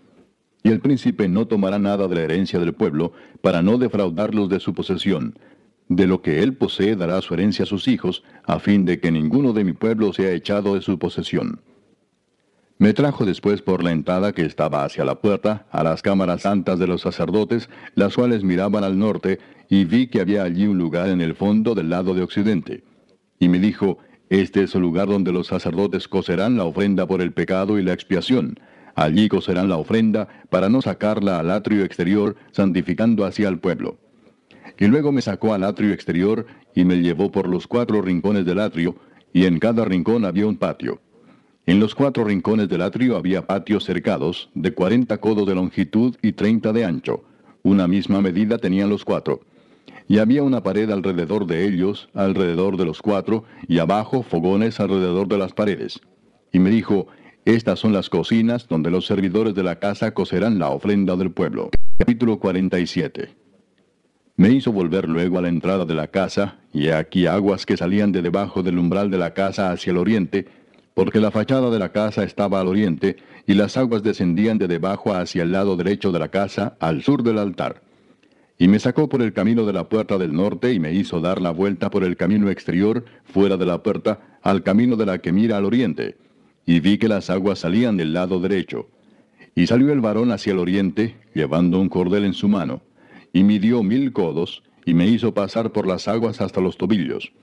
Y 0.62 0.68
el 0.68 0.78
príncipe 0.78 1.28
no 1.28 1.48
tomará 1.48 1.80
nada 1.80 2.06
de 2.06 2.14
la 2.14 2.22
herencia 2.22 2.60
del 2.60 2.74
pueblo, 2.74 3.12
para 3.40 3.60
no 3.60 3.76
defraudarlos 3.76 4.48
de 4.48 4.60
su 4.60 4.72
posesión. 4.72 5.36
De 5.88 6.06
lo 6.06 6.20
que 6.20 6.42
él 6.42 6.54
posee 6.56 6.96
dará 6.96 7.20
su 7.22 7.34
herencia 7.34 7.62
a 7.62 7.66
sus 7.66 7.86
hijos, 7.86 8.24
a 8.44 8.58
fin 8.58 8.84
de 8.84 8.98
que 8.98 9.12
ninguno 9.12 9.52
de 9.52 9.64
mi 9.64 9.72
pueblo 9.72 10.12
sea 10.12 10.32
echado 10.32 10.74
de 10.74 10.80
su 10.80 10.98
posesión. 10.98 11.60
Me 12.78 12.92
trajo 12.92 13.24
después 13.24 13.62
por 13.62 13.82
la 13.82 13.92
entrada 13.92 14.32
que 14.32 14.44
estaba 14.44 14.84
hacia 14.84 15.04
la 15.04 15.20
puerta, 15.20 15.66
a 15.70 15.82
las 15.82 16.02
cámaras 16.02 16.42
santas 16.42 16.78
de 16.78 16.86
los 16.86 17.00
sacerdotes, 17.00 17.70
las 17.94 18.14
cuales 18.14 18.44
miraban 18.44 18.84
al 18.84 18.98
norte, 18.98 19.38
y 19.70 19.84
vi 19.84 20.08
que 20.08 20.20
había 20.20 20.42
allí 20.42 20.66
un 20.66 20.76
lugar 20.76 21.08
en 21.08 21.20
el 21.20 21.34
fondo 21.34 21.74
del 21.74 21.88
lado 21.88 22.14
de 22.14 22.22
occidente. 22.22 22.84
Y 23.38 23.48
me 23.48 23.60
dijo, 23.60 23.98
Este 24.28 24.64
es 24.64 24.74
el 24.74 24.82
lugar 24.82 25.08
donde 25.08 25.32
los 25.32 25.46
sacerdotes 25.46 26.08
cocerán 26.08 26.58
la 26.58 26.64
ofrenda 26.64 27.06
por 27.06 27.22
el 27.22 27.32
pecado 27.32 27.78
y 27.78 27.82
la 27.82 27.92
expiación. 27.92 28.58
Allí 28.94 29.28
cocerán 29.28 29.68
la 29.68 29.76
ofrenda, 29.76 30.28
para 30.50 30.68
no 30.68 30.82
sacarla 30.82 31.38
al 31.38 31.50
atrio 31.52 31.84
exterior, 31.84 32.36
santificando 32.50 33.24
así 33.24 33.44
al 33.44 33.58
pueblo. 33.58 33.98
Y 34.78 34.86
luego 34.86 35.12
me 35.12 35.22
sacó 35.22 35.54
al 35.54 35.64
atrio 35.64 35.92
exterior, 35.92 36.46
y 36.74 36.84
me 36.84 36.96
llevó 36.96 37.30
por 37.30 37.48
los 37.48 37.66
cuatro 37.66 38.02
rincones 38.02 38.44
del 38.44 38.60
atrio, 38.60 38.96
y 39.32 39.44
en 39.44 39.58
cada 39.58 39.84
rincón 39.84 40.24
había 40.24 40.46
un 40.46 40.56
patio. 40.56 41.00
En 41.66 41.80
los 41.80 41.96
cuatro 41.96 42.22
rincones 42.24 42.68
del 42.68 42.82
atrio 42.82 43.16
había 43.16 43.46
patios 43.46 43.84
cercados, 43.84 44.50
de 44.54 44.72
cuarenta 44.72 45.18
codos 45.18 45.46
de 45.48 45.54
longitud 45.56 46.14
y 46.22 46.32
treinta 46.32 46.72
de 46.72 46.84
ancho. 46.84 47.24
Una 47.64 47.88
misma 47.88 48.20
medida 48.20 48.58
tenían 48.58 48.88
los 48.88 49.04
cuatro. 49.04 49.40
Y 50.06 50.18
había 50.18 50.44
una 50.44 50.62
pared 50.62 50.88
alrededor 50.90 51.46
de 51.46 51.66
ellos, 51.66 52.08
alrededor 52.14 52.76
de 52.76 52.84
los 52.84 53.02
cuatro, 53.02 53.44
y 53.66 53.80
abajo 53.80 54.22
fogones 54.22 54.78
alrededor 54.78 55.26
de 55.26 55.38
las 55.38 55.52
paredes. 55.52 56.00
Y 56.52 56.60
me 56.60 56.70
dijo, 56.70 57.08
Estas 57.44 57.80
son 57.80 57.92
las 57.92 58.08
cocinas 58.10 58.68
donde 58.68 58.92
los 58.92 59.06
servidores 59.06 59.54
de 59.54 59.64
la 59.64 59.80
casa 59.80 60.12
cocerán 60.12 60.60
la 60.60 60.70
ofrenda 60.70 61.16
del 61.16 61.32
pueblo. 61.32 61.70
Capítulo 61.98 62.38
47. 62.38 63.45
Me 64.38 64.50
hizo 64.50 64.70
volver 64.70 65.08
luego 65.08 65.38
a 65.38 65.42
la 65.42 65.48
entrada 65.48 65.86
de 65.86 65.94
la 65.94 66.08
casa, 66.08 66.58
y 66.70 66.88
aquí 66.88 67.26
aguas 67.26 67.64
que 67.64 67.78
salían 67.78 68.12
de 68.12 68.20
debajo 68.20 68.62
del 68.62 68.78
umbral 68.78 69.10
de 69.10 69.16
la 69.16 69.32
casa 69.32 69.72
hacia 69.72 69.92
el 69.92 69.96
oriente, 69.96 70.46
porque 70.92 71.20
la 71.20 71.30
fachada 71.30 71.70
de 71.70 71.78
la 71.78 71.90
casa 71.90 72.22
estaba 72.22 72.60
al 72.60 72.68
oriente, 72.68 73.16
y 73.46 73.54
las 73.54 73.78
aguas 73.78 74.02
descendían 74.02 74.58
de 74.58 74.68
debajo 74.68 75.14
hacia 75.14 75.42
el 75.42 75.52
lado 75.52 75.74
derecho 75.74 76.12
de 76.12 76.18
la 76.18 76.28
casa, 76.28 76.76
al 76.80 77.02
sur 77.02 77.22
del 77.22 77.38
altar. 77.38 77.80
Y 78.58 78.68
me 78.68 78.78
sacó 78.78 79.08
por 79.08 79.22
el 79.22 79.32
camino 79.32 79.64
de 79.64 79.72
la 79.72 79.88
puerta 79.88 80.18
del 80.18 80.34
norte, 80.34 80.70
y 80.74 80.80
me 80.80 80.92
hizo 80.92 81.22
dar 81.22 81.40
la 81.40 81.50
vuelta 81.50 81.88
por 81.88 82.04
el 82.04 82.18
camino 82.18 82.50
exterior, 82.50 83.06
fuera 83.24 83.56
de 83.56 83.64
la 83.64 83.82
puerta, 83.82 84.38
al 84.42 84.62
camino 84.62 84.96
de 84.96 85.06
la 85.06 85.18
que 85.18 85.32
mira 85.32 85.56
al 85.56 85.64
oriente. 85.64 86.18
Y 86.66 86.80
vi 86.80 86.98
que 86.98 87.08
las 87.08 87.30
aguas 87.30 87.60
salían 87.60 87.96
del 87.96 88.12
lado 88.12 88.38
derecho. 88.38 88.86
Y 89.54 89.66
salió 89.66 89.94
el 89.94 90.02
varón 90.02 90.30
hacia 90.30 90.52
el 90.52 90.58
oriente, 90.58 91.16
llevando 91.32 91.80
un 91.80 91.88
cordel 91.88 92.24
en 92.24 92.34
su 92.34 92.48
mano, 92.48 92.82
y 93.36 93.44
midió 93.44 93.82
mil 93.82 94.14
codos, 94.14 94.62
y 94.86 94.94
me 94.94 95.06
hizo 95.06 95.34
pasar 95.34 95.70
por 95.70 95.86
las 95.86 96.08
aguas 96.08 96.40
hasta 96.40 96.62
los 96.62 96.78
tobillos. 96.78 97.34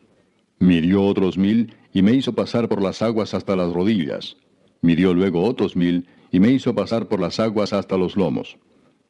Midió 0.58 1.04
otros 1.04 1.38
mil, 1.38 1.76
y 1.94 2.02
me 2.02 2.14
hizo 2.14 2.34
pasar 2.34 2.68
por 2.68 2.82
las 2.82 3.04
aguas 3.04 3.36
hasta 3.36 3.56
las 3.56 3.72
rodillas. 3.72 4.36
Midió 4.82 5.14
luego 5.14 5.44
otros 5.44 5.76
mil, 5.76 6.08
y 6.32 6.40
me 6.40 6.50
hizo 6.50 6.74
pasar 6.74 7.08
por 7.08 7.20
las 7.20 7.40
aguas 7.40 7.74
hasta 7.74 7.96
los 7.96 8.18
lomos. 8.18 8.58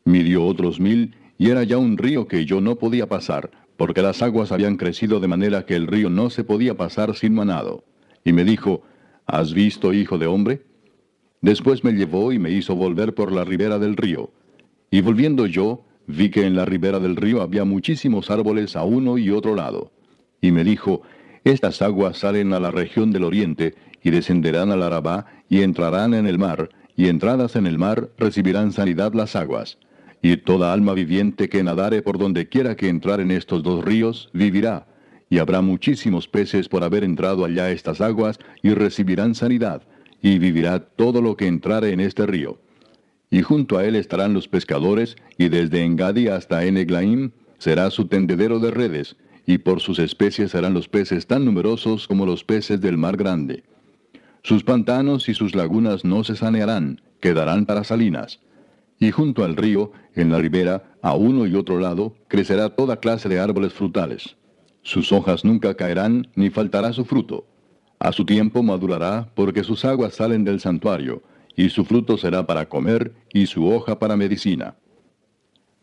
Midió 0.03 0.45
otros 0.45 0.81
mil, 0.81 1.15
y 1.37 1.51
era 1.51 1.63
ya 1.63 1.77
un 1.77 1.97
río 1.97 2.27
que 2.27 2.43
yo 2.43 2.59
no 2.59 2.75
podía 2.75 3.07
pasar, 3.07 3.49
porque 3.77 4.01
las 4.01 4.21
aguas 4.21 4.51
habían 4.51 4.75
crecido 4.75 5.21
de 5.21 5.29
manera 5.29 5.65
que 5.65 5.77
el 5.77 5.87
río 5.87 6.09
no 6.09 6.29
se 6.29 6.43
podía 6.43 6.75
pasar 6.75 7.15
sin 7.15 7.33
manado. 7.33 7.85
Y 8.25 8.33
me 8.33 8.43
dijo, 8.43 8.81
¿Has 9.25 9.53
visto, 9.53 9.93
hijo 9.93 10.17
de 10.17 10.27
hombre? 10.27 10.63
Después 11.39 11.85
me 11.85 11.93
llevó 11.93 12.33
y 12.33 12.39
me 12.39 12.51
hizo 12.51 12.75
volver 12.75 13.15
por 13.15 13.31
la 13.31 13.45
ribera 13.45 13.79
del 13.79 13.95
río. 13.95 14.31
Y 14.91 14.99
volviendo 14.99 15.45
yo, 15.45 15.85
vi 16.07 16.29
que 16.29 16.45
en 16.45 16.55
la 16.55 16.65
ribera 16.65 16.99
del 16.99 17.15
río 17.15 17.41
había 17.41 17.63
muchísimos 17.65 18.29
árboles 18.29 18.75
a 18.75 18.83
uno 18.83 19.17
y 19.17 19.29
otro 19.29 19.55
lado. 19.55 19.91
Y 20.41 20.51
me 20.51 20.63
dijo, 20.63 21.01
estas 21.43 21.81
aguas 21.81 22.17
salen 22.17 22.53
a 22.53 22.59
la 22.59 22.71
región 22.71 23.11
del 23.11 23.23
oriente, 23.23 23.75
y 24.01 24.11
descenderán 24.11 24.71
al 24.71 24.83
Arabá, 24.83 25.27
y 25.49 25.61
entrarán 25.61 26.13
en 26.13 26.27
el 26.27 26.37
mar, 26.37 26.69
y 26.95 27.07
entradas 27.07 27.55
en 27.55 27.67
el 27.67 27.77
mar 27.77 28.09
recibirán 28.17 28.71
sanidad 28.71 29.13
las 29.13 29.35
aguas. 29.35 29.77
y 30.25 30.37
toda 30.37 30.71
alma 30.71 30.93
viviente 30.93 31.49
que 31.49 31.63
nadare 31.63 32.01
por 32.01 32.17
donde 32.17 32.47
quiera 32.47 32.77
que 32.77 32.87
entrar 32.87 33.19
en 33.19 33.29
estos 33.29 33.61
dos 33.61 33.83
ríos, 33.83 34.29
vivirá, 34.31 34.87
y 35.29 35.39
habrá 35.39 35.61
muchísimos 35.61 36.29
peces 36.29 36.69
por 36.69 36.85
haber 36.85 37.03
entrado 37.03 37.43
allá 37.43 37.69
estas 37.71 37.99
aguas, 37.99 38.39
y 38.61 38.69
recibirán 38.69 39.35
sanidad, 39.35 39.81
y 40.21 40.39
vivirá 40.39 40.79
todo 40.79 41.21
lo 41.21 41.35
que 41.35 41.47
entrare 41.47 41.91
en 41.91 41.99
este 41.99 42.25
río. 42.25 42.57
Y 43.33 43.41
junto 43.41 43.79
a 43.79 43.85
él 43.85 43.95
estarán 43.95 44.35
los 44.35 44.47
pescadores, 44.47 45.15
y 45.39 45.49
desde 45.49 45.83
Engadi 45.83 46.27
hasta 46.27 46.65
Eneglaim 46.65 47.31
será 47.57 47.89
su 47.89 48.05
tendedero 48.05 48.59
de 48.59 48.69
redes, 48.69 49.15
y 49.47 49.57
por 49.57 49.79
sus 49.79 49.97
especies 49.97 50.51
serán 50.51 50.75
los 50.75 50.87
peces 50.87 51.25
tan 51.25 51.43
numerosos 51.43 52.07
como 52.07 52.27
los 52.27 52.43
peces 52.43 52.79
del 52.79 52.99
mar 52.99 53.17
grande. 53.17 53.63
Sus 54.43 54.63
pantanos 54.63 55.29
y 55.29 55.33
sus 55.33 55.55
lagunas 55.55 56.05
no 56.05 56.23
se 56.23 56.35
sanearán, 56.35 57.01
quedarán 57.21 57.65
para 57.65 57.83
salinas. 57.83 58.39
Y 58.99 59.09
junto 59.09 59.43
al 59.43 59.55
río, 59.55 59.91
en 60.13 60.29
la 60.29 60.37
ribera, 60.37 60.93
a 61.01 61.15
uno 61.15 61.47
y 61.47 61.55
otro 61.55 61.79
lado, 61.79 62.13
crecerá 62.27 62.69
toda 62.69 62.97
clase 62.97 63.29
de 63.29 63.39
árboles 63.39 63.73
frutales. 63.73 64.37
Sus 64.83 65.11
hojas 65.11 65.43
nunca 65.43 65.73
caerán, 65.73 66.27
ni 66.35 66.51
faltará 66.51 66.93
su 66.93 67.03
fruto. 67.03 67.47
A 67.97 68.11
su 68.11 68.25
tiempo 68.25 68.61
madurará, 68.61 69.31
porque 69.33 69.63
sus 69.63 69.85
aguas 69.85 70.13
salen 70.13 70.43
del 70.43 70.59
santuario, 70.59 71.23
y 71.55 71.69
su 71.69 71.85
fruto 71.85 72.17
será 72.17 72.45
para 72.45 72.67
comer, 72.67 73.13
y 73.33 73.45
su 73.45 73.67
hoja 73.67 73.99
para 73.99 74.17
medicina. 74.17 74.75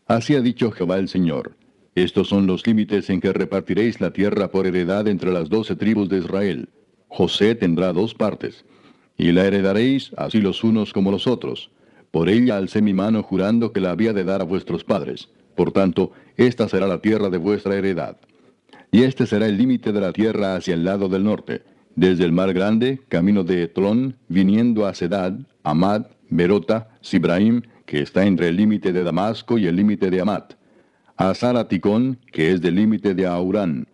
Así 0.07 0.35
ha 0.35 0.41
dicho 0.41 0.71
Jehová 0.71 0.97
el 0.97 1.07
Señor. 1.07 1.55
Estos 1.95 2.29
son 2.29 2.47
los 2.47 2.65
límites 2.65 3.09
en 3.09 3.21
que 3.21 3.33
repartiréis 3.33 3.99
la 4.01 4.11
tierra 4.11 4.49
por 4.49 4.65
heredad 4.67 5.07
entre 5.07 5.31
las 5.31 5.49
doce 5.49 5.75
tribus 5.75 6.09
de 6.09 6.19
Israel. 6.19 6.69
José 7.07 7.55
tendrá 7.55 7.91
dos 7.93 8.13
partes, 8.13 8.65
y 9.17 9.31
la 9.31 9.45
heredaréis 9.45 10.11
así 10.17 10.39
los 10.39 10.63
unos 10.63 10.93
como 10.93 11.11
los 11.11 11.27
otros. 11.27 11.71
Por 12.11 12.29
ella 12.29 12.57
alcé 12.57 12.81
mi 12.81 12.93
mano 12.93 13.23
jurando 13.23 13.71
que 13.71 13.81
la 13.81 13.91
había 13.91 14.13
de 14.13 14.23
dar 14.23 14.41
a 14.41 14.45
vuestros 14.45 14.83
padres. 14.83 15.29
Por 15.55 15.71
tanto, 15.71 16.11
esta 16.37 16.67
será 16.67 16.87
la 16.87 17.01
tierra 17.01 17.29
de 17.29 17.37
vuestra 17.37 17.75
heredad. 17.75 18.17
Y 18.91 19.03
este 19.03 19.25
será 19.25 19.45
el 19.45 19.57
límite 19.57 19.93
de 19.93 20.01
la 20.01 20.11
tierra 20.11 20.55
hacia 20.55 20.73
el 20.73 20.83
lado 20.83 21.07
del 21.07 21.23
norte, 21.23 21.63
desde 21.95 22.25
el 22.25 22.31
mar 22.31 22.53
grande, 22.53 23.01
camino 23.07 23.43
de 23.43 23.63
Etlón, 23.63 24.17
viniendo 24.27 24.85
a 24.85 24.93
Sedad, 24.93 25.33
Amad, 25.63 26.07
Berota, 26.29 26.89
Sibraim, 27.01 27.61
que 27.85 28.01
está 28.01 28.25
entre 28.25 28.47
el 28.47 28.55
límite 28.55 28.93
de 28.93 29.03
Damasco 29.03 29.57
y 29.57 29.67
el 29.67 29.75
límite 29.75 30.09
de 30.09 30.21
Amat 30.21 30.53
a 31.21 31.35
Saraticón, 31.35 32.17
que 32.31 32.51
es 32.51 32.61
del 32.61 32.75
límite 32.75 33.13
de 33.13 33.27
Aurán. 33.27 33.87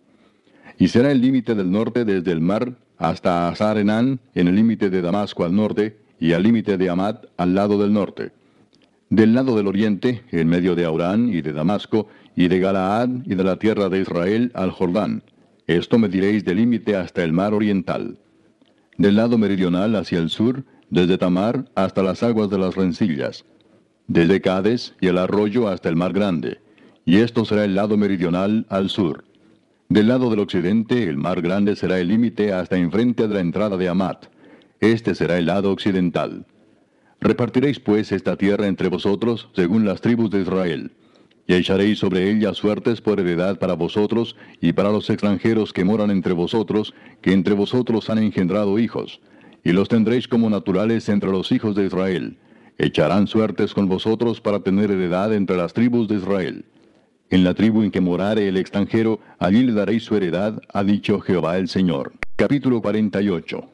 Y 0.78 0.88
será 0.88 1.10
el 1.10 1.20
límite 1.20 1.54
del 1.54 1.70
norte 1.70 2.06
desde 2.06 2.32
el 2.32 2.40
mar 2.40 2.72
hasta 2.96 3.48
Azarenán, 3.48 4.20
en 4.34 4.48
el 4.48 4.54
límite 4.54 4.88
de 4.88 5.02
Damasco 5.02 5.44
al 5.44 5.54
norte, 5.54 5.98
y 6.18 6.32
al 6.32 6.42
límite 6.42 6.78
de 6.78 6.88
Amat 6.88 7.26
al 7.36 7.54
lado 7.54 7.78
del 7.78 7.92
norte. 7.92 8.32
Del 9.10 9.34
lado 9.34 9.56
del 9.56 9.66
oriente, 9.66 10.22
en 10.30 10.48
medio 10.48 10.74
de 10.74 10.86
Aurán 10.86 11.28
y 11.28 11.42
de 11.42 11.52
Damasco, 11.52 12.08
y 12.34 12.48
de 12.48 12.60
Galaad 12.60 13.10
y 13.26 13.34
de 13.34 13.44
la 13.44 13.58
tierra 13.58 13.90
de 13.90 14.00
Israel 14.00 14.50
al 14.54 14.70
Jordán. 14.70 15.22
Esto 15.68 15.98
me 16.00 16.08
diréis 16.08 16.44
del 16.44 16.56
límite 16.56 16.96
hasta 16.96 17.22
el 17.22 17.32
mar 17.32 17.54
oriental. 17.54 18.18
Del 18.96 19.14
lado 19.14 19.38
meridional 19.38 19.94
hacia 19.94 20.18
el 20.18 20.30
sur, 20.30 20.64
desde 20.90 21.16
Tamar 21.16 21.66
hasta 21.76 22.02
las 22.02 22.24
aguas 22.24 22.50
de 22.50 22.58
las 22.58 22.74
rencillas. 22.74 23.44
Desde 24.08 24.40
Cades 24.40 24.96
y 25.00 25.06
el 25.06 25.18
arroyo 25.18 25.68
hasta 25.68 25.88
el 25.88 25.94
mar 25.94 26.12
grande 26.12 26.58
y 27.08 27.16
esto 27.20 27.46
será 27.46 27.64
el 27.64 27.74
lado 27.74 27.96
meridional 27.96 28.66
al 28.68 28.90
sur. 28.90 29.24
Del 29.88 30.08
lado 30.08 30.28
del 30.28 30.40
occidente, 30.40 31.04
el 31.04 31.16
mar 31.16 31.40
grande 31.40 31.74
será 31.74 31.98
el 31.98 32.08
límite 32.08 32.52
hasta 32.52 32.76
enfrente 32.76 33.26
de 33.26 33.32
la 33.32 33.40
entrada 33.40 33.78
de 33.78 33.88
Amat. 33.88 34.26
Este 34.80 35.14
será 35.14 35.38
el 35.38 35.46
lado 35.46 35.72
occidental. 35.72 36.44
Repartiréis 37.18 37.80
pues 37.80 38.12
esta 38.12 38.36
tierra 38.36 38.66
entre 38.66 38.90
vosotros 38.90 39.48
según 39.56 39.86
las 39.86 40.02
tribus 40.02 40.28
de 40.30 40.42
Israel, 40.42 40.92
y 41.48 41.54
echaréis 41.54 41.98
sobre 41.98 42.30
ella 42.30 42.52
suertes 42.52 43.00
por 43.00 43.18
heredad 43.18 43.58
para 43.58 43.72
vosotros 43.72 44.36
y 44.60 44.74
para 44.74 44.92
los 44.92 45.08
extranjeros 45.08 45.72
que 45.72 45.82
moran 45.82 46.10
entre 46.10 46.34
vosotros, 46.34 46.94
que 47.22 47.32
entre 47.32 47.54
vosotros 47.54 48.10
han 48.10 48.18
engendrado 48.18 48.78
hijos, 48.78 49.20
y 49.64 49.72
los 49.72 49.88
tendréis 49.88 50.28
como 50.28 50.50
naturales 50.50 51.08
entre 51.08 51.30
los 51.30 51.50
hijos 51.50 51.74
de 51.74 51.86
Israel. 51.86 52.36
Echarán 52.76 53.26
suertes 53.26 53.72
con 53.72 53.88
vosotros 53.88 54.42
para 54.42 54.60
tener 54.60 54.90
heredad 54.90 55.32
entre 55.32 55.56
las 55.56 55.72
tribus 55.72 56.06
de 56.06 56.16
Israel. 56.16 56.66
En 57.30 57.44
la 57.44 57.54
tribu 57.54 57.82
en 57.82 57.90
que 57.90 58.02
morare 58.02 58.46
el 58.46 58.58
extranjero, 58.58 59.20
allí 59.38 59.64
le 59.64 59.72
daréis 59.72 60.04
su 60.04 60.16
heredad, 60.16 60.60
ha 60.72 60.84
dicho 60.84 61.18
Jehová 61.18 61.56
el 61.56 61.68
Señor. 61.68 62.12
Capítulo 62.36 62.82
48. 62.82 63.70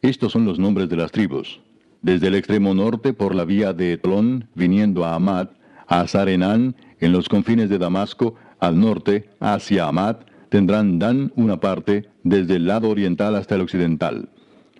Estos 0.00 0.30
son 0.30 0.44
los 0.44 0.60
nombres 0.60 0.88
de 0.88 0.96
las 0.96 1.10
tribus. 1.10 1.60
Desde 2.02 2.28
el 2.28 2.36
extremo 2.36 2.72
norte 2.72 3.12
por 3.12 3.34
la 3.34 3.44
vía 3.44 3.72
de 3.72 3.94
Etlón, 3.94 4.48
viniendo 4.54 5.04
a 5.04 5.16
Amat, 5.16 5.57
a 5.88 6.06
Zarenán, 6.06 6.76
en 7.00 7.12
los 7.12 7.28
confines 7.28 7.68
de 7.68 7.78
Damasco, 7.78 8.34
al 8.60 8.78
norte, 8.78 9.30
hacia 9.40 9.88
Amat, 9.88 10.22
tendrán 10.50 10.98
Dan 10.98 11.32
una 11.34 11.58
parte, 11.60 12.08
desde 12.22 12.56
el 12.56 12.66
lado 12.66 12.90
oriental 12.90 13.34
hasta 13.36 13.54
el 13.54 13.62
occidental. 13.62 14.28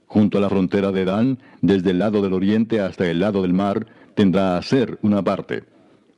Junto 0.06 0.38
a 0.38 0.40
la 0.40 0.48
frontera 0.48 0.92
de 0.92 1.04
Dan, 1.04 1.38
desde 1.60 1.90
el 1.90 1.98
lado 1.98 2.22
del 2.22 2.32
oriente 2.32 2.80
hasta 2.80 3.10
el 3.10 3.20
lado 3.20 3.42
del 3.42 3.52
mar, 3.52 3.86
tendrá 4.14 4.56
Aser 4.56 4.98
una 5.02 5.22
parte. 5.22 5.64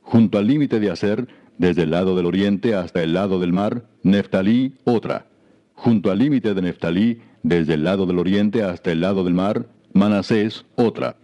Junto 0.01 0.37
al 0.37 0.47
límite 0.47 0.79
de 0.79 0.91
Aser, 0.91 1.27
desde 1.57 1.83
el 1.83 1.91
lado 1.91 2.15
del 2.15 2.25
oriente 2.25 2.73
hasta 2.75 3.03
el 3.03 3.13
lado 3.13 3.39
del 3.39 3.53
mar, 3.53 3.85
Neftalí 4.03 4.73
otra. 4.83 5.27
Junto 5.73 6.11
al 6.11 6.19
límite 6.19 6.53
de 6.53 6.61
Neftalí, 6.61 7.21
desde 7.43 7.75
el 7.75 7.83
lado 7.83 8.05
del 8.05 8.19
oriente 8.19 8.63
hasta 8.63 8.91
el 8.91 9.01
lado 9.01 9.23
del 9.23 9.33
mar, 9.33 9.67
Manasés 9.93 10.65
otra. 10.75 11.17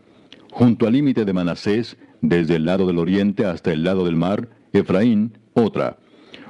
Junto 0.52 0.88
al 0.88 0.94
límite 0.94 1.26
de 1.26 1.34
Manasés, 1.34 1.98
desde 2.22 2.56
el 2.56 2.66
lado 2.66 2.88
del 2.88 2.98
oriente 2.98 3.46
hasta 3.46 3.72
el 3.72 3.84
lado 3.84 4.06
del 4.06 4.16
mar, 4.16 4.50
Efraín 4.74 5.38
otra. 5.54 5.98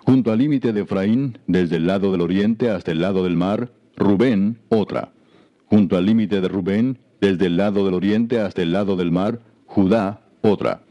Junto 0.05 0.31
al 0.31 0.39
límite 0.39 0.73
de 0.73 0.81
Efraín, 0.81 1.37
desde 1.47 1.77
el 1.77 1.87
lado 1.87 2.11
del 2.11 2.21
oriente 2.21 2.69
hasta 2.69 2.91
el 2.91 3.01
lado 3.01 3.23
del 3.23 3.35
mar, 3.35 3.71
Rubén 3.95 4.59
otra. 4.69 5.11
Junto 5.65 5.97
al 5.97 6.05
límite 6.05 6.39
de 6.39 6.47
Rubén, 6.47 6.99
desde 7.19 7.47
el 7.47 7.57
lado 7.57 7.83
del 7.85 7.93
oriente 7.93 8.39
hasta 8.39 8.61
el 8.61 8.71
lado 8.71 8.95
del 8.95 9.11
mar, 9.11 9.41
Judá 9.65 10.21
otra. 10.41 10.81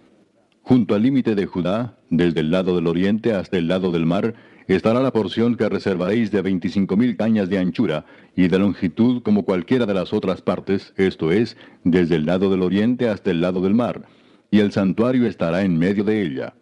Junto 0.63 0.95
al 0.95 1.03
límite 1.03 1.35
de 1.35 1.47
Judá, 1.47 1.97
desde 2.11 2.41
el 2.41 2.51
lado 2.51 2.75
del 2.75 2.87
oriente 2.89 3.33
hasta 3.33 3.57
el 3.57 3.69
lado 3.69 3.91
del 3.93 4.05
mar, 4.05 4.35
estará 4.67 5.01
la 5.01 5.13
porción 5.13 5.57
que 5.57 5.69
reservaréis 5.69 6.31
de 6.33 6.43
veinticinco 6.43 6.97
mil 6.97 7.17
cañas 7.17 7.49
de 7.49 7.59
anchura 7.59 8.05
y 8.35 8.49
de 8.49 8.59
longitud 8.59 9.23
como 9.23 9.45
cualquiera 9.45 9.87
de 9.87 9.95
las 9.95 10.13
otras 10.13 10.43
partes, 10.43 10.93
esto 10.97 11.31
es, 11.31 11.57
desde 11.85 12.17
el 12.17 12.27
lado 12.27 12.51
del 12.51 12.63
oriente 12.63 13.09
hasta 13.09 13.31
el 13.31 13.41
lado 13.41 13.61
del 13.61 13.75
mar, 13.75 14.03
y 14.51 14.61
el 14.61 14.73
santuario 14.73 15.27
estará 15.27 15.63
en 15.63 15.79
medio 15.79 16.05
de 16.05 16.23
ella. 16.23 16.55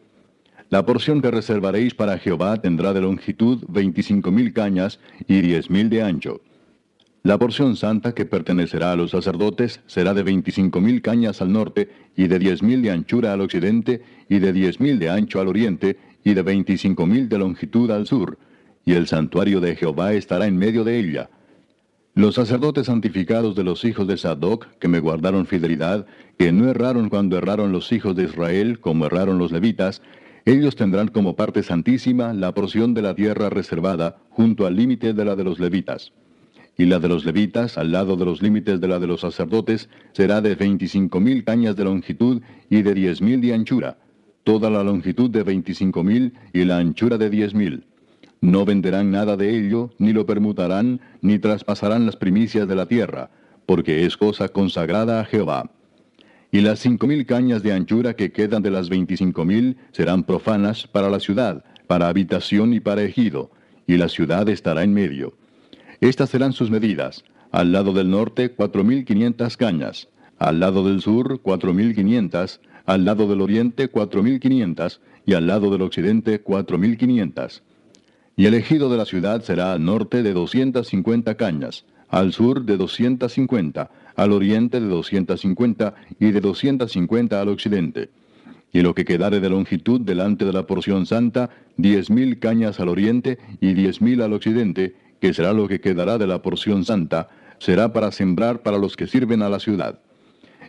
La 0.70 0.84
porción 0.84 1.20
que 1.20 1.30
reservaréis 1.30 1.94
para 1.94 2.18
Jehová 2.18 2.60
tendrá 2.60 2.92
de 2.92 3.00
longitud 3.00 3.64
veinticinco 3.68 4.32
mil 4.32 4.52
cañas 4.52 4.98
y 5.28 5.40
diez 5.40 5.70
mil 5.70 5.88
de 5.90 6.02
ancho. 6.02 6.40
La 7.22 7.38
porción 7.38 7.76
santa 7.76 8.12
que 8.12 8.26
pertenecerá 8.26 8.92
a 8.92 8.96
los 8.96 9.12
sacerdotes 9.12 9.80
será 9.86 10.12
de 10.12 10.22
veinticinco 10.22 10.80
mil 10.80 11.00
cañas 11.00 11.40
al 11.40 11.52
norte, 11.52 11.88
y 12.16 12.26
de 12.28 12.38
diez 12.38 12.62
mil 12.62 12.82
de 12.82 12.90
anchura 12.90 13.32
al 13.32 13.40
occidente, 13.40 14.02
y 14.28 14.40
de 14.40 14.52
diez 14.52 14.78
mil 14.80 14.98
de 14.98 15.08
ancho 15.08 15.40
al 15.40 15.48
oriente, 15.48 15.96
y 16.22 16.34
de 16.34 16.42
veinticinco 16.42 17.06
mil 17.06 17.28
de 17.28 17.38
longitud 17.38 17.90
al 17.90 18.06
sur, 18.06 18.38
y 18.84 18.92
el 18.92 19.06
santuario 19.06 19.60
de 19.60 19.74
Jehová 19.76 20.12
estará 20.12 20.46
en 20.46 20.56
medio 20.56 20.84
de 20.84 20.98
ella. 20.98 21.30
Los 22.16 22.36
sacerdotes 22.36 22.86
santificados 22.86 23.56
de 23.56 23.64
los 23.64 23.84
hijos 23.84 24.06
de 24.06 24.16
Sadoc, 24.16 24.66
que 24.78 24.86
me 24.86 25.00
guardaron 25.00 25.46
fidelidad, 25.46 26.06
que 26.38 26.52
no 26.52 26.68
erraron 26.68 27.08
cuando 27.08 27.36
erraron 27.36 27.72
los 27.72 27.90
hijos 27.90 28.14
de 28.14 28.24
Israel, 28.24 28.78
como 28.78 29.06
erraron 29.06 29.36
los 29.36 29.50
levitas, 29.50 30.00
ellos 30.44 30.76
tendrán 30.76 31.08
como 31.08 31.34
parte 31.34 31.64
santísima 31.64 32.32
la 32.32 32.54
porción 32.54 32.94
de 32.94 33.02
la 33.02 33.16
tierra 33.16 33.50
reservada, 33.50 34.18
junto 34.30 34.64
al 34.66 34.76
límite 34.76 35.12
de 35.12 35.24
la 35.24 35.34
de 35.34 35.42
los 35.42 35.58
levitas 35.58 36.12
y 36.76 36.86
la 36.86 36.98
de 36.98 37.08
los 37.08 37.24
levitas, 37.24 37.78
al 37.78 37.92
lado 37.92 38.16
de 38.16 38.24
los 38.24 38.42
límites 38.42 38.80
de 38.80 38.88
la 38.88 38.98
de 38.98 39.06
los 39.06 39.20
sacerdotes, 39.20 39.88
será 40.12 40.40
de 40.40 40.54
veinticinco 40.54 41.20
mil 41.20 41.44
cañas 41.44 41.76
de 41.76 41.84
longitud 41.84 42.42
y 42.68 42.82
de 42.82 42.94
diez 42.94 43.22
mil 43.22 43.40
de 43.40 43.54
anchura, 43.54 43.98
toda 44.42 44.70
la 44.70 44.82
longitud 44.82 45.30
de 45.30 45.42
veinticinco 45.42 46.02
mil 46.02 46.34
y 46.52 46.64
la 46.64 46.78
anchura 46.78 47.16
de 47.18 47.30
diez 47.30 47.54
mil. 47.54 47.84
No 48.44 48.64
venderán 48.64 49.10
nada 49.10 49.36
de 49.36 49.58
ello, 49.58 49.90
ni 49.98 50.12
lo 50.12 50.26
permutarán, 50.26 51.00
ni 51.22 51.38
traspasarán 51.38 52.06
las 52.06 52.16
primicias 52.16 52.68
de 52.68 52.76
la 52.76 52.86
tierra, 52.86 53.30
porque 53.66 54.04
es 54.04 54.16
cosa 54.16 54.48
consagrada 54.48 55.20
a 55.20 55.24
Jehová. 55.24 55.70
Y 56.52 56.60
las 56.60 56.78
cinco 56.78 57.06
mil 57.06 57.26
cañas 57.26 57.62
de 57.62 57.72
anchura 57.72 58.14
que 58.14 58.30
quedan 58.30 58.62
de 58.62 58.70
las 58.70 58.88
veinticinco 58.88 59.44
mil 59.44 59.78
serán 59.92 60.24
profanas 60.24 60.86
para 60.86 61.10
la 61.10 61.18
ciudad, 61.18 61.64
para 61.86 62.08
habitación 62.08 62.74
y 62.74 62.80
para 62.80 63.02
ejido, 63.02 63.50
y 63.86 63.96
la 63.96 64.08
ciudad 64.08 64.48
estará 64.48 64.84
en 64.84 64.94
medio 64.94 65.34
estas 66.04 66.28
serán 66.28 66.52
sus 66.52 66.70
medidas. 66.70 67.24
Al 67.50 67.72
lado 67.72 67.94
del 67.94 68.10
norte, 68.10 68.50
cuatro 68.50 68.84
mil 68.84 69.06
quinientas 69.06 69.56
cañas. 69.56 70.08
Al 70.38 70.60
lado 70.60 70.86
del 70.86 71.00
sur, 71.00 71.40
cuatro 71.40 71.72
mil 71.72 71.94
quinientas. 71.94 72.60
Al 72.84 73.06
lado 73.06 73.26
del 73.26 73.40
oriente, 73.40 73.88
cuatro 73.88 74.22
mil 74.22 74.38
quinientas. 74.38 75.00
Y 75.24 75.32
al 75.32 75.46
lado 75.46 75.70
del 75.70 75.80
occidente, 75.80 76.40
cuatro 76.40 76.76
mil 76.76 76.98
quinientas. 76.98 77.62
Y 78.36 78.46
el 78.46 78.54
ejido 78.54 78.90
de 78.90 78.96
la 78.96 79.04
ciudad 79.04 79.42
será 79.42 79.72
al 79.72 79.84
norte 79.84 80.22
de 80.22 80.32
doscientas 80.32 80.88
cincuenta 80.88 81.36
cañas, 81.36 81.84
al 82.08 82.32
sur 82.32 82.64
de 82.64 82.76
doscientas 82.76 83.32
cincuenta, 83.32 83.90
al 84.16 84.32
oriente 84.32 84.80
de 84.80 84.88
doscientas 84.88 85.40
cincuenta 85.40 85.94
y 86.18 86.32
de 86.32 86.40
doscientas 86.40 86.92
cincuenta 86.92 87.40
al 87.40 87.48
occidente. 87.48 88.10
y 88.74 88.82
lo 88.82 88.92
que 88.92 89.04
quedare 89.04 89.38
de 89.38 89.48
longitud 89.48 90.00
delante 90.00 90.44
de 90.44 90.52
la 90.52 90.66
porción 90.66 91.06
santa, 91.06 91.48
diez 91.76 92.10
mil 92.10 92.40
cañas 92.40 92.80
al 92.80 92.88
oriente 92.88 93.38
y 93.60 93.72
diez 93.72 94.02
mil 94.02 94.20
al 94.20 94.32
occidente, 94.32 94.96
que 95.20 95.32
será 95.32 95.52
lo 95.52 95.68
que 95.68 95.80
quedará 95.80 96.18
de 96.18 96.26
la 96.26 96.42
porción 96.42 96.84
santa, 96.84 97.28
será 97.60 97.92
para 97.92 98.10
sembrar 98.10 98.62
para 98.62 98.76
los 98.76 98.96
que 98.96 99.06
sirven 99.06 99.42
a 99.42 99.48
la 99.48 99.60
ciudad. 99.60 100.00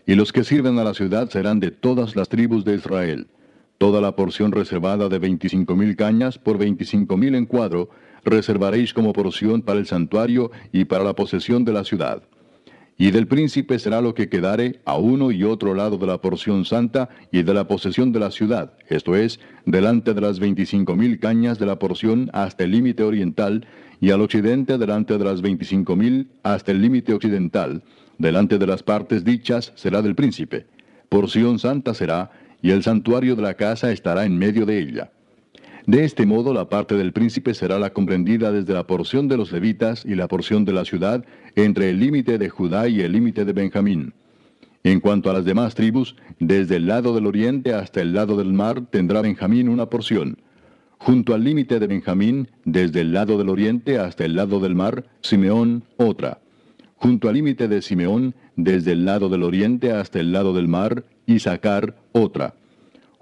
Y 0.05 0.13
los 0.13 0.31
que 0.31 0.43
sirven 0.43 0.77
a 0.77 0.83
la 0.83 0.93
ciudad 0.93 1.31
serán 1.31 1.59
de 1.59 1.71
todas 1.71 2.15
las 2.15 2.29
tribus 2.29 2.63
de 2.63 2.75
Israel. 2.75 3.25
Toda 3.77 3.99
la 3.99 4.15
porción 4.15 4.51
reservada 4.51 5.09
de 5.09 5.19
veinticinco 5.19 5.75
mil 5.75 5.95
cañas 5.95 6.37
por 6.37 6.57
veinticinco 6.57 7.17
mil 7.17 7.35
en 7.35 7.45
cuadro, 7.45 7.89
reservaréis 8.23 8.93
como 8.93 9.11
porción 9.11 9.61
para 9.61 9.79
el 9.79 9.85
santuario 9.85 10.51
y 10.71 10.85
para 10.85 11.03
la 11.03 11.13
posesión 11.13 11.65
de 11.65 11.73
la 11.73 11.83
ciudad. 11.83 12.23
Y 12.97 13.11
del 13.11 13.27
príncipe 13.27 13.77
será 13.77 13.99
lo 13.99 14.13
que 14.13 14.29
quedare 14.29 14.79
a 14.85 14.97
uno 14.97 15.29
y 15.31 15.43
otro 15.43 15.73
lado 15.73 15.97
de 15.97 16.07
la 16.07 16.21
porción 16.21 16.63
santa 16.63 17.09
y 17.29 17.43
de 17.43 17.53
la 17.53 17.67
posesión 17.67 18.13
de 18.13 18.21
la 18.21 18.31
ciudad, 18.31 18.73
esto 18.87 19.17
es, 19.17 19.41
delante 19.65 20.13
de 20.13 20.21
las 20.21 20.39
veinticinco 20.39 20.95
mil 20.95 21.19
cañas 21.19 21.59
de 21.59 21.65
la 21.65 21.77
porción 21.77 22.29
hasta 22.31 22.63
el 22.63 22.71
límite 22.71 23.03
oriental, 23.03 23.67
y 23.99 24.11
al 24.11 24.21
occidente 24.21 24.77
delante 24.77 25.17
de 25.17 25.25
las 25.25 25.41
veinticinco 25.41 25.97
mil 25.97 26.29
hasta 26.43 26.71
el 26.71 26.81
límite 26.81 27.13
occidental, 27.13 27.83
delante 28.17 28.57
de 28.57 28.67
las 28.67 28.83
partes 28.83 29.25
dichas 29.25 29.73
será 29.75 30.01
del 30.01 30.15
príncipe. 30.15 30.65
Porción 31.09 31.59
santa 31.59 31.93
será, 31.93 32.31
y 32.65 32.71
el 32.71 32.81
santuario 32.81 33.35
de 33.35 33.43
la 33.43 33.53
casa 33.53 33.91
estará 33.91 34.25
en 34.25 34.39
medio 34.39 34.65
de 34.65 34.79
ella. 34.79 35.11
De 35.85 36.03
este 36.03 36.25
modo 36.25 36.51
la 36.51 36.67
parte 36.67 36.95
del 36.95 37.13
príncipe 37.13 37.53
será 37.53 37.77
la 37.77 37.91
comprendida 37.91 38.51
desde 38.51 38.73
la 38.73 38.87
porción 38.87 39.27
de 39.27 39.37
los 39.37 39.51
levitas 39.51 40.03
y 40.03 40.15
la 40.15 40.27
porción 40.27 40.65
de 40.65 40.73
la 40.73 40.83
ciudad 40.83 41.23
entre 41.55 41.91
el 41.91 41.99
límite 41.99 42.39
de 42.39 42.49
Judá 42.49 42.87
y 42.87 43.01
el 43.01 43.11
límite 43.11 43.45
de 43.45 43.53
Benjamín. 43.53 44.15
En 44.83 44.99
cuanto 44.99 45.29
a 45.29 45.33
las 45.33 45.45
demás 45.45 45.75
tribus, 45.75 46.15
desde 46.39 46.77
el 46.77 46.87
lado 46.87 47.13
del 47.13 47.27
oriente 47.27 47.71
hasta 47.71 48.01
el 48.01 48.15
lado 48.15 48.35
del 48.35 48.51
mar 48.51 48.81
tendrá 48.89 49.21
Benjamín 49.21 49.69
una 49.69 49.85
porción. 49.91 50.39
Junto 50.97 51.35
al 51.35 51.43
límite 51.43 51.79
de 51.79 51.85
Benjamín, 51.85 52.49
desde 52.63 53.01
el 53.01 53.13
lado 53.13 53.37
del 53.37 53.49
oriente 53.49 53.99
hasta 53.99 54.25
el 54.25 54.35
lado 54.35 54.59
del 54.59 54.73
mar, 54.73 55.05
Simeón 55.21 55.83
otra. 55.97 56.39
Junto 56.95 57.29
al 57.29 57.35
límite 57.35 57.67
de 57.67 57.83
Simeón, 57.83 58.33
desde 58.56 58.93
el 58.93 59.06
lado 59.06 59.30
del 59.30 59.43
oriente 59.43 59.92
hasta 59.92 60.19
el 60.19 60.32
lado 60.32 60.53
del 60.53 60.67
mar, 60.67 61.03
Isaacar 61.25 61.95
otra 62.11 62.53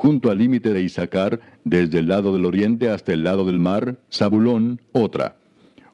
junto 0.04 0.30
al 0.30 0.38
límite 0.38 0.74
de 0.74 0.82
Isaacar, 0.82 1.40
desde 1.64 2.00
el 2.00 2.10
lado 2.10 2.34
del 2.34 2.44
oriente 2.44 2.90
hasta 2.90 3.14
el 3.14 3.24
lado 3.24 3.46
del 3.46 3.58
mar, 3.58 3.96
Zabulón, 4.12 4.82
otra. 4.92 5.38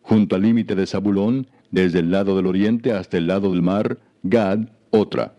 Junto 0.02 0.36
al 0.36 0.42
límite 0.42 0.74
de 0.74 0.88
Zabulón, 0.88 1.46
desde 1.70 2.00
el 2.00 2.10
lado 2.10 2.36
del 2.36 2.48
oriente 2.48 2.92
hasta 2.92 3.18
el 3.18 3.28
lado 3.28 3.52
del 3.52 3.62
mar, 3.62 4.00
Gad, 4.24 4.62
otra. 4.90 5.36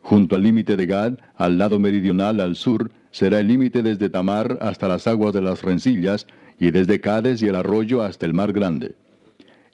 Junto 0.00 0.36
al 0.36 0.42
límite 0.42 0.74
de 0.74 0.86
Gad, 0.86 1.18
al 1.36 1.58
lado 1.58 1.78
meridional 1.78 2.40
al 2.40 2.56
sur, 2.56 2.90
será 3.10 3.40
el 3.40 3.48
límite 3.48 3.82
desde 3.82 4.08
Tamar 4.08 4.56
hasta 4.62 4.88
las 4.88 5.06
aguas 5.06 5.34
de 5.34 5.42
las 5.42 5.60
rencillas, 5.60 6.26
y 6.58 6.70
desde 6.70 7.02
Cades 7.02 7.42
y 7.42 7.48
el 7.48 7.56
arroyo 7.56 8.02
hasta 8.02 8.24
el 8.24 8.32
mar 8.32 8.54
grande. 8.54 8.94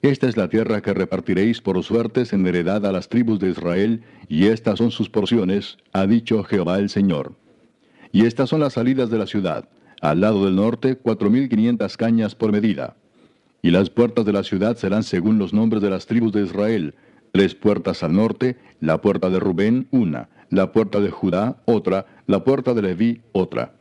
Esta 0.01 0.27
es 0.27 0.35
la 0.35 0.49
tierra 0.49 0.81
que 0.81 0.95
repartiréis 0.95 1.61
por 1.61 1.81
suertes 1.83 2.33
en 2.33 2.47
heredad 2.47 2.85
a 2.87 2.91
las 2.91 3.07
tribus 3.07 3.39
de 3.39 3.51
Israel, 3.51 4.01
y 4.27 4.47
estas 4.47 4.79
son 4.79 4.89
sus 4.89 5.09
porciones, 5.09 5.77
ha 5.93 6.07
dicho 6.07 6.43
Jehová 6.43 6.79
el 6.79 6.89
Señor. 6.89 7.35
Y 8.11 8.25
estas 8.25 8.49
son 8.49 8.61
las 8.61 8.73
salidas 8.73 9.11
de 9.11 9.19
la 9.19 9.27
ciudad. 9.27 9.69
Al 10.01 10.21
lado 10.21 10.45
del 10.45 10.55
norte, 10.55 10.95
cuatro 10.95 11.29
mil 11.29 11.47
quinientas 11.49 11.97
cañas 11.97 12.33
por 12.33 12.51
medida. 12.51 12.95
Y 13.61 13.69
las 13.69 13.91
puertas 13.91 14.25
de 14.25 14.33
la 14.33 14.43
ciudad 14.43 14.75
serán 14.75 15.03
según 15.03 15.37
los 15.37 15.53
nombres 15.53 15.83
de 15.83 15.91
las 15.91 16.07
tribus 16.07 16.31
de 16.31 16.45
Israel. 16.45 16.95
Tres 17.31 17.53
puertas 17.53 18.01
al 18.01 18.15
norte, 18.15 18.57
la 18.79 19.01
puerta 19.01 19.29
de 19.29 19.39
Rubén, 19.39 19.87
una, 19.91 20.29
la 20.49 20.71
puerta 20.71 20.99
de 20.99 21.11
Judá, 21.11 21.61
otra, 21.65 22.07
la 22.25 22.43
puerta 22.43 22.73
de 22.73 22.81
Leví, 22.81 23.21
otra. 23.33 23.75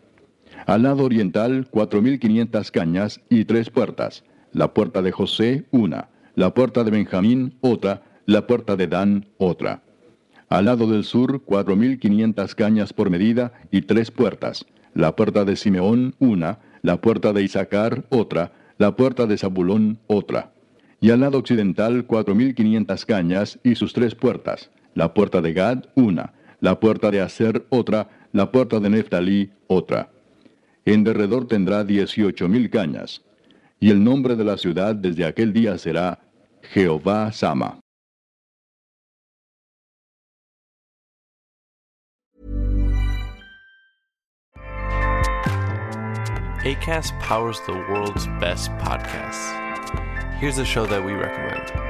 Al 0.67 0.83
lado 0.83 1.05
oriental, 1.05 1.67
cuatro 1.71 2.03
mil 2.03 2.21
quinientas 2.21 2.71
cañas 2.71 3.23
y 3.31 3.47
tres 3.47 3.71
puertas. 3.71 4.23
La 4.53 4.75
puerta 4.75 5.01
de 5.03 5.13
José, 5.13 5.67
una, 5.71 6.09
la 6.35 6.55
puerta 6.55 6.83
de 6.85 6.91
Benjamín, 6.91 7.57
otra, 7.61 8.03
la 8.27 8.47
puerta 8.47 8.77
de 8.77 8.87
Dan, 8.87 9.27
otra. 9.39 9.83
Al 10.49 10.65
lado 10.65 10.89
del 10.89 11.05
sur, 11.05 11.43
cuatro 11.45 11.77
mil 11.77 12.01
quinientas 12.01 12.57
cañas 12.57 12.93
por 12.93 13.11
medida 13.11 13.53
y 13.71 13.83
tres 13.83 14.11
puertas. 14.11 14.67
La 14.95 15.15
puerta 15.15 15.45
de 15.45 15.55
Simeón, 15.55 16.17
una, 16.19 16.59
la 16.83 17.01
puerta 17.01 17.33
de 17.33 17.43
Isaacar, 17.43 18.05
otra, 18.11 18.53
la 18.79 18.97
puerta 18.97 19.27
de 19.27 19.39
Zabulón, 19.39 19.99
otra. 20.09 20.53
Y 21.01 21.11
al 21.11 21.21
lado 21.21 21.39
occidental, 21.39 22.05
cuatro 22.07 22.35
mil 22.35 22.55
quinientas 22.57 23.07
cañas 23.07 23.61
y 23.63 23.77
sus 23.77 23.93
tres 23.93 24.17
puertas. 24.17 24.71
La 24.95 25.15
puerta 25.15 25.41
de 25.41 25.53
Gad, 25.53 25.85
una, 25.95 26.33
la 26.61 26.81
puerta 26.81 27.13
de 27.13 27.21
Aser, 27.21 27.65
otra, 27.71 28.09
la 28.33 28.51
puerta 28.51 28.81
de 28.81 28.91
Neftalí, 28.91 29.51
otra. 29.69 30.11
En 30.85 31.05
derredor 31.05 31.47
tendrá 31.47 31.85
dieciocho 31.85 32.49
mil 32.49 32.71
cañas. 32.71 33.23
Y 33.83 33.91
el 33.91 34.05
nombre 34.05 34.37
de 34.37 34.45
la 34.45 34.59
ciudad 34.59 34.95
desde 34.95 35.25
aquel 35.25 35.55
día 35.55 35.79
será 35.79 36.19
Jehová 36.75 37.33
Sama. 37.33 37.81
ACAST 46.63 47.19
powers 47.21 47.59
the 47.65 47.73
world's 47.73 48.27
best 48.39 48.71
podcasts. 48.73 49.51
Here's 50.39 50.59
a 50.59 50.65
show 50.65 50.85
that 50.85 51.03
we 51.03 51.15
recommend. 51.15 51.90